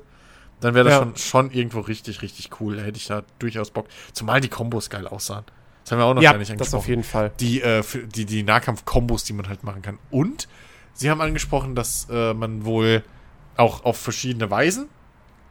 Dann 0.61 0.75
wäre 0.75 0.85
das 0.85 0.95
Ja. 0.95 0.99
schon, 1.01 1.17
schon 1.17 1.51
irgendwo 1.51 1.81
richtig, 1.81 2.23
richtig 2.23 2.51
cool. 2.61 2.77
Da 2.77 2.83
hätte 2.83 2.97
ich 2.99 3.07
da 3.07 3.23
durchaus 3.39 3.71
Bock. 3.71 3.87
Zumal 4.13 4.41
die 4.41 4.49
Kombos 4.49 4.89
geil 4.91 5.07
aussahen. 5.07 5.45
Das 5.85 5.93
haben 5.93 5.99
wir 5.99 6.05
auch 6.07 6.15
noch 6.15 6.23
ja, 6.23 6.33
gar 6.33 6.39
nicht 6.39 6.49
das 6.51 6.55
angesprochen. 6.55 6.79
auf 6.79 6.89
jeden 6.89 7.05
Fall. 7.05 7.33
die, 7.41 7.61
äh, 7.61 7.83
die, 8.15 8.25
die 8.25 8.43
Nahkampf-Kombos, 8.43 9.25
die 9.25 9.33
man 9.35 9.49
halt 9.49 9.63
machen 9.65 9.83
kann. 9.83 9.99
Und 10.11 10.49
sie 10.95 11.11
haben 11.11 11.21
angesprochen, 11.21 11.75
dass 11.75 12.09
äh, 12.11 12.33
man 12.35 12.65
wohl 12.65 13.05
auch 13.57 13.85
auf 13.85 13.97
verschiedene 13.99 14.51
Weisen 14.51 14.89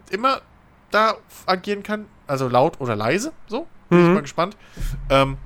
immer 0.09 0.41
da 0.91 1.15
agieren 1.45 1.83
kann. 1.83 2.05
Also 2.27 2.47
laut 2.47 2.81
oder 2.81 2.95
leise. 2.95 3.31
So. 3.47 3.67
Bin 3.89 3.99
ich 3.99 4.05
Mhm. 4.07 4.13
mal 4.15 4.21
gespannt. 4.23 4.57
Ähm, 5.09 5.37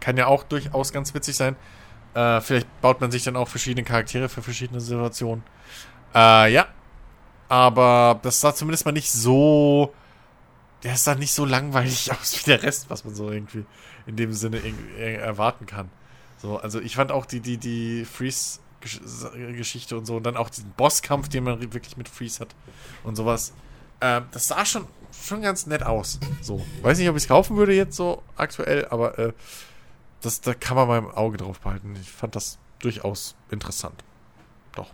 kann 0.00 0.16
ja 0.16 0.26
auch 0.28 0.44
durchaus 0.44 0.92
ganz 0.92 1.12
witzig 1.14 1.36
sein. 1.36 1.56
Äh, 2.14 2.40
vielleicht 2.40 2.80
baut 2.80 3.00
man 3.00 3.10
sich 3.10 3.24
dann 3.24 3.34
auch 3.36 3.48
verschiedene 3.48 3.84
Charaktere 3.84 4.28
für 4.28 4.42
verschiedene 4.42 4.80
Situationen. 4.80 5.42
Äh, 6.14 6.52
ja. 6.52 6.66
Aber 7.48 8.20
das 8.22 8.40
sah 8.40 8.54
zumindest 8.54 8.84
mal 8.84 8.92
nicht 8.92 9.10
so. 9.10 9.94
Der 10.82 10.96
sah 10.96 11.14
nicht 11.14 11.32
so 11.32 11.44
langweilig 11.44 12.12
aus 12.20 12.38
wie 12.38 12.44
der 12.44 12.62
Rest, 12.62 12.90
was 12.90 13.04
man 13.04 13.14
so 13.14 13.30
irgendwie 13.30 13.64
in 14.06 14.16
dem 14.16 14.32
Sinne 14.32 14.60
erwarten 14.98 15.66
kann. 15.66 15.90
So, 16.38 16.58
also 16.58 16.80
ich 16.80 16.94
fand 16.94 17.10
auch 17.10 17.26
die, 17.26 17.40
die, 17.40 17.56
die 17.58 18.04
Freeze-Geschichte 18.04 19.98
und 19.98 20.06
so 20.06 20.16
und 20.16 20.22
dann 20.22 20.36
auch 20.36 20.50
diesen 20.50 20.70
Bosskampf, 20.72 21.28
den 21.28 21.44
man 21.44 21.60
wirklich 21.60 21.96
mit 21.96 22.08
Freeze 22.08 22.40
hat 22.40 22.54
und 23.02 23.16
sowas. 23.16 23.52
Ähm, 24.00 24.26
das 24.30 24.46
sah 24.46 24.64
schon, 24.64 24.86
schon 25.12 25.42
ganz 25.42 25.66
nett 25.66 25.82
aus. 25.82 26.20
So. 26.40 26.64
Weiß 26.82 26.98
nicht, 26.98 27.08
ob 27.08 27.16
ich 27.16 27.24
es 27.24 27.28
kaufen 27.28 27.56
würde 27.56 27.74
jetzt 27.74 27.96
so 27.96 28.22
aktuell, 28.36 28.86
aber 28.86 29.18
äh, 29.18 29.32
das, 30.20 30.40
da 30.40 30.54
kann 30.54 30.76
man 30.76 30.88
mal 30.88 30.98
im 30.98 31.10
Auge 31.10 31.38
drauf 31.38 31.60
behalten. 31.60 31.96
Ich 32.00 32.10
fand 32.10 32.36
das 32.36 32.58
durchaus 32.78 33.34
interessant. 33.50 34.04
Doch. 34.74 34.90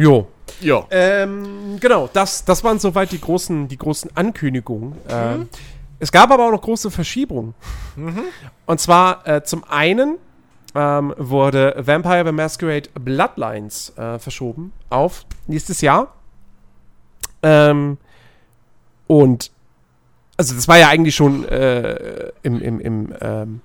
Jo. 0.00 0.28
Ja. 0.60 0.86
Ähm, 0.90 1.78
genau, 1.78 2.08
das, 2.12 2.44
das 2.44 2.64
waren 2.64 2.78
soweit 2.78 3.12
die 3.12 3.20
großen, 3.20 3.68
die 3.68 3.76
großen 3.76 4.10
Ankündigungen. 4.16 4.94
Ähm, 5.08 5.48
es 5.98 6.10
gab 6.10 6.30
aber 6.30 6.46
auch 6.46 6.50
noch 6.50 6.62
große 6.62 6.90
Verschiebungen. 6.90 7.54
Und 8.66 8.80
zwar 8.80 9.26
äh, 9.26 9.42
zum 9.42 9.64
einen 9.64 10.16
ähm, 10.74 11.14
wurde 11.18 11.74
Vampire 11.78 12.24
the 12.24 12.32
Masquerade 12.32 12.88
Bloodlines 12.94 13.96
äh, 13.96 14.18
verschoben 14.18 14.72
auf 14.88 15.26
nächstes 15.46 15.82
Jahr. 15.82 16.14
Ähm, 17.42 17.98
und 19.06 19.50
also 20.36 20.54
das 20.54 20.66
war 20.68 20.78
ja 20.78 20.88
eigentlich 20.88 21.14
schon 21.14 21.44
äh, 21.46 22.32
im, 22.42 22.62
im, 22.62 22.80
im 22.80 23.14
ähm, 23.20 23.60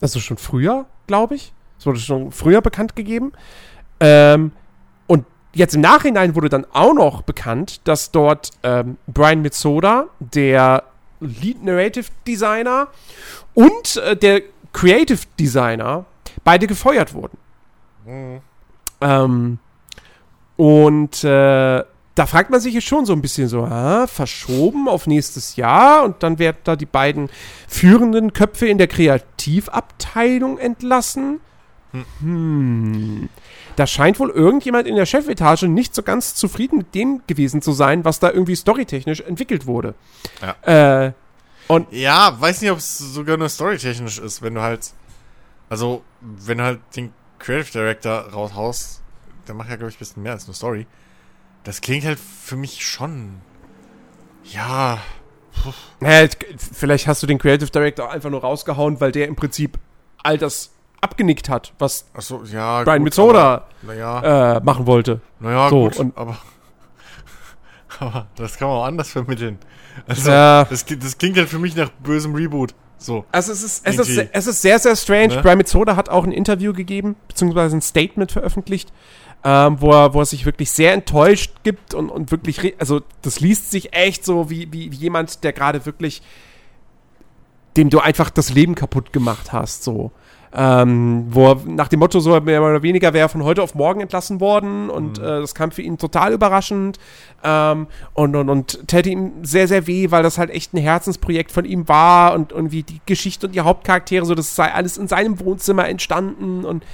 also 0.00 0.20
schon 0.20 0.36
früher, 0.36 0.86
glaube 1.06 1.34
ich. 1.34 1.52
Es 1.78 1.86
wurde 1.86 1.98
schon 1.98 2.30
früher 2.30 2.60
bekannt 2.60 2.94
gegeben. 2.94 3.32
Ähm, 3.98 4.52
jetzt 5.54 5.74
im 5.74 5.80
Nachhinein 5.80 6.34
wurde 6.34 6.48
dann 6.48 6.66
auch 6.72 6.94
noch 6.94 7.22
bekannt, 7.22 7.80
dass 7.84 8.10
dort 8.10 8.50
ähm, 8.62 8.96
Brian 9.06 9.42
Mitsoda, 9.42 10.06
der 10.18 10.84
Lead 11.20 11.62
Narrative 11.62 12.06
Designer 12.26 12.88
und 13.54 13.96
äh, 13.96 14.16
der 14.16 14.42
Creative 14.72 15.20
Designer 15.38 16.04
beide 16.44 16.66
gefeuert 16.66 17.14
wurden. 17.14 17.38
Ähm, 19.00 19.58
und 20.56 21.24
äh, 21.24 21.84
da 22.14 22.26
fragt 22.26 22.50
man 22.50 22.60
sich 22.60 22.74
jetzt 22.74 22.86
schon 22.86 23.06
so 23.06 23.12
ein 23.12 23.22
bisschen 23.22 23.48
so, 23.48 23.62
ah, 23.62 24.06
verschoben 24.06 24.88
auf 24.88 25.06
nächstes 25.06 25.56
Jahr 25.56 26.04
und 26.04 26.22
dann 26.22 26.38
werden 26.38 26.58
da 26.64 26.76
die 26.76 26.86
beiden 26.86 27.30
führenden 27.68 28.32
Köpfe 28.32 28.66
in 28.66 28.78
der 28.78 28.88
Kreativabteilung 28.88 30.58
entlassen. 30.58 31.40
Hm. 32.20 33.28
Da 33.76 33.86
scheint 33.86 34.18
wohl 34.18 34.30
irgendjemand 34.30 34.86
in 34.86 34.96
der 34.96 35.06
Chefetage 35.06 35.68
nicht 35.68 35.94
so 35.94 36.02
ganz 36.02 36.34
zufrieden 36.34 36.78
mit 36.78 36.94
dem 36.94 37.22
gewesen 37.26 37.62
zu 37.62 37.72
sein, 37.72 38.04
was 38.04 38.18
da 38.18 38.30
irgendwie 38.30 38.56
storytechnisch 38.56 39.20
entwickelt 39.20 39.66
wurde. 39.66 39.94
Ja. 40.40 41.06
Äh, 41.06 41.12
Ja, 41.90 42.38
weiß 42.38 42.60
nicht, 42.60 42.70
ob 42.70 42.78
es 42.78 42.98
sogar 42.98 43.36
nur 43.36 43.48
storytechnisch 43.48 44.18
ist, 44.18 44.42
wenn 44.42 44.54
du 44.54 44.62
halt. 44.62 44.92
Also, 45.68 46.02
wenn 46.20 46.58
du 46.58 46.64
halt 46.64 46.80
den 46.96 47.12
Creative 47.38 47.72
Director 47.72 48.12
raushaust, 48.30 49.00
der 49.48 49.54
macht 49.54 49.70
ja, 49.70 49.76
glaube 49.76 49.90
ich, 49.90 49.96
ein 49.96 49.98
bisschen 49.98 50.22
mehr 50.22 50.32
als 50.32 50.46
nur 50.46 50.54
Story. 50.54 50.86
Das 51.64 51.80
klingt 51.80 52.04
halt 52.04 52.18
für 52.18 52.56
mich 52.56 52.84
schon. 52.84 53.40
Ja. 54.44 54.98
naja, 56.00 56.28
vielleicht 56.56 57.06
hast 57.06 57.22
du 57.22 57.26
den 57.26 57.38
Creative 57.38 57.70
Director 57.70 58.10
einfach 58.10 58.30
nur 58.30 58.40
rausgehauen, 58.40 59.00
weil 59.00 59.12
der 59.12 59.28
im 59.28 59.36
Prinzip 59.36 59.78
all 60.22 60.38
das 60.38 60.71
abgenickt 61.02 61.48
hat, 61.50 61.74
was 61.78 62.06
Achso, 62.14 62.42
ja. 62.44 62.82
Brian 62.84 62.98
gut, 63.00 63.04
Mitsoda 63.04 63.54
aber- 63.54 63.66
Naja, 63.82 64.56
äh, 64.56 64.60
machen 64.64 64.86
wollte. 64.86 65.20
naja, 65.40 65.68
so, 65.68 65.82
gut, 65.84 65.96
und- 65.98 66.16
aber. 66.16 66.38
Aber 67.98 68.26
das 68.36 68.56
kann 68.56 68.68
man 68.68 68.78
auch 68.78 68.84
anders 68.84 69.10
vermitteln. 69.10 69.58
Also, 70.08 70.30
Ja. 70.30 70.64
das, 70.64 70.86
klingt- 70.86 71.04
das 71.04 71.18
klingt 71.18 71.36
halt 71.36 71.48
für 71.48 71.58
mich 71.58 71.76
nach 71.76 71.90
bösem 71.90 72.34
Reboot. 72.34 72.74
So. 72.98 73.26
Also 73.32 73.52
es 73.52 73.62
ist, 73.62 73.86
es 73.86 73.98
ist, 73.98 74.28
es 74.32 74.46
ist 74.46 74.62
sehr, 74.62 74.78
sehr 74.78 74.96
strange. 74.96 75.34
Ne? 75.36 75.42
Brian 75.42 75.58
Mitsoda 75.58 75.94
hat 75.96 76.08
auch 76.08 76.24
ein 76.24 76.32
Interview 76.32 76.72
gegeben, 76.72 77.16
beziehungsweise 77.28 77.76
ein 77.76 77.82
Statement 77.82 78.32
veröffentlicht, 78.32 78.92
ähm, 79.44 79.80
wo, 79.80 79.90
er, 79.92 80.14
wo 80.14 80.20
er 80.20 80.24
sich 80.26 80.46
wirklich 80.46 80.70
sehr 80.70 80.92
enttäuscht 80.94 81.52
gibt 81.64 81.94
und, 81.94 82.08
und 82.10 82.30
wirklich, 82.30 82.74
also 82.80 83.02
das 83.22 83.40
liest 83.40 83.70
sich 83.72 83.92
echt 83.92 84.24
so 84.24 84.48
wie, 84.50 84.72
wie, 84.72 84.90
wie 84.92 84.96
jemand, 84.96 85.42
der 85.44 85.52
gerade 85.52 85.84
wirklich, 85.84 86.22
dem 87.76 87.90
du 87.90 87.98
einfach 88.00 88.30
das 88.30 88.50
Leben 88.50 88.74
kaputt 88.74 89.12
gemacht 89.12 89.52
hast, 89.52 89.82
so. 89.84 90.12
Ähm, 90.54 91.28
wo 91.30 91.52
er 91.52 91.60
nach 91.64 91.88
dem 91.88 92.00
Motto 92.00 92.20
so 92.20 92.38
mehr 92.40 92.62
oder 92.62 92.82
weniger 92.82 93.14
wäre 93.14 93.30
von 93.30 93.42
heute 93.42 93.62
auf 93.62 93.74
morgen 93.74 94.02
entlassen 94.02 94.38
worden 94.38 94.90
und 94.90 95.18
äh, 95.18 95.40
das 95.40 95.54
kam 95.54 95.70
für 95.70 95.80
ihn 95.80 95.96
total 95.96 96.34
überraschend. 96.34 96.98
Ähm, 97.42 97.86
und, 98.12 98.36
und, 98.36 98.50
und 98.50 98.86
täte 98.86 99.08
ihm 99.08 99.32
sehr, 99.42 99.66
sehr 99.66 99.86
weh, 99.86 100.10
weil 100.10 100.22
das 100.22 100.36
halt 100.36 100.50
echt 100.50 100.74
ein 100.74 100.78
Herzensprojekt 100.78 101.50
von 101.50 101.64
ihm 101.64 101.88
war 101.88 102.34
und 102.34 102.52
irgendwie 102.52 102.82
die 102.82 103.00
Geschichte 103.06 103.46
und 103.46 103.54
die 103.54 103.62
Hauptcharaktere, 103.62 104.26
so 104.26 104.34
das 104.34 104.54
sei 104.54 104.70
alles 104.72 104.98
in 104.98 105.08
seinem 105.08 105.40
Wohnzimmer 105.40 105.88
entstanden 105.88 106.64
und 106.64 106.84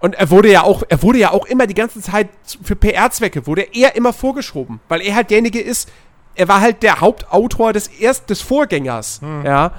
und 0.00 0.14
er 0.16 0.28
wurde 0.28 0.52
ja 0.52 0.64
auch, 0.64 0.82
er 0.86 1.02
wurde 1.02 1.18
ja 1.18 1.32
auch 1.32 1.46
immer 1.46 1.66
die 1.66 1.72
ganze 1.72 2.02
Zeit 2.02 2.28
für 2.62 2.76
PR-Zwecke, 2.76 3.46
wurde 3.46 3.62
er 3.72 3.96
immer 3.96 4.12
vorgeschoben, 4.12 4.80
weil 4.90 5.00
er 5.00 5.14
halt 5.14 5.30
derjenige 5.30 5.62
ist, 5.62 5.90
er 6.34 6.46
war 6.46 6.60
halt 6.60 6.82
der 6.82 7.00
Hauptautor 7.00 7.72
des 7.72 7.86
erst 7.86 8.28
des 8.28 8.42
Vorgängers, 8.42 9.22
ja. 9.44 9.72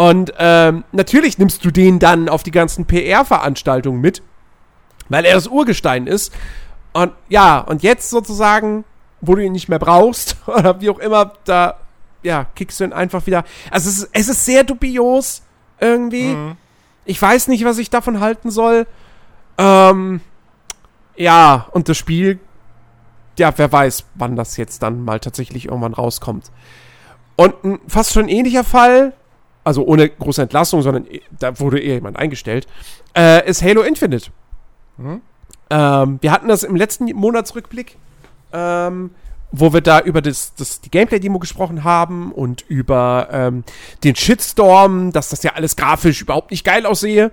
Und 0.00 0.32
ähm, 0.38 0.84
natürlich 0.92 1.36
nimmst 1.36 1.62
du 1.62 1.70
den 1.70 1.98
dann 1.98 2.30
auf 2.30 2.42
die 2.42 2.52
ganzen 2.52 2.86
PR-Veranstaltungen 2.86 4.00
mit, 4.00 4.22
weil 5.10 5.26
er 5.26 5.34
das 5.34 5.46
Urgestein 5.46 6.06
ist. 6.06 6.32
Und 6.94 7.12
ja, 7.28 7.58
und 7.58 7.82
jetzt 7.82 8.08
sozusagen, 8.08 8.86
wo 9.20 9.34
du 9.34 9.44
ihn 9.44 9.52
nicht 9.52 9.68
mehr 9.68 9.78
brauchst, 9.78 10.38
oder 10.46 10.80
wie 10.80 10.88
auch 10.88 11.00
immer, 11.00 11.34
da, 11.44 11.76
ja, 12.22 12.46
kickst 12.54 12.80
du 12.80 12.84
ihn 12.84 12.94
einfach 12.94 13.26
wieder. 13.26 13.44
Also 13.70 13.90
es 13.90 13.98
ist, 13.98 14.08
es 14.14 14.28
ist 14.30 14.46
sehr 14.46 14.64
dubios 14.64 15.42
irgendwie. 15.78 16.34
Ich 17.04 17.20
weiß 17.20 17.48
nicht, 17.48 17.66
was 17.66 17.76
ich 17.76 17.90
davon 17.90 18.20
halten 18.20 18.50
soll. 18.50 18.86
Ähm, 19.58 20.22
ja, 21.14 21.66
und 21.72 21.90
das 21.90 21.98
Spiel, 21.98 22.40
ja, 23.38 23.52
wer 23.54 23.70
weiß, 23.70 24.06
wann 24.14 24.34
das 24.34 24.56
jetzt 24.56 24.82
dann 24.82 25.04
mal 25.04 25.20
tatsächlich 25.20 25.66
irgendwann 25.66 25.92
rauskommt. 25.92 26.50
Und 27.36 27.64
ein 27.64 27.80
fast 27.86 28.14
schon 28.14 28.30
ähnlicher 28.30 28.64
Fall, 28.64 29.12
also 29.70 29.84
ohne 29.86 30.08
große 30.08 30.42
Entlassung, 30.42 30.82
sondern 30.82 31.06
eh- 31.06 31.22
da 31.38 31.58
wurde 31.60 31.78
eher 31.78 31.94
jemand 31.94 32.16
eingestellt, 32.18 32.66
äh, 33.16 33.48
ist 33.48 33.62
Halo 33.62 33.82
Infinite. 33.82 34.30
Ähm, 35.70 36.18
wir 36.20 36.32
hatten 36.32 36.48
das 36.48 36.64
im 36.64 36.74
letzten 36.74 37.04
Monatsrückblick, 37.04 37.96
ähm, 38.52 39.10
wo 39.52 39.72
wir 39.72 39.80
da 39.80 40.00
über 40.00 40.20
das, 40.22 40.54
das, 40.56 40.80
die 40.80 40.90
Gameplay-Demo 40.90 41.38
gesprochen 41.38 41.84
haben 41.84 42.32
und 42.32 42.64
über 42.68 43.28
ähm, 43.30 43.62
den 44.02 44.16
Shitstorm, 44.16 45.12
dass 45.12 45.28
das 45.28 45.44
ja 45.44 45.52
alles 45.54 45.76
grafisch 45.76 46.20
überhaupt 46.22 46.50
nicht 46.50 46.64
geil 46.64 46.84
aussehe. 46.84 47.30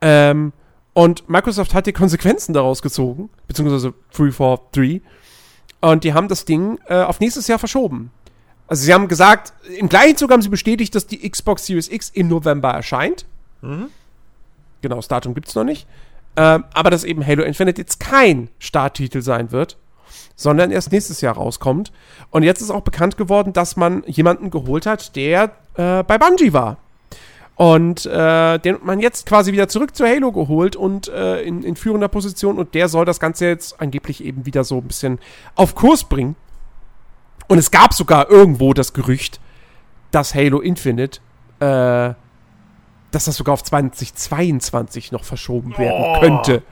Ähm, 0.00 0.52
und 0.94 1.28
Microsoft 1.28 1.74
hat 1.74 1.86
die 1.86 1.92
Konsequenzen 1.92 2.54
daraus 2.54 2.80
gezogen, 2.82 3.28
beziehungsweise 3.46 3.92
343. 4.14 5.02
Und 5.82 6.04
die 6.04 6.12
haben 6.14 6.28
das 6.28 6.44
Ding 6.46 6.78
äh, 6.88 7.02
auf 7.02 7.20
nächstes 7.20 7.46
Jahr 7.48 7.58
verschoben. 7.58 8.10
Also 8.70 8.84
sie 8.84 8.94
haben 8.94 9.08
gesagt, 9.08 9.52
im 9.78 9.88
gleichen 9.88 10.16
Zug 10.16 10.30
haben 10.30 10.42
sie 10.42 10.48
bestätigt, 10.48 10.94
dass 10.94 11.08
die 11.08 11.28
Xbox 11.28 11.66
Series 11.66 11.88
X 11.90 12.08
im 12.10 12.28
November 12.28 12.70
erscheint. 12.70 13.26
Genau, 14.80 14.94
das 14.94 15.08
Datum 15.08 15.34
gibt 15.34 15.48
es 15.48 15.56
noch 15.56 15.64
nicht. 15.64 15.88
Ähm, 16.36 16.64
aber 16.72 16.88
dass 16.90 17.02
eben 17.02 17.26
Halo 17.26 17.42
Infinite 17.42 17.80
jetzt 17.80 17.98
kein 17.98 18.48
Starttitel 18.60 19.22
sein 19.22 19.50
wird, 19.50 19.76
sondern 20.36 20.70
erst 20.70 20.92
nächstes 20.92 21.20
Jahr 21.20 21.34
rauskommt. 21.34 21.90
Und 22.30 22.44
jetzt 22.44 22.60
ist 22.60 22.70
auch 22.70 22.82
bekannt 22.82 23.16
geworden, 23.16 23.52
dass 23.52 23.74
man 23.74 24.04
jemanden 24.06 24.50
geholt 24.50 24.86
hat, 24.86 25.16
der 25.16 25.50
äh, 25.74 26.04
bei 26.04 26.16
Bungie 26.16 26.52
war. 26.52 26.76
Und 27.56 28.06
äh, 28.06 28.58
den 28.60 28.76
hat 28.76 28.84
man 28.84 29.00
jetzt 29.00 29.26
quasi 29.26 29.50
wieder 29.50 29.66
zurück 29.66 29.96
zu 29.96 30.06
Halo 30.06 30.30
geholt 30.30 30.76
und 30.76 31.08
äh, 31.08 31.42
in, 31.42 31.64
in 31.64 31.74
führender 31.74 32.08
Position. 32.08 32.56
Und 32.56 32.74
der 32.74 32.88
soll 32.88 33.04
das 33.04 33.18
Ganze 33.18 33.46
jetzt 33.46 33.80
angeblich 33.80 34.24
eben 34.24 34.46
wieder 34.46 34.62
so 34.62 34.76
ein 34.78 34.84
bisschen 34.84 35.18
auf 35.56 35.74
Kurs 35.74 36.04
bringen. 36.04 36.36
Und 37.50 37.58
es 37.58 37.72
gab 37.72 37.94
sogar 37.94 38.30
irgendwo 38.30 38.74
das 38.74 38.92
Gerücht, 38.92 39.40
dass 40.12 40.36
Halo 40.36 40.60
Infinite, 40.60 41.18
äh, 41.58 42.14
dass 43.10 43.24
das 43.24 43.34
sogar 43.34 43.54
auf 43.54 43.64
2022 43.64 45.10
noch 45.10 45.24
verschoben 45.24 45.76
werden 45.76 46.00
Oh. 46.00 46.20
könnte. 46.20 46.62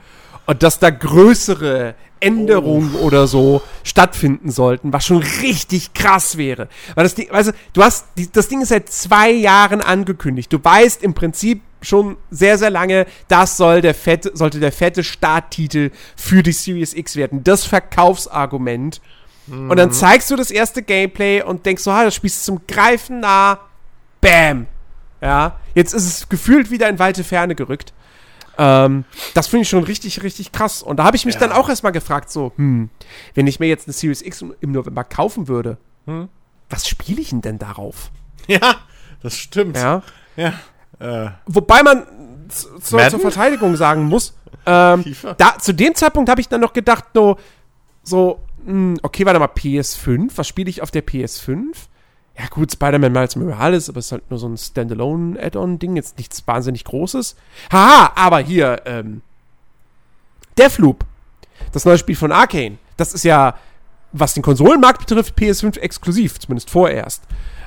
und 0.45 0.63
dass 0.63 0.79
da 0.79 0.89
größere 0.89 1.95
Änderungen 2.21 2.95
oh. 2.95 3.05
oder 3.05 3.27
so 3.27 3.61
stattfinden 3.83 4.51
sollten, 4.51 4.93
was 4.93 5.05
schon 5.05 5.17
richtig 5.17 5.93
krass 5.93 6.37
wäre. 6.37 6.69
Weil 6.95 7.03
das 7.03 7.13
Ding, 7.13 7.29
also 7.29 7.51
du 7.73 7.83
hast, 7.83 8.07
das 8.31 8.47
Ding 8.47 8.61
ist 8.61 8.69
seit 8.69 8.89
zwei 8.89 9.31
Jahren 9.31 9.81
angekündigt. 9.81 10.51
Du 10.51 10.63
weißt 10.63 11.03
im 11.03 11.13
Prinzip 11.13 11.61
schon 11.81 12.15
sehr, 12.31 12.57
sehr 12.57 12.69
lange, 12.69 13.05
das 13.27 13.57
soll 13.57 13.81
der 13.81 13.93
fette, 13.93 14.31
sollte 14.33 14.61
der 14.61 14.71
fette 14.71 15.03
Starttitel 15.03 15.91
für 16.15 16.41
die 16.41 16.53
Series 16.53 16.93
X 16.93 17.17
werden. 17.17 17.43
Das 17.43 17.65
Verkaufsargument. 17.65 19.01
Mhm. 19.49 19.69
Und 19.69 19.77
dann 19.77 19.91
zeigst 19.91 20.29
du 20.31 20.35
das 20.35 20.51
erste 20.51 20.81
Gameplay 20.81 21.41
und 21.41 21.65
denkst 21.65 21.83
so, 21.83 21.91
ha, 21.91 22.03
das 22.03 22.15
spielst 22.15 22.47
du 22.47 22.53
zum 22.53 22.61
Greifen 22.67 23.19
nah. 23.19 23.59
Bam. 24.21 24.67
Ja, 25.21 25.59
jetzt 25.75 25.93
ist 25.93 26.05
es 26.05 26.29
gefühlt 26.29 26.71
wieder 26.71 26.87
in 26.89 26.99
weite 26.99 27.23
Ferne 27.23 27.55
gerückt. 27.55 27.93
Ähm, 28.57 29.05
das 29.33 29.47
finde 29.47 29.63
ich 29.63 29.69
schon 29.69 29.83
richtig, 29.83 30.21
richtig 30.23 30.51
krass. 30.51 30.83
Und 30.83 30.97
da 30.97 31.05
habe 31.05 31.15
ich 31.15 31.25
mich 31.25 31.35
ja. 31.35 31.41
dann 31.41 31.51
auch 31.51 31.69
erstmal 31.69 31.91
gefragt, 31.91 32.29
so, 32.29 32.51
hm, 32.57 32.89
wenn 33.33 33.47
ich 33.47 33.59
mir 33.59 33.67
jetzt 33.67 33.87
eine 33.87 33.93
Series 33.93 34.21
X 34.21 34.43
im 34.59 34.71
November 34.71 35.03
kaufen 35.03 35.47
würde, 35.47 35.77
hm, 36.05 36.27
was 36.69 36.87
spiele 36.87 37.21
ich 37.21 37.29
denn 37.29 37.41
denn 37.41 37.59
darauf? 37.59 38.11
Ja, 38.47 38.75
das 39.23 39.37
stimmt. 39.37 39.77
Ja. 39.77 40.03
ja. 40.35 40.53
Äh. 40.99 41.31
Wobei 41.45 41.83
man 41.83 42.05
zur, 42.49 43.07
zur 43.07 43.19
Verteidigung 43.19 43.75
sagen 43.75 44.05
muss, 44.05 44.33
ähm, 44.65 45.05
da, 45.37 45.57
zu 45.57 45.73
dem 45.73 45.95
Zeitpunkt 45.95 46.29
habe 46.29 46.41
ich 46.41 46.49
dann 46.49 46.61
noch 46.61 46.73
gedacht, 46.73 47.05
no, 47.13 47.37
so, 48.03 48.41
okay, 49.01 49.25
warte 49.25 49.39
mal, 49.39 49.47
PS5, 49.47 50.31
was 50.35 50.47
spiele 50.47 50.69
ich 50.69 50.81
auf 50.81 50.91
der 50.91 51.05
PS5? 51.05 51.75
ja 52.39 52.47
gut, 52.47 52.71
Spider-Man 52.71 53.11
Miles 53.11 53.35
Morales, 53.35 53.89
aber 53.89 53.99
es 53.99 54.05
ist 54.05 54.11
halt 54.13 54.29
nur 54.29 54.39
so 54.39 54.47
ein 54.47 54.57
Standalone-Add-on-Ding, 54.57 55.97
jetzt 55.97 56.17
nichts 56.17 56.47
wahnsinnig 56.47 56.85
Großes. 56.85 57.35
Haha, 57.71 58.13
aber 58.15 58.39
hier, 58.39 58.81
ähm, 58.85 59.21
Deathloop, 60.57 61.03
das 61.73 61.83
neue 61.83 61.97
Spiel 61.97 62.15
von 62.15 62.31
Arcane, 62.31 62.77
das 62.95 63.13
ist 63.13 63.23
ja, 63.23 63.55
was 64.13 64.35
den 64.35 64.43
Konsolenmarkt 64.43 65.05
betrifft, 65.05 65.37
PS5 65.37 65.79
exklusiv, 65.79 66.39
zumindest 66.39 66.69
vorerst. 66.69 67.23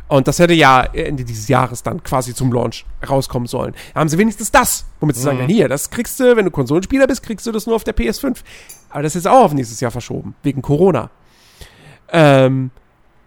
Und 0.09 0.27
das 0.27 0.39
hätte 0.39 0.55
ja 0.55 0.83
Ende 0.83 1.25
dieses 1.25 1.49
Jahres 1.49 1.83
dann 1.83 2.03
quasi 2.03 2.35
zum 2.35 2.53
Launch 2.53 2.85
rauskommen 3.09 3.47
sollen. 3.47 3.75
Da 3.93 4.01
haben 4.01 4.09
sie 4.09 4.19
wenigstens 4.19 4.51
das, 4.51 4.87
womit 5.01 5.17
sie 5.17 5.23
mhm. 5.23 5.25
sagen, 5.25 5.39
ja, 5.41 5.47
hier, 5.47 5.69
das 5.69 5.91
kriegst 5.91 6.19
du, 6.19 6.37
wenn 6.37 6.47
du 6.47 6.51
Konsolenspieler 6.51 7.07
bist, 7.07 7.23
kriegst 7.23 7.47
du 7.47 7.53
das 7.53 7.67
nur 7.67 7.77
auf 7.77 7.85
der 7.85 7.95
PS5. 7.95 8.39
Aber 8.93 9.03
das 9.03 9.17
ist 9.17 9.25
jetzt 9.25 9.33
auch 9.33 9.45
auf 9.45 9.55
nächstes 9.55 9.81
Jahr 9.81 9.91
verschoben, 9.91 10.35
wegen 10.43 10.63
Corona. 10.63 11.11
Ähm, 12.13 12.71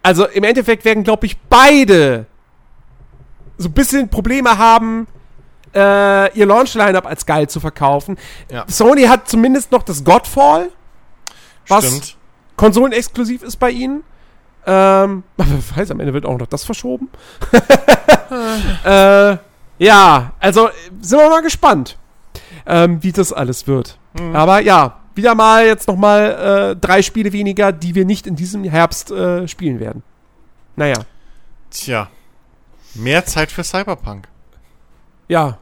also 0.02 0.26
im 0.26 0.44
Endeffekt 0.44 0.84
werden, 0.84 1.02
glaube 1.02 1.26
ich, 1.26 1.36
beide 1.36 2.26
so 3.58 3.68
ein 3.68 3.72
bisschen 3.72 4.08
Probleme 4.08 4.56
haben, 4.56 5.08
äh, 5.74 6.38
ihr 6.38 6.46
Launch-Line-Up 6.46 7.04
als 7.06 7.26
geil 7.26 7.48
zu 7.48 7.58
verkaufen. 7.58 8.16
Ja. 8.50 8.64
Sony 8.68 9.02
hat 9.04 9.28
zumindest 9.28 9.72
noch 9.72 9.82
das 9.82 10.04
Godfall, 10.04 10.70
was 11.66 11.86
Stimmt. 11.86 12.16
konsolenexklusiv 12.56 13.42
ist 13.42 13.56
bei 13.56 13.70
ihnen. 13.70 14.04
Ähm, 14.66 15.24
aber 15.36 15.48
weiß, 15.76 15.90
am 15.90 16.00
Ende 16.00 16.12
wird 16.14 16.24
auch 16.24 16.38
noch 16.38 16.46
das 16.46 16.64
verschoben. 16.64 17.08
äh, 18.84 19.36
ja, 19.78 20.32
also 20.38 20.70
sind 21.00 21.18
wir 21.18 21.28
mal 21.28 21.42
gespannt, 21.42 21.98
ähm, 22.66 23.02
wie 23.02 23.12
das 23.12 23.32
alles 23.32 23.66
wird. 23.66 23.98
Mhm. 24.18 24.34
Aber 24.36 24.60
ja, 24.60 25.00
wieder 25.16 25.34
mal 25.34 25.66
jetzt 25.66 25.88
noch 25.88 25.96
mal 25.96 26.72
äh, 26.72 26.76
drei 26.76 27.02
Spiele 27.02 27.32
weniger, 27.32 27.72
die 27.72 27.94
wir 27.94 28.04
nicht 28.04 28.26
in 28.26 28.36
diesem 28.36 28.64
Herbst 28.64 29.10
äh, 29.10 29.48
spielen 29.48 29.80
werden. 29.80 30.02
Naja. 30.76 31.04
Tja. 31.70 32.10
Mehr 32.94 33.24
Zeit 33.24 33.50
für 33.50 33.64
Cyberpunk. 33.64 34.28
Ja. 35.28 35.58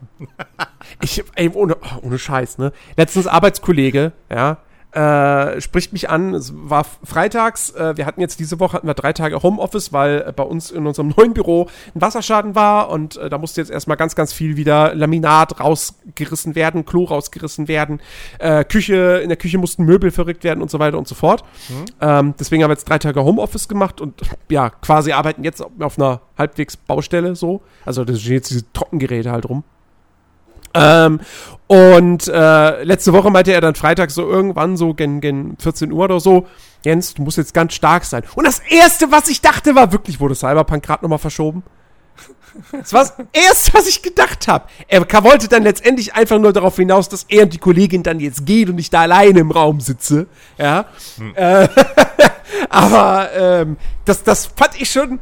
ich, 1.01 1.25
ey, 1.35 1.49
ohne, 1.49 1.77
ohne 2.03 2.19
Scheiß, 2.19 2.59
ne? 2.59 2.73
Letztens 2.97 3.27
Arbeitskollege, 3.27 4.13
ja, 4.31 4.59
äh, 4.95 5.61
spricht 5.61 5.93
mich 5.93 6.09
an. 6.09 6.35
Es 6.35 6.53
war 6.55 6.87
freitags. 7.03 7.71
Äh, 7.71 7.97
wir 7.97 8.07
hatten 8.07 8.21
jetzt 8.21 8.39
diese 8.39 8.61
Woche 8.61 8.75
hatten 8.75 8.87
wir 8.87 8.95
drei 8.95 9.13
Tage 9.13 9.43
Homeoffice, 9.43 9.93
weil 9.93 10.25
äh, 10.29 10.33
bei 10.33 10.45
uns 10.45 10.71
in 10.71 10.87
unserem 10.87 11.09
neuen 11.17 11.35
Büro 11.35 11.69
ein 11.95 12.01
Wasserschaden 12.01 12.55
war 12.55 12.91
und 12.91 13.17
äh, 13.17 13.29
da 13.29 13.39
musste 13.39 13.61
jetzt 13.61 13.71
erstmal 13.71 13.97
ganz, 13.97 14.15
ganz 14.15 14.33
viel 14.33 14.57
wieder 14.57 14.95
Laminat 14.95 15.59
rausgerissen 15.59 16.55
werden, 16.55 16.85
Klo 16.85 17.05
rausgerissen 17.05 17.67
werden, 17.67 18.01
äh, 18.39 18.65
Küche, 18.65 19.21
in 19.23 19.29
der 19.29 19.37
Küche 19.37 19.59
mussten 19.59 19.85
Möbel 19.85 20.13
verrückt 20.13 20.45
werden 20.45 20.63
und 20.63 20.71
so 20.71 20.79
weiter 20.79 20.97
und 20.97 21.09
so 21.09 21.17
fort. 21.17 21.45
Mhm. 21.69 21.85
Ähm, 22.01 22.35
deswegen 22.39 22.63
haben 22.63 22.71
wir 22.71 22.75
jetzt 22.75 22.89
drei 22.89 22.99
Tage 22.99 23.25
Homeoffice 23.25 23.67
gemacht 23.67 24.01
und 24.01 24.21
ja, 24.49 24.71
quasi 24.71 25.13
arbeiten 25.13 25.43
jetzt 25.43 25.65
auf 25.81 25.99
einer 25.99 26.21
halbwegs 26.39 26.77
Baustelle 26.77 27.35
so. 27.35 27.63
Also 27.85 28.05
das 28.05 28.21
sind 28.21 28.33
jetzt 28.33 28.51
diese 28.51 28.73
Trockengeräte 28.73 29.33
halt 29.33 29.49
rum. 29.49 29.65
Ähm, 30.75 31.21
und 31.67 32.29
äh, 32.29 32.83
letzte 32.85 33.13
Woche 33.13 33.31
meinte 33.31 33.53
er 33.53 33.61
dann 33.61 33.75
Freitag 33.75 34.11
so 34.11 34.29
irgendwann 34.29 34.77
so 34.77 34.93
gen, 34.93 35.21
gen 35.21 35.57
14 35.59 35.93
Uhr 35.93 36.05
oder 36.05 36.21
so, 36.21 36.47
Jens, 36.85 37.15
du 37.15 37.23
musst 37.23 37.39
jetzt 37.39 37.55
ganz 37.55 37.73
stark 37.75 38.05
sein. 38.05 38.23
Und 38.35 38.47
das 38.47 38.59
Erste, 38.59 39.11
was 39.11 39.29
ich 39.29 39.41
dachte, 39.41 39.75
war 39.75 39.91
wirklich, 39.91 40.21
wurde 40.21 40.35
Cyberpunk 40.35 40.85
gerade 40.85 41.03
nochmal 41.03 41.19
verschoben? 41.19 41.63
Das 42.71 42.93
war 42.93 43.03
das 43.03 43.15
Erste, 43.33 43.75
was 43.75 43.87
ich 43.89 44.03
gedacht 44.03 44.47
habe. 44.47 44.67
Er 44.87 45.01
wollte 45.25 45.49
dann 45.49 45.63
letztendlich 45.63 46.15
einfach 46.15 46.39
nur 46.39 46.53
darauf 46.53 46.77
hinaus, 46.77 47.09
dass 47.09 47.25
er 47.29 47.45
und 47.45 47.53
die 47.53 47.59
Kollegin 47.59 48.03
dann 48.03 48.21
jetzt 48.21 48.47
geht 48.47 48.69
und 48.69 48.79
ich 48.79 48.91
da 48.91 49.01
alleine 49.01 49.41
im 49.41 49.51
Raum 49.51 49.81
sitze. 49.81 50.27
Ja. 50.59 50.87
Hm. 51.17 51.35
Äh, 51.35 51.69
aber 52.69 53.31
ähm, 53.35 53.77
das, 54.05 54.23
das 54.23 54.47
fand 54.47 54.81
ich 54.81 54.91
schon, 54.91 55.19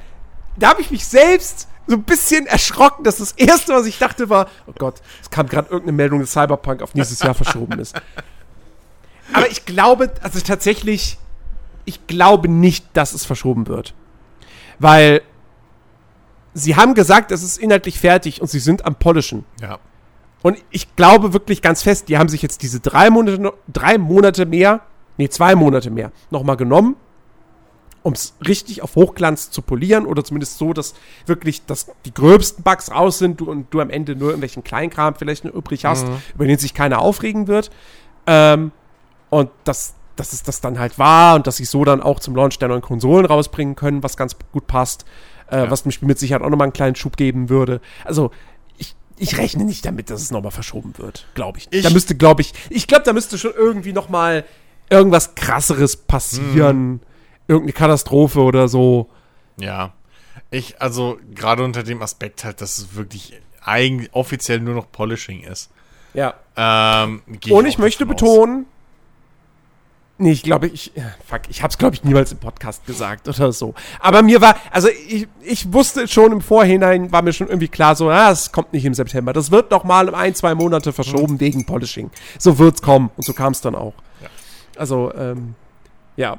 da 0.57 0.71
habe 0.71 0.83
ich 0.83 0.91
mich 0.91 1.07
selbst 1.07 1.69
so 1.87 1.97
ein 1.97 2.03
bisschen 2.05 2.47
erschrocken, 2.47 3.05
dass 3.05 3.17
das 3.17 3.33
Erste, 3.33 3.75
was 3.75 3.87
ich 3.87 3.99
dachte, 3.99 4.29
war, 4.29 4.49
oh 4.67 4.73
Gott, 4.79 5.01
es 5.21 5.31
kam 5.31 5.49
gerade 5.49 5.69
irgendeine 5.69 5.97
Meldung, 5.97 6.21
dass 6.21 6.33
Cyberpunk 6.33 6.83
auf 6.83 6.95
nächstes 6.95 7.21
Jahr 7.21 7.35
verschoben 7.35 7.79
ist. 7.79 7.95
Aber 9.33 9.51
ich 9.51 9.65
glaube, 9.65 10.13
also 10.23 10.41
tatsächlich, 10.41 11.19
ich 11.85 12.07
glaube 12.07 12.49
nicht, 12.49 12.87
dass 12.93 13.13
es 13.13 13.25
verschoben 13.25 13.67
wird. 13.67 13.95
Weil 14.79 15.23
sie 16.55 16.77
haben 16.77 16.95
gesagt, 16.95 17.33
es 17.33 17.43
ist 17.43 17.59
inhaltlich 17.59 17.99
fertig 17.99 18.41
und 18.41 18.49
sie 18.49 18.61
sind 18.61 18.85
am 18.85 18.95
Polischen. 18.95 19.45
Ja. 19.61 19.79
Und 20.43 20.59
ich 20.71 20.97
glaube 20.97 21.33
wirklich 21.33 21.63
ganz 21.63 21.83
fest, 21.83 22.09
die 22.09 22.19
haben 22.19 22.29
sich 22.29 22.43
jetzt 22.43 22.63
diese 22.63 22.81
drei 22.81 23.11
Monate, 23.11 23.53
drei 23.73 23.97
Monate 23.99 24.45
mehr, 24.45 24.81
nee, 25.17 25.29
zwei 25.29 25.55
Monate 25.55 25.91
mehr, 25.91 26.13
nochmal 26.31 26.57
genommen 26.57 26.97
um 28.03 28.13
es 28.13 28.35
richtig 28.47 28.83
auf 28.83 28.97
Hochglanz 28.97 29.51
zu 29.51 29.63
polieren 29.63 30.07
oder 30.07 30.25
zumindest 30.25 30.59
so, 30.59 30.73
dass 30.73 30.95
wirklich 31.27 31.65
dass 31.67 31.87
die 32.05 32.13
gröbsten 32.13 32.65
Bugs 32.65 32.91
raus 32.91 33.19
sind 33.19 33.41
du, 33.41 33.51
und 33.51 33.73
du 33.73 33.81
am 33.81 33.91
Ende 33.91 34.17
nur 34.17 34.29
irgendwelchen 34.29 34.65
Kleinkram 34.65 35.15
vielleicht 35.15 35.45
nur 35.45 35.55
übrig 35.55 35.85
hast, 35.85 36.07
mhm. 36.07 36.17
über 36.35 36.47
den 36.47 36.59
sich 36.59 36.75
keiner 36.75 37.01
aufregen 37.01 37.47
wird. 37.47 37.71
Ähm, 38.27 38.73
und 39.31 39.51
dass, 39.65 39.95
dass 40.17 40.33
es 40.33 40.43
das 40.43 40.61
dann 40.61 40.79
halt 40.79 40.99
war 40.99 41.37
und 41.37 41.47
dass 41.47 41.57
sie 41.57 41.65
so 41.65 41.85
dann 41.85 42.03
auch 42.03 42.21
zum 42.21 42.35
Launch 42.35 42.59
der 42.59 42.69
neuen 42.69 42.83
Konsolen 42.83 43.25
rausbringen 43.25 43.77
können, 43.77 44.03
was 44.03 44.17
ganz 44.17 44.37
gut 44.53 44.67
passt, 44.67 45.05
äh, 45.51 45.59
ja. 45.59 45.71
was 45.71 45.85
dem 45.85 45.93
Spiel 45.93 46.09
mit 46.09 46.19
Sicherheit 46.19 46.43
auch 46.43 46.51
nochmal 46.51 46.67
einen 46.67 46.73
kleinen 46.73 46.97
Schub 46.97 47.17
geben 47.17 47.49
würde. 47.49 47.81
Also, 48.05 48.31
ich, 48.79 48.95
ich 49.17 49.39
rechne 49.39 49.65
nicht 49.65 49.87
damit, 49.87 50.11
dass 50.11 50.21
es 50.21 50.31
nochmal 50.31 50.51
verschoben 50.51 50.95
wird, 50.99 51.29
glaube 51.35 51.59
ich. 51.59 51.69
ich. 51.71 51.83
Da 51.83 51.91
müsste, 51.91 52.15
glaube 52.15 52.43
ich, 52.43 52.53
ich 52.69 52.87
glaube, 52.87 53.05
da 53.05 53.13
müsste 53.13 53.39
schon 53.39 53.53
irgendwie 53.57 53.93
nochmal 53.93 54.45
irgendwas 54.91 55.35
krasseres 55.35 55.97
passieren. 55.97 56.91
Mhm 56.91 57.01
irgendeine 57.53 57.73
Katastrophe 57.73 58.41
oder 58.41 58.69
so. 58.69 59.09
Ja. 59.59 59.93
Ich, 60.51 60.81
also 60.81 61.19
gerade 61.35 61.65
unter 61.65 61.83
dem 61.83 62.03
Aspekt 62.03 62.45
halt, 62.45 62.61
dass 62.61 62.79
es 62.79 62.95
wirklich 62.95 63.41
eigentlich 63.65 64.13
offiziell 64.13 64.61
nur 64.61 64.75
noch 64.75 64.91
Polishing 64.91 65.43
ist. 65.43 65.71
Ja. 66.15 66.35
Ähm, 66.57 67.23
Und 67.51 67.67
ich 67.67 67.79
möchte 67.79 68.05
betonen, 68.05 68.67
nee, 70.19 70.33
ich 70.33 70.43
glaube, 70.43 70.69
ich, 70.69 70.93
fuck, 71.27 71.43
ich 71.49 71.63
hab's 71.63 71.79
glaube 71.79 71.95
ich 71.95 72.05
niemals 72.05 72.33
im 72.33 72.39
Podcast 72.39 72.85
gesagt 72.87 73.29
oder 73.29 73.53
so. 73.53 73.75
Aber 74.01 74.23
mir 74.23 74.41
war, 74.41 74.57
also 74.71 74.89
ich, 74.89 75.27
ich 75.43 75.73
wusste 75.73 76.07
schon 76.09 76.33
im 76.33 76.41
Vorhinein, 76.41 77.13
war 77.13 77.23
mir 77.23 77.33
schon 77.33 77.49
irgendwie 77.49 77.69
klar 77.69 77.97
so, 77.97 78.11
ah, 78.11 78.31
es 78.31 78.53
kommt 78.53 78.73
nicht 78.73 78.85
im 78.85 78.95
September. 78.95 79.33
Das 79.33 79.51
wird 79.51 79.71
noch 79.71 79.85
mal 79.85 80.09
um 80.09 80.15
ein, 80.15 80.35
zwei 80.35 80.55
Monate 80.55 80.93
verschoben 80.93 81.35
mhm. 81.35 81.41
wegen 81.41 81.67
Polishing. 81.67 82.11
So 82.39 82.59
wird's 82.59 82.83
kommen. 82.83 83.11
Und 83.17 83.25
so 83.25 83.33
kam 83.33 83.53
es 83.53 83.61
dann 83.61 83.75
auch. 83.75 83.95
Ja. 84.21 84.29
Also, 84.77 85.13
ähm, 85.15 85.55
ja. 86.17 86.39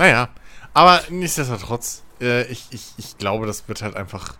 Naja, 0.00 0.30
aber 0.72 1.02
nichtsdestotrotz, 1.10 2.02
äh, 2.22 2.50
ich, 2.50 2.64
ich, 2.70 2.94
ich 2.96 3.18
glaube, 3.18 3.46
das 3.46 3.68
wird 3.68 3.82
halt 3.82 3.96
einfach. 3.96 4.34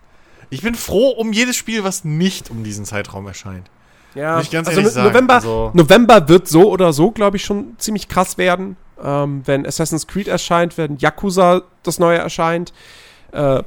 Ich 0.49 0.63
bin 0.63 0.73
froh 0.73 1.09
um 1.11 1.31
jedes 1.31 1.55
Spiel, 1.55 1.83
was 1.83 2.03
nicht 2.03 2.49
um 2.49 2.63
diesen 2.63 2.83
Zeitraum 2.83 3.27
erscheint. 3.27 3.69
Ja, 4.15 4.37
also 4.37 5.01
November, 5.01 5.35
also 5.35 5.71
November 5.75 6.27
wird 6.27 6.47
so 6.47 6.71
oder 6.71 6.93
so, 6.93 7.11
glaube 7.11 7.37
ich, 7.37 7.45
schon 7.45 7.75
ziemlich 7.77 8.07
krass 8.07 8.39
werden. 8.39 8.75
Ähm, 9.01 9.43
wenn 9.45 9.65
Assassin's 9.65 10.07
Creed 10.07 10.27
erscheint, 10.27 10.79
wenn 10.79 10.97
Yakuza 10.97 11.61
das 11.83 11.99
neue 11.99 12.17
erscheint. 12.17 12.73
Äh, 13.31 13.61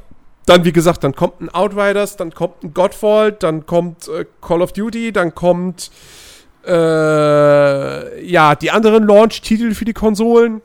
dann, 0.47 0.65
wie 0.65 0.73
gesagt, 0.73 1.05
dann 1.05 1.15
kommt 1.15 1.41
ein 1.41 1.49
Outriders, 1.49 2.17
dann 2.17 2.35
kommt 2.35 2.65
ein 2.65 2.75
Godfall, 2.75 3.31
dann 3.31 3.67
kommt 3.67 4.09
äh, 4.09 4.27
Call 4.43 4.63
of 4.63 4.73
Duty, 4.73 5.13
dann 5.13 5.33
kommt 5.35 5.93
äh, 6.67 8.27
ja 8.27 8.57
die 8.57 8.73
anderen 8.73 9.07
Launch-Titel 9.07 9.75
für 9.75 9.85
die 9.85 9.95
Konsolen. 9.95 10.61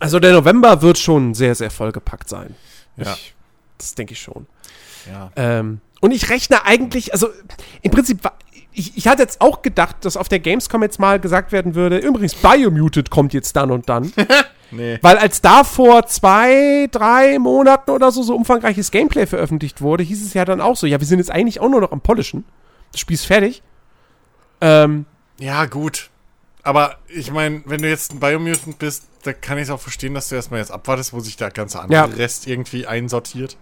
Also 0.00 0.18
der 0.20 0.32
November 0.32 0.82
wird 0.82 0.98
schon 0.98 1.34
sehr, 1.34 1.54
sehr 1.54 1.70
vollgepackt 1.70 2.28
sein. 2.28 2.54
Ja. 2.96 3.12
Ich, 3.12 3.34
das 3.78 3.94
denke 3.94 4.12
ich 4.12 4.20
schon. 4.20 4.46
Ja. 5.10 5.30
Ähm, 5.36 5.80
und 6.00 6.10
ich 6.10 6.28
rechne 6.30 6.64
eigentlich, 6.64 7.12
also 7.12 7.28
im 7.82 7.90
Prinzip, 7.90 8.20
ich, 8.72 8.96
ich 8.96 9.06
hatte 9.08 9.22
jetzt 9.22 9.40
auch 9.40 9.62
gedacht, 9.62 9.96
dass 10.04 10.16
auf 10.16 10.28
der 10.28 10.40
Gamescom 10.40 10.82
jetzt 10.82 10.98
mal 10.98 11.18
gesagt 11.20 11.52
werden 11.52 11.74
würde, 11.74 11.98
übrigens, 11.98 12.34
Biomuted 12.34 13.10
kommt 13.10 13.32
jetzt 13.32 13.56
dann 13.56 13.70
und 13.70 13.88
dann. 13.88 14.12
Nee. 14.72 14.98
Weil 15.00 15.16
als 15.18 15.40
da 15.40 15.62
vor 15.62 16.06
zwei, 16.06 16.88
drei 16.90 17.38
Monaten 17.38 17.90
oder 17.92 18.10
so 18.10 18.24
so 18.24 18.34
umfangreiches 18.34 18.90
Gameplay 18.90 19.24
veröffentlicht 19.26 19.80
wurde, 19.80 20.02
hieß 20.02 20.26
es 20.26 20.34
ja 20.34 20.44
dann 20.44 20.60
auch 20.60 20.74
so, 20.76 20.88
ja, 20.88 20.98
wir 20.98 21.06
sind 21.06 21.20
jetzt 21.20 21.30
eigentlich 21.30 21.60
auch 21.60 21.68
nur 21.68 21.80
noch 21.80 21.92
am 21.92 22.00
Polischen. 22.00 22.44
Das 22.90 23.00
Spiel 23.00 23.14
ist 23.14 23.26
fertig. 23.26 23.62
Ähm, 24.60 25.06
Ja, 25.38 25.66
gut. 25.66 26.10
Aber 26.66 26.96
ich 27.08 27.30
meine, 27.30 27.62
wenn 27.66 27.80
du 27.80 27.88
jetzt 27.88 28.12
ein 28.12 28.20
Biomutant 28.20 28.78
bist, 28.78 29.04
da 29.22 29.32
kann 29.32 29.56
ich 29.58 29.64
es 29.64 29.70
auch 29.70 29.80
verstehen, 29.80 30.14
dass 30.14 30.28
du 30.28 30.34
erstmal 30.34 30.60
jetzt 30.60 30.70
abwartest, 30.72 31.12
wo 31.12 31.20
sich 31.20 31.36
der 31.36 31.50
ganze 31.50 31.80
andere 31.80 32.08
Ja. 32.10 32.14
Rest 32.16 32.46
irgendwie 32.46 32.86
einsortiert. 32.86 33.56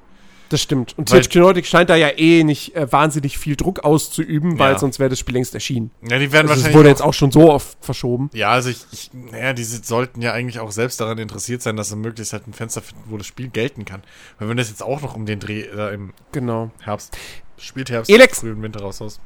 das 0.50 0.62
stimmt. 0.62 0.96
Und 0.96 1.08
THQ 1.08 1.36
Nordic 1.36 1.66
scheint 1.66 1.90
da 1.90 1.96
ja 1.96 2.10
eh 2.16 2.44
nicht 2.44 2.76
äh, 2.76 2.90
wahnsinnig 2.92 3.38
viel 3.38 3.56
Druck 3.56 3.80
auszuüben, 3.82 4.58
weil 4.58 4.72
Ja. 4.74 4.78
sonst 4.78 4.98
wäre 5.00 5.10
das 5.10 5.18
Spiel 5.18 5.34
längst 5.34 5.52
erschienen. 5.54 5.90
Ja, 6.08 6.18
die 6.18 6.30
werden 6.32 6.48
Also 6.48 6.60
wahrscheinlich. 6.62 6.76
wurde 6.76 6.88
auch- 6.88 6.92
jetzt 6.92 7.02
auch 7.02 7.14
schon 7.14 7.32
so 7.32 7.50
oft 7.52 7.76
verschoben. 7.80 8.30
Ja, 8.34 8.50
also 8.50 8.68
ich, 8.70 8.84
ich 8.92 9.10
naja, 9.12 9.52
die 9.52 9.64
sollten 9.64 10.22
ja 10.22 10.32
eigentlich 10.32 10.60
auch 10.60 10.70
selbst 10.70 11.00
daran 11.00 11.18
interessiert 11.18 11.60
sein, 11.62 11.76
dass 11.76 11.88
sie 11.88 11.96
möglichst 11.96 12.32
halt 12.34 12.46
ein 12.46 12.52
Fenster 12.52 12.82
finden, 12.82 13.02
wo 13.06 13.16
das 13.16 13.26
Spiel 13.26 13.48
gelten 13.48 13.84
kann. 13.84 14.02
Weil 14.38 14.48
wenn 14.48 14.56
das 14.56 14.68
jetzt 14.68 14.82
auch 14.82 15.00
noch 15.02 15.16
um 15.16 15.26
den 15.26 15.40
Dreh 15.40 15.62
äh, 15.62 15.92
im 15.94 16.12
Genau. 16.32 16.70
Herbst, 16.82 17.16
spielt 17.58 17.90
Herbst, 17.90 18.10
Elex- 18.10 18.40
frühen 18.40 18.62
Winter 18.62 18.80
raus 18.80 19.00
aus. 19.02 19.20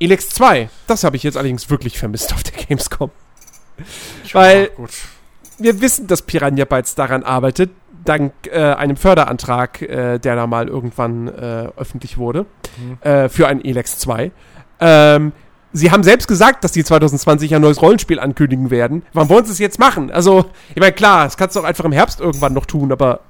Elex 0.00 0.28
2, 0.30 0.68
das 0.86 1.04
habe 1.04 1.16
ich 1.16 1.22
jetzt 1.22 1.36
allerdings 1.36 1.68
wirklich 1.70 1.98
vermisst 1.98 2.32
auf 2.32 2.42
der 2.42 2.64
Gamescom. 2.64 3.10
Weil 4.32 4.62
Ja, 4.64 4.68
gut. 4.76 4.90
wir 5.58 5.80
wissen, 5.80 6.06
dass 6.06 6.22
Piranha 6.22 6.64
Bytes 6.64 6.94
daran 6.94 7.22
arbeitet, 7.22 7.70
dank 8.04 8.32
äh, 8.50 8.58
einem 8.74 8.96
Förderantrag, 8.96 9.82
äh, 9.82 10.18
der 10.18 10.36
da 10.36 10.46
mal 10.46 10.68
irgendwann 10.68 11.28
äh, 11.28 11.68
öffentlich 11.76 12.16
wurde, 12.18 12.46
äh, 13.00 13.28
für 13.28 13.48
ein 13.48 13.64
Elex 13.64 13.98
2. 13.98 14.30
Ähm, 14.80 15.32
sie 15.72 15.90
haben 15.90 16.02
selbst 16.04 16.28
gesagt, 16.28 16.64
dass 16.64 16.72
die 16.72 16.84
2020 16.84 17.54
ein 17.54 17.60
neues 17.62 17.82
Rollenspiel 17.82 18.20
ankündigen 18.20 18.70
werden. 18.70 19.04
Wann 19.12 19.28
wollen 19.28 19.44
sie 19.44 19.52
es 19.52 19.58
jetzt 19.58 19.78
machen? 19.78 20.10
Also, 20.10 20.46
ich 20.74 20.80
meine, 20.80 20.92
klar, 20.92 21.24
das 21.24 21.36
kannst 21.36 21.56
du 21.56 21.60
auch 21.60 21.64
einfach 21.64 21.84
im 21.84 21.92
Herbst 21.92 22.20
irgendwann 22.20 22.52
noch 22.54 22.66
tun, 22.66 22.92
aber 22.92 23.20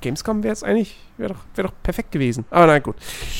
Gamescom 0.00 0.42
wäre 0.42 0.52
es 0.52 0.62
eigentlich, 0.62 0.96
wäre 1.16 1.34
doch, 1.34 1.40
wär 1.54 1.64
doch 1.64 1.72
perfekt 1.82 2.12
gewesen. 2.12 2.44
Aber 2.50 2.66
nein, 2.66 2.82
gut. 2.82 2.96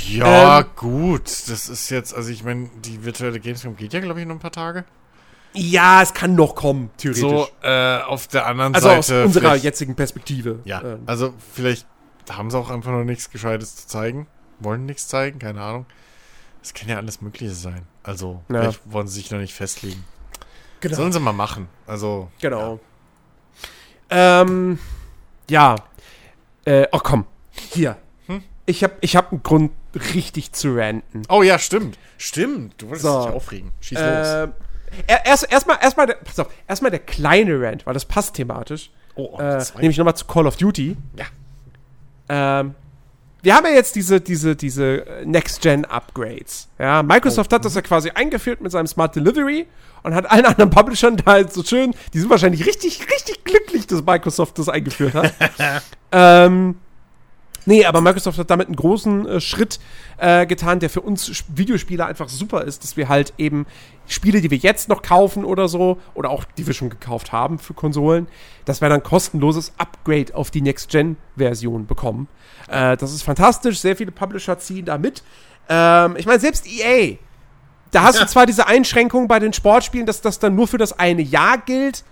Ja, 0.08 0.60
Ähm, 0.60 0.66
gut. 0.76 1.26
Das 1.26 1.68
ist 1.68 1.90
jetzt, 1.90 2.14
also 2.14 2.30
ich 2.30 2.44
meine, 2.44 2.68
die 2.84 3.04
virtuelle 3.04 3.40
Gamescom 3.40 3.76
geht 3.76 3.92
ja, 3.92 4.00
glaube 4.00 4.20
ich, 4.20 4.26
noch 4.26 4.34
ein 4.36 4.40
paar 4.40 4.52
Tage. 4.52 4.84
Ja, 5.54 6.02
es 6.02 6.12
kann 6.12 6.34
noch 6.34 6.54
kommen, 6.54 6.90
theoretisch. 6.98 7.22
So, 7.22 7.48
äh, 7.62 7.98
auf 8.02 8.26
der 8.28 8.46
anderen 8.46 8.74
also 8.74 8.90
aus 8.90 9.06
Seite. 9.06 9.24
unserer 9.24 9.42
vielleicht- 9.50 9.64
jetzigen 9.64 9.94
Perspektive. 9.94 10.60
Ja, 10.64 10.82
Ähm, 10.82 11.02
also 11.06 11.32
vielleicht 11.54 11.86
haben 12.30 12.50
sie 12.50 12.58
auch 12.58 12.70
einfach 12.70 12.90
noch 12.92 13.04
nichts 13.04 13.30
Gescheites 13.30 13.74
zu 13.76 13.86
zeigen. 13.88 14.26
Wollen 14.60 14.84
nichts 14.86 15.08
zeigen, 15.08 15.38
keine 15.38 15.62
Ahnung. 15.62 15.86
Es 16.62 16.74
kann 16.74 16.88
ja 16.88 16.96
alles 16.96 17.20
Mögliche 17.22 17.54
sein. 17.54 17.86
Also, 18.02 18.42
Ja. 18.50 18.60
vielleicht 18.62 18.80
wollen 18.92 19.06
sie 19.08 19.20
sich 19.20 19.30
noch 19.30 19.38
nicht 19.38 19.54
festlegen. 19.54 20.04
genau. 20.80 20.96
Sollen 20.96 21.12
sie 21.12 21.20
mal 21.20 21.32
machen. 21.32 21.68
Also, 21.86 22.30
Genau. 22.40 22.78
Ähm, 24.10 24.78
ja. 25.50 25.76
Äh, 26.68 26.86
oh 26.92 26.98
komm. 27.02 27.24
Hier. 27.50 27.96
Hm? 28.26 28.42
Ich 28.66 28.84
hab, 28.84 28.92
ich 29.00 29.16
hab 29.16 29.32
einen 29.32 29.42
Grund, 29.42 29.72
richtig 30.14 30.52
zu 30.52 30.74
ranten. 30.76 31.22
Oh 31.28 31.42
ja, 31.42 31.58
stimmt. 31.58 31.98
Stimmt. 32.18 32.74
Du 32.78 32.88
wolltest 32.88 33.04
So. 33.06 33.24
dich 33.26 33.34
aufregen. 33.34 33.72
Schieß 33.80 33.98
los. 33.98 34.04
Ähm, 34.28 34.52
er- 35.06 35.24
erst 35.26 35.50
erstmal 35.50 35.78
erstmal 35.80 36.06
der, 36.06 36.14
pass 36.16 36.38
auf, 36.38 36.48
erstmal 36.66 36.90
der 36.90 37.00
kleine 37.00 37.60
Rant, 37.60 37.86
weil 37.86 37.94
das 37.94 38.04
passt 38.04 38.34
thematisch. 38.34 38.90
Oh, 39.14 39.30
oh, 39.32 39.38
Äh, 39.40 39.64
nämlich 39.80 39.96
nochmal 39.96 40.14
zu 40.16 40.26
Call 40.26 40.46
of 40.46 40.56
Duty. 40.56 40.96
Ja. 41.16 41.24
Ähm, 42.28 42.74
wir 43.42 43.54
haben 43.54 43.66
ja 43.66 43.72
jetzt 43.72 43.94
diese, 43.96 44.20
diese, 44.20 44.56
diese 44.56 45.06
äh, 45.06 45.24
Next-Gen-Upgrades. 45.24 46.68
Ja, 46.78 47.02
Microsoft 47.02 47.52
hat 47.52 47.64
das 47.64 47.74
ja 47.74 47.82
quasi 47.82 48.10
eingeführt 48.10 48.60
mit 48.60 48.72
seinem 48.72 48.86
Smart 48.86 49.14
Delivery 49.14 49.66
und 50.02 50.14
hat 50.14 50.30
allen 50.30 50.46
anderen 50.46 50.70
Publishern 50.70 51.16
da 51.16 51.32
halt 51.32 51.52
so 51.52 51.62
schön, 51.62 51.94
die 52.12 52.18
sind 52.18 52.30
wahrscheinlich 52.30 52.66
richtig, 52.66 53.00
richtig 53.10 53.44
glücklich, 53.44 53.86
dass 53.86 54.04
Microsoft 54.04 54.58
das 54.58 54.68
eingeführt 54.68 55.14
hat. 55.14 55.34
ähm, 56.12 56.76
nee, 57.68 57.84
aber 57.84 58.00
Microsoft 58.00 58.38
hat 58.38 58.50
damit 58.50 58.66
einen 58.66 58.76
großen 58.76 59.28
äh, 59.28 59.40
Schritt 59.40 59.78
äh, 60.16 60.46
getan, 60.46 60.80
der 60.80 60.90
für 60.90 61.02
uns 61.02 61.44
Videospieler 61.48 62.06
einfach 62.06 62.28
super 62.28 62.64
ist, 62.64 62.82
dass 62.82 62.96
wir 62.96 63.08
halt 63.08 63.34
eben 63.38 63.66
Spiele, 64.06 64.40
die 64.40 64.50
wir 64.50 64.58
jetzt 64.58 64.88
noch 64.88 65.02
kaufen 65.02 65.44
oder 65.44 65.68
so, 65.68 65.98
oder 66.14 66.30
auch 66.30 66.44
die 66.56 66.66
wir 66.66 66.74
schon 66.74 66.88
gekauft 66.90 67.30
haben 67.30 67.58
für 67.58 67.74
Konsolen, 67.74 68.26
dass 68.64 68.80
wir 68.80 68.88
dann 68.88 69.02
kostenloses 69.02 69.72
Upgrade 69.76 70.34
auf 70.34 70.50
die 70.50 70.62
Next-Gen-Version 70.62 71.86
bekommen. 71.86 72.26
Äh, 72.68 72.96
das 72.96 73.12
ist 73.12 73.22
fantastisch, 73.22 73.78
sehr 73.80 73.94
viele 73.94 74.10
Publisher 74.10 74.58
ziehen 74.58 74.86
da 74.86 74.98
mit. 74.98 75.22
Ähm, 75.68 76.16
ich 76.16 76.26
meine, 76.26 76.40
selbst 76.40 76.66
EA, 76.66 77.16
da 77.90 78.02
hast 78.02 78.20
du 78.20 78.26
zwar 78.26 78.46
diese 78.46 78.66
Einschränkung 78.66 79.28
bei 79.28 79.38
den 79.38 79.52
Sportspielen, 79.52 80.06
dass 80.06 80.20
das 80.20 80.38
dann 80.38 80.54
nur 80.54 80.68
für 80.68 80.78
das 80.78 80.98
eine 80.98 81.22
Jahr 81.22 81.58
gilt. 81.58 82.04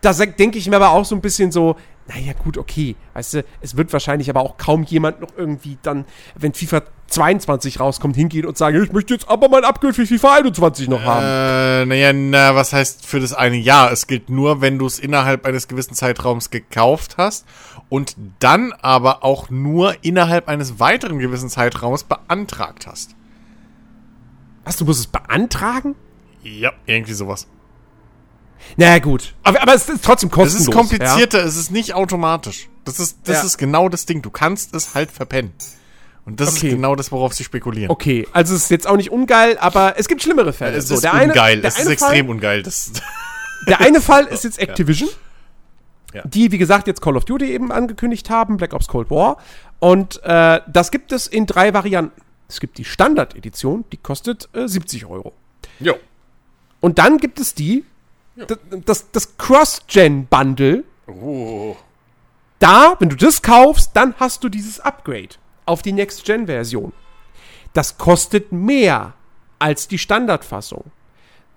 Da 0.00 0.12
denke 0.12 0.58
ich 0.58 0.68
mir 0.68 0.76
aber 0.76 0.90
auch 0.90 1.04
so 1.04 1.14
ein 1.14 1.20
bisschen 1.20 1.52
so, 1.52 1.76
naja, 2.12 2.32
gut, 2.32 2.58
okay. 2.58 2.96
Weißt 3.14 3.34
du, 3.34 3.44
es 3.60 3.76
wird 3.76 3.92
wahrscheinlich 3.92 4.28
aber 4.30 4.40
auch 4.40 4.56
kaum 4.56 4.82
jemand 4.82 5.20
noch 5.20 5.30
irgendwie 5.36 5.78
dann, 5.82 6.06
wenn 6.34 6.52
FIFA 6.52 6.82
22 7.06 7.78
rauskommt, 7.78 8.16
hingehen 8.16 8.46
und 8.46 8.58
sagen, 8.58 8.82
ich 8.82 8.92
möchte 8.92 9.14
jetzt 9.14 9.28
aber 9.28 9.48
mein 9.48 9.64
Upgrade 9.64 9.94
für 9.94 10.06
FIFA 10.06 10.36
21 10.38 10.88
noch 10.88 11.02
haben. 11.02 11.24
Äh, 11.24 11.86
naja, 11.86 12.12
na, 12.12 12.54
was 12.56 12.72
heißt 12.72 13.06
für 13.06 13.20
das 13.20 13.32
eine 13.32 13.56
Jahr? 13.56 13.92
Es 13.92 14.08
gilt 14.08 14.28
nur, 14.28 14.60
wenn 14.60 14.78
du 14.78 14.86
es 14.86 14.98
innerhalb 14.98 15.46
eines 15.46 15.68
gewissen 15.68 15.94
Zeitraums 15.94 16.50
gekauft 16.50 17.16
hast 17.16 17.46
und 17.88 18.16
dann 18.40 18.72
aber 18.72 19.24
auch 19.24 19.50
nur 19.50 19.94
innerhalb 20.02 20.48
eines 20.48 20.80
weiteren 20.80 21.18
gewissen 21.20 21.48
Zeitraums 21.48 22.04
beantragt 22.04 22.86
hast. 22.86 23.14
Was, 24.64 24.76
du 24.76 24.84
musst 24.84 25.00
es 25.00 25.06
beantragen? 25.06 25.94
Ja, 26.42 26.72
irgendwie 26.86 27.14
sowas. 27.14 27.46
Na 28.76 28.98
gut. 28.98 29.34
Aber, 29.42 29.60
aber 29.62 29.74
es 29.74 29.88
ist 29.88 30.04
trotzdem 30.04 30.28
Es 30.28 30.34
kostenlos. 30.34 30.68
ist 30.68 30.72
komplizierter, 30.74 31.44
es 31.44 31.56
ist 31.56 31.70
nicht 31.70 31.94
automatisch. 31.94 32.68
Das 32.84 32.98
ist, 33.00 33.18
das 33.24 33.38
Ja. 33.38 33.42
ist 33.44 33.58
genau 33.58 33.88
das 33.88 34.06
Ding. 34.06 34.22
Du 34.22 34.30
kannst 34.30 34.74
es 34.74 34.94
halt 34.94 35.10
verpennen. 35.10 35.52
Und 36.26 36.38
das 36.40 36.56
Okay. 36.56 36.68
ist 36.68 36.74
genau 36.74 36.94
das, 36.96 37.10
worauf 37.12 37.32
sie 37.34 37.44
spekulieren. 37.44 37.84
Ja? 37.88 37.90
Okay, 37.90 38.28
also 38.32 38.54
es 38.54 38.64
ist 38.64 38.70
jetzt 38.70 38.86
auch 38.86 38.96
nicht 38.96 39.10
ungeil, 39.10 39.56
aber 39.58 39.94
es 39.98 40.06
gibt 40.06 40.22
schlimmere 40.22 40.52
Fälle. 40.52 40.76
Es 40.76 40.88
So, 40.88 40.94
ist 40.94 41.04
der 41.04 41.14
eine- 41.14 41.32
ungeil. 41.32 41.60
der 41.60 41.68
es 41.68 41.76
ist 41.78 41.80
eine 41.86 41.92
extrem 41.94 42.26
Fall, 42.26 42.34
ungeil. 42.34 42.62
Das, 42.62 42.92
Der 43.66 43.80
eine 43.80 44.00
Fall 44.00 44.26
ist 44.26 44.44
jetzt 44.44 44.58
Activision, 44.58 45.08
Ja. 46.14 46.22
die, 46.26 46.52
wie 46.52 46.58
gesagt, 46.58 46.86
jetzt 46.86 47.00
Call 47.00 47.16
of 47.16 47.24
Duty 47.24 47.46
eben 47.52 47.72
angekündigt 47.72 48.30
haben, 48.30 48.56
Black 48.58 48.72
Ops 48.74 48.86
Cold 48.88 49.10
War. 49.10 49.38
Und 49.78 50.22
äh, 50.24 50.60
das 50.68 50.90
gibt 50.90 51.12
es 51.12 51.26
in 51.26 51.46
drei 51.46 51.72
Varianten. 51.74 52.20
Es 52.48 52.60
gibt 52.60 52.78
die 52.78 52.84
Standard-Edition, 52.84 53.84
die 53.92 53.96
kostet 53.96 54.48
äh, 54.54 54.66
70 54.68 55.06
Euro. 55.06 55.32
jo. 55.78 55.94
Und 56.80 56.98
dann 56.98 57.18
gibt 57.18 57.38
es 57.40 57.54
die, 57.54 57.84
das, 58.46 58.58
das, 58.84 59.10
das 59.10 59.36
Cross-Gen-Bundle. 59.36 60.84
Oh. 61.06 61.76
Da, 62.58 62.96
wenn 62.98 63.08
du 63.08 63.16
das 63.16 63.42
kaufst, 63.42 63.90
dann 63.94 64.14
hast 64.18 64.44
du 64.44 64.48
dieses 64.48 64.80
Upgrade 64.80 65.30
auf 65.66 65.82
die 65.82 65.92
Next-Gen-Version. 65.92 66.92
Das 67.72 67.98
kostet 67.98 68.52
mehr 68.52 69.14
als 69.58 69.88
die 69.88 69.98
Standardfassung. 69.98 70.84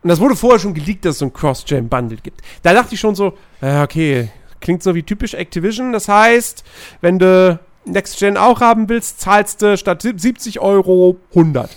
Und 0.04 0.10
das 0.10 0.20
wurde 0.20 0.36
vorher 0.36 0.60
schon 0.60 0.74
geleakt, 0.74 1.06
dass 1.06 1.16
es 1.16 1.20
so 1.20 1.26
ein 1.26 1.34
Cross-Gen-Bundle 1.34 2.18
gibt. 2.18 2.42
Da 2.62 2.74
dachte 2.74 2.94
ich 2.94 3.00
schon 3.00 3.16
so, 3.16 3.38
ja, 3.62 3.84
okay, 3.84 4.30
klingt 4.60 4.84
so 4.84 4.96
wie 4.96 5.04
typisch 5.04 5.34
Activision. 5.34 5.94
Das 5.94 6.08
heißt, 6.08 6.64
wenn 7.02 7.20
du 7.20 7.60
Next-Gen 7.86 8.38
auch 8.38 8.62
haben 8.62 8.90
willst, 8.90 9.22
zahlst 9.22 9.62
du 9.62 9.78
statt 9.78 10.02
70 10.02 10.60
Euro 10.60 11.18
100. 11.30 11.70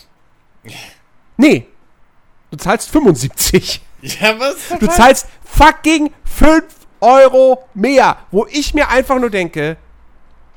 Nee, 1.38 1.66
du 2.50 2.56
zahlst 2.56 2.88
75. 2.88 3.82
Ja, 4.02 4.38
was? 4.38 4.56
Du 4.78 4.86
zahlst 4.88 5.26
fucking 5.44 6.10
5 6.24 6.64
Euro 7.00 7.64
mehr. 7.74 8.18
Wo 8.30 8.46
ich 8.50 8.74
mir 8.74 8.88
einfach 8.88 9.18
nur 9.18 9.30
denke, 9.30 9.76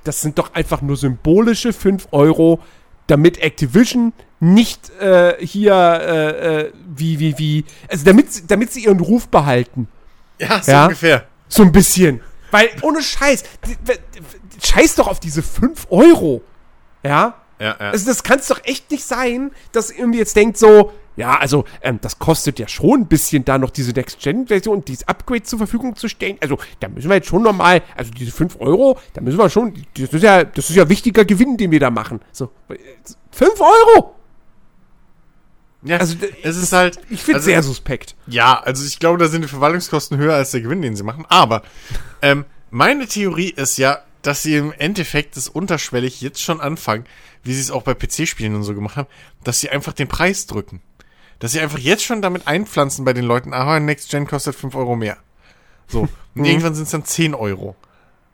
das 0.04 0.22
sind 0.22 0.38
doch 0.38 0.54
einfach 0.54 0.82
nur 0.82 0.98
symbolische 0.98 1.74
5 1.74 2.08
Euro, 2.12 2.60
damit 3.08 3.38
Activision 3.40 4.14
nicht 4.40 4.90
äh, 5.02 5.36
hier 5.46 5.74
äh, 5.74 6.60
äh, 6.62 6.74
wie, 6.96 7.20
wie, 7.20 7.38
wie, 7.38 7.66
also 7.90 8.06
damit, 8.06 8.32
sie- 8.32 8.48
damit 8.48 8.72
sie 8.72 8.86
ihren 8.86 9.00
Ruf 9.00 9.28
behalten. 9.28 9.88
Ja, 10.38 10.62
so 10.62 10.72
Ja? 10.72 10.84
ungefähr. 10.86 11.26
So 11.50 11.64
ein 11.64 11.72
bisschen. 11.72 12.22
Weil 12.52 12.70
ohne 12.82 13.02
Scheiß, 13.02 13.44
scheiß 14.64 14.96
doch 14.96 15.08
auf 15.08 15.20
diese 15.20 15.42
5 15.44 15.88
Euro. 15.90 16.42
Ja? 17.04 17.36
Ja, 17.60 17.66
ja. 17.68 17.90
Also 17.92 18.06
das 18.06 18.24
kann 18.24 18.40
es 18.40 18.48
doch 18.48 18.62
echt 18.64 18.90
nicht 18.92 19.04
sein, 19.04 19.52
dass 19.72 19.92
ihr 19.92 20.00
irgendwie 20.00 20.20
jetzt 20.20 20.36
denkt 20.36 20.58
so, 20.58 20.94
ja, 21.20 21.38
also 21.38 21.66
ähm, 21.82 22.00
das 22.02 22.18
kostet 22.18 22.60
ja 22.60 22.68
schon 22.70 23.02
ein 23.02 23.08
bisschen, 23.08 23.44
da 23.44 23.58
noch 23.58 23.72
diese 23.72 23.92
Next-Gen-Version, 23.92 24.86
dieses 24.86 25.06
Upgrade 25.06 25.44
zur 25.44 25.60
Verfügung 25.60 25.98
zu 25.98 26.08
stellen. 26.08 26.38
Also 26.40 26.58
da 26.80 26.88
müssen 26.88 27.10
wir 27.10 27.18
jetzt 27.18 27.28
schon 27.28 27.44
nochmal, 27.44 27.82
also 27.98 28.10
diese 28.12 28.32
5 28.32 28.56
Euro, 28.62 28.98
da 29.14 29.20
müssen 29.20 29.38
wir 29.38 29.50
schon, 29.50 29.74
das 29.98 30.14
ist 30.14 30.24
ja, 30.24 30.46
das 30.46 30.70
ist 30.70 30.78
ja 30.78 30.88
wichtiger 30.88 31.26
Gewinn, 31.26 31.58
den 31.58 31.72
wir 31.72 31.82
da 31.82 31.92
machen. 31.92 32.22
So, 32.32 32.52
5 33.32 33.60
Euro! 33.60 34.16
ja 35.84 35.98
also, 35.98 36.16
es 36.42 36.56
ist 36.56 36.72
halt. 36.72 37.02
Ich 37.10 37.22
finde 37.22 37.40
also, 37.40 37.46
sehr 37.48 37.64
suspekt. 37.64 38.16
Ja, 38.28 38.58
also 38.58 38.86
ich 38.86 38.98
glaube, 39.00 39.18
da 39.18 39.28
sind 39.28 39.42
die 39.42 39.50
Verwaltungskosten 39.50 40.18
höher 40.18 40.36
als 40.36 40.52
der 40.52 40.62
Gewinn, 40.62 40.82
den 40.82 40.96
sie 40.96 41.04
machen. 41.04 41.26
Aber 41.28 41.64
ähm, 42.22 42.46
meine 42.70 43.08
Theorie 43.08 43.50
ist 43.50 43.78
ja, 43.78 44.00
dass 44.22 44.44
sie 44.44 44.56
im 44.56 44.72
Endeffekt 44.72 45.36
das 45.36 45.50
unterschwellig 45.50 46.22
jetzt 46.22 46.42
schon 46.42 46.62
anfangen, 46.62 47.04
wie 47.44 47.54
sie 47.54 47.60
es 47.60 47.72
auch 47.72 47.84
bei 47.84 47.94
PC-Spielen 47.94 48.56
und 48.56 48.64
so 48.64 48.74
gemacht 48.74 48.96
haben, 48.96 49.10
dass 49.44 49.60
sie 49.60 49.70
einfach 49.70 49.92
den 49.92 50.08
Preis 50.08 50.48
drücken. 50.48 50.82
Dass 51.40 51.52
sie 51.54 51.60
einfach 51.60 51.80
jetzt 51.80 52.04
schon 52.04 52.22
damit 52.22 52.48
einpflanzen 52.48 53.06
bei 53.06 53.14
den 53.14 53.26
Leuten, 53.26 53.54
aha, 53.54 53.80
Next 53.80 54.10
Gen 54.10 54.28
kostet 54.28 54.56
5 54.56 54.76
Euro 54.76 54.96
mehr. 54.96 55.18
So. 55.88 56.02
Und 56.02 56.10
Mhm. 56.36 56.46
irgendwann 56.46 56.76
sind 56.76 56.84
es 56.84 56.92
dann 56.92 57.06
10 57.06 57.34
Euro. 57.34 57.76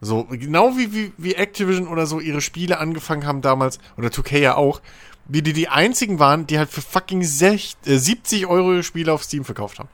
So, 0.02 0.26
genau 0.26 0.78
wie, 0.78 0.94
wie, 0.94 1.14
wie 1.18 1.36
Activision 1.36 1.88
oder 1.88 2.06
so 2.06 2.20
ihre 2.20 2.42
Spiele 2.42 2.80
angefangen 2.80 3.26
haben 3.26 3.42
damals, 3.42 3.80
oder 3.98 4.10
2K 4.10 4.38
ja 4.40 4.56
auch, 4.56 4.82
wie 5.28 5.42
die 5.42 5.54
die 5.54 5.70
einzigen 5.70 6.20
waren, 6.20 6.46
die 6.48 6.58
halt 6.60 6.70
für 6.70 6.82
fucking 6.82 7.24
sech, 7.24 7.76
äh, 7.86 7.98
70 7.98 8.46
Euro 8.48 8.74
ihre 8.74 8.84
Spiele 8.84 9.14
auf 9.14 9.24
Steam 9.24 9.46
verkauft 9.46 9.80
haben. 9.80 9.90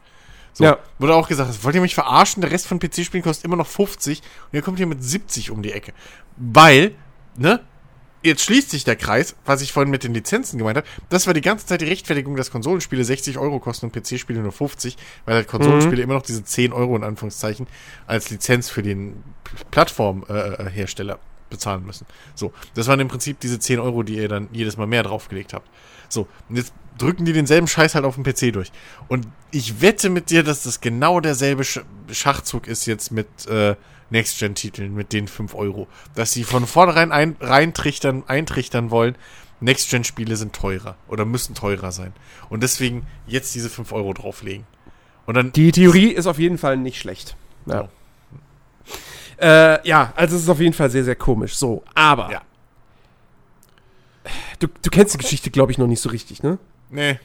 So, 0.53 0.65
Ja. 0.65 0.77
wurde 0.99 1.13
auch 1.15 1.29
gesagt, 1.29 1.63
wollt 1.63 1.75
ihr 1.75 1.81
mich 1.81 1.95
verarschen? 1.95 2.41
Der 2.41 2.51
Rest 2.51 2.67
von 2.67 2.79
PC-Spielen 2.79 3.23
kostet 3.23 3.45
immer 3.45 3.55
noch 3.55 3.67
50 3.67 4.19
und 4.51 4.57
ihr 4.57 4.61
kommt 4.61 4.77
hier 4.79 4.87
mit 4.87 5.01
70 5.03 5.51
um 5.51 5.61
die 5.61 5.71
Ecke. 5.71 5.93
Weil, 6.35 6.95
ne, 7.37 7.61
jetzt 8.23 8.43
schließt 8.43 8.69
sich 8.69 8.83
der 8.83 8.95
Kreis, 8.95 9.35
was 9.45 9.61
ich 9.61 9.73
vorhin 9.73 9.89
mit 9.89 10.03
den 10.03 10.13
Lizenzen 10.13 10.57
gemeint 10.57 10.77
habe. 10.77 10.87
Das 11.09 11.27
war 11.27 11.33
die 11.33 11.41
ganze 11.41 11.65
Zeit 11.65 11.81
die 11.81 11.85
Rechtfertigung, 11.85 12.35
dass 12.35 12.51
Konsolenspiele 12.51 13.03
60 13.03 13.37
Euro 13.37 13.59
kosten 13.59 13.87
und 13.87 13.93
PC-Spiele 13.93 14.39
nur 14.41 14.51
50, 14.51 14.97
weil 15.25 15.35
halt 15.35 15.47
Konsolenspiele 15.47 16.01
immer 16.01 16.13
noch 16.13 16.21
diese 16.21 16.43
10 16.43 16.73
Euro 16.73 16.95
in 16.95 17.03
Anführungszeichen 17.03 17.67
als 18.07 18.29
Lizenz 18.29 18.69
für 18.69 18.83
den 18.83 19.23
Plattformhersteller 19.71 21.19
bezahlen 21.49 21.85
müssen. 21.85 22.05
So, 22.33 22.53
das 22.73 22.87
waren 22.87 22.99
im 22.99 23.07
Prinzip 23.07 23.39
diese 23.39 23.59
10 23.59 23.79
Euro, 23.79 24.03
die 24.03 24.15
ihr 24.15 24.29
dann 24.29 24.47
jedes 24.51 24.77
Mal 24.77 24.87
mehr 24.87 25.03
draufgelegt 25.03 25.53
habt. 25.53 25.69
So, 26.09 26.27
und 26.49 26.55
jetzt 26.55 26.73
drücken 26.97 27.25
die 27.25 27.33
denselben 27.33 27.67
Scheiß 27.67 27.95
halt 27.95 28.05
auf 28.05 28.15
dem 28.15 28.23
PC 28.23 28.53
durch. 28.53 28.71
Und 29.07 29.27
ich 29.51 29.81
wette 29.81 30.09
mit 30.09 30.29
dir, 30.29 30.43
dass 30.43 30.63
das 30.63 30.81
genau 30.81 31.19
derselbe 31.19 31.63
Sch 31.63 31.81
Schachzug 32.11 32.67
ist 32.67 32.85
jetzt 32.85 33.11
mit 33.11 33.27
äh, 33.47 33.75
Next-Gen-Titeln, 34.11 34.93
mit 34.93 35.13
den 35.13 35.27
5 35.27 35.55
Euro. 35.55 35.87
Dass 36.15 36.31
sie 36.31 36.43
von 36.43 36.67
vornherein 36.67 37.11
ein, 37.11 37.35
reintrichtern, 37.39 38.23
eintrichtern 38.27 38.91
wollen, 38.91 39.15
Next-Gen-Spiele 39.61 40.35
sind 40.35 40.53
teurer 40.53 40.95
oder 41.07 41.25
müssen 41.25 41.55
teurer 41.55 41.91
sein. 41.91 42.13
Und 42.49 42.61
deswegen 42.61 43.07
jetzt 43.25 43.55
diese 43.55 43.69
5 43.69 43.91
Euro 43.93 44.13
drauflegen. 44.13 44.65
Und 45.25 45.35
dann. 45.35 45.51
Die 45.53 45.71
Theorie 45.71 46.09
ist 46.09 46.27
auf 46.27 46.39
jeden 46.39 46.57
Fall 46.57 46.77
nicht 46.77 46.99
schlecht. 46.99 47.35
Ja. 47.65 47.89
Äh, 49.39 49.87
ja, 49.87 50.13
also 50.15 50.35
es 50.35 50.43
ist 50.43 50.49
auf 50.49 50.59
jeden 50.59 50.73
Fall 50.73 50.89
sehr, 50.89 51.03
sehr 51.03 51.15
komisch. 51.15 51.55
So, 51.55 51.83
aber. 51.95 52.31
Ja. 52.31 52.41
Du, 54.59 54.67
du 54.67 54.89
kennst 54.89 55.13
die 55.15 55.17
Geschichte, 55.17 55.49
glaube 55.49 55.71
ich, 55.71 55.77
noch 55.77 55.87
nicht 55.87 56.01
so 56.01 56.09
richtig, 56.09 56.43
ne? 56.43 56.59
Nee. 56.89 57.19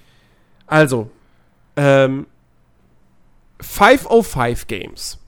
Also, 0.66 1.10
ähm, 1.76 2.26
505 3.60 4.66
Games 4.66 5.18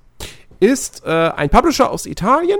ist 0.61 1.05
äh, 1.05 1.11
ein 1.37 1.51
Publisher 1.51 1.91
aus 1.91 2.07
Italien. 2.07 2.59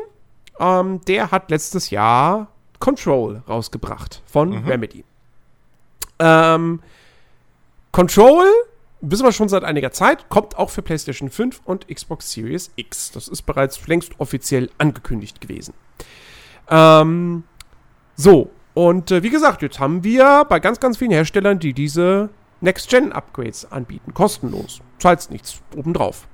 Ähm, 0.59 1.01
der 1.07 1.31
hat 1.31 1.51
letztes 1.51 1.91
Jahr 1.91 2.49
Control 2.79 3.43
rausgebracht 3.49 4.23
von 4.27 4.53
Remedy. 4.65 5.05
Ähm, 6.19 6.81
Control, 7.93 8.47
wissen 9.01 9.25
wir 9.25 9.33
schon 9.33 9.49
seit 9.49 9.65
einiger 9.65 9.93
Zeit, 9.93 10.29
kommt 10.29 10.59
auch 10.59 10.71
für 10.71 10.83
PlayStation 10.83 11.31
5 11.31 11.63
und 11.65 11.89
Xbox 11.89 12.33
Series 12.33 12.71
X. 12.77 13.13
Das 13.13 13.29
ist 13.29 13.43
bereits 13.43 13.87
längst 13.87 14.19
offiziell 14.19 14.71
angekündigt 14.79 15.41
gewesen. 15.41 15.75
Ähm, 16.69 17.45
so, 18.15 18.51
und 18.75 19.11
äh, 19.11 19.23
wie 19.23 19.31
gesagt, 19.31 19.63
jetzt 19.63 19.81
haben 19.81 20.05
wir 20.05 20.45
bei 20.49 20.61
ganz, 20.61 20.81
ganz 20.81 20.99
vielen 20.99 21.11
Herstellern, 21.11 21.59
die 21.59 21.73
diese 21.73 22.31
Next-Gen-Upgrades 22.61 23.71
anbieten, 23.71 24.15
kostenlos. 24.15 24.81
Zahlst 24.99 25.31
nichts 25.31 25.61
obendrauf. 25.77 26.29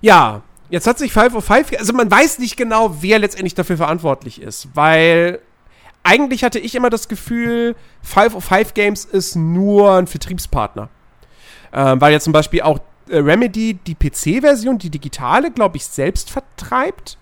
Ja, 0.00 0.42
jetzt 0.70 0.86
hat 0.86 0.98
sich 0.98 1.12
505, 1.12 1.72
also 1.78 1.92
man 1.92 2.10
weiß 2.10 2.38
nicht 2.38 2.56
genau, 2.56 2.96
wer 3.00 3.18
letztendlich 3.18 3.54
dafür 3.54 3.76
verantwortlich 3.76 4.40
ist, 4.40 4.68
weil 4.74 5.40
eigentlich 6.02 6.44
hatte 6.44 6.58
ich 6.58 6.74
immer 6.74 6.90
das 6.90 7.08
Gefühl, 7.08 7.74
505 8.02 8.74
Games 8.74 9.04
ist 9.04 9.36
nur 9.36 9.92
ein 9.92 10.06
Vertriebspartner. 10.06 10.88
Ähm, 11.72 12.00
weil 12.00 12.12
ja 12.12 12.20
zum 12.20 12.32
Beispiel 12.32 12.62
auch 12.62 12.78
äh, 13.08 13.18
Remedy 13.18 13.74
die 13.74 13.94
PC-Version, 13.94 14.78
die 14.78 14.90
digitale, 14.90 15.50
glaube 15.50 15.76
ich, 15.76 15.84
selbst 15.84 16.30
vertreibt. 16.30 17.18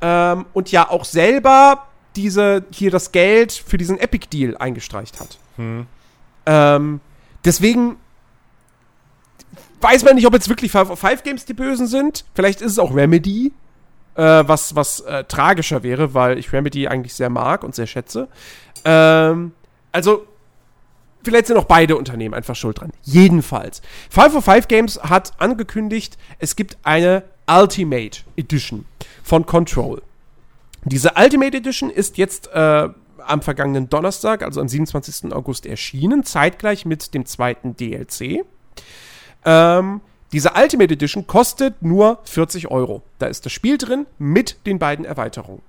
Ähm, 0.00 0.46
und 0.52 0.70
ja 0.70 0.88
auch 0.88 1.04
selber 1.04 1.88
diese, 2.16 2.64
hier 2.70 2.90
das 2.90 3.12
Geld 3.12 3.52
für 3.52 3.78
diesen 3.78 3.98
Epic-Deal 3.98 4.56
eingestreicht 4.56 5.20
hat. 5.20 5.38
Ähm, 6.46 7.00
deswegen 7.44 7.96
weiß 9.80 10.04
man 10.04 10.14
nicht, 10.14 10.26
ob 10.26 10.34
jetzt 10.34 10.48
wirklich 10.48 10.70
505 10.70 11.22
Games 11.22 11.44
die 11.44 11.54
Bösen 11.54 11.86
sind. 11.86 12.24
Vielleicht 12.34 12.60
ist 12.60 12.72
es 12.72 12.78
auch 12.78 12.94
Remedy, 12.94 13.52
äh, 14.14 14.22
was, 14.22 14.74
was 14.76 15.00
äh, 15.00 15.24
tragischer 15.24 15.82
wäre, 15.82 16.14
weil 16.14 16.38
ich 16.38 16.52
Remedy 16.52 16.88
eigentlich 16.88 17.14
sehr 17.14 17.30
mag 17.30 17.64
und 17.64 17.74
sehr 17.74 17.86
schätze. 17.86 18.28
Ähm, 18.84 19.52
also, 19.92 20.26
vielleicht 21.22 21.46
sind 21.46 21.56
auch 21.56 21.64
beide 21.64 21.96
Unternehmen 21.96 22.34
einfach 22.34 22.56
schuld 22.56 22.80
dran. 22.80 22.92
Jedenfalls. 23.02 23.82
505 24.10 24.68
Games 24.68 25.00
hat 25.02 25.32
angekündigt, 25.38 26.18
es 26.38 26.56
gibt 26.56 26.78
eine 26.82 27.24
Ultimate 27.48 28.20
Edition 28.36 28.86
von 29.22 29.46
Control. 29.46 30.02
Diese 30.84 31.12
Ultimate 31.16 31.56
Edition 31.56 31.90
ist 31.90 32.16
jetzt 32.16 32.48
äh, 32.52 32.88
am 33.26 33.42
vergangenen 33.42 33.88
Donnerstag, 33.88 34.42
also 34.42 34.60
am 34.60 34.68
27. 34.68 35.32
August 35.32 35.66
erschienen, 35.66 36.24
zeitgleich 36.24 36.86
mit 36.86 37.12
dem 37.14 37.26
zweiten 37.26 37.76
DLC. 37.76 38.44
Ähm, 39.44 40.00
diese 40.32 40.52
Ultimate 40.56 40.94
Edition 40.94 41.26
kostet 41.26 41.82
nur 41.82 42.20
40 42.24 42.70
Euro. 42.70 43.02
Da 43.18 43.26
ist 43.26 43.44
das 43.46 43.52
Spiel 43.52 43.78
drin 43.78 44.06
mit 44.18 44.64
den 44.66 44.78
beiden 44.78 45.04
Erweiterungen. 45.04 45.62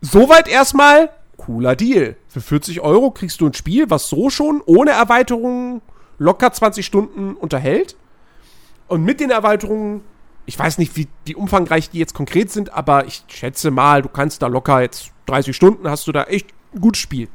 Soweit 0.00 0.48
erstmal 0.48 1.10
cooler 1.36 1.76
Deal. 1.76 2.16
Für 2.28 2.40
40 2.40 2.80
Euro 2.80 3.10
kriegst 3.10 3.40
du 3.40 3.46
ein 3.46 3.54
Spiel, 3.54 3.90
was 3.90 4.08
so 4.08 4.28
schon 4.30 4.62
ohne 4.66 4.90
Erweiterungen 4.90 5.80
locker 6.18 6.52
20 6.52 6.84
Stunden 6.84 7.34
unterhält. 7.34 7.96
Und 8.86 9.02
mit 9.02 9.20
den 9.20 9.30
Erweiterungen, 9.30 10.02
ich 10.46 10.58
weiß 10.58 10.78
nicht, 10.78 10.96
wie, 10.96 11.08
wie 11.24 11.34
umfangreich 11.34 11.90
die 11.90 11.98
jetzt 11.98 12.14
konkret 12.14 12.50
sind, 12.50 12.72
aber 12.72 13.06
ich 13.06 13.24
schätze 13.28 13.70
mal, 13.70 14.02
du 14.02 14.08
kannst 14.08 14.42
da 14.42 14.46
locker 14.46 14.82
jetzt 14.82 15.10
30 15.26 15.56
Stunden, 15.56 15.88
hast 15.88 16.06
du 16.06 16.12
da 16.12 16.24
echt 16.24 16.48
ein 16.74 16.80
gutes 16.80 17.00
Spiel. 17.00 17.28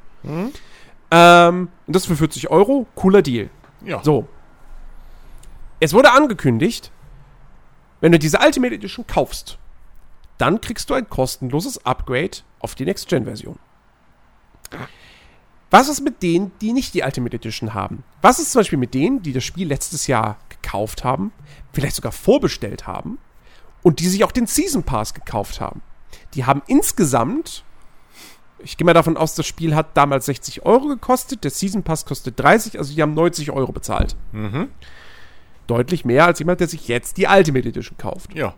Ähm, 1.11 1.69
und 1.87 1.95
das 1.95 2.05
für 2.05 2.15
40 2.15 2.51
Euro, 2.51 2.85
cooler 2.95 3.23
Deal. 3.23 3.49
Ja. 3.83 4.03
So. 4.03 4.27
Es 5.79 5.93
wurde 5.93 6.11
angekündigt, 6.11 6.91
wenn 8.01 8.11
du 8.11 8.19
diese 8.19 8.39
Ultimate 8.39 8.75
Edition 8.75 9.07
kaufst, 9.07 9.57
dann 10.37 10.61
kriegst 10.61 10.89
du 10.89 10.93
ein 10.93 11.09
kostenloses 11.09 11.85
Upgrade 11.85 12.39
auf 12.59 12.75
die 12.75 12.85
Next-Gen-Version. 12.85 13.59
Was 15.71 15.87
ist 15.87 16.01
mit 16.01 16.23
denen, 16.23 16.51
die 16.61 16.73
nicht 16.73 16.93
die 16.93 17.03
Ultimate 17.03 17.35
Edition 17.35 17.73
haben? 17.73 18.03
Was 18.21 18.39
ist 18.39 18.51
zum 18.51 18.59
Beispiel 18.59 18.79
mit 18.79 18.93
denen, 18.93 19.21
die 19.21 19.33
das 19.33 19.43
Spiel 19.43 19.67
letztes 19.67 20.07
Jahr 20.07 20.37
gekauft 20.49 21.03
haben, 21.03 21.31
vielleicht 21.73 21.95
sogar 21.95 22.11
vorbestellt 22.11 22.87
haben 22.87 23.19
und 23.83 23.99
die 23.99 24.07
sich 24.07 24.23
auch 24.23 24.31
den 24.31 24.47
Season 24.47 24.83
Pass 24.83 25.13
gekauft 25.13 25.61
haben? 25.61 25.81
Die 26.33 26.45
haben 26.45 26.61
insgesamt, 26.67 27.63
ich 28.59 28.77
gehe 28.77 28.85
mal 28.85 28.93
davon 28.93 29.15
aus, 29.15 29.35
das 29.35 29.45
Spiel 29.45 29.75
hat 29.75 29.95
damals 29.95 30.25
60 30.25 30.65
Euro 30.65 30.87
gekostet, 30.87 31.43
der 31.43 31.51
Season 31.51 31.83
Pass 31.83 32.05
kostet 32.05 32.39
30, 32.39 32.77
also 32.79 32.93
die 32.93 33.01
haben 33.01 33.13
90 33.13 33.51
Euro 33.51 33.71
bezahlt. 33.71 34.15
Deutlich 35.69 36.03
mehr 36.03 36.25
als 36.25 36.39
jemand, 36.39 36.61
der 36.61 36.67
sich 36.67 36.87
jetzt 36.87 37.17
die 37.17 37.27
Ultimate 37.27 37.69
Edition 37.69 37.95
kauft. 37.97 38.33
Ja. 38.33 38.55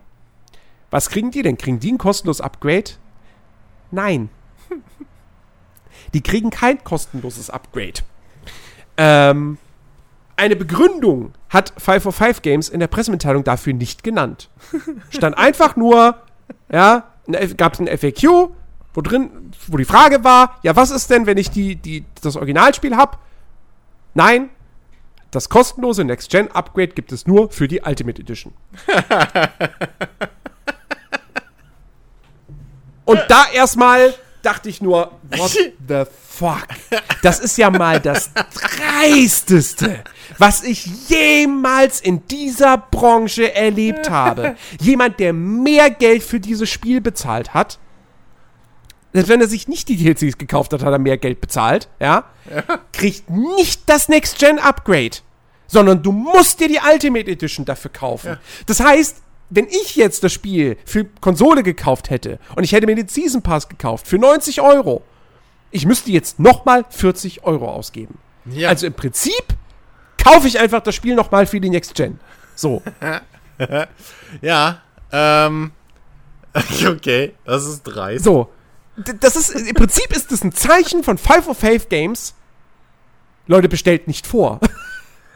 Was 0.90 1.10
kriegen 1.10 1.30
die 1.30 1.42
denn? 1.42 1.58
Kriegen 1.58 1.78
die 1.78 1.92
ein 1.92 1.98
kostenloses 1.98 2.40
Upgrade? 2.40 2.92
Nein. 3.90 4.30
Die 6.14 6.22
kriegen 6.22 6.50
kein 6.50 6.82
kostenloses 6.82 7.50
Upgrade. 7.50 8.00
Ähm, 8.96 9.58
eine 10.36 10.56
Begründung 10.56 11.34
hat 11.50 11.74
505 11.76 12.40
Games 12.40 12.68
in 12.70 12.80
der 12.80 12.86
Pressemitteilung 12.86 13.44
dafür 13.44 13.74
nicht 13.74 14.02
genannt. 14.02 14.48
Stand 15.10 15.36
einfach 15.36 15.76
nur, 15.76 16.16
ja, 16.70 17.12
gab 17.58 17.74
es 17.74 17.80
ein 17.80 17.86
FAQ, 17.86 18.50
wo 18.94 19.00
drin, 19.02 19.52
wo 19.68 19.76
die 19.76 19.84
Frage 19.84 20.24
war, 20.24 20.58
ja, 20.62 20.76
was 20.76 20.90
ist 20.90 21.10
denn, 21.10 21.26
wenn 21.26 21.36
ich 21.36 21.50
die, 21.50 21.76
die, 21.76 22.04
das 22.22 22.36
Originalspiel 22.36 22.96
habe? 22.96 23.18
Nein, 24.14 24.48
das 25.32 25.48
kostenlose 25.48 26.04
Next-Gen-Upgrade 26.04 26.92
gibt 26.92 27.10
es 27.10 27.26
nur 27.26 27.50
für 27.50 27.66
die 27.66 27.80
Ultimate 27.80 28.20
Edition. 28.20 28.52
Und 33.04 33.20
da 33.28 33.46
erstmal 33.52 34.14
dachte 34.42 34.68
ich 34.68 34.82
nur, 34.82 35.18
what 35.30 35.50
the 35.88 36.04
fuck? 36.28 36.68
Das 37.22 37.40
ist 37.40 37.56
ja 37.56 37.70
mal 37.70 37.98
das 37.98 38.30
dreisteste, 38.34 40.04
was 40.38 40.62
ich 40.62 41.08
jemals 41.08 42.00
in 42.00 42.26
dieser 42.26 42.76
Branche 42.76 43.54
erlebt 43.54 44.10
habe. 44.10 44.56
Jemand, 44.80 45.18
der 45.18 45.32
mehr 45.32 45.90
Geld 45.90 46.22
für 46.22 46.40
dieses 46.40 46.68
Spiel 46.68 47.00
bezahlt 47.00 47.54
hat, 47.54 47.78
selbst 49.12 49.28
wenn 49.28 49.40
er 49.40 49.48
sich 49.48 49.68
nicht 49.68 49.88
die 49.88 49.96
DLCs 49.96 50.38
gekauft 50.38 50.72
hat, 50.72 50.82
hat 50.82 50.92
er 50.92 50.98
mehr 50.98 51.18
Geld 51.18 51.40
bezahlt, 51.40 51.88
ja, 52.00 52.24
kriegt 52.92 53.28
nicht 53.30 53.82
das 53.88 54.08
Next-Gen-Upgrade, 54.08 55.18
sondern 55.66 56.02
du 56.02 56.12
musst 56.12 56.60
dir 56.60 56.68
die 56.68 56.80
Ultimate 56.92 57.30
Edition 57.30 57.64
dafür 57.64 57.90
kaufen. 57.90 58.38
Das 58.66 58.80
heißt, 58.80 59.22
wenn 59.50 59.66
ich 59.68 59.96
jetzt 59.96 60.24
das 60.24 60.32
Spiel 60.32 60.78
für 60.86 61.04
Konsole 61.20 61.62
gekauft 61.62 62.08
hätte 62.08 62.38
und 62.56 62.64
ich 62.64 62.72
hätte 62.72 62.86
mir 62.86 62.96
den 62.96 63.08
Season 63.08 63.42
Pass 63.42 63.68
gekauft 63.68 64.06
für 64.06 64.18
90 64.18 64.62
Euro, 64.62 65.02
ich 65.70 65.84
müsste 65.84 66.10
jetzt 66.10 66.38
nochmal 66.38 66.84
40 66.88 67.44
Euro 67.44 67.70
ausgeben. 67.70 68.18
Ja. 68.46 68.70
Also 68.70 68.86
im 68.86 68.94
Prinzip 68.94 69.44
kaufe 70.22 70.48
ich 70.48 70.58
einfach 70.58 70.80
das 70.80 70.94
Spiel 70.94 71.14
nochmal 71.14 71.46
für 71.46 71.60
die 71.60 71.70
Next 71.70 71.94
Gen. 71.94 72.18
So. 72.54 72.82
ja, 74.40 74.80
ähm. 75.10 75.72
Okay, 76.86 77.32
das 77.44 77.64
ist 77.64 77.82
dreist. 77.82 78.24
So. 78.24 78.50
Das 79.20 79.36
ist, 79.36 79.50
im 79.50 79.74
Prinzip 79.74 80.14
ist 80.14 80.30
das 80.32 80.44
ein 80.44 80.52
Zeichen 80.52 81.02
von 81.02 81.16
505 81.18 81.88
Games. 81.88 82.34
Leute, 83.46 83.68
bestellt 83.68 84.06
nicht 84.06 84.26
vor. 84.26 84.60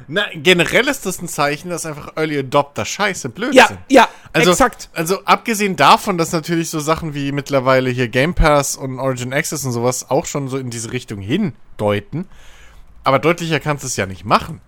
Na, 0.09 0.27
generell 0.35 0.87
ist 0.89 1.07
das 1.07 1.20
ein 1.23 1.27
Zeichen, 1.28 1.70
dass 1.70 1.87
einfach 1.87 2.16
Early 2.16 2.39
Adopter 2.39 2.85
scheiße 2.85 3.31
blöd 3.31 3.55
Ja, 3.55 3.69
sind. 3.69 3.81
ja, 3.89 4.09
Also, 4.33 4.51
exakt. 4.51 4.91
Also 4.93 5.24
abgesehen 5.24 5.74
davon, 5.74 6.19
dass 6.19 6.33
natürlich 6.33 6.69
so 6.70 6.78
Sachen 6.81 7.15
wie 7.15 7.33
mittlerweile 7.33 7.91
hier 7.91 8.07
Game 8.09 8.35
Pass 8.35 8.77
und 8.77 9.01
Origin 9.01 9.33
Access 9.33 9.65
und 9.65 9.73
sowas 9.73 10.11
auch 10.11 10.27
schon 10.27 10.49
so 10.49 10.59
in 10.59 10.70
diese 10.70 10.93
Richtung 10.93 11.20
hindeuten. 11.20 12.28
Aber 13.05 13.19
deutlicher 13.19 13.59
kannst 13.59 13.85
du 13.85 13.89
es 13.89 13.97
ja 13.97 14.05
nicht 14.07 14.24
machen. 14.24 14.61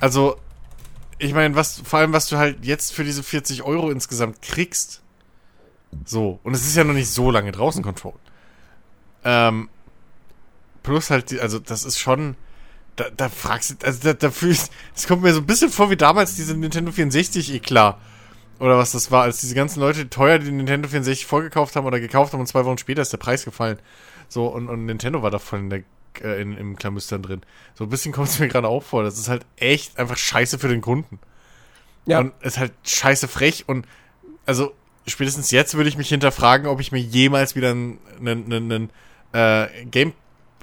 Also, 0.00 0.36
ich 1.18 1.34
meine, 1.34 1.54
was, 1.54 1.80
vor 1.84 2.00
allem, 2.00 2.12
was 2.12 2.26
du 2.26 2.38
halt 2.38 2.64
jetzt 2.64 2.92
für 2.94 3.04
diese 3.04 3.22
40 3.22 3.62
Euro 3.62 3.90
insgesamt 3.90 4.40
kriegst. 4.42 5.01
So. 6.04 6.40
Und 6.42 6.54
es 6.54 6.66
ist 6.66 6.76
ja 6.76 6.84
noch 6.84 6.94
nicht 6.94 7.10
so 7.10 7.30
lange 7.30 7.52
draußen 7.52 7.82
Control. 7.82 8.14
Ähm, 9.24 9.68
plus 10.82 11.10
halt, 11.10 11.30
die, 11.30 11.40
also, 11.40 11.58
das 11.58 11.84
ist 11.84 11.98
schon, 11.98 12.36
da, 12.96 13.06
da 13.16 13.28
fragst 13.28 13.82
du, 13.82 13.86
also, 13.86 14.00
da, 14.02 14.14
da 14.14 14.30
fühlst, 14.30 14.72
es 14.94 15.06
kommt 15.06 15.22
mir 15.22 15.32
so 15.32 15.40
ein 15.40 15.46
bisschen 15.46 15.70
vor 15.70 15.90
wie 15.90 15.96
damals 15.96 16.34
diese 16.34 16.56
Nintendo 16.56 16.92
64 16.92 17.54
Eklat. 17.54 17.98
Oder 18.58 18.78
was 18.78 18.92
das 18.92 19.10
war, 19.10 19.22
als 19.22 19.40
diese 19.40 19.56
ganzen 19.56 19.80
Leute 19.80 20.08
teuer 20.08 20.38
die 20.38 20.52
Nintendo 20.52 20.88
64 20.88 21.26
vorgekauft 21.26 21.74
haben 21.74 21.86
oder 21.86 21.98
gekauft 21.98 22.32
haben 22.32 22.40
und 22.40 22.46
zwei 22.46 22.64
Wochen 22.64 22.78
später 22.78 23.02
ist 23.02 23.12
der 23.12 23.18
Preis 23.18 23.44
gefallen. 23.44 23.78
So, 24.28 24.46
und, 24.46 24.68
und 24.68 24.86
Nintendo 24.86 25.20
war 25.22 25.32
da 25.32 25.40
voll 25.40 25.58
in 25.58 25.70
der, 25.70 25.82
äh, 26.22 26.40
in, 26.40 26.56
im 26.56 26.76
Klamüstern 26.76 27.22
drin. 27.22 27.40
So 27.74 27.84
ein 27.84 27.90
bisschen 27.90 28.12
kommt 28.12 28.28
es 28.28 28.38
mir 28.38 28.46
gerade 28.46 28.68
auch 28.68 28.84
vor. 28.84 29.02
Das 29.02 29.18
ist 29.18 29.28
halt 29.28 29.44
echt 29.56 29.98
einfach 29.98 30.16
scheiße 30.16 30.60
für 30.60 30.68
den 30.68 30.80
Kunden. 30.80 31.18
Ja. 32.06 32.20
Und 32.20 32.34
ist 32.42 32.58
halt 32.58 32.72
scheiße 32.84 33.26
frech 33.26 33.64
und 33.66 33.86
also 34.46 34.74
spätestens 35.06 35.50
jetzt 35.50 35.74
würde 35.74 35.88
ich 35.88 35.96
mich 35.96 36.08
hinterfragen, 36.08 36.66
ob 36.66 36.80
ich 36.80 36.92
mir 36.92 37.00
jemals 37.00 37.56
wieder 37.56 37.70
einen, 37.70 37.98
einen, 38.20 38.52
einen 38.52 38.90
äh, 39.32 39.84
Game, 39.86 40.12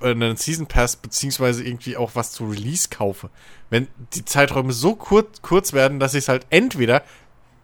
äh, 0.02 0.12
einen 0.12 0.38
Season 0.38 0.68
Pass 0.68 0.96
beziehungsweise 0.96 1.64
irgendwie 1.64 1.98
auch 1.98 2.12
was 2.16 2.32
zu 2.32 2.46
Release 2.46 2.90
kaufe. 2.90 3.30
Wenn 3.70 3.88
die 4.14 4.26
Zeiträume 4.26 4.74
so 4.74 4.96
kurz, 4.96 5.42
kurz 5.42 5.74
werden, 5.74 6.00
dass 6.00 6.14
ich 6.14 6.20
es 6.20 6.30
halt 6.30 6.46
entweder 6.50 7.04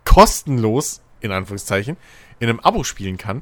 kostenlos, 0.03 1.01
in 1.21 1.31
Anführungszeichen, 1.31 1.97
in 2.39 2.49
einem 2.49 2.59
Abo 2.59 2.83
spielen 2.83 3.17
kann, 3.17 3.41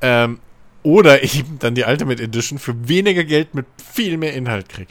ähm, 0.00 0.40
oder 0.82 1.22
eben 1.34 1.58
dann 1.58 1.74
die 1.74 1.84
Ultimate 1.84 2.22
Edition 2.22 2.58
für 2.58 2.88
weniger 2.88 3.24
Geld 3.24 3.54
mit 3.54 3.66
viel 3.92 4.16
mehr 4.16 4.34
Inhalt 4.34 4.68
krieg. 4.68 4.88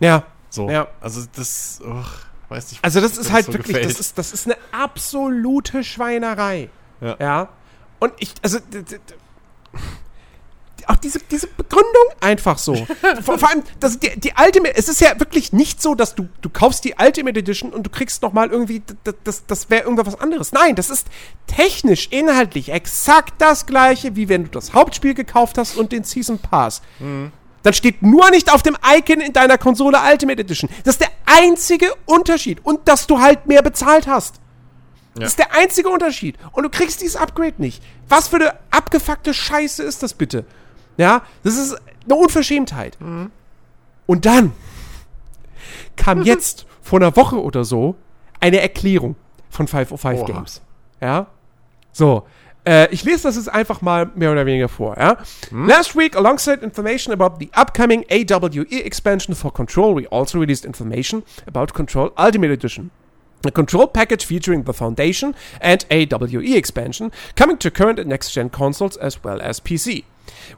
Ja. 0.00 0.26
So. 0.50 0.70
Ja. 0.70 0.88
Also 1.00 1.22
das, 1.34 1.80
uch, 1.84 2.10
weiß 2.48 2.70
nicht. 2.70 2.84
Also 2.84 3.00
das 3.00 3.18
ist 3.18 3.32
halt 3.32 3.46
so 3.46 3.52
wirklich, 3.52 3.76
gefällt. 3.76 3.90
das 3.90 4.00
ist, 4.00 4.18
das 4.18 4.32
ist 4.32 4.46
eine 4.46 4.56
absolute 4.72 5.82
Schweinerei. 5.82 6.68
Ja. 7.00 7.16
ja? 7.20 7.48
Und 7.98 8.12
ich, 8.18 8.32
also, 8.42 8.58
auch 10.86 10.96
diese, 10.96 11.18
diese 11.30 11.46
Begründung 11.46 12.04
einfach 12.20 12.58
so. 12.58 12.74
vor, 13.24 13.38
vor 13.38 13.48
allem, 13.48 13.62
das, 13.80 13.98
die, 13.98 14.20
die 14.20 14.34
Ultimate, 14.38 14.76
es 14.76 14.88
ist 14.90 15.00
ja 15.00 15.18
wirklich 15.18 15.52
nicht 15.54 15.80
so, 15.80 15.94
dass 15.94 16.14
du, 16.14 16.28
du 16.42 16.50
kaufst 16.50 16.84
die 16.84 16.94
Ultimate 17.00 17.38
Edition 17.38 17.72
und 17.72 17.84
du 17.86 17.90
kriegst 17.90 18.20
nochmal 18.20 18.50
irgendwie, 18.50 18.80
d- 18.80 18.92
d- 19.06 19.12
das, 19.24 19.46
das 19.46 19.70
wäre 19.70 19.84
irgendwas 19.84 20.20
anderes. 20.20 20.52
Nein, 20.52 20.74
das 20.74 20.90
ist 20.90 21.06
technisch, 21.46 22.08
inhaltlich 22.10 22.68
exakt 22.70 23.32
das 23.38 23.64
gleiche, 23.64 24.14
wie 24.14 24.28
wenn 24.28 24.44
du 24.44 24.50
das 24.50 24.74
Hauptspiel 24.74 25.14
gekauft 25.14 25.56
hast 25.56 25.78
und 25.78 25.90
den 25.90 26.04
Season 26.04 26.38
Pass. 26.38 26.82
Dann 26.98 27.72
steht 27.72 28.02
nur 28.02 28.28
nicht 28.28 28.52
auf 28.52 28.62
dem 28.62 28.76
Icon 28.86 29.22
in 29.22 29.32
deiner 29.32 29.56
Konsole 29.56 29.96
Ultimate 30.10 30.42
Edition. 30.42 30.68
Das 30.84 30.96
ist 30.96 31.00
der 31.00 31.10
einzige 31.24 31.94
Unterschied. 32.04 32.60
Und 32.62 32.86
dass 32.88 33.06
du 33.06 33.20
halt 33.20 33.46
mehr 33.46 33.62
bezahlt 33.62 34.06
hast. 34.06 34.34
Das 35.14 35.30
ist 35.30 35.38
der 35.38 35.54
einzige 35.54 35.88
Unterschied. 35.88 36.36
Und 36.52 36.64
du 36.64 36.70
kriegst 36.70 37.00
dieses 37.00 37.16
Upgrade 37.16 37.54
nicht. 37.58 37.82
Was 38.08 38.28
für 38.28 38.36
eine 38.36 38.54
abgefuckte 38.70 39.32
Scheiße 39.32 39.82
ist 39.82 40.02
das 40.02 40.14
bitte? 40.14 40.44
Ja, 40.96 41.22
das 41.42 41.56
ist 41.56 41.76
eine 42.04 42.14
Unverschämtheit. 42.14 42.98
Und 44.06 44.26
dann 44.26 44.52
kam 45.96 46.22
jetzt 46.24 46.66
vor 46.82 47.00
einer 47.00 47.14
Woche 47.16 47.40
oder 47.40 47.64
so 47.64 47.94
eine 48.40 48.60
Erklärung 48.60 49.16
von 49.50 49.68
505 49.68 50.20
Oha. 50.20 50.26
Games. 50.26 50.60
Ja, 51.00 51.28
so. 51.92 52.26
Äh, 52.66 52.88
ich 52.92 53.04
lese 53.04 53.24
das 53.24 53.36
jetzt 53.36 53.48
einfach 53.48 53.82
mal 53.82 54.10
mehr 54.14 54.32
oder 54.32 54.46
weniger 54.46 54.68
vor. 54.68 54.96
Ja? 54.98 55.18
Last 55.50 55.96
week, 55.96 56.16
alongside 56.16 56.64
information 56.64 57.12
about 57.12 57.36
the 57.38 57.50
upcoming 57.54 58.04
AWE 58.10 58.82
expansion 58.84 59.34
for 59.34 59.52
Control, 59.52 59.94
we 59.94 60.10
also 60.10 60.38
released 60.38 60.64
information 60.64 61.22
about 61.46 61.74
Control 61.74 62.10
Ultimate 62.16 62.52
Edition. 62.52 62.90
A 63.44 63.50
control 63.50 63.86
package 63.86 64.24
featuring 64.24 64.62
the 64.62 64.72
Foundation 64.72 65.34
and 65.60 65.84
AWE 65.90 66.56
expansion, 66.56 67.12
coming 67.36 67.58
to 67.58 67.70
current 67.70 67.98
and 67.98 68.08
next 68.08 68.32
gen 68.32 68.48
consoles 68.48 68.96
as 68.96 69.22
well 69.22 69.40
as 69.42 69.60
PC. 69.60 70.04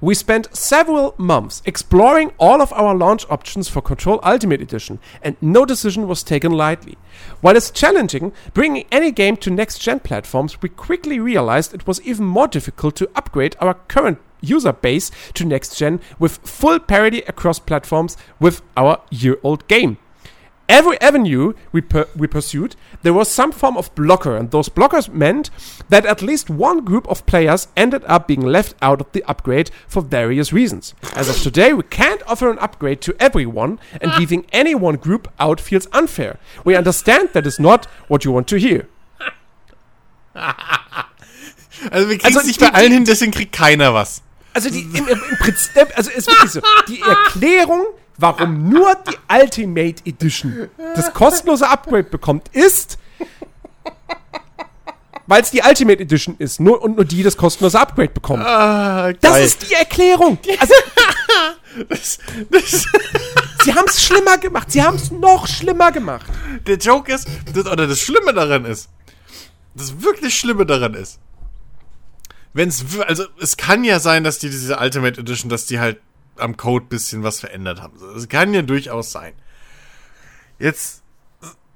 We 0.01 0.15
spent 0.15 0.55
several 0.55 1.15
months 1.19 1.63
exploring 1.65 2.33
all 2.39 2.63
of 2.63 2.73
our 2.73 2.95
launch 2.95 3.25
options 3.29 3.69
for 3.69 3.81
Control 3.81 4.21
Ultimate 4.23 4.61
Edition, 4.61 5.01
and 5.23 5.37
no 5.41 5.65
decision 5.65 6.07
was 6.07 6.23
taken 6.23 6.53
lightly. 6.53 6.97
While 7.41 7.57
it's 7.57 7.71
challenging 7.71 8.33
bringing 8.55 8.87
any 8.93 9.11
game 9.11 9.37
to 9.39 9.51
next 9.51 9.79
gen 9.79 10.01
platforms, 10.01 10.63
we 10.63 10.69
quickly 10.69 11.19
realized 11.19 11.75
it 11.75 11.87
was 11.87 12.01
even 12.03 12.27
more 12.27 12.47
difficult 12.47 12.95
to 12.97 13.11
upgrade 13.17 13.57
our 13.61 13.75
current 13.75 14.19
user 14.41 14.73
base 14.73 15.11
to 15.35 15.45
next 15.45 15.77
gen 15.77 16.01
with 16.19 16.39
full 16.39 16.79
parity 16.79 17.23
across 17.23 17.59
platforms 17.59 18.17
with 18.39 18.63
our 18.77 19.01
year 19.11 19.39
old 19.43 19.67
game. 19.67 19.99
Every 20.69 21.01
avenue 21.01 21.53
we, 21.71 21.81
per- 21.81 22.09
we 22.17 22.27
pursued, 22.27 22.75
there 23.03 23.13
was 23.15 23.31
some 23.31 23.53
form 23.53 23.77
of 23.77 23.95
blocker, 23.95 24.37
and 24.37 24.51
those 24.51 24.69
blockers 24.69 25.09
meant 25.13 25.51
that 25.91 26.05
at 26.05 26.23
least 26.23 26.51
one 26.51 26.85
group 26.85 27.07
of 27.09 27.25
players 27.27 27.69
ended 27.77 28.03
up 28.07 28.27
being 28.27 28.41
left 28.41 28.75
out 28.83 29.01
of 29.01 29.07
the 29.13 29.23
upgrade 29.25 29.71
for 29.87 30.03
various 30.03 30.53
reasons. 30.53 30.95
As 31.15 31.29
of 31.29 31.41
today, 31.41 31.73
we 31.73 31.85
can't 31.85 32.21
offer 32.27 32.51
an 32.51 32.59
upgrade 32.59 33.01
to 33.03 33.15
everyone, 33.21 33.79
and 34.01 34.13
leaving 34.19 34.45
any 34.53 34.75
one 34.75 34.97
group 34.97 35.29
out 35.39 35.61
feels 35.61 35.87
unfair. 35.93 36.39
We 36.65 36.75
understand 36.75 37.31
that 37.33 37.47
is 37.47 37.61
not 37.61 37.87
what 38.09 38.25
you 38.25 38.33
want 38.33 38.49
to 38.49 38.57
hear. 38.59 38.89
Also 41.93 42.09
wir 42.09 42.17
kriegen 42.17 42.27
Also 42.27 42.41
es 42.41 42.47
nicht 42.47 42.59
bei 42.61 42.73
allen 42.73 42.91
hin, 42.91 43.05
deswegen 43.05 43.33
kriegt 43.33 43.53
keiner 43.53 43.93
was. 43.93 44.23
Also 44.55 44.71
die, 44.71 44.81
im, 44.81 45.07
im, 45.09 45.21
im 45.31 45.37
Prinzip, 45.39 45.89
also 45.95 46.11
ist 46.11 46.27
wirklich 46.27 46.51
so, 46.51 46.61
die 46.89 47.01
Erklärung, 47.07 47.85
warum 48.19 48.69
nur 48.69 48.95
die 49.09 49.17
Ultimate 49.33 50.03
Edition 50.05 50.69
das 50.95 51.13
kostenlose 51.13 51.69
Upgrade 51.69 52.05
bekommt, 52.05 52.49
ist, 52.53 52.99
weil 55.27 55.43
es 55.43 55.51
die 55.51 55.63
Ultimate 55.67 56.01
Edition 56.01 56.37
ist, 56.39 56.61
nur 56.61 56.83
und 56.83 56.97
nur 56.97 57.05
die 57.05 57.23
das 57.23 57.37
kostenlose 57.37 57.79
Upgrade 57.79 58.11
bekommt. 58.11 58.45
Ah. 58.45 59.13
Das 59.21 59.41
ist 59.41 59.69
die 59.69 59.75
Erklärung. 59.75 60.39
Also, 60.59 60.75
das, 61.89 62.19
das, 62.51 62.87
sie 63.65 63.75
haben 63.75 63.87
es 63.89 64.03
schlimmer 64.03 64.39
gemacht. 64.39 64.71
Sie 64.71 64.83
haben 64.83 64.97
es 64.97 65.11
noch 65.11 65.47
schlimmer 65.47 65.93
gemacht. 65.93 66.27
der 66.67 66.77
Joke 66.77 67.13
ist, 67.13 67.27
das, 67.53 67.67
oder 67.67 67.87
das 67.87 68.01
Schlimme 68.01 68.33
daran 68.33 68.65
ist, 68.65 68.89
das 69.75 70.01
wirklich 70.03 70.37
Schlimme 70.37 70.65
daran 70.65 70.95
ist, 70.95 71.19
wenn 72.55 72.71
es, 72.71 72.85
also 73.07 73.25
es 73.39 73.59
kann 73.59 73.85
ja 73.85 74.01
sein, 74.01 74.25
dass 74.25 74.39
die 74.39 74.49
diese 74.49 74.79
Ultimate 74.79 75.21
Edition, 75.21 75.51
dass 75.51 75.67
die 75.67 75.79
halt 75.79 76.01
am 76.39 76.57
Code 76.57 76.87
bisschen 76.87 77.23
was 77.23 77.41
verändert 77.41 77.81
haben. 77.83 77.99
Es 78.17 78.29
kann 78.29 78.55
ja 78.55 78.63
durchaus 78.63 79.13
sein. 79.13 79.35
Jetzt, 80.59 81.03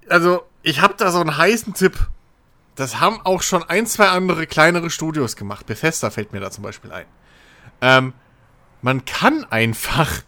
also 0.08 0.42
ich 0.62 0.80
habe 0.80 0.94
da 0.96 1.10
so 1.10 1.20
einen 1.20 1.36
heißen 1.36 1.74
Tipp. 1.74 2.08
Das 2.74 3.00
haben 3.00 3.20
auch 3.24 3.42
schon 3.42 3.62
ein, 3.62 3.86
zwei 3.86 4.08
andere 4.08 4.46
kleinere 4.46 4.90
Studios 4.90 5.36
gemacht. 5.36 5.66
Bethesda 5.66 6.10
fällt 6.10 6.32
mir 6.32 6.40
da 6.40 6.50
zum 6.50 6.64
Beispiel 6.64 6.92
ein. 6.92 7.06
Ähm, 7.80 8.14
man 8.82 9.04
kann 9.04 9.44
einfach 9.44 10.22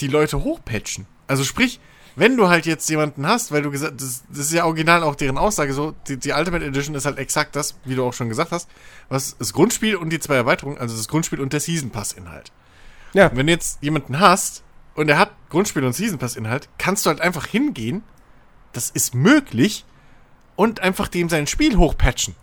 die 0.00 0.08
Leute 0.08 0.42
hochpatchen. 0.42 1.06
Also 1.26 1.44
sprich, 1.44 1.80
wenn 2.16 2.36
du 2.36 2.48
halt 2.48 2.66
jetzt 2.66 2.88
jemanden 2.88 3.26
hast, 3.26 3.50
weil 3.50 3.62
du 3.62 3.70
gesagt, 3.70 4.00
das, 4.00 4.22
das 4.28 4.38
ist 4.38 4.52
ja 4.52 4.64
original 4.64 5.02
auch 5.02 5.14
deren 5.14 5.38
Aussage 5.38 5.72
so, 5.72 5.94
die, 6.08 6.16
die 6.16 6.32
Ultimate 6.32 6.64
Edition 6.64 6.94
ist 6.94 7.06
halt 7.06 7.18
exakt 7.18 7.56
das, 7.56 7.76
wie 7.84 7.94
du 7.94 8.04
auch 8.04 8.12
schon 8.12 8.28
gesagt 8.28 8.52
hast, 8.52 8.68
was 9.08 9.36
das 9.36 9.52
Grundspiel 9.52 9.96
und 9.96 10.10
die 10.10 10.20
zwei 10.20 10.36
Erweiterungen, 10.36 10.78
also 10.78 10.96
das 10.96 11.08
Grundspiel 11.08 11.40
und 11.40 11.52
der 11.52 11.60
Season 11.60 11.90
Pass 11.90 12.12
Inhalt. 12.12 12.52
Ja. 13.12 13.30
Wenn 13.34 13.46
du 13.46 13.52
jetzt 13.52 13.82
jemanden 13.82 14.20
hast 14.20 14.62
und 14.94 15.08
er 15.08 15.18
hat 15.18 15.32
Grundspiel 15.50 15.84
und 15.84 15.94
Season 15.94 16.18
Pass 16.18 16.36
Inhalt, 16.36 16.68
kannst 16.78 17.04
du 17.04 17.10
halt 17.10 17.20
einfach 17.20 17.46
hingehen, 17.46 18.02
das 18.72 18.90
ist 18.90 19.14
möglich 19.14 19.84
und 20.56 20.80
einfach 20.80 21.08
dem 21.08 21.28
sein 21.28 21.46
Spiel 21.46 21.76
hochpatchen. 21.76 22.34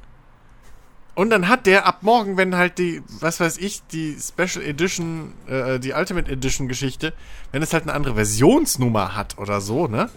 Und 1.14 1.30
dann 1.30 1.50
hat 1.50 1.66
der 1.66 1.86
ab 1.86 2.04
morgen, 2.04 2.38
wenn 2.38 2.56
halt 2.56 2.78
die, 2.78 3.02
was 3.20 3.40
weiß 3.40 3.58
ich, 3.58 3.82
die 3.92 4.18
Special 4.20 4.64
Edition, 4.64 5.34
äh, 5.48 5.80
die 5.80 5.92
Ultimate 5.94 6.32
Edition 6.32 6.68
Geschichte, 6.68 7.14
wenn 7.52 7.62
es 7.62 7.74
halt 7.74 7.84
eine 7.84 7.94
andere 7.94 8.16
Versionsnummer 8.16 9.16
hat 9.16 9.38
oder 9.38 9.60
so, 9.60 9.88
ne? 9.88 10.10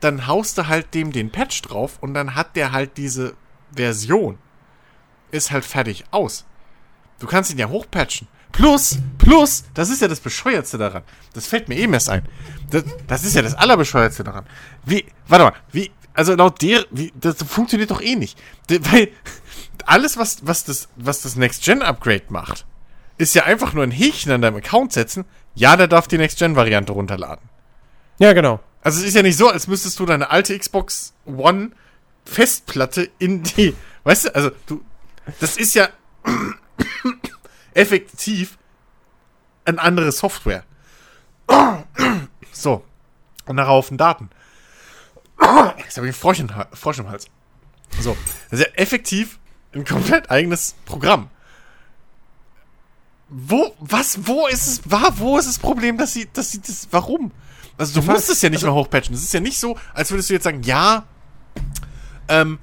dann 0.00 0.26
haust 0.26 0.58
du 0.58 0.66
halt 0.66 0.94
dem 0.94 1.12
den 1.12 1.30
Patch 1.30 1.62
drauf 1.62 1.98
und 2.00 2.14
dann 2.14 2.34
hat 2.34 2.56
der 2.56 2.72
halt 2.72 2.96
diese 2.96 3.34
Version. 3.74 4.38
Ist 5.30 5.50
halt 5.50 5.64
fertig 5.64 6.04
aus. 6.10 6.44
Du 7.18 7.26
kannst 7.26 7.50
ihn 7.50 7.58
ja 7.58 7.68
hochpatchen. 7.68 8.28
Plus, 8.52 8.98
plus, 9.18 9.64
das 9.74 9.90
ist 9.90 10.00
ja 10.00 10.08
das 10.08 10.20
Bescheuertste 10.20 10.78
daran. 10.78 11.02
Das 11.34 11.46
fällt 11.46 11.68
mir 11.68 11.76
eben 11.76 11.92
erst 11.92 12.08
ein. 12.08 12.22
Das, 12.70 12.84
das 13.06 13.24
ist 13.24 13.34
ja 13.34 13.42
das 13.42 13.54
Allerbescheuertste 13.54 14.24
daran. 14.24 14.46
Wie, 14.84 15.04
warte 15.28 15.44
mal, 15.44 15.52
wie, 15.72 15.90
also 16.14 16.34
laut 16.34 16.62
der, 16.62 16.86
wie, 16.90 17.12
das 17.20 17.36
funktioniert 17.42 17.90
doch 17.90 18.00
eh 18.00 18.16
nicht. 18.16 18.38
Weil 18.68 19.08
alles, 19.86 20.16
was, 20.16 20.46
was 20.46 20.64
das, 20.64 20.88
was 20.96 21.22
das 21.22 21.36
Next-Gen-Upgrade 21.36 22.24
macht, 22.30 22.64
ist 23.18 23.34
ja 23.34 23.44
einfach 23.44 23.72
nur 23.72 23.82
ein 23.84 23.90
Häkchen 23.90 24.32
an 24.32 24.42
deinem 24.42 24.56
Account 24.56 24.92
setzen. 24.92 25.24
Ja, 25.54 25.76
der 25.76 25.88
darf 25.88 26.06
die 26.08 26.18
Next-Gen-Variante 26.18 26.92
runterladen. 26.92 27.48
Ja, 28.18 28.32
genau. 28.32 28.60
Also 28.82 29.00
es 29.00 29.06
ist 29.06 29.14
ja 29.14 29.22
nicht 29.22 29.36
so, 29.36 29.48
als 29.50 29.66
müsstest 29.66 29.98
du 29.98 30.06
deine 30.06 30.30
alte 30.30 30.56
Xbox 30.58 31.14
One 31.24 31.70
Festplatte 32.24 33.10
in 33.18 33.42
die, 33.42 33.74
weißt 34.04 34.26
du, 34.26 34.34
also 34.34 34.50
du, 34.66 34.84
das 35.40 35.56
ist 35.56 35.74
ja 35.74 35.88
effektiv 37.74 38.58
eine 39.64 39.80
andere 39.80 40.12
Software. 40.12 40.64
So. 42.52 42.84
Und 43.46 43.56
darauf 43.56 43.88
Daten. 43.92 44.30
Jetzt 45.78 45.96
habe 45.96 46.06
ich 46.08 46.12
einen 46.12 46.12
Frosch, 46.14 46.40
im 46.40 46.54
Ha- 46.54 46.68
Frosch 46.72 46.98
im 46.98 47.08
Hals. 47.08 47.26
So. 48.00 48.16
Das 48.50 48.60
ist 48.60 48.66
ja 48.66 48.72
effektiv 48.74 49.38
ein 49.76 49.84
komplett 49.84 50.30
eigenes 50.30 50.74
Programm. 50.84 51.28
Wo, 53.28 53.74
was, 53.80 54.26
wo 54.26 54.46
ist 54.46 54.66
es, 54.66 54.90
war, 54.90 55.18
wo 55.18 55.36
ist 55.38 55.48
das 55.48 55.58
Problem, 55.58 55.98
dass 55.98 56.12
sie, 56.12 56.28
dass 56.32 56.52
sie 56.52 56.60
das, 56.60 56.88
warum? 56.92 57.32
Also 57.76 58.00
du 58.00 58.06
musst 58.06 58.30
es 58.30 58.40
ja 58.40 58.48
nicht 58.50 58.58
Also- 58.58 58.68
mal 58.68 58.74
hochpatchen. 58.80 59.14
Es 59.14 59.22
ist 59.22 59.34
ja 59.34 59.40
nicht 59.40 59.58
so, 59.58 59.76
als 59.94 60.10
würdest 60.10 60.30
du 60.30 60.34
jetzt 60.34 60.44
sagen, 60.44 60.62
ja, 60.62 61.04
ähm, 62.28 62.58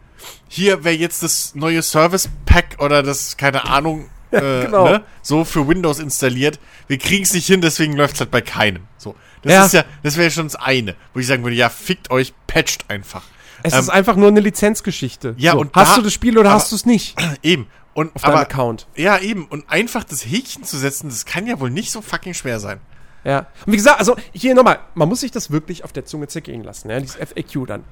hier 0.48 0.84
wäre 0.84 0.95
jetzt 0.95 1.22
das 1.22 1.53
neue 1.56 1.81
Service 1.84 2.30
Pack 2.45 2.77
oder 2.80 3.03
das, 3.03 3.35
keine 3.38 3.65
Ahnung, 3.65 4.10
äh, 4.31 4.40
genau. 4.65 4.85
ne, 4.85 5.03
so 5.22 5.44
für 5.44 5.68
Windows 5.68 5.99
installiert. 5.99 6.60
Wir 6.88 6.98
kriegen 6.98 7.23
es 7.23 7.34
nicht 7.34 7.48
hin, 7.48 7.60
deswegen 7.61 7.94
läuft 7.94 8.15
es 8.15 8.19
halt 8.22 8.31
bei 8.31 8.41
keinem. 8.41 8.84
So. 8.98 9.15
Das 9.41 9.52
Ja. 9.52 9.65
ist 9.65 9.73
ja, 9.73 9.84
das 10.02 10.15
wäre 10.15 10.31
schon 10.31 10.45
das 10.45 10.56
eine, 10.56 10.95
wo 11.14 11.19
ich 11.19 11.27
sagen 11.27 11.44
würde, 11.44 11.56
ja, 11.57 11.69
fickt 11.69 12.10
euch, 12.10 12.34
patcht 12.48 12.90
einfach. 12.90 13.23
Es 13.64 13.73
Ähm, 13.73 13.80
ist 13.80 13.90
einfach 13.90 14.15
nur 14.15 14.27
eine 14.27 14.40
Lizenzgeschichte. 14.41 15.35
Ja, 15.38 15.53
und 15.53 15.73
hast 15.73 15.91
da- 15.91 15.95
du 15.98 16.02
das 16.03 16.14
Spiel 16.14 16.38
oder 16.38 16.49
aber- 16.49 16.60
hast 16.60 16.72
du 16.72 16.76
es 16.76 16.85
nicht 16.85 17.15
Eben. 17.41 17.68
Und 17.94 18.15
auf 18.15 18.22
deinem 18.23 18.31
aber, 18.34 18.41
Account? 18.41 18.88
ja, 18.95 19.19
eben. 19.19 19.45
Und 19.45 19.69
einfach 19.69 20.03
das 20.03 20.26
Häkchen 20.26 20.64
zu 20.64 20.77
setzen, 20.77 21.10
das 21.10 21.26
kann 21.26 21.45
ja 21.48 21.60
wohl 21.60 21.69
nicht 21.69 21.91
so 21.91 22.02
fucking 22.02 22.34
schwer 22.34 22.60
sein. 22.60 22.80
Ja. 23.23 23.45
Und 23.65 23.72
wie 23.72 23.77
gesagt, 23.77 23.99
also 23.99 24.18
hier 24.34 24.53
nochmal, 24.53 24.80
man 24.95 25.07
muss 25.07 25.22
sich 25.22 25.31
das 25.31 25.49
wirklich 25.49 25.85
auf 25.85 25.94
der 25.94 26.03
Zunge 26.03 26.27
zergehen 26.27 26.61
lassen, 26.64 26.90
ja, 26.90 26.99
dieses 26.99 27.15
FAQ 27.15 27.65
dann. 27.68 27.84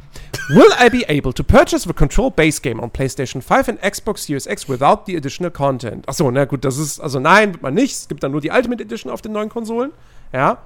Will 0.50 0.66
I 0.86 0.90
be 0.90 1.06
able 1.08 1.34
to 1.34 1.44
purchase 1.44 1.88
the 1.88 1.94
Control 1.94 2.30
Base 2.32 2.60
Game 2.62 2.80
on 2.82 2.90
PlayStation 2.92 3.42
5 3.42 3.70
and 3.70 3.80
Xbox 3.82 4.26
Series 4.26 4.46
X 4.46 4.68
without 4.68 5.04
the 5.06 5.16
additional 5.16 5.50
content? 5.52 6.10
Achso, 6.10 6.30
na 6.32 6.44
gut, 6.44 6.66
das 6.66 6.78
ist, 6.78 7.00
also 7.00 7.20
nein, 7.22 7.54
wird 7.54 7.62
man 7.62 7.74
nicht. 7.76 7.94
Es 7.94 8.08
gibt 8.10 8.24
dann 8.24 8.32
nur 8.34 8.42
die 8.42 8.50
Ultimate 8.50 8.84
Edition 8.84 9.10
auf 9.10 9.22
den 9.22 9.32
neuen 9.32 9.48
Konsolen. 9.48 9.92
Ja. 10.34 10.58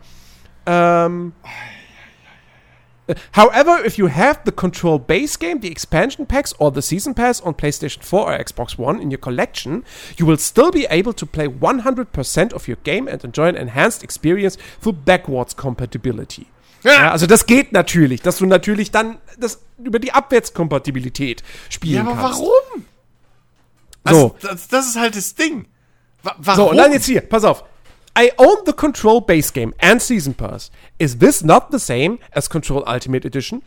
Ähm. 0.65 1.33
However, 3.33 3.77
if 3.85 3.97
you 3.97 4.07
have 4.07 4.39
the 4.45 4.51
Control 4.51 4.97
base 4.99 5.37
game, 5.37 5.59
the 5.59 5.69
expansion 5.69 6.25
packs, 6.25 6.53
or 6.57 6.71
the 6.71 6.81
season 6.81 7.13
pass 7.13 7.39
on 7.41 7.53
PlayStation 7.53 8.01
4 8.03 8.19
or 8.33 8.37
Xbox 8.39 8.77
One 8.79 8.99
in 8.99 9.11
your 9.11 9.19
collection, 9.19 9.83
you 10.17 10.25
will 10.25 10.37
still 10.37 10.71
be 10.71 10.87
able 10.89 11.13
to 11.13 11.25
play 11.25 11.47
100% 11.47 12.53
of 12.53 12.67
your 12.67 12.77
game 12.83 13.07
and 13.07 13.23
enjoy 13.23 13.47
an 13.47 13.55
enhanced 13.55 14.03
experience 14.03 14.57
through 14.81 14.93
backwards 15.05 15.55
compatibility. 15.55 16.47
Ja, 16.83 17.11
also 17.11 17.25
das 17.27 17.45
geht 17.47 17.71
natürlich, 17.71 18.21
dass 18.21 18.37
du 18.37 18.45
natürlich 18.45 18.91
dann 18.91 19.17
das 19.39 19.59
über 19.83 19.97
die 19.99 20.11
Abwärtskompatibilität 20.11 21.43
spielen 21.69 22.05
Ja, 22.05 22.11
aber 22.11 22.21
kannst. 22.21 22.39
warum? 22.39 22.85
So. 24.07 24.09
Also, 24.09 24.35
das, 24.41 24.67
das 24.67 24.87
ist 24.89 24.95
halt 24.99 25.15
das 25.15 25.33
Ding. 25.35 25.65
Wa 26.21 26.35
warum? 26.37 26.57
So, 26.57 26.69
und 26.71 26.77
dann 26.77 26.91
jetzt 26.91 27.05
hier, 27.05 27.21
pass 27.21 27.43
auf. 27.43 27.63
I 28.15 28.31
own 28.37 28.63
the 28.65 28.71
Control 28.71 29.19
base 29.19 29.51
game 29.51 29.73
and 29.79 30.01
season 30.01 30.33
pass. 30.35 30.71
Is 30.99 31.17
this 31.17 31.43
not 31.43 31.71
the 31.71 31.79
same 31.79 32.19
as 32.31 32.47
Control 32.47 32.83
Ultimate 32.87 33.25
Edition? 33.25 33.61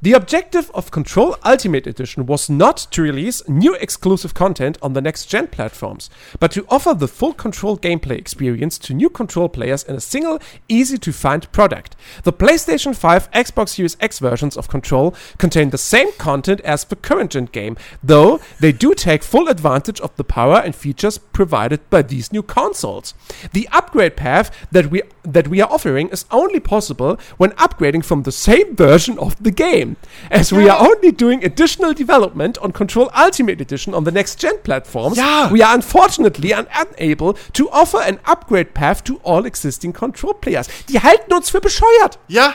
The 0.00 0.12
objective 0.12 0.70
of 0.74 0.92
Control 0.92 1.34
Ultimate 1.44 1.84
Edition 1.88 2.24
was 2.26 2.48
not 2.48 2.76
to 2.92 3.02
release 3.02 3.42
new 3.48 3.74
exclusive 3.74 4.32
content 4.32 4.78
on 4.80 4.92
the 4.92 5.00
next 5.00 5.26
gen 5.26 5.48
platforms, 5.48 6.08
but 6.38 6.52
to 6.52 6.64
offer 6.68 6.94
the 6.94 7.08
full 7.08 7.32
Control 7.32 7.76
gameplay 7.76 8.16
experience 8.16 8.78
to 8.78 8.94
new 8.94 9.10
Control 9.10 9.48
players 9.48 9.82
in 9.82 9.96
a 9.96 10.00
single, 10.00 10.38
easy 10.68 10.98
to 10.98 11.12
find 11.12 11.50
product. 11.50 11.96
The 12.22 12.32
PlayStation 12.32 12.94
5, 12.94 13.28
Xbox 13.32 13.70
Series 13.70 13.96
X 13.98 14.20
versions 14.20 14.56
of 14.56 14.68
Control 14.68 15.16
contain 15.36 15.70
the 15.70 15.78
same 15.78 16.12
content 16.12 16.60
as 16.60 16.84
the 16.84 16.94
current 16.94 17.32
gen 17.32 17.46
game, 17.46 17.76
though 18.00 18.40
they 18.60 18.70
do 18.70 18.94
take 18.94 19.24
full 19.24 19.48
advantage 19.48 20.00
of 20.00 20.14
the 20.14 20.22
power 20.22 20.62
and 20.64 20.76
features 20.76 21.18
provided 21.18 21.90
by 21.90 22.02
these 22.02 22.32
new 22.32 22.44
consoles. 22.44 23.14
The 23.52 23.68
upgrade 23.72 24.16
path 24.16 24.68
that 24.70 24.92
we 24.92 25.02
that 25.24 25.48
we 25.48 25.60
are 25.60 25.70
offering 25.70 26.08
is 26.08 26.24
only 26.30 26.60
possible 26.60 27.18
when 27.36 27.50
upgrading 27.52 28.04
from 28.04 28.22
the 28.22 28.32
same 28.32 28.74
version 28.74 29.18
of 29.18 29.42
the 29.42 29.50
game, 29.50 29.87
as 30.30 30.52
we 30.52 30.70
are 30.70 30.80
only 30.80 31.12
doing 31.12 31.44
additional 31.44 31.94
development 31.94 32.60
on 32.60 32.72
Control 32.72 33.10
Ultimate 33.14 33.60
Edition 33.60 33.94
on 33.94 34.04
the 34.04 34.10
next 34.10 34.40
gen 34.40 34.54
platforms. 34.62 35.16
Ja. 35.16 35.50
We 35.52 35.64
are 35.64 35.74
unfortunately 35.74 36.54
un 36.54 36.66
unable 36.80 37.34
to 37.52 37.70
offer 37.70 38.00
an 38.00 38.18
upgrade 38.24 38.74
path 38.74 39.04
to 39.04 39.20
all 39.24 39.46
existing 39.46 39.92
Control 39.92 40.34
players. 40.34 40.68
Die 40.88 41.00
halten 41.00 41.32
uns 41.32 41.50
für 41.50 41.60
bescheuert. 41.60 42.18
Ja, 42.28 42.54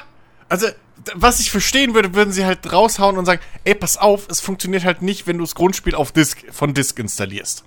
also, 0.49 0.68
was 1.15 1.39
ich 1.39 1.51
verstehen 1.51 1.93
würde, 1.95 2.14
würden 2.14 2.31
sie 2.31 2.45
halt 2.45 2.72
raushauen 2.72 3.18
und 3.18 3.26
sagen, 3.26 3.41
ey, 3.64 3.76
pass 3.76 3.97
auf, 3.97 4.27
es 4.30 4.39
funktioniert 4.39 4.85
halt 4.85 5.01
nicht, 5.01 5.27
wenn 5.27 5.38
du 5.38 5.43
das 5.43 5.55
Grundspiel 5.55 5.95
auf 5.95 6.11
Disk, 6.11 6.43
von 6.51 6.73
Disk 6.73 6.99
installierst. 6.99 7.64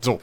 So. 0.00 0.20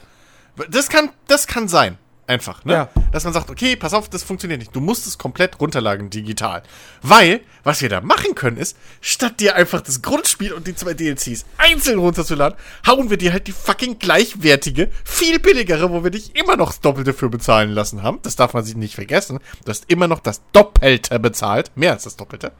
Das 0.70 0.88
kann, 0.88 1.10
das 1.26 1.46
kann 1.46 1.68
sein. 1.68 1.98
Einfach, 2.28 2.64
ne? 2.64 2.72
Ja. 2.72 2.88
Dass 3.12 3.22
man 3.22 3.32
sagt, 3.32 3.50
okay, 3.50 3.76
pass 3.76 3.94
auf, 3.94 4.08
das 4.08 4.24
funktioniert 4.24 4.58
nicht. 4.58 4.74
Du 4.74 4.80
musst 4.80 5.06
es 5.06 5.16
komplett 5.16 5.60
runterladen, 5.60 6.10
digital. 6.10 6.64
Weil, 7.00 7.40
was 7.62 7.80
wir 7.82 7.88
da 7.88 8.00
machen 8.00 8.34
können, 8.34 8.56
ist, 8.56 8.76
statt 9.00 9.38
dir 9.38 9.54
einfach 9.54 9.80
das 9.80 10.02
Grundspiel 10.02 10.52
und 10.52 10.66
die 10.66 10.74
zwei 10.74 10.94
DLCs 10.94 11.44
einzeln 11.56 12.00
runterzuladen, 12.00 12.58
hauen 12.84 13.10
wir 13.10 13.16
dir 13.16 13.32
halt 13.32 13.46
die 13.46 13.52
fucking 13.52 14.00
gleichwertige, 14.00 14.90
viel 15.04 15.38
billigere, 15.38 15.90
wo 15.90 16.02
wir 16.02 16.10
dich 16.10 16.34
immer 16.34 16.56
noch 16.56 16.70
das 16.70 16.80
Doppelte 16.80 17.14
für 17.14 17.28
bezahlen 17.28 17.70
lassen 17.70 18.02
haben. 18.02 18.18
Das 18.22 18.34
darf 18.34 18.54
man 18.54 18.64
sich 18.64 18.74
nicht 18.74 18.96
vergessen. 18.96 19.38
Du 19.64 19.70
hast 19.70 19.84
immer 19.88 20.08
noch 20.08 20.18
das 20.18 20.42
Doppelte 20.50 21.20
bezahlt. 21.20 21.70
Mehr 21.76 21.92
als 21.92 22.04
das 22.04 22.16
Doppelte. 22.16 22.50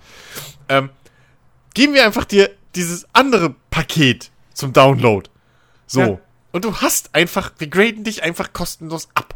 Ähm, 0.68 0.90
geben 1.74 1.94
wir 1.94 2.04
einfach 2.04 2.24
dir 2.24 2.50
dieses 2.76 3.06
andere 3.12 3.54
Paket 3.70 4.30
zum 4.54 4.72
Download. 4.72 5.28
So. 5.86 6.00
Ja. 6.00 6.18
Und 6.52 6.64
du 6.64 6.76
hast 6.76 7.14
einfach, 7.14 7.52
wir 7.58 7.66
graden 7.66 8.04
dich 8.04 8.22
einfach 8.22 8.52
kostenlos 8.52 9.08
ab. 9.14 9.35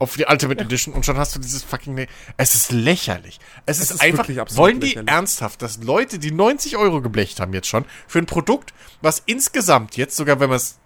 Auf 0.00 0.16
die 0.16 0.24
Ultimate 0.24 0.64
Edition 0.64 0.94
und 0.94 1.04
schon 1.04 1.18
hast 1.18 1.36
du 1.36 1.38
dieses 1.38 1.62
fucking. 1.62 2.06
Es 2.38 2.54
ist 2.54 2.72
lächerlich. 2.72 3.38
Es, 3.66 3.80
ist, 3.80 3.90
ist 3.90 4.00
einfach. 4.00 4.26
Wollen 4.56 4.80
die 4.80 4.88
lächerlich. 4.88 5.10
ernsthaft, 5.10 5.60
dass 5.60 5.82
Leute, 5.82 6.18
die 6.18 6.32
90 6.32 6.78
Euro 6.78 7.02
geblecht 7.02 7.38
haben 7.38 7.52
jetzt 7.52 7.68
schon, 7.68 7.84
für 8.08 8.18
ein 8.18 8.24
Produkt, 8.24 8.72
was 9.02 9.22
insgesamt 9.26 9.98
jetzt 9.98 10.16
sogar, 10.16 10.40
wenn 10.40 10.48
man 10.48 10.56
es 10.56 10.78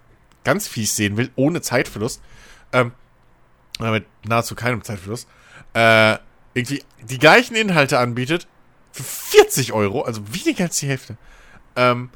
ganz 0.43 0.67
fies 0.67 0.97
sehen 0.97 1.17
will, 1.17 1.31
ohne 1.37 1.63
Zeitverlust, 1.63 2.21
ähm, 2.73 2.91
mit 3.79 4.05
nahezu 4.27 4.57
keinem 4.57 4.83
Zeitverlust, 4.83 5.29
äh, 5.75 6.19
irgendwie 6.55 6.83
die 7.03 7.19
gleichen 7.19 7.55
Inhalte 7.55 8.01
anbietet, 8.01 8.49
für 8.91 9.05
40 9.05 9.73
Euro, 9.73 10.03
also 10.03 10.23
weniger 10.33 10.65
als 10.65 10.79
die 10.79 10.89
Hälfte, 10.89 11.17
ähm, 11.77 12.11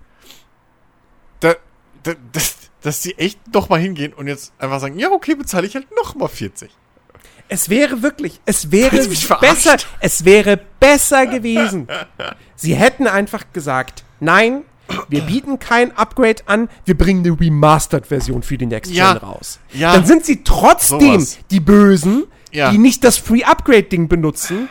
da, 1.38 1.54
da, 2.02 2.14
das, 2.32 2.56
dass 2.82 3.02
die 3.02 3.18
echt 3.18 3.52
noch 3.52 3.68
mal 3.68 3.80
hingehen 3.80 4.12
und 4.12 4.26
jetzt 4.26 4.52
einfach 4.58 4.80
sagen, 4.80 4.98
ja, 4.98 5.10
okay, 5.10 5.34
bezahle 5.34 5.66
ich 5.66 5.74
halt 5.74 5.88
noch 5.96 6.14
mal 6.14 6.28
40. 6.28 6.70
Es 7.48 7.68
wäre 7.70 8.02
wirklich, 8.02 8.40
es 8.44 8.70
wäre 8.70 8.96
besser, 9.40 9.76
es 10.00 10.24
wäre 10.24 10.58
besser 10.80 11.26
gewesen. 11.26 11.88
Sie 12.56 12.74
hätten 12.74 13.06
einfach 13.06 13.44
gesagt, 13.52 14.04
nein, 14.20 14.62
wir 15.08 15.22
bieten 15.22 15.58
kein 15.58 15.96
Upgrade 15.96 16.42
an, 16.46 16.68
wir 16.84 16.96
bringen 16.96 17.24
eine 17.24 17.38
Remastered-Version 17.40 18.42
für 18.42 18.58
die 18.58 18.66
Next 18.66 18.92
Ja. 18.92 19.12
Gen 19.14 19.22
raus. 19.22 19.60
Ja. 19.72 19.92
Dann 19.94 20.04
sind 20.06 20.24
sie 20.26 20.42
trotzdem 20.44 21.00
Sowas. 21.20 21.38
die 21.50 21.60
Bösen, 21.60 22.24
Ja. 22.52 22.70
die 22.70 22.78
nicht 22.78 23.04
das 23.04 23.16
Free-Upgrade-Ding 23.18 24.08
benutzen, 24.08 24.68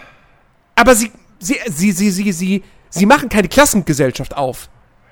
aber 0.76 0.96
sie, 0.96 1.12
sie, 1.40 1.58
sie, 1.68 1.92
sie, 1.92 2.12
sie, 2.12 2.32
sie, 2.32 2.64
sie 2.90 3.06
machen 3.06 3.30
keine 3.30 3.48
Klassengesellschaft 3.48 4.36
auf, 4.38 4.70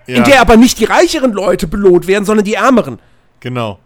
Ja, 0.07 0.17
in 0.17 0.23
der 0.23 0.41
aber 0.41 0.57
nicht 0.57 0.79
die 0.79 0.85
reicheren 0.85 1.33
Leute 1.33 1.65
belohnt 1.67 2.05
werden, 2.07 2.25
sondern 2.25 2.45
die 2.45 2.53
ärmeren. 2.55 2.99
genau. 3.39 3.79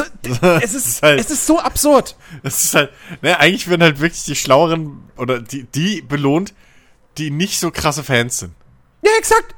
Also, 0.00 0.04
es 0.62 0.74
ist, 0.74 0.86
ist 0.86 1.02
halt- 1.02 1.20
es 1.20 1.30
ist 1.30 1.46
so 1.46 1.58
absurd. 1.58 2.16
Das 2.42 2.64
ist 2.64 2.74
halt, 2.74 2.90
ne, 3.22 3.38
eigentlich 3.38 3.68
werden 3.68 3.82
halt 3.82 4.00
wirklich 4.00 4.24
die 4.24 4.34
Schlaueren 4.36 5.02
oder 5.16 5.40
die, 5.40 5.64
die 5.64 6.02
belohnt, 6.02 6.54
die 7.18 7.30
nicht 7.30 7.58
so 7.60 7.70
krasse 7.70 8.02
Fans 8.02 8.38
sind. 8.40 8.54
Ja, 9.04 9.10
exakt. 9.18 9.54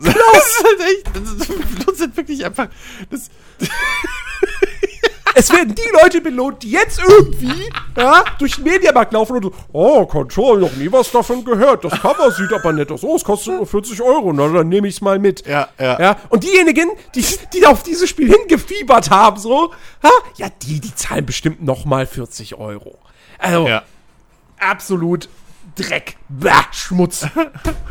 Das 0.00 0.14
ist 0.14 0.64
halt 0.64 0.80
echt, 0.90 1.08
das 1.16 1.32
ist, 1.48 1.50
belohnt 1.86 1.98
sind 1.98 2.16
wirklich 2.16 2.44
einfach, 2.44 2.68
das, 3.10 3.30
es 5.38 5.52
werden 5.52 5.72
die 5.72 6.02
Leute 6.02 6.20
belohnt, 6.20 6.64
die 6.64 6.72
jetzt 6.72 7.00
irgendwie 7.00 7.70
ja, 7.96 8.24
durch 8.40 8.56
den 8.56 8.64
Mediamarkt 8.64 9.12
laufen 9.12 9.36
und 9.36 9.42
so, 9.44 9.52
oh, 9.72 10.04
Control, 10.04 10.58
noch 10.60 10.72
nie 10.72 10.90
was 10.90 11.12
davon 11.12 11.44
gehört. 11.44 11.84
Das 11.84 12.00
Cover 12.00 12.32
sieht 12.32 12.52
aber 12.52 12.72
nett 12.72 12.90
aus. 12.90 13.04
Oh, 13.04 13.14
es 13.14 13.22
kostet 13.22 13.54
nur 13.54 13.66
40 13.66 14.02
Euro. 14.02 14.32
Na, 14.32 14.48
dann 14.48 14.68
nehme 14.68 14.88
ich 14.88 14.96
es 14.96 15.00
mal 15.00 15.20
mit. 15.20 15.46
Ja, 15.46 15.68
ja. 15.78 16.00
ja. 16.00 16.16
Und 16.28 16.42
diejenigen, 16.42 16.90
die, 17.14 17.24
die 17.54 17.66
auf 17.66 17.84
dieses 17.84 18.08
Spiel 18.08 18.32
hingefiebert 18.32 19.10
haben, 19.10 19.38
so, 19.38 19.72
ha, 20.02 20.10
ja, 20.36 20.48
die, 20.62 20.80
die 20.80 20.94
zahlen 20.94 21.24
bestimmt 21.24 21.62
noch 21.62 21.84
mal 21.84 22.06
40 22.06 22.56
Euro. 22.56 22.98
Also, 23.38 23.68
Ja. 23.68 23.84
absolut 24.58 25.28
Dreck, 25.76 26.16
Bäh, 26.28 26.50
Schmutz. 26.72 27.24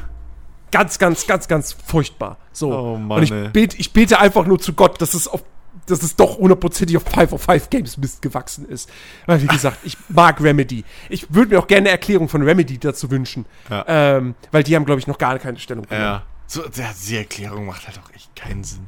ganz, 0.72 1.00
ganz, 1.00 1.26
ganz, 1.26 1.48
ganz 1.48 1.78
furchtbar. 1.86 2.38
So. 2.52 2.74
Oh 2.74 2.98
Mann, 2.98 3.20
Und 3.20 3.24
ich 3.24 3.52
bete, 3.54 3.78
ich 3.78 3.94
bete 3.94 4.20
einfach 4.20 4.46
nur 4.46 4.60
zu 4.60 4.74
Gott, 4.74 5.02
dass 5.02 5.14
es 5.14 5.30
auf 5.30 5.44
dass 5.88 6.04
es 6.04 6.16
doch 6.16 6.38
hundertprozentig 6.38 6.98
auf 6.98 7.04
5 7.04 7.34
of 7.34 7.42
5 7.42 7.70
Games 7.70 7.98
Mist 7.98 8.22
gewachsen 8.22 8.68
ist. 8.68 8.90
Weil, 9.26 9.42
wie 9.42 9.48
gesagt, 9.48 9.80
ich 9.84 9.98
mag 10.10 10.42
Remedy. 10.42 10.84
Ich 11.10 11.34
würde 11.34 11.56
mir 11.56 11.60
auch 11.60 11.68
gerne 11.68 11.82
eine 11.82 11.90
Erklärung 11.90 12.30
von 12.30 12.42
Remedy 12.42 12.78
dazu 12.78 13.10
wünschen. 13.10 13.46
Ja. 13.70 13.86
Ähm, 13.88 14.36
weil 14.52 14.64
die 14.64 14.76
haben, 14.76 14.86
glaube 14.86 15.00
ich, 15.00 15.08
noch 15.08 15.18
gar 15.18 15.38
keine 15.40 15.60
Stellung 15.60 15.86
genommen. 15.86 16.02
Ja. 16.02 16.24
So, 16.46 16.64
die 16.70 17.18
Erklärung 17.18 17.66
macht 17.66 17.88
halt 17.88 18.00
auch 18.00 18.14
echt 18.14 18.36
keinen 18.36 18.64
Sinn. 18.64 18.88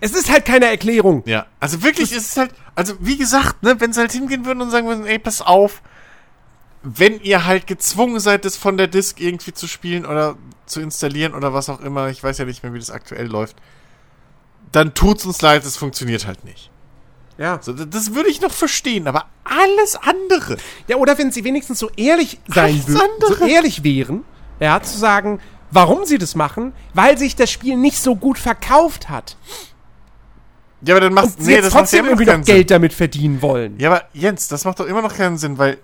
Es 0.00 0.12
ist 0.14 0.30
halt 0.30 0.44
keine 0.44 0.66
Erklärung. 0.66 1.22
Ja, 1.26 1.46
also 1.60 1.82
wirklich 1.84 2.10
ist 2.10 2.32
es 2.32 2.36
halt, 2.36 2.50
also 2.74 2.94
wie 2.98 3.16
gesagt, 3.16 3.62
ne, 3.62 3.80
wenn 3.80 3.92
sie 3.92 4.00
halt 4.00 4.10
hingehen 4.10 4.44
würden 4.44 4.60
und 4.60 4.70
sagen 4.70 4.88
würden, 4.88 5.06
ey, 5.06 5.18
pass 5.20 5.40
auf, 5.40 5.80
wenn 6.82 7.20
ihr 7.20 7.46
halt 7.46 7.68
gezwungen 7.68 8.18
seid, 8.18 8.44
das 8.44 8.56
von 8.56 8.76
der 8.76 8.88
Disk 8.88 9.20
irgendwie 9.20 9.52
zu 9.52 9.68
spielen 9.68 10.04
oder 10.04 10.36
zu 10.66 10.80
installieren 10.80 11.34
oder 11.34 11.54
was 11.54 11.68
auch 11.68 11.80
immer, 11.80 12.08
ich 12.08 12.22
weiß 12.22 12.38
ja 12.38 12.44
nicht 12.44 12.64
mehr, 12.64 12.74
wie 12.74 12.80
das 12.80 12.90
aktuell 12.90 13.28
läuft, 13.28 13.56
dann 14.72 14.94
tut's 14.94 15.24
uns 15.24 15.40
leid, 15.42 15.64
es 15.64 15.76
funktioniert 15.76 16.26
halt 16.26 16.44
nicht. 16.44 16.70
Ja. 17.38 17.58
So, 17.62 17.72
das 17.72 18.14
würde 18.14 18.30
ich 18.30 18.40
noch 18.40 18.52
verstehen, 18.52 19.06
aber 19.06 19.26
alles 19.44 19.96
andere. 19.96 20.56
Ja, 20.88 20.96
oder 20.96 21.16
wenn 21.18 21.30
sie 21.30 21.44
wenigstens 21.44 21.78
so 21.78 21.90
ehrlich 21.96 22.40
sein 22.46 22.86
würden, 22.86 23.10
so 23.20 23.46
ehrlich 23.46 23.84
wären, 23.84 24.24
ja, 24.60 24.82
zu 24.82 24.98
sagen, 24.98 25.40
warum 25.70 26.04
sie 26.04 26.18
das 26.18 26.34
machen, 26.34 26.72
weil 26.94 27.18
sich 27.18 27.36
das 27.36 27.50
Spiel 27.50 27.76
nicht 27.76 27.98
so 27.98 28.16
gut 28.16 28.38
verkauft 28.38 29.08
hat. 29.08 29.36
Ja, 30.84 30.94
aber 30.94 31.00
dann 31.00 31.14
macht 31.14 31.36
Und 31.38 31.44
sie 31.44 31.52
jetzt 31.52 31.70
trotzdem 31.70 32.06
irgendwie 32.06 32.26
noch 32.26 32.42
Geld 32.44 32.70
damit 32.70 32.92
verdienen 32.92 33.40
wollen. 33.40 33.78
Ja, 33.78 33.90
aber 33.90 34.04
Jens, 34.12 34.48
das 34.48 34.64
macht 34.64 34.80
doch 34.80 34.86
immer 34.86 35.02
noch 35.02 35.14
keinen 35.14 35.38
Sinn, 35.38 35.58
weil 35.58 35.78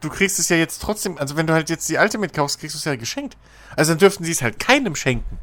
du 0.00 0.08
kriegst 0.08 0.38
es 0.38 0.48
ja 0.48 0.56
jetzt 0.56 0.80
trotzdem, 0.80 1.18
also 1.18 1.36
wenn 1.36 1.46
du 1.46 1.52
halt 1.52 1.68
jetzt 1.68 1.88
die 1.88 1.98
alte 1.98 2.18
mitkaufst, 2.18 2.58
kriegst 2.58 2.74
du 2.74 2.78
es 2.78 2.84
ja 2.84 2.96
geschenkt. 2.96 3.36
Also 3.76 3.92
dann 3.92 3.98
dürften 3.98 4.24
sie 4.24 4.32
es 4.32 4.42
halt 4.42 4.58
keinem 4.58 4.96
schenken. 4.96 5.38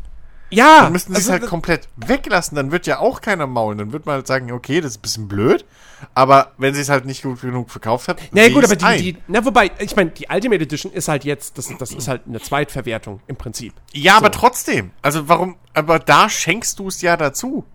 Ja, 0.49 0.83
Dann 0.83 0.93
müssten 0.93 1.13
sie 1.13 1.19
es 1.19 1.25
also 1.25 1.31
halt 1.33 1.43
das- 1.43 1.49
komplett 1.49 1.89
weglassen, 1.97 2.55
dann 2.55 2.71
wird 2.71 2.87
ja 2.87 2.99
auch 2.99 3.19
keiner 3.21 3.47
maulen. 3.47 3.77
Dann 3.77 3.91
wird 3.91 4.05
man 4.05 4.15
halt 4.15 4.27
sagen, 4.27 4.51
okay, 4.51 4.79
das 4.79 4.91
ist 4.91 4.99
ein 4.99 5.01
bisschen 5.01 5.27
blöd, 5.27 5.65
aber 6.13 6.53
wenn 6.57 6.73
sie 6.73 6.79
es 6.81 6.87
halt 6.89 7.05
nicht 7.05 7.23
gut 7.23 7.41
genug 7.41 7.69
verkauft 7.69 8.07
hat, 8.07 8.19
Na 8.31 8.41
ja, 8.41 8.45
sehe 8.47 8.53
gut, 8.55 8.63
aber 8.63 8.75
die, 8.77 8.85
ein. 8.85 8.97
die, 9.01 9.17
na 9.27 9.43
wobei, 9.43 9.71
ich 9.79 9.95
meine, 9.97 10.11
die 10.11 10.27
Ultimate 10.29 10.63
Edition 10.63 10.93
ist 10.93 11.09
halt 11.09 11.25
jetzt, 11.25 11.57
das, 11.57 11.69
das 11.77 11.91
ist 11.91 12.07
halt 12.07 12.21
eine 12.27 12.39
Zweitverwertung 12.39 13.19
im 13.27 13.35
Prinzip. 13.35 13.73
Ja, 13.91 14.15
aber 14.15 14.31
trotzdem. 14.31 14.91
Also 15.01 15.27
warum, 15.27 15.57
aber 15.73 15.99
da 15.99 16.29
schenkst 16.29 16.79
du 16.79 16.87
es 16.87 17.01
ja 17.01 17.17
dazu. 17.17 17.65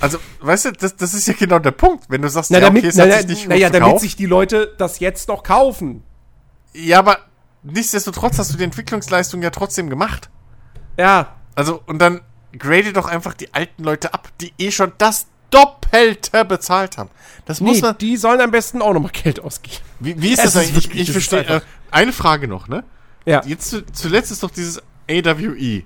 Also, 0.00 0.18
weißt 0.40 0.64
du, 0.66 0.72
das, 0.72 0.96
das 0.96 1.14
ist 1.14 1.28
ja 1.28 1.34
genau 1.34 1.58
der 1.58 1.72
Punkt. 1.72 2.04
Wenn 2.08 2.22
du 2.22 2.28
sagst, 2.30 2.50
Na, 2.50 2.58
ja, 2.58 2.64
damit, 2.66 2.82
okay, 2.82 2.88
es 2.88 2.96
na, 2.96 3.04
hat 3.04 3.12
sich 3.20 3.26
nicht 3.28 3.48
na 3.48 3.54
gut 3.56 3.62
ja, 3.62 3.70
damit 3.70 4.00
sich 4.00 4.16
die 4.16 4.26
Leute 4.26 4.74
das 4.78 4.98
jetzt 4.98 5.28
noch 5.28 5.42
kaufen. 5.42 6.02
Ja, 6.72 6.98
aber 7.00 7.18
nichtsdestotrotz 7.62 8.38
hast 8.38 8.52
du 8.52 8.56
die 8.56 8.64
Entwicklungsleistung 8.64 9.42
ja 9.42 9.50
trotzdem 9.50 9.90
gemacht. 9.90 10.30
Ja, 10.96 11.36
Also, 11.54 11.82
und 11.86 11.98
dann 11.98 12.20
grade 12.58 12.92
doch 12.92 13.06
einfach 13.06 13.34
die 13.34 13.52
alten 13.54 13.84
Leute 13.84 14.14
ab, 14.14 14.28
die 14.40 14.52
eh 14.58 14.70
schon 14.70 14.92
das 14.98 15.26
Doppelte 15.50 16.44
bezahlt 16.44 16.96
haben. 16.96 17.10
Das 17.44 17.60
muss 17.60 17.76
nee, 17.76 17.82
man. 17.82 17.98
die 17.98 18.16
sollen 18.16 18.40
am 18.40 18.50
besten 18.50 18.82
auch 18.82 18.92
nochmal 18.92 19.10
Geld 19.12 19.40
ausgeben. 19.40 19.78
Wie, 19.98 20.20
wie 20.20 20.32
ist 20.32 20.38
das 20.44 20.54
ist 20.54 20.56
eigentlich? 20.56 20.84
wirklich- 20.84 21.02
ich 21.02 21.08
ist 21.08 21.28
verstehe. 21.28 21.56
Äh, 21.56 21.60
eine 21.90 22.12
Frage 22.12 22.46
noch, 22.48 22.68
ne? 22.68 22.84
Ja, 23.26 23.42
Jetzt 23.44 23.68
zu, 23.70 23.84
zuletzt 23.86 24.30
ist 24.30 24.42
doch 24.42 24.50
dieses 24.50 24.80
AWE. 25.08 25.82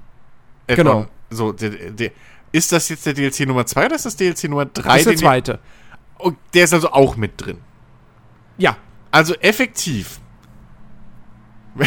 Add-on. 0.68 0.76
Genau. 0.76 1.06
So, 1.30 1.52
der, 1.52 1.70
der, 1.70 2.10
ist 2.52 2.70
das 2.72 2.88
jetzt 2.88 3.04
der 3.06 3.14
DLC 3.14 3.40
Nummer 3.40 3.66
2 3.66 3.86
oder 3.86 3.96
ist 3.96 4.06
das 4.06 4.16
DLC 4.16 4.44
Nummer 4.44 4.66
3? 4.66 4.82
das 4.82 4.96
ist 4.98 5.06
der 5.06 5.16
zweite. 5.16 5.58
Oh, 6.18 6.32
der 6.52 6.64
ist 6.64 6.72
also 6.72 6.92
auch 6.92 7.16
mit 7.16 7.32
drin. 7.40 7.58
Ja, 8.58 8.76
Also 9.10 9.34
effektiv. 9.36 10.20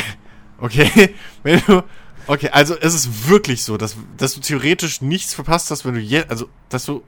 Okay, 0.60 1.14
wenn 1.44 1.62
du. 1.68 1.84
Okay, 2.28 2.49
also 2.49 2.76
es 2.78 2.94
ist 2.94 3.30
wirklich 3.30 3.64
so, 3.64 3.78
dass, 3.78 3.95
dass 4.18 4.34
du 4.36 4.41
theoretisch 4.41 5.02
nichts 5.02 5.34
verpasst 5.34 5.72
hast, 5.72 5.86
wenn 5.86 5.94
du 5.94 5.99
jetzt. 6.02 6.30
Also, 6.30 6.49
dass 6.70 6.86
du 6.86 7.04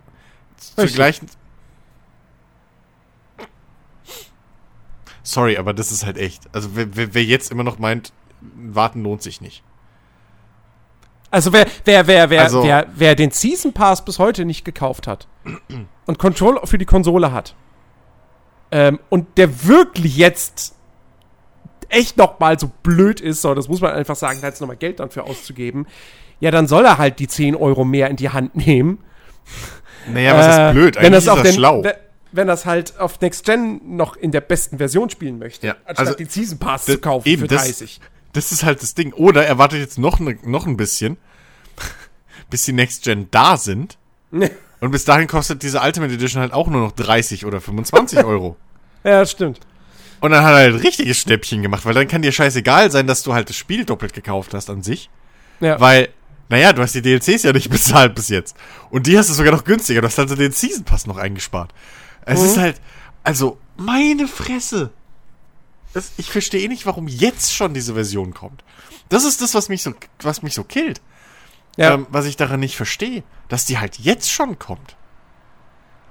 zur 0.57 0.85
gleichen. 0.87 1.27
Sorry, 5.23 5.57
aber 5.57 5.73
das 5.73 5.91
ist 5.91 6.05
halt 6.05 6.17
echt. 6.17 6.43
Also, 6.53 6.75
wer, 6.75 6.95
wer, 6.95 7.13
wer 7.13 7.23
jetzt 7.23 7.51
immer 7.51 7.63
noch 7.63 7.77
meint, 7.79 8.13
warten 8.41 9.03
lohnt 9.03 9.21
sich 9.21 9.41
nicht. 9.41 9.63
Also 11.31 11.53
wer, 11.53 11.67
wer, 11.85 12.07
wer, 12.07 12.29
wer, 12.31 12.41
Also- 12.41 12.63
wer, 12.63 12.87
wer 12.95 13.13
den 13.13 13.29
Season 13.29 13.71
Pass 13.71 14.03
bis 14.03 14.17
heute 14.17 14.45
nicht 14.45 14.65
gekauft 14.65 15.05
hat 15.05 15.27
und 16.07 16.17
Control 16.17 16.59
für 16.63 16.79
die 16.79 16.85
Konsole 16.85 17.31
hat 17.31 17.53
ähm, 18.71 18.99
und 19.09 19.37
der 19.37 19.63
wirklich 19.67 20.17
jetzt 20.17 20.73
echt 21.89 22.17
noch 22.17 22.39
mal 22.39 22.57
so 22.59 22.71
blöd 22.83 23.19
ist, 23.21 23.41
so, 23.41 23.53
das 23.53 23.67
muss 23.67 23.81
man 23.81 23.91
einfach 23.93 24.15
sagen, 24.15 24.39
da 24.41 24.47
jetzt 24.47 24.61
noch 24.61 24.67
mal 24.67 24.77
Geld 24.77 24.99
dafür 24.99 25.25
auszugeben, 25.25 25.87
ja, 26.39 26.51
dann 26.51 26.67
soll 26.67 26.85
er 26.85 26.97
halt 26.97 27.19
die 27.19 27.27
10 27.27 27.55
Euro 27.55 27.83
mehr 27.85 28.09
in 28.09 28.15
die 28.15 28.29
Hand 28.29 28.55
nehmen. 28.55 28.99
Naja, 30.11 30.35
was 30.37 30.45
Äh, 30.57 30.67
ist 30.67 30.73
blöd? 30.73 30.95
wenn 30.95 31.05
Eigentlich 31.05 31.25
das 31.25 31.27
auf 31.27 31.37
ist 31.39 31.43
das 31.45 31.51
den, 31.53 31.59
schlau. 31.59 31.83
we- 31.83 31.95
Wenn 32.31 32.47
das 32.47 32.65
halt 32.67 32.99
auf 32.99 33.19
Next 33.21 33.43
Gen 33.45 33.81
noch 33.97 34.15
in 34.15 34.31
der 34.31 34.41
besten 34.41 34.77
Version 34.77 35.09
spielen 35.09 35.39
möchte, 35.39 35.65
Ja, 35.67 35.75
anstatt 35.85 35.99
also, 36.07 36.13
den 36.17 36.29
Season 36.29 36.59
Pass 36.59 36.85
das- 36.85 36.95
zu 36.95 37.01
kaufen 37.01 37.27
eben, 37.27 37.41
für 37.41 37.47
das- 37.47 37.63
30. 37.63 37.99
Das 38.33 38.51
ist 38.51 38.63
halt 38.63 38.83
das 38.83 38.93
Ding. 38.93 39.13
Oder 39.13 39.45
er 39.47 39.57
wartet 39.57 39.79
jetzt 39.79 39.97
noch, 39.97 40.19
ne, 40.19 40.37
noch 40.43 40.67
ein 40.67 40.77
bisschen, 40.77 41.17
bis 42.51 42.65
die 42.65 42.73
Next 42.73 43.03
Gen 43.03 43.27
da 43.31 43.57
sind. 43.57 43.97
Und 44.81 44.91
bis 44.91 45.03
dahin 45.05 45.27
kostet 45.27 45.61
diese 45.63 45.81
Ultimate 45.81 46.13
Edition 46.13 46.41
halt 46.41 46.53
auch 46.53 46.67
nur 46.67 46.79
noch 46.81 46.91
30 46.93 47.45
oder 47.45 47.59
25 47.59 48.19
Euro. 48.23 48.55
ja, 49.03 49.19
das 49.21 49.31
stimmt. 49.31 49.59
Und 50.21 50.31
dann 50.31 50.43
hat 50.43 50.51
er 50.51 50.57
halt 50.57 50.75
ein 50.75 50.81
richtiges 50.81 51.17
Schnäppchen 51.17 51.61
gemacht, 51.61 51.85
weil 51.85 51.93
dann 51.93 52.07
kann 52.07 52.21
dir 52.21 52.31
scheißegal 52.31 52.91
sein, 52.91 53.07
dass 53.07 53.23
du 53.23 53.33
halt 53.33 53.49
das 53.49 53.55
Spiel 53.55 53.85
doppelt 53.85 54.13
gekauft 54.13 54.53
hast 54.53 54.69
an 54.69 54.83
sich. 54.83 55.09
Ja. 55.59 55.79
Weil, 55.79 56.09
naja, 56.49 56.73
du 56.73 56.81
hast 56.81 56.95
die 56.95 57.01
DLCs 57.01 57.43
ja 57.43 57.53
nicht 57.53 57.69
bezahlt 57.71 58.15
bis 58.15 58.29
jetzt. 58.29 58.55
Und 58.89 59.07
die 59.07 59.17
hast 59.17 59.29
du 59.29 59.33
sogar 59.33 59.53
noch 59.53 59.63
günstiger. 59.63 60.01
Du 60.01 60.07
hast 60.07 60.19
also 60.19 60.35
den 60.35 60.51
Season 60.51 60.83
Pass 60.83 61.07
noch 61.07 61.17
eingespart. 61.17 61.73
Es 62.25 62.41
ist 62.41 62.57
halt, 62.57 62.79
also, 63.23 63.57
meine 63.77 64.27
Fresse. 64.27 64.91
Das, 65.93 66.11
ich 66.17 66.29
verstehe 66.29 66.69
nicht, 66.69 66.85
warum 66.85 67.07
jetzt 67.07 67.53
schon 67.53 67.73
diese 67.73 67.95
Version 67.95 68.33
kommt. 68.33 68.63
Das 69.07 69.23
ist 69.23 69.41
das, 69.41 69.55
was 69.55 69.69
mich 69.69 69.81
so, 69.81 69.93
was 70.21 70.43
mich 70.43 70.53
so 70.53 70.63
killt. 70.63 71.01
Ja. 71.77 71.93
Ähm, 71.93 72.07
was 72.09 72.25
ich 72.25 72.37
daran 72.37 72.59
nicht 72.59 72.75
verstehe. 72.75 73.23
Dass 73.47 73.65
die 73.65 73.79
halt 73.79 73.97
jetzt 73.97 74.29
schon 74.29 74.59
kommt. 74.59 74.95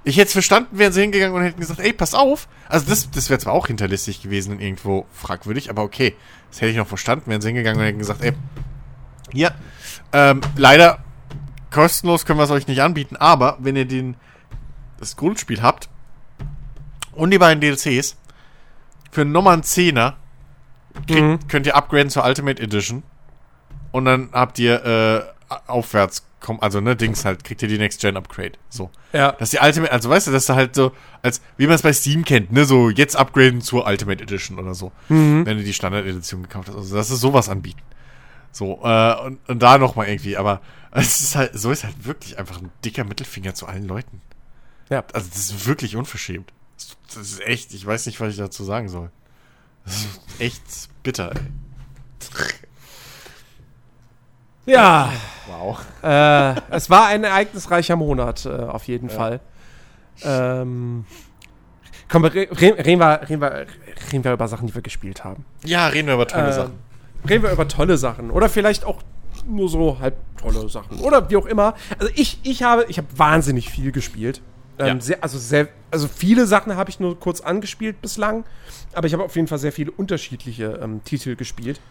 Ich 0.03 0.15
hätte 0.17 0.27
es 0.27 0.33
verstanden, 0.33 0.77
wären 0.77 0.93
sie 0.93 1.01
hingegangen 1.01 1.35
und 1.35 1.43
hätten 1.43 1.59
gesagt, 1.59 1.79
ey, 1.79 1.91
pass 1.93 2.13
auf. 2.13 2.47
Also 2.67 2.87
das, 2.89 3.11
das 3.11 3.29
wäre 3.29 3.39
zwar 3.39 3.53
auch 3.53 3.67
hinterlistig 3.67 4.21
gewesen 4.21 4.53
und 4.53 4.61
irgendwo 4.61 5.05
fragwürdig, 5.13 5.69
aber 5.69 5.83
okay. 5.83 6.15
Das 6.49 6.61
hätte 6.61 6.71
ich 6.71 6.77
noch 6.77 6.87
verstanden, 6.87 7.29
wären 7.29 7.41
sie 7.41 7.49
hingegangen 7.49 7.79
und 7.79 7.85
hätten 7.85 7.99
gesagt, 7.99 8.23
ey, 8.23 8.33
hier, 9.31 9.53
ähm, 10.13 10.41
leider 10.55 10.99
kostenlos 11.71 12.25
können 12.25 12.39
wir 12.39 12.43
es 12.45 12.49
euch 12.51 12.67
nicht 12.67 12.81
anbieten, 12.81 13.15
aber 13.17 13.57
wenn 13.59 13.75
ihr 13.75 13.85
den, 13.85 14.15
das 14.99 15.15
Grundspiel 15.15 15.61
habt 15.61 15.89
und 17.13 17.29
die 17.31 17.37
beiden 17.37 17.61
DLCs, 17.61 18.15
für 19.11 19.25
nochmal 19.25 19.53
einen 19.53 19.63
Zehner 19.63 20.17
kriegt, 21.07 21.21
Mhm. 21.21 21.47
könnt 21.47 21.65
ihr 21.67 21.75
upgraden 21.75 22.09
zur 22.09 22.23
Ultimate 22.25 22.61
Edition 22.61 23.03
und 23.91 24.05
dann 24.05 24.29
habt 24.31 24.57
ihr 24.59 24.83
äh, 25.49 25.53
aufwärts, 25.67 26.25
komm, 26.39 26.59
also 26.61 26.79
ne, 26.81 26.95
Dings 26.95 27.25
halt, 27.25 27.43
kriegt 27.43 27.61
ihr 27.61 27.67
die 27.67 27.77
Next 27.77 28.01
Gen 28.01 28.17
Upgrade. 28.17 28.53
So. 28.69 28.89
Ja. 29.13 29.31
Das 29.33 29.53
ist 29.53 29.59
die 29.61 29.65
Ultimate, 29.65 29.91
also 29.91 30.09
weißt 30.09 30.27
du, 30.27 30.31
das 30.31 30.43
ist 30.43 30.49
halt 30.49 30.75
so, 30.75 30.91
als 31.21 31.41
wie 31.57 31.65
man 31.65 31.75
es 31.75 31.81
bei 31.81 31.93
Steam 31.93 32.23
kennt, 32.25 32.51
ne, 32.51 32.65
so 32.65 32.89
jetzt 32.89 33.15
upgraden 33.15 33.61
zur 33.61 33.85
Ultimate 33.85 34.23
Edition 34.23 34.57
oder 34.59 34.73
so, 34.73 34.91
Mhm. 35.09 35.45
wenn 35.45 35.57
du 35.57 35.63
die 35.63 35.73
Standard 35.73 36.05
Edition 36.05 36.43
gekauft 36.43 36.69
hast. 36.69 36.75
Also 36.75 36.95
das 36.95 37.09
ist 37.11 37.19
sowas 37.21 37.49
anbieten. 37.49 37.81
So, 38.51 38.79
äh, 38.83 39.15
und, 39.25 39.39
und 39.47 39.59
da 39.61 39.77
nochmal 39.77 40.07
irgendwie, 40.07 40.37
aber 40.37 40.61
es 40.91 41.21
ist 41.21 41.35
halt, 41.35 41.51
so 41.57 41.71
ist 41.71 41.83
halt 41.83 42.05
wirklich 42.05 42.37
einfach 42.39 42.59
ein 42.61 42.71
dicker 42.83 43.03
Mittelfinger 43.03 43.53
zu 43.53 43.67
allen 43.67 43.87
Leuten. 43.87 44.21
Ja. 44.89 45.03
Also 45.13 45.29
das 45.29 45.37
ist 45.51 45.67
wirklich 45.67 45.95
unverschämt. 45.95 46.51
Das, 46.77 46.97
das 47.13 47.31
ist 47.33 47.41
echt, 47.45 47.73
ich 47.73 47.85
weiß 47.85 48.05
nicht, 48.07 48.19
was 48.21 48.31
ich 48.31 48.37
dazu 48.37 48.63
sagen 48.63 48.89
soll. 48.89 49.11
Das 49.85 49.97
ist 49.97 50.19
echt 50.39 50.63
bitter, 51.03 51.31
ey. 51.35 51.41
Ja. 54.69 55.11
Wow. 55.47 55.79
äh, 56.03 56.55
es 56.71 56.89
war 56.89 57.07
ein 57.07 57.23
ereignisreicher 57.23 57.95
Monat, 57.95 58.45
äh, 58.45 58.49
auf 58.49 58.83
jeden 58.85 59.09
Fall. 59.09 59.39
Ähm, 60.23 61.05
komm, 62.09 62.25
re 62.25 62.33
re 62.33 62.47
reden, 62.77 62.99
wir, 62.99 63.21
reden, 63.27 63.41
wir, 63.41 63.65
reden 64.11 64.23
wir 64.23 64.33
über 64.33 64.47
Sachen, 64.47 64.67
die 64.67 64.75
wir 64.75 64.81
gespielt 64.81 65.23
haben. 65.23 65.45
Ja, 65.65 65.87
reden 65.87 66.07
wir 66.07 66.15
über 66.15 66.27
tolle 66.27 66.47
Ähm, 66.47 66.53
Sachen. 66.53 66.73
Reden 67.27 67.43
wir 67.43 67.51
über 67.51 67.67
tolle 67.67 67.97
Sachen. 67.97 68.31
Oder 68.31 68.49
vielleicht 68.49 68.85
auch 68.85 69.01
nur 69.45 69.69
so 69.69 69.97
halb 69.99 70.15
tolle 70.37 70.67
Sachen. 70.69 70.99
Oder 70.99 71.29
wie 71.29 71.37
auch 71.37 71.45
immer. 71.45 71.73
Also 71.97 72.11
ich, 72.15 72.39
ich 72.43 72.63
habe, 72.63 72.85
ich 72.89 72.97
habe 72.97 73.07
wahnsinnig 73.15 73.69
viel 73.69 73.91
gespielt. 73.91 74.41
Ähm, 74.77 74.87
Ja. 74.97 75.01
sehr, 75.01 75.23
also, 75.23 75.37
sehr, 75.37 75.67
also 75.91 76.07
viele 76.07 76.45
Sachen 76.45 76.75
habe 76.77 76.89
ich 76.89 76.99
nur 76.99 77.19
kurz 77.19 77.41
angespielt 77.41 78.01
bislang, 78.01 78.45
aber 78.93 79.07
ich 79.07 79.13
habe 79.13 79.23
auf 79.23 79.35
jeden 79.35 79.47
Fall 79.47 79.57
sehr 79.57 79.71
viele 79.73 79.91
unterschiedliche 79.91 80.79
ähm, 80.81 81.01
Titel 81.03 81.35
gespielt. 81.35 81.81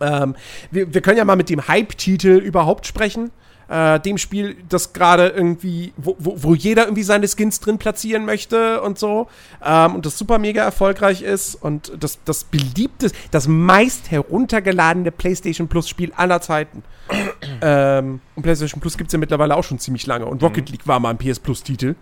Ähm, 0.00 0.36
wir, 0.70 0.92
wir 0.92 1.00
können 1.00 1.18
ja 1.18 1.24
mal 1.24 1.36
mit 1.36 1.50
dem 1.50 1.66
Hype-Titel 1.66 2.36
überhaupt 2.36 2.86
sprechen. 2.86 3.30
Äh, 3.68 4.00
dem 4.00 4.16
Spiel, 4.16 4.56
das 4.70 4.94
gerade 4.94 5.28
irgendwie, 5.28 5.92
wo, 5.98 6.16
wo, 6.18 6.42
wo 6.42 6.54
jeder 6.54 6.84
irgendwie 6.84 7.02
seine 7.02 7.28
Skins 7.28 7.60
drin 7.60 7.76
platzieren 7.76 8.24
möchte 8.24 8.80
und 8.80 8.98
so. 8.98 9.28
Ähm, 9.62 9.96
und 9.96 10.06
das 10.06 10.16
super 10.16 10.38
mega 10.38 10.62
erfolgreich 10.62 11.20
ist 11.20 11.54
und 11.54 11.92
das, 12.02 12.18
das 12.24 12.44
beliebte, 12.44 13.10
das 13.30 13.46
meist 13.46 14.10
heruntergeladene 14.10 15.12
PlayStation 15.12 15.68
Plus 15.68 15.86
Spiel 15.86 16.12
aller 16.16 16.40
Zeiten. 16.40 16.82
ähm, 17.60 18.20
und 18.34 18.42
PlayStation 18.42 18.80
Plus 18.80 18.96
gibt 18.96 19.08
es 19.08 19.12
ja 19.12 19.18
mittlerweile 19.18 19.54
auch 19.54 19.64
schon 19.64 19.78
ziemlich 19.78 20.06
lange. 20.06 20.24
Und 20.24 20.42
Rocket 20.42 20.70
League 20.70 20.86
war 20.86 20.98
mal 20.98 21.10
ein 21.10 21.18
PS 21.18 21.38
Plus-Titel. 21.38 21.94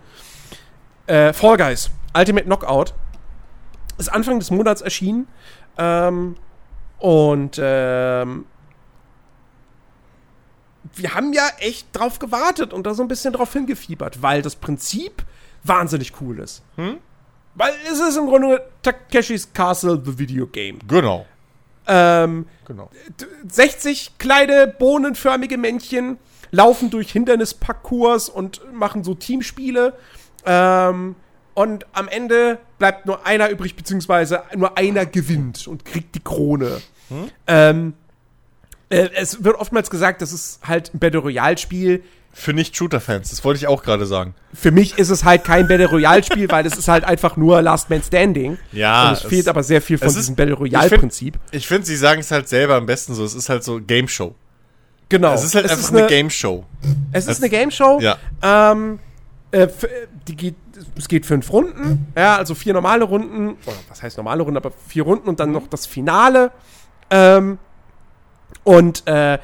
Äh, 1.07 1.33
Fall 1.33 1.57
Guys, 1.57 1.91
Ultimate 2.17 2.45
Knockout, 2.45 2.93
ist 3.97 4.07
Anfang 4.07 4.39
des 4.39 4.51
Monats 4.51 4.81
erschienen. 4.81 5.27
Ähm, 5.77 6.37
und 6.99 7.59
ähm, 7.61 8.45
wir 10.95 11.13
haben 11.13 11.33
ja 11.33 11.47
echt 11.59 11.87
drauf 11.93 12.19
gewartet 12.19 12.73
und 12.73 12.85
da 12.87 12.93
so 12.93 13.03
ein 13.03 13.07
bisschen 13.07 13.33
drauf 13.33 13.53
hingefiebert, 13.53 14.21
weil 14.21 14.41
das 14.41 14.55
Prinzip 14.55 15.23
wahnsinnig 15.63 16.13
cool 16.21 16.39
ist. 16.39 16.63
Weil 16.75 17.73
es 17.91 17.99
ist 17.99 18.17
im 18.17 18.27
Grunde 18.27 18.61
Takeshis 18.81 19.51
Castle, 19.53 20.01
the 20.03 20.17
Video 20.17 20.47
Game. 20.47 20.79
Genau. 20.87 21.25
Ähm, 21.87 22.47
Genau. 22.65 22.89
60 23.47 24.17
kleine 24.17 24.67
bohnenförmige 24.67 25.57
Männchen 25.57 26.17
laufen 26.51 26.89
durch 26.89 27.11
Hindernisparcours 27.13 28.27
und 28.29 28.61
machen 28.73 29.03
so 29.05 29.13
Teamspiele. 29.13 29.93
Ähm, 30.45 31.15
und 31.57 31.87
am 31.93 32.07
Ende 32.07 32.59
bleibt 32.77 33.07
nur 33.07 33.25
einer 33.25 33.49
übrig, 33.49 33.75
beziehungsweise 33.75 34.43
nur 34.55 34.77
einer 34.77 35.07
gewinnt 35.07 35.67
und 35.67 35.85
kriegt 35.85 36.13
die 36.13 36.19
Krone. 36.23 36.81
Ähm, 37.47 37.93
äh, 38.89 39.09
es 39.15 39.43
wird 39.43 39.55
oftmals 39.55 39.89
gesagt, 39.89 40.21
das 40.21 40.31
ist 40.33 40.59
halt 40.67 40.93
ein 40.93 40.99
Battle 40.99 41.19
Royale-Spiel. 41.19 42.03
Für 42.31 42.53
Nicht-Shooter-Fans, 42.53 43.31
das 43.31 43.43
wollte 43.43 43.57
ich 43.57 43.65
auch 43.67 43.81
gerade 43.81 44.05
sagen. 44.05 44.35
Für 44.53 44.69
mich 44.69 44.99
ist 44.99 45.09
es 45.09 45.23
halt 45.23 45.43
kein 45.43 45.67
Battle 45.67 45.87
Royale-Spiel, 45.89 46.47
weil 46.51 46.63
es 46.67 46.77
ist 46.77 46.87
halt 46.87 47.03
einfach 47.03 47.35
nur 47.37 47.59
Last 47.63 47.89
Man 47.89 48.03
Standing. 48.03 48.59
Ja, 48.71 49.07
Und 49.07 49.13
es, 49.13 49.23
es- 49.23 49.29
fehlt 49.29 49.47
aber 49.47 49.63
sehr 49.63 49.81
viel 49.81 49.97
von 49.97 50.07
es 50.09 50.13
ist- 50.13 50.21
diesem 50.25 50.35
Battle 50.35 50.55
find- 50.57 50.73
Royale-Prinzip. 50.75 51.39
Ich 51.49 51.67
finde, 51.67 51.87
sie 51.87 51.95
sagen 51.95 52.19
es 52.19 52.29
halt 52.29 52.47
selber 52.47 52.75
am 52.75 52.85
besten 52.85 53.15
so. 53.15 53.23
Es 53.25 53.33
ist 53.33 53.49
halt 53.49 53.63
so 53.63 53.81
Game 53.81 54.07
Show. 54.07 54.35
Genau. 55.09 55.33
Es 55.33 55.43
ist 55.43 55.55
halt 55.55 55.67
einfach 55.71 55.89
eine, 55.91 56.05
Game 56.05 56.29
Show. 56.29 56.65
Es 57.13 57.25
ist 57.25 57.31
es- 57.31 57.41
eine 57.41 57.49
Game 57.49 57.71
Show. 57.71 57.99
Ja. 57.99 58.17
Ähm, 58.43 58.99
äh, 59.51 59.61
äh, 59.63 59.69
die 60.27 60.35
geht, 60.35 60.55
es 60.95 61.07
geht 61.07 61.25
fünf 61.25 61.51
Runden, 61.51 62.07
ja, 62.15 62.37
also 62.37 62.55
vier 62.55 62.73
normale 62.73 63.05
Runden, 63.05 63.57
oder 63.65 63.75
was 63.89 64.01
heißt 64.01 64.17
normale 64.17 64.43
Runden, 64.43 64.57
aber 64.57 64.71
vier 64.87 65.03
Runden 65.03 65.27
und 65.29 65.39
dann 65.39 65.51
noch 65.51 65.67
das 65.67 65.85
Finale. 65.85 66.51
Ähm, 67.09 67.57
und 68.63 69.07
äh, 69.07 69.39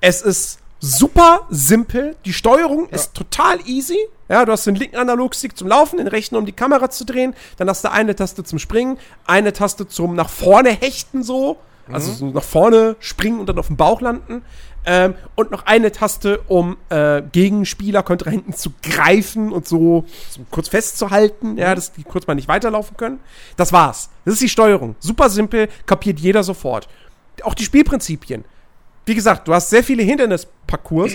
es 0.00 0.22
ist 0.22 0.60
super 0.80 1.46
simpel. 1.50 2.16
Die 2.24 2.32
Steuerung 2.32 2.88
ist 2.88 3.14
total 3.14 3.58
easy. 3.66 3.98
Ja, 4.28 4.44
du 4.44 4.52
hast 4.52 4.66
den 4.66 4.74
linken 4.74 4.96
Analogstick 4.96 5.56
zum 5.56 5.68
Laufen, 5.68 5.96
den 5.96 6.06
rechten, 6.06 6.36
um 6.36 6.46
die 6.46 6.52
Kamera 6.52 6.90
zu 6.90 7.04
drehen. 7.04 7.34
Dann 7.56 7.68
hast 7.68 7.84
du 7.84 7.90
eine 7.90 8.14
Taste 8.14 8.44
zum 8.44 8.58
Springen, 8.58 8.98
eine 9.26 9.52
Taste 9.52 9.88
zum 9.88 10.14
nach 10.14 10.28
vorne 10.28 10.70
hechten 10.70 11.22
so. 11.22 11.58
Also 11.90 12.12
so 12.12 12.26
nach 12.26 12.42
vorne 12.42 12.96
springen 13.00 13.40
und 13.40 13.48
dann 13.48 13.58
auf 13.58 13.68
dem 13.68 13.76
Bauch 13.76 14.02
landen. 14.02 14.42
Ähm, 14.84 15.14
und 15.34 15.50
noch 15.50 15.66
eine 15.66 15.92
Taste, 15.92 16.40
um 16.48 16.76
äh, 16.88 17.22
Gegenspieler, 17.32 18.02
Kontrahenten 18.02 18.54
zu 18.54 18.70
greifen 18.82 19.52
und 19.52 19.68
so, 19.68 20.04
so 20.30 20.40
kurz 20.50 20.68
festzuhalten, 20.68 21.58
ja, 21.58 21.74
dass 21.74 21.92
die 21.92 22.04
kurz 22.04 22.26
mal 22.26 22.34
nicht 22.34 22.48
weiterlaufen 22.48 22.96
können. 22.96 23.20
Das 23.56 23.72
war's. 23.72 24.08
Das 24.24 24.34
ist 24.34 24.42
die 24.42 24.48
Steuerung. 24.48 24.96
Super 25.00 25.28
simpel, 25.28 25.68
kapiert 25.86 26.20
jeder 26.20 26.42
sofort. 26.42 26.88
Auch 27.42 27.54
die 27.54 27.64
Spielprinzipien. 27.64 28.44
Wie 29.08 29.14
gesagt, 29.14 29.48
du 29.48 29.54
hast 29.54 29.70
sehr 29.70 29.82
viele 29.82 30.02
Hindernisparcours. 30.02 31.12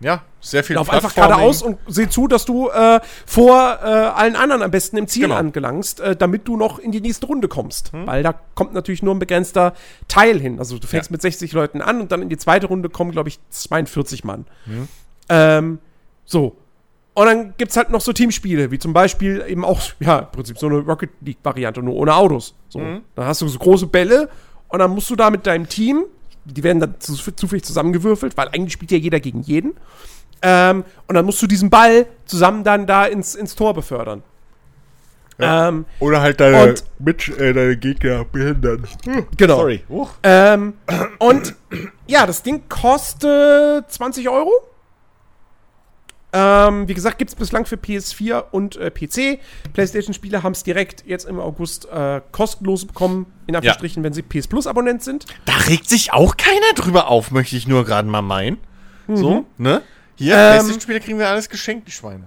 Ja, 0.00 0.22
sehr 0.40 0.64
viel 0.64 0.74
Lauf 0.74 0.90
einfach 0.90 1.14
geradeaus 1.14 1.62
und 1.62 1.78
seh 1.86 2.08
zu, 2.08 2.26
dass 2.26 2.44
du 2.44 2.68
äh, 2.70 2.98
vor 3.24 3.78
äh, 3.80 3.86
allen 3.86 4.34
anderen 4.34 4.62
am 4.62 4.70
besten 4.72 4.96
im 4.96 5.06
Ziel 5.06 5.22
Genau. 5.24 5.36
angelangst, 5.36 6.00
äh, 6.00 6.16
damit 6.16 6.48
du 6.48 6.56
noch 6.56 6.80
in 6.80 6.90
die 6.90 7.00
nächste 7.00 7.26
Runde 7.26 7.46
kommst. 7.46 7.92
Weil 7.92 8.24
da 8.24 8.34
kommt 8.56 8.74
natürlich 8.74 9.04
nur 9.04 9.14
ein 9.14 9.20
begrenzter 9.20 9.74
Teil 10.08 10.40
hin. 10.40 10.58
Also 10.58 10.78
du 10.78 10.86
fängst 10.88 11.10
Ja. 11.10 11.14
mit 11.14 11.22
60 11.22 11.52
Leuten 11.52 11.80
an 11.80 12.00
und 12.00 12.10
dann 12.10 12.20
in 12.22 12.28
die 12.28 12.36
zweite 12.36 12.66
Runde 12.66 12.88
kommen, 12.88 13.12
glaube 13.12 13.28
ich, 13.28 13.38
42 13.50 14.24
Mann. 14.24 14.44
Ähm, 15.28 15.78
so. 16.24 16.56
Und 17.14 17.26
dann 17.26 17.54
gibt's 17.58 17.76
halt 17.76 17.90
noch 17.90 18.00
so 18.00 18.12
Teamspiele, 18.12 18.70
wie 18.70 18.78
zum 18.80 18.92
Beispiel 18.94 19.44
eben 19.46 19.64
auch, 19.64 19.80
ja, 20.00 20.18
im 20.20 20.30
Prinzip 20.32 20.58
so 20.58 20.66
eine 20.66 20.78
Rocket 20.78 21.10
League-Variante, 21.20 21.82
nur 21.82 21.94
ohne 21.94 22.14
Autos. 22.16 22.54
So. 22.70 22.80
Dann 22.80 23.02
hast 23.26 23.42
du 23.42 23.48
so 23.48 23.58
große 23.58 23.86
Bälle 23.86 24.28
und 24.68 24.78
dann 24.80 24.90
musst 24.90 25.10
du 25.10 25.14
da 25.16 25.30
mit 25.30 25.46
deinem 25.46 25.68
Team, 25.68 26.04
die 26.44 26.62
werden 26.62 26.80
dann 26.80 26.94
zu, 27.00 27.14
zufällig 27.14 27.64
zusammengewürfelt, 27.64 28.36
weil 28.36 28.48
eigentlich 28.48 28.72
spielt 28.72 28.90
ja 28.90 28.98
jeder 28.98 29.20
gegen 29.20 29.42
jeden. 29.42 29.74
Ähm, 30.42 30.84
und 31.06 31.14
dann 31.14 31.24
musst 31.24 31.40
du 31.40 31.46
diesen 31.46 31.70
Ball 31.70 32.06
zusammen 32.26 32.64
dann 32.64 32.86
da 32.86 33.06
ins, 33.06 33.34
ins 33.34 33.54
Tor 33.54 33.74
befördern. 33.74 34.22
Ja. 35.38 35.68
Ähm, 35.68 35.86
Oder 36.00 36.20
halt 36.20 36.40
deine, 36.40 36.70
Und- 36.70 36.84
mit, 36.98 37.28
äh, 37.38 37.52
deine 37.52 37.76
Gegner 37.76 38.24
behindern. 38.24 38.86
genau. 39.36 39.56
Sorry. 39.58 39.82
Ähm, 40.22 40.74
und 41.18 41.54
ja, 42.06 42.26
das 42.26 42.42
Ding 42.42 42.68
kostet 42.68 43.90
20 43.90 44.28
Euro. 44.28 44.50
Ähm, 46.34 46.88
wie 46.88 46.94
gesagt, 46.94 47.18
gibt 47.18 47.30
es 47.30 47.34
bislang 47.34 47.66
für 47.66 47.76
PS4 47.76 48.44
und 48.52 48.76
äh, 48.76 48.90
PC. 48.90 49.38
PlayStation-Spieler 49.74 50.42
haben 50.42 50.52
es 50.52 50.62
direkt 50.62 51.04
jetzt 51.06 51.26
im 51.26 51.38
August 51.38 51.86
äh, 51.90 52.22
kostenlos 52.32 52.86
bekommen, 52.86 53.26
in 53.46 53.54
Anführungsstrichen, 53.54 54.02
wenn 54.02 54.14
sie 54.14 54.22
PS 54.22 54.48
Plus-Abonnent 54.48 55.02
sind. 55.02 55.26
Da 55.44 55.52
regt 55.68 55.90
sich 55.90 56.12
auch 56.12 56.38
keiner 56.38 56.72
drüber 56.74 57.08
auf, 57.08 57.32
möchte 57.32 57.56
ich 57.56 57.66
nur 57.66 57.84
gerade 57.84 58.08
mal 58.08 58.22
meinen. 58.22 58.58
So, 59.08 59.44
ne? 59.58 59.82
Hier, 60.14 60.34
Ähm, 60.34 60.40
PlayStation-Spiele 60.52 61.00
kriegen 61.00 61.18
wir 61.18 61.28
alles 61.28 61.50
geschenkt, 61.50 61.86
die 61.88 61.92
Schweine. 61.92 62.24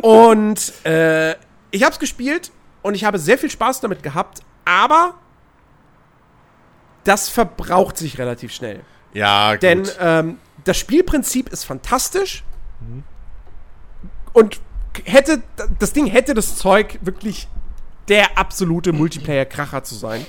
Und 0.00 0.72
äh, 0.86 1.32
ich 1.70 1.82
habe 1.82 1.92
es 1.92 1.98
gespielt 1.98 2.50
und 2.82 2.94
ich 2.94 3.04
habe 3.04 3.18
sehr 3.18 3.36
viel 3.36 3.50
Spaß 3.50 3.80
damit 3.80 4.02
gehabt, 4.02 4.40
aber 4.64 5.14
das 7.04 7.28
verbraucht 7.28 7.98
sich 7.98 8.18
relativ 8.18 8.52
schnell. 8.52 8.80
Ja, 9.12 9.52
gut. 9.52 9.62
Denn 9.62 9.88
ähm, 10.00 10.38
das 10.64 10.78
Spielprinzip 10.78 11.50
ist 11.50 11.64
fantastisch 11.64 12.42
und 14.32 14.60
hätte 15.04 15.42
das 15.78 15.92
Ding 15.92 16.06
hätte 16.06 16.34
das 16.34 16.56
Zeug 16.56 16.98
wirklich 17.02 17.48
der 18.08 18.38
absolute 18.38 18.92
Multiplayer-Kracher 18.92 19.82
zu 19.82 19.94
sein. 19.94 20.24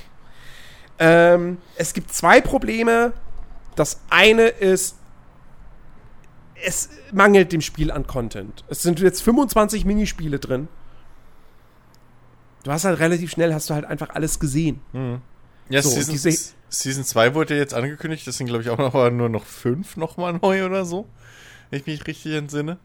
Ähm, 0.99 1.57
es 1.75 1.93
gibt 1.93 2.11
zwei 2.13 2.41
Probleme. 2.41 3.13
Das 3.75 4.01
eine 4.09 4.47
ist, 4.47 4.97
es 6.65 6.89
mangelt 7.11 7.51
dem 7.51 7.61
Spiel 7.61 7.91
an 7.91 8.07
Content. 8.07 8.63
Es 8.67 8.81
sind 8.81 8.99
jetzt 8.99 9.21
25 9.21 9.85
Minispiele 9.85 10.39
drin. 10.39 10.67
Du 12.63 12.71
hast 12.71 12.85
halt 12.85 12.99
relativ 12.99 13.31
schnell, 13.31 13.53
hast 13.53 13.69
du 13.69 13.75
halt 13.75 13.85
einfach 13.85 14.09
alles 14.09 14.39
gesehen. 14.39 14.81
ja, 15.69 15.81
so, 15.81 15.89
Season, 15.89 16.55
Season 16.69 17.03
2 17.03 17.35
wurde 17.35 17.55
jetzt 17.55 17.73
angekündigt, 17.73 18.25
das 18.25 18.37
sind, 18.37 18.47
glaube 18.47 18.63
ich, 18.63 18.69
auch 18.69 18.77
noch, 18.77 18.93
nur 19.11 19.29
noch 19.29 19.45
fünf 19.45 19.97
nochmal 19.97 20.33
neu 20.41 20.65
oder 20.65 20.85
so. 20.85 21.07
Wenn 21.69 21.79
ich 21.79 21.85
mich 21.85 22.07
richtig 22.07 22.33
entsinne. 22.33 22.77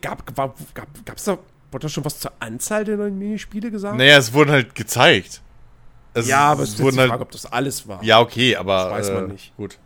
Gab, 0.00 0.36
war, 0.36 0.54
gab, 0.74 0.86
gab's 1.06 1.24
da, 1.24 1.38
wurde 1.70 1.82
da 1.82 1.88
schon 1.88 2.04
was 2.04 2.20
zur 2.20 2.32
Anzahl 2.40 2.84
der 2.84 2.96
neuen 2.96 3.18
Minispiele 3.18 3.70
gesagt? 3.70 3.96
Naja, 3.96 4.18
es 4.18 4.32
wurden 4.32 4.50
halt 4.50 4.74
gezeigt. 4.74 5.40
Es, 6.14 6.28
ja, 6.28 6.40
aber 6.40 6.62
es 6.62 6.70
ist 6.70 6.78
die 6.78 6.84
halt. 6.84 7.08
Frage, 7.08 7.22
ob 7.22 7.30
das 7.30 7.46
alles 7.46 7.86
war. 7.88 8.02
ja, 8.02 8.20
okay, 8.20 8.56
aber. 8.56 8.84
Das 8.84 8.92
weiß 8.92 9.12
man 9.12 9.30
äh, 9.30 9.32
nicht. 9.32 9.56
Gut. 9.56 9.78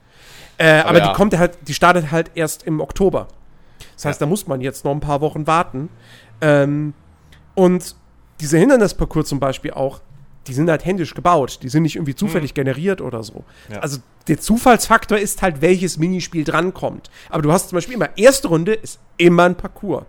äh, 0.59 0.79
aber, 0.81 0.89
aber 0.91 1.01
die 1.01 1.07
ja. 1.07 1.13
kommt 1.15 1.37
halt, 1.37 1.59
die 1.69 1.75
startet 1.75 2.11
halt 2.11 2.31
erst 2.35 2.65
im 2.65 2.81
Oktober. 2.81 3.29
Das 3.95 4.05
heißt, 4.05 4.21
Ja. 4.21 4.27
da 4.27 4.31
muss 4.31 4.47
man 4.47 4.61
jetzt 4.61 4.85
noch 4.85 4.93
ein 4.93 5.01
paar 5.01 5.21
Wochen 5.21 5.47
warten. 5.47 5.89
Ähm, 6.41 6.95
und 7.55 7.95
diese 8.41 8.59
Hindernisparcours 8.59 9.29
zum 9.29 9.39
Beispiel 9.39 9.73
auch, 9.73 10.01
die 10.47 10.55
sind 10.55 10.69
halt 10.69 10.85
händisch 10.85 11.15
gebaut. 11.15 11.61
Die 11.63 11.69
sind 11.69 11.83
nicht 11.85 11.97
irgendwie 11.97 12.15
zufällig 12.15 12.55
generiert 12.55 13.01
oder 13.01 13.23
so. 13.23 13.45
Ja. 13.71 13.81
Also 13.81 13.99
der 14.29 14.41
Zufallsfaktor 14.41 15.19
ist 15.19 15.43
halt, 15.43 15.61
welches 15.61 15.99
Minispiel 15.99 16.45
drankommt. 16.45 17.11
Aber 17.31 17.43
du 17.43 17.53
hast 17.53 17.69
zum 17.69 17.77
Beispiel 17.77 17.95
immer, 17.95 18.17
erste 18.17 18.49
Runde 18.49 18.75
ist 18.75 18.99
immer 19.17 19.45
ein 19.45 19.55
Parcours. 19.55 20.05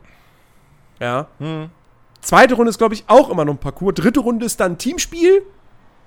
Ja. 1.00 1.28
Zweite 2.22 2.56
Runde 2.56 2.70
ist, 2.70 2.78
glaube 2.78 2.94
ich, 2.94 3.04
auch 3.08 3.30
immer 3.30 3.46
noch 3.46 3.54
ein 3.54 3.60
Parcours. 3.60 3.96
Dritte 3.96 4.22
Runde 4.22 4.46
ist 4.46 4.60
dann 4.60 4.74
ein 4.74 4.78
Teamspiel. 4.78 5.44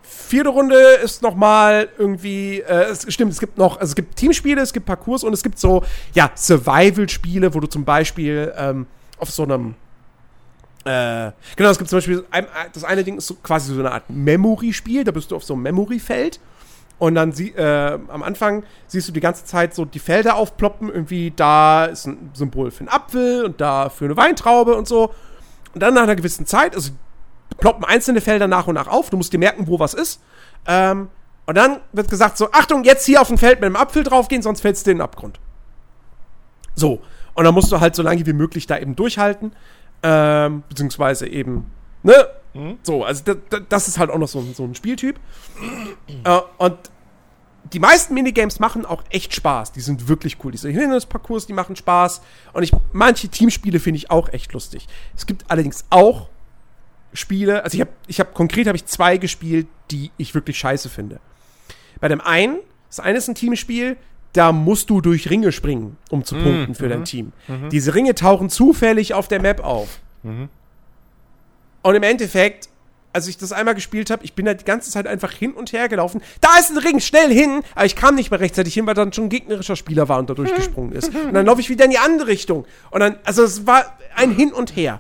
Vierte 0.03 0.51
Runde 0.51 0.77
ist 0.77 1.23
noch 1.23 1.35
mal 1.35 1.89
irgendwie, 1.98 2.61
äh, 2.61 2.90
es 2.90 3.12
stimmt, 3.12 3.32
es 3.32 3.40
gibt 3.40 3.59
noch, 3.59 3.81
also 3.81 3.90
es 3.90 3.97
gibt 3.97 4.15
Teamspiele, 4.15 4.61
es 4.61 4.73
gibt 4.73 4.86
Parcours 4.86 5.24
und 5.24 5.32
es 5.32 5.43
gibt 5.43 5.59
so, 5.59 5.82
ja, 6.15 6.31
Survival-Spiele, 6.35 7.53
wo 7.55 7.61
du 7.61 7.66
zum 7.66 7.85
Beispiel 7.85 8.53
ähm, 8.57 8.86
auf 9.19 9.31
so 9.31 9.43
einem, 9.43 9.74
äh, 10.87 11.33
genau, 11.57 11.71
es 11.71 11.79
gibt 11.79 11.91
zum 11.91 11.99
Beispiel, 11.99 12.25
ein, 12.31 12.47
das 12.73 12.85
eine 12.85 13.05
Ding 13.05 13.19
ist 13.19 13.27
so 13.27 13.35
quasi 13.35 13.75
so 13.75 13.81
eine 13.81 13.93
Art 13.93 14.09
Memory-Spiel, 14.09 15.05
da 15.05 15.13
bist 15.13 15.31
du 15.31 15.37
auf 15.37 15.45
so 15.45 15.55
einem 15.55 15.65
Memory-Feld 15.65 16.41
Und 16.99 17.15
dann 17.15 17.33
sie, 17.33 17.51
äh, 17.51 17.99
am 18.09 18.23
Anfang 18.23 18.65
siehst 18.87 19.09
du 19.09 19.13
die 19.13 19.21
ganze 19.21 19.45
Zeit 19.45 19.75
so 19.75 19.85
die 19.85 19.99
Felder 19.99 20.37
aufploppen. 20.37 20.89
Irgendwie 20.89 21.31
da 21.35 21.87
ist 21.87 22.07
ein 22.07 22.31
Symbol 22.33 22.71
für 22.71 22.81
einen 22.81 22.89
Apfel 22.89 23.45
und 23.45 23.61
da 23.61 23.91
für 23.91 24.07
eine 24.07 24.17
Weintraube 24.17 24.75
und 24.75 24.89
so. 24.89 25.13
Und 25.75 25.83
dann 25.83 25.95
nach 25.95 26.05
einer 26.05 26.17
gewissen 26.17 26.47
Zeit, 26.47 26.75
also 26.75 26.93
ploppen 27.59 27.85
einzelne 27.85 28.21
Felder 28.21 28.49
nach 28.49 28.67
und 28.67 28.77
nach 28.77 28.87
auf. 28.89 29.11
Du 29.11 29.19
musst 29.19 29.33
dir 29.33 29.39
merken, 29.39 29.67
wo 29.67 29.79
was 29.79 29.93
ist. 29.93 30.23
Ähm, 30.67 31.09
und 31.45 31.57
dann 31.57 31.81
wird 31.93 32.09
gesagt 32.09 32.39
so, 32.39 32.51
Achtung, 32.53 32.85
jetzt 32.85 33.05
hier 33.05 33.21
auf 33.21 33.29
dem 33.29 33.39
Feld 33.39 33.61
mit 33.61 33.69
dem 33.69 33.77
Apfel 33.77 34.03
draufgehen, 34.03 34.43
sonst 34.43 34.63
fällst 34.63 34.87
du 34.87 34.91
in 34.93 34.99
den 34.99 35.03
Abgrund. 35.03 35.39
So. 36.75 37.03
Und 37.35 37.45
dann 37.45 37.53
musst 37.53 37.71
du 37.71 37.81
halt 37.81 37.95
so 37.95 38.03
lange 38.03 38.25
wie 38.25 38.33
möglich 38.33 38.67
da 38.67 38.79
eben 38.79 38.97
durchhalten. 38.97 39.53
Ähm, 40.02 40.62
beziehungsweise 40.68 41.27
eben, 41.27 41.70
ne? 42.02 42.28
Mhm. 42.55 42.78
So, 42.82 43.05
also 43.05 43.35
das 43.68 43.89
ist 43.89 43.98
halt 43.98 44.10
auch 44.10 44.18
noch 44.18 44.28
so, 44.28 44.40
so 44.55 44.64
ein 44.64 44.74
Spieltyp. 44.74 45.18
äh, 46.24 46.40
und 46.59 46.77
die 47.73 47.81
meisten 47.81 48.14
Minigames 48.14 48.60
machen 48.60 48.86
auch 48.86 49.02
echt 49.10 49.35
Spaß. 49.35 49.73
Die 49.73 49.81
sind 49.81 50.09
wirklich 50.09 50.43
cool. 50.44 50.52
Diese 50.52 50.68
Hindernisparcours, 50.68 51.47
die 51.47 51.52
machen 51.52 51.77
Spaß. 51.77 52.23
Und 52.52 52.62
ich, 52.62 52.73
manche 52.93 53.28
Teamspiele 53.28 53.81
finde 53.81 53.98
ich 53.98 54.10
auch 54.10 54.28
echt 54.32 54.52
lustig. 54.52 54.86
Es 55.16 55.27
gibt 55.27 55.51
allerdings 55.51 55.85
auch 55.90 56.28
Spiele, 57.12 57.64
also 57.64 57.74
ich 57.74 57.81
habe 57.81 57.90
ich 58.06 58.20
hab, 58.20 58.35
konkret 58.35 58.66
habe 58.66 58.77
ich 58.77 58.86
zwei 58.86 59.16
gespielt, 59.16 59.66
die 59.90 60.10
ich 60.16 60.35
wirklich 60.35 60.59
scheiße 60.59 60.89
finde. 60.89 61.20
Bei 62.01 62.09
dem 62.09 62.20
einen, 62.20 62.59
das 62.89 63.01
eine 63.01 63.18
ist 63.18 63.28
ein 63.28 63.35
Teamspiel, 63.35 63.97
da 64.37 64.53
musst 64.53 64.91
du 64.91 65.01
durch 65.01 65.31
Ringe 65.31 65.53
springen, 65.53 65.97
um 66.11 66.25
zu 66.25 66.35
mhm. 66.35 66.43
punkten 66.43 66.75
für 66.75 66.89
dein 66.89 67.01
mhm. 67.01 67.05
Team. 67.05 67.33
Mhm. 67.49 67.71
Diese 67.71 67.95
Ringe 67.95 68.15
tauchen 68.15 68.51
zufällig 68.51 69.15
auf 69.15 69.29
der 69.29 69.41
Map 69.41 69.65
auf. 69.65 70.01
Mhm. 70.23 70.49
Und 71.83 71.95
im 71.95 72.03
Endeffekt, 72.03 72.69
als 73.13 73.29
ich 73.29 73.39
das 73.39 73.53
einmal 73.53 73.75
gespielt 73.75 74.11
habe, 74.11 74.25
ich 74.25 74.35
bin 74.35 74.45
da 74.45 74.55
die 74.55 74.65
ganze 74.65 74.91
Zeit 74.91 75.07
einfach 75.07 75.33
hin 75.33 75.53
und 75.53 75.73
her 75.73 75.89
gelaufen. 75.89 76.21
Da 76.41 76.59
ist 76.59 76.71
ein 76.71 76.79
Ring, 76.79 77.01
schnell 77.01 77.33
hin! 77.33 77.63
Aber 77.75 77.87
ich 77.87 77.97
kam 77.97 78.15
nicht 78.15 78.31
mehr 78.31 78.41
rechtzeitig 78.41 78.75
hin, 78.75 78.87
weil 78.87 78.95
dann 78.95 79.13
schon 79.13 79.25
ein 79.25 79.31
gegnerischer 79.31 79.77
Spieler 79.77 80.09
war 80.09 80.19
und 80.19 80.29
da 80.29 80.35
durchgesprungen 80.35 80.93
ist. 80.93 81.15
Und 81.15 81.33
dann 81.33 81.47
laufe 81.47 81.61
ich 81.61 81.71
wieder 81.71 81.85
in 81.85 81.91
die 81.91 81.99
andere 81.99 82.29
Richtung. 82.29 82.67
Und 82.91 83.01
dann, 83.01 83.17
also 83.25 83.43
es 83.45 83.67
war 83.67 83.97
ein 84.17 84.33
Hin 84.33 84.53
und 84.53 84.77
Her. 84.77 84.99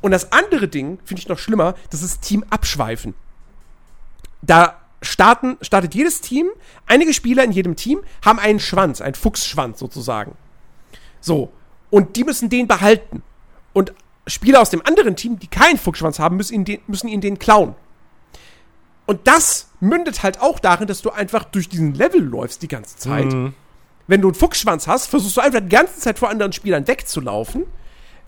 Und 0.00 0.12
das 0.12 0.32
andere 0.32 0.68
Ding, 0.68 0.98
finde 1.04 1.20
ich 1.20 1.28
noch 1.28 1.38
schlimmer, 1.38 1.74
das 1.90 2.02
ist 2.02 2.22
Team 2.22 2.44
Abschweifen. 2.50 3.14
Da 4.42 4.76
starten, 5.02 5.56
startet 5.60 5.94
jedes 5.94 6.20
Team, 6.20 6.48
einige 6.86 7.14
Spieler 7.14 7.44
in 7.44 7.52
jedem 7.52 7.76
Team 7.76 8.00
haben 8.24 8.38
einen 8.38 8.60
Schwanz, 8.60 9.00
einen 9.00 9.14
Fuchsschwanz 9.14 9.78
sozusagen. 9.78 10.36
So. 11.20 11.52
Und 11.90 12.16
die 12.16 12.24
müssen 12.24 12.48
den 12.48 12.68
behalten. 12.68 13.22
Und 13.72 13.92
Spieler 14.26 14.60
aus 14.60 14.70
dem 14.70 14.84
anderen 14.84 15.16
Team, 15.16 15.38
die 15.38 15.46
keinen 15.46 15.78
Fuchsschwanz 15.78 16.18
haben, 16.18 16.36
müssen 16.36 16.54
ihn 16.54 16.64
den, 16.64 16.80
müssen 16.86 17.08
ihn 17.08 17.20
den 17.20 17.38
klauen. 17.38 17.74
Und 19.06 19.26
das 19.26 19.68
mündet 19.80 20.22
halt 20.22 20.40
auch 20.40 20.58
darin, 20.58 20.86
dass 20.86 21.00
du 21.00 21.10
einfach 21.10 21.44
durch 21.44 21.68
diesen 21.68 21.94
Level 21.94 22.22
läufst 22.22 22.60
die 22.62 22.68
ganze 22.68 22.96
Zeit. 22.96 23.32
Mhm. 23.32 23.54
Wenn 24.06 24.20
du 24.20 24.28
einen 24.28 24.34
Fuchsschwanz 24.34 24.86
hast, 24.86 25.06
versuchst 25.06 25.36
du 25.36 25.40
einfach 25.40 25.60
die 25.60 25.68
ganze 25.68 25.98
Zeit 25.98 26.18
vor 26.18 26.28
anderen 26.28 26.52
Spielern 26.52 26.86
wegzulaufen. 26.86 27.64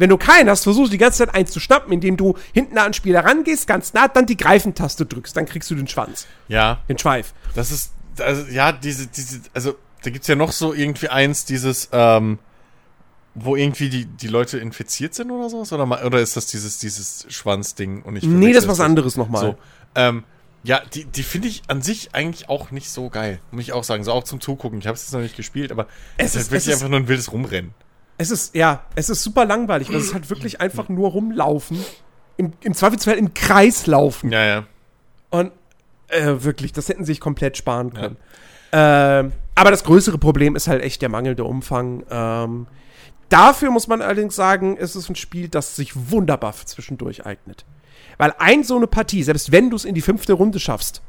Wenn 0.01 0.09
du 0.09 0.16
keinen 0.16 0.48
hast, 0.48 0.64
versuchst 0.64 0.89
du 0.89 0.93
die 0.93 0.98
ganze 0.98 1.18
Zeit 1.18 1.35
eins 1.35 1.51
zu 1.51 1.60
schnappen, 1.60 1.93
indem 1.93 2.16
du 2.16 2.35
hinten 2.55 2.78
an 2.78 2.86
den 2.86 2.94
Spieler 2.94 3.22
rangehst, 3.22 3.66
ganz 3.66 3.93
nah, 3.93 4.09
dann 4.09 4.24
die 4.24 4.39
Greifentaste 4.39 5.05
drückst, 5.05 5.36
dann 5.36 5.44
kriegst 5.44 5.70
du 5.70 5.74
den 5.74 5.89
Schwanz. 5.89 6.27
Ja. 6.48 6.78
Den 6.89 6.97
Schweif. 6.97 7.35
Das 7.55 7.70
ist, 7.70 7.93
also, 8.18 8.47
ja, 8.51 8.72
diese, 8.72 9.09
diese, 9.09 9.43
also, 9.52 9.74
da 10.02 10.09
gibt's 10.09 10.27
ja 10.27 10.36
noch 10.36 10.52
so 10.52 10.72
irgendwie 10.72 11.10
eins, 11.10 11.44
dieses, 11.44 11.90
ähm, 11.93 12.39
wo 13.35 13.56
irgendwie 13.56 13.90
die, 13.90 14.06
die 14.06 14.28
Leute 14.28 14.56
infiziert 14.56 15.12
sind 15.12 15.31
oder 15.31 15.51
sowas? 15.51 15.70
Oder, 15.70 15.85
oder 16.06 16.20
ist 16.20 16.35
das 16.35 16.47
dieses, 16.47 16.78
dieses 16.78 17.27
Schwanzding? 17.28 18.01
Und 18.01 18.16
ich 18.16 18.24
nee, 18.24 18.55
das 18.55 18.64
ist 18.64 18.70
was 18.70 18.81
anderes 18.81 19.18
nochmal. 19.18 19.43
So, 19.43 19.56
ähm, 19.97 20.24
ja, 20.62 20.81
die, 20.94 21.05
die 21.05 21.22
finde 21.22 21.48
ich 21.48 21.62
an 21.68 21.82
sich 21.82 22.14
eigentlich 22.14 22.48
auch 22.48 22.70
nicht 22.70 22.90
so 22.90 23.10
geil. 23.10 23.40
Muss 23.51 23.64
ich 23.64 23.74
auch 23.74 23.85
sagen. 23.85 24.02
So 24.05 24.12
auch 24.12 24.24
zum 24.24 24.40
Zugucken. 24.40 24.78
Ich 24.78 24.86
habe 24.86 24.94
es 24.94 25.02
jetzt 25.02 25.12
noch 25.12 25.20
nicht 25.20 25.36
gespielt, 25.36 25.72
aber 25.72 25.89
es, 26.16 26.28
es 26.28 26.35
ist 26.35 26.36
halt 26.36 26.52
wirklich 26.52 26.74
einfach 26.74 26.89
nur 26.89 27.01
ein 27.01 27.09
wildes 27.09 27.32
Rumrennen. 27.32 27.74
Es 28.20 28.30
ist, 28.30 28.55
ja, 28.55 28.84
es 28.97 29.09
ist 29.09 29.22
super 29.22 29.47
langweilig, 29.47 29.88
weil 29.88 29.97
es 29.97 30.09
ist 30.09 30.12
halt 30.12 30.28
wirklich 30.28 30.60
einfach 30.60 30.90
nur 30.90 31.09
rumlaufen. 31.09 31.82
Im, 32.36 32.52
im 32.60 32.74
Zweifelsfall 32.74 33.16
im 33.16 33.32
Kreis 33.32 33.86
laufen. 33.86 34.30
Ja, 34.30 34.44
ja. 34.44 34.66
Und 35.30 35.52
äh, 36.09 36.34
wirklich, 36.40 36.74
das 36.74 36.90
hätten 36.90 37.06
sie 37.06 37.12
sich 37.12 37.20
komplett 37.20 37.56
sparen 37.56 37.94
können. 37.94 38.18
Ja. 38.74 39.20
Ähm, 39.20 39.32
aber 39.55 39.70
das 39.70 39.84
größere 39.84 40.18
Problem 40.18 40.55
ist 40.55 40.68
halt 40.68 40.82
echt 40.82 41.01
der 41.01 41.09
mangelnde 41.09 41.44
Umfang. 41.44 42.05
Ähm, 42.10 42.66
dafür 43.30 43.70
muss 43.70 43.88
man 43.88 44.02
allerdings 44.02 44.36
sagen, 44.36 44.76
ist 44.76 44.97
es 44.97 45.09
ein 45.09 45.16
Spiel, 45.16 45.48
das 45.48 45.74
sich 45.74 46.10
wunderbar 46.10 46.52
zwischendurch 46.52 47.24
eignet. 47.24 47.64
Weil 48.18 48.34
ein 48.38 48.64
so 48.64 48.76
eine 48.76 48.86
Partie, 48.86 49.22
selbst 49.22 49.51
wenn 49.51 49.70
du 49.70 49.76
es 49.76 49.86
in 49.86 49.94
die 49.94 50.02
fünfte 50.02 50.34
Runde 50.34 50.60
schaffst, 50.60 51.01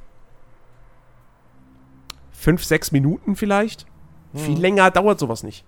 fünf, 2.32 2.64
sechs 2.64 2.94
Minuten 2.94 3.36
vielleicht, 3.36 3.86
mhm. 4.32 4.40
viel 4.40 4.60
länger 4.60 4.92
dauert 4.92 5.20
sowas 5.20 5.44
nicht. 5.44 5.66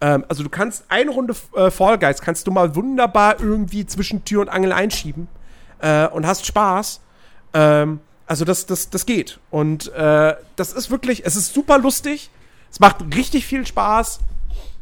Ähm, 0.00 0.24
also 0.28 0.42
du 0.42 0.48
kannst 0.48 0.84
eine 0.88 1.10
Runde 1.10 1.34
äh, 1.54 1.70
Fall 1.70 1.98
Guys 1.98 2.20
kannst 2.20 2.46
du 2.46 2.50
mal 2.50 2.74
wunderbar 2.76 3.40
irgendwie 3.40 3.86
zwischen 3.86 4.24
Tür 4.24 4.42
und 4.42 4.48
Angel 4.48 4.72
einschieben 4.72 5.28
äh, 5.80 6.06
und 6.08 6.26
hast 6.26 6.46
Spaß. 6.46 7.00
Ähm, 7.54 8.00
also 8.26 8.44
das, 8.44 8.66
das, 8.66 8.90
das 8.90 9.06
geht. 9.06 9.40
Und 9.50 9.92
äh, 9.94 10.36
das 10.56 10.72
ist 10.72 10.90
wirklich, 10.90 11.24
es 11.24 11.34
ist 11.34 11.54
super 11.54 11.78
lustig. 11.78 12.30
Es 12.70 12.78
macht 12.78 12.96
richtig 13.16 13.46
viel 13.46 13.66
Spaß 13.66 14.20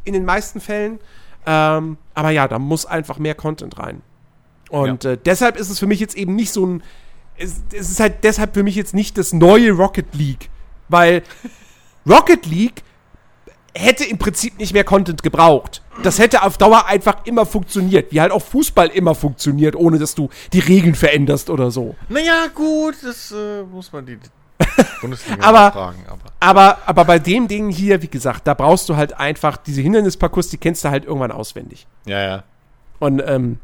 in 0.05 0.13
den 0.13 0.25
meisten 0.25 0.61
Fällen. 0.61 0.99
Ähm, 1.47 1.97
aber 2.15 2.31
ja, 2.31 2.49
da 2.49 2.59
muss 2.59 2.87
einfach 2.87 3.19
mehr 3.19 3.37
Content 3.37 3.79
rein. 3.79 4.03
Und 4.69 5.05
ja. 5.05 5.13
äh, 5.13 5.19
deshalb 5.25 5.57
ist 5.57 5.71
es 5.71 5.79
für 5.79 5.87
mich 5.87 6.01
jetzt 6.01 6.17
eben 6.17 6.35
nicht 6.35 6.53
so 6.53 6.67
ein. 6.67 6.83
Es, 7.39 7.63
es, 7.73 7.91
ist 7.91 8.01
halt 8.01 8.25
deshalb 8.25 8.55
für 8.55 8.63
mich 8.63 8.75
jetzt 8.75 8.95
nicht 8.95 9.17
das 9.17 9.33
neue 9.33 9.71
Rocket 9.71 10.13
League. 10.15 10.51
Weil 10.89 11.23
Rocket 12.07 12.47
League 12.47 12.83
hätte 13.79 14.05
im 14.05 14.19
Prinzip 14.19 14.59
nicht 14.59 14.73
mehr 14.73 14.85
Content 14.85 15.23
gebraucht. 15.23 15.83
Das 16.03 16.19
hätte 16.19 16.43
auf 16.43 16.59
Dauer 16.59 16.87
einfach 16.87 17.25
immer 17.25 17.47
funktioniert, 17.47 18.13
wie 18.13 18.21
halt 18.21 18.33
auch 18.33 18.43
Fußball 18.43 18.89
immer 18.89 19.15
funktioniert, 19.15 19.77
ohne 19.77 19.99
dass 19.99 20.15
du 20.15 20.29
die 20.53 20.61
Regeln 20.61 20.95
veränderst 20.95 21.49
oder 21.51 21.71
so. 21.71 21.95
Naja, 22.09 22.47
gut, 22.55 22.97
das 23.03 23.33
äh, 23.33 23.63
muss 23.63 23.93
man 23.93 24.05
die 24.07 24.19
Bundesliga 25.01 25.43
aber, 25.43 25.73
fragen. 25.73 26.05
Aber. 26.07 26.21
aber. 26.41 26.79
Aber, 26.87 27.05
bei 27.05 27.19
dem 27.19 27.49
Ding 27.49 27.71
hier, 27.71 28.03
wie 28.03 28.09
gesagt, 28.09 28.47
da 28.47 28.55
brauchst 28.55 28.89
du 28.89 28.97
halt 28.97 29.19
einfach 29.19 29.57
diese 29.57 29.81
Hindernisparcours, 29.81 30.49
die 30.49 30.59
kennst 30.59 30.85
du 30.85 30.91
halt 30.91 31.05
irgendwann 31.05 31.33
auswendig. 31.33 31.87
Ja, 32.05 32.21
ja. 32.21 32.45
Und 32.99 33.23
ähm, 33.27 33.59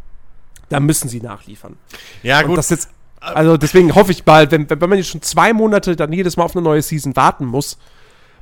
da 0.69 0.81
müssen 0.81 1.09
sie 1.09 1.21
nachliefern. 1.21 1.77
Ja, 2.23 2.41
Und 2.41 2.49
gut. 2.49 2.59
Das 2.59 2.71
jetzt, 2.71 2.91
also 3.21 3.57
deswegen 3.57 3.95
hoffe 3.95 4.11
ich 4.11 4.25
bald, 4.25 4.51
wenn, 4.51 4.69
wenn 4.69 4.89
man 4.89 4.99
jetzt 4.99 5.09
schon 5.09 5.23
zwei 5.23 5.53
Monate 5.53 5.97
dann 5.97 6.13
jedes 6.13 6.37
Mal 6.37 6.45
auf 6.45 6.57
eine 6.57 6.63
neue 6.63 6.83
Season 6.83 7.15
warten 7.15 7.47
muss, 7.47 7.79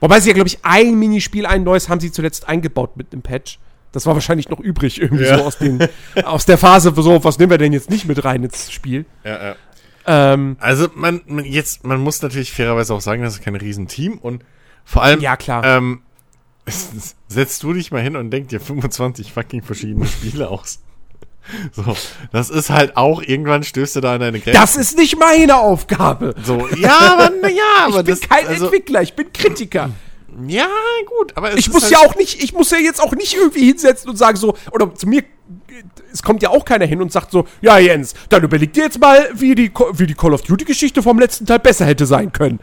Wobei 0.00 0.20
sie 0.20 0.30
ja, 0.30 0.34
glaube 0.34 0.48
ich, 0.48 0.58
ein 0.62 0.98
Minispiel, 0.98 1.46
ein 1.46 1.62
neues 1.62 1.88
haben 1.88 2.00
sie 2.00 2.10
zuletzt 2.10 2.48
eingebaut 2.48 2.96
mit 2.96 3.12
dem 3.12 3.22
Patch. 3.22 3.58
Das 3.92 4.06
war 4.06 4.14
wahrscheinlich 4.14 4.48
noch 4.48 4.60
übrig, 4.60 5.00
irgendwie 5.00 5.24
ja. 5.24 5.38
so 5.38 5.44
aus, 5.44 5.58
den, 5.58 5.86
aus 6.24 6.46
der 6.46 6.58
Phase, 6.58 6.92
so, 6.96 7.24
was 7.24 7.38
nehmen 7.38 7.50
wir 7.50 7.58
denn 7.58 7.72
jetzt 7.72 7.90
nicht 7.90 8.06
mit 8.06 8.24
rein 8.24 8.44
ins 8.44 8.70
Spiel? 8.70 9.04
Ja, 9.24 9.42
ja. 9.42 9.56
Ähm, 10.06 10.56
also 10.60 10.88
man, 10.94 11.20
man, 11.26 11.44
jetzt, 11.44 11.84
man 11.84 12.00
muss 12.00 12.22
natürlich 12.22 12.52
fairerweise 12.52 12.94
auch 12.94 13.00
sagen, 13.00 13.22
das 13.22 13.34
ist 13.34 13.42
kein 13.42 13.56
Riesenteam 13.56 14.18
und 14.18 14.44
vor 14.84 15.02
allem, 15.02 15.20
ja, 15.20 15.36
klar. 15.36 15.64
Ähm, 15.64 16.02
setzt 17.28 17.62
du 17.62 17.72
dich 17.72 17.90
mal 17.90 18.02
hin 18.02 18.16
und 18.16 18.30
denk 18.30 18.48
dir 18.48 18.60
25 18.60 19.32
fucking 19.32 19.62
verschiedene 19.62 20.06
Spiele 20.06 20.48
aus. 20.48 20.80
So, 21.72 21.96
das 22.32 22.50
ist 22.50 22.70
halt 22.70 22.96
auch, 22.96 23.22
irgendwann 23.22 23.62
stößt 23.62 23.96
du 23.96 24.00
da 24.00 24.14
an 24.14 24.20
deine 24.20 24.40
Grenze. 24.40 24.58
Das 24.58 24.76
ist 24.76 24.96
nicht 24.96 25.18
meine 25.18 25.56
Aufgabe. 25.56 26.34
So, 26.42 26.66
ja, 26.76 26.98
aber, 26.98 27.48
ja, 27.48 27.62
aber 27.86 27.98
Ich 27.98 28.04
bin 28.04 28.18
das, 28.18 28.20
kein 28.20 28.46
also, 28.46 28.64
Entwickler, 28.66 29.02
ich 29.02 29.14
bin 29.14 29.32
Kritiker. 29.32 29.90
Ja, 30.46 30.68
gut, 31.06 31.36
aber 31.36 31.56
ich 31.56 31.70
muss 31.70 31.82
halt 31.84 31.92
ja 31.92 31.98
auch 31.98 32.16
nicht, 32.16 32.42
ich 32.42 32.52
muss 32.52 32.70
ja 32.70 32.78
jetzt 32.78 33.02
auch 33.02 33.12
nicht 33.12 33.34
irgendwie 33.34 33.66
hinsetzen 33.66 34.08
und 34.08 34.16
sagen 34.16 34.36
so, 34.36 34.56
oder 34.72 34.94
zu 34.94 35.06
mir, 35.06 35.22
es 36.12 36.22
kommt 36.22 36.42
ja 36.42 36.50
auch 36.50 36.64
keiner 36.64 36.86
hin 36.86 37.02
und 37.02 37.12
sagt 37.12 37.30
so, 37.30 37.46
ja 37.60 37.78
Jens, 37.78 38.14
dann 38.28 38.42
überleg 38.42 38.72
dir 38.72 38.84
jetzt 38.84 39.00
mal, 39.00 39.28
wie 39.34 39.54
die, 39.54 39.72
wie 39.94 40.06
die 40.06 40.14
Call 40.14 40.34
of 40.34 40.42
Duty 40.42 40.64
Geschichte 40.64 41.02
vom 41.02 41.18
letzten 41.18 41.46
Teil 41.46 41.58
besser 41.58 41.84
hätte 41.84 42.06
sein 42.06 42.32
können. 42.32 42.60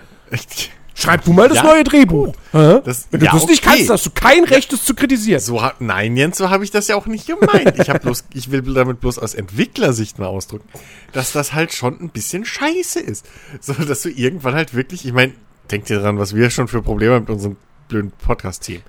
Schreib 1.00 1.24
du 1.26 1.32
mal 1.32 1.48
das 1.48 1.60
ja, 1.60 1.64
neue 1.64 1.84
Drehbuch. 1.84 2.34
Das, 2.52 3.08
Wenn 3.12 3.20
du 3.20 3.28
ja, 3.28 3.32
das 3.32 3.44
okay. 3.44 3.52
nicht 3.52 3.64
kannst, 3.64 3.90
hast 3.92 4.08
du 4.08 4.10
kein 4.10 4.44
Recht, 4.46 4.74
es 4.74 4.84
zu 4.84 4.96
kritisieren. 4.96 5.40
So, 5.40 5.62
nein, 5.78 6.18
Jens, 6.18 6.40
so 6.40 6.50
habe 6.50 6.64
ich 6.64 6.72
das 6.72 6.88
ja 6.88 6.96
auch 6.96 7.06
nicht 7.06 7.28
gemeint. 7.28 7.78
Ich, 7.78 7.92
hab 7.92 8.02
bloß, 8.02 8.26
ich 8.34 8.50
will 8.50 8.64
damit 8.74 9.00
bloß 9.00 9.20
aus 9.20 9.36
Entwicklersicht 9.36 10.18
mal 10.18 10.26
ausdrücken, 10.26 10.68
dass 11.12 11.34
das 11.34 11.54
halt 11.54 11.72
schon 11.72 12.02
ein 12.02 12.10
bisschen 12.10 12.46
scheiße 12.46 13.00
ist. 13.00 13.28
So, 13.62 13.74
dass 13.74 14.02
du 14.02 14.10
irgendwann 14.10 14.56
halt 14.56 14.74
wirklich, 14.74 15.06
ich 15.06 15.14
meine, 15.14 15.34
denk 15.70 15.86
dir 15.86 16.00
dran, 16.00 16.18
was 16.18 16.34
wir 16.34 16.50
schon 16.50 16.68
für 16.68 16.82
Probleme 16.82 17.14
haben 17.14 17.26
mit 17.26 17.30
unserem 17.30 17.58
blöden 17.90 18.12
Podcast-Team. 18.12 18.82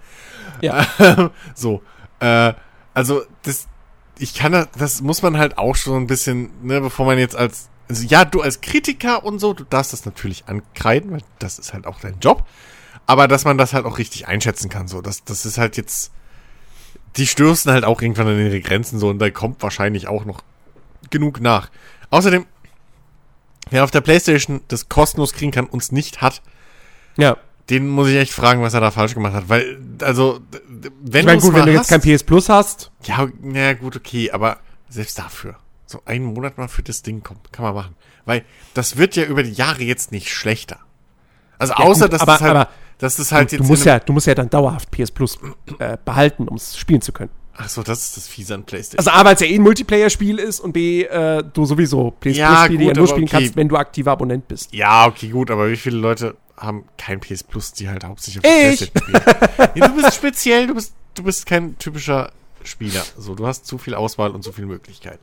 Ja. 0.62 0.86
so, 1.54 1.82
äh, 2.20 2.54
also, 2.94 3.22
das, 3.42 3.66
ich 4.18 4.34
kann 4.34 4.52
das, 4.52 4.68
das 4.78 5.02
muss 5.02 5.20
man 5.20 5.36
halt 5.36 5.58
auch 5.58 5.76
schon 5.76 6.04
ein 6.04 6.06
bisschen, 6.06 6.48
ne, 6.62 6.80
bevor 6.80 7.04
man 7.04 7.18
jetzt 7.18 7.36
als 7.36 7.68
also 7.88 8.04
ja, 8.06 8.24
du 8.24 8.40
als 8.42 8.60
Kritiker 8.60 9.24
und 9.24 9.38
so, 9.38 9.52
du 9.54 9.64
darfst 9.64 9.92
das 9.92 10.04
natürlich 10.04 10.44
ankreiden, 10.46 11.10
weil 11.10 11.22
das 11.38 11.58
ist 11.58 11.72
halt 11.72 11.86
auch 11.86 12.00
dein 12.00 12.18
Job. 12.20 12.44
Aber 13.06 13.26
dass 13.28 13.44
man 13.44 13.56
das 13.56 13.72
halt 13.72 13.86
auch 13.86 13.96
richtig 13.98 14.28
einschätzen 14.28 14.68
kann, 14.68 14.86
so, 14.88 15.00
das, 15.00 15.24
das 15.24 15.46
ist 15.46 15.56
halt 15.58 15.76
jetzt, 15.78 16.12
die 17.16 17.26
stürzen 17.26 17.72
halt 17.72 17.84
auch 17.84 18.02
irgendwann 18.02 18.26
an 18.28 18.38
ihre 18.38 18.60
Grenzen 18.60 18.98
so 18.98 19.08
und 19.08 19.18
da 19.18 19.30
kommt 19.30 19.62
wahrscheinlich 19.62 20.08
auch 20.08 20.24
noch 20.26 20.42
genug 21.10 21.40
nach. 21.40 21.70
Außerdem, 22.10 22.44
wer 23.70 23.84
auf 23.84 23.90
der 23.90 24.02
Playstation 24.02 24.60
das 24.68 24.88
kostenlos 24.90 25.32
kriegen 25.32 25.52
kann, 25.52 25.66
uns 25.66 25.92
nicht 25.92 26.20
hat, 26.20 26.42
Ja. 27.16 27.36
Den 27.70 27.86
muss 27.86 28.08
ich 28.08 28.16
echt 28.16 28.32
fragen, 28.32 28.62
was 28.62 28.72
er 28.72 28.80
da 28.80 28.90
falsch 28.90 29.12
gemacht 29.12 29.34
hat. 29.34 29.50
Weil, 29.50 29.78
also, 30.00 30.40
wenn 31.02 31.20
Ich 31.20 31.26
meine, 31.26 31.34
du's 31.36 31.44
gut, 31.44 31.54
wenn 31.54 31.66
du 31.66 31.72
jetzt 31.72 31.80
hast- 31.80 31.88
kein 31.90 32.00
PS 32.00 32.22
Plus 32.24 32.48
hast, 32.48 32.90
Ja, 33.04 33.28
na 33.42 33.74
gut, 33.74 33.94
okay, 33.94 34.30
aber 34.30 34.56
selbst 34.88 35.18
dafür. 35.18 35.54
So 35.90 36.02
einen 36.04 36.26
Monat 36.26 36.58
mal 36.58 36.68
für 36.68 36.82
das 36.82 37.00
Ding 37.02 37.22
kommt, 37.22 37.50
kann 37.52 37.64
man 37.64 37.74
machen. 37.74 37.96
Weil 38.26 38.44
das 38.74 38.96
wird 38.98 39.16
ja 39.16 39.24
über 39.24 39.42
die 39.42 39.52
Jahre 39.52 39.82
jetzt 39.82 40.12
nicht 40.12 40.30
schlechter. 40.30 40.78
Also 41.58 41.72
Ja, 41.72 41.78
außer, 41.80 42.04
gut, 42.06 42.12
dass 42.12 42.20
aber- 42.20 42.32
das 42.32 42.40
halt, 42.42 42.50
aber 42.50 42.68
dass 42.98 43.16
das 43.16 43.32
halt 43.32 43.50
du, 43.52 43.56
jetzt 43.56 43.64
du, 43.64 43.68
musst 43.68 43.84
ja, 43.86 43.98
du 43.98 44.12
musst 44.12 44.26
ja 44.26 44.34
dann 44.34 44.50
dauerhaft 44.50 44.90
PS 44.90 45.10
Plus 45.10 45.38
äh, 45.78 45.96
behalten, 46.04 46.46
um 46.46 46.56
es 46.56 46.76
spielen 46.76 47.00
zu 47.00 47.12
können. 47.12 47.30
Ach 47.56 47.68
so, 47.68 47.82
das 47.82 48.04
ist 48.04 48.16
das 48.18 48.28
Fiese 48.28 48.54
an 48.54 48.64
PlayStation. 48.64 48.98
Also 48.98 49.10
A, 49.18 49.24
weil 49.24 49.34
es 49.34 49.40
ja 49.40 49.46
eh 49.48 49.54
ein 49.56 49.62
Multiplayer-Spiel 49.62 50.38
ist 50.38 50.60
und 50.60 50.72
B, 50.72 51.02
äh, 51.04 51.42
du 51.52 51.64
sowieso 51.64 52.12
PS 52.20 52.36
Ja, 52.36 52.48
Plus-Spiele 52.66 52.84
ja 52.84 52.92
nur 52.94 53.08
spielen 53.08 53.24
okay. 53.24 53.36
kannst, 53.38 53.56
wenn 53.56 53.68
du 53.68 53.76
aktiver 53.76 54.12
Abonnent 54.12 54.46
bist. 54.46 54.72
ja, 54.74 55.06
okay, 55.06 55.28
gut, 55.30 55.50
aber 55.50 55.68
wie 55.70 55.76
viele 55.76 55.96
Leute 55.96 56.36
haben 56.56 56.84
kein 56.98 57.18
PS 57.18 57.42
Plus, 57.42 57.72
die 57.72 57.88
halt 57.88 58.04
hauptsächlich 58.04 58.44
auf 58.44 58.50
Ich. 58.50 58.92
PlayStation 58.92 59.20
spielen? 59.22 59.70
ja, 59.74 59.88
du 59.88 59.94
bist 60.02 60.14
speziell, 60.14 60.66
du 60.68 60.74
bist, 60.74 60.92
du 61.14 61.22
bist 61.24 61.46
kein 61.46 61.76
typischer 61.78 62.30
Spieler. 62.62 63.02
So, 63.16 63.34
du 63.34 63.46
hast 63.46 63.66
zu 63.66 63.78
viel 63.78 63.94
Auswahl 63.94 64.30
und 64.32 64.42
zu 64.44 64.52
viel 64.52 64.66
Möglichkeit. 64.66 65.18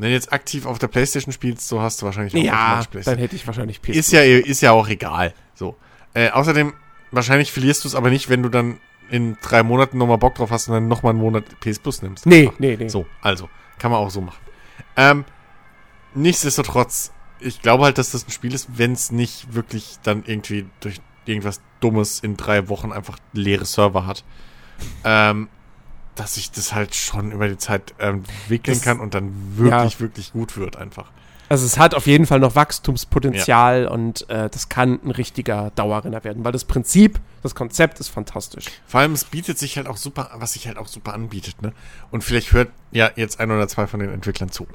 Wenn 0.00 0.08
du 0.08 0.14
jetzt 0.14 0.32
aktiv 0.32 0.64
auf 0.64 0.78
der 0.78 0.88
PlayStation 0.88 1.30
spielst, 1.30 1.68
so 1.68 1.82
hast 1.82 2.00
du 2.00 2.06
wahrscheinlich 2.06 2.34
auch 2.34 2.42
Ja, 2.42 2.82
dann 3.04 3.18
hätte 3.18 3.36
ich 3.36 3.46
wahrscheinlich 3.46 3.82
PS 3.82 3.96
Ist 3.96 4.12
ja, 4.12 4.22
ist 4.22 4.62
ja 4.62 4.72
auch 4.72 4.88
egal. 4.88 5.34
So. 5.54 5.76
Äh, 6.14 6.30
außerdem, 6.30 6.72
wahrscheinlich 7.10 7.52
verlierst 7.52 7.84
du 7.84 7.88
es 7.88 7.94
aber 7.94 8.08
nicht, 8.08 8.30
wenn 8.30 8.42
du 8.42 8.48
dann 8.48 8.80
in 9.10 9.36
drei 9.42 9.62
Monaten 9.62 9.98
nochmal 9.98 10.16
Bock 10.16 10.36
drauf 10.36 10.50
hast 10.50 10.68
und 10.68 10.74
dann 10.74 10.88
nochmal 10.88 11.10
einen 11.10 11.20
Monat 11.20 11.44
PS 11.60 11.80
Plus 11.80 12.00
nimmst. 12.00 12.24
Nee, 12.24 12.46
Einfach. 12.46 12.58
nee, 12.58 12.76
nee. 12.78 12.88
So, 12.88 13.06
also, 13.20 13.50
kann 13.78 13.90
man 13.90 14.00
auch 14.00 14.08
so 14.08 14.22
machen. 14.22 14.40
Ähm, 14.96 15.26
nichtsdestotrotz, 16.14 17.12
ich 17.38 17.60
glaube 17.60 17.84
halt, 17.84 17.98
dass 17.98 18.12
das 18.12 18.26
ein 18.26 18.30
Spiel 18.30 18.54
ist, 18.54 18.78
wenn 18.78 18.92
es 18.92 19.12
nicht 19.12 19.52
wirklich 19.52 19.98
dann 20.02 20.24
irgendwie 20.24 20.64
durch 20.80 21.00
irgendwas 21.26 21.60
Dummes 21.80 22.20
in 22.20 22.38
drei 22.38 22.70
Wochen 22.70 22.90
einfach 22.90 23.18
leere 23.34 23.66
Server 23.66 24.06
hat. 24.06 24.24
Ähm, 25.04 25.50
dass 26.20 26.34
sich 26.34 26.50
das 26.50 26.74
halt 26.74 26.94
schon 26.94 27.32
über 27.32 27.48
die 27.48 27.56
Zeit 27.56 27.94
ähm, 27.98 28.24
entwickeln 28.42 28.76
Das- 28.76 28.84
kann 28.84 29.00
und 29.00 29.14
dann 29.14 29.32
wirklich, 29.56 30.00
wirklich 30.00 30.32
gut 30.32 30.56
wird 30.56 30.76
einfach. 30.76 31.06
Also 31.48 31.66
es 31.66 31.78
hat 31.78 31.94
auf 31.96 32.06
jeden 32.06 32.26
Fall 32.26 32.38
noch 32.38 32.54
Wachstumspotenzial 32.54 33.88
und 33.88 34.28
äh, 34.30 34.48
das 34.50 34.68
kann 34.68 35.00
ein 35.04 35.10
richtiger 35.10 35.70
Dauerrenner 35.74 36.22
werden, 36.22 36.44
weil 36.44 36.52
das 36.52 36.64
Prinzip, 36.64 37.18
das 37.42 37.56
Konzept 37.56 37.98
ist 37.98 38.08
fantastisch. 38.08 38.66
Vor 38.86 39.00
allem, 39.00 39.14
es 39.14 39.24
bietet 39.24 39.58
sich 39.58 39.76
halt 39.76 39.88
auch 39.88 39.96
super, 39.96 40.30
was 40.34 40.52
sich 40.52 40.68
halt 40.68 40.78
auch 40.78 40.86
super 40.86 41.12
anbietet, 41.12 41.60
ne? 41.60 41.72
Und 42.12 42.22
vielleicht 42.22 42.52
hört 42.52 42.70
ja 42.92 43.10
jetzt 43.16 43.40
ein 43.40 43.50
oder 43.50 43.66
zwei 43.66 43.88
von 43.88 43.98
den 43.98 44.12
Entwicklern 44.12 44.50
zu. 44.50 44.68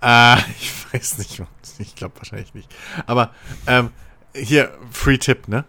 Äh, 0.00 0.36
ich 0.60 0.72
weiß 0.94 1.18
nicht, 1.18 1.42
ich 1.78 1.94
glaube 1.94 2.16
wahrscheinlich 2.16 2.54
nicht. 2.54 2.74
Aber 3.06 3.32
ähm, 3.66 3.90
hier, 4.34 4.72
Free 4.92 5.18
Tipp, 5.18 5.48
ne? 5.48 5.64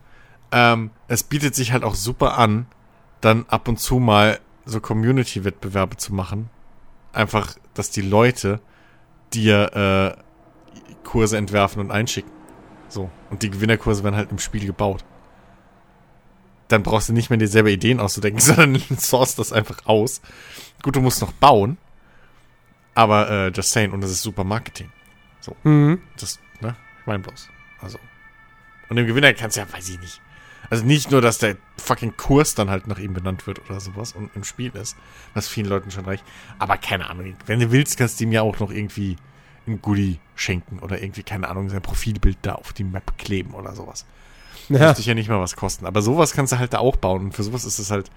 Ähm, 0.54 0.92
es 1.10 1.24
bietet 1.24 1.54
sich 1.56 1.74
halt 1.74 1.84
auch 1.84 1.96
super 1.96 2.38
an, 2.38 2.68
dann 3.20 3.46
ab 3.50 3.68
und 3.68 3.78
zu 3.80 4.00
mal 4.00 4.40
so 4.66 4.80
Community-Wettbewerbe 4.80 5.98
zu 5.98 6.14
machen. 6.14 6.50
Einfach, 7.14 7.56
dass 7.74 7.92
die 7.92 8.02
Leute 8.02 8.60
dir 9.34 10.16
äh, 10.18 10.94
Kurse 11.04 11.38
entwerfen 11.38 11.82
und 11.82 11.92
einschicken. 11.92 12.32
So. 12.90 13.10
Und 13.30 13.44
die 13.44 13.50
Gewinnerkurse 13.50 14.04
werden 14.04 14.16
halt 14.16 14.32
im 14.32 14.40
Spiel 14.40 14.66
gebaut 14.66 15.06
dann 16.68 16.84
brauchst 16.84 17.10
du 17.10 17.14
nicht 17.14 17.30
mehr 17.30 17.38
dir 17.38 17.48
selber 17.48 17.70
Ideen 17.70 18.00
auszudenken, 18.00 18.40
sondern 18.42 18.80
source 18.98 19.36
das 19.36 19.52
einfach 19.54 19.86
aus. 19.86 20.22
Gut, 20.82 20.96
du 20.96 21.02
musst 21.02 21.22
noch 21.22 21.32
bauen, 21.34 21.78
aber 22.94 23.30
äh, 23.30 23.48
just 23.50 23.72
saying, 23.72 23.92
und 23.92 24.02
das 24.02 24.12
ist 24.12 24.22
super 24.22 24.44
Marketing. 24.44 24.92
Mhm. 25.64 26.02
Das, 26.20 26.40
ne? 26.62 26.76
Ich 27.02 27.06
mein 27.06 27.22
bloß. 27.22 27.50
Also. 27.80 28.00
Und 28.90 28.96
dem 28.96 29.06
Gewinner 29.06 29.34
kannst 29.34 29.58
du 29.58 29.62
ja, 29.62 29.72
weiß 29.72 29.90
ich 29.90 30.00
nicht. 30.00 30.22
Also 30.70 30.84
nicht 30.84 31.12
nur, 31.12 31.22
dass 31.22 31.38
der 31.38 31.58
fucking 31.78 32.18
Kurs 32.18 32.56
dann 32.56 32.70
halt 32.70 32.88
nach 32.88 33.00
ihm 33.00 33.14
benannt 33.14 33.48
wird 33.48 33.62
oder 33.70 33.80
sowas 33.80 34.14
und 34.14 34.36
im 34.36 34.44
Spiel 34.44 34.72
ist, 34.76 34.96
was 35.34 35.48
vielen 35.48 35.68
Leuten 35.68 35.92
schon 35.92 36.06
reicht. 36.06 36.24
Aber 36.60 36.78
keine 36.78 37.10
Ahnung, 37.10 37.36
wenn 37.46 37.60
du 37.60 37.72
willst, 37.72 37.98
kannst 37.98 38.20
du 38.20 38.26
ihm 38.26 38.32
ja 38.32 38.42
auch 38.42 38.60
noch 38.60 38.72
irgendwie 38.72 39.18
ein 39.68 39.82
Goodie 39.82 40.20
schenken 40.36 40.80
oder 40.80 41.02
irgendwie, 41.02 41.24
keine 41.24 41.50
Ahnung, 41.50 41.70
sein 41.70 41.82
Profilbild 41.82 42.38
da 42.42 42.54
auf 42.54 42.74
die 42.74 42.84
Map 42.84 43.18
kleben 43.18 43.54
oder 43.54 43.76
sowas. 43.76 44.06
Ja. 44.70 44.90
Muss 44.90 44.98
dich 44.98 45.06
ja 45.06 45.14
nicht 45.14 45.30
mal 45.30 45.40
was 45.40 45.56
kosten. 45.56 45.86
Aber 45.86 46.02
sowas 46.02 46.34
kannst 46.34 46.54
du 46.54 46.60
halt 46.60 46.74
da 46.74 46.80
auch 46.80 46.96
bauen. 46.96 47.26
Und 47.26 47.34
für 47.34 47.44
sowas 47.44 47.66
ist 47.66 47.80
es 47.80 47.92
halt, 47.92 48.10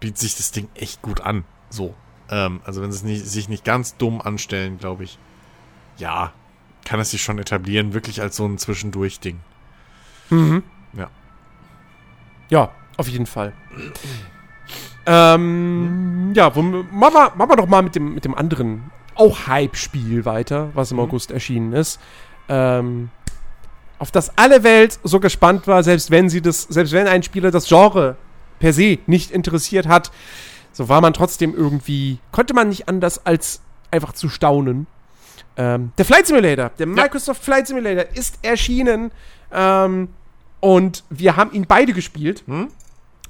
bietet 0.00 0.18
sich 0.18 0.36
das 0.36 0.50
Ding 0.50 0.68
echt 0.74 1.02
gut 1.02 1.20
an. 1.20 1.44
So. 1.70 1.94
Ähm, 2.30 2.60
also 2.64 2.82
wenn 2.82 2.92
sie 2.92 2.98
es 2.98 3.04
nicht, 3.04 3.26
sich 3.26 3.48
nicht 3.48 3.64
ganz 3.64 3.96
dumm 3.96 4.20
anstellen, 4.20 4.78
glaube 4.78 5.04
ich, 5.04 5.18
ja, 5.96 6.32
kann 6.84 7.00
es 7.00 7.10
sich 7.10 7.22
schon 7.22 7.38
etablieren, 7.38 7.94
wirklich 7.94 8.20
als 8.20 8.36
so 8.36 8.46
ein 8.46 8.58
Zwischendurch-Ding. 8.58 9.40
Mhm. 10.30 10.62
Ja. 10.94 11.10
Ja, 12.48 12.70
auf 12.96 13.08
jeden 13.08 13.26
Fall. 13.26 13.52
Ähm, 15.06 16.32
ja, 16.34 16.54
wo, 16.54 16.62
machen, 16.62 16.84
wir, 16.90 17.32
machen 17.36 17.50
wir 17.50 17.56
doch 17.56 17.66
mal 17.66 17.82
mit 17.82 17.94
dem, 17.94 18.14
mit 18.14 18.24
dem 18.24 18.34
anderen 18.34 18.90
auch 19.14 19.46
Hype-Spiel 19.46 20.24
weiter, 20.24 20.70
was 20.74 20.90
im 20.90 20.98
Mhm. 20.98 21.04
August 21.04 21.30
erschienen 21.30 21.72
ist. 21.72 21.98
Ähm, 22.48 23.10
auf 23.98 24.10
das 24.12 24.36
alle 24.38 24.62
Welt 24.62 24.98
so 25.02 25.18
gespannt 25.18 25.66
war, 25.66 25.82
selbst 25.82 26.10
wenn 26.10 26.28
sie 26.28 26.40
das, 26.40 26.62
selbst 26.62 26.92
wenn 26.92 27.08
ein 27.08 27.22
Spieler 27.22 27.50
das 27.50 27.66
Genre 27.68 28.16
per 28.60 28.72
se 28.72 28.98
nicht 29.06 29.30
interessiert 29.30 29.88
hat, 29.88 30.10
so 30.72 30.88
war 30.88 31.00
man 31.00 31.12
trotzdem 31.14 31.54
irgendwie, 31.54 32.18
konnte 32.30 32.54
man 32.54 32.68
nicht 32.68 32.88
anders 32.88 33.24
als 33.26 33.60
einfach 33.90 34.12
zu 34.12 34.28
staunen. 34.28 34.86
Ähm, 35.56 35.92
der 35.98 36.04
Flight 36.04 36.26
Simulator, 36.26 36.70
der 36.78 36.86
Microsoft 36.86 37.42
Flight 37.42 37.66
Simulator 37.66 38.04
ist 38.14 38.38
erschienen 38.42 39.10
ähm, 39.50 40.08
und 40.60 41.04
wir 41.10 41.36
haben 41.36 41.52
ihn 41.52 41.66
beide 41.66 41.92
gespielt. 41.92 42.42
Hm? 42.46 42.68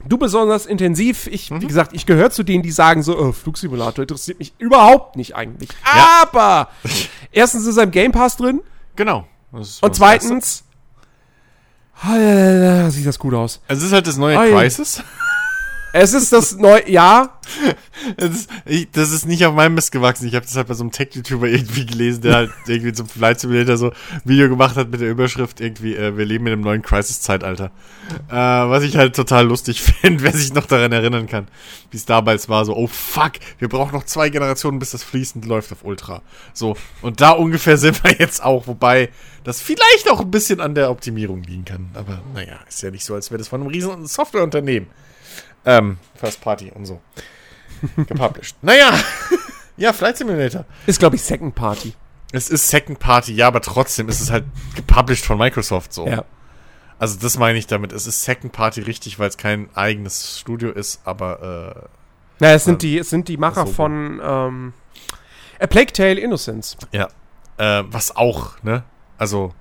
Du 0.07 0.17
besonders 0.17 0.65
intensiv. 0.67 1.27
Ich, 1.27 1.51
Mhm. 1.51 1.61
wie 1.63 1.67
gesagt, 1.67 1.93
ich 1.93 2.07
gehöre 2.07 2.31
zu 2.31 2.43
denen, 2.45 2.63
die 2.63 2.71
sagen 2.71 3.03
so, 3.03 3.19
oh, 3.19 3.33
Flugsimulator 3.33 4.03
interessiert 4.03 4.39
mich 4.39 4.55
überhaupt 4.59 5.17
nicht 5.17 5.35
eigentlich. 5.35 5.71
Ja. 5.85 6.23
Aber 6.23 6.69
erstens 7.33 7.67
ist 7.67 7.77
er 7.77 7.83
im 7.85 7.91
Game 7.91 8.13
Pass 8.13 8.37
drin 8.37 8.61
Genau. 8.97 9.27
Und 9.51 9.95
zweitens 9.95 10.65
Ah, 12.01 12.91
sieht 12.91 13.07
das 13.07 13.19
gut 13.19 13.35
aus. 13.35 13.61
Also 13.67 13.81
es 13.81 13.87
ist 13.89 13.93
halt 13.93 14.07
das 14.07 14.17
neue. 14.19 14.37
Crisis. 14.53 15.03
Es 16.01 16.13
ist 16.13 16.33
das 16.33 16.57
neue, 16.57 16.89
ja, 16.89 17.39
Das 18.17 18.31
ist, 18.31 18.51
ich, 18.65 18.89
das 18.93 19.11
ist 19.11 19.27
nicht 19.27 19.45
auf 19.45 19.55
meinem 19.55 19.75
Mist 19.75 19.91
gewachsen. 19.91 20.29
Ich 20.29 20.35
habe 20.35 20.47
das 20.47 20.55
halt 20.55 20.69
bei 20.69 20.75
so 20.75 20.85
einem 20.85 20.93
Tech-YouTuber 20.93 21.49
irgendwie 21.49 21.87
gelesen, 21.87 22.23
der 22.23 22.35
halt 22.35 22.51
irgendwie 22.67 22.93
zum 22.93 23.09
Flight 23.09 23.41
Simulator 23.41 23.77
so 23.77 23.91
ein 23.91 24.21
Video 24.25 24.49
gemacht 24.49 24.77
hat 24.77 24.91
mit 24.91 25.01
der 25.01 25.11
Überschrift 25.11 25.61
irgendwie, 25.61 25.97
äh, 25.97 26.17
wir 26.17 26.25
leben 26.25 26.47
in 26.47 26.53
einem 26.53 26.63
neuen 26.63 26.83
Crisis-Zeitalter. 26.83 27.73
Äh, 28.29 28.33
was 28.33 28.85
ich 28.85 28.97
halt 28.97 29.17
total 29.17 29.47
lustig 29.47 29.83
finde, 30.01 30.23
wer 30.23 30.33
sich 30.33 30.55
noch 30.55 30.67
daran 30.67 30.93
erinnern 30.93 31.27
kann, 31.27 31.49
wie 31.91 31.97
es 31.97 32.05
damals 32.05 32.49
war, 32.49 32.65
so, 32.65 32.77
oh 32.77 32.87
fuck, 32.87 33.33
wir 33.59 33.69
brauchen 33.69 33.93
noch 33.93 34.05
zwei 34.05 34.31
Generationen, 34.31 34.79
bis 34.79 34.91
das 34.91 35.03
fließend 35.03 35.47
läuft 35.47 35.73
auf 35.73 35.85
Ultra. 35.85 36.23
So, 36.53 36.77
und 37.03 37.21
da 37.21 37.31
ungefähr 37.31 37.77
sind 37.77 38.05
wir 38.05 38.13
jetzt 38.13 38.43
auch, 38.43 38.69
wobei 38.69 39.11
das 39.43 39.61
vielleicht 39.61 40.09
auch 40.11 40.21
ein 40.21 40.31
bisschen 40.31 40.61
an 40.61 40.77
der 40.77 40.91
Optimierung 40.91 41.43
liegen 41.43 41.65
kann. 41.65 41.91
Aber 41.95 42.23
naja, 42.35 42.61
ist 42.69 42.83
ja 42.83 42.91
nicht 42.93 43.05
so, 43.05 43.15
als 43.15 43.31
wäre 43.31 43.39
das 43.39 43.49
von 43.49 43.61
einem 43.61 43.71
riesen 43.71 44.07
Softwareunternehmen. 44.07 44.89
Ähm, 45.69 45.99
First 46.15 46.41
Party 46.41 46.73
und 46.75 46.87
so. 46.87 47.01
Gepublished. 47.97 48.57
naja. 48.63 48.99
ja, 49.77 49.93
Flight 49.93 50.17
Simulator. 50.17 50.65
ist 50.87 50.99
glaube 50.99 51.17
ich 51.17 51.23
Second 51.23 51.55
Party. 51.55 51.95
Es 52.33 52.49
ist 52.49 52.69
Second 52.69 52.99
Party, 52.99 53.35
ja, 53.35 53.47
aber 53.47 53.61
trotzdem 53.61 54.09
ist 54.09 54.21
es 54.21 54.31
halt 54.31 54.45
gepublished 54.75 55.25
von 55.25 55.39
Microsoft 55.39 55.93
so. 55.93 56.07
Ja. 56.07 56.25
Also 56.99 57.19
das 57.19 57.39
meine 57.39 57.59
ich 57.59 57.67
damit. 57.67 57.93
Es 57.93 58.07
ist 58.07 58.25
Second 58.25 58.53
Party 58.53 58.81
richtig, 58.81 59.19
weil 59.19 59.29
es 59.29 59.37
kein 59.37 59.69
eigenes 59.75 60.39
Studio 60.39 60.71
ist, 60.73 61.01
aber 61.05 61.89
Na, 62.41 62.53
es 62.53 62.65
sind 62.65 62.83
die, 62.83 62.99
es 62.99 63.11
sind 63.11 63.29
die 63.29 63.37
Macher 63.37 63.67
so. 63.67 63.73
von 63.73 64.21
ähm, 64.23 64.73
A 65.61 65.67
Plague 65.67 65.93
Tale 65.93 66.19
Innocence. 66.19 66.77
äh, 66.93 66.99
ja. 66.99 67.09
Äh, 67.59 67.85
was 67.89 68.17
auch, 68.17 68.63
ne? 68.63 68.85
Also, 69.17 69.53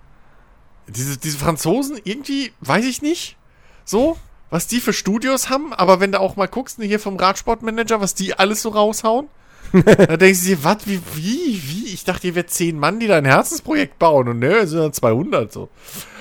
diese, 0.88 1.18
diese 1.18 1.38
Franzosen, 1.38 2.00
irgendwie, 2.04 2.54
weiß 2.62 2.86
ich 2.86 3.02
nicht, 3.02 3.38
so, 3.84 4.18
was 4.50 4.68
die 4.68 4.80
für 4.80 4.94
Studios 4.94 5.50
haben, 5.50 5.74
aber 5.74 6.00
wenn 6.00 6.12
du 6.12 6.20
auch 6.20 6.36
mal 6.36 6.48
guckst, 6.48 6.80
ne, 6.80 6.86
hier 6.86 7.00
vom 7.00 7.18
Radsportmanager, 7.18 8.02
was 8.02 8.16
die 8.16 8.34
alles 8.34 8.62
so 8.62 8.70
raushauen, 8.70 9.28
da 9.74 10.18
denkst 10.18 10.42
du 10.42 10.48
dir, 10.48 10.64
was, 10.64 10.88
wie, 10.88 11.02
wie, 11.16 11.62
wie? 11.64 11.94
Ich 11.94 12.04
dachte, 12.04 12.28
ihr 12.28 12.36
wärt 12.36 12.50
zehn 12.50 12.80
Mann, 12.80 13.00
die 13.00 13.08
da 13.08 13.18
ein 13.18 13.26
Herzensprojekt 13.26 14.00
bauen 14.00 14.28
und 14.30 14.40
ne, 14.40 14.60
es 14.60 14.70
sind 14.70 14.80
dann 14.80 14.94
200 14.94 15.52
so. 15.52 15.70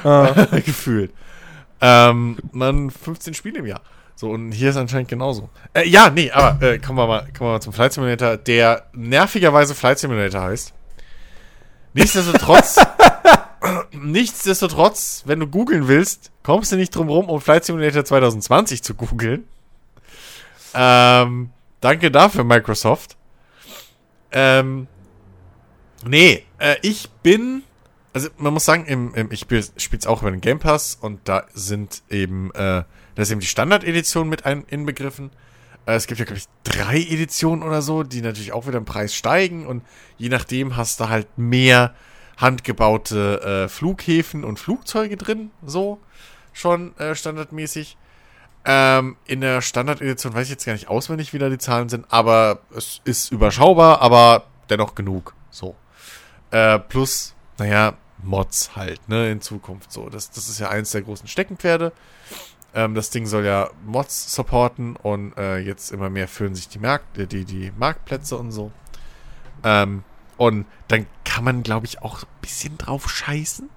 Gefühlt. 0.65 1.12
Ähm, 1.81 2.39
man 2.53 2.90
15 2.90 3.35
Spiele 3.35 3.61
im 3.61 3.66
Jahr. 3.66 3.82
So, 4.15 4.31
und 4.31 4.53
hier 4.53 4.70
ist 4.70 4.77
anscheinend 4.77 5.09
genauso. 5.09 5.51
Äh, 5.74 5.86
ja, 5.89 6.09
nee, 6.09 6.31
aber 6.31 6.62
äh, 6.66 6.78
kommen, 6.78 6.98
wir 6.98 7.07
mal, 7.07 7.20
kommen 7.36 7.51
wir 7.51 7.53
mal 7.55 7.61
zum 7.61 7.74
Flight 7.74 7.93
Simulator, 7.93 8.39
der 8.39 8.86
nervigerweise 8.94 9.74
Flight 9.74 9.98
Simulator 9.98 10.43
heißt. 10.43 10.73
Nichtsdestotrotz, 11.93 12.77
nichtsdestotrotz, 13.93 15.23
wenn 15.27 15.41
du 15.41 15.47
googeln 15.47 15.89
willst, 15.89 16.31
kommst 16.43 16.73
du 16.73 16.77
nicht 16.77 16.95
drum 16.95 17.09
rum, 17.09 17.29
um 17.29 17.41
Flight 17.41 17.65
Simulator 17.65 18.05
2020 18.05 18.83
zu 18.83 18.95
googeln. 18.95 19.47
Ähm, 20.75 21.51
danke 21.81 22.11
dafür, 22.11 22.45
Microsoft. 22.45 23.17
Ähm, 24.33 24.87
nee, 26.05 26.45
äh, 26.59 26.77
ich 26.83 27.09
bin 27.23 27.63
also 28.17 28.31
man 28.39 28.55
muss 28.55 28.65
sagen, 28.65 28.87
im, 28.87 29.15
im, 29.15 29.31
ich 29.31 29.41
spiele 29.41 29.61
es 29.61 30.07
auch 30.07 30.23
über 30.23 30.31
den 30.31 30.41
Game 30.41 30.59
Pass 30.59 30.97
und 30.99 31.21
da 31.25 31.45
sind 31.53 32.03
eben, 32.09 32.51
äh, 32.55 32.83
da 33.15 33.23
ist 33.23 33.31
eben 33.31 33.41
die 33.41 33.47
Standard-Edition 33.47 34.27
mit 34.27 34.47
ein, 34.47 34.65
inbegriffen. 34.69 35.29
Äh, 35.85 35.97
es 35.97 36.07
gibt 36.07 36.19
ja, 36.19 36.25
glaube 36.25 36.39
ich, 36.39 36.47
drei 36.65 36.97
Editionen 36.97 37.63
oder 37.63 37.83
so, 37.83 38.05
die 38.05 38.23
natürlich 38.23 38.53
auch 38.53 38.67
wieder 38.67 38.79
im 38.79 38.87
Preis 38.87 39.15
steigen 39.15 39.67
und 39.67 39.83
je 40.17 40.31
nachdem 40.31 40.79
hast 40.79 40.99
du 40.99 41.11
halt 41.11 41.27
mehr 41.37 41.95
handgebaute 42.37 43.65
äh, 43.65 43.69
Flughäfen 43.69 44.45
und 44.45 44.59
Flugzeuge 44.59 45.17
drin, 45.17 45.51
so 45.65 45.99
schon 46.53 46.97
äh, 46.99 47.15
standardmäßig. 47.15 47.97
Ähm, 48.65 49.17
in 49.27 49.41
der 49.41 49.63
Standard-Edition 49.63 50.35
weiß 50.35 50.45
ich 50.45 50.51
jetzt 50.51 50.67
gar 50.67 50.73
nicht 50.73 50.89
auswendig, 50.89 51.33
wie 51.33 51.39
da 51.39 51.49
die 51.49 51.59
Zahlen 51.59 51.89
sind, 51.89 52.07
aber 52.11 52.61
es 52.75 53.01
ist 53.05 53.31
überschaubar, 53.31 54.03
aber 54.03 54.47
dennoch 54.69 54.95
genug. 54.95 55.35
So. 55.51 55.77
Äh, 56.51 56.81
plus, 56.81 57.35
naja, 57.59 57.95
Mods 58.23 58.75
halt, 58.75 59.09
ne, 59.09 59.31
in 59.31 59.41
Zukunft 59.41 59.93
so. 59.93 60.09
Das, 60.09 60.31
das 60.31 60.49
ist 60.49 60.59
ja 60.59 60.69
eins 60.69 60.91
der 60.91 61.03
großen 61.03 61.29
Steckenpferde. 61.29 61.93
Ähm, 62.75 62.95
das 62.95 63.11
Ding 63.11 63.27
soll 63.27 63.45
ja 63.45 63.71
Mods 63.85 64.35
supporten 64.35 64.97
und 64.97 65.37
äh, 65.39 65.59
jetzt 65.59 65.93
immer 65.93 66.11
mehr 66.11 66.29
füllen 66.29 66.55
sich 66.55 66.69
die, 66.69 66.79
Markt, 66.79 67.17
die, 67.33 67.45
die 67.45 67.73
Marktplätze 67.79 68.37
und 68.37 68.51
so. 68.51 68.73
Ähm, 69.63 70.03
und 70.37 70.67
dann 70.89 71.07
kann 71.25 71.45
man, 71.45 71.63
glaube 71.63 71.87
ich, 71.87 72.03
auch 72.03 72.23
ein 72.23 72.41
bisschen 72.41 72.79
drauf 72.79 73.11
scheißen 73.11 73.69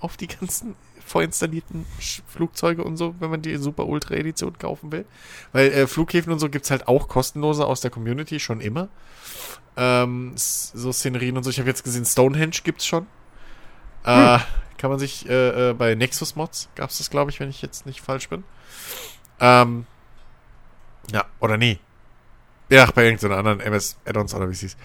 auf 0.00 0.16
die 0.16 0.28
ganzen 0.28 0.76
vorinstallierten 1.04 1.86
Flugzeuge 2.26 2.82
und 2.82 2.96
so, 2.96 3.14
wenn 3.20 3.30
man 3.30 3.42
die 3.42 3.56
Super 3.56 3.86
Ultra 3.86 4.14
Edition 4.14 4.58
kaufen 4.58 4.90
will. 4.90 5.04
Weil 5.52 5.70
äh, 5.72 5.86
Flughäfen 5.86 6.32
und 6.32 6.38
so 6.38 6.48
gibt 6.48 6.64
es 6.64 6.70
halt 6.70 6.88
auch 6.88 7.08
kostenlose 7.08 7.66
aus 7.66 7.80
der 7.80 7.90
Community 7.90 8.40
schon 8.40 8.60
immer. 8.60 8.88
Ähm, 9.76 10.32
so 10.36 10.92
Szenerien 10.92 11.36
und 11.36 11.42
so. 11.42 11.50
Ich 11.50 11.58
habe 11.58 11.68
jetzt 11.68 11.84
gesehen, 11.84 12.04
Stonehenge 12.04 12.56
gibt 12.64 12.80
es 12.80 12.86
schon. 12.86 13.06
Äh, 14.04 14.38
hm. 14.38 14.44
Kann 14.78 14.90
man 14.90 14.98
sich 14.98 15.28
äh, 15.28 15.70
äh, 15.70 15.74
bei 15.74 15.94
Nexus 15.94 16.36
Mods 16.36 16.68
gab 16.74 16.90
es 16.90 16.98
das, 16.98 17.10
glaube 17.10 17.30
ich, 17.30 17.40
wenn 17.40 17.48
ich 17.48 17.62
jetzt 17.62 17.86
nicht 17.86 18.00
falsch 18.00 18.28
bin. 18.28 18.44
Ähm, 19.40 19.86
ja, 21.10 21.24
oder 21.40 21.56
nee. 21.56 21.78
Ja, 22.70 22.90
bei 22.94 23.04
irgendeiner 23.04 23.36
anderen 23.36 23.60
MS-Add-ons 23.60 24.34
oder 24.34 24.48
wie 24.48 24.52
es 24.52 24.60
hieß. 24.60 24.76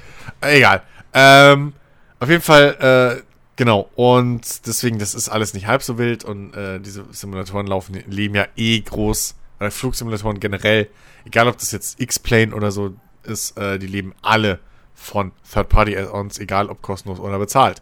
Äh, 0.42 0.58
egal. 0.58 0.84
Ähm, 1.14 1.74
auf 2.20 2.30
jeden 2.30 2.42
Fall, 2.42 3.20
äh, 3.20 3.24
genau. 3.56 3.90
Und 3.96 4.68
deswegen, 4.68 5.00
das 5.00 5.16
ist 5.16 5.30
alles 5.30 5.54
nicht 5.54 5.68
halb 5.68 5.84
so 5.84 5.98
wild 5.98 6.24
und 6.24 6.54
äh, 6.54 6.80
diese 6.80 7.06
Simulatoren 7.12 7.68
laufen, 7.68 8.04
leben 8.08 8.36
ja 8.36 8.48
eh 8.56 8.80
groß. 8.80 9.36
Äh, 9.60 9.72
Flugsimulatoren 9.72 10.40
generell, 10.40 10.90
egal 11.26 11.48
ob 11.48 11.58
das 11.58 11.72
jetzt 11.72 12.00
X-Plane 12.00 12.54
oder 12.54 12.72
so 12.72 12.96
ist, 13.24 13.58
äh, 13.58 13.80
die 13.80 13.88
leben 13.88 14.14
alle 14.22 14.60
von 14.94 15.32
Third-Party-Add-ons, 15.52 16.40
egal 16.40 16.70
ob 16.70 16.82
kostenlos 16.82 17.20
oder 17.20 17.40
bezahlt. 17.40 17.82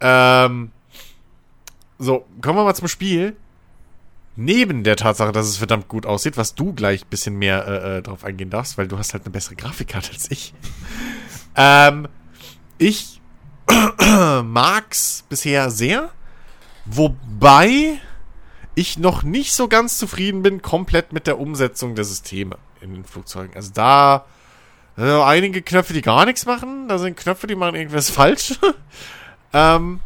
Ähm, 0.00 0.70
so, 1.98 2.26
kommen 2.40 2.58
wir 2.58 2.64
mal 2.64 2.74
zum 2.74 2.88
Spiel. 2.88 3.36
Neben 4.38 4.84
der 4.84 4.96
Tatsache, 4.96 5.32
dass 5.32 5.46
es 5.46 5.56
verdammt 5.56 5.88
gut 5.88 6.04
aussieht, 6.04 6.36
was 6.36 6.54
du 6.54 6.74
gleich 6.74 7.04
ein 7.04 7.08
bisschen 7.08 7.36
mehr 7.36 7.66
äh, 7.66 7.98
äh 7.98 8.02
drauf 8.02 8.22
eingehen 8.22 8.50
darfst, 8.50 8.76
weil 8.76 8.86
du 8.86 8.98
hast 8.98 9.14
halt 9.14 9.24
eine 9.24 9.32
bessere 9.32 9.56
Grafikkarte 9.56 10.12
als 10.12 10.30
ich. 10.30 10.52
ähm, 11.56 12.06
ich 12.78 13.20
mag's 14.42 15.24
bisher 15.28 15.70
sehr, 15.70 16.10
wobei 16.84 18.00
ich 18.74 18.98
noch 18.98 19.22
nicht 19.22 19.54
so 19.54 19.68
ganz 19.68 19.98
zufrieden 19.98 20.42
bin 20.42 20.62
komplett 20.62 21.12
mit 21.12 21.26
der 21.26 21.38
Umsetzung 21.38 21.94
der 21.94 22.04
Systeme 22.04 22.58
in 22.80 22.94
den 22.94 23.04
Flugzeugen. 23.04 23.56
Also 23.56 23.72
da 23.72 24.26
äh, 24.98 25.22
einige 25.22 25.62
Knöpfe, 25.62 25.92
die 25.92 26.02
gar 26.02 26.26
nichts 26.26 26.46
machen, 26.46 26.88
da 26.88 26.98
sind 26.98 27.16
Knöpfe, 27.16 27.46
die 27.46 27.54
machen 27.54 27.74
irgendwas 27.74 28.10
falsch. 28.10 28.58
ähm, 29.52 30.00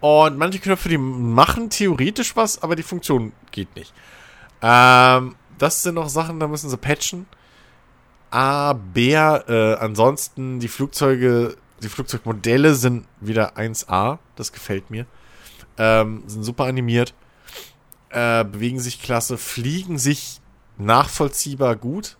und 0.00 0.38
manche 0.38 0.58
Knöpfe, 0.58 0.88
die 0.88 0.98
machen 0.98 1.70
theoretisch 1.70 2.36
was, 2.36 2.62
aber 2.62 2.76
die 2.76 2.82
Funktion 2.82 3.32
geht 3.50 3.74
nicht. 3.76 3.92
Ähm, 4.62 5.36
das 5.58 5.82
sind 5.82 5.94
noch 5.94 6.08
Sachen, 6.08 6.38
da 6.38 6.48
müssen 6.48 6.70
sie 6.70 6.76
patchen. 6.76 7.26
Aber 8.30 9.48
äh, 9.48 9.74
ansonsten, 9.74 10.60
die 10.60 10.68
Flugzeuge, 10.68 11.56
die 11.82 11.88
Flugzeugmodelle 11.88 12.74
sind 12.74 13.06
wieder 13.20 13.56
1A. 13.56 14.18
Das 14.34 14.52
gefällt 14.52 14.90
mir. 14.90 15.06
Ähm, 15.78 16.22
sind 16.26 16.42
super 16.42 16.64
animiert. 16.64 17.14
Äh, 18.10 18.44
bewegen 18.44 18.80
sich 18.80 19.02
klasse, 19.02 19.36
fliegen 19.38 19.98
sich 19.98 20.40
nachvollziehbar 20.78 21.76
gut. 21.76 22.16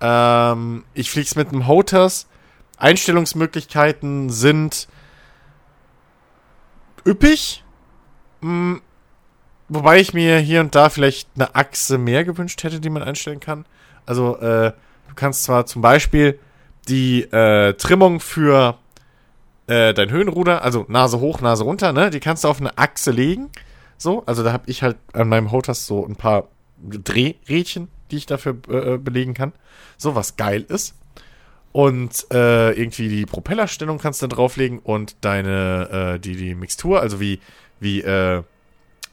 Ähm, 0.00 0.84
ich 0.94 1.10
fliege 1.10 1.26
es 1.26 1.36
mit 1.36 1.48
einem 1.48 1.66
Hoters. 1.66 2.26
Einstellungsmöglichkeiten 2.78 4.30
sind 4.30 4.88
üppig. 7.06 7.64
Hm, 8.42 8.82
wobei 9.68 10.00
ich 10.00 10.12
mir 10.12 10.38
hier 10.38 10.60
und 10.60 10.74
da 10.74 10.90
vielleicht 10.90 11.28
eine 11.34 11.54
Achse 11.54 11.98
mehr 11.98 12.24
gewünscht 12.24 12.62
hätte, 12.62 12.80
die 12.80 12.90
man 12.90 13.02
einstellen 13.02 13.40
kann. 13.40 13.64
Also, 14.04 14.36
äh, 14.38 14.72
du 15.08 15.14
kannst 15.14 15.44
zwar 15.44 15.66
zum 15.66 15.82
Beispiel 15.82 16.38
die 16.88 17.22
äh, 17.22 17.74
Trimmung 17.74 18.20
für 18.20 18.78
äh, 19.66 19.92
dein 19.94 20.10
Höhenruder, 20.10 20.62
also 20.62 20.84
Nase 20.88 21.20
hoch, 21.20 21.40
Nase 21.40 21.64
runter, 21.64 21.92
ne, 21.92 22.10
die 22.10 22.20
kannst 22.20 22.44
du 22.44 22.48
auf 22.48 22.60
eine 22.60 22.76
Achse 22.78 23.10
legen. 23.10 23.50
So, 23.98 24.24
also 24.26 24.42
da 24.42 24.52
habe 24.52 24.64
ich 24.70 24.82
halt 24.82 24.96
an 25.12 25.28
meinem 25.28 25.50
Hoters 25.52 25.86
so 25.86 26.06
ein 26.06 26.16
paar 26.16 26.48
Drehrädchen, 26.78 27.88
die 28.10 28.16
ich 28.16 28.26
dafür 28.26 28.56
äh, 28.68 28.94
äh, 28.94 28.98
belegen 28.98 29.34
kann. 29.34 29.52
So, 29.96 30.14
was 30.14 30.36
geil 30.36 30.64
ist. 30.68 30.94
Und 31.72 32.26
äh, 32.32 32.72
irgendwie 32.72 33.08
die 33.08 33.26
Propellerstellung 33.26 33.98
kannst 33.98 34.22
du 34.22 34.28
drauflegen 34.28 34.78
und 34.78 35.16
deine, 35.22 36.14
äh, 36.14 36.18
die, 36.18 36.36
die 36.36 36.54
Mixtur, 36.54 37.00
also 37.00 37.20
wie, 37.20 37.40
wie, 37.80 38.00
äh, 38.00 38.42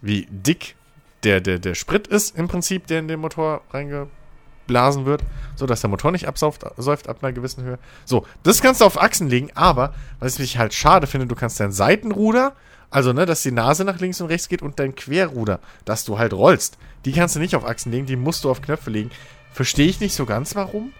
wie 0.01 0.27
dick 0.29 0.75
der, 1.23 1.41
der, 1.41 1.59
der 1.59 1.75
Sprit 1.75 2.07
ist 2.07 2.37
im 2.37 2.47
Prinzip, 2.47 2.87
der 2.87 2.99
in 2.99 3.07
den 3.07 3.19
Motor 3.19 3.61
reingeblasen 4.63 5.05
wird, 5.05 5.21
so 5.55 5.65
dass 5.65 5.81
der 5.81 5.89
Motor 5.89 6.11
nicht 6.11 6.27
absäuft 6.27 6.65
säuft 6.77 7.09
ab 7.09 7.17
einer 7.21 7.33
gewissen 7.33 7.63
Höhe. 7.63 7.79
So, 8.05 8.25
das 8.43 8.61
kannst 8.61 8.81
du 8.81 8.85
auf 8.85 9.01
Achsen 9.01 9.27
legen, 9.27 9.49
aber 9.55 9.93
was 10.19 10.39
ich 10.39 10.57
halt 10.57 10.73
schade 10.73 11.07
finde, 11.07 11.27
du 11.27 11.35
kannst 11.35 11.59
dein 11.59 11.71
Seitenruder, 11.71 12.53
also 12.89 13.13
ne, 13.13 13.25
dass 13.25 13.41
die 13.41 13.51
Nase 13.51 13.85
nach 13.85 13.99
links 13.99 14.21
und 14.21 14.27
rechts 14.27 14.49
geht 14.49 14.61
und 14.61 14.79
dein 14.79 14.95
Querruder, 14.95 15.59
dass 15.85 16.05
du 16.05 16.17
halt 16.17 16.33
rollst, 16.33 16.77
die 17.05 17.11
kannst 17.11 17.35
du 17.35 17.39
nicht 17.39 17.55
auf 17.55 17.65
Achsen 17.65 17.91
legen, 17.91 18.05
die 18.05 18.15
musst 18.15 18.43
du 18.43 18.51
auf 18.51 18.61
Knöpfe 18.61 18.89
legen. 18.89 19.11
Verstehe 19.51 19.87
ich 19.87 19.99
nicht 19.99 20.15
so 20.15 20.25
ganz, 20.25 20.55
warum. 20.55 20.93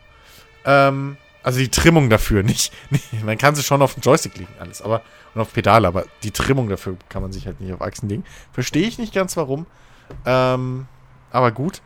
Ähm, 0.66 1.18
also 1.42 1.60
die 1.60 1.70
Trimmung 1.70 2.10
dafür, 2.10 2.44
nicht, 2.44 2.74
nicht, 2.90 3.24
Man 3.24 3.38
kann 3.38 3.56
sie 3.56 3.64
schon 3.64 3.82
auf 3.82 3.96
den 3.96 4.02
Joystick 4.02 4.38
legen, 4.38 4.54
alles, 4.60 4.82
aber. 4.82 5.02
Und 5.36 5.42
auf 5.42 5.52
Pedale, 5.52 5.88
aber 5.88 6.06
die 6.22 6.30
Trimmung 6.30 6.70
dafür 6.70 6.96
kann 7.10 7.24
man 7.24 7.32
sich 7.32 7.48
halt 7.48 7.60
nicht 7.60 7.74
auf 7.74 7.82
Achsen 7.82 8.08
legen. 8.08 8.24
Verstehe 8.52 8.88
ich 8.88 9.00
nicht 9.00 9.16
ganz 9.16 9.36
warum. 9.36 9.66
Ähm, 10.28 10.86
aber 11.32 11.52
gut. 11.52 11.82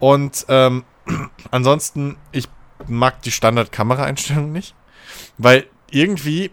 Und 0.00 0.46
ähm, 0.48 0.82
ansonsten, 1.50 2.16
ich 2.32 2.48
mag 2.86 3.22
die 3.22 3.30
Standard-Kameraeinstellung 3.30 4.52
nicht. 4.52 4.74
Weil 5.38 5.66
irgendwie, 5.90 6.50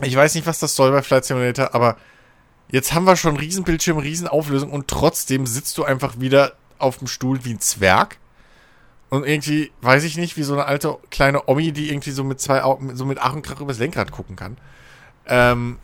ich 0.00 0.16
weiß 0.16 0.34
nicht, 0.34 0.46
was 0.46 0.58
das 0.58 0.74
soll 0.74 0.90
bei 0.90 1.02
Flight 1.02 1.24
Simulator, 1.24 1.74
aber 1.74 1.96
jetzt 2.70 2.94
haben 2.94 3.04
wir 3.04 3.16
schon 3.16 3.36
Riesenbildschirm, 3.36 3.98
Riesenauflösung 3.98 4.70
und 4.70 4.88
trotzdem 4.88 5.46
sitzt 5.46 5.76
du 5.78 5.84
einfach 5.84 6.18
wieder 6.18 6.54
auf 6.78 6.98
dem 6.98 7.06
Stuhl 7.06 7.44
wie 7.44 7.52
ein 7.52 7.60
Zwerg 7.60 8.18
und 9.10 9.26
irgendwie, 9.26 9.70
weiß 9.82 10.04
ich 10.04 10.16
nicht, 10.16 10.38
wie 10.38 10.42
so 10.42 10.54
eine 10.54 10.64
alte 10.64 10.96
kleine 11.10 11.46
Omi, 11.46 11.72
die 11.72 11.90
irgendwie 11.90 12.12
so 12.12 12.24
mit 12.24 12.40
zwei 12.40 12.62
Augen, 12.62 12.96
so 12.96 13.04
mit 13.04 13.18
Ach 13.20 13.34
und 13.34 13.42
Krach 13.42 13.60
übers 13.60 13.78
Lenkrad 13.78 14.10
gucken 14.10 14.36
kann. 14.36 14.56
Ähm, 15.26 15.78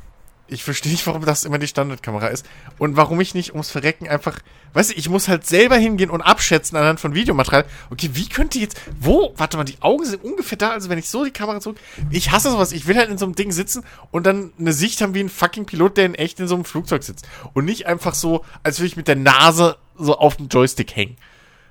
ich 0.49 0.65
verstehe 0.65 0.93
nicht, 0.93 1.07
warum 1.07 1.25
das 1.25 1.45
immer 1.45 1.59
die 1.59 1.69
Standardkamera 1.69 2.29
ist. 2.29 2.47
Und 2.79 2.97
warum 2.97 3.21
ich 3.21 3.35
nicht 3.35 3.53
ums 3.53 3.71
Verrecken 3.71 4.09
einfach, 4.09 4.39
weißt 4.73 4.91
du, 4.91 4.95
ich 4.97 5.09
muss 5.09 5.29
halt 5.29 5.47
selber 5.47 5.77
hingehen 5.77 6.11
und 6.11 6.23
abschätzen 6.23 6.77
anhand 6.77 7.01
von 7.01 7.15
Videomaterial. 7.15 7.65
Okay, 7.91 8.11
wie 8.15 8.29
könnte 8.29 8.59
jetzt, 8.59 8.81
wo, 8.99 9.33
warte 9.37 9.57
mal, 9.57 9.65
die 9.65 9.81
Augen 9.81 10.05
sind 10.05 10.25
ungefähr 10.25 10.59
da, 10.59 10.71
also 10.71 10.89
wenn 10.89 10.99
ich 10.99 11.09
so 11.09 11.25
die 11.25 11.31
Kamera 11.31 11.61
zurück, 11.61 11.79
ich 12.11 12.31
hasse 12.31 12.51
sowas, 12.51 12.73
ich 12.73 12.87
will 12.87 12.97
halt 12.97 13.11
in 13.11 13.19
so 13.19 13.27
einem 13.27 13.35
Ding 13.35 13.53
sitzen 13.53 13.85
und 14.11 14.27
dann 14.27 14.53
eine 14.59 14.73
Sicht 14.73 15.01
haben 15.01 15.15
wie 15.15 15.21
ein 15.21 15.29
fucking 15.29 15.67
Pilot, 15.67 15.97
der 15.97 16.07
in 16.07 16.15
echt 16.15 16.41
in 16.41 16.49
so 16.49 16.55
einem 16.55 16.65
Flugzeug 16.65 17.03
sitzt. 17.03 17.29
Und 17.53 17.65
nicht 17.65 17.87
einfach 17.87 18.15
so, 18.15 18.45
als 18.63 18.79
würde 18.79 18.89
ich 18.89 18.97
mit 18.97 19.09
der 19.09 19.17
Nase 19.17 19.77
so 19.97 20.19
auf 20.19 20.37
dem 20.37 20.49
Joystick 20.49 20.97
hängen. 20.97 21.17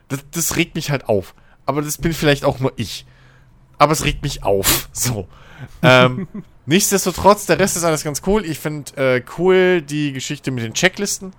Das, 0.10 0.20
das 0.32 0.56
regt 0.56 0.76
mich 0.76 0.91
halt 0.91 1.10
auf 1.10 1.34
aber 1.68 1.84
das 1.84 1.99
bin 1.99 2.14
vielleicht 2.14 2.45
auch 2.45 2.60
nur 2.60 2.74
ich. 2.78 3.06
Aber 3.78 3.91
es 3.91 4.06
regt 4.06 4.24
mich 4.24 4.41
auf. 4.41 4.90
So. 4.91 5.28
ähm, 5.84 6.28
nichtsdestotrotz, 6.68 7.48
der 7.48 7.60
Rest 7.60 7.76
ist 7.76 7.84
alles 7.84 8.03
ganz 8.03 8.22
cool. 8.27 8.45
Ich 8.45 8.60
finde 8.60 8.95
äh, 8.95 9.23
cool 9.38 9.81
die 9.81 10.14
Geschichte 10.14 10.52
mit 10.52 10.64
den 10.64 10.73
Checklisten, 10.73 11.34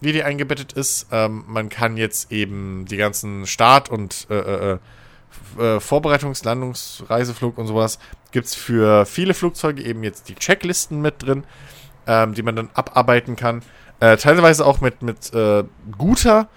wie 0.00 0.12
die 0.12 0.22
eingebettet 0.22 0.72
ist. 0.72 1.08
Ähm, 1.12 1.44
man 1.46 1.68
kann 1.68 1.98
jetzt 1.98 2.32
eben 2.32 2.86
die 2.86 2.96
ganzen 2.96 3.46
Start- 3.46 3.90
und 3.90 4.26
äh, 4.30 4.34
äh, 4.34 4.78
äh 5.58 5.78
Vorbereitungs-, 5.80 6.44
Landungs-, 6.44 7.04
Reiseflug 7.08 7.58
und 7.58 7.66
sowas 7.66 7.98
gibt 8.30 8.46
es 8.46 8.54
für 8.54 9.06
viele 9.06 9.34
Flugzeuge 9.34 9.82
eben 9.82 10.02
jetzt 10.02 10.28
die 10.28 10.34
Checklisten 10.34 11.00
mit 11.00 11.22
drin, 11.22 11.44
ähm, 12.06 12.34
die 12.34 12.42
man 12.42 12.56
dann 12.56 12.70
abarbeiten 12.74 13.36
kann. 13.36 13.62
Äh, 14.00 14.16
teilweise 14.16 14.64
auch 14.64 14.80
mit, 14.80 15.02
mit 15.02 15.32
äh, 15.34 15.64
guter 15.96 16.48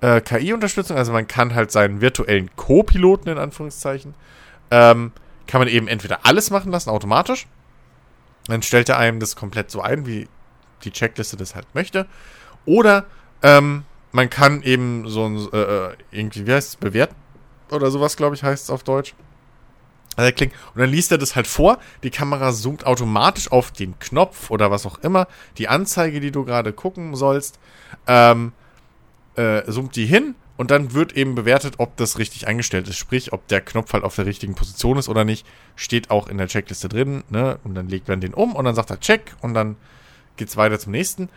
äh, 0.00 0.20
KI-Unterstützung, 0.20 0.96
also 0.96 1.12
man 1.12 1.28
kann 1.28 1.54
halt 1.54 1.70
seinen 1.70 2.00
virtuellen 2.00 2.50
Co-Piloten 2.56 3.28
in 3.28 3.38
Anführungszeichen, 3.38 4.14
ähm, 4.70 5.12
kann 5.46 5.60
man 5.60 5.68
eben 5.68 5.88
entweder 5.88 6.20
alles 6.24 6.50
machen 6.50 6.72
lassen, 6.72 6.90
automatisch, 6.90 7.46
Dann 8.48 8.62
stellt 8.62 8.88
er 8.88 8.98
einem 8.98 9.20
das 9.20 9.36
komplett 9.36 9.70
so 9.70 9.80
ein, 9.80 10.06
wie 10.06 10.28
die 10.84 10.90
Checkliste 10.90 11.36
das 11.36 11.54
halt 11.54 11.66
möchte. 11.74 12.06
Oder 12.64 13.04
ähm, 13.42 13.84
man 14.12 14.30
kann 14.30 14.62
eben 14.62 15.08
so 15.08 15.26
ein, 15.26 15.36
äh, 15.52 15.58
äh 15.58 15.96
irgendwie, 16.10 16.46
wie 16.46 16.52
heißt 16.52 16.68
es, 16.68 16.76
bewerten 16.76 17.14
oder 17.70 17.90
sowas, 17.90 18.16
glaube 18.16 18.34
ich, 18.34 18.42
heißt 18.42 18.64
es 18.64 18.70
auf 18.70 18.82
Deutsch. 18.82 19.14
Also 20.16 20.32
klingt, 20.32 20.52
und 20.74 20.80
dann 20.80 20.90
liest 20.90 21.12
er 21.12 21.18
das 21.18 21.36
halt 21.36 21.46
vor. 21.46 21.78
Die 22.02 22.10
Kamera 22.10 22.52
zoomt 22.52 22.84
automatisch 22.84 23.52
auf 23.52 23.70
den 23.70 23.98
Knopf 24.00 24.50
oder 24.50 24.70
was 24.70 24.84
auch 24.84 24.98
immer. 24.98 25.28
Die 25.58 25.68
Anzeige, 25.68 26.18
die 26.18 26.32
du 26.32 26.44
gerade 26.44 26.72
gucken 26.72 27.14
sollst, 27.14 27.60
ähm, 28.08 28.52
äh, 29.36 29.62
zoomt 29.70 29.94
die 29.94 30.06
hin 30.06 30.34
und 30.58 30.72
dann 30.72 30.92
wird 30.92 31.12
eben 31.12 31.36
bewertet, 31.36 31.74
ob 31.78 31.96
das 31.96 32.18
richtig 32.18 32.48
eingestellt 32.48 32.88
ist. 32.88 32.98
Sprich, 32.98 33.32
ob 33.32 33.46
der 33.46 33.60
Knopf 33.60 33.92
halt 33.92 34.02
auf 34.02 34.16
der 34.16 34.26
richtigen 34.26 34.56
Position 34.56 34.98
ist 34.98 35.08
oder 35.08 35.24
nicht. 35.24 35.46
Steht 35.76 36.10
auch 36.10 36.26
in 36.26 36.36
der 36.36 36.48
Checkliste 36.48 36.88
drin. 36.88 37.22
Ne? 37.30 37.60
Und 37.62 37.76
dann 37.76 37.88
legt 37.88 38.08
man 38.08 38.20
den 38.20 38.34
um 38.34 38.56
und 38.56 38.64
dann 38.64 38.74
sagt 38.74 38.90
er 38.90 38.98
Check 38.98 39.36
und 39.40 39.54
dann 39.54 39.76
geht's 40.36 40.56
weiter 40.56 40.80
zum 40.80 40.90
nächsten. 40.90 41.28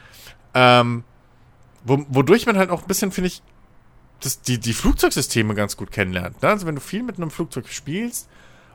Ähm, 0.55 1.03
wo, 1.83 2.03
wodurch 2.09 2.47
man 2.47 2.57
halt 2.57 2.71
auch 2.71 2.81
ein 2.81 2.87
bisschen, 2.87 3.11
finde 3.11 3.27
ich, 3.27 3.43
das, 4.21 4.41
die, 4.41 4.57
die 4.57 4.73
Flugzeugsysteme 4.73 5.53
ganz 5.53 5.77
gut 5.77 5.91
kennenlernt. 5.91 6.41
Ne? 6.41 6.49
Also 6.49 6.65
wenn 6.65 6.75
du 6.75 6.81
viel 6.81 7.03
mit 7.03 7.17
einem 7.17 7.29
Flugzeug 7.29 7.67
spielst, 7.69 8.27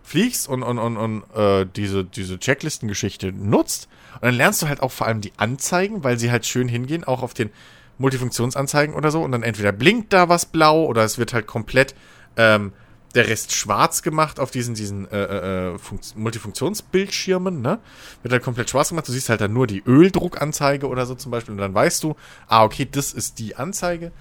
fliegst 0.05 0.49
und, 0.49 0.63
und, 0.63 0.79
und, 0.79 0.97
und 0.97 1.25
äh, 1.35 1.67
diese, 1.75 2.05
diese 2.05 2.39
Checklistengeschichte 2.39 3.33
nutzt, 3.33 3.89
und 4.15 4.23
dann 4.23 4.35
lernst 4.35 4.63
du 4.63 4.69
halt 4.69 4.81
auch 4.81 4.93
vor 4.93 5.09
allem 5.09 5.21
die 5.21 5.33
Anzeigen, 5.39 6.05
weil 6.05 6.21
sie 6.21 6.31
halt 6.31 6.47
schön 6.47 6.69
hingehen, 6.69 7.03
auch 7.03 7.25
auf 7.25 7.35
den 7.35 7.51
Multifunktionsanzeigen 7.99 8.95
oder 8.95 9.11
so. 9.11 9.23
Und 9.23 9.33
dann 9.33 9.43
entweder 9.43 9.73
blinkt 9.73 10.13
da 10.13 10.29
was 10.29 10.47
blau 10.47 10.85
oder 10.85 11.05
es 11.05 11.19
wird 11.19 11.33
halt 11.33 11.47
komplett 11.47 11.95
ähm, 12.37 12.73
der 13.15 13.29
Rest 13.29 13.53
schwarz 13.53 14.03
gemacht 14.03 14.39
auf 14.39 14.51
diesen, 14.51 14.75
diesen 14.75 15.11
äh, 15.11 15.23
äh, 15.23 15.75
äh 15.75 15.79
Multifunktionsbildschirmen, 16.17 17.63
ne? 17.63 17.79
Wird 18.23 18.33
halt 18.33 18.43
komplett 18.43 18.71
schwarz 18.71 18.91
gemacht. 18.91 19.09
Du 19.09 19.13
siehst 19.13 19.31
halt 19.31 19.41
dann 19.41 19.55
nur 19.55 19.67
die 19.67 19.83
Öldruckanzeige 19.87 20.87
oder 20.87 21.07
so 21.07 21.15
zum 21.15 21.33
Beispiel 21.33 21.53
und 21.53 21.59
dann 21.59 21.75
weißt 21.75 22.03
du, 22.03 22.15
ah, 22.47 22.65
okay, 22.65 22.87
das 22.91 23.13
ist 23.13 23.39
die 23.39 23.57
Anzeige. 23.57 24.13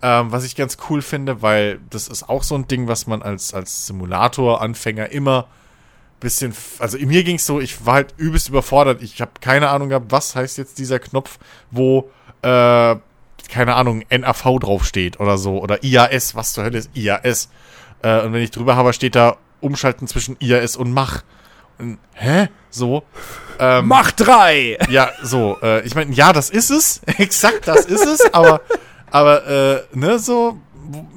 Ähm, 0.00 0.32
was 0.32 0.44
ich 0.44 0.56
ganz 0.56 0.78
cool 0.88 1.02
finde, 1.02 1.42
weil 1.42 1.80
das 1.90 2.08
ist 2.08 2.28
auch 2.28 2.42
so 2.42 2.54
ein 2.54 2.68
Ding, 2.68 2.88
was 2.88 3.06
man 3.06 3.20
als, 3.20 3.52
als 3.52 3.86
Simulator-Anfänger 3.86 5.10
immer 5.10 5.48
bisschen, 6.20 6.54
also 6.78 6.98
mir 6.98 7.22
ging's 7.24 7.46
so, 7.46 7.60
ich 7.60 7.84
war 7.84 7.94
halt 7.94 8.14
übelst 8.16 8.48
überfordert. 8.48 9.02
Ich 9.02 9.20
habe 9.20 9.32
keine 9.40 9.68
Ahnung 9.68 9.88
gehabt, 9.88 10.10
was 10.10 10.34
heißt 10.34 10.58
jetzt 10.58 10.78
dieser 10.78 10.98
Knopf, 10.98 11.38
wo 11.70 12.10
äh, 12.42 12.96
keine 13.48 13.74
Ahnung, 13.74 14.04
NAV 14.10 14.58
draufsteht 14.60 15.20
oder 15.20 15.38
so. 15.38 15.58
Oder 15.58 15.82
IAS, 15.82 16.34
was 16.34 16.52
zur 16.52 16.64
Hölle 16.64 16.78
ist 16.78 16.90
IAS? 16.94 17.48
Äh, 18.02 18.22
und 18.22 18.32
wenn 18.32 18.42
ich 18.42 18.50
drüber 18.50 18.76
habe, 18.76 18.92
steht 18.92 19.14
da 19.14 19.36
Umschalten 19.60 20.06
zwischen 20.06 20.36
IAS 20.40 20.76
und 20.76 20.92
Mach. 20.92 21.22
Und, 21.78 21.98
hä? 22.14 22.48
So. 22.70 23.02
Ähm, 23.58 23.88
Mach 23.88 24.12
3! 24.12 24.78
Ja, 24.90 25.10
so. 25.22 25.58
Äh, 25.62 25.84
ich 25.86 25.94
meine, 25.94 26.12
ja, 26.12 26.32
das 26.32 26.50
ist 26.50 26.70
es. 26.70 27.00
Exakt, 27.18 27.66
das 27.66 27.86
ist 27.86 28.06
es. 28.06 28.34
aber, 28.34 28.60
aber, 29.10 29.46
äh, 29.46 29.82
ne, 29.92 30.18
so. 30.18 30.58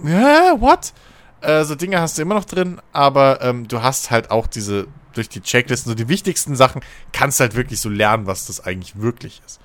Hä? 0.03 0.53
What? 0.57 0.93
Äh, 1.41 1.63
so 1.63 1.75
Dinge 1.75 1.99
hast 1.99 2.17
du 2.17 2.21
immer 2.21 2.35
noch 2.35 2.45
drin, 2.45 2.81
aber 2.93 3.41
ähm, 3.41 3.67
du 3.67 3.81
hast 3.81 4.11
halt 4.11 4.31
auch 4.31 4.47
diese, 4.47 4.87
durch 5.13 5.27
die 5.27 5.41
Checklisten, 5.41 5.89
so 5.89 5.95
die 5.95 6.07
wichtigsten 6.07 6.55
Sachen, 6.55 6.81
kannst 7.13 7.39
halt 7.39 7.55
wirklich 7.55 7.81
so 7.81 7.89
lernen, 7.89 8.27
was 8.27 8.45
das 8.45 8.63
eigentlich 8.63 8.99
wirklich 9.01 9.41
ist 9.45 9.59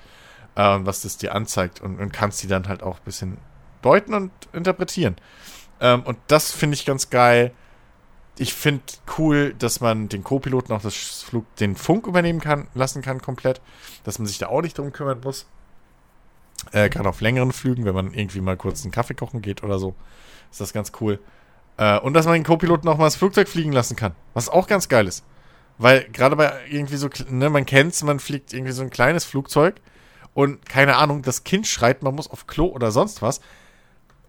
äh, 0.57 0.79
was 0.81 1.03
das 1.03 1.17
dir 1.17 1.33
anzeigt 1.35 1.79
und, 1.81 1.99
und 1.99 2.11
kannst 2.11 2.41
die 2.43 2.47
dann 2.47 2.67
halt 2.67 2.83
auch 2.83 2.97
ein 2.97 3.05
bisschen 3.05 3.37
deuten 3.81 4.13
und 4.13 4.31
interpretieren. 4.53 5.15
Ähm, 5.79 6.01
und 6.01 6.17
das 6.27 6.51
finde 6.51 6.73
ich 6.73 6.85
ganz 6.85 7.09
geil. 7.09 7.53
Ich 8.39 8.53
finde 8.53 8.81
cool, 9.17 9.53
dass 9.57 9.81
man 9.81 10.09
den 10.09 10.23
Co-Piloten 10.23 10.73
auch 10.73 10.81
das 10.81 11.23
Flug, 11.23 11.45
den 11.57 11.75
Funk 11.75 12.07
übernehmen 12.07 12.39
kann, 12.39 12.67
lassen 12.73 13.01
kann 13.01 13.21
komplett, 13.21 13.61
dass 14.03 14.19
man 14.19 14.27
sich 14.27 14.39
da 14.39 14.47
auch 14.47 14.61
nicht 14.61 14.77
drum 14.77 14.91
kümmern 14.91 15.21
muss. 15.23 15.45
Äh, 16.71 16.89
Gerade 16.89 17.09
auf 17.09 17.21
längeren 17.21 17.51
Flügen, 17.51 17.85
wenn 17.85 17.95
man 17.95 18.13
irgendwie 18.13 18.41
mal 18.41 18.57
kurz 18.57 18.83
einen 18.83 18.91
Kaffee 18.91 19.13
kochen 19.13 19.41
geht 19.41 19.63
oder 19.63 19.77
so, 19.77 19.95
ist 20.51 20.59
das 20.59 20.73
ganz 20.73 20.91
cool. 21.01 21.19
Äh, 21.77 21.99
und 21.99 22.15
dass 22.15 22.25
man 22.25 22.33
den 22.33 22.43
Co-Piloten 22.43 22.87
auch 22.89 22.97
mal 22.97 23.05
das 23.05 23.15
Flugzeug 23.15 23.47
fliegen 23.47 23.71
lassen 23.71 23.95
kann, 23.95 24.15
was 24.33 24.49
auch 24.49 24.67
ganz 24.67 24.89
geil 24.89 25.07
ist. 25.07 25.23
Weil 25.77 26.05
gerade 26.11 26.35
bei 26.35 26.51
irgendwie 26.67 26.97
so, 26.97 27.09
ne, 27.29 27.51
man 27.51 27.67
kennt's, 27.67 28.01
man 28.01 28.19
fliegt 28.19 28.53
irgendwie 28.53 28.71
so 28.71 28.81
ein 28.81 28.89
kleines 28.89 29.23
Flugzeug 29.23 29.75
und 30.37 30.69
keine 30.69 30.97
Ahnung, 30.97 31.23
das 31.23 31.43
Kind 31.43 31.65
schreit, 31.65 32.03
man 32.03 32.13
muss 32.13 32.29
auf 32.29 32.45
Klo 32.45 32.67
oder 32.67 32.91
sonst 32.91 33.23
was. 33.23 33.41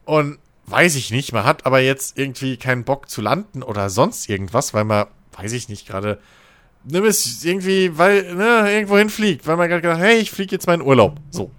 Und 0.07 0.39
weiß 0.65 0.95
ich 0.95 1.11
nicht, 1.11 1.35
man 1.35 1.45
hat 1.45 1.67
aber 1.67 1.81
jetzt 1.81 2.17
irgendwie 2.17 2.57
keinen 2.57 2.85
Bock 2.85 3.11
zu 3.11 3.21
landen 3.21 3.63
oder 3.63 3.91
sonst 3.91 4.27
irgendwas, 4.27 4.73
weil 4.73 4.85
man, 4.85 5.09
weiß 5.33 5.53
ich 5.53 5.69
nicht, 5.69 5.87
gerade 5.87 6.19
nimm 6.83 7.05
es 7.05 7.45
irgendwie, 7.45 7.99
weil, 7.99 8.35
ne, 8.35 8.73
irgendwo 8.73 8.97
hinfliegt, 8.97 9.47
weil 9.47 9.59
man 9.59 9.69
gerade 9.69 9.83
gedacht, 9.83 10.01
hey, 10.01 10.17
ich 10.17 10.31
fliege 10.31 10.53
jetzt 10.53 10.67
mal 10.67 10.73
in 10.73 10.81
Urlaub. 10.81 11.21
So. 11.29 11.51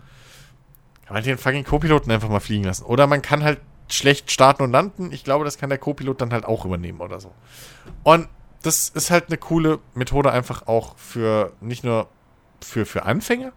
Kann 1.05 1.13
man 1.13 1.23
den 1.23 1.37
fucking 1.37 1.63
Co-Piloten 1.63 2.09
einfach 2.09 2.29
mal 2.29 2.39
fliegen 2.39 2.63
lassen. 2.63 2.85
Oder 2.85 3.05
man 3.05 3.21
kann 3.21 3.43
halt 3.43 3.61
schlecht 3.87 4.31
starten 4.31 4.63
und 4.63 4.71
landen. 4.71 5.11
Ich 5.11 5.23
glaube, 5.23 5.45
das 5.45 5.59
kann 5.59 5.69
der 5.69 5.77
Co-Pilot 5.77 6.21
dann 6.21 6.33
halt 6.33 6.45
auch 6.45 6.65
übernehmen 6.65 7.01
oder 7.01 7.19
so. 7.19 7.31
Und 8.01 8.27
das 8.63 8.89
ist 8.89 9.11
halt 9.11 9.27
eine 9.27 9.37
coole 9.37 9.77
Methode 9.93 10.31
einfach 10.31 10.65
auch 10.65 10.97
für, 10.97 11.53
nicht 11.61 11.83
nur 11.83 12.07
für, 12.61 12.87
für 12.87 13.03
Anfänger, 13.03 13.53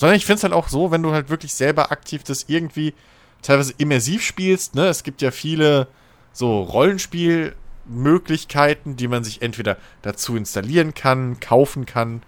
sondern 0.00 0.16
ich 0.16 0.24
finde 0.24 0.38
es 0.38 0.44
halt 0.44 0.54
auch 0.54 0.68
so, 0.68 0.90
wenn 0.90 1.02
du 1.02 1.12
halt 1.12 1.28
wirklich 1.28 1.52
selber 1.52 1.92
aktiv 1.92 2.22
das 2.22 2.46
irgendwie 2.48 2.94
teilweise 3.42 3.74
immersiv 3.76 4.22
spielst, 4.22 4.74
ne? 4.74 4.86
Es 4.86 5.02
gibt 5.02 5.20
ja 5.20 5.30
viele 5.30 5.88
so 6.32 6.62
Rollenspielmöglichkeiten, 6.62 8.96
die 8.96 9.08
man 9.08 9.24
sich 9.24 9.42
entweder 9.42 9.76
dazu 10.00 10.38
installieren 10.38 10.94
kann, 10.94 11.38
kaufen 11.38 11.84
kann 11.84 12.22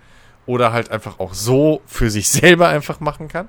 oder 0.45 0.75
halt 0.75 0.91
einfach 0.91 1.19
auch 1.19 1.33
so 1.33 1.81
für 1.87 2.11
sich 2.11 2.29
selber 2.31 2.69
einfach 2.69 3.01
machen 3.01 3.29
kann. 3.29 3.49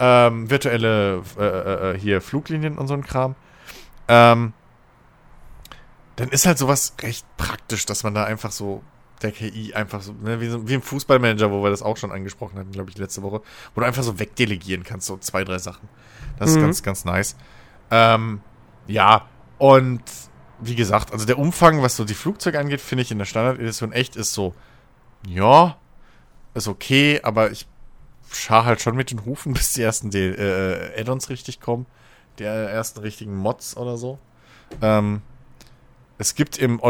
Ähm, 0.00 0.50
virtuelle 0.50 1.22
äh, 1.38 1.44
äh, 1.44 1.92
äh, 1.92 1.98
hier 1.98 2.20
Fluglinien 2.20 2.76
und 2.76 2.88
so 2.88 2.94
ein 2.94 3.04
Kram. 3.04 3.36
Ähm, 4.08 4.52
dann 6.16 6.28
ist 6.30 6.44
halt 6.44 6.58
sowas 6.58 6.94
recht 7.02 7.24
praktisch, 7.36 7.86
dass 7.86 8.02
man 8.02 8.14
da 8.14 8.24
einfach 8.24 8.50
so 8.50 8.82
der 9.22 9.32
KI 9.32 9.74
einfach 9.74 10.02
so, 10.02 10.12
ne, 10.12 10.40
wie, 10.40 10.48
so, 10.48 10.68
wie 10.68 10.74
im 10.74 10.82
Fußballmanager, 10.82 11.50
wo 11.50 11.62
wir 11.62 11.70
das 11.70 11.82
auch 11.82 11.96
schon 11.96 12.12
angesprochen 12.12 12.58
hatten, 12.58 12.72
glaube 12.72 12.90
ich, 12.90 12.98
letzte 12.98 13.22
Woche, 13.22 13.42
wo 13.74 13.80
du 13.80 13.86
einfach 13.86 14.02
so 14.02 14.18
wegdelegieren 14.18 14.84
kannst, 14.84 15.06
so 15.06 15.16
zwei, 15.16 15.44
drei 15.44 15.58
Sachen. 15.58 15.88
Das 16.38 16.50
mhm. 16.50 16.56
ist 16.56 16.62
ganz, 16.62 16.82
ganz 16.82 17.04
nice. 17.04 17.36
Ähm, 17.90 18.40
ja, 18.86 19.26
und 19.58 20.02
wie 20.60 20.74
gesagt, 20.74 21.12
also 21.12 21.26
der 21.26 21.38
Umfang, 21.38 21.82
was 21.82 21.96
so 21.96 22.04
die 22.04 22.14
Flugzeuge 22.14 22.58
angeht, 22.58 22.80
finde 22.80 23.02
ich 23.02 23.10
in 23.10 23.18
der 23.18 23.24
Standard-Edition 23.24 23.92
echt 23.92 24.16
ist 24.16 24.34
so, 24.34 24.54
ja, 25.26 25.76
ist 26.54 26.68
okay, 26.68 27.20
aber 27.22 27.50
ich 27.50 27.66
schar 28.30 28.64
halt 28.64 28.80
schon 28.80 28.96
mit 28.96 29.10
den 29.10 29.24
Hufen, 29.24 29.52
bis 29.54 29.72
die 29.72 29.82
ersten 29.82 30.10
äh, 30.12 30.98
Add-ons 30.98 31.28
richtig 31.28 31.60
kommen. 31.60 31.86
Die 32.38 32.44
ersten 32.44 33.00
richtigen 33.00 33.36
Mods 33.36 33.76
oder 33.76 33.96
so. 33.96 34.18
Ähm, 34.82 35.22
es 36.16 36.34
gibt 36.34 36.58
im 36.58 36.80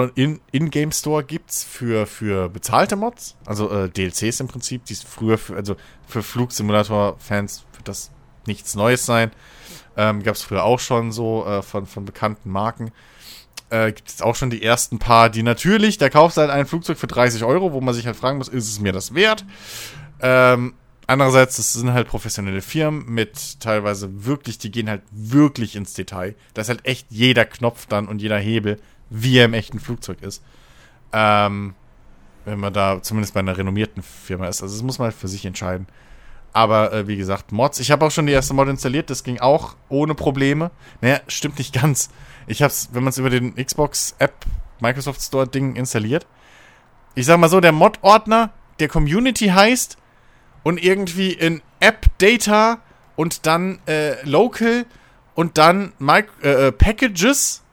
In-Game 0.53 0.93
Store 0.93 1.25
gibt's 1.25 1.65
für, 1.65 2.07
für 2.07 2.49
bezahlte 2.51 2.97
Mods, 2.97 3.37
also 3.47 3.71
äh, 3.71 3.89
DLCs 3.89 4.41
im 4.41 4.49
Prinzip, 4.49 4.85
die 4.85 4.93
es 4.93 5.03
früher 5.03 5.39
für, 5.39 5.57
also 5.57 5.77
für 6.07 6.23
Flugsimulator-Fans 6.23 7.65
wird 7.73 7.89
das 7.89 8.11
nichts 8.47 8.75
Neues 8.75 9.07
sein. 9.07 9.31
Ähm, 9.97 10.23
Gab 10.23 10.35
es 10.35 10.43
früher 10.43 10.65
auch 10.65 10.81
schon 10.81 11.13
so 11.13 11.47
äh, 11.47 11.63
von, 11.63 11.87
von 11.87 12.05
bekannten 12.05 12.51
Marken. 12.51 12.91
Äh, 13.71 13.93
gibt 13.93 14.09
es 14.09 14.21
auch 14.21 14.35
schon 14.35 14.51
die 14.51 14.63
ersten 14.63 14.99
paar, 14.99 15.31
die 15.31 15.43
natürlich, 15.43 15.97
da 15.97 16.11
kaufst 16.11 16.37
du 16.37 16.43
halt 16.43 16.51
ein 16.51 16.67
Flugzeug 16.67 16.99
für 16.99 17.07
30 17.07 17.45
Euro, 17.45 17.73
wo 17.73 17.81
man 17.81 17.95
sich 17.95 18.07
halt 18.07 18.17
fragen 18.17 18.39
muss, 18.39 18.49
ist 18.49 18.69
es 18.69 18.81
mir 18.81 18.93
das 18.93 19.15
wert? 19.15 19.47
Ähm, 20.21 20.75
andererseits, 21.07 21.57
das 21.57 21.73
sind 21.73 21.93
halt 21.95 22.09
professionelle 22.09 22.61
Firmen 22.61 23.07
mit 23.07 23.61
teilweise 23.61 24.27
wirklich, 24.27 24.59
die 24.59 24.71
gehen 24.71 24.91
halt 24.91 25.03
wirklich 25.11 25.77
ins 25.77 25.95
Detail. 25.95 26.35
Da 26.53 26.63
ist 26.63 26.69
halt 26.69 26.85
echt 26.85 27.07
jeder 27.09 27.47
Knopf 27.47 27.87
dann 27.87 28.07
und 28.07 28.21
jeder 28.21 28.39
Hebel 28.39 28.79
wie 29.11 29.39
er 29.39 29.47
im 29.47 29.55
echten 29.55 29.81
Flugzeug 29.81 30.23
ist. 30.23 30.43
Ähm, 31.13 31.75
wenn 32.45 32.61
man 32.61 32.73
da 32.73 33.03
zumindest 33.03 33.35
bei 33.35 33.41
einer 33.41 33.57
renommierten 33.57 34.03
Firma 34.03 34.47
ist. 34.49 34.63
Also 34.63 34.75
das 34.75 34.83
muss 34.83 34.99
man 34.99 35.07
halt 35.07 35.17
für 35.17 35.29
sich 35.29 35.47
entscheiden. 35.47 35.87
Aber 36.53 36.93
äh, 36.93 37.09
wie 37.09 37.17
gesagt, 37.17 37.51
Mods. 37.51 37.81
Ich 37.81 37.91
habe 37.91 38.07
auch 38.07 38.11
schon 38.11 38.27
die 38.27 38.33
erste 38.33 38.55
Mod 38.55 38.69
installiert. 38.69 39.11
Das 39.11 39.25
ging 39.25 39.41
auch 39.41 39.75
ohne 39.89 40.15
Probleme. 40.15 40.71
Naja, 41.01 41.21
stimmt 41.27 41.59
nicht 41.59 41.75
ganz. 41.75 42.11
Ich 42.47 42.63
habe 42.63 42.71
es, 42.71 42.91
wenn 42.93 43.03
man 43.03 43.11
es 43.11 43.19
über 43.19 43.29
den 43.29 43.57
Xbox-App 43.57 44.47
Microsoft 44.81 45.21
Store-Ding 45.21 45.75
installiert. 45.75 46.27
Ich 47.17 47.27
sag 47.27 47.39
mal 47.39 47.49
so, 47.49 47.61
der 47.61 47.73
Mod-Ordner, 47.73 48.51
der 48.79 48.89
Community 48.89 49.49
heißt 49.49 49.99
und 50.63 50.83
irgendwie 50.83 51.33
in 51.33 51.61
App-Data 51.81 52.79
und 53.17 53.47
dann 53.47 53.81
äh, 53.89 54.23
Local 54.25 54.87
und 55.35 55.59
dann 55.59 55.93
Mic 55.99 56.29
äh, 56.43 56.69
äh 56.69 56.73
Packages 56.73 57.64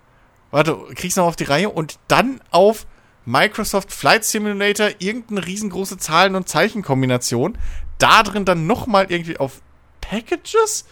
warte, 0.52 0.78
kriegst 0.96 1.18
du 1.18 1.22
noch 1.22 1.28
auf 1.28 1.36
die 1.36 1.46
Reihe 1.46 1.70
und 1.70 2.00
dann 2.08 2.42
auf 2.52 2.86
Microsoft 3.26 3.92
Flight 3.92 4.24
Simulator 4.26 4.90
irgendeine 5.00 5.46
riesengroße 5.46 5.98
Zahlen- 5.98 6.36
und 6.36 6.50
Zeichenkombination. 6.50 7.58
Da 7.98 8.24
drin 8.24 8.46
dann 8.46 8.68
nochmal 8.68 9.08
irgendwie 9.10 9.38
auf 9.38 9.62
Packages 10.02 10.86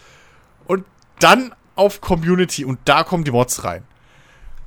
und 0.66 0.84
dann 1.18 1.54
auf 1.74 2.00
Community 2.00 2.64
und 2.64 2.78
da 2.84 3.04
kommen 3.04 3.24
die 3.24 3.30
Mods 3.30 3.64
rein. 3.64 3.84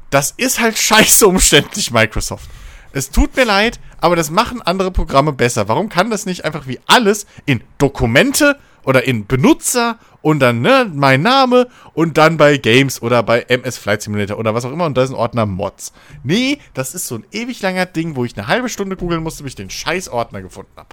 Das 0.10 0.32
ist 0.32 0.60
halt 0.60 0.78
scheiße 0.78 1.26
umständlich, 1.28 1.92
Microsoft. 1.92 2.50
Es 2.92 3.10
tut 3.10 3.36
mir 3.36 3.46
leid, 3.46 3.80
aber 4.00 4.16
das 4.16 4.30
machen 4.30 4.62
andere 4.62 4.92
Programme 4.92 5.34
besser. 5.34 5.68
Warum 5.68 5.90
kann 5.90 6.12
das 6.12 6.28
nicht 6.28 6.46
einfach 6.46 6.68
wie 6.68 6.80
alles 6.86 7.26
in 7.46 7.64
Dokumente 7.80 8.60
oder 8.84 9.06
in 9.06 9.26
Benutzer 9.26 9.98
und 10.24 10.40
dann 10.40 10.62
ne, 10.62 10.90
mein 10.92 11.22
Name 11.22 11.68
und 11.94 12.18
dann 12.18 12.38
bei 12.38 12.58
Games 12.58 13.02
oder 13.02 13.22
bei 13.22 13.42
MS 13.42 13.78
Flight 13.78 14.02
Simulator 14.02 14.40
oder 14.40 14.56
was 14.56 14.66
auch 14.66 14.72
immer 14.72 14.86
und 14.86 14.98
da 14.98 15.04
ist 15.04 15.12
ein 15.12 15.16
Ordner 15.16 15.46
Mods. 15.46 15.94
Nee, 16.24 16.58
das 16.74 16.96
ist 16.96 17.08
so 17.08 17.16
ein 17.16 17.26
ewig 17.32 17.62
langer 17.62 17.86
Ding, 17.86 18.16
wo 18.16 18.26
ich 18.26 18.36
eine 18.36 18.48
halbe 18.48 18.70
Stunde 18.70 18.96
googeln 18.96 19.22
musste, 19.22 19.44
bis 19.44 19.52
ich 19.52 19.56
den 19.58 19.70
scheiß 19.70 20.10
Ordner 20.10 20.42
gefunden 20.42 20.72
habe. 20.78 20.88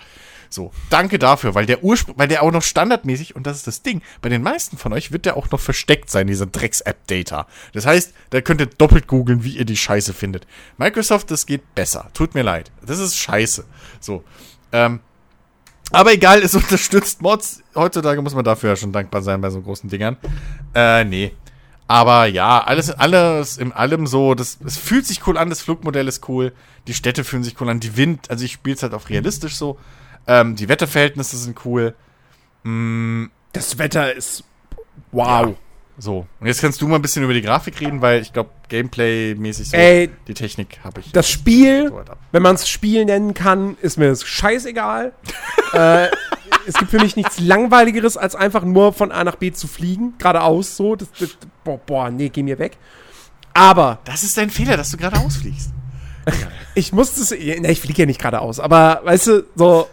So, 0.53 0.73
danke 0.91 1.21
dafür, 1.21 1.55
weil 1.55 1.65
der 1.67 1.85
Ursprung, 1.85 2.17
weil 2.19 2.27
der 2.27 2.43
auch 2.43 2.51
noch 2.51 2.65
standardmäßig, 2.65 3.37
und 3.37 3.47
das 3.47 3.59
ist 3.59 3.69
das 3.69 3.83
Ding, 3.83 4.03
bei 4.21 4.29
den 4.29 4.43
meisten 4.43 4.77
von 4.77 4.93
euch 4.93 5.13
wird 5.13 5.25
der 5.25 5.37
auch 5.37 5.49
noch 5.53 5.61
versteckt 5.61 6.11
sein, 6.11 6.27
dieser 6.27 6.47
Drecks-App-Data. 6.47 7.47
Das 7.73 7.87
heißt, 7.87 8.13
da 8.31 8.41
könnt 8.41 8.61
ihr 8.61 8.67
doppelt 8.67 9.07
googeln, 9.07 9.45
wie 9.45 9.57
ihr 9.57 9.65
die 9.65 9.77
Scheiße 9.77 10.13
findet. 10.13 10.49
Microsoft, 10.77 11.31
das 11.31 11.47
geht 11.47 11.77
besser. 11.77 12.11
Tut 12.15 12.35
mir 12.35 12.43
leid. 12.43 12.73
Das 12.85 12.99
ist 12.99 13.17
scheiße. 13.17 13.65
So. 14.01 14.25
Ähm, 14.73 14.99
aber 15.91 16.13
egal, 16.13 16.43
es 16.43 16.55
unterstützt 16.57 17.23
Mods. 17.23 17.63
Heutzutage 17.75 18.23
muss 18.23 18.35
man 18.35 18.45
dafür 18.45 18.71
ja 18.71 18.77
schon 18.77 18.93
dankbar 18.93 19.23
sein 19.23 19.41
bei 19.41 19.51
so 19.51 19.61
großen 19.61 19.89
Dingern. 19.89 20.17
Äh, 20.75 21.05
nee. 21.05 21.33
Aber 21.87 22.27
ja, 22.27 22.63
alles, 22.63 22.91
alles 22.91 23.59
in 23.59 23.73
allem 23.73 24.07
so, 24.07 24.35
das, 24.35 24.59
es 24.65 24.77
fühlt 24.77 25.07
sich 25.07 25.27
cool 25.27 25.37
an, 25.37 25.51
das 25.51 25.61
Flugmodell 25.61 26.07
ist 26.07 26.29
cool, 26.29 26.53
die 26.87 26.95
Städte 26.95 27.25
fühlen 27.25 27.43
sich 27.43 27.61
cool 27.61 27.69
an, 27.69 27.81
die 27.81 27.97
Wind, 27.97 28.31
also 28.31 28.45
ich 28.45 28.53
spiele 28.53 28.77
es 28.77 28.83
halt 28.85 28.95
auch 28.95 29.09
realistisch 29.09 29.57
so. 29.57 29.77
Ähm, 30.29 30.55
die 30.55 30.69
Wetterverhältnisse 30.69 31.37
sind 31.37 31.65
cool. 31.65 31.97
Mm, 32.63 33.25
das 33.53 33.79
Wetter 33.79 34.15
ist 34.15 34.45
wow. 35.11 35.49
Ja. 35.49 35.55
So, 36.01 36.27
und 36.41 36.47
jetzt 36.47 36.63
kannst 36.63 36.81
du 36.81 36.89
mal 36.89 36.97
ein 36.97 37.03
bisschen 37.03 37.23
über 37.23 37.35
die 37.35 37.43
Grafik 37.43 37.79
reden, 37.79 38.01
weil 38.01 38.23
ich 38.23 38.33
glaube, 38.33 38.49
Gameplay-mäßig 38.71 39.69
so, 39.69 39.77
Ey, 39.77 40.09
die 40.27 40.33
Technik 40.33 40.81
habe 40.83 41.01
ich. 41.01 41.13
Das 41.13 41.29
Spiel, 41.29 41.93
wenn 42.33 42.43
man 42.43 42.55
es 42.55 42.71
Spiel 42.71 43.05
nennen 43.05 43.35
kann, 43.35 43.77
ist 43.83 43.99
mir 43.99 44.09
das 44.09 44.25
scheißegal. 44.25 45.13
äh, 45.75 46.07
es 46.67 46.75
gibt 46.79 46.91
für 46.91 47.01
mich 47.01 47.17
nichts 47.17 47.39
Langweiligeres, 47.39 48.17
als 48.17 48.35
einfach 48.35 48.65
nur 48.65 48.95
von 48.95 49.13
A 49.13 49.25
nach 49.25 49.37
B 49.37 49.53
zu 49.53 49.69
fliegen, 49.69 50.15
geradeaus 50.17 50.75
so. 50.75 50.97
Das, 50.97 51.09
das, 51.19 51.37
boah, 51.65 51.77
boah, 51.77 52.11
nee, 52.11 52.31
geh 52.31 52.43
mir 52.43 52.59
weg. 52.59 52.79
Aber. 53.53 53.99
Das 54.07 54.23
ist 54.23 54.39
dein 54.39 54.49
Fehler, 54.49 54.79
dass 54.79 54.91
du 54.91 54.97
geradeaus 54.97 55.37
fliegst. 55.37 55.71
ich 56.75 56.95
musste 56.95 57.21
es. 57.21 57.31
Ne, 57.31 57.71
ich 57.71 57.81
fliege 57.81 58.03
ja 58.03 58.07
nicht 58.07 58.21
geradeaus, 58.21 58.59
aber 58.59 59.03
weißt 59.05 59.27
du, 59.27 59.47
so. 59.55 59.87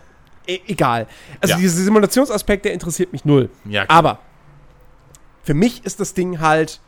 E 0.47 0.61
egal. 0.67 1.07
Also 1.41 1.55
ja. 1.55 1.59
dieser 1.59 1.83
Simulationsaspekt, 1.83 2.63
der 2.63 2.71
interessiert 2.71 3.11
mich 3.11 3.25
null. 3.25 3.49
Ja, 3.65 3.85
klar. 3.85 3.97
Aber 3.97 4.19
für 5.47 5.53
mich 5.53 5.85
ist 5.85 6.01
das 6.01 6.13
Ding 6.13 6.41
halt 6.41 6.81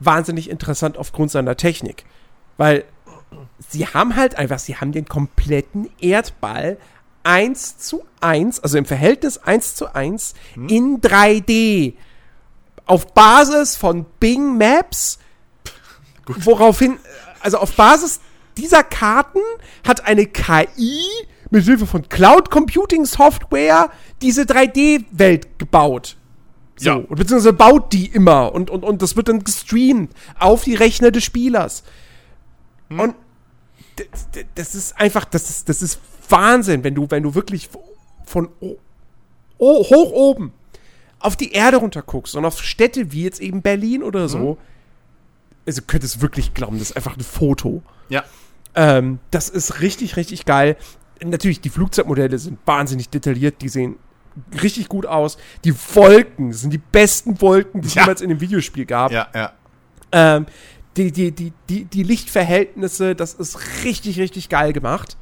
wahnsinnig 0.00 0.50
interessant 0.50 0.98
aufgrund 0.98 1.30
seiner 1.30 1.56
Technik. 1.56 2.04
Weil 2.56 2.84
sie 3.68 3.86
haben 3.86 4.16
halt 4.16 4.34
einfach, 4.34 4.58
sie 4.58 4.74
haben 4.74 4.90
den 4.90 5.06
kompletten 5.06 5.88
Erdball 6.00 6.76
1 7.22 7.78
zu 7.78 8.04
1, 8.20 8.64
also 8.64 8.78
im 8.78 8.84
Verhältnis 8.84 9.38
1 9.38 9.76
zu 9.76 9.94
1 9.94 10.34
hm. 10.54 10.68
in 10.68 11.00
3D. 11.00 11.94
Auf 12.84 13.14
Basis 13.14 13.76
von 13.76 14.06
Bing 14.18 14.58
Maps, 14.58 15.20
Gut. 16.24 16.44
woraufhin, 16.44 16.98
also 17.38 17.58
auf 17.58 17.76
Basis 17.76 18.18
dieser 18.56 18.82
Karten 18.82 19.38
hat 19.86 20.04
eine 20.04 20.26
KI 20.26 21.04
mit 21.50 21.64
Hilfe 21.64 21.86
von 21.86 22.08
Cloud 22.08 22.50
Computing 22.50 23.04
Software 23.04 23.88
diese 24.20 24.42
3D-Welt 24.42 25.60
gebaut. 25.60 26.16
So, 26.80 26.88
ja. 26.88 26.96
Und 26.96 27.16
beziehungsweise 27.16 27.52
baut 27.52 27.92
die 27.92 28.06
immer 28.06 28.54
und, 28.54 28.70
und, 28.70 28.84
und 28.84 29.02
das 29.02 29.14
wird 29.14 29.28
dann 29.28 29.44
gestreamt 29.44 30.14
auf 30.38 30.64
die 30.64 30.74
Rechner 30.74 31.10
des 31.10 31.24
Spielers. 31.24 31.84
Hm. 32.88 33.00
Und 33.00 33.14
das 34.54 34.74
ist 34.74 34.98
einfach, 34.98 35.26
das 35.26 35.50
ist, 35.50 35.68
das 35.68 35.82
ist 35.82 36.00
Wahnsinn, 36.30 36.82
wenn 36.82 36.94
du, 36.94 37.06
wenn 37.10 37.22
du 37.22 37.34
wirklich 37.34 37.68
von 38.24 38.48
oh, 38.60 38.76
oh, 39.58 39.84
hoch 39.84 40.12
oben 40.12 40.54
auf 41.18 41.36
die 41.36 41.52
Erde 41.52 41.76
runter 41.76 42.00
guckst 42.00 42.34
und 42.34 42.46
auf 42.46 42.62
Städte 42.62 43.12
wie 43.12 43.24
jetzt 43.24 43.42
eben 43.42 43.60
Berlin 43.60 44.02
oder 44.02 44.30
so. 44.30 44.38
Hm. 44.38 44.56
Also 45.66 45.82
könntest 45.86 46.22
wirklich 46.22 46.54
glauben, 46.54 46.78
das 46.78 46.92
ist 46.92 46.96
einfach 46.96 47.14
ein 47.14 47.22
Foto. 47.22 47.82
Ja. 48.08 48.24
Ähm, 48.74 49.18
das 49.30 49.50
ist 49.50 49.82
richtig, 49.82 50.16
richtig 50.16 50.46
geil. 50.46 50.78
Natürlich, 51.22 51.60
die 51.60 51.68
Flugzeugmodelle 51.68 52.38
sind 52.38 52.58
wahnsinnig 52.64 53.10
detailliert, 53.10 53.60
die 53.60 53.68
sehen 53.68 53.96
richtig 54.62 54.88
gut 54.88 55.06
aus. 55.06 55.38
Die 55.64 55.74
Wolken 55.94 56.52
sind 56.52 56.72
die 56.72 56.78
besten 56.78 57.40
Wolken, 57.40 57.80
die 57.82 57.88
es 57.88 57.94
ja. 57.94 58.02
jemals 58.02 58.20
in 58.20 58.28
dem 58.28 58.40
Videospiel 58.40 58.86
gab. 58.86 59.12
Ja, 59.12 59.28
ja. 59.34 59.52
Ähm, 60.12 60.46
die, 60.96 61.12
die, 61.12 61.32
die, 61.32 61.52
die, 61.68 61.84
die 61.84 62.02
Lichtverhältnisse, 62.02 63.14
das 63.14 63.34
ist 63.34 63.84
richtig, 63.84 64.18
richtig 64.18 64.48
geil 64.48 64.72
gemacht. 64.72 65.16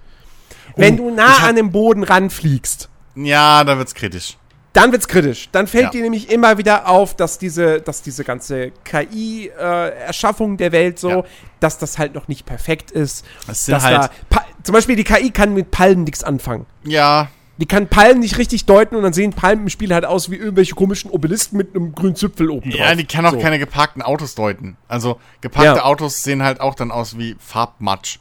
Wenn 0.77 0.95
oh, 0.95 1.09
du 1.09 1.15
nah 1.15 1.39
an 1.39 1.57
den 1.57 1.71
Boden 1.71 2.03
ranfliegst. 2.03 2.89
Ja, 3.15 3.65
dann 3.65 3.79
wird's 3.79 3.95
kritisch. 3.95 4.37
Dann 4.73 4.93
wird's 4.93 5.09
kritisch. 5.09 5.49
Dann 5.51 5.67
fällt 5.67 5.85
ja. 5.85 5.91
dir 5.91 6.03
nämlich 6.03 6.31
immer 6.31 6.59
wieder 6.59 6.89
auf, 6.89 7.17
dass 7.17 7.39
diese, 7.39 7.81
dass 7.81 8.03
diese 8.03 8.23
ganze 8.23 8.71
KI-Erschaffung 8.85 10.55
äh, 10.55 10.57
der 10.59 10.73
Welt 10.73 10.99
so, 10.99 11.11
ja. 11.11 11.25
dass 11.59 11.79
das 11.79 11.99
halt 11.99 12.15
noch 12.15 12.29
nicht 12.29 12.47
perfekt 12.47 12.91
ist. 12.91 13.25
Das 13.47 13.65
sind 13.65 13.83
halt 13.83 14.11
da, 14.31 14.45
zum 14.63 14.75
Beispiel 14.75 14.97
die 14.97 15.05
KI 15.05 15.31
kann 15.31 15.55
mit 15.55 15.71
Palmen 15.71 16.05
nichts 16.05 16.23
anfangen. 16.23 16.67
Ja, 16.85 17.29
die 17.59 17.67
kann 17.67 17.89
Palmen 17.89 18.21
nicht 18.21 18.39
richtig 18.39 18.67
deuten 18.67 18.95
und 18.97 19.03
dann 19.03 19.13
sehen 19.13 19.33
Palmen 19.33 19.65
im 19.65 19.69
Spiel 19.69 19.93
halt 19.93 20.05
aus 20.05 20.31
wie 20.31 20.37
irgendwelche 20.37 20.75
komischen 20.75 21.11
Obelisken 21.11 21.57
mit 21.57 21.75
einem 21.75 21.93
grünen 21.93 22.15
Zipfel 22.15 22.51
oben 22.51 22.71
drauf. 22.71 22.81
Ja, 22.81 22.95
die 22.95 23.05
kann 23.05 23.27
auch 23.27 23.33
so. 23.33 23.41
keine 23.41 23.59
geparkten 23.59 24.01
Autos 24.01 24.37
deuten. 24.37 24.77
Also 24.87 25.21
geparkte 25.41 25.79
ja. 25.79 25.85
Autos 25.85 26.23
sehen 26.23 26.43
halt 26.43 26.61
auch 26.61 26.75
dann 26.75 26.91
aus 26.93 27.19
wie 27.19 27.37
Farbmatsch. 27.39 28.21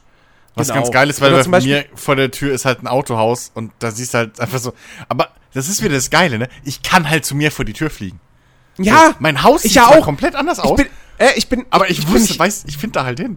Was 0.56 0.68
genau. 0.68 0.80
ganz 0.80 0.92
geil 0.92 1.08
ist, 1.08 1.20
weil 1.20 1.44
bei 1.44 1.60
mir 1.60 1.84
vor 1.94 2.16
der 2.16 2.32
Tür 2.32 2.52
ist 2.52 2.64
halt 2.64 2.82
ein 2.82 2.88
Autohaus 2.88 3.52
und 3.54 3.70
da 3.78 3.92
siehst 3.92 4.14
du 4.14 4.18
halt 4.18 4.40
einfach 4.40 4.58
so. 4.58 4.72
Aber 5.08 5.28
das 5.54 5.68
ist 5.68 5.82
wieder 5.84 5.94
das 5.94 6.10
Geile, 6.10 6.38
ne? 6.38 6.48
Ich 6.64 6.82
kann 6.82 7.08
halt 7.08 7.24
zu 7.24 7.36
mir 7.36 7.52
vor 7.52 7.64
die 7.64 7.74
Tür 7.74 7.90
fliegen. 7.90 8.18
Ja. 8.78 9.08
So, 9.08 9.14
mein 9.20 9.44
Haus 9.44 9.62
sieht 9.62 9.74
ja 9.74 9.86
auch 9.86 10.00
komplett 10.00 10.34
anders 10.34 10.58
aus. 10.58 10.78
Ich 10.80 10.84
bin, 10.84 10.86
äh, 11.18 11.30
ich 11.36 11.48
bin 11.48 11.64
aber 11.70 11.88
ich, 11.90 12.00
ich 12.00 12.08
wusste, 12.08 12.32
ich, 12.32 12.38
weiß, 12.38 12.64
ich 12.66 12.76
finde 12.76 12.94
da 12.94 13.04
halt 13.04 13.20
hin. 13.20 13.36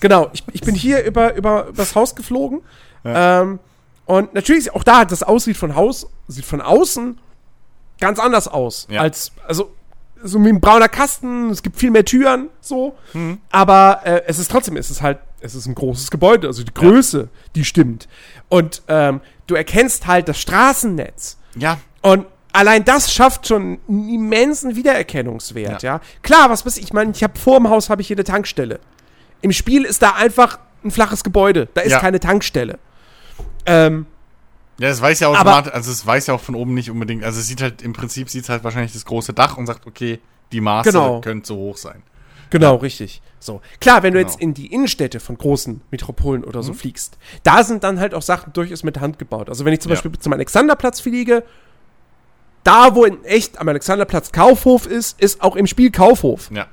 Genau, 0.00 0.28
ich, 0.32 0.42
ich 0.52 0.60
bin 0.60 0.74
hier 0.74 1.04
über, 1.04 1.34
über 1.34 1.68
das 1.74 1.94
Haus 1.94 2.16
geflogen. 2.16 2.62
Ja. 3.04 3.42
Ähm, 3.42 3.60
und 4.06 4.34
natürlich, 4.34 4.72
auch 4.72 4.84
da, 4.84 5.04
das 5.04 5.22
aussieht 5.22 5.56
von 5.56 5.74
Haus, 5.74 6.06
sieht 6.28 6.44
von 6.44 6.60
außen 6.60 7.18
ganz 8.00 8.18
anders 8.18 8.48
aus. 8.48 8.86
Ja. 8.88 9.00
Als, 9.02 9.32
also, 9.46 9.72
so 10.22 10.42
wie 10.44 10.48
ein 10.48 10.60
brauner 10.60 10.88
Kasten, 10.88 11.50
es 11.50 11.62
gibt 11.62 11.76
viel 11.76 11.90
mehr 11.90 12.04
Türen, 12.04 12.48
so. 12.60 12.96
Mhm. 13.12 13.38
Aber 13.50 14.00
äh, 14.04 14.22
es 14.26 14.38
ist 14.38 14.50
trotzdem, 14.50 14.76
es 14.76 14.90
ist 14.90 15.02
halt, 15.02 15.18
es 15.40 15.54
ist 15.54 15.66
ein 15.66 15.74
großes 15.74 16.10
Gebäude, 16.10 16.46
also 16.46 16.62
die 16.62 16.72
Größe, 16.72 17.18
ja. 17.18 17.28
die 17.54 17.64
stimmt. 17.64 18.08
Und 18.48 18.82
ähm, 18.88 19.20
du 19.46 19.54
erkennst 19.54 20.06
halt 20.06 20.28
das 20.28 20.40
Straßennetz. 20.40 21.38
Ja. 21.56 21.78
Und 22.00 22.26
allein 22.52 22.84
das 22.84 23.12
schafft 23.12 23.48
schon 23.48 23.78
einen 23.88 24.08
immensen 24.08 24.76
Wiedererkennungswert, 24.76 25.82
ja. 25.82 25.94
ja? 25.96 26.00
Klar, 26.22 26.48
was 26.48 26.64
weiß 26.64 26.76
ich, 26.78 26.84
ich 26.84 26.92
meine, 26.92 27.10
ich 27.10 27.22
habe 27.22 27.38
vor 27.38 27.58
dem 27.58 27.68
Haus 27.68 27.90
habe 27.90 28.02
ich 28.02 28.08
hier 28.08 28.16
eine 28.16 28.24
Tankstelle. 28.24 28.80
Im 29.42 29.52
Spiel 29.52 29.84
ist 29.84 30.00
da 30.02 30.12
einfach 30.12 30.58
ein 30.84 30.90
flaches 30.90 31.24
Gebäude, 31.24 31.68
da 31.74 31.82
ist 31.82 31.92
ja. 31.92 31.98
keine 32.00 32.20
Tankstelle. 32.20 32.78
Ähm, 33.66 34.06
ja, 34.78 34.88
es 34.88 35.00
weiß 35.00 35.20
ja 35.20 35.28
automatisch, 35.28 35.72
also 35.72 35.90
es 35.90 36.06
weiß 36.06 36.26
ja 36.26 36.34
auch 36.34 36.40
von 36.40 36.54
oben 36.54 36.74
nicht 36.74 36.90
unbedingt, 36.90 37.24
also 37.24 37.40
es 37.40 37.46
sieht 37.46 37.62
halt, 37.62 37.82
im 37.82 37.92
Prinzip 37.92 38.28
sieht 38.28 38.44
es 38.44 38.48
halt 38.48 38.62
wahrscheinlich 38.62 38.92
das 38.92 39.04
große 39.04 39.32
Dach 39.32 39.56
und 39.56 39.66
sagt, 39.66 39.86
okay, 39.86 40.20
die 40.52 40.60
Maße 40.60 40.90
genau. 40.90 41.20
können 41.20 41.44
zu 41.44 41.56
hoch 41.56 41.76
sein. 41.76 42.02
Genau, 42.50 42.74
ja. 42.74 42.80
richtig. 42.80 43.22
So. 43.40 43.60
Klar, 43.80 44.02
wenn 44.02 44.12
du 44.12 44.18
genau. 44.18 44.28
jetzt 44.28 44.40
in 44.40 44.54
die 44.54 44.66
Innenstädte 44.66 45.20
von 45.20 45.38
großen 45.38 45.80
Metropolen 45.90 46.44
oder 46.44 46.62
so 46.62 46.72
mhm. 46.72 46.76
fliegst, 46.76 47.18
da 47.42 47.64
sind 47.64 47.84
dann 47.84 47.98
halt 47.98 48.14
auch 48.14 48.22
Sachen 48.22 48.52
durchaus 48.52 48.82
mit 48.82 49.00
Hand 49.00 49.18
gebaut. 49.18 49.48
Also 49.48 49.64
wenn 49.64 49.72
ich 49.72 49.80
zum 49.80 49.90
ja. 49.90 49.94
Beispiel 49.94 50.12
zum 50.18 50.32
Alexanderplatz 50.32 51.00
fliege, 51.00 51.42
da 52.64 52.94
wo 52.94 53.04
in 53.04 53.24
echt 53.24 53.58
am 53.58 53.68
Alexanderplatz 53.68 54.32
Kaufhof 54.32 54.86
ist, 54.86 55.20
ist 55.20 55.42
auch 55.42 55.56
im 55.56 55.66
Spiel 55.66 55.90
Kaufhof. 55.90 56.50
Ja. 56.50 56.66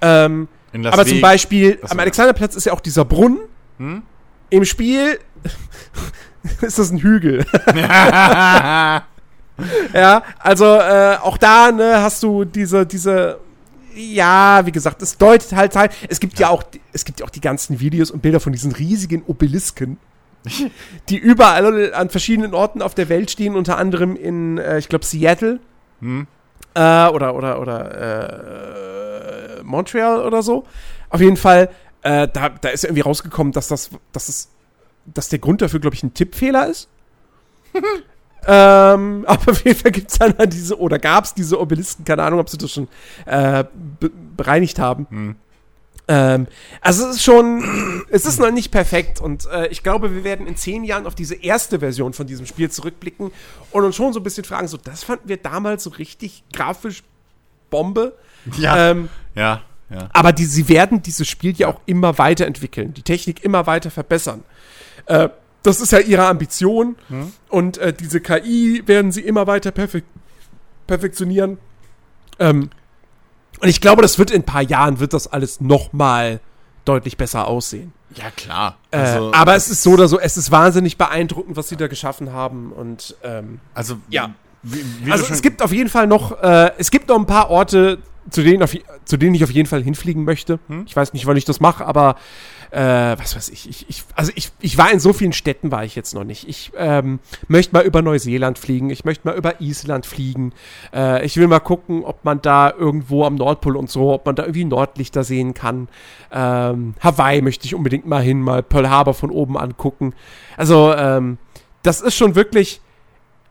Ähm, 0.00 0.48
aber 0.72 1.06
zum 1.06 1.20
Beispiel, 1.20 1.78
am 1.88 1.98
Alexanderplatz 1.98 2.54
ist 2.54 2.66
ja 2.66 2.72
auch 2.72 2.80
dieser 2.80 3.04
Brunnen. 3.04 3.40
Hm? 3.78 4.02
Im 4.50 4.64
Spiel 4.64 5.18
ist 6.60 6.78
das 6.78 6.90
ein 6.90 6.98
Hügel. 6.98 7.44
ja, 9.94 10.22
also 10.38 10.64
äh, 10.64 11.16
auch 11.20 11.36
da 11.36 11.72
ne, 11.72 12.00
hast 12.00 12.22
du 12.22 12.44
diese, 12.44 12.86
diese, 12.86 13.40
ja, 13.94 14.64
wie 14.64 14.72
gesagt, 14.72 15.02
es 15.02 15.18
deutet 15.18 15.52
halt 15.52 15.76
halt, 15.76 15.92
es 16.08 16.20
gibt 16.20 16.38
ja. 16.38 16.48
ja 16.48 16.52
auch, 16.52 16.62
es 16.92 17.04
gibt 17.04 17.20
ja 17.20 17.26
auch 17.26 17.30
die 17.30 17.40
ganzen 17.40 17.80
Videos 17.80 18.10
und 18.10 18.22
Bilder 18.22 18.40
von 18.40 18.52
diesen 18.52 18.72
riesigen 18.72 19.22
Obelisken, 19.24 19.98
die 21.08 21.16
überall 21.16 21.92
an 21.92 22.08
verschiedenen 22.10 22.54
Orten 22.54 22.82
auf 22.82 22.94
der 22.94 23.08
Welt 23.08 23.30
stehen, 23.30 23.56
unter 23.56 23.76
anderem 23.78 24.16
in, 24.16 24.58
äh, 24.58 24.78
ich 24.78 24.88
glaube, 24.88 25.04
Seattle. 25.04 25.60
Hm. 26.00 26.26
Äh, 26.74 27.08
oder, 27.08 27.34
oder, 27.34 27.60
oder, 27.60 29.58
äh, 29.58 29.62
Montreal 29.64 30.24
oder 30.24 30.42
so. 30.42 30.64
Auf 31.10 31.20
jeden 31.20 31.36
Fall, 31.36 31.70
äh, 32.02 32.28
da, 32.28 32.50
da 32.50 32.68
ist 32.68 32.84
irgendwie 32.84 33.00
rausgekommen, 33.00 33.52
dass 33.52 33.66
das, 33.66 33.90
dass 34.12 34.28
es 34.28 34.48
dass 35.14 35.28
der 35.28 35.38
Grund 35.38 35.62
dafür, 35.62 35.80
glaube 35.80 35.94
ich, 35.94 36.02
ein 36.02 36.14
Tippfehler 36.14 36.68
ist. 36.68 36.88
ähm, 38.46 39.24
aber 39.26 39.52
auf 39.52 39.64
jeden 39.64 39.78
Fall 39.78 39.92
gibt 39.92 40.10
es 40.10 40.18
dann 40.18 40.36
halt 40.38 40.52
diese, 40.52 40.78
oder 40.78 40.98
gab 40.98 41.24
es 41.24 41.34
diese 41.34 41.60
Obelisken, 41.60 42.04
keine 42.04 42.22
Ahnung, 42.22 42.40
ob 42.40 42.48
sie 42.48 42.58
das 42.58 42.70
schon 42.70 42.88
äh, 43.26 43.64
be 44.00 44.10
bereinigt 44.36 44.78
haben. 44.78 45.06
Hm. 45.10 45.36
Ähm, 46.10 46.46
also 46.80 47.06
es 47.06 47.16
ist 47.16 47.22
schon, 47.22 48.04
es 48.08 48.24
ist 48.24 48.40
noch 48.40 48.50
nicht 48.50 48.70
perfekt 48.70 49.20
und 49.20 49.46
äh, 49.46 49.66
ich 49.66 49.82
glaube, 49.82 50.14
wir 50.14 50.24
werden 50.24 50.46
in 50.46 50.56
zehn 50.56 50.84
Jahren 50.84 51.06
auf 51.06 51.14
diese 51.14 51.34
erste 51.34 51.80
Version 51.80 52.14
von 52.14 52.26
diesem 52.26 52.46
Spiel 52.46 52.70
zurückblicken 52.70 53.30
und 53.72 53.84
uns 53.84 53.94
schon 53.94 54.14
so 54.14 54.20
ein 54.20 54.22
bisschen 54.22 54.44
fragen, 54.44 54.68
so 54.68 54.78
das 54.78 55.04
fanden 55.04 55.28
wir 55.28 55.36
damals 55.36 55.84
so 55.84 55.90
richtig 55.90 56.44
grafisch 56.52 57.02
Bombe. 57.70 58.16
Ja, 58.56 58.92
ähm, 58.92 59.10
ja, 59.34 59.60
ja. 59.90 60.08
Aber 60.14 60.32
die, 60.32 60.46
sie 60.46 60.70
werden 60.70 61.02
dieses 61.02 61.28
Spiel 61.28 61.54
ja 61.56 61.68
auch 61.68 61.80
immer 61.84 62.16
weiterentwickeln, 62.16 62.94
die 62.94 63.02
Technik 63.02 63.44
immer 63.44 63.66
weiter 63.66 63.90
verbessern. 63.90 64.42
Äh, 65.08 65.28
das 65.62 65.80
ist 65.80 65.92
ja 65.92 65.98
ihre 65.98 66.26
Ambition 66.26 66.96
hm. 67.08 67.32
und 67.48 67.78
äh, 67.78 67.92
diese 67.92 68.20
KI 68.20 68.82
werden 68.86 69.10
sie 69.12 69.22
immer 69.22 69.46
weiter 69.46 69.70
perfek 69.70 70.04
perfektionieren. 70.86 71.58
Ähm, 72.38 72.70
und 73.60 73.68
ich 73.68 73.80
glaube, 73.80 74.00
das 74.00 74.18
wird 74.18 74.30
in 74.30 74.42
ein 74.42 74.46
paar 74.46 74.62
Jahren, 74.62 75.00
wird 75.00 75.12
das 75.12 75.26
alles 75.26 75.60
noch 75.60 75.92
mal 75.92 76.40
deutlich 76.86 77.18
besser 77.18 77.46
aussehen. 77.46 77.92
Ja, 78.14 78.30
klar. 78.30 78.78
Äh, 78.90 78.98
also, 78.98 79.30
äh, 79.30 79.34
aber 79.34 79.54
es 79.54 79.68
ist 79.68 79.82
so 79.82 79.92
oder 79.92 80.08
so, 80.08 80.18
es 80.18 80.36
ist 80.36 80.50
wahnsinnig 80.50 80.96
beeindruckend, 80.96 81.56
was 81.56 81.68
sie 81.68 81.76
da 81.76 81.88
geschaffen 81.88 82.32
haben. 82.32 82.72
Und 82.72 83.16
ähm, 83.22 83.60
also, 83.74 83.98
ja. 84.08 84.30
Wie, 84.62 84.82
wie 85.04 85.12
also 85.12 85.26
es 85.30 85.42
gibt 85.42 85.62
auf 85.62 85.72
jeden 85.72 85.90
Fall 85.90 86.06
noch, 86.06 86.42
äh, 86.42 86.72
es 86.78 86.90
gibt 86.90 87.08
noch 87.08 87.18
ein 87.18 87.26
paar 87.26 87.50
Orte, 87.50 87.98
zu 88.30 88.42
denen, 88.42 88.62
auf, 88.62 88.74
zu 89.04 89.16
denen 89.16 89.34
ich 89.34 89.44
auf 89.44 89.50
jeden 89.50 89.68
Fall 89.68 89.82
hinfliegen 89.82 90.24
möchte. 90.24 90.58
Hm? 90.68 90.84
Ich 90.86 90.96
weiß 90.96 91.12
nicht, 91.12 91.26
wann 91.26 91.36
ich 91.36 91.44
das 91.44 91.60
mache, 91.60 91.84
aber 91.84 92.16
äh, 92.70 92.80
was 93.18 93.34
weiß 93.34 93.48
ich, 93.48 93.68
ich, 93.68 93.86
ich, 93.88 94.04
also 94.14 94.32
ich, 94.34 94.50
ich 94.60 94.76
war 94.76 94.90
in 94.90 95.00
so 95.00 95.12
vielen 95.12 95.32
Städten, 95.32 95.70
war 95.70 95.84
ich 95.84 95.94
jetzt 95.94 96.14
noch 96.14 96.24
nicht. 96.24 96.48
Ich 96.48 96.72
ähm, 96.76 97.18
möchte 97.46 97.74
mal 97.74 97.84
über 97.84 98.02
Neuseeland 98.02 98.58
fliegen, 98.58 98.90
ich 98.90 99.04
möchte 99.04 99.26
mal 99.26 99.36
über 99.36 99.60
Island 99.60 100.06
fliegen. 100.06 100.52
Äh, 100.92 101.24
ich 101.24 101.36
will 101.36 101.46
mal 101.46 101.60
gucken, 101.60 102.04
ob 102.04 102.24
man 102.24 102.42
da 102.42 102.70
irgendwo 102.70 103.24
am 103.24 103.36
Nordpol 103.36 103.76
und 103.76 103.90
so, 103.90 104.12
ob 104.12 104.26
man 104.26 104.36
da 104.36 104.42
irgendwie 104.42 104.64
Nordlichter 104.64 105.24
sehen 105.24 105.54
kann. 105.54 105.88
Ähm, 106.30 106.94
Hawaii 107.00 107.40
möchte 107.42 107.66
ich 107.66 107.74
unbedingt 107.74 108.06
mal 108.06 108.22
hin, 108.22 108.40
mal 108.42 108.62
Pearl 108.62 108.90
Harbor 108.90 109.14
von 109.14 109.30
oben 109.30 109.56
angucken. 109.56 110.14
Also, 110.56 110.92
ähm, 110.94 111.38
das 111.82 112.00
ist 112.00 112.16
schon 112.16 112.34
wirklich 112.34 112.80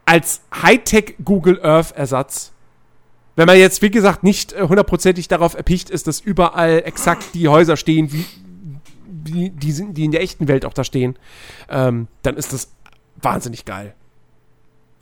als 0.05 0.41
Hightech 0.61 1.15
Google 1.23 1.59
Earth 1.63 1.91
Ersatz 1.95 2.51
wenn 3.37 3.45
man 3.45 3.59
jetzt, 3.59 3.83
wie 3.83 3.91
gesagt, 3.91 4.23
nicht 4.23 4.53
äh, 4.53 4.63
hundertprozentig 4.67 5.27
darauf 5.27 5.53
erpicht 5.53 5.91
ist, 5.91 6.07
dass 6.07 6.19
überall 6.19 6.81
exakt 6.83 7.35
die 7.35 7.47
Häuser 7.47 7.77
stehen, 7.77 8.11
wie, 8.11 8.25
die, 9.07 9.49
die, 9.49 9.71
sind, 9.71 9.97
die 9.97 10.05
in 10.05 10.11
der 10.11 10.21
echten 10.21 10.47
Welt 10.47 10.65
auch 10.65 10.73
da 10.73 10.83
stehen, 10.83 11.17
ähm, 11.69 12.07
dann 12.23 12.35
ist 12.35 12.53
das 12.53 12.71
wahnsinnig 13.21 13.65
geil. 13.65 13.95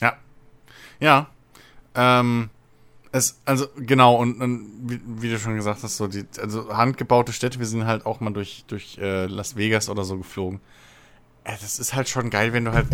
Ja. 0.01 0.17
Ja. 0.99 1.27
Ähm, 1.95 2.49
es, 3.11 3.39
also, 3.45 3.67
genau, 3.77 4.15
und, 4.15 4.41
und 4.41 4.67
wie, 4.81 4.99
wie, 5.05 5.29
du 5.29 5.39
schon 5.39 5.55
gesagt 5.55 5.83
hast, 5.83 5.97
so 5.97 6.07
die, 6.07 6.25
also 6.41 6.75
handgebaute 6.75 7.31
Städte, 7.31 7.59
wir 7.59 7.65
sind 7.65 7.85
halt 7.85 8.05
auch 8.05 8.19
mal 8.19 8.33
durch, 8.33 8.65
durch 8.67 8.97
äh, 8.97 9.25
Las 9.27 9.55
Vegas 9.55 9.89
oder 9.89 10.03
so 10.03 10.17
geflogen. 10.17 10.59
Äh, 11.45 11.53
das 11.61 11.79
ist 11.79 11.93
halt 11.93 12.09
schon 12.09 12.29
geil, 12.29 12.51
wenn 12.51 12.65
du 12.65 12.73
halt 12.73 12.87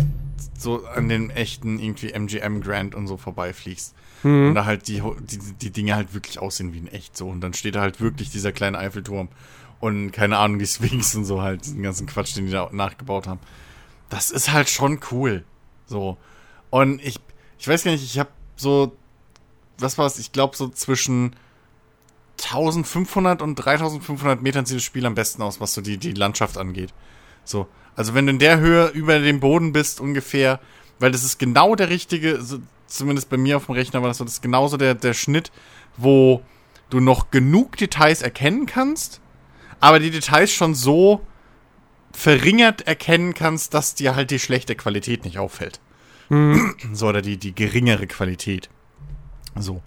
so 0.56 0.86
an 0.86 1.08
den 1.08 1.30
echten 1.30 1.78
irgendwie 1.78 2.12
MGM 2.12 2.60
Grand 2.60 2.94
und 2.94 3.08
so 3.08 3.16
vorbeifliegst. 3.16 3.94
Mhm. 4.22 4.48
Und 4.48 4.54
da 4.54 4.64
halt 4.64 4.86
die, 4.86 5.02
die, 5.20 5.38
die 5.60 5.70
Dinge 5.70 5.96
halt 5.96 6.14
wirklich 6.14 6.38
aussehen 6.38 6.72
wie 6.72 6.78
in 6.78 6.88
echt 6.88 7.16
so. 7.16 7.28
Und 7.28 7.40
dann 7.40 7.54
steht 7.54 7.74
da 7.74 7.80
halt 7.80 8.00
wirklich 8.00 8.30
dieser 8.30 8.52
kleine 8.52 8.78
Eiffelturm 8.78 9.28
und 9.82 10.12
keine 10.12 10.38
Ahnung, 10.38 10.60
die 10.60 10.66
Sphinx 10.66 11.12
und 11.16 11.24
so 11.24 11.42
halt, 11.42 11.64
diesen 11.64 11.82
ganzen 11.82 12.06
Quatsch, 12.06 12.36
den 12.36 12.46
die 12.46 12.52
da 12.52 12.68
nachgebaut 12.70 13.26
haben. 13.26 13.40
Das 14.10 14.30
ist 14.30 14.52
halt 14.52 14.70
schon 14.70 15.00
cool. 15.10 15.44
So. 15.86 16.18
Und 16.70 17.04
ich, 17.04 17.18
ich 17.58 17.66
weiß 17.66 17.82
gar 17.82 17.90
nicht, 17.90 18.04
ich 18.04 18.16
habe 18.16 18.30
so, 18.54 18.96
was 19.78 19.98
war 19.98 20.06
es, 20.06 20.20
ich 20.20 20.30
glaube 20.30 20.56
so 20.56 20.68
zwischen 20.68 21.34
1500 22.44 23.42
und 23.42 23.56
3500 23.56 24.40
Metern 24.40 24.66
sieht 24.66 24.76
das 24.76 24.84
Spiel 24.84 25.04
am 25.04 25.16
besten 25.16 25.42
aus, 25.42 25.60
was 25.60 25.74
so 25.74 25.80
die, 25.80 25.98
die 25.98 26.12
Landschaft 26.12 26.58
angeht. 26.58 26.94
So. 27.44 27.66
Also 27.96 28.14
wenn 28.14 28.26
du 28.26 28.30
in 28.30 28.38
der 28.38 28.60
Höhe 28.60 28.86
über 28.90 29.18
dem 29.18 29.40
Boden 29.40 29.72
bist 29.72 30.00
ungefähr, 30.00 30.60
weil 31.00 31.10
das 31.10 31.24
ist 31.24 31.40
genau 31.40 31.74
der 31.74 31.88
richtige, 31.88 32.40
so, 32.40 32.60
zumindest 32.86 33.30
bei 33.30 33.36
mir 33.36 33.56
auf 33.56 33.66
dem 33.66 33.74
Rechner 33.74 34.00
war 34.00 34.06
das 34.06 34.18
so, 34.18 34.24
das 34.24 34.34
ist 34.34 34.42
genauso 34.42 34.76
der, 34.76 34.94
der 34.94 35.12
Schnitt, 35.12 35.50
wo 35.96 36.40
du 36.88 37.00
noch 37.00 37.32
genug 37.32 37.76
Details 37.78 38.22
erkennen 38.22 38.66
kannst, 38.66 39.20
aber 39.82 39.98
die 39.98 40.12
Details 40.12 40.52
schon 40.52 40.76
so 40.76 41.26
verringert 42.12 42.82
erkennen 42.82 43.34
kannst, 43.34 43.74
dass 43.74 43.96
dir 43.96 44.14
halt 44.14 44.30
die 44.30 44.38
schlechte 44.38 44.76
Qualität 44.76 45.24
nicht 45.24 45.38
auffällt. 45.38 45.80
Mhm. 46.28 46.76
So, 46.92 47.08
oder 47.08 47.20
die, 47.20 47.36
die 47.36 47.52
geringere 47.52 48.06
Qualität. 48.06 48.70
So. 49.56 49.82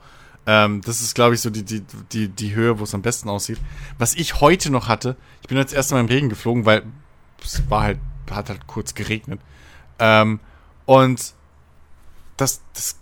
Ähm, 0.45 0.81
das 0.81 0.99
ist, 0.99 1.15
glaube 1.15 1.35
ich, 1.35 1.41
so 1.41 1.49
die, 1.49 1.63
die, 1.63 1.81
die, 2.11 2.27
die 2.27 2.53
Höhe, 2.53 2.77
wo 2.77 2.83
es 2.83 2.93
am 2.93 3.03
besten 3.03 3.29
aussieht. 3.29 3.57
Was 3.97 4.15
ich 4.15 4.41
heute 4.41 4.69
noch 4.69 4.89
hatte, 4.89 5.15
ich 5.41 5.47
bin 5.47 5.57
jetzt 5.57 5.73
erst 5.73 5.93
mal 5.93 6.01
im 6.01 6.07
Regen 6.07 6.27
geflogen, 6.27 6.65
weil 6.65 6.83
es 7.41 7.69
war 7.69 7.83
halt, 7.83 7.99
hat 8.29 8.49
halt 8.49 8.67
kurz 8.67 8.95
geregnet. 8.95 9.39
Ähm, 9.97 10.41
und 10.85 11.33
das, 12.35 12.61
das, 12.73 12.99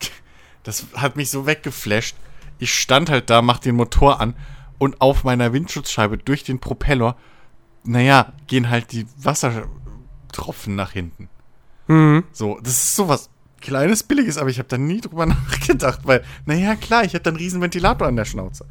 das 0.61 0.85
hat 0.93 1.15
mich 1.15 1.31
so 1.31 1.47
weggeflasht. 1.47 2.15
Ich 2.59 2.71
stand 2.71 3.09
halt 3.09 3.31
da, 3.31 3.41
mach 3.41 3.57
den 3.57 3.75
Motor 3.75 4.21
an 4.21 4.35
und 4.83 4.99
auf 4.99 5.23
meiner 5.23 5.53
Windschutzscheibe 5.53 6.17
durch 6.17 6.43
den 6.43 6.59
Propeller, 6.59 7.15
naja, 7.85 8.33
gehen 8.47 8.69
halt 8.69 8.91
die 8.91 9.07
Wassertropfen 9.15 10.75
nach 10.75 10.91
hinten. 10.91 11.29
Mhm. 11.87 12.25
So, 12.33 12.59
das 12.61 12.73
ist 12.73 12.95
sowas 12.97 13.29
kleines, 13.61 14.03
billiges, 14.03 14.37
aber 14.37 14.49
ich 14.49 14.59
habe 14.59 14.67
da 14.67 14.77
nie 14.77 14.99
drüber 14.99 15.25
nachgedacht, 15.25 16.01
weil, 16.03 16.25
naja, 16.45 16.75
klar, 16.75 17.05
ich 17.05 17.13
hätte 17.13 17.29
einen 17.29 17.37
riesen 17.37 17.61
Ventilator 17.61 18.09
an 18.09 18.17
der 18.17 18.25
Schnauze. 18.25 18.65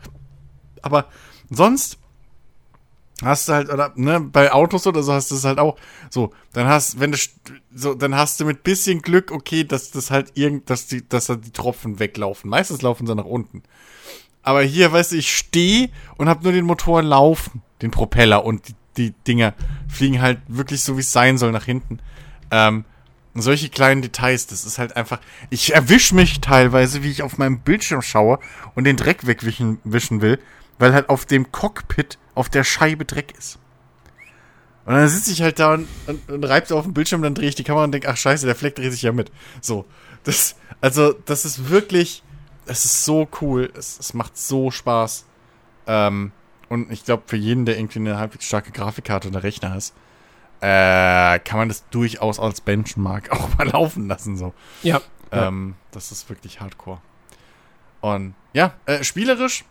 Aber 0.83 1.07
sonst 1.49 1.97
hast 3.23 3.49
du 3.49 3.55
halt, 3.55 3.71
oder, 3.73 3.95
ne, 3.97 4.21
bei 4.21 4.53
Autos 4.53 4.87
oder 4.87 5.03
so 5.03 5.15
hast 5.15 5.31
du 5.31 5.37
es 5.37 5.45
halt 5.47 5.59
auch 5.59 5.79
so, 6.11 6.35
dann 6.53 6.69
hast, 6.69 7.01
wenn 7.01 7.13
du, 7.13 7.19
so, 7.75 7.95
dann 7.95 8.15
hast 8.15 8.39
du 8.39 8.45
mit 8.45 8.65
bisschen 8.65 9.01
Glück, 9.01 9.31
okay, 9.31 9.65
dass 9.65 9.93
das 9.93 10.11
halt 10.11 10.33
irgend, 10.35 10.69
dass 10.69 10.89
die, 10.89 11.09
dass 11.09 11.25
da 11.25 11.37
die 11.37 11.53
Tropfen 11.53 12.01
weglaufen. 12.01 12.51
Meistens 12.51 12.83
laufen 12.83 13.07
sie 13.07 13.15
nach 13.15 13.25
unten. 13.25 13.63
Aber 14.43 14.63
hier, 14.63 14.93
weißt 14.93 15.13
du, 15.13 15.17
ich 15.17 15.35
stehe 15.35 15.91
und 16.17 16.29
habe 16.29 16.43
nur 16.43 16.53
den 16.53 16.65
Motor 16.65 17.03
laufen, 17.03 17.63
den 17.81 17.91
Propeller 17.91 18.45
und 18.45 18.69
die, 18.69 18.75
die 18.97 19.15
Dinger 19.27 19.55
fliegen 19.89 20.21
halt 20.21 20.41
wirklich 20.49 20.83
so, 20.83 20.97
wie 20.97 21.01
es 21.01 21.13
sein 21.13 21.39
soll, 21.39 21.53
nach 21.53 21.65
hinten. 21.65 22.01
Ähm, 22.51 22.85
solche 23.35 23.71
kleinen 23.71 24.03
Details, 24.03 24.47
das 24.47 24.65
ist 24.65 24.79
halt 24.79 24.97
einfach. 24.97 25.21
Ich 25.49 25.75
erwisch 25.75 26.13
mich 26.13 26.41
teilweise, 26.41 27.03
wie 27.03 27.11
ich 27.11 27.23
auf 27.23 27.39
meinem 27.39 27.61
Bildschirm 27.61 28.03
schaue 28.03 28.39
und 28.75 28.85
den 28.85 28.97
Dreck 28.97 29.27
wegwischen 29.27 29.79
wischen 29.85 30.21
will, 30.21 30.39
weil 30.79 30.93
halt 30.93 31.09
auf 31.09 31.25
dem 31.25 31.51
Cockpit 31.51 32.19
auf 32.35 32.49
der 32.49 32.65
Scheibe 32.65 33.05
Dreck 33.05 33.33
ist. 33.39 33.59
Und 34.85 34.95
dann 34.95 35.09
sitze 35.09 35.31
ich 35.31 35.43
halt 35.43 35.59
da 35.61 35.75
und, 35.75 35.89
und, 36.07 36.29
und 36.29 36.45
reibe 36.45 36.75
auf 36.75 36.85
dem 36.85 36.93
Bildschirm, 36.93 37.23
dann 37.23 37.35
drehe 37.35 37.49
ich 37.49 37.55
die 37.55 37.63
Kamera 37.63 37.85
und 37.85 37.93
denke, 37.93 38.09
ach 38.09 38.17
scheiße, 38.17 38.47
der 38.47 38.57
Fleck 38.57 38.75
dreht 38.75 38.93
sich 38.93 39.03
ja 39.03 39.13
mit. 39.13 39.31
So. 39.61 39.87
Das, 40.25 40.57
also, 40.81 41.13
das 41.13 41.45
ist 41.45 41.69
wirklich 41.71 42.23
es 42.67 42.85
ist 42.85 43.05
so 43.05 43.29
cool. 43.41 43.71
Es, 43.77 43.99
es 43.99 44.15
macht 44.15 44.37
so 44.37 44.71
Spaß. 44.71 45.27
Ähm, 45.87 46.33
und 46.69 46.91
ich 46.91 47.05
glaube, 47.05 47.25
für 47.27 47.37
jeden, 47.37 47.67
der 47.67 47.77
irgendwie 47.77 47.99
eine 47.99 48.19
halbwegs 48.19 48.47
starke 48.47 48.73
Grafikkarte 48.73 49.29
oder 49.29 49.43
Rechner 49.43 49.77
ist, 49.77 49.95
äh, 50.61 51.39
kann 51.41 51.59
man 51.59 51.69
das 51.69 51.89
durchaus 51.91 52.39
als 52.39 52.61
Benchmark 52.61 53.31
auch 53.33 53.57
mal 53.59 53.69
laufen 53.69 54.09
lassen. 54.09 54.37
So. 54.37 54.55
Ja. 54.83 55.01
Ähm. 55.31 55.75
Das 55.91 56.13
ist 56.13 56.29
wirklich 56.31 56.61
hardcore. 56.61 57.01
Und 58.01 58.35
ja, 58.53 58.73
äh, 58.87 59.05
spielerisch, 59.05 59.65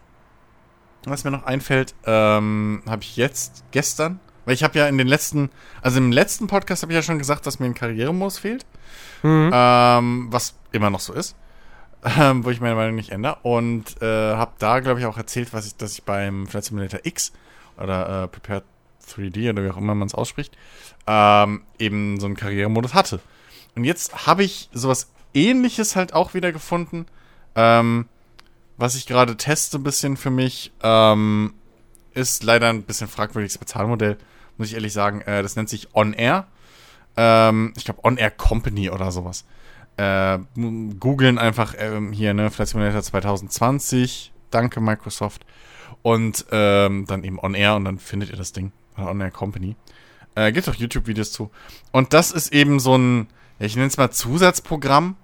was 1.05 1.23
mir 1.23 1.31
noch 1.31 1.43
einfällt, 1.43 1.95
ähm, 2.05 2.83
habe 2.87 3.01
ich 3.01 3.17
jetzt 3.17 3.63
gestern, 3.71 4.19
weil 4.45 4.53
ich 4.53 4.63
habe 4.63 4.77
ja 4.77 4.87
in 4.87 4.97
den 4.97 5.07
letzten, 5.07 5.49
also 5.81 5.97
im 5.97 6.11
letzten 6.11 6.47
Podcast 6.47 6.83
habe 6.83 6.93
ich 6.93 6.95
ja 6.95 7.01
schon 7.01 7.17
gesagt, 7.17 7.47
dass 7.47 7.59
mir 7.59 7.65
ein 7.65 7.73
Karrieremodus 7.73 8.37
fehlt. 8.37 8.65
Mhm. 9.23 9.51
Ähm, 9.53 10.27
was 10.29 10.55
immer 10.71 10.89
noch 10.89 10.99
so 10.99 11.13
ist 11.13 11.35
ähm, 12.03 12.43
wo 12.43 12.49
ich 12.49 12.61
meine 12.61 12.75
Meinung 12.75 12.95
nicht 12.95 13.11
ändere. 13.11 13.37
Und 13.43 14.01
äh, 14.01 14.35
habe 14.35 14.53
da, 14.59 14.79
glaube 14.79 14.99
ich, 14.99 15.05
auch 15.05 15.17
erzählt, 15.17 15.53
was 15.53 15.67
ich, 15.67 15.75
dass 15.75 15.93
ich 15.93 16.03
beim 16.03 16.47
Flight 16.47 16.65
Simulator 16.65 16.99
X 17.03 17.31
oder 17.77 18.23
äh, 18.23 18.27
Prepared 18.27 18.63
3D 19.07 19.49
oder 19.49 19.63
wie 19.63 19.69
auch 19.69 19.77
immer 19.77 19.95
man 19.95 20.07
es 20.07 20.15
ausspricht, 20.15 20.57
ähm, 21.07 21.63
eben 21.79 22.19
so 22.19 22.25
einen 22.27 22.35
Karrieremodus 22.35 22.93
hatte. 22.93 23.19
Und 23.75 23.83
jetzt 23.83 24.27
habe 24.27 24.43
ich 24.43 24.69
sowas 24.73 25.11
ähnliches 25.33 25.95
halt 25.95 26.13
auch 26.13 26.33
wieder 26.33 26.51
gefunden, 26.51 27.05
ähm, 27.55 28.07
was 28.77 28.95
ich 28.95 29.05
gerade 29.05 29.37
teste 29.37 29.77
ein 29.77 29.83
bisschen 29.83 30.17
für 30.17 30.31
mich, 30.31 30.71
ähm, 30.81 31.53
ist 32.13 32.43
leider 32.43 32.69
ein 32.69 32.83
bisschen 32.83 33.07
fragwürdiges 33.07 33.57
Bezahlmodell, 33.57 34.17
muss 34.57 34.69
ich 34.69 34.73
ehrlich 34.73 34.93
sagen. 34.93 35.21
Äh, 35.21 35.43
das 35.43 35.55
nennt 35.55 35.69
sich 35.69 35.95
On 35.95 36.13
Air. 36.13 36.47
Ähm, 37.15 37.73
ich 37.77 37.85
glaube 37.85 38.03
On 38.03 38.17
Air 38.17 38.31
Company 38.31 38.89
oder 38.89 39.11
sowas 39.11 39.45
äh, 39.97 40.39
googeln 40.99 41.37
einfach 41.37 41.75
ähm, 41.77 42.11
hier, 42.11 42.33
ne, 42.33 42.49
Flight 42.51 42.69
Simulator 42.69 43.01
2020, 43.01 44.33
danke 44.49 44.81
Microsoft. 44.81 45.45
Und 46.03 46.45
ähm, 46.51 47.05
dann 47.07 47.23
eben 47.23 47.39
On 47.39 47.53
Air 47.53 47.75
und 47.75 47.85
dann 47.85 47.99
findet 47.99 48.31
ihr 48.31 48.37
das 48.37 48.53
Ding. 48.53 48.71
On 48.97 49.21
Air 49.21 49.29
Company. 49.31 49.75
Äh, 50.33 50.51
gibt 50.51 50.67
auch 50.67 50.75
YouTube-Videos 50.75 51.31
zu. 51.31 51.51
Und 51.91 52.13
das 52.13 52.31
ist 52.31 52.53
eben 52.53 52.79
so 52.79 52.97
ein, 52.97 53.27
ich 53.59 53.75
nenne 53.75 53.87
es 53.87 53.97
mal 53.97 54.09
Zusatzprogramm, 54.09 55.15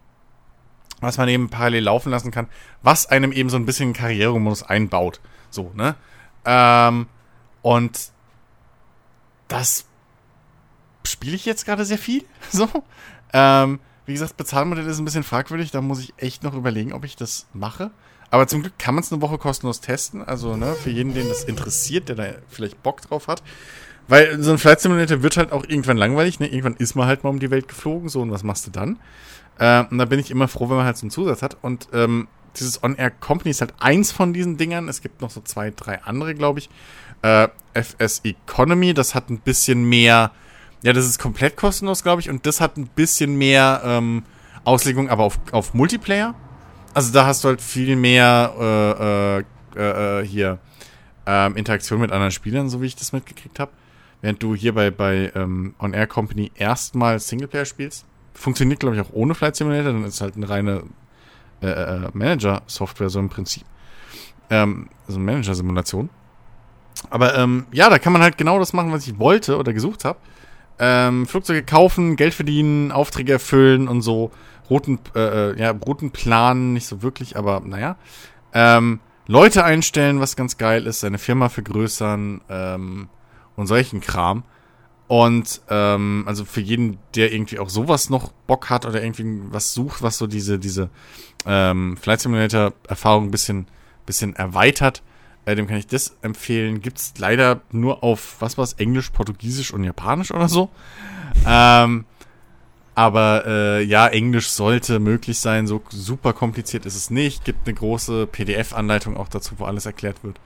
was 0.99 1.17
man 1.17 1.29
eben 1.29 1.49
parallel 1.49 1.83
laufen 1.83 2.11
lassen 2.11 2.31
kann, 2.31 2.47
was 2.81 3.07
einem 3.07 3.31
eben 3.31 3.49
so 3.49 3.57
ein 3.57 3.65
bisschen 3.65 3.93
Karrieremodus 3.93 4.63
einbaut. 4.63 5.19
So, 5.49 5.71
ne? 5.75 5.95
Ähm, 6.45 7.07
Und 7.61 8.11
das 9.47 9.85
spiele 11.05 11.35
ich 11.35 11.45
jetzt 11.45 11.65
gerade 11.65 11.85
sehr 11.85 11.97
viel. 11.97 12.23
So. 12.51 12.67
Ähm, 13.33 13.79
wie 14.07 14.13
gesagt, 14.13 14.37
Bezahlmodell 14.37 14.87
ist 14.87 14.97
ein 14.97 15.05
bisschen 15.05 15.23
fragwürdig. 15.23 15.69
Da 15.69 15.81
muss 15.81 15.99
ich 15.99 16.13
echt 16.17 16.41
noch 16.43 16.55
überlegen, 16.55 16.93
ob 16.93 17.03
ich 17.03 17.15
das 17.15 17.45
mache. 17.53 17.91
Aber 18.31 18.47
zum 18.47 18.61
Glück 18.61 18.79
kann 18.79 18.95
man 18.95 19.03
es 19.03 19.11
eine 19.11 19.21
Woche 19.21 19.37
kostenlos 19.37 19.81
testen. 19.81 20.21
Also, 20.21 20.55
ne, 20.55 20.73
für 20.73 20.89
jeden, 20.89 21.13
den 21.13 21.27
das 21.27 21.43
interessiert, 21.43 22.09
der 22.09 22.15
da 22.15 22.25
vielleicht 22.47 22.81
Bock 22.83 23.01
drauf 23.01 23.27
hat. 23.27 23.43
Weil 24.07 24.41
so 24.41 24.51
ein 24.51 24.57
Flight 24.57 24.79
Simulator 24.79 25.21
wird 25.21 25.35
halt 25.35 25.51
auch 25.51 25.65
irgendwann 25.67 25.97
langweilig, 25.97 26.39
ne? 26.39 26.47
Irgendwann 26.47 26.75
ist 26.77 26.95
man 26.95 27.07
halt 27.07 27.23
mal 27.25 27.29
um 27.29 27.39
die 27.39 27.51
Welt 27.51 27.67
geflogen, 27.67 28.07
so, 28.07 28.21
und 28.21 28.31
was 28.31 28.43
machst 28.43 28.65
du 28.65 28.71
dann? 28.71 28.99
Äh, 29.59 29.83
und 29.91 29.97
da 29.97 30.05
bin 30.05 30.19
ich 30.19 30.31
immer 30.31 30.47
froh, 30.47 30.69
wenn 30.69 30.77
man 30.77 30.85
halt 30.85 30.97
so 30.97 31.03
einen 31.03 31.11
Zusatz 31.11 31.41
hat. 31.41 31.57
Und 31.61 31.89
ähm, 31.91 32.29
dieses 32.57 32.81
On-Air 32.83 33.11
Company 33.11 33.51
ist 33.51 33.59
halt 33.59 33.73
eins 33.79 34.13
von 34.13 34.31
diesen 34.31 34.55
Dingern. 34.57 34.87
Es 34.87 35.01
gibt 35.01 35.21
noch 35.21 35.29
so 35.29 35.41
zwei, 35.41 35.71
drei 35.75 36.01
andere, 36.03 36.33
glaube 36.33 36.59
ich. 36.59 36.69
Äh, 37.21 37.49
FS 37.73 38.21
Economy, 38.23 38.93
das 38.93 39.15
hat 39.15 39.29
ein 39.29 39.39
bisschen 39.39 39.83
mehr, 39.83 40.31
ja, 40.83 40.93
das 40.93 41.05
ist 41.05 41.19
komplett 41.19 41.57
kostenlos, 41.57 42.03
glaube 42.03 42.21
ich, 42.21 42.29
und 42.29 42.45
das 42.45 42.61
hat 42.61 42.77
ein 42.77 42.87
bisschen 42.87 43.37
mehr 43.37 43.81
ähm, 43.83 44.23
Auslegung, 44.63 45.09
aber 45.09 45.23
auf, 45.23 45.39
auf 45.51 45.73
Multiplayer. 45.73 46.35
Also 46.93 47.13
da 47.13 47.25
hast 47.25 47.43
du 47.43 47.49
halt 47.49 47.61
viel 47.61 47.95
mehr 47.95 48.53
äh, 48.59 49.39
äh, 49.39 49.43
äh, 49.75 50.21
äh 50.21 50.25
hier 50.25 50.59
ähm, 51.25 51.55
Interaktion 51.55 51.99
mit 51.99 52.11
anderen 52.11 52.31
Spielern, 52.31 52.69
so 52.69 52.81
wie 52.81 52.85
ich 52.87 52.95
das 52.95 53.13
mitgekriegt 53.13 53.59
habe. 53.59 53.71
Während 54.21 54.41
du 54.41 54.55
hier 54.55 54.73
bei, 54.73 54.89
bei 54.89 55.31
ähm, 55.35 55.75
On 55.79 55.93
Air 55.93 56.07
Company 56.07 56.51
erstmal 56.55 57.19
Singleplayer 57.19 57.65
spielst. 57.65 58.05
Funktioniert, 58.33 58.79
glaube 58.79 58.95
ich, 58.95 59.01
auch 59.01 59.11
ohne 59.13 59.35
Flight 59.35 59.55
Simulator, 59.55 59.93
dann 59.93 60.03
ist 60.05 60.21
halt 60.21 60.35
eine 60.35 60.49
reine 60.49 60.83
äh, 61.61 61.67
äh, 61.67 62.09
Manager-Software, 62.13 63.09
so 63.09 63.19
im 63.19 63.29
Prinzip. 63.29 63.63
Ähm, 64.49 64.89
so 65.07 65.15
eine 65.15 65.25
Manager-Simulation. 65.25 66.09
Aber 67.09 67.37
ähm, 67.37 67.67
ja, 67.71 67.89
da 67.89 67.99
kann 67.99 68.13
man 68.13 68.21
halt 68.21 68.37
genau 68.37 68.57
das 68.59 68.73
machen, 68.73 68.91
was 68.91 69.07
ich 69.07 69.19
wollte 69.19 69.57
oder 69.57 69.73
gesucht 69.73 70.05
habe. 70.05 70.19
Ähm, 70.79 71.25
Flugzeuge 71.25 71.63
kaufen, 71.63 72.15
Geld 72.15 72.33
verdienen, 72.33 72.91
Aufträge 72.91 73.33
erfüllen 73.33 73.87
und 73.87 74.01
so. 74.01 74.31
Routen, 74.69 74.99
äh, 75.15 75.51
äh, 75.51 75.59
ja, 75.59 75.71
Routen 75.71 76.11
planen, 76.11 76.73
nicht 76.73 76.87
so 76.87 77.01
wirklich, 77.01 77.37
aber 77.37 77.61
naja. 77.61 77.95
Ähm, 78.53 78.99
Leute 79.27 79.63
einstellen, 79.63 80.19
was 80.19 80.35
ganz 80.35 80.57
geil 80.57 80.87
ist, 80.87 81.01
seine 81.01 81.17
Firma 81.17 81.49
vergrößern 81.49 82.41
ähm, 82.49 83.09
und 83.55 83.67
solchen 83.67 84.01
Kram. 84.01 84.43
Und 85.07 85.61
ähm, 85.69 86.23
also 86.27 86.43
für 86.43 86.59
jeden, 86.59 86.97
der 87.15 87.31
irgendwie 87.31 87.59
auch 87.59 87.69
sowas 87.69 88.09
noch 88.09 88.31
Bock 88.45 88.69
hat 88.69 88.85
oder 88.85 89.01
irgendwie 89.01 89.41
was 89.51 89.73
sucht, 89.73 90.01
was 90.01 90.17
so 90.17 90.27
diese, 90.27 90.59
diese 90.59 90.89
ähm, 91.45 91.95
Flight 91.97 92.21
Simulator-Erfahrung 92.21 93.25
ein 93.25 93.31
bisschen, 93.31 93.67
bisschen 94.05 94.35
erweitert, 94.35 95.01
äh, 95.47 95.55
dem 95.55 95.65
kann 95.65 95.77
ich 95.77 95.87
das 95.87 96.17
empfehlen. 96.21 96.81
Gibt's 96.81 97.13
leider 97.17 97.61
nur 97.71 98.03
auf, 98.03 98.35
was 98.39 98.57
war's, 98.57 98.73
Englisch, 98.73 99.11
Portugiesisch 99.11 99.73
und 99.73 99.85
Japanisch 99.85 100.31
oder 100.31 100.49
so. 100.49 100.69
Ähm, 101.45 102.03
aber 102.95 103.45
äh, 103.45 103.83
ja, 103.83 104.07
Englisch 104.07 104.49
sollte 104.49 104.99
möglich 104.99 105.39
sein. 105.39 105.65
So 105.65 105.81
super 105.89 106.33
kompliziert 106.33 106.85
ist 106.85 106.95
es 106.95 107.09
nicht. 107.09 107.45
Gibt 107.45 107.65
eine 107.65 107.75
große 107.75 108.27
PDF-Anleitung 108.27 109.15
auch 109.15 109.29
dazu, 109.29 109.55
wo 109.57 109.63
alles 109.63 109.85
erklärt 109.85 110.21
wird. 110.23 110.37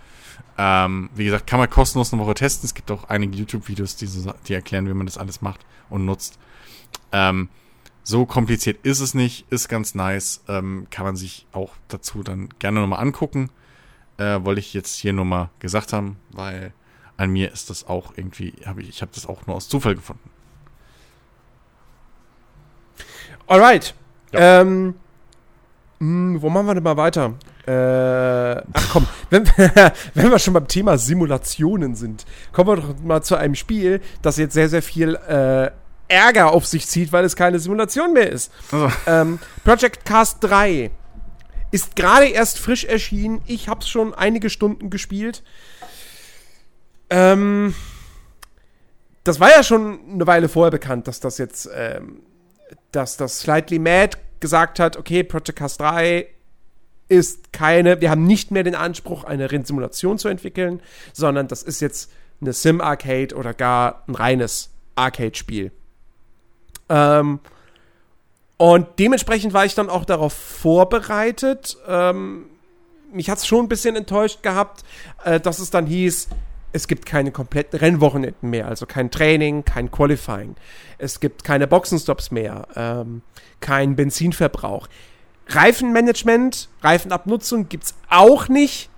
Ähm, 0.60 1.10
wie 1.16 1.26
gesagt, 1.26 1.48
kann 1.48 1.60
man 1.60 1.70
kostenlos 1.70 2.14
eine 2.14 2.22
Woche 2.22 2.36
testen. 2.36 2.68
Es 2.68 2.76
gibt 2.76 2.92
auch 2.92 3.06
einige 3.06 3.36
YouTube-Videos, 3.38 3.96
die, 3.96 4.06
so, 4.06 4.32
die 4.48 4.54
erklären, 4.54 4.88
wie 4.88 4.94
man 4.94 5.08
das 5.08 5.18
alles 5.18 5.42
macht 5.42 5.66
und 5.90 6.06
nutzt. 6.06 6.38
Ähm, 7.12 7.50
so 8.04 8.28
kompliziert 8.28 8.80
ist 8.84 9.00
es 9.00 9.16
nicht, 9.16 9.46
ist 9.50 9.68
ganz 9.68 9.96
nice. 9.96 10.44
Ähm, 10.48 10.86
kann 10.92 11.06
man 11.06 11.16
sich 11.16 11.48
auch 11.54 11.74
dazu 11.88 12.22
dann 12.22 12.50
gerne 12.60 12.82
nochmal 12.82 13.00
angucken. 13.00 13.50
Äh, 14.22 14.45
wollte 14.45 14.59
ich 14.59 14.74
jetzt 14.75 14.98
hier 14.98 15.14
nur 15.14 15.25
mal 15.25 15.50
gesagt 15.58 15.93
haben, 15.93 16.17
weil 16.30 16.74
an 17.17 17.32
mir 17.32 17.51
ist 17.51 17.72
das 17.72 17.88
auch 17.88 18.14
irgendwie, 18.16 18.53
habe 18.67 18.83
ich, 18.83 18.90
ich 18.90 19.01
habe 19.01 19.11
das 19.16 19.25
auch 19.25 19.48
nur 19.48 19.56
aus 19.56 19.67
Zufall 19.67 19.95
gefunden. 19.95 20.30
Alright. 23.48 23.95
Ja. 24.32 24.61
Ähm, 24.61 24.93
mh, 25.98 26.35
hm, 26.35 26.41
wo 26.41 26.50
machen 26.51 26.67
wir 26.67 26.75
denn 26.75 26.83
mal 26.83 26.98
weiter? 26.98 27.33
Äh, 27.66 28.61
ach 28.74 28.90
komm, 28.91 29.08
wenn, 29.32 29.48
wenn 30.14 30.30
wir 30.30 30.40
schon 30.40 30.53
beim 30.53 30.67
Thema 30.67 31.00
Simulationen 31.00 31.95
sind, 31.95 32.25
kommen 32.51 32.69
wir 32.69 32.75
doch 32.75 33.00
mal 33.00 33.24
zu 33.24 33.35
einem 33.38 33.56
Spiel, 33.56 34.01
das 34.22 34.38
jetzt 34.38 34.53
sehr, 34.53 34.69
sehr 34.69 34.83
viel 34.83 35.16
äh, 35.16 35.72
Ärger 36.08 36.51
auf 36.51 36.67
sich 36.67 36.85
zieht, 36.88 37.11
weil 37.11 37.25
es 37.25 37.35
keine 37.35 37.58
Simulation 37.58 38.14
mehr 38.14 38.30
ist. 38.30 38.51
Also. 38.72 38.91
Ähm, 39.08 39.40
Project 39.64 40.06
Cast 40.06 40.43
3 40.43 40.91
ist 41.72 41.95
gerade 41.95 42.27
erst 42.27 42.59
frisch 42.59 42.85
erschienen. 42.85 43.41
Ich 43.48 43.67
habe 43.67 43.82
es 43.82 43.90
schon 43.90 44.14
einige 44.14 44.50
Stunden 44.50 44.90
gespielt. 44.90 45.43
Ähm, 47.09 47.74
das 49.24 49.40
war 49.40 49.50
ja 49.50 49.64
schon 49.64 50.00
eine 50.09 50.27
Weile 50.27 50.50
vorher 50.50 50.72
bekannt, 50.72 51.08
dass 51.08 51.19
das 51.19 51.38
jetzt, 51.38 51.69
ähm, 51.74 52.22
dass 52.91 53.17
das 53.17 53.40
Slightly 53.40 53.80
Mad 53.80 54.17
gesagt 54.40 54.80
hat, 54.80 54.98
okay, 54.98 55.24
Project 55.24 55.59
Cast 55.59 55.80
3 55.80 56.27
ist 57.08 57.51
keine, 57.51 58.00
wir 58.01 58.09
haben 58.09 58.25
nicht 58.25 58.51
mehr 58.51 58.64
den 58.64 58.75
Anspruch, 58.75 59.25
eine 59.25 59.51
Rennsimulation 59.51 60.17
zu 60.17 60.30
entwickeln, 60.30 60.82
sondern 61.14 61.48
das 61.48 61.61
ist 61.61 61.82
jetzt 61.82 62.11
eine 62.40 62.53
Sim-Arcade 62.53 63.35
oder 63.35 63.53
gar 63.53 64.03
ein 64.08 64.16
reines 64.16 64.72
Arcade-Spiel. 64.95 65.72
Ähm, 66.90 67.40
und 68.61 68.85
dementsprechend 68.99 69.53
war 69.53 69.65
ich 69.65 69.73
dann 69.73 69.90
auch 69.90 70.06
darauf 70.06 70.33
vorbereitet. 70.33 71.77
Ähm, 71.88 72.45
mich 73.11 73.27
hat 73.27 73.40
es 73.40 73.48
schon 73.48 73.65
ein 73.65 73.67
bisschen 73.67 73.95
enttäuscht 73.95 74.43
gehabt, 74.43 74.83
äh, 75.23 75.40
dass 75.40 75.57
es 75.57 75.72
dann 75.72 75.88
hieß, 75.88 76.27
es 76.72 76.88
gibt 76.88 77.07
keine 77.07 77.31
kompletten 77.31 77.80
Rennwochenenden 77.80 78.51
mehr, 78.51 78.67
also 78.67 78.85
kein 78.85 79.09
Training, 79.09 79.65
kein 79.65 79.90
Qualifying. 79.90 80.57
Es 80.99 81.19
gibt 81.19 81.43
keine 81.43 81.65
Boxenstops 81.65 82.30
mehr, 82.30 82.67
ähm, 82.75 83.23
kein 83.61 83.95
Benzinverbrauch. 83.95 84.88
Reifenmanagement, 85.48 86.69
Reifenabnutzung 86.83 87.67
gibt 87.67 87.85
es 87.85 87.95
auch 88.11 88.48
nicht. 88.48 88.91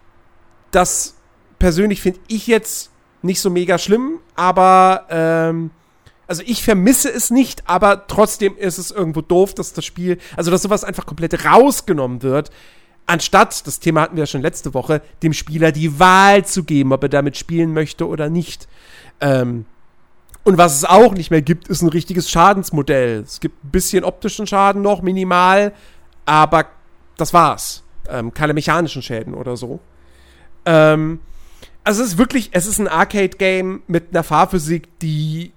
Das 0.71 1.15
persönlich 1.57 2.01
finde 2.01 2.19
ich 2.27 2.47
jetzt 2.47 2.91
nicht 3.21 3.39
so 3.39 3.49
mega 3.49 3.77
schlimm, 3.77 4.19
aber 4.35 5.05
ähm, 5.09 5.71
also 6.33 6.41
ich 6.47 6.63
vermisse 6.63 7.11
es 7.11 7.29
nicht, 7.29 7.69
aber 7.69 8.07
trotzdem 8.07 8.57
ist 8.57 8.79
es 8.79 8.89
irgendwo 8.89 9.21
doof, 9.21 9.53
dass 9.53 9.73
das 9.73 9.85
Spiel, 9.85 10.17
also 10.35 10.49
dass 10.49 10.63
sowas 10.63 10.83
einfach 10.83 11.05
komplett 11.05 11.45
rausgenommen 11.45 12.23
wird, 12.23 12.49
anstatt, 13.05 13.67
das 13.67 13.79
Thema 13.79 14.01
hatten 14.01 14.15
wir 14.15 14.23
ja 14.23 14.25
schon 14.25 14.41
letzte 14.41 14.73
Woche, 14.73 15.03
dem 15.21 15.33
Spieler 15.33 15.71
die 15.71 15.99
Wahl 15.99 16.43
zu 16.43 16.63
geben, 16.63 16.91
ob 16.91 17.03
er 17.03 17.09
damit 17.09 17.37
spielen 17.37 17.71
möchte 17.71 18.07
oder 18.07 18.31
nicht. 18.31 18.67
Ähm, 19.21 19.65
und 20.43 20.57
was 20.57 20.75
es 20.75 20.85
auch 20.85 21.13
nicht 21.13 21.29
mehr 21.29 21.43
gibt, 21.43 21.67
ist 21.67 21.83
ein 21.83 21.89
richtiges 21.89 22.31
Schadensmodell. 22.31 23.19
Es 23.19 23.39
gibt 23.39 23.63
ein 23.63 23.69
bisschen 23.69 24.03
optischen 24.03 24.47
Schaden 24.47 24.81
noch, 24.81 25.03
minimal, 25.03 25.71
aber 26.25 26.65
das 27.15 27.31
war's. 27.31 27.83
Ähm, 28.09 28.33
keine 28.33 28.55
mechanischen 28.55 29.03
Schäden 29.03 29.35
oder 29.35 29.55
so. 29.55 29.81
Ähm, 30.65 31.19
also 31.83 32.01
es 32.01 32.13
ist 32.13 32.17
wirklich, 32.17 32.49
es 32.53 32.65
ist 32.65 32.79
ein 32.79 32.87
Arcade-Game 32.87 33.83
mit 33.85 34.07
einer 34.09 34.23
Fahrphysik, 34.23 34.97
die 34.97 35.53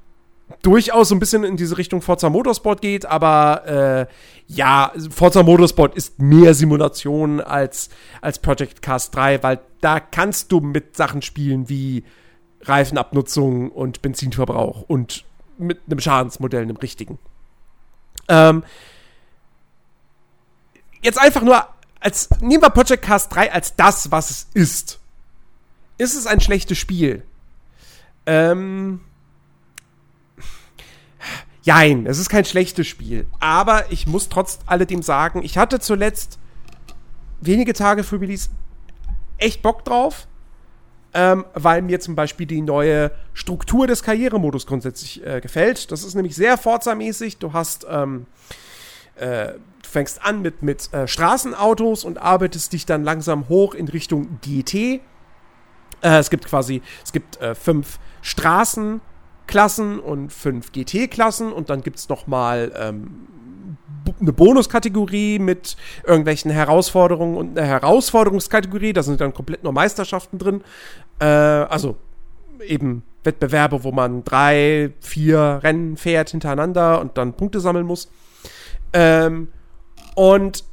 durchaus 0.63 1.09
so 1.09 1.15
ein 1.15 1.19
bisschen 1.19 1.45
in 1.45 1.57
diese 1.57 1.79
Richtung 1.79 2.03
Forza 2.03 2.31
Motorsport 2.31 2.81
geht, 2.81 3.07
aber 3.07 4.09
äh, 4.09 4.13
ja, 4.47 4.93
Forza 5.11 5.43
Motorsport 5.43 5.97
ist 5.97 6.21
mehr 6.21 6.55
Simulation 6.55 7.41
als, 7.41 7.91
als 8.21 8.39
Project 8.39 8.83
Cast 8.83 9.15
3, 9.15 9.43
weil 9.43 9.61
da 9.81 9.99
kannst 10.01 10.53
du 10.53 10.61
mit 10.61 10.97
Sachen 10.97 11.23
spielen 11.23 11.69
wie 11.69 12.05
Reifenabnutzung 12.63 13.71
und 13.71 14.03
Benzinverbrauch 14.03 14.83
und 14.83 15.25
mit 15.59 15.81
einem 15.87 16.01
Schadensmodell, 16.01 16.63
einem 16.63 16.77
richtigen. 16.77 17.19
Ähm, 18.29 18.63
jetzt 21.03 21.19
einfach 21.19 21.43
nur 21.43 21.65
als, 22.01 22.29
nehmen 22.41 22.63
wir 22.63 22.71
Project 22.71 23.03
Cast 23.03 23.35
3 23.35 23.53
als 23.53 23.75
das, 23.75 24.11
was 24.13 24.31
es 24.31 24.47
ist. 24.55 25.01
Ist 25.99 26.15
es 26.15 26.27
ein 26.27 26.41
schlechtes 26.41 26.79
Spiel? 26.79 27.23
Ähm, 28.27 29.01
Jein, 31.67 32.07
es 32.07 32.21
ist 32.21 32.29
kein 32.29 32.45
schlechtes 32.45 32.87
Spiel. 32.87 33.27
Aber 33.41 33.91
ich 33.91 34.07
muss 34.07 34.29
trotz 34.29 34.61
alledem 34.67 35.03
sagen, 35.03 35.43
ich 35.43 35.59
hatte 35.59 35.81
zuletzt 35.81 36.39
wenige 37.41 37.73
Tage 37.73 38.05
für 38.05 38.21
Release 38.21 38.51
echt 39.39 39.63
Bock 39.63 39.85
drauf, 39.85 40.29
ähm, 41.13 41.45
weil 41.55 41.83
mir 41.83 41.99
zum 41.99 42.15
Beispiel 42.15 42.47
die 42.47 42.61
neue 42.61 43.11
Struktur 43.35 43.89
des 43.89 44.05
Karrieremodus 44.05 44.65
grundsätzlich 44.65 45.27
äh, 45.27 45.41
gefällt. 45.41 45.91
Das 45.91 46.05
ist 46.05 46.15
nämlich 46.15 46.37
sehr 46.37 46.57
Forza-mäßig. 46.57 47.39
Du 47.39 47.53
hast, 47.53 47.85
ähm, 47.91 48.27
äh, 49.17 49.55
du 49.55 49.59
fängst 49.91 50.25
an 50.25 50.43
mit, 50.43 50.63
mit 50.63 50.95
äh, 50.95 51.09
Straßenautos 51.09 52.05
und 52.05 52.19
arbeitest 52.19 52.75
dich 52.75 52.87
dann 52.87 53.03
langsam 53.03 53.49
hoch 53.49 53.75
in 53.75 53.89
Richtung 53.89 54.39
GT. 54.41 54.75
Äh, 54.75 55.01
es 56.01 56.31
gibt 56.31 56.47
quasi, 56.47 56.81
es 57.05 57.11
gibt 57.11 57.41
äh, 57.41 57.57
fünf 57.57 57.99
Straßen, 58.23 59.01
Klassen 59.47 59.99
und 59.99 60.33
fünf 60.33 60.73
GT-Klassen 60.73 61.53
und 61.53 61.71
dann 61.71 61.83
gibt 61.83 61.99
es 61.99 62.09
nochmal 62.09 62.73
ähm, 62.77 63.27
eine 64.21 64.33
Bonuskategorie 64.33 65.39
mit 65.39 65.77
irgendwelchen 66.05 66.51
Herausforderungen 66.51 67.37
und 67.37 67.59
eine 67.59 67.67
Herausforderungskategorie, 67.67 68.93
da 68.93 69.03
sind 69.03 69.21
dann 69.21 69.35
komplett 69.35 69.65
nur 69.65 69.73
Meisterschaften 69.73 70.39
drin. 70.39 70.63
Äh, 71.19 71.27
also 71.27 71.97
eben 72.67 73.03
Wettbewerbe, 73.25 73.85
wo 73.85 73.93
man 73.93 74.25
drei, 74.25 74.93
vier 75.01 75.61
Rennen 75.63 75.97
fährt 75.97 76.31
hintereinander 76.31 77.01
und 77.01 77.19
dann 77.19 77.35
Punkte 77.35 77.61
sammeln 77.61 77.87
muss. 77.87 78.09
Ähm, 78.93 79.49
und 80.15 80.65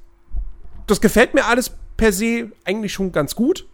das 0.87 1.01
gefällt 1.01 1.33
mir 1.33 1.45
alles 1.45 1.71
per 1.97 2.11
se 2.11 2.51
eigentlich 2.65 2.93
schon 2.93 3.11
ganz 3.11 3.35
gut. 3.35 3.67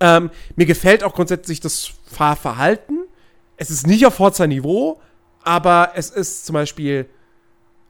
Ähm, 0.00 0.30
mir 0.56 0.66
gefällt 0.66 1.04
auch 1.04 1.14
grundsätzlich 1.14 1.60
das 1.60 1.92
Fahrverhalten. 2.06 2.99
Es 3.60 3.70
ist 3.70 3.86
nicht 3.86 4.06
auf 4.06 4.14
Forza-Niveau, 4.14 5.02
aber 5.42 5.92
es 5.94 6.08
ist 6.08 6.46
zum 6.46 6.54
Beispiel. 6.54 7.06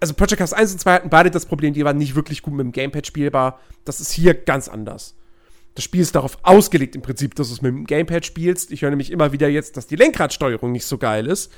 Also 0.00 0.14
Project 0.14 0.38
Cars 0.38 0.52
1 0.52 0.72
und 0.72 0.78
2 0.80 0.92
hatten 0.94 1.10
beide 1.10 1.30
das 1.30 1.46
Problem, 1.46 1.74
die 1.74 1.84
waren 1.84 1.96
nicht 1.96 2.16
wirklich 2.16 2.42
gut 2.42 2.54
mit 2.54 2.64
dem 2.64 2.72
Gamepad 2.72 3.06
spielbar. 3.06 3.60
Das 3.84 4.00
ist 4.00 4.10
hier 4.10 4.34
ganz 4.34 4.66
anders. 4.66 5.14
Das 5.74 5.84
Spiel 5.84 6.00
ist 6.00 6.16
darauf 6.16 6.38
ausgelegt 6.42 6.96
im 6.96 7.02
Prinzip, 7.02 7.36
dass 7.36 7.48
du 7.48 7.54
es 7.54 7.62
mit 7.62 7.72
dem 7.72 7.86
Gamepad 7.86 8.26
spielst. 8.26 8.72
Ich 8.72 8.82
höre 8.82 8.90
nämlich 8.90 9.12
immer 9.12 9.30
wieder 9.30 9.48
jetzt, 9.48 9.76
dass 9.76 9.86
die 9.86 9.94
Lenkradsteuerung 9.94 10.72
nicht 10.72 10.86
so 10.86 10.98
geil 10.98 11.26
ist. 11.26 11.52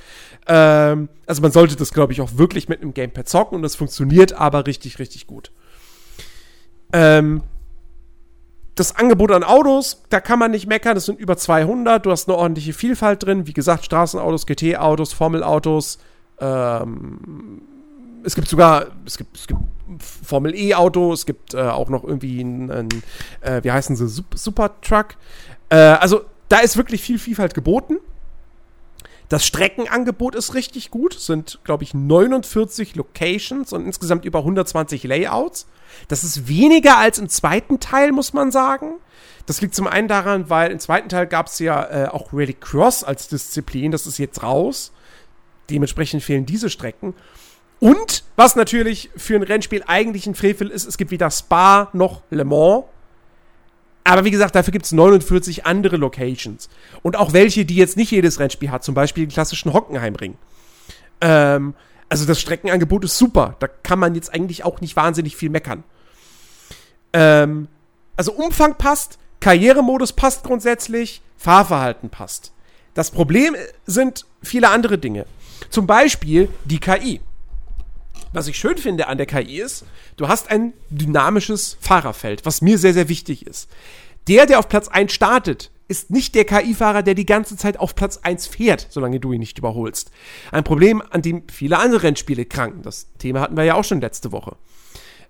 Ähm, 0.46 1.08
also 1.24 1.40
man 1.40 1.52
sollte 1.52 1.76
das, 1.76 1.94
glaube 1.94 2.12
ich, 2.12 2.20
auch 2.20 2.36
wirklich 2.36 2.68
mit 2.68 2.82
einem 2.82 2.92
Gamepad 2.92 3.28
zocken 3.30 3.56
und 3.56 3.62
das 3.62 3.76
funktioniert 3.76 4.34
aber 4.34 4.66
richtig, 4.66 4.98
richtig 4.98 5.26
gut. 5.26 5.52
Ähm, 6.92 7.44
das 8.74 8.96
Angebot 8.96 9.30
an 9.32 9.44
Autos, 9.44 10.02
da 10.08 10.20
kann 10.20 10.38
man 10.38 10.50
nicht 10.50 10.66
meckern, 10.66 10.94
das 10.94 11.06
sind 11.06 11.20
über 11.20 11.36
200, 11.36 12.04
du 12.06 12.10
hast 12.10 12.28
eine 12.28 12.38
ordentliche 12.38 12.72
Vielfalt 12.72 13.22
drin, 13.22 13.46
wie 13.46 13.52
gesagt, 13.52 13.84
Straßenautos, 13.84 14.46
GT-Autos, 14.46 15.12
Formelautos, 15.12 15.98
ähm, 16.40 17.62
es 18.24 18.34
gibt 18.34 18.48
sogar, 18.48 18.86
es 19.04 19.18
gibt, 19.18 19.36
es 19.36 19.46
gibt 19.46 19.60
Formel 19.98 20.54
E-Auto, 20.54 21.12
es 21.12 21.26
gibt 21.26 21.54
äh, 21.54 21.60
auch 21.60 21.88
noch 21.88 22.04
irgendwie 22.04 22.40
ein, 22.40 22.70
ein 22.70 22.88
äh, 23.40 23.62
wie 23.62 23.70
heißen 23.70 23.96
sie, 23.96 24.08
Super 24.34 24.80
Truck. 24.80 25.16
Äh, 25.68 25.76
also 25.76 26.22
da 26.48 26.58
ist 26.58 26.76
wirklich 26.76 27.02
viel 27.02 27.18
Vielfalt 27.18 27.54
geboten. 27.54 27.98
Das 29.28 29.46
Streckenangebot 29.46 30.34
ist 30.34 30.54
richtig 30.54 30.90
gut, 30.90 31.16
es 31.16 31.26
sind, 31.26 31.60
glaube 31.64 31.84
ich, 31.84 31.94
49 31.94 32.96
Locations 32.96 33.72
und 33.72 33.86
insgesamt 33.86 34.24
über 34.24 34.40
120 34.40 35.04
Layouts. 35.04 35.66
Das 36.08 36.24
ist 36.24 36.48
weniger 36.48 36.98
als 36.98 37.18
im 37.18 37.28
zweiten 37.28 37.80
Teil, 37.80 38.12
muss 38.12 38.32
man 38.32 38.50
sagen. 38.50 38.96
Das 39.46 39.60
liegt 39.60 39.74
zum 39.74 39.86
einen 39.86 40.08
daran, 40.08 40.50
weil 40.50 40.70
im 40.70 40.78
zweiten 40.78 41.08
Teil 41.08 41.26
gab 41.26 41.46
es 41.46 41.58
ja 41.58 42.04
äh, 42.04 42.08
auch 42.08 42.32
Rally 42.32 42.54
Cross 42.54 43.04
als 43.04 43.28
Disziplin. 43.28 43.90
Das 43.90 44.06
ist 44.06 44.18
jetzt 44.18 44.42
raus. 44.42 44.92
Dementsprechend 45.70 46.22
fehlen 46.22 46.46
diese 46.46 46.70
Strecken. 46.70 47.14
Und 47.80 48.24
was 48.36 48.54
natürlich 48.54 49.10
für 49.16 49.34
ein 49.34 49.42
Rennspiel 49.42 49.82
eigentlich 49.86 50.26
ein 50.26 50.36
Frevel 50.36 50.68
ist, 50.68 50.86
es 50.86 50.96
gibt 50.96 51.10
weder 51.10 51.30
Spa 51.30 51.88
noch 51.92 52.22
Le 52.30 52.44
Mans. 52.44 52.84
Aber 54.04 54.24
wie 54.24 54.30
gesagt, 54.30 54.54
dafür 54.54 54.72
gibt 54.72 54.84
es 54.84 54.92
49 54.92 55.66
andere 55.66 55.96
Locations. 55.96 56.68
Und 57.02 57.16
auch 57.16 57.32
welche, 57.32 57.64
die 57.64 57.76
jetzt 57.76 57.96
nicht 57.96 58.10
jedes 58.10 58.38
Rennspiel 58.38 58.70
hat, 58.70 58.84
zum 58.84 58.94
Beispiel 58.94 59.26
den 59.26 59.32
klassischen 59.32 59.72
Hockenheimring. 59.72 60.36
Ähm, 61.20 61.74
also 62.12 62.26
das 62.26 62.42
Streckenangebot 62.42 63.04
ist 63.04 63.16
super. 63.16 63.56
Da 63.58 63.68
kann 63.68 63.98
man 63.98 64.14
jetzt 64.14 64.34
eigentlich 64.34 64.64
auch 64.64 64.82
nicht 64.82 64.96
wahnsinnig 64.96 65.34
viel 65.34 65.48
meckern. 65.48 65.82
Ähm, 67.14 67.68
also 68.18 68.32
Umfang 68.34 68.76
passt, 68.76 69.18
Karrieremodus 69.40 70.12
passt 70.12 70.44
grundsätzlich, 70.44 71.22
Fahrverhalten 71.38 72.10
passt. 72.10 72.52
Das 72.92 73.10
Problem 73.10 73.56
sind 73.86 74.26
viele 74.42 74.68
andere 74.68 74.98
Dinge. 74.98 75.24
Zum 75.70 75.86
Beispiel 75.86 76.50
die 76.66 76.80
KI. 76.80 77.22
Was 78.34 78.46
ich 78.46 78.58
schön 78.58 78.76
finde 78.76 79.06
an 79.06 79.16
der 79.16 79.26
KI 79.26 79.62
ist, 79.62 79.86
du 80.18 80.28
hast 80.28 80.50
ein 80.50 80.74
dynamisches 80.90 81.78
Fahrerfeld, 81.80 82.44
was 82.44 82.60
mir 82.60 82.76
sehr, 82.76 82.92
sehr 82.92 83.08
wichtig 83.08 83.46
ist. 83.46 83.70
Der, 84.28 84.44
der 84.44 84.58
auf 84.58 84.68
Platz 84.68 84.88
1 84.88 85.10
startet, 85.10 85.70
ist 85.88 86.10
nicht 86.10 86.34
der 86.34 86.44
KI-Fahrer, 86.44 87.02
der 87.02 87.14
die 87.14 87.26
ganze 87.26 87.56
Zeit 87.56 87.78
auf 87.78 87.94
Platz 87.94 88.18
1 88.18 88.46
fährt, 88.46 88.86
solange 88.90 89.20
du 89.20 89.32
ihn 89.32 89.40
nicht 89.40 89.58
überholst. 89.58 90.10
Ein 90.50 90.64
Problem, 90.64 91.02
an 91.10 91.22
dem 91.22 91.42
viele 91.48 91.78
andere 91.78 92.04
Rennspiele 92.04 92.44
kranken. 92.44 92.82
Das 92.82 93.08
Thema 93.18 93.40
hatten 93.40 93.56
wir 93.56 93.64
ja 93.64 93.74
auch 93.74 93.84
schon 93.84 94.00
letzte 94.00 94.32
Woche. 94.32 94.56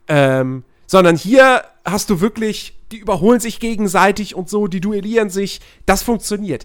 Ähm, 0.08 0.64
sondern 0.86 1.16
hier 1.16 1.64
hast 1.84 2.10
du 2.10 2.20
wirklich, 2.20 2.78
die 2.92 2.98
überholen 2.98 3.40
sich 3.40 3.60
gegenseitig 3.60 4.34
und 4.34 4.48
so, 4.48 4.66
die 4.66 4.80
duellieren 4.80 5.30
sich. 5.30 5.60
Das 5.86 6.02
funktioniert. 6.02 6.64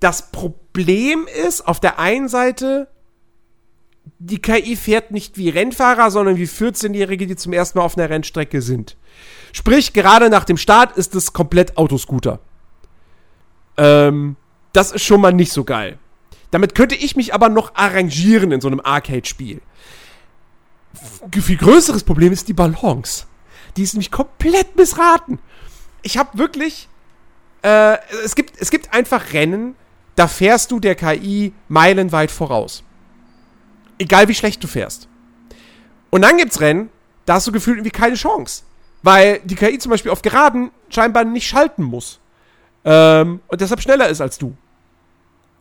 Das 0.00 0.32
Problem 0.32 1.28
ist, 1.46 1.66
auf 1.68 1.78
der 1.78 1.98
einen 1.98 2.28
Seite, 2.28 2.88
die 4.18 4.40
KI 4.40 4.76
fährt 4.76 5.10
nicht 5.10 5.36
wie 5.36 5.50
Rennfahrer, 5.50 6.10
sondern 6.10 6.36
wie 6.36 6.46
14-Jährige, 6.46 7.26
die 7.26 7.36
zum 7.36 7.52
ersten 7.52 7.78
Mal 7.78 7.84
auf 7.84 7.96
einer 7.96 8.08
Rennstrecke 8.08 8.62
sind. 8.62 8.96
Sprich, 9.52 9.92
gerade 9.92 10.30
nach 10.30 10.44
dem 10.44 10.56
Start 10.56 10.96
ist 10.96 11.14
es 11.14 11.32
komplett 11.32 11.76
Autoscooter. 11.76 12.40
Ähm, 13.80 14.36
das 14.74 14.92
ist 14.92 15.04
schon 15.04 15.22
mal 15.22 15.32
nicht 15.32 15.52
so 15.52 15.64
geil. 15.64 15.98
Damit 16.50 16.74
könnte 16.74 16.94
ich 16.94 17.16
mich 17.16 17.32
aber 17.32 17.48
noch 17.48 17.74
arrangieren 17.74 18.52
in 18.52 18.60
so 18.60 18.68
einem 18.68 18.80
Arcade-Spiel. 18.80 19.62
Viel 21.32 21.56
größeres 21.56 22.04
Problem 22.04 22.32
ist 22.32 22.48
die 22.48 22.52
Balance. 22.52 23.24
Die 23.76 23.82
ist 23.82 23.94
nämlich 23.94 24.10
komplett 24.10 24.76
missraten. 24.76 25.38
Ich 26.02 26.18
habe 26.18 26.36
wirklich. 26.36 26.88
Äh, 27.62 27.96
es, 28.24 28.34
gibt, 28.34 28.60
es 28.60 28.70
gibt 28.70 28.92
einfach 28.92 29.32
Rennen, 29.32 29.76
da 30.16 30.28
fährst 30.28 30.70
du 30.70 30.80
der 30.80 30.94
KI 30.94 31.52
meilenweit 31.68 32.30
voraus. 32.30 32.82
Egal 33.98 34.28
wie 34.28 34.34
schlecht 34.34 34.62
du 34.62 34.66
fährst. 34.66 35.08
Und 36.10 36.22
dann 36.22 36.38
gibt's 36.38 36.60
Rennen, 36.60 36.90
da 37.26 37.34
hast 37.34 37.46
du 37.46 37.52
gefühlt 37.52 37.78
irgendwie 37.78 37.96
keine 37.96 38.16
Chance. 38.16 38.64
Weil 39.02 39.40
die 39.44 39.54
KI 39.54 39.78
zum 39.78 39.90
Beispiel 39.90 40.10
auf 40.10 40.22
Geraden 40.22 40.70
scheinbar 40.88 41.24
nicht 41.24 41.46
schalten 41.46 41.82
muss. 41.82 42.20
Ähm, 42.84 43.40
und 43.46 43.60
deshalb 43.60 43.80
schneller 43.80 44.08
ist 44.08 44.20
als 44.20 44.38
du. 44.38 44.56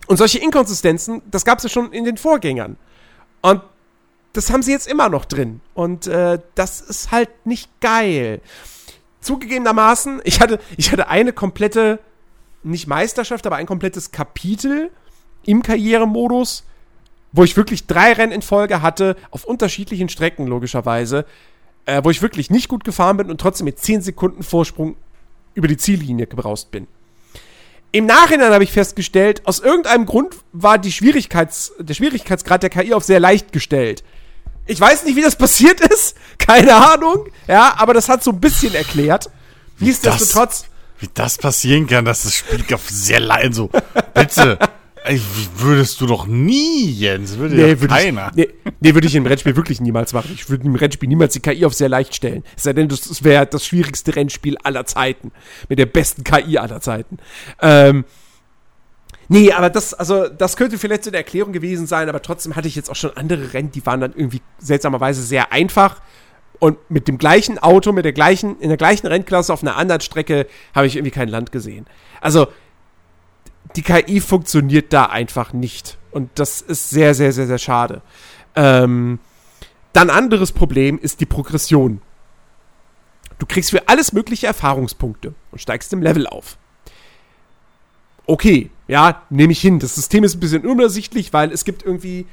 Und 0.07 0.17
solche 0.17 0.39
Inkonsistenzen, 0.39 1.21
das 1.29 1.45
gab 1.45 1.59
es 1.59 1.63
ja 1.65 1.69
schon 1.69 1.91
in 1.91 2.03
den 2.03 2.17
Vorgängern. 2.17 2.77
Und 3.41 3.61
das 4.33 4.51
haben 4.51 4.63
sie 4.63 4.71
jetzt 4.71 4.87
immer 4.87 5.09
noch 5.09 5.25
drin. 5.25 5.61
Und 5.73 6.07
äh, 6.07 6.39
das 6.55 6.81
ist 6.81 7.11
halt 7.11 7.29
nicht 7.45 7.69
geil. 7.81 8.41
Zugegebenermaßen, 9.21 10.21
ich 10.23 10.39
hatte, 10.39 10.59
ich 10.77 10.91
hatte 10.91 11.09
eine 11.09 11.33
komplette, 11.33 11.99
nicht 12.63 12.87
Meisterschaft, 12.87 13.45
aber 13.45 13.57
ein 13.57 13.65
komplettes 13.65 14.11
Kapitel 14.11 14.91
im 15.45 15.61
Karrieremodus, 15.61 16.63
wo 17.31 17.43
ich 17.43 17.57
wirklich 17.57 17.85
drei 17.85 18.13
Rennen 18.13 18.31
in 18.31 18.41
Folge 18.41 18.81
hatte, 18.81 19.15
auf 19.31 19.45
unterschiedlichen 19.45 20.09
Strecken 20.09 20.47
logischerweise, 20.47 21.25
äh, 21.85 22.01
wo 22.03 22.09
ich 22.09 22.21
wirklich 22.21 22.49
nicht 22.49 22.67
gut 22.67 22.83
gefahren 22.83 23.17
bin 23.17 23.29
und 23.29 23.39
trotzdem 23.39 23.65
mit 23.65 23.79
10 23.79 24.01
Sekunden 24.01 24.43
Vorsprung 24.43 24.95
über 25.53 25.67
die 25.67 25.77
Ziellinie 25.77 26.27
gebraust 26.27 26.71
bin. 26.71 26.87
Im 27.91 28.05
Nachhinein 28.05 28.53
habe 28.53 28.63
ich 28.63 28.71
festgestellt, 28.71 29.41
aus 29.45 29.59
irgendeinem 29.59 30.05
Grund 30.05 30.35
war 30.53 30.77
die 30.77 30.91
Schwierigkeits, 30.91 31.73
der 31.79 31.95
Schwierigkeitsgrad 31.95 32.61
der 32.61 32.69
KI 32.69 32.93
auf 32.93 33.03
sehr 33.03 33.19
leicht 33.19 33.51
gestellt. 33.51 34.03
Ich 34.67 34.79
weiß 34.79 35.05
nicht, 35.05 35.15
wie 35.15 35.23
das 35.23 35.35
passiert 35.37 35.81
ist, 35.81 36.15
keine 36.37 36.75
Ahnung, 36.75 37.27
ja, 37.47 37.73
aber 37.77 37.95
das 37.95 38.07
hat 38.07 38.23
so 38.23 38.31
ein 38.31 38.39
bisschen 38.39 38.75
erklärt. 38.75 39.31
Wie 39.77 39.89
ist 39.89 40.05
das, 40.05 40.29
trotz? 40.29 40.65
Wie 40.99 41.09
das 41.13 41.37
passieren 41.37 41.87
kann, 41.87 42.05
dass 42.05 42.23
das 42.23 42.35
Spiel 42.35 42.63
auf 42.75 42.87
sehr 42.89 43.21
leicht 43.21 43.55
so, 43.55 43.69
bitte, 44.13 44.59
Ey, 45.03 45.21
würdest 45.57 46.01
du 46.01 46.05
doch 46.05 46.27
nie, 46.27 46.91
Jens. 46.91 47.37
Würde 47.37 47.55
nee, 47.55 47.71
ja 47.71 47.81
würd 47.81 47.91
keiner. 47.91 48.31
Ich, 48.35 48.47
nee, 48.47 48.49
nee, 48.79 48.93
würde 48.93 49.07
ich 49.07 49.15
im 49.15 49.25
Rennspiel 49.25 49.55
wirklich 49.55 49.79
niemals 49.81 50.13
machen. 50.13 50.31
Ich 50.33 50.49
würde 50.49 50.65
im 50.65 50.75
Rennspiel 50.75 51.07
niemals 51.07 51.33
die 51.33 51.39
KI 51.39 51.65
auf 51.65 51.73
sehr 51.73 51.89
leicht 51.89 52.15
stellen. 52.15 52.43
Es 52.55 52.63
sei 52.63 52.73
denn, 52.73 52.87
das 52.89 53.23
wäre 53.23 53.45
das 53.45 53.65
schwierigste 53.65 54.15
Rennspiel 54.15 54.57
aller 54.63 54.85
Zeiten. 54.85 55.31
Mit 55.67 55.79
der 55.79 55.85
besten 55.85 56.23
KI 56.23 56.57
aller 56.57 56.81
Zeiten. 56.81 57.17
Ähm, 57.61 58.05
nee, 59.29 59.51
aber 59.51 59.69
das, 59.69 59.93
also, 59.93 60.27
das 60.27 60.57
könnte 60.57 60.77
vielleicht 60.77 61.05
so 61.05 61.11
eine 61.11 61.17
Erklärung 61.17 61.53
gewesen 61.53 61.87
sein, 61.87 62.09
aber 62.09 62.21
trotzdem 62.21 62.55
hatte 62.55 62.67
ich 62.67 62.75
jetzt 62.75 62.89
auch 62.89 62.95
schon 62.95 63.15
andere 63.15 63.53
Rennen, 63.53 63.71
die 63.71 63.85
waren 63.85 64.01
dann 64.01 64.13
irgendwie 64.13 64.41
seltsamerweise 64.59 65.21
sehr 65.21 65.51
einfach. 65.51 66.01
Und 66.59 66.77
mit 66.89 67.07
dem 67.07 67.17
gleichen 67.17 67.57
Auto, 67.57 67.93
mit 67.93 68.03
der 68.03 68.11
gleichen, 68.11 68.59
in 68.59 68.67
der 68.67 68.77
gleichen 68.77 69.07
Rennklasse 69.07 69.53
auf 69.53 69.63
einer 69.63 69.77
anderen 69.77 70.01
Strecke 70.01 70.45
habe 70.75 70.87
ich 70.87 70.97
irgendwie 70.97 71.11
kein 71.11 71.29
Land 71.29 71.53
gesehen. 71.53 71.85
Also, 72.19 72.47
die 73.75 73.81
KI 73.81 74.19
funktioniert 74.19 74.93
da 74.93 75.05
einfach 75.05 75.53
nicht. 75.53 75.97
Und 76.11 76.29
das 76.35 76.61
ist 76.61 76.89
sehr, 76.89 77.13
sehr, 77.13 77.31
sehr, 77.31 77.47
sehr 77.47 77.57
schade. 77.57 78.01
Ähm, 78.55 79.19
dann 79.93 80.09
anderes 80.09 80.51
Problem 80.51 80.97
ist 80.99 81.21
die 81.21 81.25
Progression. 81.25 82.01
Du 83.37 83.45
kriegst 83.45 83.69
für 83.69 83.87
alles 83.87 84.11
mögliche 84.11 84.47
Erfahrungspunkte 84.47 85.33
und 85.51 85.59
steigst 85.59 85.93
im 85.93 86.01
Level 86.01 86.27
auf. 86.27 86.57
Okay, 88.25 88.69
ja, 88.87 89.23
nehme 89.29 89.53
ich 89.53 89.61
hin. 89.61 89.79
Das 89.79 89.95
System 89.95 90.23
ist 90.23 90.35
ein 90.35 90.39
bisschen 90.39 90.65
unübersichtlich, 90.65 91.33
weil 91.33 91.51
es 91.51 91.65
gibt 91.65 91.83
irgendwie. 91.83 92.25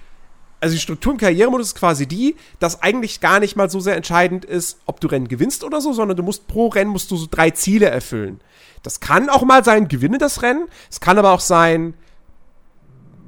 Also 0.60 0.74
die 0.74 0.80
Struktur 0.80 1.12
im 1.12 1.18
Karrieremodus 1.18 1.68
ist 1.68 1.74
quasi 1.74 2.06
die, 2.06 2.34
dass 2.58 2.82
eigentlich 2.82 3.20
gar 3.20 3.40
nicht 3.40 3.56
mal 3.56 3.68
so 3.68 3.78
sehr 3.78 3.96
entscheidend 3.96 4.44
ist, 4.44 4.78
ob 4.86 5.00
du 5.00 5.08
Rennen 5.08 5.28
gewinnst 5.28 5.64
oder 5.64 5.80
so, 5.80 5.92
sondern 5.92 6.16
du 6.16 6.22
musst 6.22 6.46
pro 6.46 6.68
Rennen 6.68 6.90
musst 6.90 7.10
du 7.10 7.16
so 7.16 7.26
drei 7.30 7.50
Ziele 7.50 7.86
erfüllen. 7.86 8.40
Das 8.82 9.00
kann 9.00 9.28
auch 9.28 9.42
mal 9.42 9.64
sein, 9.64 9.88
gewinne 9.88 10.18
das 10.18 10.42
Rennen. 10.42 10.66
Es 10.90 11.00
kann 11.00 11.18
aber 11.18 11.32
auch 11.32 11.40
sein, 11.40 11.94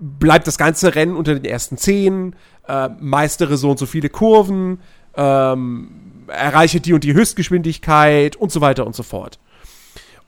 bleibt 0.01 0.47
das 0.47 0.57
ganze 0.57 0.95
Rennen 0.95 1.17
unter 1.17 1.35
den 1.35 1.45
ersten 1.45 1.77
zehn, 1.77 2.35
äh, 2.67 2.89
meistere 3.01 3.57
so 3.57 3.71
und 3.71 3.79
so 3.79 3.87
viele 3.87 4.09
Kurven, 4.09 4.81
ähm, 5.17 6.25
erreiche 6.29 6.81
die 6.81 6.93
und 6.93 7.05
die 7.05 7.15
Höchstgeschwindigkeit 7.15 8.37
und 8.37 8.53
so 8.53 8.61
weiter 8.61 8.87
und 8.87 8.95
so 8.95 9.03
fort. 9.03 9.39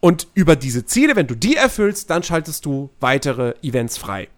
Und 0.00 0.28
über 0.34 0.56
diese 0.56 0.86
Ziele, 0.86 1.14
wenn 1.14 1.26
du 1.26 1.34
die 1.34 1.56
erfüllst, 1.56 2.10
dann 2.10 2.22
schaltest 2.22 2.64
du 2.64 2.90
weitere 3.00 3.54
Events 3.62 3.98
frei. 3.98 4.28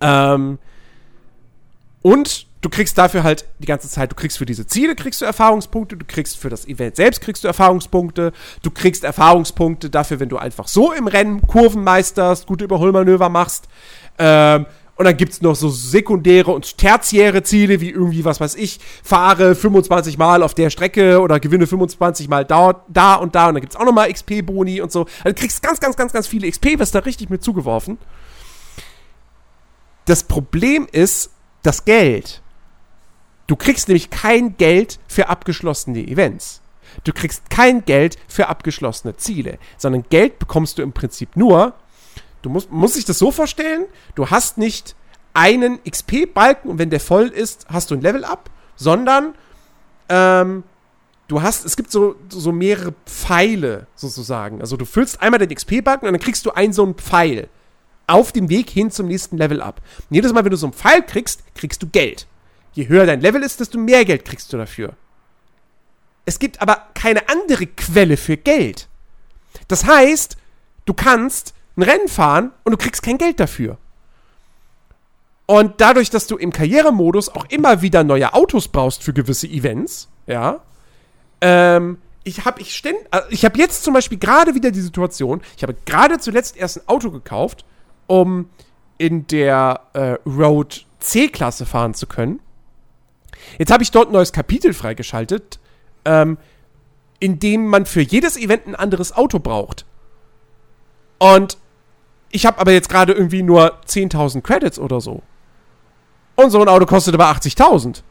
Ähm, 0.00 0.58
und 2.02 2.46
du 2.60 2.68
kriegst 2.68 2.96
dafür 2.98 3.22
halt 3.22 3.46
die 3.58 3.66
ganze 3.66 3.88
Zeit, 3.88 4.12
du 4.12 4.16
kriegst 4.16 4.38
für 4.38 4.46
diese 4.46 4.66
Ziele 4.66 4.94
kriegst 4.94 5.20
du 5.20 5.24
Erfahrungspunkte, 5.24 5.96
du 5.96 6.04
kriegst 6.06 6.38
für 6.38 6.50
das 6.50 6.66
Event 6.66 6.96
selbst 6.96 7.20
kriegst 7.20 7.44
du 7.44 7.48
Erfahrungspunkte, 7.48 8.32
du 8.62 8.70
kriegst 8.70 9.04
Erfahrungspunkte 9.04 9.90
dafür, 9.90 10.20
wenn 10.20 10.28
du 10.28 10.36
einfach 10.36 10.68
so 10.68 10.92
im 10.92 11.06
Rennen 11.06 11.46
Kurven 11.46 11.84
meisterst, 11.84 12.46
gute 12.46 12.64
Überholmanöver 12.64 13.28
machst. 13.28 13.68
Ähm, 14.18 14.66
und 15.00 15.06
dann 15.06 15.16
gibt's 15.16 15.40
noch 15.40 15.56
so 15.56 15.70
sekundäre 15.70 16.50
und 16.50 16.76
tertiäre 16.76 17.42
Ziele, 17.42 17.80
wie 17.80 17.88
irgendwie, 17.88 18.26
was 18.26 18.38
weiß 18.38 18.54
ich, 18.56 18.80
fahre 19.02 19.54
25 19.54 20.18
Mal 20.18 20.42
auf 20.42 20.52
der 20.52 20.68
Strecke 20.68 21.22
oder 21.22 21.40
gewinne 21.40 21.66
25 21.66 22.28
Mal 22.28 22.44
da, 22.44 22.84
da 22.86 23.14
und 23.14 23.34
da. 23.34 23.48
Und 23.48 23.54
dann 23.54 23.62
gibt's 23.62 23.76
auch 23.76 23.86
nochmal 23.86 24.12
XP-Boni 24.12 24.82
und 24.82 24.92
so. 24.92 25.06
Also 25.24 25.34
du 25.34 25.40
ganz, 25.62 25.80
ganz, 25.80 25.96
ganz, 25.96 26.12
ganz 26.12 26.26
viele 26.26 26.50
XP, 26.50 26.78
wirst 26.78 26.94
da 26.94 26.98
richtig 26.98 27.30
mit 27.30 27.42
zugeworfen. 27.42 27.96
Das 30.04 30.24
Problem 30.24 30.86
ist 30.92 31.30
das 31.62 31.84
Geld. 31.84 32.42
Du 33.46 33.56
kriegst 33.56 33.88
nämlich 33.88 34.10
kein 34.10 34.56
Geld 34.56 34.98
für 35.08 35.28
abgeschlossene 35.28 36.00
Events. 36.00 36.60
Du 37.04 37.12
kriegst 37.12 37.50
kein 37.50 37.84
Geld 37.84 38.18
für 38.28 38.48
abgeschlossene 38.48 39.16
Ziele, 39.16 39.58
sondern 39.76 40.04
Geld 40.08 40.38
bekommst 40.38 40.78
du 40.78 40.82
im 40.82 40.92
Prinzip 40.92 41.36
nur, 41.36 41.74
Du 42.42 42.48
musst, 42.48 42.70
musst 42.70 42.96
dich 42.96 43.04
das 43.04 43.18
so 43.18 43.30
vorstellen, 43.30 43.86
du 44.14 44.30
hast 44.30 44.58
nicht 44.58 44.94
einen 45.34 45.82
XP-Balken 45.84 46.70
und 46.70 46.78
wenn 46.78 46.90
der 46.90 47.00
voll 47.00 47.28
ist, 47.28 47.66
hast 47.68 47.90
du 47.90 47.94
ein 47.94 48.00
Level-Up, 48.00 48.50
sondern 48.76 49.34
ähm, 50.08 50.64
du 51.28 51.42
hast, 51.42 51.64
es 51.64 51.76
gibt 51.76 51.92
so, 51.92 52.16
so 52.28 52.50
mehrere 52.50 52.94
Pfeile 53.06 53.86
sozusagen. 53.94 54.60
Also 54.60 54.76
du 54.76 54.84
füllst 54.84 55.20
einmal 55.20 55.38
den 55.38 55.54
XP-Balken 55.54 56.06
und 56.06 56.14
dann 56.14 56.20
kriegst 56.20 56.46
du 56.46 56.52
einen 56.52 56.72
so 56.72 56.82
einen 56.82 56.94
Pfeil 56.94 57.48
auf 58.10 58.32
dem 58.32 58.48
Weg 58.48 58.70
hin 58.70 58.90
zum 58.90 59.06
nächsten 59.06 59.36
Level-Up. 59.36 59.80
Und 60.08 60.14
jedes 60.14 60.32
Mal, 60.32 60.44
wenn 60.44 60.50
du 60.50 60.56
so 60.56 60.66
einen 60.66 60.72
Pfeil 60.72 61.02
kriegst, 61.02 61.42
kriegst 61.54 61.82
du 61.82 61.88
Geld. 61.88 62.26
Je 62.72 62.88
höher 62.88 63.06
dein 63.06 63.20
Level 63.20 63.42
ist, 63.42 63.60
desto 63.60 63.78
mehr 63.78 64.04
Geld 64.04 64.24
kriegst 64.24 64.52
du 64.52 64.56
dafür. 64.56 64.94
Es 66.24 66.38
gibt 66.38 66.60
aber 66.60 66.88
keine 66.94 67.28
andere 67.28 67.66
Quelle 67.66 68.16
für 68.16 68.36
Geld. 68.36 68.88
Das 69.68 69.84
heißt, 69.84 70.36
du 70.84 70.94
kannst 70.94 71.54
ein 71.76 71.82
Rennen 71.82 72.08
fahren 72.08 72.52
und 72.64 72.72
du 72.72 72.78
kriegst 72.78 73.02
kein 73.02 73.18
Geld 73.18 73.40
dafür. 73.40 73.78
Und 75.46 75.80
dadurch, 75.80 76.10
dass 76.10 76.28
du 76.28 76.36
im 76.36 76.52
Karrieremodus 76.52 77.28
auch 77.28 77.46
immer 77.48 77.82
wieder 77.82 78.04
neue 78.04 78.34
Autos 78.34 78.68
brauchst 78.68 79.02
für 79.02 79.12
gewisse 79.12 79.48
Events, 79.48 80.08
ja, 80.28 80.60
ähm, 81.40 81.98
ich 82.22 82.44
habe 82.44 82.60
ich 82.60 82.82
also 83.10 83.26
ich 83.30 83.44
habe 83.44 83.58
jetzt 83.58 83.82
zum 83.82 83.94
Beispiel 83.94 84.18
gerade 84.18 84.54
wieder 84.54 84.70
die 84.70 84.80
Situation, 84.80 85.40
ich 85.56 85.62
habe 85.64 85.74
gerade 85.86 86.18
zuletzt 86.18 86.56
erst 86.56 86.78
ein 86.78 86.88
Auto 86.88 87.10
gekauft, 87.10 87.64
um 88.10 88.50
in 88.98 89.28
der 89.28 89.82
äh, 89.92 90.16
Road 90.28 90.84
C-Klasse 90.98 91.64
fahren 91.64 91.94
zu 91.94 92.08
können. 92.08 92.40
Jetzt 93.56 93.70
habe 93.70 93.84
ich 93.84 93.92
dort 93.92 94.08
ein 94.08 94.12
neues 94.12 94.32
Kapitel 94.32 94.74
freigeschaltet, 94.74 95.60
ähm, 96.04 96.36
in 97.20 97.38
dem 97.38 97.68
man 97.68 97.86
für 97.86 98.00
jedes 98.00 98.36
Event 98.36 98.66
ein 98.66 98.74
anderes 98.74 99.12
Auto 99.16 99.38
braucht. 99.38 99.86
Und 101.18 101.56
ich 102.30 102.46
habe 102.46 102.58
aber 102.58 102.72
jetzt 102.72 102.88
gerade 102.88 103.12
irgendwie 103.12 103.44
nur 103.44 103.80
10.000 103.86 104.42
Credits 104.42 104.80
oder 104.80 105.00
so. 105.00 105.22
Und 106.34 106.50
so 106.50 106.60
ein 106.60 106.68
Auto 106.68 106.86
kostet 106.86 107.14
aber 107.14 107.30
80.000. 107.30 108.02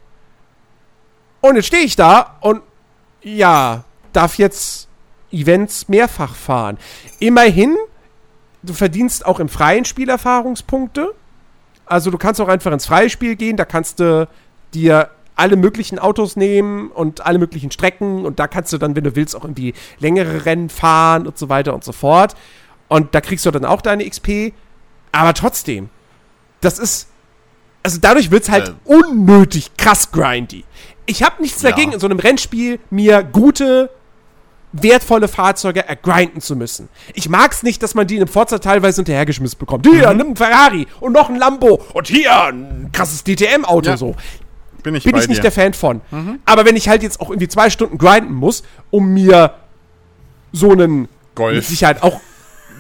Und 1.42 1.56
jetzt 1.58 1.66
stehe 1.66 1.84
ich 1.84 1.98
da 1.98 2.38
und 2.40 2.62
ja, 3.22 3.84
darf 4.14 4.38
jetzt 4.38 4.88
Events 5.32 5.90
mehrfach 5.90 6.36
fahren. 6.36 6.78
Immerhin, 7.20 7.76
du 8.64 8.74
verdienst 8.74 9.26
auch 9.26 9.40
im 9.40 9.50
freien 9.50 9.86
Spiel 9.86 10.10
Erfahrungspunkte. 10.10 11.14
Also 11.86 12.12
du 12.12 12.18
kannst 12.18 12.40
auch 12.42 12.48
einfach 12.48 12.72
ins 12.72 12.86
freie 12.86 13.10
Spiel 13.10 13.36
gehen, 13.36 13.58
da 13.58 13.66
kannst 13.66 14.00
du 14.00 14.28
dir 14.74 15.10
alle 15.36 15.56
möglichen 15.56 16.00
Autos 16.00 16.36
nehmen 16.36 16.92
und 16.92 17.26
alle 17.26 17.40
möglichen 17.40 17.72
Strecken 17.72 18.26
und 18.26 18.40
da 18.40 18.48
kannst 18.48 18.74
du 18.74 18.78
dann, 18.78 18.96
wenn 18.96 19.06
du 19.06 19.16
willst, 19.16 19.36
auch 19.36 19.44
irgendwie 19.44 19.74
längere 19.98 20.46
Rennen 20.46 20.70
fahren 20.70 21.26
und 21.26 21.38
so 21.38 21.48
weiter 21.48 21.74
und 21.74 21.84
so 21.84 21.94
fort. 21.94 22.36
Und 22.90 23.16
da 23.16 23.22
kriegst 23.22 23.46
du 23.46 23.52
dann 23.52 23.64
auch 23.64 23.82
deine 23.82 24.08
XP. 24.08 24.54
Aber 25.12 25.34
trotzdem, 25.34 25.90
das 26.60 26.78
ist. 26.78 27.08
Also 27.82 27.98
dadurch 28.02 28.30
wird 28.30 28.44
es 28.44 28.50
halt 28.50 28.70
äh. 28.70 28.74
unnötig 28.84 29.78
krass 29.78 30.12
grindy. 30.12 30.66
Ich 31.06 31.24
habe 31.24 31.42
nichts 31.42 31.62
ja. 31.62 31.70
dagegen, 31.70 31.94
in 31.94 32.00
so 32.00 32.08
einem 32.08 32.20
Rennspiel 32.20 32.80
mir 32.90 33.24
gute, 33.24 33.90
wertvolle 34.72 35.28
Fahrzeuge 35.28 35.88
ergrinden 35.88 36.42
zu 36.42 36.56
müssen. 36.56 36.90
Ich 37.14 37.30
mag 37.30 37.52
es 37.52 37.64
nicht, 37.64 37.82
dass 37.82 37.96
man 37.96 38.08
die 38.08 38.16
in 38.16 38.22
einem 38.22 38.32
Forza 38.32 38.60
teilweise 38.60 38.98
hinterhergeschmissen 38.98 39.58
bekommt. 39.58 39.88
Hier, 39.88 40.12
mhm. 40.12 40.18
nimm 40.18 40.28
einen 40.28 40.36
Ferrari 40.36 40.88
und 41.00 41.14
noch 41.14 41.30
ein 41.30 41.36
Lambo 41.38 41.82
und 41.94 42.08
hier 42.08 42.46
ein 42.46 42.90
krasses 42.92 43.24
DTM-Auto 43.24 43.90
ja. 43.90 43.98
so. 43.98 44.16
Bin 44.84 44.96
ich, 44.96 45.04
Bin 45.04 45.18
ich 45.18 45.28
nicht 45.28 45.40
dir. 45.40 45.44
der 45.44 45.52
Fan 45.52 45.74
von. 45.74 46.02
Mhm. 46.12 46.40
Aber 46.46 46.66
wenn 46.66 46.76
ich 46.76 46.88
halt 46.88 47.04
jetzt 47.04 47.20
auch 47.20 47.30
irgendwie 47.30 47.50
zwei 47.50 47.70
Stunden 47.70 47.98
grinden 47.98 48.34
muss, 48.34 48.64
um 48.92 49.14
mir 49.14 49.56
so 50.54 50.72
einen 50.72 51.10
Golf. 51.36 51.56
mit 51.56 51.66
Sicherheit 51.66 52.02
auch 52.02 52.22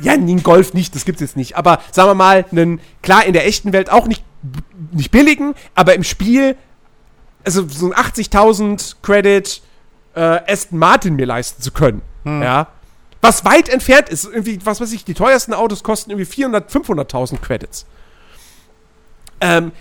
ja, 0.01 0.14
einen 0.14 0.43
Golf 0.43 0.74
nicht, 0.74 0.95
das 0.95 1.03
gibt's 1.03 1.22
jetzt 1.22 1.35
nicht. 1.35 1.58
Aber 1.58 1.80
sagen 1.92 2.09
wir 2.09 2.16
mal, 2.16 2.45
einen, 2.51 2.80
klar, 3.01 3.26
in 3.26 3.34
der 3.34 3.45
echten 3.45 3.74
Welt 3.74 3.92
auch 3.92 4.08
nicht, 4.08 4.24
nicht 4.92 5.11
billigen, 5.11 5.56
aber 5.76 5.93
im 5.93 6.03
Spiel, 6.03 6.56
also 7.43 7.68
so 7.68 7.92
ein 7.92 7.93
80.000 7.93 8.95
Credit 9.01 9.61
äh, 10.20 10.52
Aston 10.52 10.78
Martin 10.78 11.16
mir 11.16 11.26
leisten 11.26 11.62
zu 11.62 11.72
können. 11.72 12.02
Hm. 12.24 12.42
Ja. 12.42 12.68
Was 13.22 13.46
weit 13.46 13.70
entfernt 13.70 14.10
ist, 14.10 14.26
irgendwie, 14.26 14.60
was 14.66 14.82
weiß 14.82 14.92
ich, 14.92 15.06
die 15.06 15.14
teuersten 15.14 15.54
Autos 15.54 15.84
kosten 15.84 16.12
irgendwie 16.12 16.26
400, 16.26 16.70
500.000 16.70 17.40
Credits. 17.40 17.86
Ähm, 19.42 19.72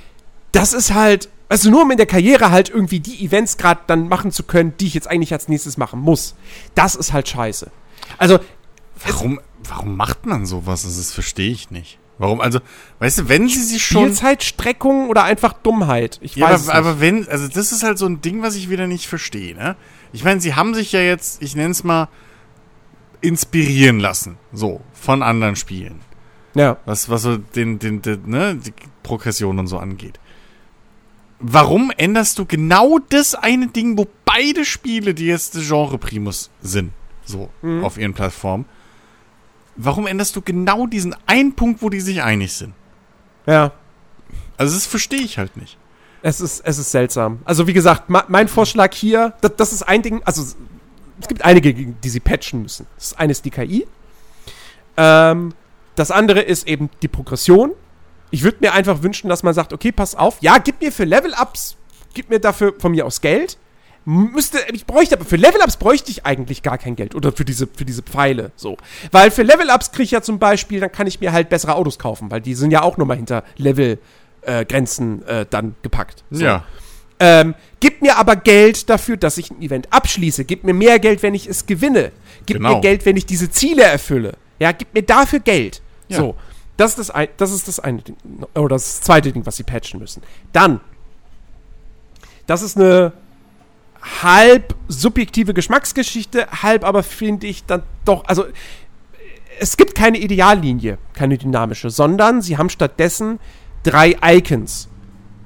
das 0.53 0.73
ist 0.73 0.95
halt, 0.95 1.29
also 1.49 1.71
nur 1.71 1.83
um 1.83 1.91
in 1.91 1.97
der 1.97 2.07
Karriere 2.07 2.51
halt 2.51 2.69
irgendwie 2.69 3.01
die 3.01 3.25
Events 3.25 3.57
gerade 3.57 3.81
dann 3.87 4.09
machen 4.09 4.31
zu 4.31 4.45
können, 4.45 4.75
die 4.79 4.87
ich 4.87 4.95
jetzt 4.95 5.09
eigentlich 5.09 5.33
als 5.33 5.49
nächstes 5.49 5.77
machen 5.77 6.01
muss. 6.01 6.35
Das 6.75 6.95
ist 6.95 7.13
halt 7.13 7.29
scheiße. 7.29 7.71
Also. 8.17 8.39
Warum, 9.05 9.41
warum 9.65 9.97
macht 9.97 10.27
man 10.27 10.47
sowas? 10.47 10.83
Das 10.83 11.13
verstehe 11.13 11.51
ich 11.51 11.71
nicht. 11.71 11.99
Warum? 12.19 12.41
Also, 12.41 12.59
weißt 12.99 13.19
du, 13.19 13.29
wenn 13.29 13.49
sie 13.49 13.63
sich 13.63 13.85
schon. 13.85 14.07
Spielzeitstreckung 14.07 15.09
oder 15.09 15.23
einfach 15.23 15.53
Dummheit? 15.53 16.19
Ich 16.21 16.35
ja, 16.35 16.51
weiß 16.51 16.69
aber, 16.69 16.79
aber 16.79 17.01
wenn, 17.01 17.29
also 17.29 17.47
das 17.47 17.71
ist 17.71 17.85
halt 17.85 17.99
so 17.99 18.07
ein 18.07 18.21
Ding, 18.21 18.43
was 18.43 18.57
ich 18.57 18.69
wieder 18.69 18.89
nicht 18.89 19.07
verstehe, 19.07 19.55
ne? 19.55 19.77
Ich 20.13 20.25
meine, 20.25 20.41
sie 20.41 20.55
haben 20.55 20.75
sich 20.75 20.93
ja 20.93 21.01
jetzt, 21.01 21.43
ich 21.43 21.55
nenne 21.57 21.71
es 21.71 21.85
mal, 21.85 22.09
inspirieren 23.21 24.01
lassen. 24.01 24.39
So, 24.53 24.81
von 24.93 25.23
anderen 25.23 25.57
Spielen. 25.57 26.01
Ja. 26.55 26.79
Was, 26.85 27.09
was 27.09 27.23
so 27.23 27.37
den, 27.37 27.79
den, 27.79 28.03
den, 28.03 28.29
ne, 28.29 28.57
die 28.57 28.73
Progression 29.03 29.59
und 29.59 29.67
so 29.67 29.79
angeht. 29.79 30.19
Warum 31.41 31.93
änderst 31.97 32.39
du 32.39 32.47
genau 32.47 32.99
das 32.99 33.35
eine 33.35 33.69
Ding, 33.69 33.97
wo 33.97 34.07
beide 34.25 34.65
Spiele, 34.65 35.15
die 35.15 35.27
jetzt 35.27 35.55
Genre 35.55 35.99
Primus 35.99 36.51
sind, 36.61 36.93
so, 37.25 37.51
mhm. 37.63 37.85
auf 37.85 37.97
ihren 37.97 38.15
Plattformen, 38.15 38.65
warum 39.77 40.07
änderst 40.07 40.35
du 40.35 40.43
genau 40.43 40.87
diesen 40.87 41.15
einen 41.27 41.55
Punkt, 41.55 41.81
wo 41.81 41.91
die 41.91 42.01
sich 42.01 42.23
einig 42.23 42.53
sind? 42.53 42.75
Ja. 43.47 43.73
Also 44.57 44.75
das 44.75 44.87
verstehe 44.87 45.21
ich 45.21 45.39
halt 45.39 45.57
nicht. 45.57 45.79
Es 46.23 46.41
ist, 46.41 46.61
es 46.65 46.79
ist 46.79 46.91
seltsam. 46.91 47.41
Also 47.45 47.67
wie 47.67 47.73
gesagt, 47.73 48.05
mein 48.09 48.49
Vorschlag 48.49 48.95
hier, 48.95 49.35
das, 49.41 49.53
das, 49.57 49.73
ist 49.73 49.83
ein 49.83 50.03
Ding, 50.03 50.23
also 50.25 50.43
es 51.21 51.29
gibt 51.29 51.45
einige, 51.45 51.73
die 51.73 52.09
sie 52.09 52.21
patchen 52.21 52.63
müssen. 52.63 52.87
Das 52.97 53.17
eine 53.17 53.33
ist 53.33 53.45
die 53.45 53.51
KI. 53.51 53.87
Ähm, 54.97 55.55
das 55.95 56.11
andere 56.11 56.41
ist 56.41 56.67
eben 56.67 56.91
die 57.03 57.09
Progression. 57.09 57.73
Ich 58.31 58.43
würde 58.43 58.59
mir 58.61 58.73
einfach 58.73 59.03
wünschen, 59.03 59.29
dass 59.29 59.43
man 59.43 59.55
sagt, 59.55 59.73
okay, 59.73 59.93
pass 59.93 60.15
auf, 60.15 60.39
ja, 60.41 60.59
gib 60.59 60.81
mir 60.81 60.93
für 60.93 61.05
Level-Ups, 61.05 61.77
gib 62.15 62.31
mir 62.31 62.41
dafür 62.41 62.75
von 62.79 62.93
mir 62.93 63.07
aus 63.07 63.21
Geld 63.21 63.57
müsste, 64.09 64.59
ich 64.73 64.87
bräuchte, 64.87 65.17
aber 65.17 65.27
für 65.27 65.37
Level-Ups 65.37 65.77
bräuchte 65.77 66.11
ich 66.11 66.25
eigentlich 66.25 66.63
gar 66.63 66.79
kein 66.79 66.97
Geld. 66.97 67.15
Oder 67.15 67.31
für 67.31 67.45
diese, 67.45 67.67
für 67.67 67.85
diese 67.85 68.03
Pfeile, 68.03 68.53
so. 68.57 68.79
Weil 69.13 69.31
für 69.31 69.43
Level-Ups 69.43 69.93
kriege 69.93 70.05
ich 70.05 70.11
ja 70.13 70.23
zum 70.23 70.39
Beispiel, 70.39 70.81
dann 70.81 70.91
kann 70.91 71.07
ich 71.07 71.21
mir 71.21 71.33
halt 71.33 71.51
bessere 71.51 71.75
Autos 71.75 71.99
kaufen, 71.99 72.31
weil 72.31 72.41
die 72.41 72.55
sind 72.55 72.71
ja 72.71 72.83
auch 72.83 72.97
nochmal 72.97 73.19
hinter 73.19 73.45
Level-Grenzen 73.57 74.03
äh, 74.49 75.41
äh, 75.43 75.47
dann 75.49 75.75
gepackt. 75.83 76.25
So. 76.31 76.45
Ja. 76.45 76.65
Ähm, 77.21 77.55
gib 77.81 78.01
mir 78.01 78.17
aber 78.17 78.37
Geld 78.37 78.89
dafür, 78.89 79.17
dass 79.17 79.39
ich 79.39 79.51
ein 79.51 79.61
Event 79.61 79.93
abschließe. 79.93 80.45
Gib 80.45 80.65
mir 80.65 80.75
mehr 80.75 80.99
Geld, 80.99 81.23
wenn 81.23 81.35
ich 81.35 81.47
es 81.47 81.67
gewinne. 81.67 82.13
Gib 82.47 82.59
genau. 82.59 82.77
mir 82.77 82.81
Geld, 82.81 83.05
wenn 83.07 83.17
ich 83.17 83.27
diese 83.27 83.51
Ziele 83.51 83.83
erfülle. 83.83 84.35
Ja, 84.59 84.73
gib 84.73 84.95
mir 84.95 85.03
dafür 85.03 85.41
Geld. 85.41 85.83
Ja. 86.09 86.19
So. 86.19 86.37
Das 86.77 86.93
ist 86.93 86.99
das, 86.99 87.11
ein, 87.11 87.29
das 87.37 87.53
ist 87.53 87.67
das 87.67 87.81
eine 87.81 88.03
Ding, 88.03 88.17
oder 88.55 88.77
das 88.77 89.01
zweite 89.01 89.33
Ding, 89.33 89.45
was 89.45 89.57
sie 89.57 89.65
patchen 89.65 89.99
müssen. 89.99 90.23
Dann, 90.53 90.81
das 92.47 92.63
ist 92.63 92.77
eine 92.77 93.13
halb 94.23 94.77
subjektive 94.87 95.55
Geschmacksgeschichte, 95.55 96.47
halb 96.63 96.85
aber 96.85 97.03
finde 97.03 97.49
ich 97.49 97.65
dann 97.65 97.83
doch, 98.05 98.25
also 98.27 98.45
es 99.59 99.77
gibt 99.77 99.97
keine 99.97 100.19
Ideallinie, 100.19 100.99
keine 101.15 101.37
dynamische, 101.37 101.91
sondern 101.91 102.43
sie 102.43 102.59
haben 102.59 102.71
stattdessen 102.71 103.41
drei 103.83 104.17
Icons. 104.25 104.89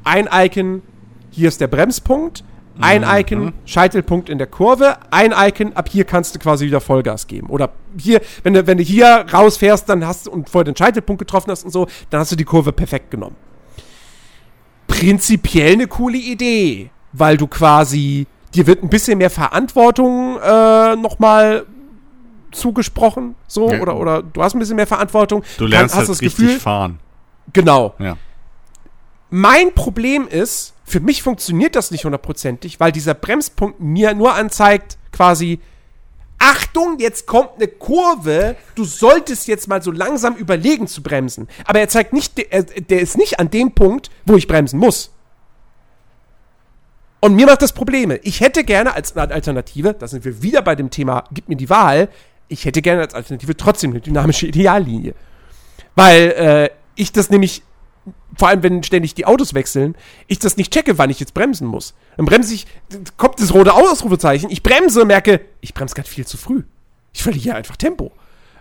Ein 0.04 0.28
Icon, 0.32 0.82
hier 1.30 1.48
ist 1.48 1.60
der 1.60 1.68
Bremspunkt, 1.68 2.44
Ein 2.80 3.04
Icon, 3.06 3.52
Scheitelpunkt 3.66 4.28
in 4.30 4.38
der 4.38 4.46
Kurve, 4.46 4.96
ein 5.10 5.32
Icon, 5.36 5.74
ab 5.74 5.88
hier 5.90 6.04
kannst 6.04 6.34
du 6.34 6.38
quasi 6.38 6.64
wieder 6.66 6.80
Vollgas 6.80 7.26
geben. 7.26 7.48
Oder 7.50 7.70
hier, 7.98 8.20
wenn 8.42 8.54
du, 8.54 8.66
wenn 8.66 8.78
du 8.78 8.82
hier 8.82 9.26
rausfährst, 9.32 9.86
dann 9.88 10.06
hast 10.06 10.26
du 10.26 10.30
und 10.30 10.48
vorher 10.48 10.64
den 10.64 10.76
Scheitelpunkt 10.76 11.18
getroffen 11.20 11.50
hast 11.50 11.64
und 11.64 11.70
so, 11.70 11.86
dann 12.10 12.20
hast 12.20 12.32
du 12.32 12.36
die 12.36 12.44
Kurve 12.44 12.72
perfekt 12.72 13.10
genommen. 13.10 13.36
Prinzipiell 14.86 15.72
eine 15.74 15.86
coole 15.86 16.18
Idee, 16.18 16.90
weil 17.12 17.36
du 17.36 17.46
quasi, 17.46 18.26
dir 18.54 18.66
wird 18.66 18.82
ein 18.82 18.88
bisschen 18.90 19.18
mehr 19.18 19.30
Verantwortung 19.30 20.38
äh, 20.42 20.96
nochmal 20.96 21.64
zugesprochen, 22.50 23.34
so, 23.46 23.70
Ja. 23.70 23.80
oder, 23.80 23.96
oder 23.96 24.22
du 24.22 24.42
hast 24.42 24.54
ein 24.54 24.58
bisschen 24.58 24.76
mehr 24.76 24.86
Verantwortung. 24.86 25.42
Du 25.58 25.66
lernst 25.66 25.94
Kann- 25.94 26.06
halt 26.06 26.20
richtig 26.20 26.58
fahren. 26.58 26.98
Genau. 27.52 27.94
Ja. 27.98 28.16
Mein 29.30 29.72
Problem 29.74 30.28
ist, 30.28 30.74
für 30.84 31.00
mich 31.00 31.22
funktioniert 31.22 31.74
das 31.74 31.90
nicht 31.90 32.04
hundertprozentig, 32.04 32.80
weil 32.80 32.92
dieser 32.92 33.14
Bremspunkt 33.14 33.80
mir 33.80 34.12
nur 34.14 34.34
anzeigt, 34.34 34.98
quasi, 35.10 35.60
Achtung, 36.38 36.98
jetzt 36.98 37.26
kommt 37.26 37.50
eine 37.56 37.68
Kurve, 37.68 38.56
du 38.74 38.84
solltest 38.84 39.46
jetzt 39.46 39.68
mal 39.68 39.80
so 39.82 39.90
langsam 39.90 40.34
überlegen 40.36 40.86
zu 40.88 41.02
bremsen. 41.02 41.48
Aber 41.64 41.78
er 41.80 41.88
zeigt 41.88 42.12
nicht, 42.12 42.36
der, 42.36 42.52
er- 42.52 43.00
ist 43.00 43.16
nicht 43.16 43.38
an 43.38 43.48
dem 43.48 43.72
Punkt, 43.72 44.10
wo 44.26 44.36
ich 44.36 44.48
bremsen 44.48 44.78
muss. 44.78 45.12
Und 47.20 47.36
mir 47.36 47.46
macht 47.46 47.62
das 47.62 47.72
Probleme. 47.72 48.16
Ich 48.16 48.40
hätte 48.40 48.64
gerne 48.64 48.94
als 48.94 49.16
Alternative, 49.16 49.94
da 49.94 50.08
sind 50.08 50.24
wir 50.24 50.42
wieder 50.42 50.60
bei 50.62 50.74
dem 50.74 50.90
Thema, 50.90 51.24
gib 51.32 51.48
mir 51.48 51.56
die 51.56 51.70
Wahl, 51.70 52.08
ich 52.48 52.64
hätte 52.64 52.82
gerne 52.82 53.02
als 53.02 53.14
Alternative 53.14 53.56
trotzdem 53.56 53.92
eine 53.92 54.00
dynamische 54.00 54.46
Ideallinie. 54.48 55.14
Weil 55.94 56.20
äh, 56.32 56.70
ich 56.94 57.12
das 57.12 57.30
nämlich, 57.30 57.62
vor 58.36 58.48
allem 58.48 58.62
wenn 58.62 58.82
ständig 58.82 59.14
die 59.14 59.26
Autos 59.26 59.54
wechseln, 59.54 59.94
ich 60.26 60.38
das 60.38 60.56
nicht 60.56 60.72
checke, 60.72 60.98
wann 60.98 61.10
ich 61.10 61.20
jetzt 61.20 61.34
bremsen 61.34 61.66
muss. 61.66 61.94
Dann 62.16 62.26
bremse 62.26 62.54
ich, 62.54 62.66
kommt 63.16 63.40
das 63.40 63.54
rote 63.54 63.72
Ausrufezeichen, 63.74 64.50
ich 64.50 64.62
bremse 64.62 65.02
und 65.02 65.08
merke, 65.08 65.40
ich 65.60 65.74
bremse 65.74 65.94
gerade 65.94 66.08
viel 66.08 66.26
zu 66.26 66.36
früh. 66.36 66.64
Ich 67.12 67.22
verliere 67.22 67.56
einfach 67.56 67.76
Tempo. 67.76 68.12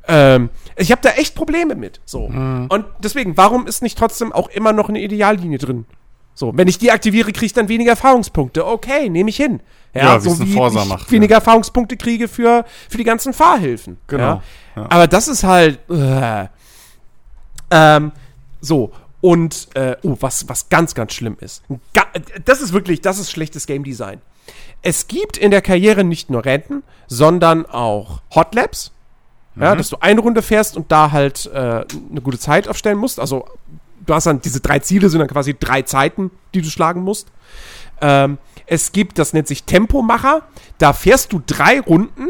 Ähm, 0.07 0.49
ich 0.75 0.91
habe 0.91 1.01
da 1.01 1.09
echt 1.11 1.35
Probleme 1.35 1.75
mit. 1.75 2.01
So. 2.05 2.25
Und 2.25 2.85
deswegen, 2.99 3.37
warum 3.37 3.67
ist 3.67 3.81
nicht 3.81 3.97
trotzdem 3.97 4.31
auch 4.33 4.49
immer 4.49 4.73
noch 4.73 4.89
eine 4.89 4.99
Ideallinie 4.99 5.57
drin? 5.57 5.85
So, 6.33 6.51
wenn 6.55 6.67
ich 6.67 6.77
die 6.77 6.91
aktiviere, 6.91 7.31
kriege 7.33 7.45
ich 7.45 7.53
dann 7.53 7.67
weniger 7.67 7.91
Erfahrungspunkte. 7.91 8.65
Okay, 8.65 9.09
nehme 9.09 9.29
ich 9.29 9.37
hin. 9.37 9.61
Ja, 9.93 10.23
wie 10.23 10.29
so 10.29 10.39
wie 10.39 10.49
ich 10.49 10.87
macht, 10.87 11.11
weniger 11.11 11.35
Erfahrungspunkte 11.35 11.97
kriege 11.97 12.27
für, 12.27 12.65
für 12.89 12.97
die 12.97 13.03
ganzen 13.03 13.33
Fahrhilfen. 13.33 13.97
Genau, 14.07 14.23
Ja? 14.23 14.43
ja. 14.75 14.87
Aber 14.89 15.07
das 15.07 15.27
ist 15.27 15.43
halt. 15.43 15.79
Äh, 15.89 16.47
ähm, 17.69 18.11
so. 18.61 18.91
Und, 19.19 19.67
äh, 19.75 19.97
oh, 20.01 20.17
was, 20.19 20.49
was 20.49 20.69
ganz, 20.69 20.95
ganz 20.95 21.13
schlimm 21.13 21.37
ist. 21.41 21.63
Das 22.45 22.61
ist 22.61 22.73
wirklich, 22.73 23.01
das 23.01 23.19
ist 23.19 23.29
schlechtes 23.29 23.67
Game 23.67 23.83
Design. 23.83 24.21
Es 24.81 25.07
gibt 25.07 25.37
in 25.37 25.51
der 25.51 25.61
Karriere 25.61 26.03
nicht 26.03 26.29
nur 26.31 26.43
Rennen, 26.43 26.81
sondern 27.07 27.65
auch 27.67 28.21
Hot 28.33 28.55
Laps. 28.55 28.91
Ja, 29.57 29.75
dass 29.75 29.89
du 29.89 29.97
eine 29.99 30.21
Runde 30.21 30.41
fährst 30.41 30.77
und 30.77 30.93
da 30.93 31.11
halt 31.11 31.45
äh, 31.47 31.57
eine 31.59 32.21
gute 32.23 32.39
Zeit 32.39 32.69
aufstellen 32.69 32.97
musst. 32.97 33.19
Also, 33.19 33.45
du 34.05 34.13
hast 34.13 34.25
dann 34.25 34.41
diese 34.41 34.61
drei 34.61 34.79
Ziele, 34.79 35.09
sind 35.09 35.19
dann 35.19 35.27
quasi 35.27 35.55
drei 35.59 35.81
Zeiten, 35.81 36.31
die 36.53 36.61
du 36.61 36.69
schlagen 36.69 37.01
musst. 37.01 37.27
Ähm, 37.99 38.37
es 38.65 38.93
gibt, 38.93 39.19
das 39.19 39.33
nennt 39.33 39.49
sich 39.49 39.65
Tempomacher. 39.65 40.43
Da 40.77 40.93
fährst 40.93 41.33
du 41.33 41.41
drei 41.45 41.81
Runden 41.81 42.29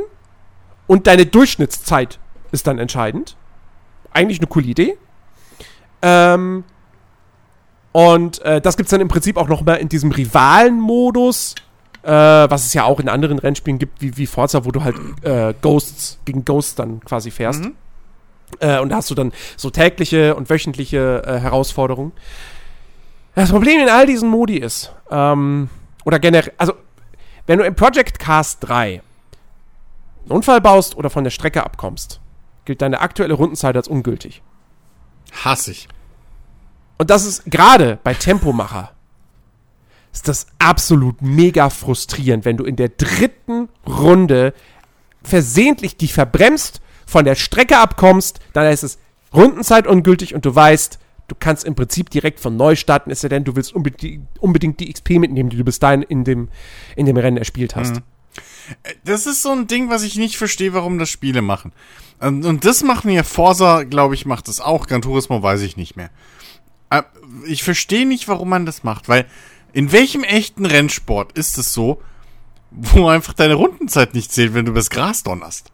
und 0.87 1.05
deine 1.05 1.27
Durchschnittszeit 1.27 2.19
ist 2.51 2.65
dann 2.65 2.79
entscheidend. 2.79 3.37
Eigentlich 4.11 4.39
eine 4.39 4.47
coole 4.47 4.65
Idee. 4.65 4.97
Ähm, 6.01 6.63
und 7.91 8.41
äh, 8.41 8.61
das 8.61 8.77
gibt 8.77 8.87
es 8.87 8.91
dann 8.91 9.01
im 9.01 9.07
Prinzip 9.07 9.37
auch 9.37 9.47
noch 9.47 9.63
mal 9.63 9.75
in 9.75 9.89
diesem 9.89 10.11
Rivalen-Modus, 10.11 11.55
äh, 12.03 12.09
was 12.09 12.65
es 12.65 12.73
ja 12.73 12.85
auch 12.85 12.99
in 12.99 13.09
anderen 13.09 13.37
Rennspielen 13.37 13.79
gibt, 13.79 14.01
wie, 14.01 14.15
wie 14.17 14.25
Forza, 14.25 14.65
wo 14.65 14.71
du 14.71 14.83
halt 14.83 14.95
äh, 15.23 15.53
Ghosts 15.61 16.19
gegen 16.25 16.45
Ghosts 16.45 16.75
dann 16.75 17.01
quasi 17.01 17.31
fährst. 17.31 17.65
Äh, 18.59 18.79
und 18.79 18.89
da 18.89 18.97
hast 18.97 19.09
du 19.09 19.15
dann 19.15 19.33
so 19.57 19.69
tägliche 19.69 20.35
und 20.35 20.49
wöchentliche 20.49 21.23
äh, 21.25 21.39
Herausforderungen. 21.39 22.11
Das 23.35 23.51
Problem 23.51 23.79
in 23.81 23.89
all 23.89 24.05
diesen 24.05 24.29
Modi 24.29 24.57
ist, 24.57 24.93
ähm, 25.09 25.69
oder 26.03 26.19
generell, 26.19 26.51
also, 26.57 26.73
wenn 27.45 27.59
du 27.59 27.65
im 27.65 27.75
Project 27.75 28.19
Cars 28.19 28.59
3 28.59 29.01
einen 30.23 30.31
Unfall 30.31 30.61
baust 30.61 30.95
oder 30.97 31.09
von 31.09 31.23
der 31.23 31.31
Strecke 31.31 31.63
abkommst, 31.63 32.19
gilt 32.65 32.81
deine 32.81 32.99
aktuelle 32.99 33.33
Rundenzeit 33.33 33.75
als 33.75 33.87
ungültig. 33.87 34.41
Hass 35.31 35.67
ich. 35.67 35.87
Und 36.97 37.09
das 37.09 37.25
ist 37.25 37.45
gerade 37.45 37.99
bei 38.03 38.13
Tempomacher 38.13 38.91
ist 40.13 40.27
das 40.27 40.47
absolut 40.59 41.21
mega 41.21 41.69
frustrierend, 41.69 42.45
wenn 42.45 42.57
du 42.57 42.65
in 42.65 42.75
der 42.75 42.89
dritten 42.89 43.69
Runde 43.87 44.53
versehentlich 45.23 45.97
dich 45.97 46.13
verbremst, 46.13 46.81
von 47.05 47.25
der 47.25 47.35
Strecke 47.35 47.77
abkommst, 47.77 48.39
dann 48.53 48.71
ist 48.71 48.83
es 48.83 48.97
Rundenzeit 49.33 49.85
ungültig 49.85 50.33
und 50.33 50.45
du 50.45 50.53
weißt, 50.53 50.97
du 51.27 51.35
kannst 51.37 51.65
im 51.65 51.75
Prinzip 51.75 52.09
direkt 52.09 52.39
von 52.39 52.55
neu 52.55 52.75
starten, 52.75 53.11
es 53.11 53.21
sei 53.21 53.29
denn, 53.29 53.43
du 53.43 53.55
willst 53.55 53.73
unbedingt, 53.73 54.27
unbedingt 54.39 54.79
die 54.79 54.91
XP 54.91 55.11
mitnehmen, 55.11 55.49
die 55.49 55.57
du 55.57 55.63
bis 55.63 55.79
dahin 55.79 56.03
in 56.03 56.23
dem, 56.23 56.49
in 56.95 57.05
dem 57.05 57.17
Rennen 57.17 57.37
erspielt 57.37 57.75
hast. 57.75 58.01
Das 59.03 59.25
ist 59.25 59.41
so 59.41 59.51
ein 59.51 59.67
Ding, 59.67 59.89
was 59.89 60.03
ich 60.03 60.15
nicht 60.17 60.37
verstehe, 60.37 60.73
warum 60.73 60.99
das 60.99 61.09
Spiele 61.09 61.41
machen. 61.41 61.71
Und, 62.19 62.45
und 62.45 62.65
das 62.65 62.83
machen 62.83 63.09
ja 63.11 63.23
Forza, 63.23 63.83
glaube 63.83 64.15
ich, 64.15 64.25
macht 64.25 64.47
das 64.47 64.59
auch. 64.59 64.87
Gran 64.87 65.01
Turismo 65.01 65.41
weiß 65.41 65.61
ich 65.61 65.77
nicht 65.77 65.95
mehr. 65.97 66.09
Äh, 66.89 67.03
Ich 67.47 67.63
verstehe 67.63 68.05
nicht, 68.07 68.27
warum 68.27 68.49
man 68.49 68.65
das 68.65 68.83
macht, 68.83 69.09
weil 69.09 69.25
in 69.73 69.91
welchem 69.91 70.23
echten 70.23 70.65
Rennsport 70.65 71.31
ist 71.37 71.57
es 71.57 71.73
so, 71.73 72.01
wo 72.71 73.07
einfach 73.07 73.33
deine 73.33 73.55
Rundenzeit 73.55 74.13
nicht 74.13 74.31
zählt, 74.31 74.53
wenn 74.53 74.65
du 74.65 74.71
übers 74.71 74.89
Gras 74.89 75.23
donnerst? 75.23 75.71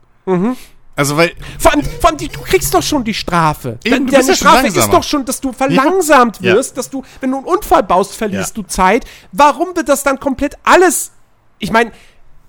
Also, 0.95 1.15
weil, 1.15 1.33
Vor 1.59 1.73
allem, 1.73 1.83
vor 1.83 2.09
allem 2.09 2.17
du 2.17 2.27
kriegst 2.41 2.73
doch 2.73 2.81
schon 2.83 3.03
die 3.03 3.13
Strafe. 3.13 3.77
Eben, 3.83 4.07
Deine 4.07 4.25
ja 4.27 4.35
Strafe 4.35 4.67
ist 4.67 4.75
langsamer. 4.75 4.97
doch 4.97 5.03
schon, 5.03 5.25
dass 5.25 5.39
du 5.39 5.53
verlangsamt 5.53 6.39
Ja. 6.41 6.55
wirst, 6.55 6.75
dass 6.77 6.89
du, 6.89 7.03
wenn 7.21 7.31
du 7.31 7.37
einen 7.37 7.45
Unfall 7.45 7.83
baust, 7.83 8.13
verlierst 8.15 8.57
Ja. 8.57 8.63
du 8.63 8.67
Zeit. 8.67 9.05
Warum 9.31 9.75
wird 9.75 9.89
das 9.89 10.03
dann 10.03 10.19
komplett 10.19 10.57
alles? 10.63 11.11
Ich 11.59 11.71
meine, 11.71 11.91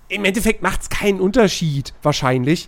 im 0.09 0.25
Endeffekt 0.25 0.61
macht 0.61 0.81
es 0.81 0.89
keinen 0.89 1.19
Unterschied, 1.21 1.93
wahrscheinlich. 2.01 2.67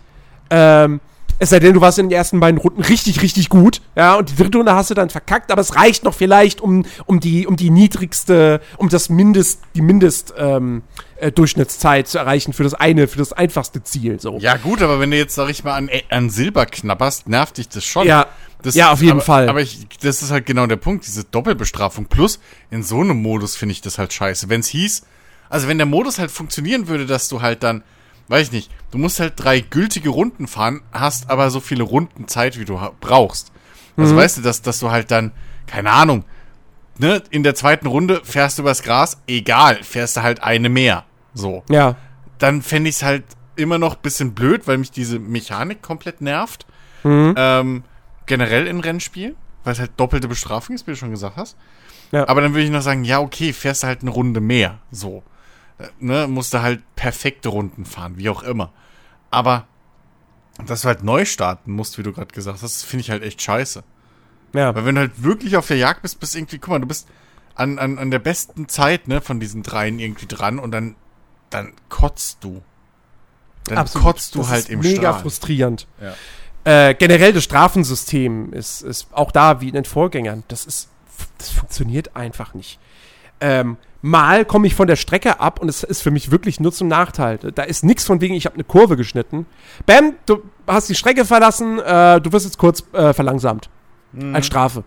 Ähm, 0.50 1.00
es 1.38 1.50
sei 1.50 1.58
denn, 1.58 1.74
du 1.74 1.80
warst 1.80 1.98
in 1.98 2.08
den 2.08 2.16
ersten 2.16 2.38
beiden 2.38 2.58
Runden 2.58 2.82
richtig, 2.82 3.20
richtig 3.20 3.48
gut. 3.48 3.80
Ja, 3.96 4.14
und 4.14 4.30
die 4.30 4.36
dritte 4.36 4.58
Runde 4.58 4.74
hast 4.74 4.90
du 4.90 4.94
dann 4.94 5.10
verkackt, 5.10 5.50
aber 5.50 5.60
es 5.60 5.74
reicht 5.74 6.04
noch 6.04 6.14
vielleicht, 6.14 6.60
um, 6.60 6.84
um, 7.06 7.18
die, 7.18 7.48
um 7.48 7.56
die 7.56 7.70
niedrigste, 7.70 8.60
um 8.76 8.88
das 8.88 9.08
Mindest, 9.08 9.60
die 9.74 9.82
Mindest, 9.82 10.34
ähm, 10.38 10.82
äh, 11.16 11.32
Durchschnittszeit 11.32 12.06
zu 12.06 12.18
erreichen 12.18 12.52
für 12.52 12.62
das 12.62 12.74
eine, 12.74 13.08
für 13.08 13.18
das 13.18 13.32
einfachste 13.32 13.82
Ziel. 13.82 14.20
So. 14.20 14.38
ja 14.38 14.56
gut, 14.56 14.82
aber 14.82 15.00
wenn 15.00 15.10
du 15.10 15.16
jetzt, 15.16 15.34
sag 15.34 15.50
ich 15.50 15.64
mal, 15.64 15.74
an, 15.74 15.90
an 16.10 16.30
Silber 16.30 16.64
knapperst, 16.66 17.28
nervt 17.28 17.58
dich 17.58 17.68
das 17.68 17.84
schon. 17.84 18.06
Ja. 18.06 18.28
Das, 18.62 18.76
Ja, 18.76 18.92
auf 18.92 19.00
jeden 19.00 19.14
aber, 19.14 19.22
Fall. 19.22 19.48
Aber 19.48 19.60
ich, 19.60 19.88
das 20.00 20.22
ist 20.22 20.30
halt 20.30 20.46
genau 20.46 20.66
der 20.66 20.76
Punkt, 20.76 21.04
diese 21.06 21.24
Doppelbestrafung. 21.24 22.06
Plus, 22.06 22.38
in 22.70 22.84
so 22.84 23.00
einem 23.00 23.20
Modus 23.20 23.56
finde 23.56 23.72
ich 23.72 23.80
das 23.80 23.98
halt 23.98 24.12
scheiße. 24.12 24.48
Wenn 24.48 24.60
es 24.60 24.68
hieß, 24.68 25.02
also 25.52 25.68
wenn 25.68 25.78
der 25.78 25.86
Modus 25.86 26.18
halt 26.18 26.30
funktionieren 26.30 26.88
würde, 26.88 27.06
dass 27.06 27.28
du 27.28 27.42
halt 27.42 27.62
dann, 27.62 27.82
weiß 28.28 28.48
ich 28.48 28.52
nicht, 28.52 28.70
du 28.90 28.98
musst 28.98 29.20
halt 29.20 29.34
drei 29.36 29.60
gültige 29.60 30.08
Runden 30.08 30.46
fahren, 30.46 30.80
hast 30.92 31.30
aber 31.30 31.50
so 31.50 31.60
viele 31.60 31.82
Runden 31.82 32.26
Zeit, 32.28 32.58
wie 32.58 32.64
du 32.64 32.80
brauchst. 33.00 33.52
Also 33.96 34.16
weißt 34.16 34.38
du, 34.38 34.42
dass, 34.42 34.62
dass 34.62 34.80
du 34.80 34.90
halt 34.90 35.10
dann, 35.10 35.32
keine 35.66 35.90
Ahnung, 35.90 36.24
ne, 36.98 37.22
in 37.30 37.42
der 37.42 37.54
zweiten 37.54 37.86
Runde 37.86 38.22
fährst 38.24 38.56
du 38.58 38.62
übers 38.62 38.82
Gras, 38.82 39.18
egal, 39.26 39.82
fährst 39.82 40.16
du 40.16 40.22
halt 40.22 40.42
eine 40.42 40.68
mehr. 40.70 41.04
So 41.34 41.62
Ja. 41.68 41.96
dann 42.38 42.62
fände 42.62 42.88
ich 42.90 42.96
es 42.96 43.02
halt 43.02 43.24
immer 43.56 43.78
noch 43.78 43.96
ein 43.96 44.02
bisschen 44.02 44.32
blöd, 44.34 44.66
weil 44.66 44.78
mich 44.78 44.90
diese 44.90 45.18
Mechanik 45.18 45.82
komplett 45.82 46.20
nervt. 46.22 46.66
Ähm, 47.04 47.84
generell 48.26 48.66
in 48.66 48.80
Rennspiel, 48.80 49.36
weil 49.64 49.72
es 49.74 49.78
halt 49.80 49.90
doppelte 49.98 50.28
Bestrafung 50.28 50.74
ist, 50.74 50.86
wie 50.86 50.92
du 50.92 50.96
schon 50.96 51.10
gesagt 51.10 51.36
hast. 51.36 51.56
Ja. 52.12 52.28
Aber 52.28 52.40
dann 52.40 52.52
würde 52.54 52.64
ich 52.64 52.70
noch 52.70 52.82
sagen, 52.82 53.04
ja, 53.04 53.20
okay, 53.20 53.52
fährst 53.52 53.82
du 53.82 53.88
halt 53.88 54.02
eine 54.02 54.10
Runde 54.10 54.40
mehr. 54.40 54.78
So. 54.90 55.22
Äh, 55.82 55.88
Ne, 56.00 56.26
musst 56.28 56.54
du 56.54 56.62
halt 56.62 56.82
perfekte 56.96 57.48
Runden 57.48 57.84
fahren, 57.84 58.14
wie 58.16 58.28
auch 58.28 58.42
immer. 58.42 58.72
Aber 59.30 59.66
dass 60.66 60.82
du 60.82 60.88
halt 60.88 61.02
neu 61.02 61.24
starten 61.24 61.72
musst, 61.72 61.98
wie 61.98 62.02
du 62.02 62.12
gerade 62.12 62.32
gesagt 62.32 62.62
hast, 62.62 62.82
finde 62.84 63.00
ich 63.02 63.10
halt 63.10 63.22
echt 63.22 63.40
scheiße. 63.40 63.82
Ja. 64.54 64.74
Weil 64.74 64.84
wenn 64.84 64.94
du 64.94 65.00
halt 65.00 65.22
wirklich 65.22 65.56
auf 65.56 65.66
der 65.66 65.78
Jagd 65.78 66.02
bist, 66.02 66.20
bist 66.20 66.36
irgendwie, 66.36 66.58
guck 66.58 66.70
mal, 66.70 66.78
du 66.80 66.86
bist 66.86 67.08
an, 67.54 67.78
an, 67.78 67.98
an 67.98 68.10
der 68.10 68.18
besten 68.18 68.68
Zeit, 68.68 69.08
ne, 69.08 69.20
von 69.20 69.40
diesen 69.40 69.62
dreien 69.62 69.98
irgendwie 69.98 70.26
dran 70.26 70.58
und 70.58 70.70
dann, 70.72 70.94
dann 71.50 71.72
kotzt 71.88 72.44
du. 72.44 72.62
Dann 73.64 73.78
Absolut. 73.78 74.06
kotzt 74.06 74.34
du 74.34 74.40
Das 74.40 74.48
halt 74.50 74.64
ist 74.64 74.70
im 74.70 74.80
mega 74.80 75.10
Strahl. 75.10 75.22
frustrierend. 75.22 75.86
Ja. 76.00 76.14
Äh, 76.64 76.94
generell 76.94 77.32
das 77.32 77.44
Strafensystem 77.44 78.52
ist, 78.52 78.82
ist 78.82 79.08
auch 79.12 79.32
da 79.32 79.60
wie 79.60 79.68
in 79.68 79.74
den 79.74 79.84
Vorgängern. 79.84 80.44
Das 80.48 80.64
ist, 80.66 80.88
das 81.38 81.48
funktioniert 81.50 82.14
einfach 82.14 82.54
nicht. 82.54 82.78
Ähm, 83.40 83.76
mal 84.02 84.44
komme 84.44 84.66
ich 84.66 84.74
von 84.74 84.86
der 84.88 84.96
Strecke 84.96 85.40
ab 85.40 85.60
und 85.60 85.68
es 85.68 85.82
ist 85.82 86.02
für 86.02 86.10
mich 86.10 86.30
wirklich 86.30 86.60
nur 86.60 86.72
zum 86.72 86.88
Nachteil. 86.88 87.38
Da 87.38 87.62
ist 87.62 87.84
nichts 87.84 88.04
von 88.04 88.20
wegen, 88.20 88.34
ich 88.34 88.44
habe 88.46 88.54
eine 88.54 88.64
Kurve 88.64 88.96
geschnitten. 88.96 89.46
Bam, 89.86 90.14
du 90.26 90.42
hast 90.66 90.88
die 90.88 90.94
Strecke 90.94 91.24
verlassen, 91.24 91.78
äh, 91.78 92.20
du 92.20 92.32
wirst 92.32 92.44
jetzt 92.44 92.58
kurz 92.58 92.82
äh, 92.92 93.12
verlangsamt. 93.14 93.70
Mhm. 94.12 94.34
Als 94.34 94.46
Strafe. 94.46 94.84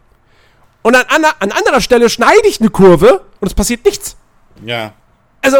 Und 0.83 0.95
an, 0.95 1.05
ander- 1.07 1.33
an 1.39 1.51
anderer 1.51 1.81
Stelle 1.81 2.09
schneide 2.09 2.47
ich 2.47 2.59
eine 2.59 2.69
Kurve 2.69 3.23
und 3.39 3.47
es 3.47 3.53
passiert 3.55 3.83
nichts. 3.85 4.17
Ja. 4.63 4.93
Also, 5.41 5.57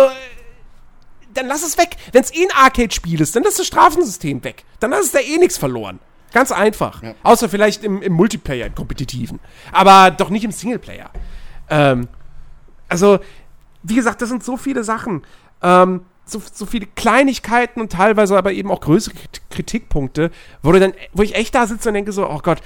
dann 1.34 1.48
lass 1.48 1.64
es 1.66 1.78
weg. 1.78 1.96
Wenn 2.12 2.22
es 2.24 2.34
eh 2.34 2.44
ein 2.44 2.52
Arcade-Spiel 2.66 3.20
ist, 3.22 3.36
dann 3.36 3.44
lass 3.44 3.56
das 3.56 3.66
Strafensystem 3.68 4.44
weg. 4.44 4.64
Dann 4.80 4.94
hast 4.94 5.14
du 5.14 5.18
da 5.18 5.24
eh 5.24 5.38
nichts 5.38 5.58
verloren. 5.58 6.00
Ganz 6.32 6.52
einfach. 6.52 7.02
Ja. 7.02 7.14
Außer 7.24 7.50
vielleicht 7.50 7.84
im, 7.84 8.02
im 8.02 8.14
Multiplayer, 8.14 8.68
im 8.68 8.76
kompetitiven. 8.76 9.40
Aber 9.72 10.12
doch 10.12 10.30
nicht 10.30 10.44
im 10.44 10.52
Singleplayer. 10.52 11.10
Ähm, 11.70 12.08
also, 12.88 13.20
wie 13.88 13.96
gesagt, 13.96 14.22
das 14.22 14.30
sind 14.30 14.44
so 14.44 14.58
viele 14.58 14.84
Sachen. 14.84 15.24
Ähm, 15.62 16.02
so, 16.26 16.42
so 16.52 16.66
viele 16.66 16.88
Kleinigkeiten 16.88 17.80
und 17.80 17.92
teilweise 17.92 18.38
aber 18.38 18.52
eben 18.52 18.72
auch 18.72 18.82
größere 18.82 19.14
Kritikpunkte, 19.52 20.32
wo, 20.64 20.72
du 20.72 20.80
dann, 20.80 20.94
wo 21.14 21.22
ich 21.22 21.36
echt 21.36 21.54
da 21.54 21.68
sitze 21.68 21.90
und 21.90 21.94
denke 21.94 22.12
so, 22.12 22.28
oh 22.28 22.40
Gott, 22.42 22.62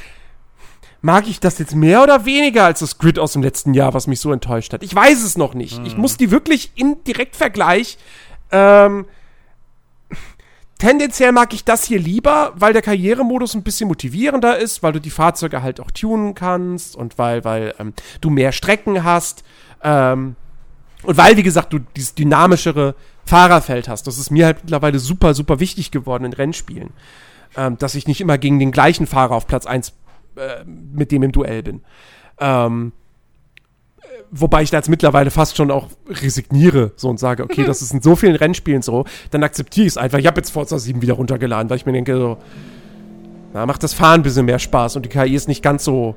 mag 1.01 1.27
ich 1.27 1.39
das 1.39 1.59
jetzt 1.59 1.75
mehr 1.75 2.01
oder 2.03 2.25
weniger 2.25 2.65
als 2.65 2.79
das 2.79 2.97
Grid 2.97 3.19
aus 3.19 3.33
dem 3.33 3.43
letzten 3.43 3.73
Jahr, 3.73 3.93
was 3.93 4.07
mich 4.07 4.19
so 4.19 4.31
enttäuscht 4.31 4.71
hat? 4.71 4.83
Ich 4.83 4.95
weiß 4.95 5.23
es 5.23 5.37
noch 5.37 5.53
nicht. 5.53 5.79
Mhm. 5.79 5.85
Ich 5.85 5.97
muss 5.97 6.17
die 6.17 6.31
wirklich 6.31 6.71
in 6.75 7.03
Direktvergleich 7.03 7.97
ähm, 8.51 9.05
tendenziell 10.77 11.31
mag 11.31 11.53
ich 11.53 11.63
das 11.63 11.83
hier 11.83 11.99
lieber, 11.99 12.53
weil 12.55 12.73
der 12.73 12.81
Karrieremodus 12.81 13.53
ein 13.53 13.63
bisschen 13.63 13.87
motivierender 13.87 14.57
ist, 14.57 14.81
weil 14.81 14.93
du 14.93 14.99
die 14.99 15.09
Fahrzeuge 15.09 15.61
halt 15.61 15.79
auch 15.79 15.91
tunen 15.91 16.33
kannst 16.33 16.95
und 16.95 17.17
weil, 17.17 17.43
weil 17.43 17.75
ähm, 17.79 17.93
du 18.21 18.29
mehr 18.29 18.51
Strecken 18.51 19.03
hast. 19.03 19.43
Ähm, 19.83 20.35
und 21.03 21.17
weil, 21.17 21.37
wie 21.37 21.43
gesagt, 21.43 21.73
du 21.73 21.79
dieses 21.79 22.15
dynamischere 22.15 22.95
Fahrerfeld 23.25 23.87
hast. 23.87 24.07
Das 24.07 24.17
ist 24.17 24.31
mir 24.31 24.45
halt 24.45 24.63
mittlerweile 24.63 24.99
super, 24.99 25.33
super 25.33 25.59
wichtig 25.59 25.91
geworden 25.91 26.25
in 26.25 26.33
Rennspielen. 26.33 26.89
Ähm, 27.55 27.77
dass 27.77 27.95
ich 27.95 28.07
nicht 28.07 28.21
immer 28.21 28.37
gegen 28.37 28.59
den 28.59 28.71
gleichen 28.71 29.07
Fahrer 29.07 29.35
auf 29.35 29.47
Platz 29.47 29.65
1 29.65 29.93
äh, 30.35 30.63
mit 30.65 31.11
dem 31.11 31.23
im 31.23 31.31
Duell 31.31 31.63
bin. 31.63 31.81
Ähm, 32.39 32.91
wobei 34.31 34.61
ich 34.61 34.69
da 34.69 34.77
jetzt 34.77 34.89
mittlerweile 34.89 35.31
fast 35.31 35.57
schon 35.57 35.71
auch 35.71 35.87
resigniere 36.07 36.91
so 36.95 37.09
und 37.09 37.19
sage, 37.19 37.43
okay, 37.43 37.65
das 37.65 37.81
ist 37.81 37.93
in 37.93 38.01
so 38.01 38.15
vielen 38.15 38.35
Rennspielen 38.35 38.81
so, 38.81 39.05
dann 39.31 39.43
akzeptiere 39.43 39.87
ich 39.87 39.93
es 39.93 39.97
einfach. 39.97 40.19
Ich 40.19 40.27
habe 40.27 40.39
jetzt 40.39 40.51
Forza 40.51 40.77
7 40.77 41.01
wieder 41.01 41.15
runtergeladen, 41.15 41.69
weil 41.69 41.77
ich 41.77 41.85
mir 41.85 41.93
denke, 41.93 42.15
so, 42.15 42.37
na, 43.53 43.65
macht 43.65 43.83
das 43.83 43.93
Fahren 43.93 44.21
ein 44.21 44.23
bisschen 44.23 44.45
mehr 44.45 44.59
Spaß 44.59 44.95
und 44.95 45.05
die 45.05 45.09
KI 45.09 45.33
ist 45.33 45.47
nicht 45.47 45.63
ganz 45.63 45.83
so, 45.83 46.15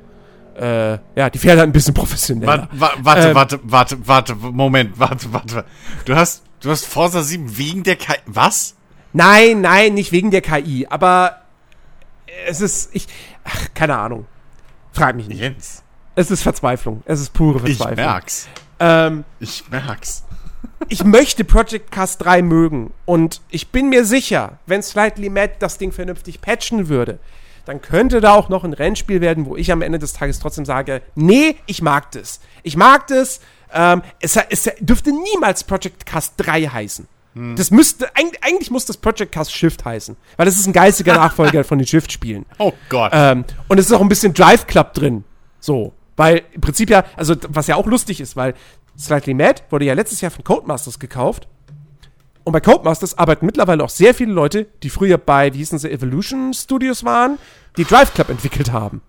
äh, 0.55 0.99
ja, 1.15 1.29
die 1.29 1.37
fährt 1.37 1.57
halt 1.57 1.69
ein 1.69 1.73
bisschen 1.73 1.93
professioneller. 1.93 2.67
Warte, 2.71 3.03
warte, 3.03 3.27
ähm, 3.29 3.35
warte, 3.35 3.59
warte, 3.63 4.07
warte, 4.07 4.35
Moment, 4.35 4.99
warte, 4.99 5.31
warte. 5.33 5.65
Du 6.05 6.15
hast, 6.15 6.43
du 6.59 6.69
hast 6.69 6.85
Forza 6.85 7.23
7 7.23 7.57
wegen 7.57 7.83
der 7.83 7.95
KI, 7.95 8.15
was? 8.25 8.75
Nein, 9.13 9.61
nein, 9.61 9.93
nicht 9.93 10.11
wegen 10.11 10.31
der 10.31 10.41
KI, 10.41 10.87
aber 10.89 11.41
es 12.47 12.61
ist, 12.61 12.89
ich, 12.93 13.07
ach, 13.43 13.67
keine 13.73 13.97
Ahnung. 13.97 14.25
Frag 14.91 15.15
mich 15.15 15.27
nicht. 15.27 15.39
Jens. 15.39 15.83
Es 16.15 16.29
ist 16.29 16.43
Verzweiflung. 16.43 17.01
Es 17.05 17.19
ist 17.19 17.33
pure 17.33 17.59
Verzweiflung. 17.59 17.91
Ich 17.91 18.05
merk's. 18.05 18.47
Ähm, 18.79 19.23
ich 19.39 19.69
merk's. 19.69 20.23
ich 20.89 21.03
möchte 21.03 21.43
Project 21.43 21.91
Cast 21.91 22.23
3 22.23 22.41
mögen. 22.43 22.93
Und 23.05 23.41
ich 23.49 23.69
bin 23.69 23.89
mir 23.89 24.05
sicher, 24.05 24.59
wenn 24.65 24.83
Slightly 24.83 25.29
Mad 25.29 25.53
das 25.59 25.77
Ding 25.77 25.91
vernünftig 25.91 26.41
patchen 26.41 26.89
würde, 26.89 27.19
dann 27.65 27.81
könnte 27.81 28.21
da 28.21 28.33
auch 28.33 28.49
noch 28.49 28.63
ein 28.63 28.73
Rennspiel 28.73 29.21
werden, 29.21 29.45
wo 29.45 29.55
ich 29.55 29.71
am 29.71 29.81
Ende 29.81 29.99
des 29.99 30.13
Tages 30.13 30.39
trotzdem 30.39 30.65
sage, 30.65 31.01
nee, 31.15 31.55
ich 31.65 31.81
mag 31.81 32.11
das. 32.11 32.39
Ich 32.63 32.75
mag 32.75 33.07
das. 33.07 33.39
Ähm, 33.73 34.01
es, 34.19 34.35
es 34.35 34.69
dürfte 34.79 35.11
niemals 35.11 35.63
Project 35.63 36.05
Cast 36.05 36.33
3 36.37 36.67
heißen. 36.67 37.07
Hm. 37.35 37.55
Das 37.55 37.71
müsste, 37.71 38.09
eigentlich 38.15 38.69
muss 38.69 38.85
das 38.85 38.97
Project 38.97 39.31
Cast 39.31 39.53
Shift 39.53 39.83
heißen, 39.85 40.15
weil 40.37 40.45
das 40.45 40.59
ist 40.59 40.67
ein 40.67 40.73
geistiger 40.73 41.13
Nachfolger 41.15 41.63
von 41.63 41.79
den 41.79 41.87
Shift-Spielen. 41.87 42.45
Oh 42.59 42.73
Gott. 42.89 43.11
Ähm, 43.13 43.45
und 43.67 43.79
es 43.79 43.87
ist 43.87 43.93
auch 43.93 44.01
ein 44.01 44.09
bisschen 44.09 44.33
Drive 44.33 44.67
Club 44.67 44.93
drin. 44.93 45.23
So. 45.59 45.93
Weil 46.15 46.43
im 46.51 46.61
Prinzip 46.61 46.89
ja, 46.91 47.05
also 47.15 47.35
was 47.47 47.67
ja 47.67 47.75
auch 47.75 47.87
lustig 47.87 48.21
ist, 48.21 48.35
weil 48.35 48.53
Slightly 48.97 49.33
Mad 49.33 49.63
wurde 49.71 49.85
ja 49.85 49.95
letztes 49.95 50.21
Jahr 50.21 50.29
von 50.29 50.43
Codemasters 50.43 50.99
gekauft. 50.99 51.47
Und 52.43 52.51
bei 52.51 52.59
Codemasters 52.59 53.17
arbeiten 53.17 53.45
mittlerweile 53.45 53.83
auch 53.83 53.89
sehr 53.89 54.13
viele 54.13 54.33
Leute, 54.33 54.67
die 54.83 54.89
früher 54.89 55.17
bei, 55.17 55.53
wie 55.53 55.59
hießen 55.59 55.79
sie, 55.79 55.89
Evolution 55.89 56.53
Studios 56.53 57.03
waren, 57.03 57.37
die 57.77 57.85
Drive 57.85 58.13
Club 58.13 58.29
entwickelt 58.29 58.71
haben. 58.71 59.01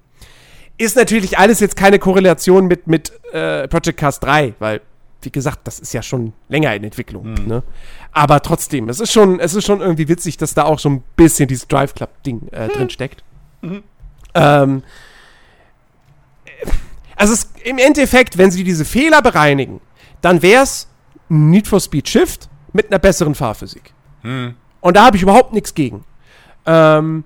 Ist 0.78 0.96
natürlich 0.96 1.38
alles 1.38 1.60
jetzt 1.60 1.76
keine 1.76 1.98
Korrelation 1.98 2.66
mit, 2.66 2.86
mit 2.86 3.12
äh, 3.32 3.68
Project 3.68 3.98
Cast 3.98 4.22
3, 4.24 4.54
weil, 4.58 4.80
wie 5.22 5.30
gesagt, 5.30 5.60
das 5.64 5.80
ist 5.80 5.92
ja 5.92 6.02
schon 6.02 6.32
länger 6.48 6.74
in 6.74 6.84
Entwicklung. 6.84 7.32
Mhm. 7.32 7.46
Ne? 7.46 7.62
Aber 8.12 8.40
trotzdem, 8.40 8.88
es 8.88 9.00
ist, 9.00 9.12
schon, 9.12 9.40
es 9.40 9.54
ist 9.54 9.66
schon 9.66 9.80
irgendwie 9.80 10.08
witzig, 10.08 10.36
dass 10.36 10.54
da 10.54 10.64
auch 10.64 10.78
so 10.78 10.88
ein 10.88 11.02
bisschen 11.16 11.48
dieses 11.48 11.66
Drive 11.66 11.94
Club-Ding 11.94 12.48
äh, 12.52 12.66
mhm. 12.66 12.72
drin 12.72 12.90
steckt. 12.90 13.24
Mhm. 13.62 13.82
Ähm, 14.34 14.82
also 17.16 17.34
es, 17.34 17.50
im 17.64 17.78
Endeffekt, 17.78 18.38
wenn 18.38 18.50
sie 18.50 18.64
diese 18.64 18.84
Fehler 18.84 19.22
bereinigen, 19.22 19.80
dann 20.20 20.42
wäre 20.42 20.62
es 20.62 20.88
Need 21.28 21.66
for 21.66 21.80
Speed 21.80 22.08
Shift 22.08 22.48
mit 22.74 22.90
einer 22.90 22.98
besseren 22.98 23.34
Fahrphysik. 23.34 23.94
Hm. 24.20 24.54
Und 24.82 24.96
da 24.96 25.06
habe 25.06 25.16
ich 25.16 25.22
überhaupt 25.22 25.54
nichts 25.54 25.74
gegen. 25.74 26.04
Ähm, 26.66 27.24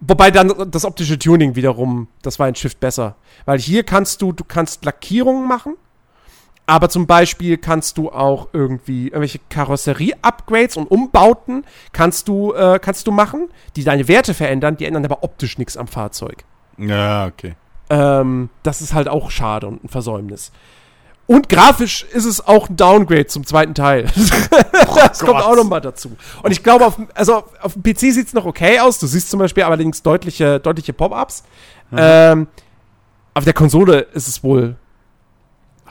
wobei 0.00 0.30
dann 0.30 0.70
das 0.70 0.84
optische 0.84 1.18
Tuning 1.18 1.56
wiederum, 1.56 2.06
das 2.22 2.38
war 2.38 2.46
in 2.46 2.54
Shift 2.54 2.78
besser. 2.78 3.16
Weil 3.46 3.58
hier 3.58 3.82
kannst 3.82 4.22
du, 4.22 4.32
du 4.32 4.44
kannst 4.44 4.84
Lackierungen 4.84 5.48
machen, 5.48 5.74
aber 6.66 6.88
zum 6.88 7.08
Beispiel 7.08 7.56
kannst 7.56 7.98
du 7.98 8.10
auch 8.10 8.48
irgendwie 8.52 9.06
irgendwelche 9.06 9.40
Karosserie-Upgrades 9.48 10.76
und 10.76 10.88
Umbauten 10.88 11.64
kannst 11.92 12.28
du, 12.28 12.52
äh, 12.52 12.78
kannst 12.80 13.08
du 13.08 13.10
machen, 13.10 13.48
die 13.74 13.82
deine 13.82 14.06
Werte 14.06 14.34
verändern, 14.34 14.76
die 14.76 14.84
ändern 14.84 15.04
aber 15.04 15.24
optisch 15.24 15.58
nichts 15.58 15.76
am 15.76 15.88
Fahrzeug. 15.88 16.44
Ja, 16.78 17.26
okay. 17.26 17.56
Ähm, 17.88 18.50
das 18.62 18.82
ist 18.82 18.94
halt 18.94 19.08
auch 19.08 19.30
schade 19.30 19.66
und 19.66 19.82
ein 19.82 19.88
Versäumnis. 19.88 20.52
Und 21.30 21.48
grafisch 21.48 22.04
ist 22.12 22.24
es 22.24 22.44
auch 22.44 22.68
ein 22.68 22.76
Downgrade 22.76 23.28
zum 23.28 23.46
zweiten 23.46 23.72
Teil. 23.72 24.06
Oh 24.92 24.96
das 24.96 25.20
kommt 25.20 25.40
auch 25.40 25.54
nochmal 25.54 25.80
dazu. 25.80 26.16
Und 26.42 26.50
ich 26.50 26.64
glaube, 26.64 26.84
auf, 26.84 26.98
also 27.14 27.44
auf 27.60 27.74
dem 27.74 27.82
PC 27.84 28.00
sieht 28.12 28.26
es 28.26 28.32
noch 28.32 28.44
okay 28.44 28.80
aus. 28.80 28.98
Du 28.98 29.06
siehst 29.06 29.30
zum 29.30 29.38
Beispiel 29.38 29.62
allerdings 29.62 30.02
deutliche, 30.02 30.58
deutliche 30.58 30.92
Pop-Ups. 30.92 31.44
Mhm. 31.90 31.98
Ähm, 32.00 32.46
auf 33.34 33.44
der 33.44 33.52
Konsole 33.52 34.00
ist 34.00 34.26
es 34.26 34.42
wohl 34.42 34.76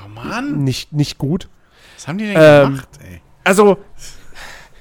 oh 0.03 0.09
Mann. 0.09 0.65
Nicht, 0.65 0.91
nicht 0.91 1.17
gut. 1.17 1.47
Was 1.95 2.09
haben 2.09 2.17
die 2.17 2.25
denn 2.25 2.35
ähm, 2.37 2.71
gemacht, 2.71 2.89
ey? 3.09 3.21
Also, 3.45 3.77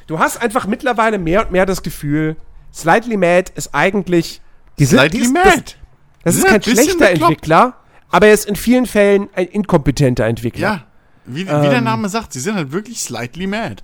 du 0.09 0.19
hast 0.19 0.43
einfach 0.43 0.67
mittlerweile 0.67 1.19
mehr 1.19 1.43
und 1.45 1.53
mehr 1.53 1.67
das 1.67 1.85
Gefühl, 1.85 2.35
Slightly 2.75 3.17
Mad 3.17 3.53
ist 3.55 3.73
eigentlich. 3.73 4.41
Die 4.81 4.87
Slightly 4.87 5.25
sind, 5.25 5.35
Mad? 5.35 5.77
Das, 6.25 6.35
das 6.35 6.37
ist 6.37 6.47
kein 6.47 6.63
schlechter 6.63 7.07
bekloppt. 7.11 7.21
Entwickler, 7.23 7.77
aber 8.11 8.29
er 8.29 8.35
ist 8.35 8.47
in 8.47 8.57
vielen 8.57 8.87
Fällen 8.87 9.29
ein 9.35 9.47
inkompetenter 9.47 10.27
Entwickler. 10.27 10.61
Ja, 10.61 10.87
wie, 11.25 11.47
wie 11.47 11.51
ähm, 11.51 11.63
der 11.63 11.81
Name 11.81 12.09
sagt, 12.09 12.33
sie 12.33 12.41
sind 12.41 12.55
halt 12.55 12.73
wirklich 12.73 13.01
slightly 13.01 13.47
mad. 13.47 13.83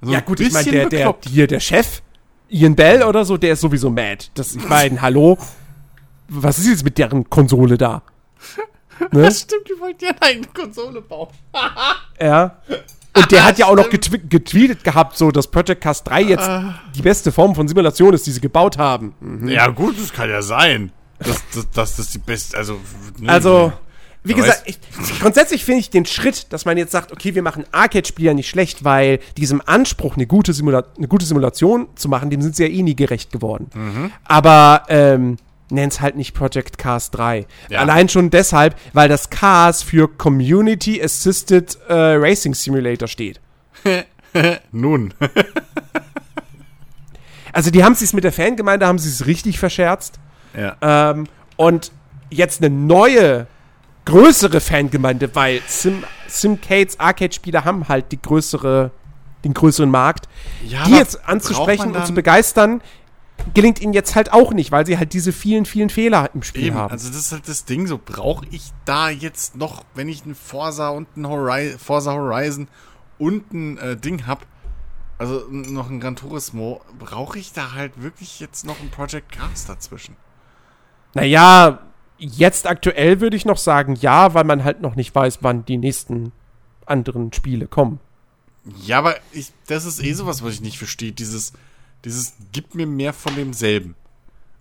Also 0.00 0.14
ja 0.14 0.20
gut, 0.20 0.40
ich 0.40 0.52
meine, 0.52 0.70
der, 0.70 0.88
der, 0.88 1.14
hier, 1.28 1.46
der 1.46 1.60
Chef, 1.60 2.02
Ian 2.48 2.74
Bell 2.74 3.02
oder 3.02 3.24
so, 3.24 3.36
der 3.36 3.52
ist 3.52 3.60
sowieso 3.60 3.90
mad. 3.90 4.30
Das, 4.34 4.54
ich 4.54 4.68
meine, 4.68 5.02
hallo, 5.02 5.38
was 6.28 6.58
ist 6.58 6.68
jetzt 6.68 6.84
mit 6.84 6.98
deren 6.98 7.28
Konsole 7.28 7.76
da? 7.76 8.02
Ne? 9.12 9.22
Das 9.22 9.40
stimmt, 9.40 9.66
die 9.66 9.80
wollten 9.80 10.04
ja 10.04 10.10
eine 10.20 10.42
Konsole 10.42 11.00
bauen. 11.00 11.30
ja. 12.20 12.58
Und 13.16 13.32
der 13.32 13.44
hat 13.44 13.58
ja 13.58 13.64
auch 13.64 13.74
noch 13.74 13.88
getw 13.88 14.18
getweetet 14.28 14.84
gehabt, 14.84 15.16
so, 15.16 15.30
dass 15.30 15.46
Project 15.46 15.80
Cast 15.80 16.06
3 16.06 16.22
jetzt 16.22 16.46
uh, 16.46 16.64
die 16.94 17.00
beste 17.00 17.32
Form 17.32 17.54
von 17.54 17.66
Simulation 17.66 18.12
ist, 18.12 18.26
die 18.26 18.30
sie 18.30 18.42
gebaut 18.42 18.76
haben. 18.76 19.14
Mhm. 19.20 19.48
Ja, 19.48 19.68
gut, 19.68 19.98
das 19.98 20.12
kann 20.12 20.28
ja 20.28 20.42
sein. 20.42 20.92
Das, 21.20 21.42
das, 21.54 21.70
das, 21.72 21.98
ist 21.98 22.14
die 22.14 22.18
beste, 22.18 22.56
also. 22.56 22.80
Ne, 23.18 23.30
also, 23.30 23.72
wie 24.22 24.34
gesagt, 24.34 24.62
ich, 24.66 24.78
grundsätzlich 25.20 25.64
finde 25.64 25.80
ich 25.80 25.90
den 25.90 26.04
Schritt, 26.04 26.52
dass 26.52 26.66
man 26.66 26.76
jetzt 26.76 26.92
sagt, 26.92 27.10
okay, 27.10 27.34
wir 27.34 27.42
machen 27.42 27.64
Arcade-Spieler 27.72 28.34
nicht 28.34 28.50
schlecht, 28.50 28.84
weil 28.84 29.18
diesem 29.38 29.62
Anspruch, 29.64 30.16
eine 30.16 30.26
gute, 30.26 30.52
Simula 30.52 30.84
eine 30.96 31.08
gute 31.08 31.24
Simulation 31.24 31.88
zu 31.94 32.08
machen, 32.08 32.28
dem 32.28 32.42
sind 32.42 32.54
sie 32.54 32.64
ja 32.64 32.68
eh 32.68 32.82
nie 32.82 32.96
gerecht 32.96 33.32
geworden. 33.32 33.70
Mhm. 33.74 34.12
Aber 34.24 34.84
ähm, 34.88 35.38
es 35.70 36.00
halt 36.00 36.16
nicht 36.16 36.34
Project 36.34 36.76
Cars 36.76 37.10
3. 37.12 37.46
Ja. 37.70 37.80
Allein 37.80 38.08
schon 38.08 38.28
deshalb, 38.28 38.76
weil 38.92 39.08
das 39.08 39.30
Cars 39.30 39.82
für 39.82 40.08
Community 40.08 41.02
Assisted 41.02 41.78
äh, 41.88 41.94
Racing 41.94 42.54
Simulator 42.54 43.08
steht. 43.08 43.40
Nun. 44.72 45.14
also 47.52 47.70
die 47.70 47.82
haben 47.84 47.94
es 47.94 48.12
mit 48.12 48.24
der 48.24 48.32
Fangemeinde, 48.32 48.86
haben 48.86 48.98
sie 48.98 49.08
es 49.08 49.26
richtig 49.26 49.58
verscherzt. 49.58 50.18
Ja. 50.54 50.76
Ähm, 50.80 51.26
und 51.56 51.92
jetzt 52.30 52.62
eine 52.62 52.74
neue, 52.74 53.46
größere 54.04 54.60
Fangemeinde, 54.60 55.34
weil 55.34 55.60
Sim, 55.66 56.04
Simcades 56.26 56.98
Arcade-Spieler 56.98 57.64
haben 57.64 57.88
halt 57.88 58.12
die 58.12 58.20
größere, 58.20 58.90
den 59.44 59.54
größeren 59.54 59.90
Markt. 59.90 60.28
Ja, 60.64 60.84
die 60.84 60.92
jetzt 60.92 61.28
anzusprechen 61.28 61.94
und 61.94 62.06
zu 62.06 62.14
begeistern, 62.14 62.80
gelingt 63.54 63.80
ihnen 63.80 63.92
jetzt 63.92 64.14
halt 64.14 64.32
auch 64.32 64.52
nicht, 64.52 64.72
weil 64.72 64.86
sie 64.86 64.98
halt 64.98 65.12
diese 65.12 65.32
vielen, 65.32 65.64
vielen 65.64 65.90
Fehler 65.90 66.30
im 66.34 66.42
Spiel 66.42 66.66
Eben, 66.66 66.76
haben. 66.76 66.92
Also 66.92 67.08
das 67.08 67.18
ist 67.18 67.32
halt 67.32 67.48
das 67.48 67.64
Ding, 67.64 67.86
so 67.86 67.98
brauche 68.02 68.46
ich 68.50 68.72
da 68.84 69.10
jetzt 69.10 69.56
noch, 69.56 69.84
wenn 69.94 70.08
ich 70.08 70.24
ein 70.24 70.34
Forza 70.34 70.90
und 70.90 71.16
ein 71.16 71.26
Horizon, 71.26 71.78
Forza 71.78 72.12
Horizon 72.12 72.68
und 73.18 73.52
ein 73.52 73.78
äh, 73.78 73.96
Ding 73.96 74.26
habe, 74.26 74.44
also 75.18 75.44
noch 75.50 75.90
ein 75.90 76.00
Gran 76.00 76.16
Turismo, 76.16 76.80
brauche 76.98 77.38
ich 77.38 77.52
da 77.52 77.72
halt 77.72 78.02
wirklich 78.02 78.40
jetzt 78.40 78.64
noch 78.64 78.80
ein 78.80 78.90
Project 78.90 79.32
Cars 79.32 79.66
dazwischen? 79.66 80.16
Naja, 81.14 81.80
jetzt 82.18 82.66
aktuell 82.66 83.20
würde 83.20 83.36
ich 83.36 83.44
noch 83.44 83.56
sagen 83.58 83.96
ja, 84.00 84.34
weil 84.34 84.44
man 84.44 84.64
halt 84.64 84.80
noch 84.80 84.96
nicht 84.96 85.14
weiß, 85.14 85.38
wann 85.42 85.64
die 85.64 85.76
nächsten 85.78 86.32
anderen 86.86 87.32
Spiele 87.32 87.66
kommen. 87.66 88.00
Ja, 88.84 88.98
aber 88.98 89.16
ich, 89.32 89.52
das 89.66 89.84
ist 89.86 90.02
eh 90.02 90.12
sowas, 90.12 90.42
was 90.44 90.54
ich 90.54 90.60
nicht 90.60 90.78
verstehe. 90.78 91.12
Dieses, 91.12 91.52
dieses, 92.04 92.34
gib 92.52 92.74
mir 92.74 92.86
mehr 92.86 93.12
von 93.12 93.34
demselben. 93.34 93.94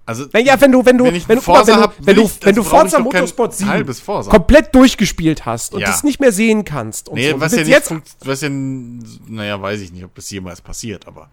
Also, 0.05 0.25
naja, 0.33 0.59
wenn 0.59 0.71
du, 0.71 0.83
wenn 0.85 0.97
du, 0.97 1.05
wenn, 1.05 1.27
wenn 1.27 1.35
du, 1.35 1.41
Forza 1.41 1.73
wenn 1.73 1.81
hab, 1.81 1.97
du, 1.97 2.05
wenn 2.07 2.15
du, 2.15 2.21
ich, 2.23 2.43
wenn 2.43 2.55
du 2.55 2.61
also 2.61 2.69
Forza 2.77 2.99
Motorsport 2.99 3.53
7 3.53 3.69
halbes 3.69 3.99
Forza. 3.99 4.31
komplett 4.31 4.73
durchgespielt 4.73 5.45
hast 5.45 5.75
und 5.75 5.81
Ja. 5.81 5.87
das 5.87 6.03
nicht 6.03 6.19
mehr 6.19 6.31
sehen 6.31 6.65
kannst 6.65 7.09
und 7.09 7.15
Nee, 7.15 7.29
so. 7.31 7.39
was 7.39 7.51
Du 7.51 7.59
ja 7.59 7.65
jetzt, 7.67 7.93
was 8.25 8.41
ja, 8.41 8.49
naja, 8.49 9.61
weiß 9.61 9.81
ich 9.81 9.91
nicht, 9.91 10.03
ob 10.03 10.15
das 10.15 10.27
jemals 10.31 10.61
passiert, 10.61 11.05
aber 11.07 11.29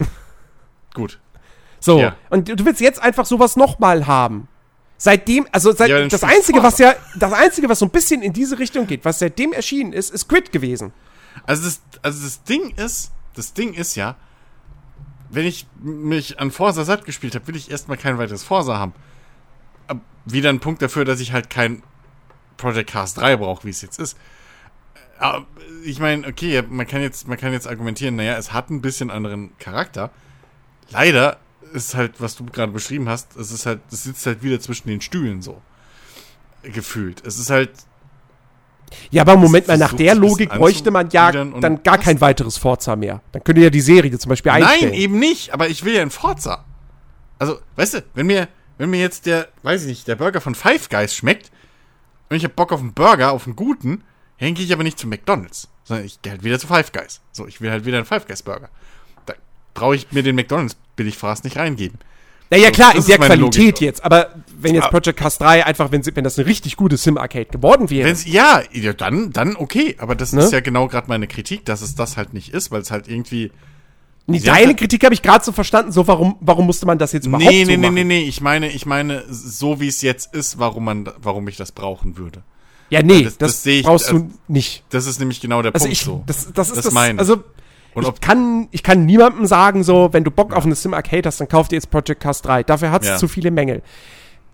gut. 0.94 1.18
so. 1.80 2.00
Ja. 2.00 2.16
Und 2.30 2.48
du 2.48 2.64
willst 2.64 2.80
jetzt 2.80 3.02
einfach 3.02 3.26
sowas 3.26 3.56
nochmal 3.56 4.06
haben. 4.06 4.48
Seitdem, 5.04 5.46
also 5.52 5.70
seit, 5.72 5.90
Ja, 5.90 6.08
das 6.08 6.24
einzige, 6.24 6.62
was 6.62 6.78
ja, 6.78 6.94
das 7.14 7.30
einzige, 7.34 7.68
was 7.68 7.78
so 7.78 7.84
ein 7.84 7.90
bisschen 7.90 8.22
in 8.22 8.32
diese 8.32 8.58
Richtung 8.58 8.86
geht, 8.86 9.04
was 9.04 9.18
seitdem 9.18 9.52
erschienen 9.52 9.92
ist, 9.92 10.08
ist 10.10 10.28
Grid 10.28 10.50
gewesen. 10.50 10.94
Also 11.44 11.64
das, 11.64 11.82
also 12.00 12.24
das 12.24 12.42
Ding 12.44 12.70
ist, 12.76 13.12
das 13.34 13.52
Ding 13.52 13.74
ist 13.74 13.96
ja, 13.96 14.16
wenn 15.28 15.44
ich 15.44 15.66
mich 15.82 16.40
an 16.40 16.50
Forza 16.50 16.84
satt 16.84 17.04
gespielt 17.04 17.34
habe, 17.34 17.46
will 17.48 17.56
ich 17.56 17.70
erstmal 17.70 17.98
kein 17.98 18.16
weiteres 18.16 18.44
Forza 18.44 18.78
haben. 18.78 18.94
Ab- 19.88 20.00
Wieder 20.24 20.48
ein 20.48 20.60
Punkt 20.60 20.80
dafür, 20.80 21.04
dass 21.04 21.20
ich 21.20 21.34
halt 21.34 21.50
kein 21.50 21.82
Project 22.56 22.88
Cars 22.90 23.12
3 23.12 23.36
brauche, 23.36 23.64
wie 23.64 23.70
es 23.70 23.82
jetzt 23.82 23.98
ist. 23.98 24.16
Aber 25.18 25.44
ich 25.84 25.98
meine, 26.00 26.26
okay, 26.26 26.62
man 26.66 26.86
kann 26.86 27.02
jetzt, 27.02 27.28
man 27.28 27.36
kann 27.36 27.52
jetzt 27.52 27.68
argumentieren, 27.68 28.16
naja, 28.16 28.38
es 28.38 28.54
hat 28.54 28.70
ein 28.70 28.80
bisschen 28.80 29.10
anderen 29.10 29.52
Charakter. 29.58 30.08
Leider 30.88 31.36
ist 31.74 31.94
halt, 31.94 32.20
was 32.20 32.36
du 32.36 32.46
gerade 32.46 32.72
beschrieben 32.72 33.08
hast, 33.08 33.36
es 33.36 33.50
ist 33.50 33.66
halt, 33.66 33.80
es 33.90 34.04
sitzt 34.04 34.24
halt 34.26 34.42
wieder 34.42 34.60
zwischen 34.60 34.88
den 34.88 35.00
Stühlen 35.00 35.42
so. 35.42 35.60
Gefühlt. 36.62 37.26
Es 37.26 37.38
ist 37.38 37.50
halt, 37.50 37.70
Ja, 39.10 39.22
aber 39.22 39.36
Moment 39.36 39.66
mal, 39.68 39.76
nach 39.76 39.92
der 39.92 40.12
ein 40.12 40.18
Logik 40.18 40.50
bräuchte 40.50 40.90
man 40.90 41.10
ja 41.10 41.32
dann 41.32 41.82
gar 41.82 41.98
kein 41.98 42.20
weiteres 42.20 42.56
Forza 42.56 42.96
mehr. 42.96 43.20
Dann 43.32 43.42
könnt 43.44 43.58
ihr 43.58 43.64
ja 43.64 43.70
die 43.70 43.80
Serie 43.80 44.18
zum 44.18 44.30
Beispiel 44.30 44.52
einstellen. 44.52 44.92
Nein, 44.92 45.00
eben 45.00 45.18
nicht, 45.18 45.52
aber 45.52 45.68
ich 45.68 45.84
will 45.84 45.94
ja 45.94 46.02
in 46.02 46.10
Forza. 46.10 46.64
Also, 47.38 47.58
weißt 47.76 47.94
du, 47.94 48.04
wenn 48.14 48.26
mir, 48.26 48.48
wenn 48.78 48.90
mir 48.90 49.00
jetzt 49.00 49.26
der, 49.26 49.48
weiß 49.62 49.82
ich 49.82 49.88
nicht, 49.88 50.08
der 50.08 50.16
Burger 50.16 50.40
von 50.40 50.54
Five 50.54 50.88
Guys 50.88 51.14
schmeckt 51.14 51.50
und 52.30 52.36
ich 52.36 52.44
hab 52.44 52.56
Bock 52.56 52.72
auf 52.72 52.80
einen 52.80 52.94
Burger, 52.94 53.32
auf 53.32 53.46
einen 53.46 53.56
guten, 53.56 54.04
dann 54.38 54.54
gehe 54.54 54.64
ich 54.64 54.72
aber 54.72 54.84
nicht 54.84 54.98
zu 54.98 55.06
McDonalds, 55.06 55.68
sondern 55.82 56.06
ich 56.06 56.22
gehe 56.22 56.32
halt 56.32 56.44
wieder 56.44 56.58
zu 56.58 56.66
Five 56.66 56.92
Guys. 56.92 57.20
So, 57.32 57.46
ich 57.46 57.60
will 57.60 57.70
halt 57.70 57.84
wieder 57.84 57.98
einen 57.98 58.06
Five 58.06 58.26
Guys 58.26 58.42
Burger. 58.42 58.70
Brauche 59.74 59.96
ich 59.96 60.12
mir 60.12 60.22
den 60.22 60.36
McDonalds 60.36 60.76
Billigfraß 60.96 61.44
nicht 61.44 61.56
reingeben. 61.56 61.98
Ja, 62.50 62.58
ja, 62.58 62.70
klar, 62.70 62.88
Das 62.94 62.94
in 62.94 63.00
ist 63.00 63.08
der 63.08 63.18
Qualität 63.18 63.64
Logik. 63.64 63.80
jetzt. 63.80 64.04
Aber 64.04 64.28
wenn 64.60 64.74
jetzt 64.74 64.84
Ah. 64.84 64.88
Project 64.88 65.18
Cast 65.18 65.40
3 65.40 65.66
einfach, 65.66 65.90
wenn, 65.90 66.04
wenn 66.06 66.22
das 66.24 66.38
eine 66.38 66.46
richtig 66.46 66.76
gute 66.76 66.96
Sim-Arcade 66.96 67.46
geworden 67.46 67.90
wäre. 67.90 68.06
Wenn's, 68.08 68.24
ja, 68.26 68.62
ja, 68.70 68.92
dann, 68.92 69.32
dann 69.32 69.56
okay, 69.56 69.96
aber 69.98 70.14
das 70.14 70.32
Ne? 70.32 70.42
ist 70.42 70.52
ja 70.52 70.60
genau 70.60 70.86
gerade 70.86 71.08
meine 71.08 71.26
Kritik, 71.26 71.64
dass 71.64 71.82
es 71.82 71.96
das 71.96 72.16
halt 72.16 72.32
nicht 72.32 72.50
ist, 72.54 72.70
weil 72.70 72.80
es 72.82 72.90
halt 72.92 73.08
irgendwie. 73.08 73.50
Nee, 74.26 74.38
deine 74.40 74.68
halt- 74.68 74.76
Kritik 74.78 75.02
habe 75.04 75.14
ich 75.14 75.22
gerade 75.22 75.44
so 75.44 75.52
verstanden, 75.52 75.90
so 75.90 76.06
warum, 76.06 76.36
warum 76.40 76.66
musste 76.66 76.86
man 76.86 76.96
das 76.98 77.12
jetzt 77.12 77.26
überhaupt 77.26 77.44
Nee, 77.50 77.64
so 77.64 77.70
nee, 77.72 77.76
nee, 77.76 77.82
machen? 77.82 77.94
nee, 77.94 78.04
nee, 78.04 78.22
ich 78.24 78.40
meine, 78.40 78.70
ich 78.70 78.86
meine, 78.86 79.24
so 79.28 79.80
wie 79.80 79.88
es 79.88 80.00
jetzt 80.02 80.32
ist, 80.34 80.58
warum 80.58 80.84
man, 80.84 81.10
warum 81.18 81.48
ich 81.48 81.56
das 81.56 81.72
brauchen 81.72 82.16
würde. 82.16 82.42
Ja, 82.90 83.02
nee, 83.02 83.24
Das- 83.24 83.36
das, 83.38 83.50
das 83.52 83.62
sehe 83.64 83.80
ich- 83.80 83.86
brauchst 83.86 84.06
also- 84.08 84.20
du 84.20 84.30
nicht. 84.48 84.84
Das 84.90 85.06
ist 85.06 85.18
nämlich 85.18 85.40
genau 85.40 85.60
der 85.62 85.74
Also 85.74 85.84
Punkt 85.86 85.92
ich, 85.98 86.04
so. 86.04 86.22
das, 86.26 86.52
das 86.52 86.68
ist 86.68 86.76
Das 86.76 86.84
das, 86.86 86.94
meine 86.94 87.18
also 87.18 87.42
Und 87.94 88.06
ich 88.08 88.20
kann, 88.20 88.68
ich 88.72 88.82
kann 88.82 89.06
niemandem 89.06 89.46
sagen, 89.46 89.84
so, 89.84 90.12
wenn 90.12 90.24
du 90.24 90.30
Bock 90.30 90.52
auf 90.52 90.64
eine 90.64 90.74
Sim-Arcade 90.74 91.26
hast, 91.26 91.40
dann 91.40 91.48
kauf 91.48 91.68
dir 91.68 91.76
jetzt 91.76 91.90
Project 91.90 92.20
Cast 92.22 92.44
3. 92.46 92.62
Dafür 92.64 92.90
hat 92.90 93.02
es 93.02 93.08
Ja. 93.08 93.16
zu 93.18 93.28
viele 93.28 93.50
Mängel. 93.50 93.82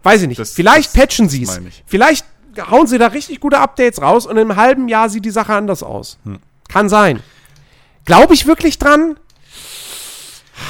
Weiß 0.03 0.23
ich 0.23 0.29
nicht. 0.29 0.39
Das- 0.41 0.53
Vielleicht 0.55 0.95
das- 0.95 1.01
patchen 1.03 1.29
sie 1.29 1.43
es. 1.43 1.61
Vielleicht 1.87 2.25
hauen 2.71 2.87
sie 2.87 2.99
da 2.99 3.09
richtig 3.09 3.41
gute 3.41 3.59
Updates 3.59 4.03
raus 4.03 4.27
und 4.27 4.37
im 4.37 4.57
halben 4.57 4.89
Jahr 4.89 5.09
sieht 5.09 5.25
die 5.25 5.31
Sache 5.31 5.55
anders 5.55 5.83
aus. 5.83 6.19
Hm. 6.25 6.39
Kann 6.69 6.89
sein. 6.89 7.21
Glaube 8.05 8.35
ich 8.35 8.47
wirklich 8.47 8.79
dran? 8.79 9.17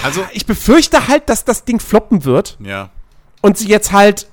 Also, 0.05 0.25
Ich 0.33 0.47
befürchte 0.47 1.09
halt, 1.09 1.29
dass 1.29 1.45
das 1.45 1.65
Ding 1.65 1.81
floppen 1.81 2.25
wird 2.25 2.57
ja. 2.61 2.91
und 3.41 3.59
sie 3.59 3.69
jetzt 3.69 3.93
halt 3.93 4.29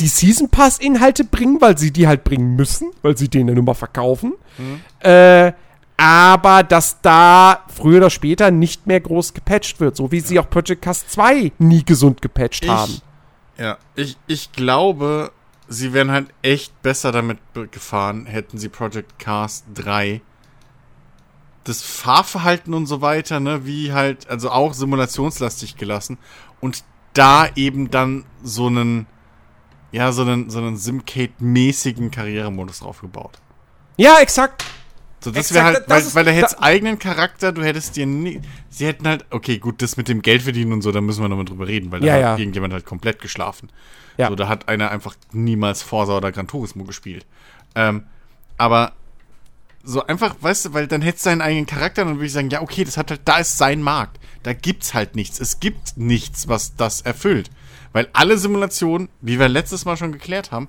die 0.00 0.08
Season 0.08 0.48
Pass 0.48 0.78
Inhalte 0.78 1.24
bringen, 1.24 1.60
weil 1.60 1.76
sie 1.76 1.90
die 1.92 2.06
halt 2.06 2.24
bringen 2.24 2.56
müssen, 2.56 2.90
weil 3.02 3.16
sie 3.16 3.28
den 3.28 3.48
ja 3.48 3.54
nun 3.54 3.64
mal 3.64 3.74
verkaufen. 3.74 4.32
Mhm. 4.58 4.80
Äh, 5.00 5.52
aber 6.02 6.64
dass 6.64 7.00
da 7.00 7.64
früher 7.72 7.98
oder 7.98 8.10
später 8.10 8.50
nicht 8.50 8.88
mehr 8.88 8.98
groß 8.98 9.34
gepatcht 9.34 9.78
wird, 9.78 9.94
so 9.94 10.10
wie 10.10 10.18
sie 10.18 10.40
auch 10.40 10.50
Project 10.50 10.82
Cast 10.82 11.12
2 11.12 11.52
nie 11.58 11.84
gesund 11.84 12.20
gepatcht 12.20 12.66
haben. 12.66 12.94
Ich, 13.54 13.60
ja, 13.60 13.78
ich, 13.94 14.18
ich 14.26 14.50
glaube, 14.50 15.30
sie 15.68 15.92
wären 15.92 16.10
halt 16.10 16.26
echt 16.42 16.82
besser 16.82 17.12
damit 17.12 17.38
gefahren, 17.70 18.26
hätten 18.26 18.58
sie 18.58 18.68
Project 18.68 19.20
Cars 19.20 19.62
3 19.74 20.20
das 21.62 21.82
Fahrverhalten 21.82 22.74
und 22.74 22.86
so 22.86 23.00
weiter, 23.00 23.38
ne, 23.38 23.64
wie 23.64 23.92
halt, 23.92 24.28
also 24.28 24.50
auch 24.50 24.74
simulationslastig 24.74 25.76
gelassen 25.76 26.18
und 26.60 26.82
da 27.12 27.46
eben 27.54 27.92
dann 27.92 28.24
so 28.42 28.66
einen, 28.66 29.06
ja, 29.92 30.10
so 30.10 30.22
einen, 30.22 30.50
so 30.50 30.58
einen 30.58 30.76
Simcade-mäßigen 30.76 32.10
Karrieremodus 32.10 32.80
draufgebaut. 32.80 33.38
Ja, 33.96 34.18
exakt. 34.18 34.64
So, 35.22 35.30
das 35.30 35.54
wäre 35.54 35.64
halt, 35.64 35.84
das 35.88 36.14
weil, 36.14 36.14
weil 36.14 36.24
der 36.24 36.34
hätte 36.34 36.56
da- 36.56 36.62
eigenen 36.62 36.98
Charakter, 36.98 37.52
du 37.52 37.62
hättest 37.62 37.96
dir 37.96 38.06
nie, 38.06 38.40
sie 38.70 38.86
hätten 38.86 39.06
halt, 39.06 39.24
okay, 39.30 39.58
gut, 39.58 39.80
das 39.80 39.96
mit 39.96 40.08
dem 40.08 40.20
Geld 40.20 40.42
verdienen 40.42 40.72
und 40.72 40.82
so, 40.82 40.90
da 40.90 41.00
müssen 41.00 41.22
wir 41.22 41.28
nochmal 41.28 41.44
drüber 41.44 41.68
reden, 41.68 41.92
weil 41.92 42.00
da 42.00 42.06
Ja, 42.06 42.12
hat 42.14 42.20
ja. 42.20 42.36
irgendjemand 42.38 42.72
halt 42.72 42.84
komplett 42.84 43.20
geschlafen. 43.20 43.70
Ja. 44.16 44.28
So, 44.28 44.34
da 44.34 44.48
hat 44.48 44.68
einer 44.68 44.90
einfach 44.90 45.14
niemals 45.32 45.82
Forza 45.82 46.16
oder 46.16 46.32
Gran 46.32 46.48
Turismo 46.48 46.84
gespielt. 46.84 47.24
Ähm, 47.74 48.04
aber 48.58 48.92
so 49.84 50.04
einfach, 50.06 50.36
weißt 50.40 50.66
du, 50.66 50.72
weil 50.74 50.86
dann 50.86 51.02
hättest 51.02 51.24
du 51.26 51.30
seinen 51.30 51.40
eigenen 51.40 51.66
Charakter 51.66 52.02
und 52.02 52.08
dann 52.08 52.16
würde 52.16 52.26
ich 52.26 52.32
sagen, 52.32 52.50
ja, 52.50 52.60
okay, 52.60 52.84
das 52.84 52.96
hat 52.96 53.10
halt, 53.10 53.22
da 53.24 53.38
ist 53.38 53.58
sein 53.58 53.80
Markt. 53.82 54.18
Da 54.42 54.52
gibt's 54.52 54.92
halt 54.92 55.14
nichts. 55.16 55.40
Es 55.40 55.60
gibt 55.60 55.96
nichts, 55.96 56.48
was 56.48 56.74
das 56.76 57.00
erfüllt. 57.00 57.50
Weil 57.92 58.08
alle 58.12 58.38
Simulationen, 58.38 59.08
wie 59.20 59.38
wir 59.38 59.48
letztes 59.48 59.84
Mal 59.84 59.96
schon 59.96 60.12
geklärt 60.12 60.50
haben, 60.50 60.68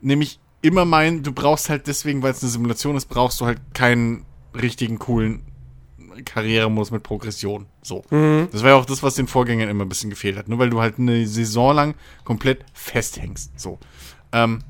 nämlich 0.00 0.38
immer 0.62 0.84
meinen, 0.84 1.22
du 1.22 1.32
brauchst 1.32 1.68
halt 1.68 1.86
deswegen, 1.86 2.22
weil 2.22 2.32
es 2.32 2.42
eine 2.42 2.50
Simulation 2.50 2.96
ist, 2.96 3.06
brauchst 3.06 3.40
du 3.40 3.46
halt 3.46 3.60
keinen 3.74 4.24
richtigen, 4.54 4.98
coolen 4.98 5.42
Karrieremodus 6.24 6.90
mit 6.90 7.02
Progression. 7.04 7.66
So. 7.82 8.02
Das 8.10 8.62
war 8.62 8.70
ja 8.70 8.74
auch 8.76 8.86
das, 8.86 9.02
was 9.04 9.14
den 9.14 9.28
Vorgängern 9.28 9.68
immer 9.68 9.84
ein 9.84 9.88
bisschen 9.88 10.10
gefehlt 10.10 10.36
hat. 10.36 10.48
Nur 10.48 10.58
weil 10.58 10.70
du 10.70 10.80
halt 10.80 10.98
eine 10.98 11.26
Saison 11.26 11.74
lang 11.74 11.94
komplett 12.24 12.64
festhängst. 12.72 13.58
So. 13.58 13.78
Ähm, 14.32 14.60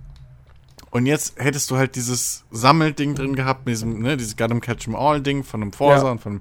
und 0.90 1.06
jetzt 1.06 1.38
hättest 1.38 1.70
du 1.70 1.76
halt 1.76 1.96
dieses 1.96 2.44
Sammelding 2.50 3.14
drin 3.14 3.34
gehabt, 3.34 3.64
mit 3.66 3.72
diesem, 3.74 4.00
ne, 4.00 4.16
dieses 4.16 4.36
Got 4.36 4.50
'em 4.50 4.60
Catch 4.60 4.88
'em 4.88 4.94
All 4.94 5.20
Ding 5.22 5.42
von 5.42 5.62
einem 5.62 5.72
Forza 5.72 6.04
Ja. 6.06 6.12
und 6.12 6.20
von 6.20 6.32
einem 6.32 6.40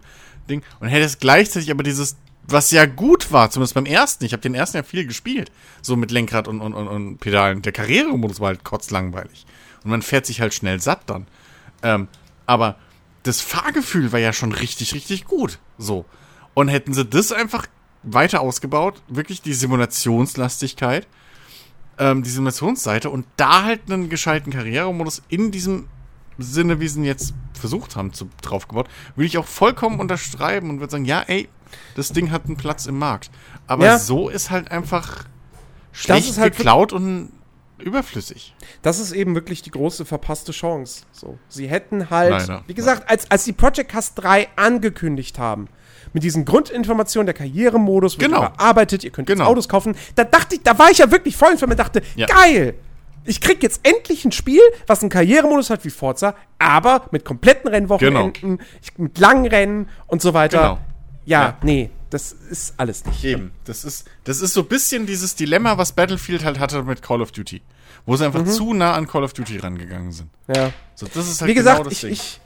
Ding. 0.49 0.61
Und 0.79 0.87
hättest 0.89 1.19
gleichzeitig 1.21 1.71
aber 1.71 1.83
dieses, 1.83 2.17
was 2.47 2.71
ja 2.71 2.85
gut 2.85 3.31
war, 3.31 3.49
zumindest 3.49 3.73
beim 3.73 3.85
ersten. 3.85 4.23
Ich 4.25 4.33
habe 4.33 4.41
den 4.41 4.55
ersten 4.55 4.77
ja 4.77 4.83
viel 4.83 5.05
gespielt. 5.05 5.51
So 5.81 5.95
mit 5.95 6.11
Lenkrad 6.11 6.47
und, 6.47 6.61
und, 6.61 6.73
und, 6.73 6.87
und 6.87 7.17
Pedalen. 7.17 7.61
Der 7.61 7.73
Karrieremodus 7.73 8.39
war 8.39 8.47
halt 8.47 8.63
kotzlangweilig. 8.63 9.45
Und 9.83 9.91
man 9.91 10.01
fährt 10.01 10.25
sich 10.25 10.41
halt 10.41 10.53
schnell 10.53 10.79
satt 10.79 11.01
dann. 11.07 11.27
Ähm, 11.83 12.07
aber 12.45 12.77
das 13.23 13.41
Fahrgefühl 13.41 14.11
war 14.13 14.19
ja 14.19 14.31
schon 14.31 14.53
richtig, 14.53 14.93
richtig 14.93 15.25
gut. 15.25 15.59
So. 15.77 16.05
Und 16.53 16.69
hätten 16.69 16.93
sie 16.93 17.05
das 17.05 17.31
einfach 17.31 17.67
weiter 18.03 18.41
ausgebaut, 18.41 19.01
wirklich 19.07 19.41
die 19.41 19.53
Simulationslastigkeit, 19.53 21.07
ähm, 21.99 22.23
die 22.23 22.29
Simulationsseite 22.29 23.09
und 23.09 23.25
da 23.35 23.63
halt 23.63 23.91
einen 23.91 24.09
gescheiten 24.09 24.53
Karrieremodus 24.53 25.21
in 25.27 25.51
diesem 25.51 25.87
Sinne, 26.37 26.79
wie 26.79 26.87
sie 26.87 26.99
ihn 26.99 27.05
jetzt 27.05 27.33
versucht 27.53 27.95
haben, 27.95 28.13
zu, 28.13 28.29
draufgebaut, 28.41 28.87
würde 29.15 29.25
ich 29.25 29.37
auch 29.37 29.47
vollkommen 29.47 29.99
unterschreiben 29.99 30.69
und 30.69 30.79
würde 30.79 30.91
sagen, 30.91 31.05
ja, 31.05 31.21
ey, 31.21 31.49
das 31.95 32.09
Ding 32.11 32.31
hat 32.31 32.45
einen 32.45 32.57
Platz 32.57 32.85
im 32.85 32.97
Markt. 32.99 33.29
Aber 33.67 33.85
Ja. 33.85 33.99
so 33.99 34.29
ist 34.29 34.49
halt 34.51 34.71
einfach 34.71 35.25
schlecht 35.91 36.29
ist 36.29 36.37
halt 36.37 36.55
geklaut 36.55 36.93
und 36.93 37.31
überflüssig. 37.79 38.55
Das 38.81 38.99
ist 38.99 39.11
eben 39.11 39.35
wirklich 39.35 39.61
die 39.61 39.71
große 39.71 40.05
verpasste 40.05 40.51
Chance. 40.51 41.03
So. 41.11 41.37
Sie 41.47 41.67
hätten 41.67 42.09
halt, 42.09 42.31
Leider. 42.31 42.63
wie 42.67 42.73
gesagt, 42.73 43.09
als, 43.09 43.29
als 43.29 43.43
die 43.45 43.53
Project 43.53 43.91
Cast 43.91 44.13
3 44.15 44.47
angekündigt 44.55 45.37
haben, 45.39 45.67
mit 46.13 46.23
diesen 46.23 46.45
Grundinformationen, 46.45 47.25
der 47.27 47.33
Karrieremodus 47.35 48.17
wird 48.19 48.31
Genau. 48.31 48.47
überarbeitet, 48.47 49.03
ihr 49.03 49.11
könnt 49.11 49.29
jetzt 49.29 49.39
Genau. 49.39 49.49
Autos 49.49 49.67
kaufen, 49.69 49.95
da 50.15 50.23
dachte 50.23 50.55
ich, 50.55 50.63
da 50.63 50.77
war 50.79 50.89
ich 50.89 50.99
ja 50.99 51.11
wirklich 51.11 51.35
voll 51.35 51.51
und 51.51 51.77
dachte, 51.79 52.01
Ja. 52.15 52.25
geil! 52.27 52.75
Ich 53.29 53.41
krieg 53.41 53.61
jetzt 53.61 53.81
endlich 53.83 54.23
ein 54.23 54.31
Spiel, 54.31 54.61
was 54.87 55.01
einen 55.01 55.09
Karrieremodus 55.09 55.69
hat 55.69 55.83
wie 55.83 55.89
Forza, 55.89 56.33
aber 56.59 57.07
mit 57.11 57.25
kompletten 57.25 57.69
Rennwochenenden, 57.69 58.61
ich- 58.81 58.97
mit 58.97 59.19
langen 59.19 59.45
Rennen 59.45 59.89
und 60.07 60.21
so 60.21 60.33
weiter. 60.33 60.57
Genau. 60.59 60.79
Ja, 61.27 61.41
Ja. 61.41 61.57
nee, 61.61 61.89
das 62.09 62.31
ist 62.31 62.73
alles 62.77 63.05
nicht. 63.05 63.23
Eben. 63.23 63.51
Das 63.65 63.83
ist, 63.83 64.05
das 64.23 64.41
ist 64.41 64.53
so 64.53 64.61
ein 64.61 64.67
bisschen 64.67 65.05
dieses 65.05 65.35
Dilemma, 65.35 65.77
was 65.77 65.91
Battlefield 65.91 66.43
halt 66.43 66.57
hatte 66.57 66.81
mit 66.83 67.01
Call 67.01 67.21
of 67.21 67.31
Duty. 67.31 67.61
Wo 68.05 68.15
sie 68.15 68.25
einfach 68.25 68.45
zu 68.45 68.73
nah 68.73 68.93
an 68.93 69.05
Call 69.07 69.23
of 69.23 69.33
Duty 69.33 69.57
rangegangen 69.57 70.11
sind. 70.13 70.29
Ja. 70.47 70.71
So, 70.95 71.05
das 71.13 71.27
ist 71.29 71.41
halt 71.41 71.49
Wie 71.49 71.53
gesagt, 71.53 71.77
genau 71.79 71.89
das 71.89 72.01
ich, 72.01 72.01
Ding. 72.01 72.11
ich, 72.13 72.39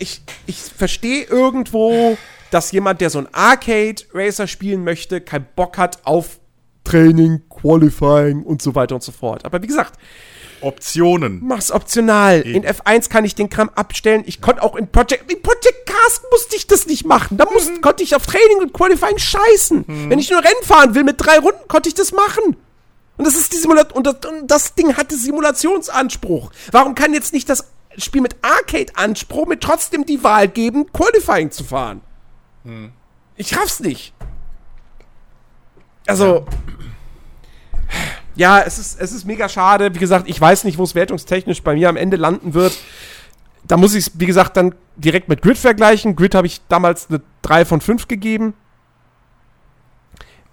ich, 0.00 0.22
ich 0.46 0.56
verstehe 0.58 1.22
irgendwo, 1.24 2.18
dass 2.50 2.72
jemand, 2.72 3.00
der 3.00 3.10
so 3.10 3.20
ein 3.20 3.28
Arcade-Racer 3.32 4.48
spielen 4.48 4.82
möchte, 4.82 5.20
keinen 5.20 5.46
Bock 5.54 5.78
hat 5.78 6.04
auf 6.04 6.40
Training, 6.82 7.42
Qualifying 7.48 8.42
und 8.42 8.60
so 8.60 8.74
weiter 8.74 8.96
und 8.96 9.02
so 9.04 9.12
fort. 9.12 9.44
Aber 9.44 9.62
wie 9.62 9.66
gesagt, 9.68 9.98
Optionen. 10.64 11.40
Mach's 11.44 11.70
optional. 11.70 12.40
In 12.40 12.64
F1 12.64 13.08
kann 13.08 13.24
ich 13.24 13.34
den 13.34 13.50
Kram 13.50 13.70
abstellen. 13.74 14.24
Ich 14.26 14.40
konnte 14.40 14.62
auch 14.62 14.76
in 14.76 14.90
Project, 14.90 15.30
in 15.30 15.42
Project 15.42 15.86
Cast 15.86 16.22
musste 16.30 16.56
ich 16.56 16.66
das 16.66 16.86
nicht 16.86 17.06
machen. 17.06 17.36
Da 17.36 17.46
muss, 17.50 17.70
konnte 17.80 18.02
ich 18.02 18.16
auf 18.16 18.26
Training 18.26 18.58
und 18.60 18.72
Qualifying 18.72 19.18
scheißen. 19.18 19.84
Wenn 20.08 20.18
ich 20.18 20.30
nur 20.30 20.40
Rennen 20.40 20.64
fahren 20.64 20.94
will 20.94 21.04
mit 21.04 21.16
drei 21.18 21.38
Runden, 21.38 21.68
konnte 21.68 21.88
ich 21.88 21.94
das 21.94 22.12
machen. 22.12 22.56
Und 23.16 23.26
das 23.26 23.36
ist 23.36 23.52
die 23.52 23.58
Simulation, 23.58 23.96
und 23.96 24.06
das, 24.06 24.30
und 24.30 24.50
das 24.50 24.74
Ding 24.74 24.96
hatte 24.96 25.16
Simulationsanspruch. 25.16 26.50
Warum 26.72 26.94
kann 26.94 27.14
jetzt 27.14 27.32
nicht 27.32 27.48
das 27.48 27.70
Spiel 27.96 28.20
mit 28.20 28.36
Arcade-Anspruch 28.42 29.46
mit 29.46 29.60
trotzdem 29.60 30.04
die 30.04 30.24
Wahl 30.24 30.48
geben, 30.48 30.90
Qualifying 30.92 31.50
zu 31.52 31.62
fahren? 31.64 32.00
Ich 33.36 33.56
raff's 33.56 33.80
nicht. 33.80 34.12
Also, 36.06 36.24
ja, 36.24 36.44
es 38.36 38.78
ist, 38.78 39.00
es 39.00 39.12
ist 39.12 39.24
mega 39.26 39.48
schade. 39.48 39.94
Wie 39.94 39.98
gesagt, 39.98 40.28
ich 40.28 40.40
weiß 40.40 40.64
nicht, 40.64 40.78
wo 40.78 40.82
es 40.84 40.94
wertungstechnisch 40.94 41.62
bei 41.62 41.74
mir 41.74 41.88
am 41.88 41.96
Ende 41.96 42.16
landen 42.16 42.54
wird. 42.54 42.76
Da 43.66 43.76
muss 43.76 43.94
ich 43.94 44.06
es, 44.08 44.12
wie 44.20 44.26
gesagt, 44.26 44.56
dann 44.56 44.74
direkt 44.96 45.28
mit 45.28 45.40
Grid 45.42 45.56
vergleichen. 45.58 46.16
Grid 46.16 46.34
habe 46.34 46.46
ich 46.46 46.60
damals 46.68 47.08
eine 47.08 47.20
3 47.42 47.64
von 47.64 47.80
5 47.80 48.08
gegeben. 48.08 48.54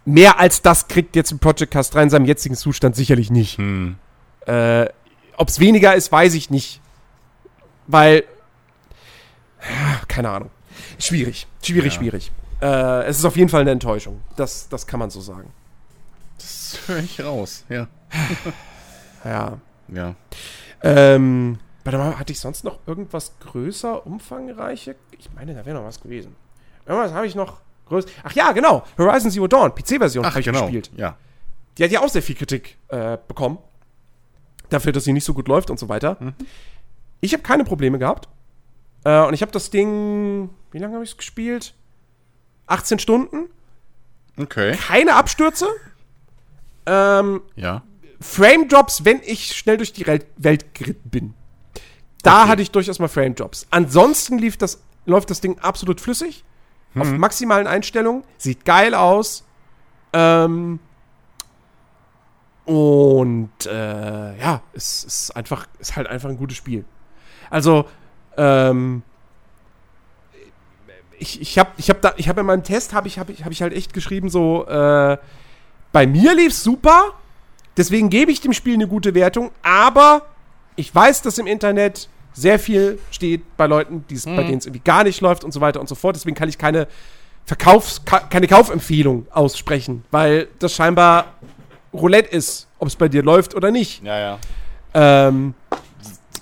Mehr 0.06 0.40
als 0.40 0.62
das 0.62 0.88
kriegt 0.88 1.16
jetzt 1.16 1.32
ein 1.32 1.40
Project 1.40 1.72
Cast 1.72 1.94
3 1.94 2.04
in 2.04 2.10
seinem 2.10 2.26
jetzigen 2.26 2.56
Zustand 2.56 2.96
sicherlich 2.96 3.30
nicht. 3.30 3.58
Hm. 3.58 3.98
Äh, 4.48 4.88
Ob 5.38 5.50
es 5.50 5.60
weniger 5.60 5.94
ist, 5.96 6.12
weiß 6.12 6.34
ich 6.34 6.50
nicht. 6.50 6.82
Weil. 7.88 8.24
ja, 9.62 10.02
Keine 10.08 10.30
Ahnung. 10.30 10.50
Schwierig. 10.98 11.48
Schwierig, 11.62 11.94
Ja. 11.94 12.00
schwierig. 12.00 12.32
Äh, 12.62 13.06
es 13.06 13.18
ist 13.20 13.26
auf 13.26 13.36
jeden 13.38 13.50
Fall 13.50 13.62
eine 13.62 13.72
Enttäuschung. 13.72 14.22
Das, 14.36 14.70
das 14.70 14.88
kann 14.88 15.00
man 15.00 15.10
so 15.10 15.20
sagen. 15.22 15.52
Das 16.72 16.88
höre 16.88 17.00
ich 17.00 17.22
raus, 17.22 17.66
ja. 17.70 17.88
Ja. 19.24 19.60
Ja. 19.90 20.16
Ähm, 20.82 21.60
warte 21.84 21.98
mal, 22.00 22.18
hatte 22.18 22.32
ich 22.32 22.40
sonst 22.40 22.64
noch 22.64 22.80
irgendwas 22.88 23.34
größer, 23.40 24.06
umfangreiche? 24.08 24.96
Ich 25.12 25.32
meine, 25.34 25.54
da 25.54 25.64
wäre 25.66 25.78
noch 25.78 25.86
was 25.86 26.02
gewesen. 26.02 26.36
Irgendwas 26.88 27.12
habe 27.12 27.28
ich 27.28 27.36
noch 27.36 27.62
größer. 27.86 28.10
Ach 28.24 28.32
ja, 28.34 28.52
genau. 28.52 28.84
Horizon 28.98 29.30
Zero 29.30 29.48
Dawn, 29.48 29.76
PC-Version 29.76 30.26
habe 30.26 30.40
ich 30.40 30.46
genau. 30.46 30.62
gespielt. 30.62 30.90
Ja. 30.96 31.18
Die 31.78 31.84
hat 31.84 31.92
ja 31.92 32.02
auch 32.02 32.10
sehr 32.10 32.24
viel 32.24 32.36
Kritik 32.36 32.78
äh, 32.88 33.18
bekommen. 33.28 33.60
Dafür, 34.70 34.92
dass 34.92 35.04
sie 35.04 35.14
nicht 35.14 35.26
so 35.26 35.34
gut 35.34 35.48
läuft 35.48 35.70
und 35.70 35.78
so 35.78 35.90
weiter. 35.90 36.18
Ich 37.20 37.34
habe 37.34 37.44
keine 37.44 37.64
Probleme 37.64 38.00
gehabt. 38.00 38.28
Äh, 39.04 39.22
und 39.26 39.34
ich 39.34 39.42
habe 39.42 39.52
das 39.52 39.70
Ding. 39.70 40.50
Wie 40.72 40.80
lange 40.80 40.94
habe 40.96 41.04
ich 41.04 41.12
es 41.12 41.18
gespielt? 41.18 41.74
18 42.68 43.00
Stunden. 43.00 43.50
Okay. 44.38 44.78
Keine 44.78 45.16
Abstürze. 45.16 45.68
Ähm, 46.86 47.42
Ja. 47.56 47.84
Frame 48.20 48.68
Drops, 48.68 49.04
wenn 49.04 49.20
ich 49.24 49.56
schnell 49.56 49.78
durch 49.78 49.94
die 49.94 50.06
Welt, 50.06 50.74
geritten 50.76 51.10
bin. 51.10 51.34
Da 52.22 52.42
Okay. 52.42 52.50
hatte 52.52 52.62
ich 52.62 52.70
durchaus 52.72 53.00
mal 53.00 53.08
Frame 53.08 53.34
Drops. 53.34 53.66
Ansonsten 53.72 54.38
lief 54.38 54.58
das, 54.58 54.84
läuft 55.06 55.30
das 55.32 55.42
Ding 55.42 55.58
absolut 55.60 56.00
flüssig. 56.00 56.44
Auf 56.94 57.10
maximalen 57.10 57.68
Einstellungen. 57.68 58.24
Sieht 58.38 58.66
geil 58.66 58.94
aus. 58.94 59.46
Ähm, 60.12 60.80
und 62.66 63.50
äh, 63.66 64.38
ja, 64.40 64.62
es 64.74 65.04
ist 65.04 65.32
einfach, 65.36 65.68
ist 65.80 65.96
halt 65.96 66.08
einfach 66.08 66.30
ein 66.30 66.38
gutes 66.38 66.58
Spiel. 66.58 66.86
Also, 67.50 67.86
ähm, 68.38 69.04
ich, 71.18 71.42
ich 71.42 71.58
habe 71.58 71.72
ich 71.78 71.90
hab 71.90 72.02
da, 72.02 72.14
ich 72.18 72.30
habe 72.30 72.42
in 72.42 72.46
meinem 72.48 72.64
Test 72.64 72.94
habe 72.94 73.08
ich, 73.08 73.20
hab 73.20 73.30
ich, 73.30 73.46
hab 73.46 73.52
ich 73.52 73.62
halt 73.62 73.74
echt 73.74 73.94
geschrieben 73.94 74.30
so, 74.30 74.66
äh, 74.68 75.18
bei 75.92 76.08
mir 76.08 76.36
lief's 76.36 76.64
super, 76.64 77.14
deswegen 77.78 78.10
gebe 78.10 78.32
ich 78.32 78.42
dem 78.42 78.54
Spiel 78.54 78.76
eine 78.76 78.88
gute 78.88 79.14
Wertung, 79.14 79.52
aber 79.62 80.24
ich 80.76 80.94
weiß, 80.94 81.22
dass 81.22 81.38
im 81.38 81.48
Internet 81.48 82.08
sehr 82.34 82.60
viel 82.60 82.98
steht 83.12 83.58
bei 83.58 83.68
Leuten, 83.68 84.06
die's, 84.10 84.26
bei 84.26 84.44
denen 84.44 84.60
es 84.60 84.66
irgendwie 84.66 84.84
gar 84.84 85.04
nicht 85.04 85.20
läuft 85.22 85.44
und 85.44 85.52
so 85.52 85.60
weiter 85.60 85.82
und 85.82 85.90
so 85.90 85.96
fort. 85.96 86.16
Deswegen 86.16 86.36
kann 86.36 86.48
ich 86.48 86.58
keine 86.58 86.88
Verkaufs-, 87.46 88.06
ka 88.06 88.20
keine 88.22 88.48
Kaufempfehlung 88.48 89.28
aussprechen, 89.32 90.06
weil 90.12 90.48
das 90.60 90.74
scheinbar 90.74 91.34
Roulette 91.94 92.30
ist, 92.30 92.68
ob 92.80 92.88
es 92.88 92.96
bei 92.96 93.10
dir 93.10 93.22
läuft 93.22 93.54
oder 93.54 93.70
nicht. 93.70 94.02
Ja, 94.04 94.18
ja. 94.18 94.40
Ähm, 94.94 95.54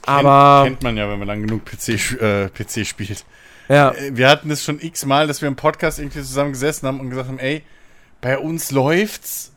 aber 0.06 0.64
Kennt, 0.66 0.84
man 0.84 0.96
ja, 0.98 1.10
wenn 1.10 1.20
man 1.20 1.28
lang 1.28 1.42
genug 1.46 1.66
PC, 1.66 1.90
äh, 2.22 2.50
PC 2.50 2.86
spielt. 2.86 3.26
ja, 3.68 3.92
Äh, 3.92 4.16
Wir 4.16 4.30
hatten 4.30 4.52
es 4.52 4.64
schon 4.64 4.80
x-mal, 4.80 5.26
dass 5.28 5.42
wir 5.42 5.48
im 5.48 5.56
Podcast 5.56 5.98
irgendwie 6.00 6.20
zusammen 6.20 6.52
gesessen 6.52 6.88
haben 6.88 7.00
und 7.00 7.10
gesagt 7.10 7.30
haben, 7.30 7.40
ey, 7.40 7.64
bei 8.22 8.38
uns 8.38 8.72
läuft's, 8.72 9.54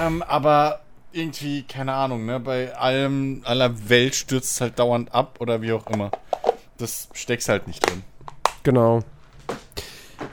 ähm, 0.00 0.22
aber 0.22 0.80
irgendwie, 1.12 1.62
keine 1.62 1.94
Ahnung, 1.94 2.26
ne, 2.26 2.38
bei 2.40 2.74
allem, 2.76 3.42
aller 3.44 3.88
Welt 3.88 4.14
stürzt 4.14 4.52
es 4.52 4.60
halt 4.60 4.78
dauernd 4.78 5.12
ab 5.14 5.36
oder 5.40 5.62
wie 5.62 5.72
auch 5.72 5.86
immer. 5.88 6.10
Das 6.76 7.08
steckst 7.12 7.48
halt 7.48 7.66
nicht 7.66 7.88
drin. 7.88 8.02
genau. 8.62 9.00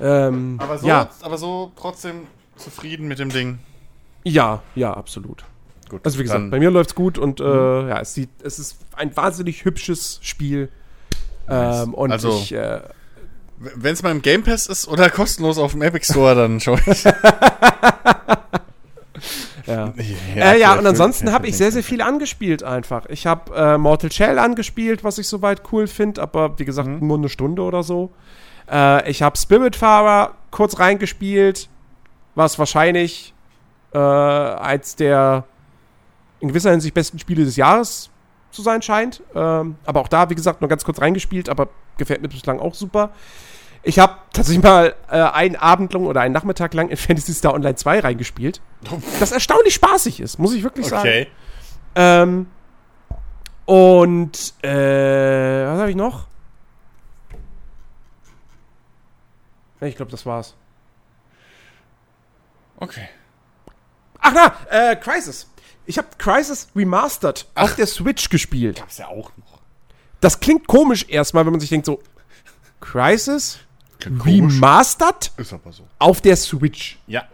Ähm, 0.01 0.57
Aber 0.61 0.77
so, 0.77 0.87
ja, 0.87 1.09
aber 1.21 1.37
so 1.37 1.71
trotzdem 1.75 2.27
zufrieden 2.55 3.07
mit 3.07 3.19
dem 3.19 3.29
Ding. 3.29 3.59
ja, 4.23 4.61
ja, 4.75 4.93
absolut. 4.93 5.45
Gut. 5.89 6.01
Also 6.03 6.17
wie 6.17 6.23
gesagt, 6.23 6.49
bei 6.49 6.57
mir 6.59 6.71
läuft's 6.71 6.95
gut 6.95 7.17
und 7.19 7.39
äh, 7.39 7.43
ja, 7.89 7.99
es 7.99 8.15
sieht, 8.15 8.29
es 8.43 8.57
ist 8.57 8.77
ein 8.95 9.15
wahnsinnig 9.15 9.63
hübsches 9.65 10.17
Spiel. 10.23 10.69
Ähm, 11.47 11.93
und 11.93 12.11
Also- 12.11 12.29
ich, 12.31 12.51
äh, 12.53 12.81
Wenn 13.57 13.93
es 13.93 14.03
mal 14.03 14.11
im 14.11 14.21
Game 14.21 14.43
Pass 14.43 14.67
ist 14.67 14.87
oder 14.87 15.09
kostenlos 15.09 15.57
auf 15.57 15.71
dem 15.71 15.81
Epic 15.81 16.05
Store, 16.11 16.35
dann 16.35 16.59
schau 16.59 16.77
ich. 16.85 17.03
ja. 19.65 19.93
ja, 20.35 20.53
äh, 20.53 20.59
ja, 20.59 20.73
und 20.77 20.85
ansonsten 20.85 21.31
habe 21.31 21.47
ich 21.47 21.55
sehr, 21.57 21.71
sehr 21.71 21.83
viel 21.83 22.01
angespielt 22.01 22.63
einfach. 22.63 23.05
Ich 23.07 23.25
habe 23.25 23.55
äh, 23.55 23.77
Mortal 23.77 24.11
Shell 24.11 24.37
angespielt, 24.39 25.03
was 25.03 25.17
ich 25.17 25.27
soweit 25.27 25.63
cool 25.71 25.87
finde, 25.87 26.21
aber 26.21 26.59
wie 26.59 26.65
gesagt, 26.65 26.87
Mhm. 26.87 27.07
nur 27.07 27.17
eine 27.17 27.29
Stunde 27.29 27.61
oder 27.61 27.81
so. 27.83 28.11
Äh, 28.69 29.09
ich 29.09 29.21
habe 29.21 29.37
Spiritfarer 29.37 30.35
kurz 30.51 30.77
reingespielt, 30.79 31.69
was 32.35 32.59
wahrscheinlich 32.59 33.33
äh, 33.93 33.97
eins 33.97 34.95
der 34.97 35.45
in 36.41 36.49
gewisser 36.49 36.71
Hinsicht 36.71 36.93
besten 36.93 37.17
Spiele 37.19 37.45
des 37.45 37.55
Jahres 37.55 38.09
zu 38.55 38.61
sein 38.61 38.81
scheint. 38.81 39.21
Ähm, 39.35 39.75
aber 39.85 40.01
auch 40.01 40.07
da, 40.07 40.29
wie 40.29 40.35
gesagt, 40.35 40.61
nur 40.61 40.69
ganz 40.69 40.83
kurz 40.83 41.01
reingespielt, 41.01 41.49
aber 41.49 41.69
gefällt 41.97 42.21
mir 42.21 42.29
bislang 42.29 42.59
auch 42.59 42.73
super. 42.73 43.11
Ich 43.83 43.99
habe 43.99 44.15
tatsächlich 44.33 44.63
mal 44.63 44.95
äh, 45.11 45.21
einen 45.21 45.55
Abend 45.55 45.93
lang 45.93 46.07
oder 46.07 46.21
einen 46.21 46.33
Nachmittag 46.33 46.73
lang 46.73 46.89
in 46.89 46.97
Fantasy 46.97 47.33
Star 47.33 47.53
Online 47.53 47.75
2 47.75 47.99
reingespielt. 47.99 48.61
Das 49.19 49.31
erstaunlich 49.31 49.75
spaßig 49.75 50.19
ist, 50.19 50.39
muss 50.39 50.53
ich 50.53 50.63
wirklich 50.63 50.87
sagen. 50.87 51.01
Okay. 51.07 51.27
Ähm, 51.95 52.47
und 53.65 54.53
äh, 54.63 55.65
was 55.67 55.79
habe 55.79 55.89
ich 55.89 55.95
noch? 55.95 56.27
Ich 59.81 59.95
glaube, 59.95 60.11
das 60.11 60.25
war's. 60.25 60.55
Okay. 62.77 63.07
Ach 64.19 64.33
na, 64.33 64.53
äh, 64.69 64.95
Crisis. 64.95 65.47
Ich 65.85 65.97
habe 65.97 66.07
Crisis 66.17 66.67
Remastered 66.75 67.45
auf 67.55 67.75
der 67.75 67.87
Switch 67.87 68.29
gespielt. 68.29 68.77
Gab's 68.77 68.97
ja 68.97 69.07
auch 69.07 69.31
noch. 69.37 69.59
Das 70.21 70.39
klingt 70.39 70.67
komisch 70.67 71.05
erstmal, 71.07 71.45
wenn 71.45 71.51
man 71.51 71.59
sich 71.59 71.69
denkt 71.69 71.85
so, 71.85 72.01
Crisis 72.79 73.59
Klingt 73.99 74.19
komisch. 74.19 74.55
Remastered 74.55 75.31
Ist 75.37 75.53
aber 75.53 75.71
so. 75.71 75.83
auf 75.99 76.21
der 76.21 76.35
Switch. 76.35 76.99
Ja. 77.07 77.27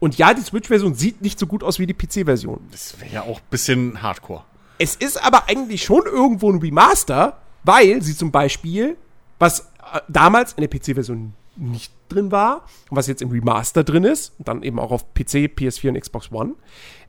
Und 0.00 0.18
ja, 0.18 0.34
die 0.34 0.42
Switch-Version 0.42 0.94
sieht 0.94 1.22
nicht 1.22 1.38
so 1.38 1.46
gut 1.46 1.62
aus 1.62 1.78
wie 1.78 1.86
die 1.86 1.94
PC-Version. 1.94 2.60
Das 2.70 2.98
wäre 3.00 3.12
ja 3.12 3.22
auch 3.22 3.38
ein 3.38 3.46
bisschen 3.50 4.02
Hardcore. 4.02 4.44
Es 4.78 4.96
ist 4.96 5.22
aber 5.24 5.48
eigentlich 5.48 5.84
schon 5.84 6.02
irgendwo 6.04 6.50
ein 6.50 6.58
Remaster, 6.58 7.38
weil 7.62 8.02
sie 8.02 8.16
zum 8.16 8.30
Beispiel, 8.30 8.96
was 9.38 9.60
äh, 9.60 10.00
damals 10.08 10.52
in 10.54 10.66
der 10.66 10.68
PC-Version 10.68 11.32
nicht 11.56 11.92
drin 12.14 12.32
war 12.32 12.66
und 12.90 12.96
was 12.96 13.06
jetzt 13.06 13.22
im 13.22 13.30
Remaster 13.30 13.84
drin 13.84 14.04
ist, 14.04 14.32
und 14.38 14.48
dann 14.48 14.62
eben 14.62 14.78
auch 14.78 14.90
auf 14.90 15.14
PC, 15.14 15.50
PS4 15.56 15.90
und 15.90 16.00
Xbox 16.00 16.30
One, 16.32 16.54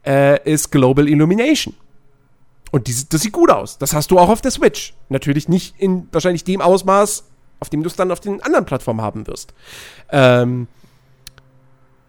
äh, 0.06 0.51
ist 0.51 0.72
Global 0.72 1.08
Illumination. 1.08 1.75
Und 2.72 2.88
die, 2.88 2.95
das 3.09 3.22
sieht 3.22 3.32
gut 3.32 3.50
aus. 3.50 3.77
Das 3.77 3.93
hast 3.93 4.11
du 4.11 4.19
auch 4.19 4.30
auf 4.30 4.42
der 4.42 4.51
Switch. 4.51 4.93
Natürlich 5.09 5.48
nicht 5.48 5.80
in 5.80 6.08
wahrscheinlich 6.11 6.43
dem 6.43 6.61
Ausmaß, 6.61 7.24
auf 7.59 7.69
dem 7.69 7.84
du 7.84 7.88
es 7.88 7.95
dann 7.95 8.11
auf 8.11 8.19
den 8.19 8.42
anderen 8.42 8.66
Plattformen 8.66 9.01
haben 9.01 9.27
wirst. 9.27 9.53
Ähm, 10.09 10.67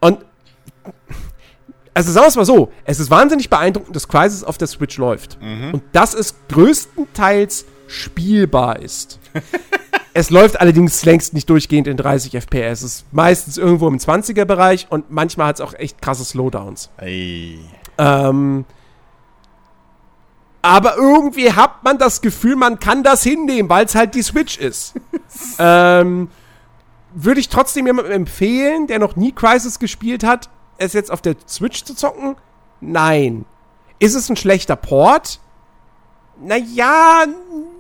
und 0.01 0.25
also 1.95 2.13
sagen 2.13 2.25
wir 2.25 2.29
es 2.29 2.37
mal 2.37 2.45
so, 2.45 2.73
es 2.85 3.01
ist 3.01 3.11
wahnsinnig 3.11 3.49
beeindruckend, 3.49 3.97
dass 3.97 4.07
Crisis 4.09 4.45
auf 4.45 4.59
der 4.59 4.69
Switch 4.69 4.99
läuft. 4.99 5.39
Und 5.73 5.83
dass 5.93 6.15
es 6.15 6.35
größtenteils 6.49 7.65
spielbar 7.87 8.81
ist. 8.81 9.19
es 10.15 10.31
läuft 10.31 10.61
allerdings 10.61 11.05
längst 11.05 11.35
nicht 11.35 11.49
durchgehend 11.51 11.87
in 11.87 11.97
30 11.97 12.33
FPS. 12.33 12.83
Es 12.83 12.83
ist 12.83 13.07
meistens 13.13 13.59
irgendwo 13.59 13.89
im 13.89 13.99
20er-Bereich 13.99 14.87
und 14.91 15.11
manchmal 15.11 15.49
hat 15.49 15.57
es 15.57 15.61
auch 15.61 15.75
echt 15.75 16.01
krasse 16.01 16.25
Slowdowns. 16.25 16.91
Ey. 16.99 17.59
Ähm, 17.99 18.65
aber 20.63 20.97
irgendwie 20.97 21.53
hat 21.53 21.85
man 21.85 21.99
das 21.99 22.23
Gefühl, 22.23 22.57
man 22.57 22.81
kann 22.81 23.03
das 23.03 23.23
hinnehmen, 23.23 23.71
weil 23.71 23.85
es 23.85 23.95
halt 23.95 24.15
die 24.15 24.23
Switch 24.23 24.59
ist. 24.59 24.95
ähm, 25.59 26.29
würde 27.15 27.41
ich 27.41 27.49
trotzdem 27.49 27.87
jemandem 27.87 28.13
empfehlen, 28.13 28.87
der 28.87 28.99
noch 28.99 29.17
nie 29.17 29.33
Crisis 29.33 29.79
gespielt 29.79 30.25
hat, 30.25 30.51
es 30.79 30.93
jetzt 30.93 31.11
auf 31.11 31.23
der 31.23 31.37
Switch 31.49 31.85
zu 31.85 31.95
zocken? 31.95 32.37
Nein. 32.81 33.45
Ist 33.99 34.15
es 34.15 34.29
ein 34.29 34.37
schlechter 34.37 34.77
Port? 34.77 35.41
Naja, 36.41 37.25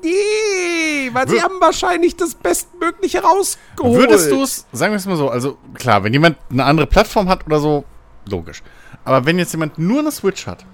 nee, 0.02 1.10
weil 1.12 1.28
sie 1.28 1.36
Wür- 1.36 1.42
haben 1.42 1.60
wahrscheinlich 1.60 2.16
das 2.16 2.34
Bestmögliche 2.34 3.22
rausgeholt. 3.22 3.98
Würdest 4.00 4.30
du 4.30 4.42
es, 4.42 4.66
sagen 4.72 4.92
wir 4.92 4.96
es 4.96 5.06
mal 5.06 5.16
so, 5.16 5.28
also 5.28 5.58
klar, 5.74 6.02
wenn 6.04 6.12
jemand 6.12 6.38
eine 6.50 6.64
andere 6.64 6.86
Plattform 6.86 7.28
hat 7.28 7.44
oder 7.46 7.60
so, 7.60 7.84
logisch. 8.28 8.62
Aber 9.04 9.26
wenn 9.26 9.38
jetzt 9.38 9.52
jemand 9.52 9.78
nur 9.78 10.00
eine 10.00 10.10
Switch 10.10 10.46
hat, 10.46 10.64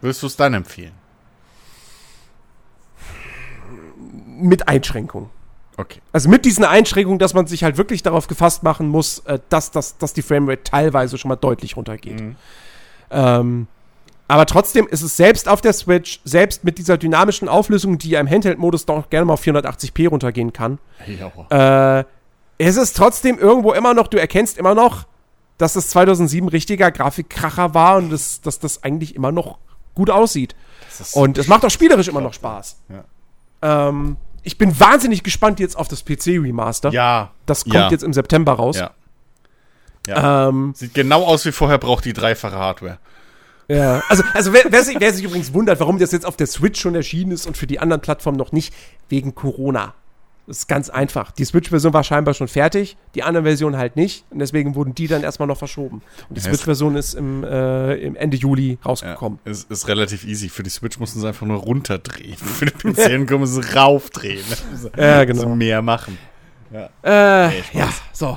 würdest 0.00 0.22
du 0.22 0.26
es 0.26 0.36
dann 0.36 0.54
empfehlen? 0.54 0.92
mit 4.42 4.66
Einschränkungen. 4.68 5.30
Okay. 5.76 6.00
Also 6.12 6.28
mit 6.28 6.44
diesen 6.44 6.64
Einschränkungen, 6.64 7.18
dass 7.18 7.32
man 7.32 7.46
sich 7.46 7.64
halt 7.64 7.76
wirklich 7.78 8.02
darauf 8.02 8.26
gefasst 8.26 8.62
machen 8.62 8.88
muss, 8.88 9.20
äh, 9.20 9.38
dass, 9.48 9.70
dass, 9.70 9.96
dass 9.98 10.12
die 10.12 10.22
Framerate 10.22 10.64
teilweise 10.64 11.16
schon 11.16 11.28
mal 11.28 11.36
deutlich 11.36 11.76
runtergeht. 11.76 12.20
Mhm. 12.20 12.36
Ähm, 13.10 13.66
aber 14.32 14.46
trotzdem 14.46 14.86
ist 14.86 15.02
es 15.02 15.14
selbst 15.14 15.46
auf 15.46 15.60
der 15.60 15.74
Switch, 15.74 16.20
selbst 16.24 16.64
mit 16.64 16.78
dieser 16.78 16.96
dynamischen 16.96 17.50
Auflösung, 17.50 17.98
die 17.98 18.08
ja 18.08 18.18
im 18.18 18.26
Handheld-Modus 18.26 18.86
doch 18.86 19.10
gerne 19.10 19.26
mal 19.26 19.34
auf 19.34 19.42
480p 19.42 20.08
runtergehen 20.08 20.54
kann, 20.54 20.78
Ja. 21.06 21.98
äh, 21.98 22.04
ist 22.56 22.78
es 22.78 22.94
trotzdem 22.94 23.38
irgendwo 23.38 23.74
immer 23.74 23.92
noch, 23.92 24.08
du 24.08 24.18
erkennst 24.18 24.56
immer 24.56 24.74
noch, 24.74 25.04
dass 25.58 25.74
das 25.74 25.90
2007 25.90 26.48
richtiger 26.48 26.90
Grafikkracher 26.90 27.74
war 27.74 27.98
und 27.98 28.08
das, 28.08 28.40
dass 28.40 28.58
das 28.58 28.82
eigentlich 28.82 29.14
immer 29.14 29.32
noch 29.32 29.58
gut 29.94 30.08
aussieht. 30.08 30.56
Und 31.12 31.36
es 31.36 31.46
macht 31.46 31.66
auch 31.66 31.70
spielerisch 31.70 32.08
immer 32.08 32.22
noch 32.22 32.32
Spaß. 32.32 32.78
Ja. 32.88 33.88
Ähm, 33.88 34.16
ich 34.44 34.56
bin 34.56 34.80
wahnsinnig 34.80 35.22
gespannt 35.24 35.60
jetzt 35.60 35.76
auf 35.76 35.88
das 35.88 36.06
PC-Remaster. 36.06 36.90
Ja. 36.90 37.32
Das 37.44 37.64
kommt 37.64 37.74
ja. 37.74 37.90
jetzt 37.90 38.02
im 38.02 38.14
September 38.14 38.54
raus. 38.54 38.78
Ja. 38.78 38.92
ja. 40.06 40.48
Ähm, 40.48 40.72
Sieht 40.74 40.94
genau 40.94 41.22
aus 41.24 41.44
wie 41.44 41.52
vorher, 41.52 41.76
braucht 41.76 42.06
die 42.06 42.14
dreifache 42.14 42.56
Hardware. 42.56 42.98
Ja. 43.74 44.02
Also, 44.08 44.22
also 44.34 44.52
wer, 44.52 44.64
wer, 44.68 44.82
sich, 44.82 44.96
wer 44.98 45.12
sich 45.12 45.24
übrigens 45.24 45.52
wundert, 45.54 45.80
warum 45.80 45.98
das 45.98 46.12
jetzt 46.12 46.26
auf 46.26 46.36
der 46.36 46.46
Switch 46.46 46.80
schon 46.80 46.94
erschienen 46.94 47.32
ist 47.32 47.46
und 47.46 47.56
für 47.56 47.66
die 47.66 47.78
anderen 47.78 48.00
Plattformen 48.02 48.38
noch 48.38 48.52
nicht, 48.52 48.74
wegen 49.08 49.34
Corona. 49.34 49.94
Das 50.48 50.58
ist 50.58 50.66
ganz 50.66 50.90
einfach. 50.90 51.30
Die 51.30 51.44
Switch-Version 51.44 51.92
war 51.92 52.02
scheinbar 52.02 52.34
schon 52.34 52.48
fertig, 52.48 52.96
die 53.14 53.22
anderen 53.22 53.46
Versionen 53.46 53.76
halt 53.76 53.94
nicht. 53.94 54.24
Und 54.30 54.40
deswegen 54.40 54.74
wurden 54.74 54.92
die 54.92 55.06
dann 55.06 55.22
erstmal 55.22 55.46
noch 55.46 55.56
verschoben. 55.56 56.02
Und 56.28 56.36
die 56.36 56.40
Ja, 56.42 56.48
Switch-Version 56.48 56.96
ist 56.96 57.14
im, 57.14 57.44
äh, 57.44 57.94
im 57.94 58.16
Ende 58.16 58.36
Juli 58.36 58.70
Ja. 58.72 58.78
rausgekommen. 58.90 59.38
Ist, 59.44 59.70
ist 59.70 59.86
relativ 59.86 60.24
easy. 60.24 60.48
Für 60.48 60.64
die 60.64 60.70
Switch 60.70 60.98
mussten 60.98 61.20
sie 61.20 61.28
einfach 61.28 61.46
nur 61.46 61.58
runterdrehen. 61.58 62.36
Für 62.36 62.66
die 62.66 62.72
PC 62.72 63.26
kommen 63.28 63.46
sie 63.46 63.60
raufdrehen. 63.72 64.44
Ja, 64.96 65.22
genau. 65.26 65.42
So 65.42 65.48
mehr 65.54 65.80
machen. 65.80 66.18
Äh, 66.72 67.48
Nee, 67.48 67.62
ja, 67.74 67.88
so. 68.12 68.36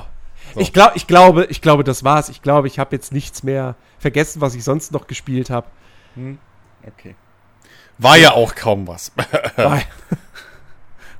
Ich, 0.60 0.72
glaub, 0.72 0.96
ich, 0.96 1.06
glaube, 1.06 1.46
ich 1.46 1.60
glaube, 1.60 1.84
das 1.84 2.04
war's. 2.04 2.28
Ich 2.28 2.42
glaube, 2.42 2.66
ich 2.66 2.78
habe 2.78 2.94
jetzt 2.94 3.12
nichts 3.12 3.42
mehr 3.42 3.74
vergessen, 3.98 4.40
was 4.40 4.54
ich 4.54 4.64
sonst 4.64 4.92
noch 4.92 5.06
gespielt 5.06 5.50
habe. 5.50 5.66
Okay. 6.86 7.14
War 7.98 8.16
ja 8.16 8.32
auch 8.32 8.54
kaum 8.54 8.86
was. 8.86 9.12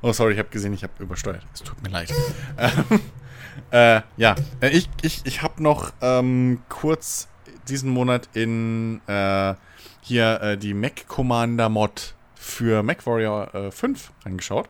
Oh, 0.03 0.13
sorry, 0.13 0.33
ich 0.33 0.39
habe 0.39 0.49
gesehen, 0.49 0.73
ich 0.73 0.83
habe 0.83 0.93
übersteuert. 0.99 1.43
Es 1.53 1.61
tut 1.61 1.81
mir 1.81 1.89
leid. 1.89 2.13
Ähm, 2.59 3.01
äh, 3.71 4.01
ja, 4.17 4.35
äh, 4.61 4.69
ich, 4.69 4.87
ich, 5.01 5.21
ich 5.25 5.41
habe 5.41 5.61
noch 5.63 5.91
ähm, 6.01 6.59
kurz 6.69 7.27
diesen 7.67 7.89
Monat 7.89 8.29
in 8.33 9.01
äh, 9.07 9.55
hier 10.01 10.41
äh, 10.41 10.57
die 10.57 10.75
Mac 10.75 11.07
Commander 11.07 11.67
Mod 11.67 12.13
für 12.35 12.83
Mac 12.83 13.05
Warrior 13.05 13.53
äh, 13.55 13.71
5 13.71 14.11
angeschaut. 14.23 14.69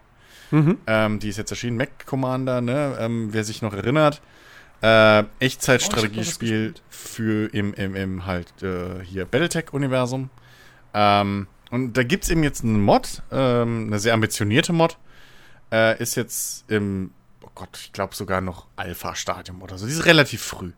Mhm. 0.52 0.78
Ähm, 0.88 1.20
die 1.20 1.30
ist 1.30 1.38
jetzt 1.38 1.52
erschienen, 1.52 1.78
Mac 1.78 2.06
Commander, 2.06 2.62
ne? 2.62 2.98
Ähm, 3.00 3.34
wer 3.34 3.44
sich 3.44 3.62
noch 3.62 3.74
erinnert. 3.74 4.22
Äh, 4.82 5.24
Echtzeitstrategiespiel 5.40 6.76
für 6.90 7.52
im, 7.54 7.74
im, 7.74 7.96
im 7.96 8.26
halt 8.26 8.62
äh, 8.62 9.04
hier 9.04 9.26
Battletech-Universum. 9.26 10.30
Ähm, 10.94 11.48
und 11.72 11.98
da 11.98 12.04
gibt 12.04 12.24
es 12.24 12.30
eben 12.30 12.44
jetzt 12.44 12.64
einen 12.64 12.82
Mod, 12.82 13.24
ähm, 13.32 13.88
eine 13.88 14.00
sehr 14.00 14.14
ambitionierte 14.14 14.74
Mod. 14.74 14.98
Äh, 15.72 16.02
ist 16.02 16.16
jetzt 16.16 16.70
im, 16.70 17.12
oh 17.44 17.50
Gott, 17.56 17.70
ich 17.82 17.92
glaube 17.92 18.16
sogar 18.16 18.42
noch 18.42 18.68
Alpha-Stadium 18.76 19.62
oder 19.62 19.78
so. 19.78 19.86
Die 19.86 19.92
ist 19.92 20.06
relativ 20.06 20.42
früh. 20.42 20.72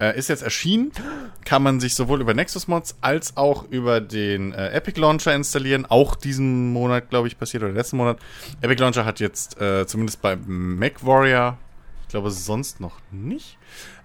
Äh, 0.00 0.18
ist 0.18 0.28
jetzt 0.28 0.42
erschienen. 0.42 0.90
Kann 1.44 1.62
man 1.62 1.78
sich 1.78 1.94
sowohl 1.94 2.20
über 2.20 2.34
Nexus 2.34 2.66
Mods 2.66 2.96
als 3.00 3.36
auch 3.36 3.64
über 3.70 4.00
den 4.00 4.52
äh, 4.52 4.70
Epic 4.70 4.98
Launcher 4.98 5.34
installieren. 5.34 5.86
Auch 5.86 6.16
diesen 6.16 6.72
Monat, 6.72 7.10
glaube 7.10 7.28
ich, 7.28 7.38
passiert 7.38 7.62
oder 7.62 7.72
letzten 7.72 7.98
Monat. 7.98 8.18
Epic 8.60 8.80
Launcher 8.82 9.04
hat 9.04 9.20
jetzt 9.20 9.60
äh, 9.60 9.86
zumindest 9.86 10.20
bei 10.20 10.36
Mac 10.36 11.06
Warrior, 11.06 11.58
ich 11.58 11.63
glaube 12.14 12.30
sonst 12.30 12.78
noch 12.78 13.00
nicht, 13.10 13.58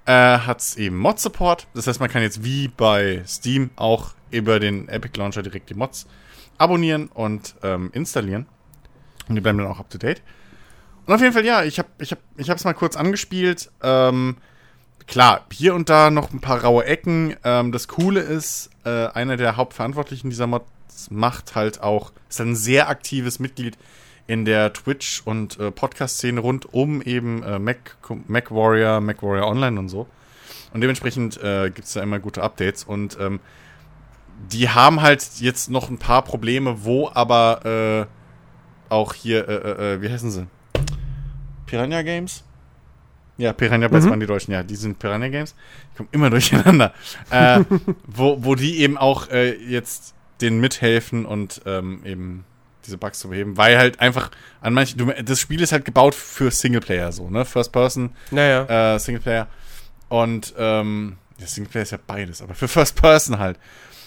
äh, 0.05 0.39
hat 0.39 0.61
es 0.61 0.77
eben 0.77 0.97
Mod-Support. 0.97 1.67
Das 1.75 1.85
heißt, 1.85 1.99
man 1.99 2.09
kann 2.09 2.23
jetzt 2.23 2.43
wie 2.43 2.67
bei 2.67 3.21
Steam 3.27 3.69
auch 3.75 4.15
über 4.31 4.59
den 4.59 4.89
Epic 4.89 5.15
Launcher 5.15 5.43
direkt 5.43 5.69
die 5.69 5.75
Mods 5.75 6.07
abonnieren 6.57 7.09
und 7.09 7.53
ähm, 7.61 7.91
installieren. 7.93 8.47
Und 9.27 9.35
die 9.35 9.41
bleiben 9.41 9.59
dann 9.59 9.67
auch 9.67 9.79
up 9.79 9.91
to 9.91 9.99
date. 9.99 10.23
Und 11.05 11.13
auf 11.13 11.21
jeden 11.21 11.33
Fall, 11.33 11.45
ja, 11.45 11.63
ich 11.63 11.77
habe 11.77 11.89
ich 11.99 12.09
hab, 12.09 12.17
ich 12.35 12.49
es 12.49 12.63
mal 12.63 12.73
kurz 12.73 12.95
angespielt. 12.95 13.69
Ähm, 13.83 14.37
klar, 15.05 15.45
hier 15.53 15.75
und 15.75 15.89
da 15.89 16.09
noch 16.09 16.33
ein 16.33 16.41
paar 16.41 16.63
raue 16.63 16.85
Ecken. 16.85 17.35
Ähm, 17.43 17.71
das 17.71 17.87
Coole 17.87 18.21
ist, 18.21 18.71
äh, 18.85 19.05
einer 19.05 19.37
der 19.37 19.55
Hauptverantwortlichen 19.55 20.31
dieser 20.31 20.47
Mods 20.47 21.11
macht 21.11 21.53
halt 21.53 21.81
auch, 21.81 22.11
ist 22.27 22.41
ein 22.41 22.55
sehr 22.55 22.89
aktives 22.89 23.37
Mitglied 23.37 23.77
in 24.29 24.45
der 24.45 24.71
Twitch- 24.73 25.23
und 25.25 25.59
äh, 25.59 25.71
Podcast-Szene 25.71 26.39
rund 26.39 26.71
um 26.71 27.01
eben 27.01 27.41
äh, 27.41 27.57
Mac, 27.57 27.97
Mac 28.27 28.51
Warrior, 28.51 29.01
Mac 29.01 29.23
Warrior 29.23 29.47
Online 29.47 29.79
und 29.79 29.89
so. 29.89 30.07
Und 30.71 30.81
dementsprechend 30.81 31.41
äh, 31.41 31.71
gibt 31.71 31.87
es 31.87 31.93
da 31.93 32.03
immer 32.03 32.19
gute 32.19 32.43
Updates. 32.43 32.83
Und 32.83 33.17
ähm, 33.19 33.39
die 34.51 34.69
haben 34.69 35.01
halt 35.01 35.27
jetzt 35.39 35.71
noch 35.71 35.89
ein 35.89 35.97
paar 35.97 36.21
Probleme, 36.23 36.83
wo 36.85 37.09
aber 37.11 38.07
äh, 38.07 38.93
auch 38.93 39.15
hier, 39.15 39.49
äh, 39.49 39.53
äh, 39.55 39.93
äh, 39.95 40.01
wie 40.03 40.09
heißen 40.11 40.29
sie? 40.29 40.45
Piranha 41.65 42.03
Games? 42.03 42.43
Ja, 43.37 43.51
Piranha 43.53 43.87
Bytes 43.87 44.05
Mhm. 44.05 44.09
waren 44.11 44.19
die 44.19 44.25
Deutschen, 44.27 44.51
ja, 44.51 44.61
die 44.63 44.75
sind 44.75 44.99
Piranha 44.99 45.29
Games. 45.29 45.55
Ich 45.91 45.97
komme 45.97 46.09
immer 46.11 46.29
durcheinander. 46.29 46.93
äh, 47.31 47.61
wo, 48.05 48.43
wo 48.43 48.53
die 48.53 48.79
eben 48.81 48.95
auch 48.97 49.29
äh, 49.29 49.55
jetzt 49.55 50.13
denen 50.39 50.59
mithelfen 50.61 51.25
und 51.25 51.61
ähm, 51.65 52.01
eben 52.05 52.45
diese 52.85 52.97
Bugs 52.97 53.19
zu 53.19 53.29
beheben, 53.29 53.57
weil 53.57 53.77
halt 53.77 53.99
einfach 53.99 54.31
an 54.61 54.73
manchen, 54.73 54.97
du, 54.97 55.05
das 55.23 55.39
Spiel 55.39 55.61
ist 55.61 55.71
halt 55.71 55.85
gebaut 55.85 56.15
für 56.15 56.49
Singleplayer 56.51 57.11
so, 57.11 57.29
ne? 57.29 57.45
First 57.45 57.71
Person, 57.71 58.11
Naja. 58.31 58.95
äh, 58.95 58.99
Singleplayer. 58.99 59.47
Und 60.07 60.53
ähm, 60.57 61.17
ja, 61.37 61.47
Singleplayer 61.47 61.83
ist 61.83 61.91
ja 61.91 61.99
beides, 62.05 62.41
aber 62.41 62.53
für 62.55 62.67
First 62.67 62.95
Person 62.95 63.39
halt. 63.39 63.57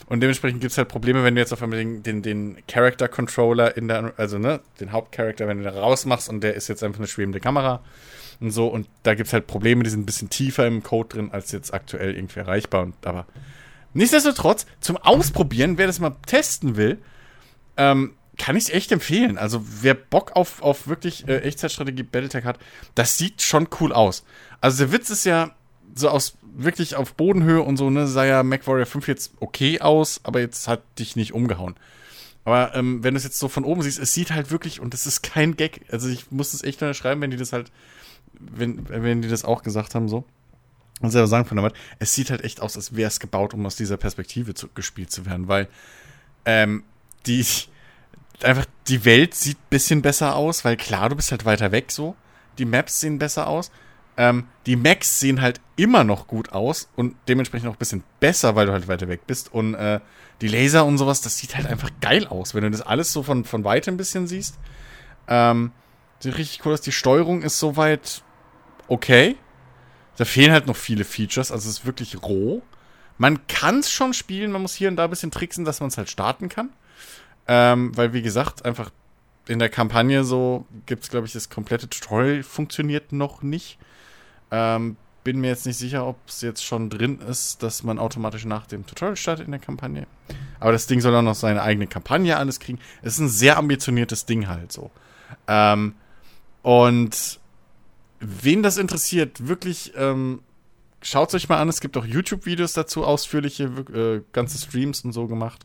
Und 0.07 0.20
dementsprechend 0.20 0.60
gibt 0.60 0.73
es 0.73 0.78
halt 0.78 0.89
Probleme, 0.89 1.25
wenn 1.25 1.34
du 1.36 1.41
jetzt 1.41 1.52
auf 1.52 1.62
einmal 1.62 1.78
den, 1.78 2.02
den, 2.02 2.23
den 2.23 2.59
Character 2.67 3.09
Controller 3.09 3.76
in 3.76 3.89
der, 3.89 4.12
also 4.17 4.39
ne, 4.39 4.60
den 4.81 4.92
Hauptcharakter, 4.92 5.47
wenn 5.49 5.59
du 5.59 5.65
da 5.65 5.70
rausmachst 5.70 6.28
und 6.28 6.42
der 6.42 6.55
ist 6.55 6.68
jetzt 6.68 6.83
einfach 6.83 6.99
eine 6.99 7.07
schwebende 7.07 7.41
Kamera 7.41 7.81
und 8.41 8.51
so. 8.51 8.67
Und 8.67 8.89
da 9.05 9.15
gibt 9.15 9.28
es 9.28 9.33
halt 9.33 9.47
Probleme, 9.47 9.84
die 9.84 9.91
sind 9.91 10.01
ein 10.01 10.07
bisschen 10.07 10.28
tiefer 10.28 10.67
im 10.67 10.83
Code 10.83 11.10
drin, 11.10 11.31
als 11.33 11.52
jetzt 11.52 11.73
aktuell 11.73 12.15
irgendwie 12.15 12.41
erreichbar. 12.41 12.83
Und 12.83 12.94
aber 13.07 13.26
nichtsdestotrotz, 13.94 14.67
zum 14.81 14.97
Ausprobieren, 14.99 15.78
wer 15.78 15.86
das 15.86 16.01
mal 16.01 16.17
testen 16.26 16.76
will, 16.76 16.99
ähm, 17.76 18.15
kann 18.39 18.57
ich 18.57 18.65
es 18.65 18.70
echt 18.70 18.93
empfehlen. 18.93 19.39
Also 19.39 19.62
wer 19.83 19.94
Bock 19.94 20.33
auf, 20.35 20.62
auf 20.62 20.89
wirklich 20.89 21.28
äh, 21.28 21.41
Echtzeitstrategie 21.41 22.02
Battletech 22.02 22.44
hat, 22.44 22.59
das 22.94 23.19
sieht 23.19 23.43
schon 23.43 23.69
cool 23.81 23.93
aus. 23.93 24.25
Also 24.61 24.85
der 24.85 24.93
Witz 24.93 25.11
ist 25.11 25.25
ja, 25.25 25.55
so 25.94 26.09
aus 26.09 26.39
wirklich 26.55 26.97
auf 26.97 27.15
Bodenhöhe 27.15 27.62
und 27.62 27.77
so, 27.77 27.91
ne, 27.91 28.07
sah 28.07 28.25
ja 28.25 28.43
MacWarrior 28.43 28.86
5 28.86 29.09
jetzt 29.09 29.33
okay 29.41 29.81
aus, 29.81 30.20
aber 30.25 30.41
jetzt 30.41 30.69
hat 30.69 30.83
dich 30.99 31.17
nicht 31.17 31.33
umgehauen. 31.33 31.75
Aber 32.44 32.75
ähm, 32.75 33.05
wenn 33.05 33.15
du 33.15 33.19
es 33.19 33.25
jetzt 33.25 33.39
so 33.39 33.49
von 33.49 33.65
oben 33.65 33.83
siehst, 33.83 33.99
es 33.99 34.12
sieht 34.15 34.33
halt 34.33 34.51
wirklich, 34.51 34.81
und 34.81 34.94
das 34.94 35.07
ist 35.07 35.23
kein 35.23 35.57
Gag, 35.57 35.83
also 35.91 36.09
ich 36.09 36.31
muss 36.31 36.55
es 36.55 36.62
echt 36.62 36.83
unterschreiben, 36.83 37.20
wenn 37.20 37.31
die 37.31 37.36
das 37.36 37.52
halt, 37.52 37.70
wenn, 38.39 38.89
wenn 38.89 39.23
die 39.23 39.28
das 39.28 39.44
auch 39.44 39.62
gesagt 39.62 39.94
haben, 39.94 40.09
so. 40.09 40.25
Und 41.01 41.11
selber 41.11 41.27
sagen 41.27 41.47
von 41.47 41.57
der 41.57 41.65
Welt, 41.65 41.75
es 41.99 42.15
sieht 42.15 42.31
halt 42.31 42.44
echt 42.44 42.61
aus, 42.61 42.77
als 42.77 42.94
wäre 42.94 43.09
es 43.09 43.19
gebaut, 43.19 43.55
um 43.55 43.67
aus 43.67 43.77
dieser 43.77 43.97
Perspektive 43.97 44.55
zu, 44.55 44.69
gespielt 44.69 45.11
zu 45.11 45.27
werden, 45.27 45.49
weil 45.49 45.69
ähm, 46.44 46.85
die 47.27 47.44
einfach 48.44 48.66
die 48.88 49.04
Welt 49.04 49.34
sieht 49.34 49.58
ein 49.58 49.70
bisschen 49.70 50.02
besser 50.02 50.36
aus, 50.36 50.64
weil 50.64 50.76
klar, 50.76 51.08
du 51.08 51.16
bist 51.16 51.30
halt 51.30 51.44
weiter 51.44 51.72
weg 51.72 51.90
so. 51.90 52.16
Die 52.58 52.64
Maps 52.64 53.00
sehen 53.00 53.18
besser 53.18 53.46
aus. 53.46 53.70
Ähm, 54.16 54.46
die 54.66 54.76
Macs 54.76 55.20
sehen 55.20 55.40
halt 55.40 55.60
immer 55.76 56.04
noch 56.04 56.26
gut 56.26 56.52
aus 56.52 56.88
und 56.96 57.16
dementsprechend 57.28 57.68
auch 57.68 57.74
ein 57.74 57.78
bisschen 57.78 58.04
besser, 58.20 58.54
weil 58.54 58.66
du 58.66 58.72
halt 58.72 58.88
weiter 58.88 59.08
weg 59.08 59.26
bist. 59.26 59.52
Und 59.52 59.74
äh, 59.74 60.00
die 60.42 60.48
Laser 60.48 60.84
und 60.84 60.98
sowas, 60.98 61.22
das 61.22 61.38
sieht 61.38 61.56
halt 61.56 61.66
einfach 61.66 61.90
geil 62.00 62.26
aus, 62.26 62.54
wenn 62.54 62.62
du 62.62 62.70
das 62.70 62.82
alles 62.82 63.12
so 63.12 63.22
von, 63.22 63.44
von 63.44 63.64
weitem 63.64 63.94
ein 63.94 63.96
bisschen 63.96 64.26
siehst. 64.26 64.58
Ähm, 65.28 65.72
sieht 66.18 66.36
richtig 66.36 66.66
cool 66.66 66.74
aus. 66.74 66.82
Die 66.82 66.92
Steuerung 66.92 67.42
ist 67.42 67.58
soweit 67.58 68.22
okay. 68.88 69.36
Da 70.16 70.26
fehlen 70.26 70.52
halt 70.52 70.66
noch 70.66 70.76
viele 70.76 71.04
Features, 71.04 71.50
also 71.50 71.68
es 71.68 71.78
ist 71.78 71.86
wirklich 71.86 72.22
roh. 72.22 72.62
Man 73.16 73.46
kann 73.46 73.78
es 73.78 73.90
schon 73.90 74.12
spielen, 74.12 74.52
man 74.52 74.62
muss 74.62 74.74
hier 74.74 74.88
und 74.88 74.96
da 74.96 75.04
ein 75.04 75.10
bisschen 75.10 75.30
tricksen, 75.30 75.64
dass 75.64 75.80
man 75.80 75.88
es 75.88 75.96
halt 75.96 76.10
starten 76.10 76.48
kann. 76.48 76.70
Ähm, 77.48 77.96
weil, 77.96 78.12
wie 78.12 78.22
gesagt, 78.22 78.64
einfach 78.64 78.90
in 79.48 79.58
der 79.58 79.68
Kampagne 79.68 80.24
so 80.24 80.66
gibt 80.86 81.02
es, 81.02 81.10
glaube 81.10 81.26
ich, 81.26 81.32
das 81.32 81.50
komplette 81.50 81.88
Tutorial 81.88 82.42
funktioniert 82.42 83.12
noch 83.12 83.42
nicht. 83.42 83.78
Ähm, 84.50 84.96
bin 85.24 85.40
mir 85.40 85.48
jetzt 85.48 85.66
nicht 85.66 85.78
sicher, 85.78 86.06
ob 86.06 86.16
es 86.26 86.40
jetzt 86.40 86.64
schon 86.64 86.90
drin 86.90 87.20
ist, 87.20 87.62
dass 87.62 87.82
man 87.82 87.98
automatisch 87.98 88.44
nach 88.44 88.66
dem 88.66 88.86
Tutorial 88.86 89.16
startet 89.16 89.46
in 89.46 89.52
der 89.52 89.60
Kampagne. 89.60 90.06
Aber 90.58 90.72
das 90.72 90.86
Ding 90.86 91.00
soll 91.00 91.14
auch 91.14 91.22
noch 91.22 91.34
seine 91.34 91.62
eigene 91.62 91.86
Kampagne 91.86 92.36
alles 92.36 92.60
kriegen. 92.60 92.78
Es 93.02 93.14
ist 93.14 93.20
ein 93.20 93.28
sehr 93.28 93.56
ambitioniertes 93.56 94.26
Ding 94.26 94.48
halt 94.48 94.72
so. 94.72 94.90
Ähm, 95.46 95.94
und 96.62 97.40
wen 98.20 98.62
das 98.62 98.78
interessiert, 98.78 99.46
wirklich, 99.46 99.92
ähm, 99.96 100.40
schaut 101.02 101.28
es 101.28 101.34
euch 101.34 101.48
mal 101.48 101.60
an. 101.60 101.68
Es 101.68 101.80
gibt 101.80 101.96
auch 101.96 102.04
YouTube-Videos 102.04 102.72
dazu, 102.72 103.04
ausführliche, 103.04 103.64
äh, 103.64 104.22
ganze 104.32 104.58
Streams 104.58 105.04
und 105.04 105.12
so 105.12 105.26
gemacht. 105.26 105.64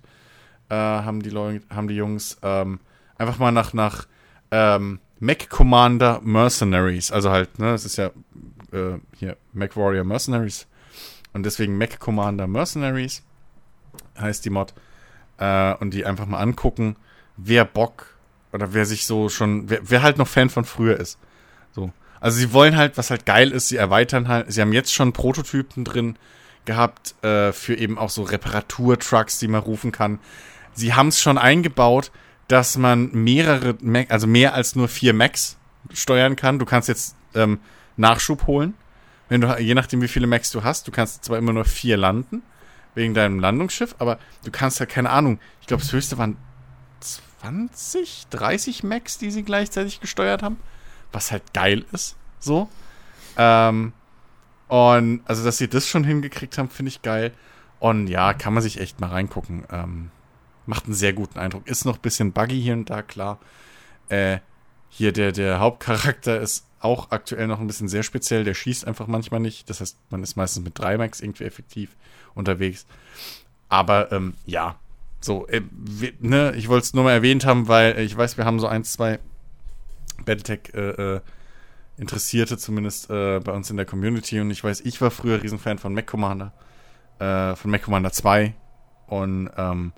Äh, 0.70 0.76
haben, 0.76 1.22
die 1.22 1.30
Leute, 1.30 1.64
haben 1.74 1.88
die 1.88 1.96
Jungs 1.96 2.38
ähm, 2.42 2.80
einfach 3.18 3.40
mal 3.40 3.52
nach, 3.52 3.74
nach 3.74 4.06
ähm, 4.52 5.00
Mac 5.20 5.50
Commander 5.50 6.20
Mercenaries, 6.24 7.12
also 7.12 7.32
halt, 7.32 7.58
ne, 7.58 7.74
es 7.74 7.86
ist 7.86 7.98
ja 7.98 8.08
äh, 8.72 9.00
hier 9.16 9.38
Mac 9.54 9.76
Warrior 9.76 10.04
Mercenaries 10.04 10.68
und 11.34 11.46
deswegen 11.46 11.78
Mac 11.78 12.00
Commander 12.00 12.48
Mercenaries 12.48 13.24
heißt 14.20 14.44
die 14.46 14.50
Mod 14.50 14.74
äh, 15.38 15.74
und 15.76 15.94
die 15.94 16.06
einfach 16.06 16.26
mal 16.26 16.40
angucken, 16.40 16.98
wer 17.38 17.66
Bock 17.66 18.18
oder 18.52 18.74
wer 18.74 18.86
sich 18.86 19.06
so 19.06 19.30
schon, 19.30 19.70
wer, 19.70 19.80
wer 19.84 20.02
halt 20.02 20.18
noch 20.18 20.28
Fan 20.28 20.50
von 20.50 20.66
früher 20.66 21.00
ist. 21.00 21.18
So. 21.72 21.92
Also 22.20 22.40
sie 22.40 22.54
wollen 22.54 22.76
halt, 22.76 22.98
was 22.98 23.10
halt 23.10 23.26
geil 23.26 23.52
ist, 23.52 23.68
sie 23.68 23.78
erweitern 23.78 24.28
halt, 24.28 24.52
sie 24.52 24.62
haben 24.62 24.74
jetzt 24.74 24.94
schon 24.94 25.14
Prototypen 25.14 25.84
drin 25.84 26.18
gehabt 26.66 27.16
äh, 27.24 27.54
für 27.54 27.76
eben 27.76 27.98
auch 27.98 28.10
so 28.10 28.24
Reparaturtrucks, 28.24 29.40
die 29.40 29.48
man 29.48 29.62
rufen 29.62 29.92
kann. 29.92 30.20
Sie 30.77 30.93
haben 30.93 31.07
es 31.07 31.19
schon 31.19 31.39
eingebaut, 31.39 32.11
dass 32.47 32.77
man 32.77 33.11
mehrere, 33.11 33.75
Mac, 33.81 34.11
also 34.11 34.27
mehr 34.27 34.53
als 34.53 34.75
nur 34.75 34.88
vier 34.88 35.14
Macs 35.14 35.57
steuern 35.91 36.35
kann. 36.35 36.59
Du 36.59 36.65
kannst 36.65 36.88
jetzt 36.88 37.15
ähm, 37.33 37.59
Nachschub 37.97 38.45
holen. 38.45 38.75
Wenn 39.27 39.41
du, 39.41 39.57
je 39.59 39.73
nachdem, 39.73 40.03
wie 40.03 40.07
viele 40.07 40.27
Macs 40.27 40.51
du 40.51 40.64
hast, 40.64 40.88
du 40.88 40.91
kannst 40.91 41.25
zwar 41.25 41.39
immer 41.39 41.51
nur 41.51 41.65
vier 41.65 41.97
landen, 41.97 42.43
wegen 42.93 43.15
deinem 43.15 43.39
Landungsschiff, 43.39 43.95
aber 43.97 44.19
du 44.45 44.51
kannst 44.51 44.80
ja, 44.80 44.85
keine 44.85 45.09
Ahnung, 45.09 45.39
ich 45.61 45.67
glaube, 45.67 45.81
das 45.81 45.91
höchste 45.91 46.19
waren 46.19 46.38
20, 47.41 48.27
30 48.30 48.83
Macs, 48.83 49.17
die 49.17 49.31
sie 49.31 49.43
gleichzeitig 49.43 49.99
gesteuert 49.99 50.43
haben. 50.43 50.57
Was 51.11 51.31
halt 51.31 51.53
geil 51.53 51.85
ist. 51.91 52.15
So. 52.39 52.69
Ähm, 53.35 53.93
und 54.67 55.22
also, 55.25 55.43
dass 55.43 55.57
sie 55.57 55.67
das 55.67 55.88
schon 55.88 56.03
hingekriegt 56.03 56.57
haben, 56.59 56.69
finde 56.69 56.89
ich 56.89 57.01
geil. 57.01 57.33
Und 57.80 58.07
ja, 58.07 58.33
kann 58.33 58.53
man 58.53 58.61
sich 58.61 58.80
echt 58.80 59.01
mal 59.01 59.09
reingucken. 59.09 59.65
Ähm, 59.72 60.11
macht 60.68 60.86
einen 60.86 60.94
sehr 60.94 61.14
guten 61.14 61.40
Eindruck. 61.40 61.68
Ist 61.68 61.86
noch 61.86 61.96
ein 61.96 62.02
bisschen 62.02 62.32
buggy 62.32 62.62
hier 62.62 62.74
und 62.74 62.90
da, 62.90 63.02
klar. 63.02 63.40
Äh, 64.10 64.40
hier 64.90 65.12
der, 65.12 65.32
der 65.32 65.60
Hauptcharakter 65.60 66.40
ist 66.40 66.66
auch 66.80 67.12
aktuell 67.12 67.48
noch 67.48 67.60
ein 67.60 67.68
bisschen 67.68 67.88
sehr 67.88 68.04
speziell. 68.04 68.44
Der 68.44 68.54
schießt 68.54 68.86
einfach 68.86 69.08
manchmal 69.08 69.40
nicht. 69.40 69.70
Das 69.70 69.82
heißt, 69.82 69.98
man 70.10 70.24
ist 70.24 70.36
meistens 70.36 70.64
mit 70.64 70.78
drei 70.78 70.98
Max 70.98 71.22
irgendwie 71.22 71.44
effektiv 71.44 71.96
unterwegs. 72.36 72.86
Aber 73.70 74.12
ähm, 74.12 74.34
ja, 74.46 74.80
so, 75.20 75.48
äh, 75.48 75.62
wir, 75.72 76.14
ne, 76.20 76.54
ich 76.56 76.70
wollte 76.70 76.86
es 76.86 76.94
nur 76.94 77.04
mal 77.04 77.12
erwähnt 77.12 77.46
haben, 77.46 77.68
weil 77.68 78.00
ich 78.00 78.16
weiß, 78.16 78.38
wir 78.38 78.46
haben 78.46 78.60
so 78.60 78.68
ein, 78.68 78.84
zwei 78.84 79.20
Battletech 80.26 80.74
äh, 80.74 81.16
äh, 81.16 81.22
Interessierte 81.98 82.58
zumindest 82.58 83.10
äh, 83.10 83.40
bei 83.40 83.52
uns 83.52 83.72
in 83.72 83.78
der 83.78 83.86
Community 83.86 84.40
und 84.40 84.52
ich 84.52 84.64
weiß, 84.64 84.82
ich 84.82 85.02
war 85.02 85.10
früher 85.10 85.42
Riesenfan 85.42 85.80
von 85.80 85.96
Mac 85.96 86.06
Commander, 86.06 86.54
äh, 87.18 87.56
von 87.56 87.72
Mac 87.72 87.82
Commander 87.82 88.12
2 88.12 88.54
und 89.08 89.50
ähm, 89.58 89.94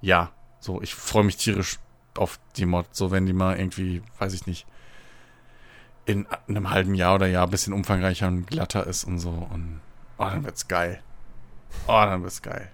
ja, 0.00 0.30
so, 0.60 0.82
ich 0.82 0.94
freue 0.94 1.24
mich 1.24 1.36
tierisch 1.36 1.78
auf 2.16 2.38
die 2.56 2.66
Mod, 2.66 2.86
so 2.92 3.10
wenn 3.10 3.26
die 3.26 3.32
mal 3.32 3.58
irgendwie, 3.58 4.02
weiß 4.18 4.34
ich 4.34 4.46
nicht, 4.46 4.66
in 6.06 6.26
einem 6.48 6.70
halben 6.70 6.94
Jahr 6.94 7.16
oder 7.16 7.26
Jahr 7.26 7.46
ein 7.46 7.50
bisschen 7.50 7.72
umfangreicher 7.72 8.28
und 8.28 8.46
glatter 8.46 8.86
ist 8.86 9.04
und 9.04 9.18
so 9.18 9.30
und 9.30 9.80
oh, 10.16 10.24
dann 10.24 10.44
wird's 10.44 10.66
geil. 10.66 11.00
Oh, 11.86 11.92
dann 11.92 12.22
wird's 12.22 12.42
geil. 12.42 12.70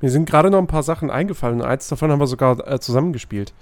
Mir 0.00 0.10
sind 0.10 0.28
gerade 0.28 0.50
noch 0.50 0.58
ein 0.58 0.66
paar 0.66 0.82
Sachen 0.82 1.10
eingefallen. 1.10 1.62
Eins 1.62 1.88
davon 1.88 2.10
haben 2.10 2.20
wir 2.20 2.26
sogar 2.26 2.66
äh, 2.66 2.80
zusammengespielt. 2.80 3.52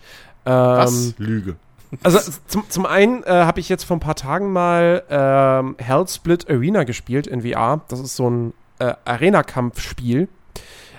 Ähm, 0.44 0.54
Was? 0.54 1.14
Lüge. 1.18 1.56
Also 2.02 2.32
zum, 2.46 2.68
zum 2.68 2.86
einen 2.86 3.22
äh, 3.24 3.30
habe 3.30 3.60
ich 3.60 3.68
jetzt 3.68 3.84
vor 3.84 3.96
ein 3.96 4.00
paar 4.00 4.14
Tagen 4.14 4.52
mal 4.52 5.02
ähm, 5.08 5.76
Hellsplit 5.78 6.48
Arena 6.50 6.84
gespielt 6.84 7.26
in 7.26 7.42
VR. 7.42 7.80
Das 7.88 8.00
ist 8.00 8.16
so 8.16 8.28
ein 8.28 8.54
äh, 8.78 8.94
Arena-Kampfspiel. 9.04 10.28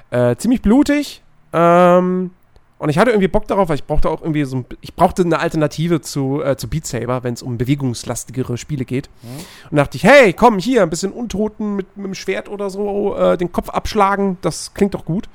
Äh, 0.10 0.36
ziemlich 0.38 0.61
blutig. 0.61 1.22
Ähm, 1.53 2.32
und 2.80 2.88
ich 2.88 2.98
hatte 2.98 3.11
irgendwie 3.11 3.28
Bock 3.28 3.45
darauf, 3.45 3.68
weil 3.68 3.76
ich 3.76 3.84
brauchte 3.84 4.10
auch 4.10 4.22
irgendwie 4.22 4.45
so 4.45 4.56
ein, 4.58 4.66
ich 4.80 4.95
brauchte 4.95 5.24
eine 5.24 5.40
Alternative 5.40 6.00
zu, 6.00 6.42
äh, 6.42 6.56
zu 6.56 6.69
Beat 6.69 6.88
Saber, 6.88 7.24
wenn 7.24 7.34
es 7.34 7.44
um 7.44 7.58
bewegungslastigere 7.58 8.58
Spiele 8.58 8.86
geht. 8.86 9.10
Mhm. 9.22 9.69
Und 9.72 9.78
dachte 9.78 9.98
ich, 9.98 10.06
hey, 10.06 10.32
komm, 10.32 10.60
hier, 10.60 10.82
ein 10.82 10.90
bisschen 10.90 11.11
Untoten 11.11 11.76
mit, 11.76 11.98
mit 11.98 12.06
dem 12.06 12.16
Schwert 12.16 12.48
oder 12.48 12.69
so, 12.69 13.18
äh, 13.18 13.38
den 13.38 13.52
Kopf 13.52 13.69
abschlagen, 13.69 14.38
das 14.42 14.74
klingt 14.74 14.94
doch 14.94 15.03
gut. 15.03 15.28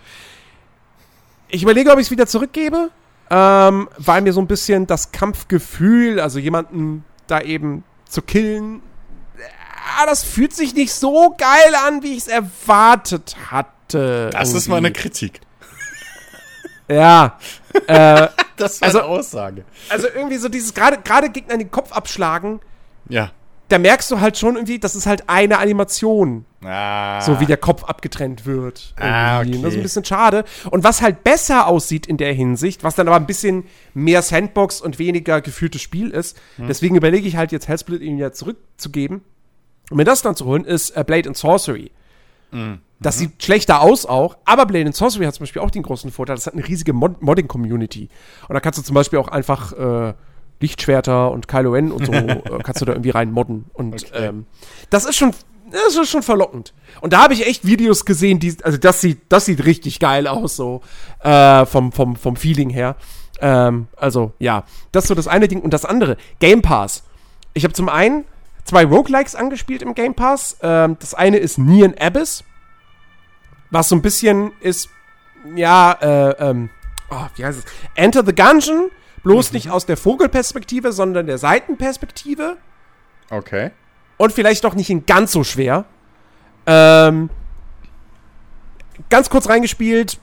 Ich 1.49 1.63
überlege, 1.63 1.93
ob 1.93 1.99
ich 1.99 2.07
es 2.07 2.11
wieder 2.11 2.27
zurückgebe, 2.27 2.89
ähm, 3.29 3.89
weil 3.99 4.23
mir 4.23 4.33
so 4.33 4.41
ein 4.41 4.47
bisschen 4.47 4.87
das 4.87 5.13
Kampfgefühl, 5.13 6.21
also 6.21 6.39
jemanden 6.39 7.05
da 7.27 7.43
eben 7.43 7.85
zu 8.09 8.23
killen, 8.23 8.77
äh, 9.37 10.07
das 10.07 10.25
fühlt 10.25 10.55
sich 10.55 10.75
nicht 10.75 10.95
so 10.95 11.35
geil 11.37 11.75
an, 11.87 12.03
wie 12.03 12.13
ich 12.13 12.21
es 12.21 12.29
erwartet 12.29 13.37
hatte. 13.51 14.31
Das 14.33 14.49
irgendwie. 14.49 14.57
ist 14.57 14.69
meine 14.69 14.93
Kritik. 14.93 15.43
Ja. 16.89 17.39
Äh, 17.87 18.29
das 18.57 18.81
war 18.81 18.87
also, 18.87 18.99
eine 19.01 19.09
Aussage. 19.09 19.65
Also 19.89 20.07
irgendwie 20.15 20.37
so 20.37 20.49
dieses, 20.49 20.75
gerade 20.75 20.99
gerade 20.99 21.31
Gegner 21.31 21.57
den 21.57 21.71
Kopf 21.71 21.93
abschlagen. 21.93 22.61
Ja. 23.09 23.31
Da 23.69 23.79
merkst 23.79 24.11
du 24.11 24.21
halt 24.21 24.37
schon 24.37 24.57
irgendwie, 24.57 24.79
das 24.79 24.95
ist 24.95 25.07
halt 25.07 25.29
eine 25.29 25.59
Animation. 25.59 26.45
Ah. 26.63 27.21
So 27.23 27.41
wie 27.41 27.47
der 27.47 27.57
Kopf 27.57 27.85
abgetrennt 27.85 28.45
wird. 28.45 28.95
Ah, 28.99 29.41
okay. 29.41 29.59
Das 29.63 29.73
ist 29.73 29.79
ein 29.79 29.83
bisschen 29.83 30.05
schade. 30.05 30.45
Und 30.71 30.85
was 30.85 31.01
halt 31.01 31.25
besser 31.25 31.67
aussieht 31.67 32.07
in 32.07 32.19
der 32.19 32.33
Hinsicht, 32.33 32.85
was 32.85 32.95
dann 32.95 33.09
aber 33.09 33.17
ein 33.17 33.27
bisschen 33.27 33.65
mehr 33.95 34.23
Sandbox 34.23 34.81
und 34.81 34.99
weniger 34.99 35.41
gefühltes 35.41 35.81
Spiel 35.81 36.11
ist, 36.11 36.39
hm. 36.57 36.69
deswegen 36.69 36.95
überlege 36.95 37.27
ich 37.27 37.37
halt 37.37 37.53
jetzt 37.53 37.69
Hellsplit 37.69 38.03
ihm 38.03 38.19
ja 38.19 38.33
zurückzugeben. 38.33 39.23
Und 39.91 39.97
mir 39.97 40.05
das 40.05 40.23
dann 40.23 40.37
zu 40.37 40.45
holen, 40.47 40.65
ist 40.65 40.91
äh, 40.91 41.05
Blade 41.05 41.29
and 41.29 41.37
Sorcery. 41.37 41.91
Mhm. 42.51 42.81
Das 43.01 43.19
sieht 43.19 43.43
schlechter 43.43 43.81
aus 43.81 44.07
auch, 44.07 44.37
aber 44.45 44.67
Blade 44.67 44.87
and 44.87 44.97
Sorcery 44.97 45.25
hat 45.25 45.35
zum 45.35 45.43
Beispiel 45.45 45.61
auch 45.61 45.71
den 45.71 45.83
großen 45.83 46.11
Vorteil, 46.11 46.37
das 46.37 46.47
hat 46.47 46.55
eine 46.55 46.67
riesige 46.67 46.93
Mod 46.93 47.21
Modding-Community. 47.21 48.09
Und 48.49 48.55
da 48.55 48.61
kannst 48.61 48.79
du 48.79 48.83
zum 48.83 48.95
Beispiel 48.95 49.19
auch 49.19 49.29
einfach 49.29 49.73
äh, 49.73 50.15
Lichtschwerter 50.61 51.31
und 51.31 51.49
Kylo 51.49 51.73
Ren 51.73 51.93
und 51.93 52.07
so 52.07 52.13
äh, 52.13 52.41
kannst 52.63 52.81
du 52.81 52.85
da 52.85 52.93
irgendwie 52.93 53.11
rein 53.11 53.33
modden. 53.33 53.67
Und 53.73 53.95
okay. 53.95 54.27
ähm, 54.27 54.47
das 54.91 55.05
ist 55.05 55.17
schon, 55.17 55.33
das 55.71 55.97
ist 55.97 56.09
schon 56.09 56.23
verlockend. 56.23 56.73
Und 57.01 57.13
da 57.13 57.23
habe 57.23 57.35
ich 57.35 57.47
echt 57.47 57.67
Videos 57.67 58.05
gesehen, 58.05 58.39
die, 58.39 58.57
also 58.63 58.79
das 58.79 59.01
sieht, 59.01 59.21
das 59.29 59.47
sieht 59.47 59.65
richtig 59.65 60.01
geil 60.01 60.27
aus, 60.27 60.57
so 60.57 60.81
äh, 61.21 61.67
vom, 61.67 61.93
vom, 61.93 62.17
vom 62.17 62.37
Feeling 62.37 62.71
her. 62.71 62.97
Ähm, 63.41 63.89
also 63.97 64.33
ja, 64.39 64.65
das 64.93 65.05
ist 65.05 65.09
so 65.09 65.15
das 65.15 65.29
eine 65.29 65.49
Ding. 65.49 65.61
Und 65.61 65.75
das 65.75 65.85
andere, 65.85 66.17
Game 66.39 66.63
Pass. 66.63 67.03
Ich 67.53 67.65
habe 67.65 67.75
zum 67.75 67.89
einen 67.89 68.25
zwei 68.65 68.85
Roguelikes 68.85 69.35
angespielt 69.35 69.83
im 69.83 69.95
Game 69.95 70.15
Pass. 70.15 70.57
Ähm, 70.63 70.97
das 71.01 71.15
eine 71.15 71.37
ist 71.39 71.59
Neon 71.59 71.95
Abyss, 71.99 72.45
was 73.75 73.89
so 73.89 73.97
ein 73.97 74.03
bisschen 74.03 74.53
ist, 74.61 74.89
ja, 75.55 75.93
äh, 76.01 76.51
ähm, 76.51 76.71
oh, 77.11 77.27
wie 77.37 77.45
heißt 77.45 77.59
es? 77.59 77.65
Enter 77.95 78.25
the 78.25 78.35
Gungeon, 78.35 78.91
bloß 79.23 79.51
mhm. 79.51 79.57
nicht 79.57 79.71
aus 79.71 79.85
der 79.85 79.97
Vogelperspektive, 79.97 80.93
sondern 80.93 81.27
der 81.27 81.39
Seitenperspektive. 81.39 82.57
Okay. 83.31 83.73
Und 84.17 84.33
vielleicht 84.33 84.65
doch 84.65 84.75
nicht 84.75 84.89
in 84.91 85.05
ganz 85.07 85.33
so 85.33 85.45
schwer. 85.45 85.85
Ähm, 86.67 87.29
ganz 89.11 89.29
kurz 89.29 89.49
reingespielt, 89.49 90.19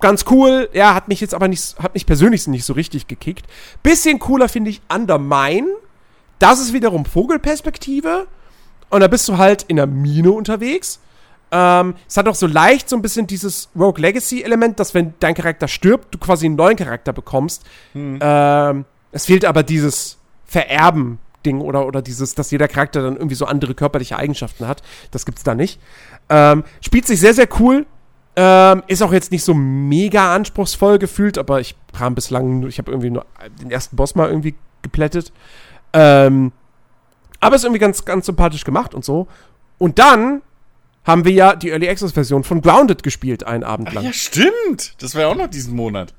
ganz 0.00 0.24
cool. 0.30 0.68
Ja, 0.72 0.94
hat 0.94 1.08
mich 1.08 1.20
jetzt 1.20 1.34
aber 1.34 1.48
nicht, 1.48 1.78
hat 1.78 1.94
mich 1.94 2.06
persönlich 2.06 2.46
nicht 2.48 2.64
so 2.64 2.72
richtig 2.72 3.06
gekickt. 3.06 3.46
Bisschen 3.82 4.18
cooler 4.18 4.48
finde 4.48 4.70
ich 4.70 4.80
Undermine. 4.92 5.68
Das 6.38 6.60
ist 6.60 6.72
wiederum 6.72 7.04
Vogelperspektive. 7.04 8.26
Und 8.88 9.00
da 9.00 9.08
bist 9.08 9.28
du 9.28 9.36
halt 9.36 9.64
in 9.64 9.76
der 9.76 9.86
Mine 9.86 10.32
unterwegs. 10.32 11.00
Ähm, 11.50 11.94
es 12.08 12.16
hat 12.16 12.28
auch 12.28 12.34
so 12.34 12.46
leicht 12.46 12.88
so 12.88 12.96
ein 12.96 13.02
bisschen 13.02 13.26
dieses 13.26 13.68
Rogue 13.76 14.00
Legacy-Element, 14.00 14.80
dass 14.80 14.94
wenn 14.94 15.14
dein 15.20 15.34
Charakter 15.34 15.68
stirbt, 15.68 16.12
du 16.14 16.18
quasi 16.18 16.46
einen 16.46 16.56
neuen 16.56 16.76
Charakter 16.76 17.12
bekommst. 17.12 17.64
Hm. 17.92 18.18
Ähm, 18.20 18.84
es 19.12 19.26
fehlt 19.26 19.44
aber 19.44 19.62
dieses 19.62 20.18
Vererben-Ding 20.46 21.60
oder, 21.60 21.86
oder 21.86 22.02
dieses, 22.02 22.34
dass 22.34 22.50
jeder 22.50 22.68
Charakter 22.68 23.02
dann 23.02 23.16
irgendwie 23.16 23.36
so 23.36 23.46
andere 23.46 23.74
körperliche 23.74 24.16
Eigenschaften 24.16 24.66
hat. 24.66 24.82
Das 25.12 25.24
gibt's 25.24 25.44
da 25.44 25.54
nicht. 25.54 25.80
Ähm, 26.28 26.64
spielt 26.80 27.06
sich 27.06 27.20
sehr, 27.20 27.34
sehr 27.34 27.48
cool. 27.60 27.86
Ähm, 28.34 28.82
ist 28.86 29.02
auch 29.02 29.12
jetzt 29.12 29.32
nicht 29.32 29.44
so 29.44 29.54
mega 29.54 30.34
anspruchsvoll 30.34 30.98
gefühlt, 30.98 31.38
aber 31.38 31.60
ich 31.60 31.74
kam 31.96 32.14
bislang, 32.14 32.66
ich 32.66 32.78
habe 32.78 32.90
irgendwie 32.90 33.10
nur 33.10 33.24
den 33.62 33.70
ersten 33.70 33.96
Boss 33.96 34.14
mal 34.14 34.28
irgendwie 34.28 34.54
geplättet. 34.82 35.32
Ähm, 35.92 36.52
aber 37.40 37.56
ist 37.56 37.64
irgendwie 37.64 37.80
ganz, 37.80 38.04
ganz 38.04 38.26
sympathisch 38.26 38.64
gemacht 38.64 38.94
und 38.94 39.04
so. 39.04 39.28
Und 39.78 39.98
dann 39.98 40.42
haben 41.06 41.24
wir 41.24 41.32
ja 41.32 41.54
die 41.54 41.70
Early 41.70 41.88
Access 41.88 42.12
Version 42.12 42.42
von 42.44 42.60
Grounded 42.60 43.02
gespielt, 43.02 43.44
einen 43.44 43.64
Abend 43.64 43.92
lang. 43.92 44.02
Ach 44.04 44.08
ja, 44.08 44.12
stimmt. 44.12 44.94
Das 44.98 45.14
war 45.14 45.22
ja 45.22 45.28
auch 45.28 45.36
noch 45.36 45.46
diesen 45.48 45.74
Monat. 45.74 46.12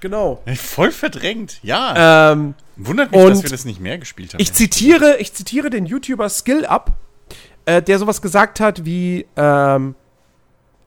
Genau. 0.00 0.42
Voll 0.56 0.90
verdrängt, 0.90 1.60
ja. 1.62 2.32
Ähm, 2.32 2.54
Wundert 2.76 3.10
mich, 3.12 3.20
dass 3.22 3.42
wir 3.42 3.50
das 3.50 3.64
nicht 3.64 3.80
mehr 3.80 3.96
gespielt 3.98 4.34
haben. 4.34 4.40
Ich 4.42 4.52
zitiere, 4.52 5.16
ich 5.18 5.32
zitiere 5.32 5.70
den 5.70 5.86
YouTuber 5.86 6.28
Skill 6.28 6.66
Up. 6.66 6.92
äh, 7.64 7.80
der 7.80 7.98
sowas 7.98 8.20
gesagt 8.20 8.60
hat 8.60 8.84
wie 8.84 9.26
ähm, 9.36 9.94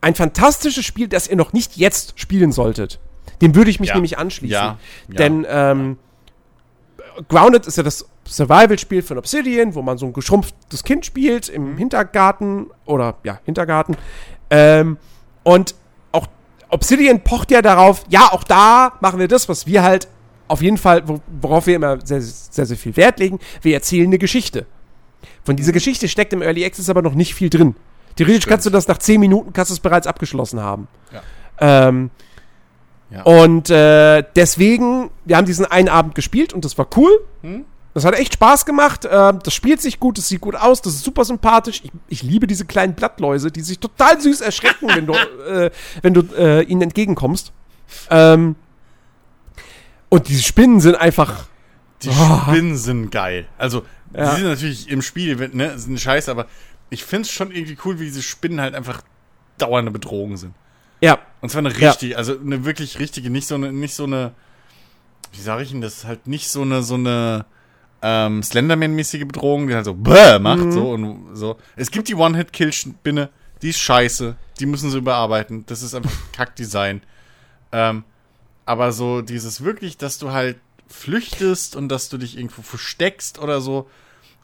ein 0.02 0.14
fantastisches 0.14 0.86
Spiel, 0.86 1.08
das 1.08 1.28
ihr 1.28 1.36
noch 1.36 1.52
nicht 1.54 1.78
jetzt 1.78 2.20
spielen 2.20 2.52
solltet. 2.52 3.00
Dem 3.42 3.56
würde 3.56 3.72
ich 3.72 3.80
mich 3.80 3.90
Ja. 3.90 3.96
nämlich 3.96 4.20
anschließen. 4.20 4.54
Ja, 4.54 4.78
ja. 5.08 5.16
Denn 5.16 5.46
ähm, 5.50 5.98
Grounded 7.30 7.66
ist 7.66 7.78
ja 7.78 7.84
das 7.84 8.08
Survival-Spiel 8.28 9.02
von 9.02 9.18
Obsidian, 9.18 9.74
wo 9.76 9.82
man 9.82 9.98
so 9.98 10.06
ein 10.06 10.14
geschrumpftes 10.14 10.84
Kind 10.84 11.06
spielt 11.06 11.50
im 11.50 11.74
Mhm. 11.74 11.78
Hintergarten 11.78 12.68
oder 12.86 13.16
ja, 13.24 13.40
Hintergarten. 13.46 13.96
Ähm, 14.50 14.98
und 15.44 15.76
auch 16.12 16.28
Obsidian 16.70 17.22
pocht 17.24 17.52
ja 17.52 17.62
darauf, 17.62 18.04
ja, 18.10 18.30
auch 18.32 18.44
da 18.44 18.94
machen 19.02 19.20
wir 19.20 19.28
das, 19.28 19.48
was 19.50 19.66
wir 19.68 19.84
halt 19.84 20.08
auf 20.50 20.62
jeden 20.62 20.78
Fall, 20.78 21.08
wo, 21.08 21.20
worauf 21.42 21.68
wir 21.68 21.76
immer 21.76 22.00
sehr, 22.06 22.22
sehr, 22.22 22.66
sehr 22.66 22.78
viel 22.78 22.96
Wert 22.96 23.20
legen. 23.20 23.40
Wir 23.62 23.74
erzählen 23.74 24.08
eine 24.08 24.18
Geschichte. 24.18 24.66
Von 25.44 25.56
dieser 25.56 25.72
Geschichte 25.74 26.08
steckt 26.08 26.32
im 26.34 26.42
Early 26.42 26.66
Access 26.66 26.90
aber 26.90 27.02
noch 27.02 27.14
nicht 27.16 27.34
viel 27.36 27.50
drin. 27.50 27.76
Theoretisch 28.16 28.44
Stimmt. 28.44 28.52
kannst 28.52 28.66
du 28.66 28.70
das 28.70 28.88
nach 28.88 28.98
10 28.98 29.20
Minuten 29.20 29.54
kannst 29.54 29.72
du 29.72 29.74
es 29.74 29.80
bereits 29.80 30.08
abgeschlossen 30.08 30.60
haben. 30.62 30.88
Ja. 31.12 31.88
Ähm, 31.90 32.10
Ja. 33.10 33.22
Und 33.24 33.70
äh, 33.70 34.22
deswegen, 34.36 35.10
wir 35.24 35.38
haben 35.38 35.46
diesen 35.46 35.66
einen 35.66 35.88
Abend 35.88 36.14
gespielt 36.16 36.52
und 36.54 36.66
das 36.66 36.78
war 36.78 36.88
cool. 36.98 37.10
Das 37.98 38.06
hat 38.06 38.14
echt 38.14 38.34
Spaß 38.34 38.68
gemacht. 38.68 39.06
Äh, 39.06 39.34
das 39.44 39.56
spielt 39.56 39.82
sich 39.82 40.00
gut, 40.00 40.20
das 40.20 40.28
sieht 40.28 40.40
gut 40.42 40.56
aus, 40.56 40.84
das 40.84 40.94
ist 40.94 41.04
super 41.04 41.26
sympathisch. 41.26 41.82
Ich, 41.84 41.92
ich 42.10 42.22
liebe 42.22 42.46
diese 42.46 42.64
kleinen 42.66 42.94
Blattläuse, 42.94 43.52
die 43.52 43.62
sich 43.62 43.80
total 43.80 44.22
süß 44.22 44.42
erschrecken, 44.42 44.88
wenn 44.94 45.08
du, 45.08 45.14
äh, 45.50 45.72
wenn 46.04 46.14
du 46.14 46.22
äh, 46.38 46.62
ihnen 46.62 46.84
entgegenkommst. 46.84 47.52
Ähm, 48.12 48.56
und 50.10 50.28
diese 50.30 50.44
Spinnen 50.44 50.80
sind 50.80 50.94
einfach. 50.94 51.48
Die 52.04 52.10
Oh. 52.10 52.42
Spinnen 52.52 52.78
sind 52.78 53.10
geil. 53.10 53.48
Also, 53.58 53.84
Ja. 54.14 54.30
die 54.30 54.42
sind 54.42 54.50
natürlich 54.50 54.90
im 54.90 55.02
Spiel, 55.02 55.50
ne, 55.54 55.80
sind 55.80 56.00
scheiße, 56.00 56.30
aber 56.30 56.46
ich 56.92 57.04
find's 57.04 57.32
schon 57.32 57.50
irgendwie 57.50 57.78
cool, 57.84 58.00
wie 58.00 58.04
diese 58.06 58.22
Spinnen 58.22 58.62
halt 58.62 58.76
einfach 58.76 59.02
dauernde 59.58 59.90
Bedrohung 59.90 60.38
sind. 60.38 60.54
Ja, 61.02 61.18
Und 61.42 61.50
zwar 61.50 61.60
eine 61.66 61.74
Ja. 61.76 61.90
richtige, 61.90 62.16
also 62.16 62.38
eine 62.40 62.64
wirklich 62.64 63.00
richtige, 63.00 63.32
nicht 63.32 63.48
so 63.48 63.56
eine, 63.56 63.74
nicht 63.74 63.96
so 63.96 64.04
eine, 64.04 64.34
wie 65.34 65.42
sage 65.42 65.64
ich 65.64 65.72
denn 65.72 65.82
das, 65.82 66.06
halt 66.06 66.28
nicht 66.28 66.50
so 66.50 66.62
eine, 66.62 66.84
so 66.84 66.94
eine 66.94 67.46
ähm, 68.02 68.42
Slenderman-mäßige 68.44 69.26
Bedrohung, 69.26 69.68
die 69.68 69.76
halt 69.76 69.86
so 69.86 69.94
bäh 69.94 70.40
macht, 70.40 70.60
Mhm. 70.66 70.72
so 70.72 70.92
und 70.92 71.36
so. 71.36 71.58
Es 71.76 71.90
gibt 71.92 72.08
die 72.08 72.16
One-Hit-Kill-Spinne, 72.16 73.30
die 73.62 73.70
ist 73.70 73.80
scheiße, 73.80 74.36
die 74.60 74.66
müssen 74.66 74.92
sie 74.92 74.98
überarbeiten, 74.98 75.66
das 75.66 75.82
ist 75.82 75.96
einfach 75.96 76.12
Kackdesign. 76.34 77.02
Ähm, 77.72 78.04
aber 78.66 78.92
so 78.92 79.22
dieses 79.22 79.64
wirklich, 79.64 79.98
dass 79.98 80.18
du 80.20 80.32
halt 80.32 80.58
flüchtest 80.88 81.76
und 81.76 81.90
dass 81.90 82.10
du 82.10 82.18
dich 82.18 82.38
irgendwo 82.38 82.62
versteckst 82.62 83.40
oder 83.40 83.62
so 83.62 83.90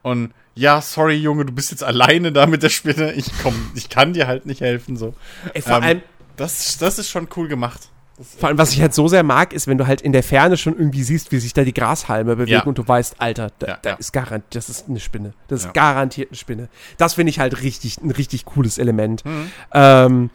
und 0.02 0.34
ja, 0.56 0.82
sorry 0.82 1.16
Junge, 1.16 1.46
du 1.46 1.54
bist 1.54 1.72
jetzt 1.72 1.84
alleine 1.84 2.32
da 2.32 2.46
mit 2.46 2.62
der 2.64 2.70
Spinne, 2.70 3.14
ich 3.14 3.26
komm, 3.42 3.72
ich 3.76 3.90
kann 3.90 4.14
dir 4.14 4.28
halt 4.28 4.46
nicht 4.46 4.62
helfen, 4.62 4.98
so. 4.98 5.14
ey, 5.54 5.62
vor 5.62 5.78
Ähm, 5.78 5.84
allem. 5.84 6.02
Das, 6.36 6.78
das 6.80 6.98
ist 7.00 7.10
schon 7.10 7.28
cool 7.36 7.48
gemacht. 7.48 7.90
Vor 8.40 8.50
allem, 8.50 8.58
was 8.60 8.72
ich 8.74 8.80
halt 8.82 8.94
so 8.94 9.08
sehr 9.08 9.24
mag, 9.24 9.54
ist, 9.54 9.66
wenn 9.68 9.78
du 9.80 9.88
halt 9.88 10.00
in 10.02 10.12
der 10.12 10.22
Ferne 10.22 10.56
schon 10.56 10.78
irgendwie 10.78 11.04
siehst, 11.04 11.32
wie 11.32 11.40
sich 11.40 11.54
da 11.54 11.64
die 11.64 11.74
Grashalme 11.74 12.36
bewegen 12.36 12.52
Ja. 12.52 12.64
und 12.64 12.78
du 12.78 12.88
weißt, 12.88 13.16
Alter, 13.20 13.50
da, 13.58 13.68
Ja, 13.68 13.78
da 13.82 13.90
ja. 13.92 13.96
ist 13.96 14.14
garantiert, 14.14 14.56
das 14.56 14.70
ist 14.70 14.88
eine 14.88 15.00
Spinne. 15.00 15.34
Das 15.48 15.66
ist 15.66 15.74
garantiert 15.74 16.30
eine 16.30 16.38
Spinne. 16.38 16.70
Das 16.98 17.16
finde 17.16 17.32
ich 17.32 17.40
halt 17.40 17.62
richtig, 17.64 17.98
ein 18.04 18.12
richtig 18.12 18.46
cooles 18.46 18.78
Element. 18.78 19.26
Mhm. 19.26 19.52
Ähm, 19.74 20.30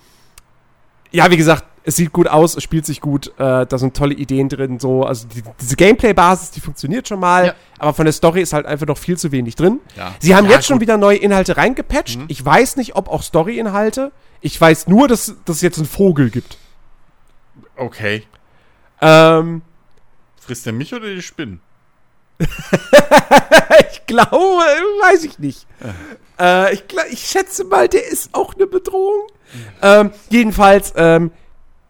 ja, 1.12 1.30
wie 1.30 1.36
gesagt, 1.36 1.64
es 1.84 1.96
sieht 1.96 2.12
gut 2.12 2.26
aus, 2.28 2.54
es 2.56 2.62
spielt 2.62 2.84
sich 2.84 3.00
gut, 3.00 3.28
äh, 3.38 3.64
da 3.64 3.78
sind 3.78 3.96
tolle 3.96 4.12
Ideen 4.12 4.48
drin, 4.50 4.78
so, 4.78 5.04
also 5.04 5.26
die, 5.28 5.42
diese 5.60 5.74
Gameplay-Basis, 5.76 6.50
die 6.50 6.60
funktioniert 6.60 7.08
schon 7.08 7.20
mal, 7.20 7.46
Ja. 7.46 7.54
aber 7.78 7.94
von 7.94 8.04
der 8.04 8.12
Story 8.12 8.42
ist 8.42 8.52
halt 8.52 8.66
einfach 8.66 8.86
noch 8.86 8.98
viel 8.98 9.16
zu 9.16 9.32
wenig 9.32 9.54
drin. 9.54 9.80
Ja. 9.96 10.14
Sie 10.18 10.34
haben 10.36 10.46
Ja, 10.46 10.56
jetzt 10.56 10.66
schon 10.66 10.74
gut. 10.74 10.80
Mhm. 10.80 10.82
wieder 10.82 10.96
neue 10.98 11.16
Inhalte 11.16 11.56
reingepatcht. 11.56 12.18
Ich 12.28 12.44
weiß 12.44 12.76
nicht, 12.76 12.96
ob 12.96 13.08
auch 13.08 13.22
Story-Inhalte. 13.22 14.12
Ich 14.42 14.60
weiß 14.60 14.88
nur, 14.88 15.08
dass, 15.08 15.34
dass 15.46 15.56
es 15.56 15.62
jetzt 15.62 15.78
einen 15.78 15.86
Vogel 15.86 16.28
gibt. 16.28 16.58
Okay. 17.78 18.24
Ähm, 19.00 19.62
Frisst 20.40 20.66
der 20.66 20.72
mich 20.72 20.92
oder 20.94 21.06
die 21.14 21.22
Spinnen? 21.22 21.60
Ich 23.90 24.06
glaube, 24.06 24.30
weiß 24.32 25.24
ich 25.24 25.38
nicht. 25.38 25.66
Äh, 26.40 26.72
ich, 26.74 26.84
ich 27.10 27.20
schätze 27.26 27.64
mal, 27.64 27.88
der 27.88 28.06
ist 28.06 28.30
auch 28.34 28.54
eine 28.54 28.66
Bedrohung. 28.66 29.26
Ähm, 29.82 30.10
jedenfalls, 30.30 30.94
ähm, 30.96 31.30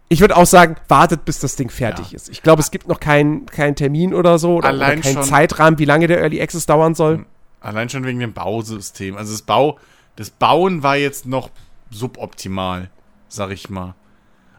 ich 0.08 0.20
würde 0.20 0.36
auch 0.36 0.46
sagen, 0.46 0.74
wartet, 0.88 1.24
bis 1.24 1.38
das 1.38 1.54
Ding 1.54 1.70
fertig 1.70 2.10
Ja. 2.10 2.16
ist. 2.16 2.28
Ich 2.28 2.42
glaube, 2.42 2.60
es 2.60 2.72
gibt 2.72 2.88
noch 2.88 2.98
keinen 2.98 3.46
keinen 3.46 3.76
Termin 3.76 4.14
oder 4.14 4.38
so 4.40 4.56
oder, 4.56 4.58
oder 4.58 4.68
Allein 4.86 5.00
keinen 5.00 5.14
schon- 5.14 5.22
Zeitrahmen, 5.22 5.78
wie 5.78 5.84
lange 5.84 6.08
der 6.08 6.18
Early 6.20 6.40
Access 6.42 6.66
dauern 6.66 6.94
soll. 6.96 7.24
Allein 7.60 7.88
schon 7.88 8.04
wegen 8.04 8.18
dem 8.18 8.32
Bausystem. 8.32 9.16
Also 9.16 9.30
das 9.32 9.42
Bau, 9.42 9.78
das 10.16 10.30
Bauen 10.30 10.82
war 10.82 10.96
jetzt 10.96 11.24
noch 11.26 11.50
suboptimal, 11.90 12.90
sag 13.28 13.50
ich 13.50 13.70
mal. 13.70 13.94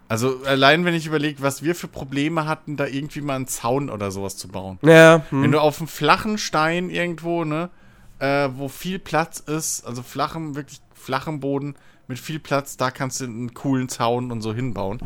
Also 0.10 0.42
allein 0.44 0.86
wenn 0.86 0.96
ich 0.96 1.06
überlege, 1.06 1.42
was 1.42 1.64
wir 1.64 1.76
für 1.76 1.88
Probleme 1.88 2.48
hatten, 2.48 2.76
da 2.76 2.88
irgendwie 2.88 3.22
mal 3.22 3.36
einen 3.36 3.48
Zaun 3.48 3.92
oder 3.92 4.10
sowas 4.10 4.36
zu 4.38 4.48
bauen. 4.48 4.80
Ja, 4.82 5.24
Wenn 5.30 5.44
hm. 5.44 5.52
du 5.52 5.62
auf 5.62 5.80
einem 5.80 5.88
flachen 5.88 6.40
Stein 6.40 6.90
irgendwo, 6.90 7.46
ne, 7.46 7.70
äh, 8.18 8.50
wo 8.56 8.68
viel 8.68 8.98
Platz 8.98 9.40
ist, 9.40 9.86
also 9.86 10.02
flachem, 10.02 10.56
wirklich 10.56 10.82
flachem 10.96 11.40
Boden 11.40 11.76
mit 12.08 12.18
viel 12.18 12.40
Platz, 12.40 12.76
da 12.76 12.90
kannst 12.90 13.22
du 13.22 13.26
einen 13.26 13.54
coolen 13.54 13.88
Zaun 13.88 14.32
und 14.32 14.42
so 14.42 14.52
hinbauen. 14.52 15.00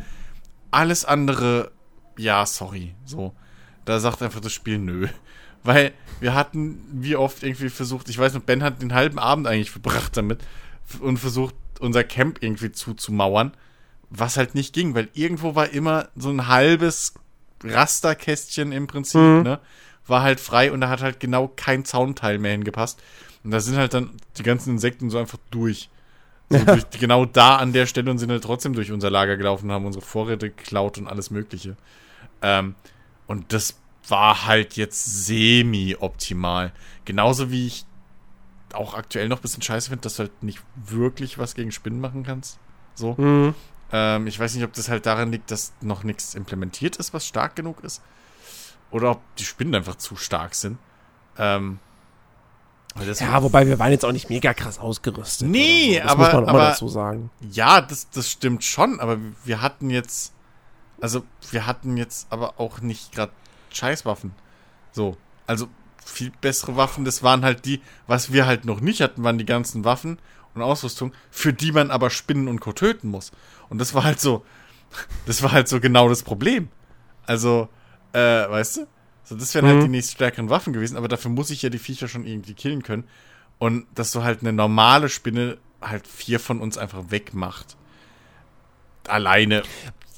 Alles 0.72 1.04
andere, 1.04 1.72
ja, 2.18 2.46
sorry, 2.46 2.96
so. 3.04 3.34
Da 3.84 4.00
sagt 4.00 4.22
einfach 4.22 4.40
das 4.40 4.54
Spiel 4.54 4.80
nö. 4.80 5.08
Weil 5.64 5.92
wir 6.22 6.34
hatten 6.34 6.82
wie 6.94 7.18
oft 7.18 7.44
irgendwie 7.44 7.70
versucht, 7.70 8.08
ich 8.08 8.18
weiß 8.18 8.34
noch, 8.36 8.42
Ben 8.42 8.64
hat 8.64 8.82
den 8.82 8.94
halben 8.94 9.20
Abend 9.20 9.48
eigentlich 9.48 9.72
verbracht 9.72 10.16
damit 10.16 10.40
und 11.02 11.18
versucht, 11.18 11.56
unser 11.82 12.06
Camp 12.06 12.42
irgendwie 12.42 12.72
zuzumauern, 12.72 13.52
was 14.16 14.38
halt 14.38 14.56
nicht 14.56 14.74
ging, 14.74 14.96
weil 14.96 15.10
irgendwo 15.14 15.56
war 15.56 15.70
immer 15.70 16.10
so 16.16 16.30
ein 16.30 16.48
halbes 16.48 17.14
Rasterkästchen 17.64 18.72
im 18.72 18.88
Prinzip, 18.88 19.20
ne? 19.20 19.60
War 20.06 20.22
halt 20.22 20.40
frei 20.40 20.72
und 20.72 20.82
da 20.82 20.90
hat 20.90 21.02
halt 21.02 21.20
genau 21.20 21.48
kein 21.48 21.86
Zaunteil 21.86 22.38
mehr 22.38 22.52
hingepasst. 22.52 23.02
Und 23.44 23.52
da 23.52 23.60
sind 23.60 23.78
halt 23.78 23.94
dann 23.94 24.12
die 24.38 24.44
ganzen 24.44 24.72
Insekten 24.72 25.10
so 25.10 25.18
einfach 25.18 25.40
durch. 25.50 25.90
So 26.50 26.60
durch 26.66 26.90
genau 26.90 27.26
da 27.26 27.56
an 27.56 27.72
der 27.74 27.86
Stelle 27.86 28.12
und 28.12 28.18
sind 28.18 28.30
halt 28.30 28.44
trotzdem 28.44 28.74
durch 28.74 28.92
unser 28.92 29.10
Lager 29.10 29.38
gelaufen 29.38 29.68
und 29.68 29.72
haben 29.72 29.86
unsere 29.86 30.06
Vorräte 30.06 30.50
geklaut 30.50 30.98
und 30.98 31.08
alles 31.08 31.32
Mögliche. 31.32 31.78
Ähm, 32.42 32.76
und 33.28 33.54
das 33.54 33.80
war 34.08 34.46
halt 34.46 34.76
jetzt 34.76 35.26
semi-optimal. 35.26 36.74
Genauso 37.06 37.50
wie 37.50 37.68
ich 37.68 37.86
auch 38.74 38.94
aktuell 38.94 39.30
noch 39.30 39.40
ein 39.40 39.42
bisschen 39.42 39.62
scheiße 39.62 39.90
finde, 39.90 40.02
dass 40.02 40.18
du 40.18 40.24
halt 40.24 40.44
nicht 40.44 40.62
wirklich 40.76 41.38
was 41.38 41.56
gegen 41.56 41.72
Spinnen 41.72 42.02
machen 42.02 42.24
kannst. 42.24 42.60
So. 42.96 43.16
Hm. 43.18 43.56
Ähm, 43.96 44.28
ich 44.28 44.38
weiß 44.40 44.56
nicht, 44.56 44.64
ob 44.64 44.74
das 44.74 44.90
halt 44.90 45.06
daran 45.06 45.32
liegt, 45.32 45.52
dass 45.52 45.72
noch 45.82 46.04
nichts 46.04 46.34
implementiert 46.36 46.98
ist, 46.98 47.14
was 47.14 47.26
stark 47.26 47.56
genug 47.56 47.84
ist. 47.84 48.02
Oder 48.92 49.12
ob 49.12 49.22
die 49.38 49.46
Spinnen 49.46 49.74
einfach 49.76 49.96
zu 49.96 50.16
stark 50.16 50.56
sind. 50.56 50.78
Ähm, 51.38 51.80
Ja, 53.20 53.42
wobei 53.42 53.66
wir 53.66 53.80
waren 53.80 53.92
jetzt 53.92 54.06
auch 54.06 54.12
nicht 54.12 54.30
mega 54.30 54.54
krass 54.54 54.78
ausgerüstet. 54.78 55.48
Nee, 55.48 55.96
so. 55.96 56.02
das 56.04 56.12
aber- 56.12 56.24
muss 56.26 56.34
man 56.34 56.44
auch 56.44 56.48
mal 56.54 56.60
aber- 56.62 56.70
dazu 56.70 56.88
sagen. 56.88 57.32
Ja, 57.42 57.82
das, 57.82 58.10
das 58.12 58.30
stimmt 58.30 58.64
schon, 58.64 59.00
aber 59.00 59.18
wir 59.46 59.62
hatten 59.62 59.90
jetzt, 59.90 60.34
also 61.02 61.24
wir 61.50 61.66
hatten 61.66 61.98
jetzt 61.98 62.28
aber 62.30 62.60
auch 62.60 62.82
nicht 62.82 63.12
gerade 63.12 63.32
Scheißwaffen. 63.72 64.34
So, 64.92 65.18
also 65.48 65.68
viel 66.06 66.32
bessere 66.42 66.76
Waffen, 66.76 67.04
das 67.04 67.24
waren 67.24 67.44
halt 67.44 67.66
die, 67.66 67.82
was 68.06 68.32
wir 68.32 68.46
halt 68.46 68.66
noch 68.66 68.80
nicht 68.80 69.02
hatten, 69.02 69.24
waren 69.24 69.40
die 69.40 69.46
ganzen 69.46 69.86
Waffen 69.86 70.20
und 70.56 70.62
Ausrüstung, 70.62 71.14
für 71.32 71.54
die 71.54 71.72
man 71.72 71.92
aber 71.92 72.10
Spinnen 72.10 72.48
und 72.48 72.60
Co. 72.62 72.72
töten 72.74 73.08
muss. 73.10 73.32
Und 73.70 73.80
das 73.80 73.94
war 73.94 74.04
halt 74.04 74.20
so, 74.20 74.46
das 75.26 75.42
war 75.44 75.52
halt 75.52 75.68
so 75.68 75.80
genau 75.80 76.10
das 76.10 76.24
Problem. 76.24 76.70
Also, 77.26 77.70
äh, 78.14 78.20
weißt 78.20 78.78
du? 78.78 78.88
So, 79.24 79.36
das 79.36 79.56
wären 79.56 79.66
Mhm. 79.66 79.70
halt 79.72 79.84
die 79.84 79.88
nächst 79.90 80.12
stärkeren 80.12 80.50
Waffen 80.50 80.74
gewesen, 80.74 80.98
aber 80.98 81.08
dafür 81.08 81.32
muss 81.32 81.50
ich 81.50 81.62
ja 81.62 81.70
die 81.70 81.80
Viecher 81.80 82.08
schon 82.08 82.26
irgendwie 82.26 82.54
killen 82.54 82.84
können. 82.84 83.06
Und 83.58 83.86
dass 83.96 84.12
du 84.12 84.24
halt 84.24 84.42
eine 84.42 84.52
normale 84.52 85.08
Spinne 85.10 85.58
halt 85.82 86.06
vier 86.08 86.40
von 86.40 86.60
uns 86.60 86.78
einfach 86.78 87.06
wegmacht. 87.10 87.78
Alleine. 89.08 89.64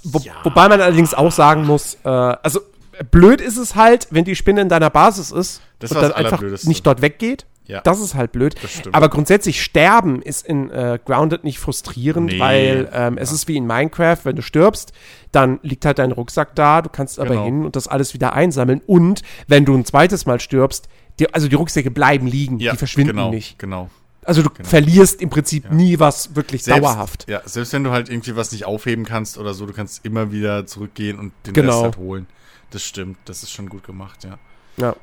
Wo, 0.04 0.20
Ja. 0.20 0.34
Wobei 0.44 0.68
man 0.70 0.82
allerdings 0.82 1.14
auch 1.14 1.32
sagen 1.32 1.66
muss, 1.66 1.96
äh, 2.04 2.10
also 2.10 2.62
blöd 3.12 3.42
ist 3.42 3.58
es 3.58 3.76
halt, 3.76 4.08
wenn 4.12 4.26
die 4.26 4.36
Spinne 4.36 4.62
in 4.62 4.70
deiner 4.70 4.90
Basis 4.90 5.32
ist 5.32 5.62
Das 5.80 5.92
und 5.92 6.02
dann 6.02 6.12
einfach 6.14 6.42
nicht 6.64 6.86
dort 6.86 7.02
weggeht. 7.02 7.46
Ja. 7.68 7.82
Das 7.82 8.00
ist 8.00 8.14
halt 8.16 8.32
blöd. 8.32 8.56
Aber 8.92 9.10
grundsätzlich 9.10 9.61
sterben 9.64 10.22
ist 10.22 10.45
in 10.45 10.69
äh, 10.69 11.00
Grounded 11.03 11.44
nicht 11.44 11.60
frustrierend, 11.60 12.34
Nee. 12.34 12.40
weil 12.40 12.90
ähm, 12.94 13.18
es 13.18 13.32
ist 13.32 13.48
wie 13.48 13.58
in 13.58 13.66
Minecraft, 13.66 14.18
wenn 14.24 14.35
du 14.35 14.42
stirbst, 14.42 14.92
dann 15.32 15.60
liegt 15.64 15.84
halt 15.85 16.00
dein 16.00 16.11
Rucksack 16.11 16.56
da, 16.56 16.82
du 16.82 16.90
kannst 16.90 17.19
aber 17.19 17.30
Genau. 17.30 17.45
hin 17.45 17.66
und 17.66 17.76
das 17.76 17.88
alles 17.88 18.14
wieder 18.14 18.34
einsammeln. 18.34 18.82
Und 18.85 19.22
wenn 19.48 19.66
du 19.66 19.76
ein 19.76 19.84
zweites 19.85 20.26
Mal 20.26 20.40
stirbst, 20.40 20.88
die, 21.19 21.34
also 21.34 21.48
die 21.48 21.56
Rucksäcke 21.56 21.92
bleiben 21.92 22.27
liegen, 22.27 22.60
die 22.60 22.69
verschwinden 22.69 23.16
genau, 23.16 23.32
nicht. 23.32 23.58
Genau. 23.58 23.90
Also 24.24 24.42
du 24.42 24.50
verlierst 24.64 25.22
im 25.22 25.30
Prinzip 25.30 25.72
nie 25.72 26.00
was 26.00 26.35
wirklich 26.35 26.64
dauerhaft. 26.64 27.27
Ja, 27.30 27.42
selbst 27.45 27.74
wenn 27.74 27.84
du 27.84 27.92
halt 27.92 28.10
irgendwie 28.10 28.35
was 28.35 28.52
nicht 28.52 28.66
aufheben 28.66 29.06
kannst 29.06 29.38
oder 29.38 29.53
so, 29.53 29.66
du 29.68 29.74
kannst 29.74 30.03
immer 30.03 30.32
wieder 30.32 30.66
zurückgehen 30.66 31.19
und 31.19 31.32
den 31.45 31.53
Genau. 31.53 31.74
Rest 31.74 31.84
halt 31.84 31.98
holen. 31.98 32.27
Das 32.72 32.84
stimmt, 32.84 33.18
das 33.26 33.44
ist 33.44 33.52
schon 33.52 33.69
gut 33.69 33.84
gemacht, 33.84 34.24
ja. 34.24 34.40
Ja. 34.78 34.95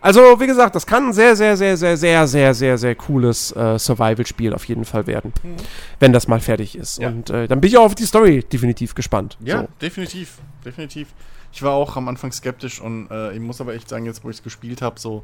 Also, 0.00 0.40
wie 0.40 0.46
gesagt, 0.48 0.74
das 0.74 0.84
kann 0.86 1.08
ein 1.08 1.12
sehr, 1.12 1.36
sehr, 1.36 1.56
sehr, 1.56 1.76
sehr, 1.76 1.96
sehr, 1.96 2.26
sehr, 2.26 2.54
sehr, 2.54 2.76
sehr 2.78 2.94
cooles 2.96 3.52
äh, 3.52 3.78
Survival-Spiel 3.78 4.52
auf 4.52 4.64
jeden 4.64 4.84
Fall 4.84 5.06
werden, 5.06 5.32
wenn 6.00 6.12
das 6.12 6.26
mal 6.26 6.40
fertig 6.40 6.76
ist. 6.76 6.98
Ja. 6.98 7.08
Und 7.08 7.30
äh, 7.30 7.46
dann 7.46 7.60
bin 7.60 7.68
ich 7.68 7.78
auch 7.78 7.84
auf 7.84 7.94
die 7.94 8.04
Story 8.04 8.42
definitiv 8.42 8.94
gespannt. 8.96 9.36
Ja, 9.40 9.60
So. 9.62 9.68
definitiv. 9.80 10.38
Definitiv. 10.64 11.08
Ich 11.52 11.62
war 11.62 11.72
auch 11.72 11.96
am 11.96 12.08
Anfang 12.08 12.32
skeptisch 12.32 12.80
und 12.80 13.10
äh, 13.10 13.32
ich 13.32 13.40
muss 13.40 13.60
aber 13.60 13.74
echt 13.74 13.88
sagen, 13.88 14.06
jetzt 14.06 14.24
wo 14.24 14.30
ich 14.30 14.36
es 14.38 14.42
gespielt 14.42 14.82
habe, 14.82 14.98
so, 14.98 15.22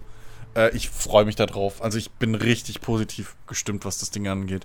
äh, 0.55 0.75
ich 0.77 0.91
freue 0.91 1.25
mich 1.25 1.35
da 1.37 1.47
drauf. 1.47 1.83
Also 1.83 1.99
ich 1.99 2.11
bin 2.13 2.35
richtig 2.37 2.81
positiv 2.81 3.35
gestimmt, 3.49 3.85
was 3.85 3.99
das 3.99 4.11
Ding 4.13 4.29
angeht. 4.29 4.65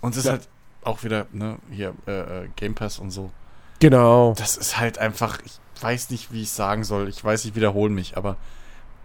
Und 0.00 0.12
es 0.12 0.18
ist 0.18 0.24
Ja. 0.26 0.32
halt 0.32 0.48
auch 0.82 1.04
wieder, 1.04 1.26
ne, 1.32 1.58
hier, 1.70 1.94
äh, 2.08 2.44
äh, 2.44 2.48
Game 2.56 2.74
Pass 2.74 2.98
und 2.98 3.10
so. 3.12 3.30
Genau. 3.78 4.34
Das 4.36 4.56
ist 4.56 4.78
halt 4.80 4.98
einfach, 4.98 5.38
ich 5.44 5.52
weiß 5.82 6.10
nicht, 6.10 6.32
wie 6.32 6.42
ich 6.42 6.50
sagen 6.50 6.82
soll. 6.82 7.08
Ich 7.08 7.22
weiß, 7.22 7.44
ich 7.44 7.54
wiederhole 7.54 7.92
mich, 7.92 8.16
aber 8.16 8.36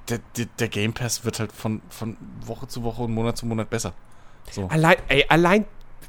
der, 0.09 0.19
der, 0.37 0.45
der 0.59 0.67
Game 0.69 0.93
Pass 0.93 1.25
wird 1.25 1.39
halt 1.39 1.51
von, 1.51 1.81
von 1.89 2.17
Woche 2.45 2.67
zu 2.67 2.83
Woche 2.83 3.03
und 3.03 3.13
Monat 3.13 3.37
zu 3.37 3.45
Monat 3.45 3.69
besser. 3.69 3.93
So. 4.51 4.67
Allein, 4.67 4.95
ey, 5.09 5.25
allein, 5.29 5.65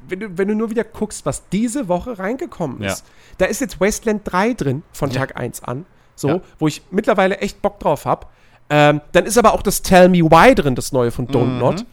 wenn 0.07 0.21
du, 0.21 0.39
wenn 0.39 0.49
du 0.49 0.55
nur 0.55 0.71
wieder 0.71 0.85
guckst, 0.85 1.27
was 1.27 1.49
diese 1.49 1.89
Woche 1.89 2.19
reingekommen 2.19 2.83
ist. 2.83 3.05
Ja. 3.07 3.13
Da 3.39 3.45
ist 3.47 3.61
jetzt 3.61 3.81
Wasteland 3.81 4.23
3 4.25 4.55
drin, 4.55 4.83
von 4.93 5.11
Ja. 5.11 5.21
Tag 5.21 5.37
1 5.37 5.63
an. 5.65 5.87
So, 6.15 6.29
Ja. 6.29 6.41
wo 6.59 6.69
ich 6.69 6.83
mittlerweile 6.91 7.39
echt 7.39 7.61
Bock 7.63 7.79
drauf 7.81 8.05
habe. 8.05 8.27
Ähm, 8.71 9.01
dann 9.13 9.25
ist 9.25 9.39
aber 9.39 9.55
auch 9.55 9.63
das 9.63 9.83
Tell 9.83 10.09
Me 10.09 10.19
Why 10.19 10.55
drin, 10.55 10.75
das 10.75 10.93
neue 10.93 11.11
von 11.11 11.27
Don't 11.29 11.45
Mhm. 11.55 11.59
Not. 11.59 11.87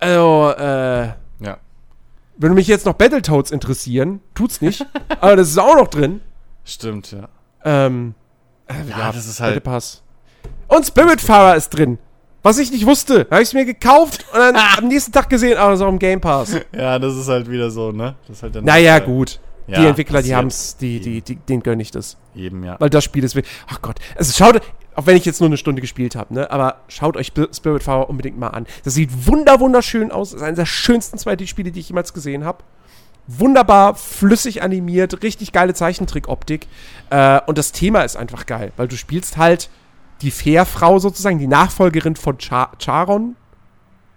Also, 0.00 0.50
äh, 0.58 1.06
Ja. 1.40 1.58
Wenn 2.36 2.54
mich 2.54 2.66
jetzt 2.66 2.84
noch 2.86 2.94
Battletoads 2.94 3.50
interessieren, 3.52 4.20
tut's 4.34 4.60
nicht. 4.60 4.84
aber 5.20 5.36
das 5.36 5.48
ist 5.48 5.58
auch 5.58 5.76
noch 5.76 5.88
drin. 5.88 6.20
Stimmt, 6.64 7.12
ja. 7.12 7.28
Ähm, 7.64 8.14
äh, 8.66 8.74
Ja, 8.90 9.12
das 9.12 9.26
ist 9.26 9.40
halt- 9.40 9.62
Pass. 9.62 10.02
Und 10.68 10.86
Spiritfarer 10.86 11.56
ist 11.56 11.70
drin. 11.70 11.98
Was 12.42 12.58
ich 12.58 12.70
nicht 12.70 12.84
wusste. 12.86 13.26
Habe 13.30 13.42
ich 13.42 13.54
mir 13.54 13.64
gekauft 13.64 14.26
und 14.32 14.38
dann 14.38 14.56
am 14.78 14.88
nächsten 14.88 15.12
Tag 15.12 15.30
gesehen, 15.30 15.56
aber 15.56 15.72
ist 15.74 15.80
auch 15.80 15.88
im 15.88 15.98
Game 15.98 16.20
Pass. 16.20 16.54
Ja, 16.76 16.98
das 16.98 17.16
ist 17.16 17.28
halt 17.28 17.50
wieder 17.50 17.70
so, 17.70 17.90
ne? 17.90 18.16
Das 18.28 18.36
ist 18.36 18.42
halt 18.42 18.54
dann 18.56 18.64
Naja, 18.64 18.98
äh, 18.98 19.00
gut. 19.00 19.40
Ja, 19.66 19.80
die 19.80 19.86
Entwickler, 19.86 20.18
die 20.18 20.24
passiert. 20.24 20.36
haben's, 20.36 20.76
die, 20.76 21.00
die, 21.00 21.22
die, 21.22 21.36
denen 21.36 21.62
gönne 21.62 21.80
ich 21.80 21.90
das. 21.90 22.18
Jedem, 22.34 22.62
ja. 22.64 22.76
Weil 22.78 22.90
das 22.90 23.02
Spiel 23.02 23.24
ist. 23.24 23.34
wirklich- 23.34 23.54
Ach 23.66 23.80
Gott. 23.80 23.96
Also 24.14 24.30
schaut, 24.34 24.60
auch 24.94 25.06
wenn 25.06 25.16
ich 25.16 25.24
jetzt 25.24 25.40
nur 25.40 25.48
eine 25.48 25.56
Stunde 25.56 25.80
gespielt 25.80 26.16
habe, 26.16 26.34
ne? 26.34 26.50
Aber 26.50 26.82
schaut 26.88 27.16
euch 27.16 27.28
Sp- 27.32 27.48
Spiritfarer 27.50 28.10
unbedingt 28.10 28.38
mal 28.38 28.48
an. 28.48 28.66
Das 28.84 28.92
sieht 28.92 29.26
wunder 29.26 29.60
wunderschön 29.60 30.12
aus. 30.12 30.32
Das 30.32 30.40
ist 30.42 30.46
eines 30.46 30.58
der 30.58 30.66
schönsten 30.66 31.16
2D-Spiele, 31.16 31.72
die 31.72 31.80
ich 31.80 31.88
jemals 31.88 32.12
gesehen 32.12 32.44
habe. 32.44 32.58
Wunderbar, 33.26 33.94
flüssig 33.94 34.62
animiert, 34.62 35.22
richtig 35.22 35.52
geile 35.52 35.72
Zeichentrick-Optik. 35.72 36.66
Äh, 37.08 37.40
und 37.46 37.56
das 37.56 37.72
Thema 37.72 38.02
ist 38.02 38.16
einfach 38.16 38.44
geil, 38.44 38.72
weil 38.76 38.86
du 38.88 38.96
spielst 38.98 39.38
halt 39.38 39.70
die 40.22 40.30
Fährfrau 40.30 40.98
sozusagen, 40.98 41.38
die 41.38 41.46
Nachfolgerin 41.46 42.16
von 42.16 42.38
Char 42.38 42.72
Charon. 42.78 43.36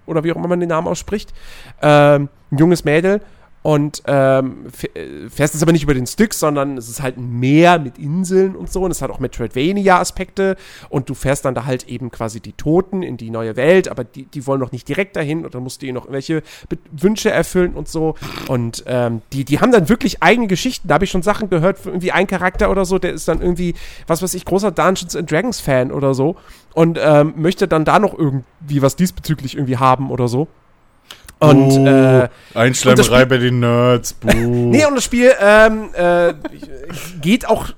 Oder 0.06 0.24
wie 0.24 0.32
auch 0.32 0.38
immer 0.38 0.48
man 0.48 0.59
den 0.59 0.69
Namen 0.69 0.88
ausspricht. 0.88 1.34
Ähm, 1.82 2.30
ein 2.51 2.58
junges 2.58 2.85
Mädel. 2.85 3.22
Und 3.68 4.02
ähm, 4.08 4.68
äh, 4.94 5.30
fährst 5.30 5.54
jetzt 5.54 5.62
aber 5.62 5.74
nicht 5.74 5.84
über 5.84 5.94
den 5.94 6.08
Styx, 6.08 6.40
sondern 6.40 6.78
es 6.78 6.88
ist 6.88 7.02
halt 7.02 7.18
ein 7.18 7.38
Meer 7.38 7.80
mit 7.80 7.98
Inseln 7.98 8.56
und 8.56 8.72
so. 8.72 8.84
Und 8.84 8.92
es 8.92 9.02
hat 9.02 9.12
auch 9.12 9.20
Metroidvania-Aspekte. 9.20 10.56
Und 10.88 11.10
du 11.10 11.14
fährst 11.14 11.44
dann 11.44 11.54
da 11.54 11.66
halt 11.66 11.86
eben 11.90 12.10
quasi 12.10 12.40
die 12.40 12.54
Toten 12.54 13.04
in 13.04 13.18
die 13.18 13.30
neue 13.30 13.58
Welt, 13.58 13.90
aber 13.90 14.06
die, 14.06 14.24
die 14.24 14.48
wollen 14.48 14.62
noch 14.62 14.72
nicht 14.72 14.88
direkt 14.88 15.18
dahin. 15.18 15.46
Dann 15.52 15.64
musst 15.64 15.82
du 15.82 15.86
ihnen 15.86 15.96
noch 15.96 16.06
irgendwelche 16.06 16.44
Be 16.70 16.78
Wünsche 16.94 17.30
erfüllen 17.30 17.74
und 17.74 17.90
so. 17.90 18.16
Und 18.48 18.86
ähm, 18.88 19.22
die, 19.34 19.44
die 19.44 19.60
haben 19.60 19.74
dann 19.74 19.90
wirklich 19.90 20.24
eigene 20.24 20.48
Geschichten. 20.48 20.88
Da 20.88 20.94
habe 20.94 21.04
ich 21.04 21.12
schon 21.12 21.22
Sachen 21.22 21.50
gehört, 21.50 21.86
irgendwie 21.86 22.14
ein 22.14 22.26
Charakter 22.26 22.72
oder 22.72 22.86
so, 22.86 23.00
der 23.00 23.12
ist 23.12 23.28
dann 23.28 23.42
irgendwie, 23.42 23.74
was 24.08 24.22
weiß 24.22 24.34
ich, 24.36 24.46
großer 24.46 24.72
Dungeons 24.72 25.14
and 25.14 25.30
Dragons 25.30 25.60
Fan 25.60 25.92
oder 25.92 26.14
so. 26.14 26.38
Und 26.74 26.98
ähm, 27.04 27.34
möchte 27.36 27.68
dann 27.68 27.84
da 27.84 28.00
noch 28.00 28.18
irgendwie 28.18 28.82
was 28.82 28.96
diesbezüglich 28.96 29.56
irgendwie 29.56 29.76
haben 29.76 30.10
oder 30.10 30.30
so. 30.30 30.48
Und 31.40 31.70
Buh, 31.70 31.88
äh, 31.88 32.30
Einschleimerei 32.54 33.26
bei 33.26 33.38
den 33.38 33.60
Nerds. 33.60 34.16
Nee, 34.24 34.86
und 34.86 34.96
das 34.96 35.04
Spiel 35.04 35.32
ähm, 35.40 35.90
äh, 35.94 36.34
geht 37.22 37.48
auch, 37.48 37.70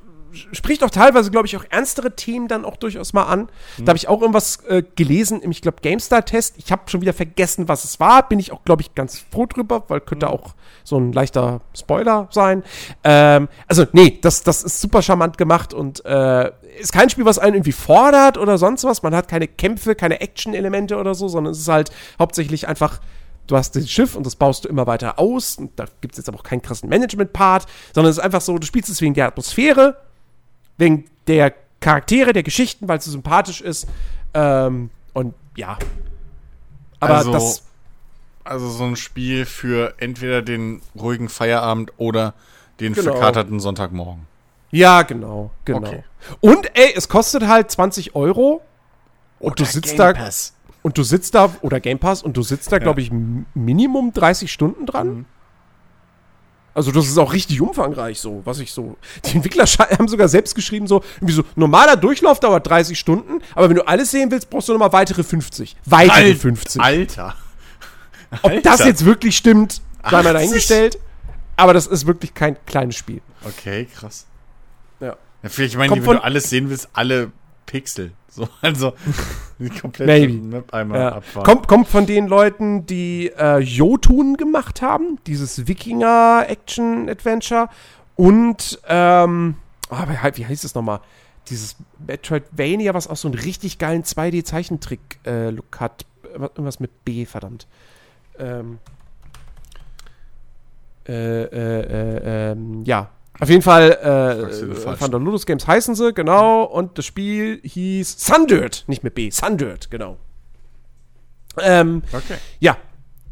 spricht 0.51 0.83
auch 0.83 0.89
teilweise, 0.89 1.29
glaube 1.29 1.47
ich, 1.47 1.57
auch 1.57 1.65
ernstere 1.69 2.15
Themen 2.15 2.47
dann 2.47 2.63
auch 2.63 2.77
durchaus 2.77 3.13
mal 3.13 3.23
an. 3.23 3.49
Da 3.77 3.89
habe 3.89 3.97
ich 3.97 4.07
auch 4.07 4.21
irgendwas 4.21 4.63
äh, 4.67 4.83
gelesen 4.95 5.41
im, 5.41 5.51
ich 5.51 5.61
glaube, 5.61 5.77
GameStar-Test. 5.81 6.55
Ich 6.57 6.71
habe 6.71 6.83
schon 6.87 7.01
wieder 7.01 7.13
vergessen, 7.13 7.67
was 7.67 7.83
es 7.83 7.99
war. 7.99 8.27
Bin 8.27 8.39
ich 8.39 8.51
auch, 8.51 8.63
glaube 8.63 8.81
ich, 8.81 8.95
ganz 8.95 9.23
froh 9.31 9.45
drüber, 9.45 9.83
weil 9.87 9.99
könnte 10.01 10.29
auch 10.29 10.55
so 10.83 10.97
ein 10.97 11.11
leichter 11.11 11.61
Spoiler 11.77 12.27
sein. 12.31 12.63
Ähm, 13.03 13.49
also, 13.67 13.85
nee, 13.91 14.19
das, 14.21 14.43
das 14.43 14.63
ist 14.63 14.81
super 14.81 15.01
charmant 15.01 15.37
gemacht 15.37 15.73
und 15.73 16.03
äh, 16.05 16.51
ist 16.79 16.93
kein 16.93 17.09
Spiel, 17.09 17.25
was 17.25 17.39
einen 17.39 17.55
irgendwie 17.55 17.73
fordert 17.73 18.37
oder 18.37 18.57
sonst 18.57 18.83
was. 18.85 19.03
Man 19.03 19.15
hat 19.15 19.27
keine 19.27 19.47
Kämpfe, 19.47 19.95
keine 19.95 20.21
Action-Elemente 20.21 20.97
oder 20.97 21.13
so, 21.13 21.27
sondern 21.27 21.51
es 21.51 21.59
ist 21.59 21.67
halt 21.67 21.91
hauptsächlich 22.17 22.67
einfach 22.67 22.99
du 23.49 23.57
hast 23.57 23.75
das 23.75 23.89
Schiff 23.89 24.15
und 24.15 24.25
das 24.25 24.35
baust 24.35 24.63
du 24.65 24.69
immer 24.69 24.87
weiter 24.87 25.19
aus. 25.19 25.57
Und 25.57 25.77
da 25.77 25.85
gibt 26.01 26.13
es 26.13 26.17
jetzt 26.19 26.29
aber 26.29 26.39
auch 26.39 26.43
keinen 26.43 26.61
krassen 26.61 26.87
Management-Part, 26.87 27.65
sondern 27.93 28.11
es 28.11 28.17
ist 28.17 28.23
einfach 28.23 28.41
so, 28.41 28.57
du 28.57 28.65
spielst 28.65 28.89
es 28.89 29.01
wegen 29.01 29.13
der 29.15 29.27
Atmosphäre, 29.27 29.97
wegen 30.77 31.05
der 31.27 31.53
Charaktere, 31.81 32.31
der 32.33 32.43
Geschichten, 32.43 32.87
weil 32.87 32.99
es 32.99 33.05
so 33.05 33.11
sympathisch 33.11 33.61
ist. 33.61 33.87
Ähm, 34.33 34.89
und 35.13 35.33
ja. 35.55 35.77
Aber 36.99 37.15
Also, 37.15 37.31
das. 37.33 37.63
Also 38.43 38.69
so 38.69 38.83
ein 38.85 38.95
Spiel 38.95 39.45
für 39.45 39.93
entweder 39.99 40.41
den 40.41 40.81
ruhigen 40.99 41.29
Feierabend 41.29 41.91
oder 41.97 42.33
den 42.79 42.93
Genau. 42.93 43.11
verkaterten 43.11 43.59
Sonntagmorgen. 43.59 44.25
Ja, 44.71 45.01
genau, 45.03 45.51
genau. 45.65 45.87
Okay. 45.87 46.03
Und 46.39 46.75
ey, 46.77 46.93
es 46.95 47.09
kostet 47.09 47.47
halt 47.47 47.69
20 47.71 48.15
Euro. 48.15 48.61
Und 49.39 49.59
du 49.59 49.65
sitzt 49.65 49.97
da. 49.97 50.13
Pass. 50.13 50.53
Und 50.81 50.97
du 50.97 51.03
sitzt 51.03 51.35
da, 51.35 51.53
oder 51.61 51.79
Game 51.79 51.99
Pass, 51.99 52.23
und 52.23 52.37
du 52.37 52.41
sitzt 52.41 52.71
da, 52.71 52.79
glaube 52.79 53.01
ich, 53.01 53.11
Minimum 53.53 54.13
30 54.13 54.51
Stunden 54.51 54.85
dran. 54.85 55.07
Mhm. 55.09 55.25
Also 56.73 56.91
das 56.91 57.07
ist 57.07 57.17
auch 57.17 57.33
richtig 57.33 57.59
umfangreich 57.59 58.19
so, 58.19 58.41
was 58.45 58.59
ich 58.59 58.71
so. 58.71 58.95
Die 59.25 59.35
Entwickler 59.35 59.65
haben 59.65 60.07
sogar 60.07 60.29
selbst 60.29 60.55
geschrieben 60.55 60.87
so, 60.87 61.03
irgendwie 61.17 61.33
so, 61.33 61.43
normaler 61.55 61.97
Durchlauf 61.97 62.39
dauert 62.39 62.67
30 62.67 62.97
Stunden, 62.97 63.41
aber 63.55 63.67
wenn 63.69 63.75
du 63.75 63.87
alles 63.87 64.11
sehen 64.11 64.31
willst, 64.31 64.49
brauchst 64.49 64.69
du 64.69 64.73
nochmal 64.73 64.93
weitere 64.93 65.23
50. 65.23 65.75
Weitere 65.85 66.13
Al- 66.13 66.35
50. 66.35 66.81
Alter. 66.81 67.35
Ob 68.43 68.63
das 68.63 68.73
Alter. 68.73 68.87
jetzt 68.87 69.03
wirklich 69.03 69.35
stimmt, 69.35 69.81
sei 70.03 70.11
mal 70.11 70.19
80? 70.19 70.33
dahingestellt. 70.33 70.99
Aber 71.57 71.73
das 71.73 71.87
ist 71.87 72.05
wirklich 72.07 72.33
kein 72.33 72.55
kleines 72.65 72.95
Spiel. 72.95 73.21
Okay, 73.43 73.85
krass. 73.93 74.25
Ja. 75.01 75.17
Ja, 75.43 75.49
vielleicht, 75.49 75.73
ich 75.73 75.77
meine, 75.77 75.93
wenn 75.93 76.03
du 76.03 76.23
alles 76.23 76.49
sehen 76.49 76.69
willst, 76.69 76.87
alle 76.93 77.31
Pixel. 77.65 78.11
So, 78.39 78.47
also 78.61 78.93
die 79.59 79.69
komplette 79.69 80.09
Maybe. 80.09 80.33
Map 80.41 80.73
einmal 80.73 80.97
Ja. 80.99 81.15
abfahren. 81.15 81.45
Kommt, 81.45 81.67
kommt 81.67 81.89
von 81.89 82.05
den 82.05 82.27
Leuten, 82.27 82.85
die 82.85 83.27
äh, 83.37 83.57
Jotun 83.59 84.37
gemacht 84.37 84.81
haben, 84.81 85.19
dieses 85.27 85.67
Wikinger-Action-Adventure. 85.67 87.67
Und, 88.15 88.79
ähm, 88.87 89.55
ah, 89.89 90.07
wie, 90.33 90.45
heißt 90.45 90.63
es 90.63 90.73
nochmal? 90.73 91.01
Dieses 91.49 91.75
Metroidvania, 92.07 92.93
was 92.93 93.07
auch 93.07 93.17
so 93.17 93.27
einen 93.27 93.37
richtig 93.37 93.77
geilen 93.77 94.03
2D-Zeichentrick-Look 94.03 95.79
hat. 95.81 96.05
Irgendwas 96.33 96.79
mit 96.79 97.03
B, 97.03 97.25
verdammt. 97.25 97.67
Ähm, 98.37 98.77
äh, 101.07 101.43
äh, 101.43 101.81
äh, 101.81 102.51
ähm, 102.51 102.83
ja. 102.85 103.09
Auf 103.39 103.49
jeden 103.49 103.61
Fall, 103.61 103.91
äh, 104.03 105.07
Ludus 105.17 105.45
Games 105.45 105.65
heißen 105.65 105.95
sie, 105.95 106.13
genau. 106.13 106.63
Und 106.63 106.97
das 106.97 107.05
Spiel 107.05 107.61
hieß 107.63 108.19
Sundirt, 108.25 108.83
nicht 108.87 109.03
mit 109.03 109.15
B, 109.15 109.29
Sundirt, 109.29 109.89
genau. 109.89 110.17
Ähm, 111.57 112.03
Okay. 112.11 112.35
ja, 112.59 112.77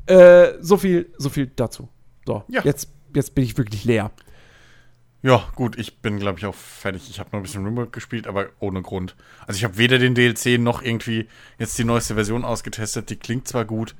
äh, 0.07 0.53
so 0.61 0.77
viel, 0.77 1.13
so 1.17 1.29
viel 1.29 1.47
dazu. 1.47 1.89
So, 2.25 2.43
Ja. 2.47 2.61
jetzt, 2.63 2.89
jetzt 3.13 3.35
bin 3.35 3.43
ich 3.43 3.57
wirklich 3.57 3.85
leer. 3.85 4.11
Ja, 5.23 5.43
gut, 5.55 5.77
ich 5.77 5.99
bin, 6.01 6.19
glaube 6.19 6.39
ich, 6.39 6.45
auch 6.45 6.55
fertig. 6.55 7.09
Ich 7.09 7.19
habe 7.19 7.29
noch 7.31 7.39
ein 7.39 7.43
bisschen 7.43 7.65
Rimworld 7.65 7.91
gespielt, 7.91 8.27
aber 8.27 8.47
ohne 8.59 8.81
Grund. 8.81 9.15
Also 9.45 9.57
ich 9.57 9.63
habe 9.63 9.77
weder 9.77 9.97
den 9.97 10.13
DLC 10.15 10.57
noch 10.59 10.81
irgendwie 10.81 11.27
jetzt 11.57 11.77
die 11.77 11.83
neueste 11.83 12.13
Version 12.15 12.45
ausgetestet. 12.45 13.09
Die 13.09 13.15
klingt 13.15 13.47
zwar 13.47 13.65
gut, 13.65 13.95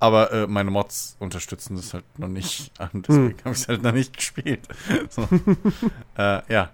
aber 0.00 0.32
äh, 0.32 0.46
meine 0.46 0.70
Mods 0.70 1.16
unterstützen 1.20 1.76
das 1.76 1.94
halt 1.94 2.04
noch 2.18 2.28
nicht. 2.28 2.72
Und 2.92 3.06
deswegen 3.06 3.38
habe 3.44 3.54
ich 3.54 3.60
es 3.60 3.68
halt 3.68 3.82
noch 3.82 3.92
nicht 3.92 4.16
gespielt. 4.16 4.66
So. 5.10 5.28
äh, 6.18 6.40
ja. 6.52 6.70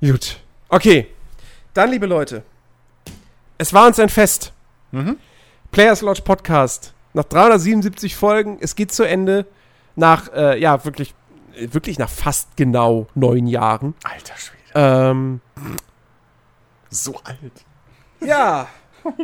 Gut. 0.00 0.40
Okay. 0.68 1.08
Dann, 1.74 1.90
liebe 1.90 2.06
Leute, 2.06 2.42
es 3.58 3.72
war 3.72 3.86
uns 3.86 3.98
ein 4.00 4.08
Fest. 4.08 4.52
Mhm. 4.92 5.18
Players 5.70 6.00
Lodge 6.00 6.22
Podcast. 6.22 6.94
Nach 7.14 7.24
377 7.24 8.16
Folgen, 8.16 8.58
es 8.60 8.74
geht 8.74 8.92
zu 8.92 9.02
Ende. 9.04 9.46
Nach, 9.96 10.32
äh, 10.32 10.58
ja, 10.60 10.84
wirklich, 10.84 11.14
wirklich 11.56 11.98
nach 11.98 12.08
fast 12.10 12.56
genau 12.56 13.06
neun 13.14 13.46
Jahren. 13.46 13.94
Alter 14.04 14.34
Schwede. 14.36 14.58
Ähm, 14.74 15.40
So 16.90 17.16
alt. 17.24 17.64
ja. 18.20 18.68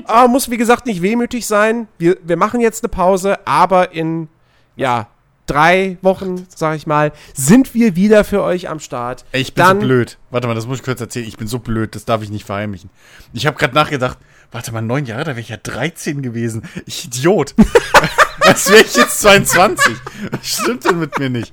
Ah, 0.07 0.27
muss, 0.29 0.51
wie 0.51 0.57
gesagt, 0.57 0.87
nicht 0.87 1.03
wehmütig 1.03 1.47
sein. 1.47 1.89
Wir, 1.99 2.17
wir 2.23 2.37
machen 2.37 2.61
jetzt 2.61 2.85
eine 2.85 2.89
Pause, 2.89 3.39
aber 3.47 3.93
in, 3.93 4.29
ja, 4.77 5.09
drei 5.47 5.99
Wochen, 6.03 6.47
sag 6.55 6.77
ich 6.77 6.87
mal, 6.87 7.13
sind 7.35 7.75
wir 7.75 7.97
wieder 7.97 8.25
für 8.25 8.43
euch 8.43 8.69
am 8.69 8.81
Start. 8.81 9.25
Ey, 9.33 9.43
ich 9.43 9.55
bin 9.55 9.65
Dann, 9.65 9.81
so 9.81 9.87
blöd. 9.87 10.19
Warte 10.31 10.47
mal, 10.47 10.55
das 10.55 10.67
muss 10.67 10.79
ich 10.79 10.85
kurz 10.85 11.01
erzählen. 11.01 11.27
Ich 11.27 11.37
bin 11.37 11.47
so 11.47 11.59
blöd, 11.59 11.95
das 11.95 12.05
darf 12.05 12.23
ich 12.23 12.31
nicht 12.31 12.45
verheimlichen. 12.45 12.91
Ich 13.33 13.47
habe 13.47 13.59
gerade 13.59 13.75
nachgedacht, 13.75 14.19
warte 14.53 14.73
mal, 14.73 14.83
neun 14.83 15.07
Jahre, 15.07 15.25
da 15.25 15.31
wäre 15.31 15.41
ich 15.41 15.51
ja 15.51 15.57
13 15.57 16.23
gewesen. 16.23 16.63
Ich 16.87 17.07
Idiot. 17.07 17.55
Als 18.41 18.71
wäre 18.71 18.83
ich 18.83 18.95
jetzt 18.97 19.21
22. 19.21 19.97
Was 20.31 20.47
stimmt 20.47 20.85
denn 20.85 20.99
mit 20.99 21.19
mir 21.19 21.31
nicht? 21.31 21.53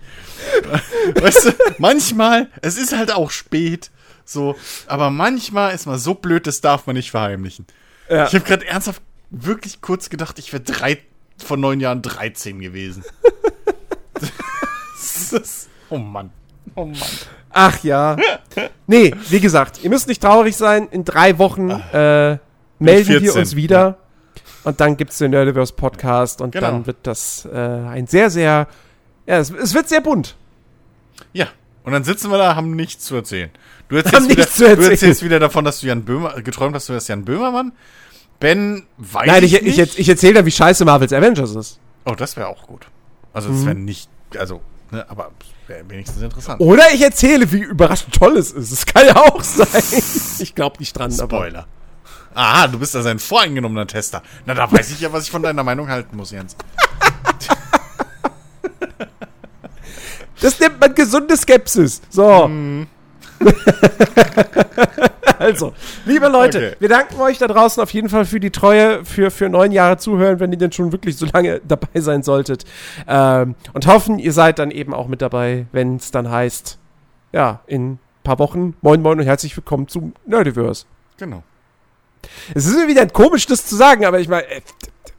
Weißt 1.21 1.45
du, 1.45 1.51
manchmal, 1.77 2.49
es 2.61 2.77
ist 2.77 2.95
halt 2.95 3.11
auch 3.11 3.31
spät, 3.31 3.91
so, 4.25 4.55
aber 4.87 5.09
manchmal 5.09 5.73
ist 5.73 5.85
man 5.85 5.97
so 5.97 6.13
blöd, 6.13 6.47
das 6.47 6.61
darf 6.61 6.87
man 6.87 6.95
nicht 6.95 7.11
verheimlichen. 7.11 7.65
Ja. 8.09 8.27
Ich 8.27 8.33
habe 8.33 8.45
gerade 8.45 8.65
ernsthaft 8.67 9.01
wirklich 9.29 9.81
kurz 9.81 10.09
gedacht, 10.09 10.39
ich 10.39 10.51
wäre 10.51 10.63
drei 10.63 10.99
vor 11.37 11.57
neun 11.57 11.79
Jahren 11.79 12.01
13 12.01 12.59
gewesen. 12.59 13.03
ist, 15.31 15.69
oh 15.89 15.97
Mann. 15.97 16.31
Oh 16.75 16.85
Mann. 16.85 16.97
Ach 17.49 17.83
ja. 17.83 18.17
Nee, 18.87 19.13
wie 19.29 19.39
gesagt, 19.39 19.83
ihr 19.83 19.89
müsst 19.89 20.07
nicht 20.07 20.21
traurig 20.21 20.55
sein. 20.55 20.87
In 20.89 21.03
drei 21.03 21.37
Wochen 21.37 21.69
äh, 21.69 22.37
melden 22.79 23.21
wir 23.21 23.35
uns 23.35 23.55
wieder. 23.55 23.97
Und 24.63 24.79
dann 24.79 24.95
gibt 24.95 25.11
es 25.11 25.17
den 25.17 25.31
Nerdiverse 25.31 25.73
Podcast 25.73 26.39
und 26.39 26.51
genau. 26.51 26.67
dann 26.67 26.85
wird 26.85 26.97
das 27.03 27.47
äh, 27.51 27.57
ein 27.57 28.07
sehr, 28.07 28.29
sehr. 28.29 28.67
Ja, 29.25 29.37
es, 29.39 29.49
es, 29.49 29.73
wird 29.73 29.89
sehr 29.89 30.01
bunt. 30.01 30.35
Ja, 31.33 31.47
und 31.83 31.93
dann 31.93 32.03
sitzen 32.03 32.29
wir 32.29 32.37
da, 32.37 32.55
haben 32.55 32.75
nichts 32.75 33.05
zu 33.05 33.15
erzählen. 33.15 33.49
Du 33.91 33.97
erzählst, 33.97 34.29
wieder, 34.29 34.43
erzählen. 34.43 34.79
du 34.79 34.89
erzählst 34.89 35.21
wieder 35.21 35.37
davon, 35.37 35.65
dass 35.65 35.81
du 35.81 35.87
Jan 35.87 36.05
Böhmer, 36.05 36.41
geträumt 36.41 36.73
hast, 36.73 36.87
du 36.87 36.93
wärst 36.93 37.09
Jan 37.09 37.25
Böhmermann. 37.25 37.73
Ben 38.39 38.83
weiß 38.97 39.27
Nein, 39.27 39.43
ich, 39.43 39.53
ich, 39.53 39.77
ich, 39.77 39.99
ich 39.99 40.07
erzähle 40.07 40.35
dann, 40.35 40.45
wie 40.45 40.51
scheiße 40.51 40.85
Marvels 40.85 41.11
Avengers 41.11 41.53
ist. 41.55 41.77
Oh, 42.05 42.15
das 42.15 42.37
wäre 42.37 42.47
auch 42.47 42.67
gut. 42.67 42.87
Also, 43.33 43.49
das 43.49 43.65
wäre 43.65 43.75
mhm. 43.75 43.83
nicht, 43.83 44.09
also, 44.37 44.61
ne, 44.91 45.05
aber 45.09 45.31
wäre 45.67 45.83
wenigstens 45.89 46.21
interessant. 46.21 46.61
Oder 46.61 46.85
ich 46.93 47.01
erzähle, 47.01 47.51
wie 47.51 47.59
überraschend 47.59 48.15
toll 48.15 48.37
es 48.37 48.53
ist. 48.53 48.71
Das 48.71 48.85
kann 48.85 49.07
ja 49.07 49.17
auch 49.17 49.43
sein. 49.43 49.83
Ich 50.39 50.55
glaube 50.55 50.77
nicht 50.79 50.97
dran. 50.97 51.11
Spoiler. 51.11 51.67
Aha, 52.33 52.67
du 52.69 52.79
bist 52.79 52.95
also 52.95 53.09
ein 53.09 53.19
voreingenommener 53.19 53.87
Tester. 53.87 54.23
Na, 54.45 54.53
da 54.53 54.71
weiß 54.71 54.91
ich 54.91 55.01
ja, 55.01 55.11
was 55.11 55.25
ich 55.25 55.31
von 55.31 55.43
deiner 55.43 55.65
Meinung 55.65 55.89
halten 55.89 56.15
muss, 56.15 56.31
Jens. 56.31 56.55
Das 60.39 60.59
nennt 60.59 60.79
man 60.79 60.95
gesunde 60.95 61.37
Skepsis. 61.37 62.01
So. 62.09 62.47
Mm. 62.47 62.87
also, 65.39 65.73
liebe 66.05 66.27
Leute, 66.27 66.57
okay. 66.57 66.75
wir 66.79 66.89
danken 66.89 67.19
euch 67.19 67.37
da 67.37 67.47
draußen 67.47 67.81
auf 67.81 67.91
jeden 67.93 68.09
Fall 68.09 68.25
für 68.25 68.39
die 68.39 68.51
Treue, 68.51 69.03
für, 69.05 69.31
für 69.31 69.49
neun 69.49 69.71
Jahre 69.71 69.97
Zuhören, 69.97 70.39
wenn 70.39 70.51
ihr 70.51 70.57
denn 70.57 70.71
schon 70.71 70.91
wirklich 70.91 71.17
so 71.17 71.25
lange 71.31 71.61
dabei 71.67 71.99
sein 71.99 72.23
solltet. 72.23 72.65
Ähm, 73.07 73.55
und 73.73 73.87
hoffen, 73.87 74.19
ihr 74.19 74.33
seid 74.33 74.59
dann 74.59 74.71
eben 74.71 74.93
auch 74.93 75.07
mit 75.07 75.21
dabei, 75.21 75.65
wenn 75.71 75.95
es 75.95 76.11
dann 76.11 76.29
heißt, 76.29 76.77
ja, 77.31 77.61
in 77.67 77.93
ein 77.93 77.99
paar 78.23 78.39
Wochen, 78.39 78.75
moin 78.81 79.01
moin 79.01 79.19
und 79.19 79.25
herzlich 79.25 79.55
willkommen 79.55 79.87
zum 79.87 80.13
Nerdiverse. 80.25 80.85
Genau. 81.17 81.43
Es 82.53 82.65
ist 82.65 82.87
wieder 82.87 83.05
komisch, 83.07 83.47
das 83.47 83.65
zu 83.65 83.75
sagen, 83.75 84.05
aber 84.05 84.19
ich 84.19 84.27
meine, 84.27 84.45
äh, 84.47 84.61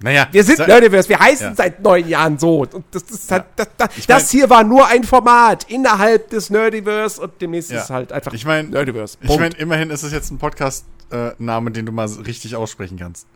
naja, 0.02 0.28
wir 0.30 0.44
sind 0.44 0.58
Nerdiverse, 0.58 1.08
wir 1.08 1.18
heißen 1.18 1.48
ja. 1.48 1.54
seit 1.54 1.80
neun 1.80 2.08
Jahren 2.08 2.38
so. 2.38 2.60
Und 2.62 2.84
das, 2.90 3.06
das, 3.06 3.28
ja. 3.28 3.44
das, 3.56 3.68
das, 3.76 3.88
das 4.06 4.30
hier 4.30 4.50
war 4.50 4.64
nur 4.64 4.86
ein 4.88 5.04
Format 5.04 5.64
innerhalb 5.70 6.30
des 6.30 6.50
Nerdiverse 6.50 7.20
und 7.20 7.40
demnächst 7.40 7.70
ja. 7.70 7.80
ist 7.80 7.90
halt 7.90 8.12
einfach 8.12 8.32
ich 8.32 8.44
mein, 8.44 8.70
Nerdiverse. 8.70 9.16
Punkt. 9.18 9.32
Ich 9.32 9.40
meine, 9.40 9.54
immerhin 9.56 9.90
ist 9.90 10.02
es 10.02 10.12
jetzt 10.12 10.30
ein 10.30 10.38
Podcast-Name, 10.38 11.70
äh, 11.70 11.72
den 11.72 11.86
du 11.86 11.92
mal 11.92 12.08
richtig 12.08 12.56
aussprechen 12.56 12.98
kannst. 12.98 13.26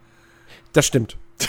Das 0.72 0.86
stimmt. 0.86 1.16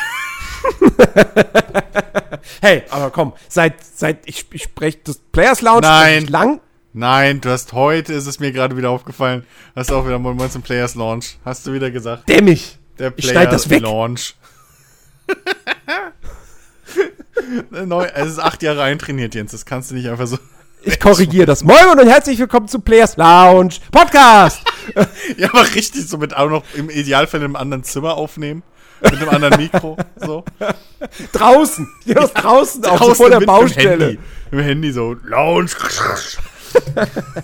hey, 2.62 2.84
aber 2.90 3.10
komm, 3.10 3.34
seit, 3.50 3.76
seit 3.84 4.20
ich, 4.26 4.46
ich 4.52 4.64
spreche 4.64 5.00
das 5.04 5.18
Players 5.32 5.62
Lounge 5.62 5.82
Nein. 5.82 6.28
lang. 6.28 6.62
Nein, 6.94 7.42
du 7.42 7.50
hast 7.50 7.74
heute, 7.74 8.14
ist 8.14 8.26
es 8.26 8.40
mir 8.40 8.52
gerade 8.52 8.76
wieder 8.76 8.90
aufgefallen, 8.90 9.46
hast 9.76 9.90
du 9.92 9.96
auch 9.96 10.06
wieder 10.06 10.18
Moin 10.18 10.50
zum 10.50 10.62
Players 10.62 10.96
Launch. 10.96 11.38
Hast 11.46 11.68
du 11.68 11.74
wieder 11.74 11.92
gesagt. 11.92 12.28
Dämmig. 12.28 12.80
Der 12.98 13.12
Players 13.12 13.70
Launch. 13.70 14.36
Neu, 17.86 18.06
es 18.06 18.30
ist 18.30 18.40
acht 18.40 18.64
Jahre 18.64 18.84
eintrainiert, 18.84 19.36
Jens. 19.36 19.52
Das 19.52 19.66
kannst 19.66 19.92
du 19.92 19.96
nicht 19.96 20.10
einfach 20.10 20.28
so. 20.28 20.38
Ich 20.84 21.00
korrigiere 21.00 21.46
das. 21.46 21.64
Moin 21.64 22.00
und 22.00 22.08
herzlich 22.08 22.40
willkommen 22.40 22.68
zu 22.68 22.80
Players 22.80 23.18
Lounge 23.18 23.76
Podcast. 23.92 24.62
ja, 25.38 25.50
aber 25.50 25.64
richtig 25.76 26.08
so 26.08 26.18
mit 26.18 26.36
auch 26.36 26.50
noch 26.50 26.64
im 26.76 26.90
Idealfall 26.90 27.42
in 27.42 27.46
einem 27.46 27.56
anderen 27.56 27.84
Zimmer 27.84 28.16
aufnehmen. 28.16 28.64
Mit 29.02 29.14
einem 29.14 29.30
anderen 29.30 29.62
Mikro. 29.62 29.96
So. 30.16 30.44
Draußen. 31.34 31.88
Hier 32.04 32.16
ja, 32.16 32.28
draußen, 32.28 32.82
draußen 32.82 33.12
auch 33.12 33.16
vor 33.16 33.30
der 33.30 33.42
Baustelle. 33.42 33.94
Im 33.94 34.00
Handy, 34.00 34.20
Im 34.52 34.60
Handy 34.60 34.92
so. 34.92 35.16
Lounge. 35.24 35.68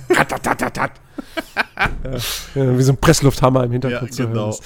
tat, 0.09 0.29
tat, 0.29 0.59
tat, 0.59 0.73
tat. 0.73 0.91
Ja, 2.55 2.77
wie 2.77 2.83
so 2.83 2.93
ein 2.93 2.97
Presslufthammer 2.97 3.65
im 3.65 3.71
Hintergrund 3.71 4.17
ja, 4.17 4.25
genau. 4.25 4.57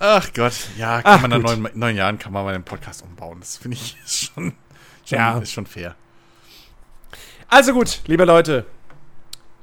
Ach 0.00 0.32
Gott, 0.32 0.54
ja, 0.76 1.02
kann 1.02 1.12
Ach, 1.16 1.22
man 1.22 1.30
nach 1.30 1.38
neun, 1.38 1.68
neun, 1.74 1.96
Jahren 1.96 2.18
kann 2.18 2.32
man 2.32 2.44
mal 2.44 2.52
den 2.52 2.64
Podcast 2.64 3.02
umbauen. 3.02 3.40
Das 3.40 3.56
finde 3.56 3.76
ich 3.76 3.96
schon, 4.06 4.52
schon, 5.04 5.18
ja. 5.18 5.38
ist 5.38 5.52
schon 5.52 5.66
fair. 5.66 5.96
Also 7.48 7.72
gut, 7.72 8.02
liebe 8.06 8.24
Leute. 8.24 8.66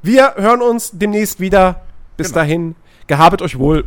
Wir 0.01 0.35
hören 0.35 0.61
uns 0.61 0.91
demnächst 0.91 1.39
wieder. 1.39 1.85
Bis 2.17 2.27
genau. 2.27 2.39
dahin, 2.39 2.75
gehabet 3.07 3.41
euch 3.41 3.57
wohl. 3.57 3.85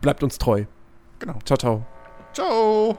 Bleibt 0.00 0.22
uns 0.22 0.38
treu. 0.38 0.64
Genau. 1.18 1.38
Ciao, 1.44 1.56
ciao. 1.56 1.86
Ciao. 2.32 2.98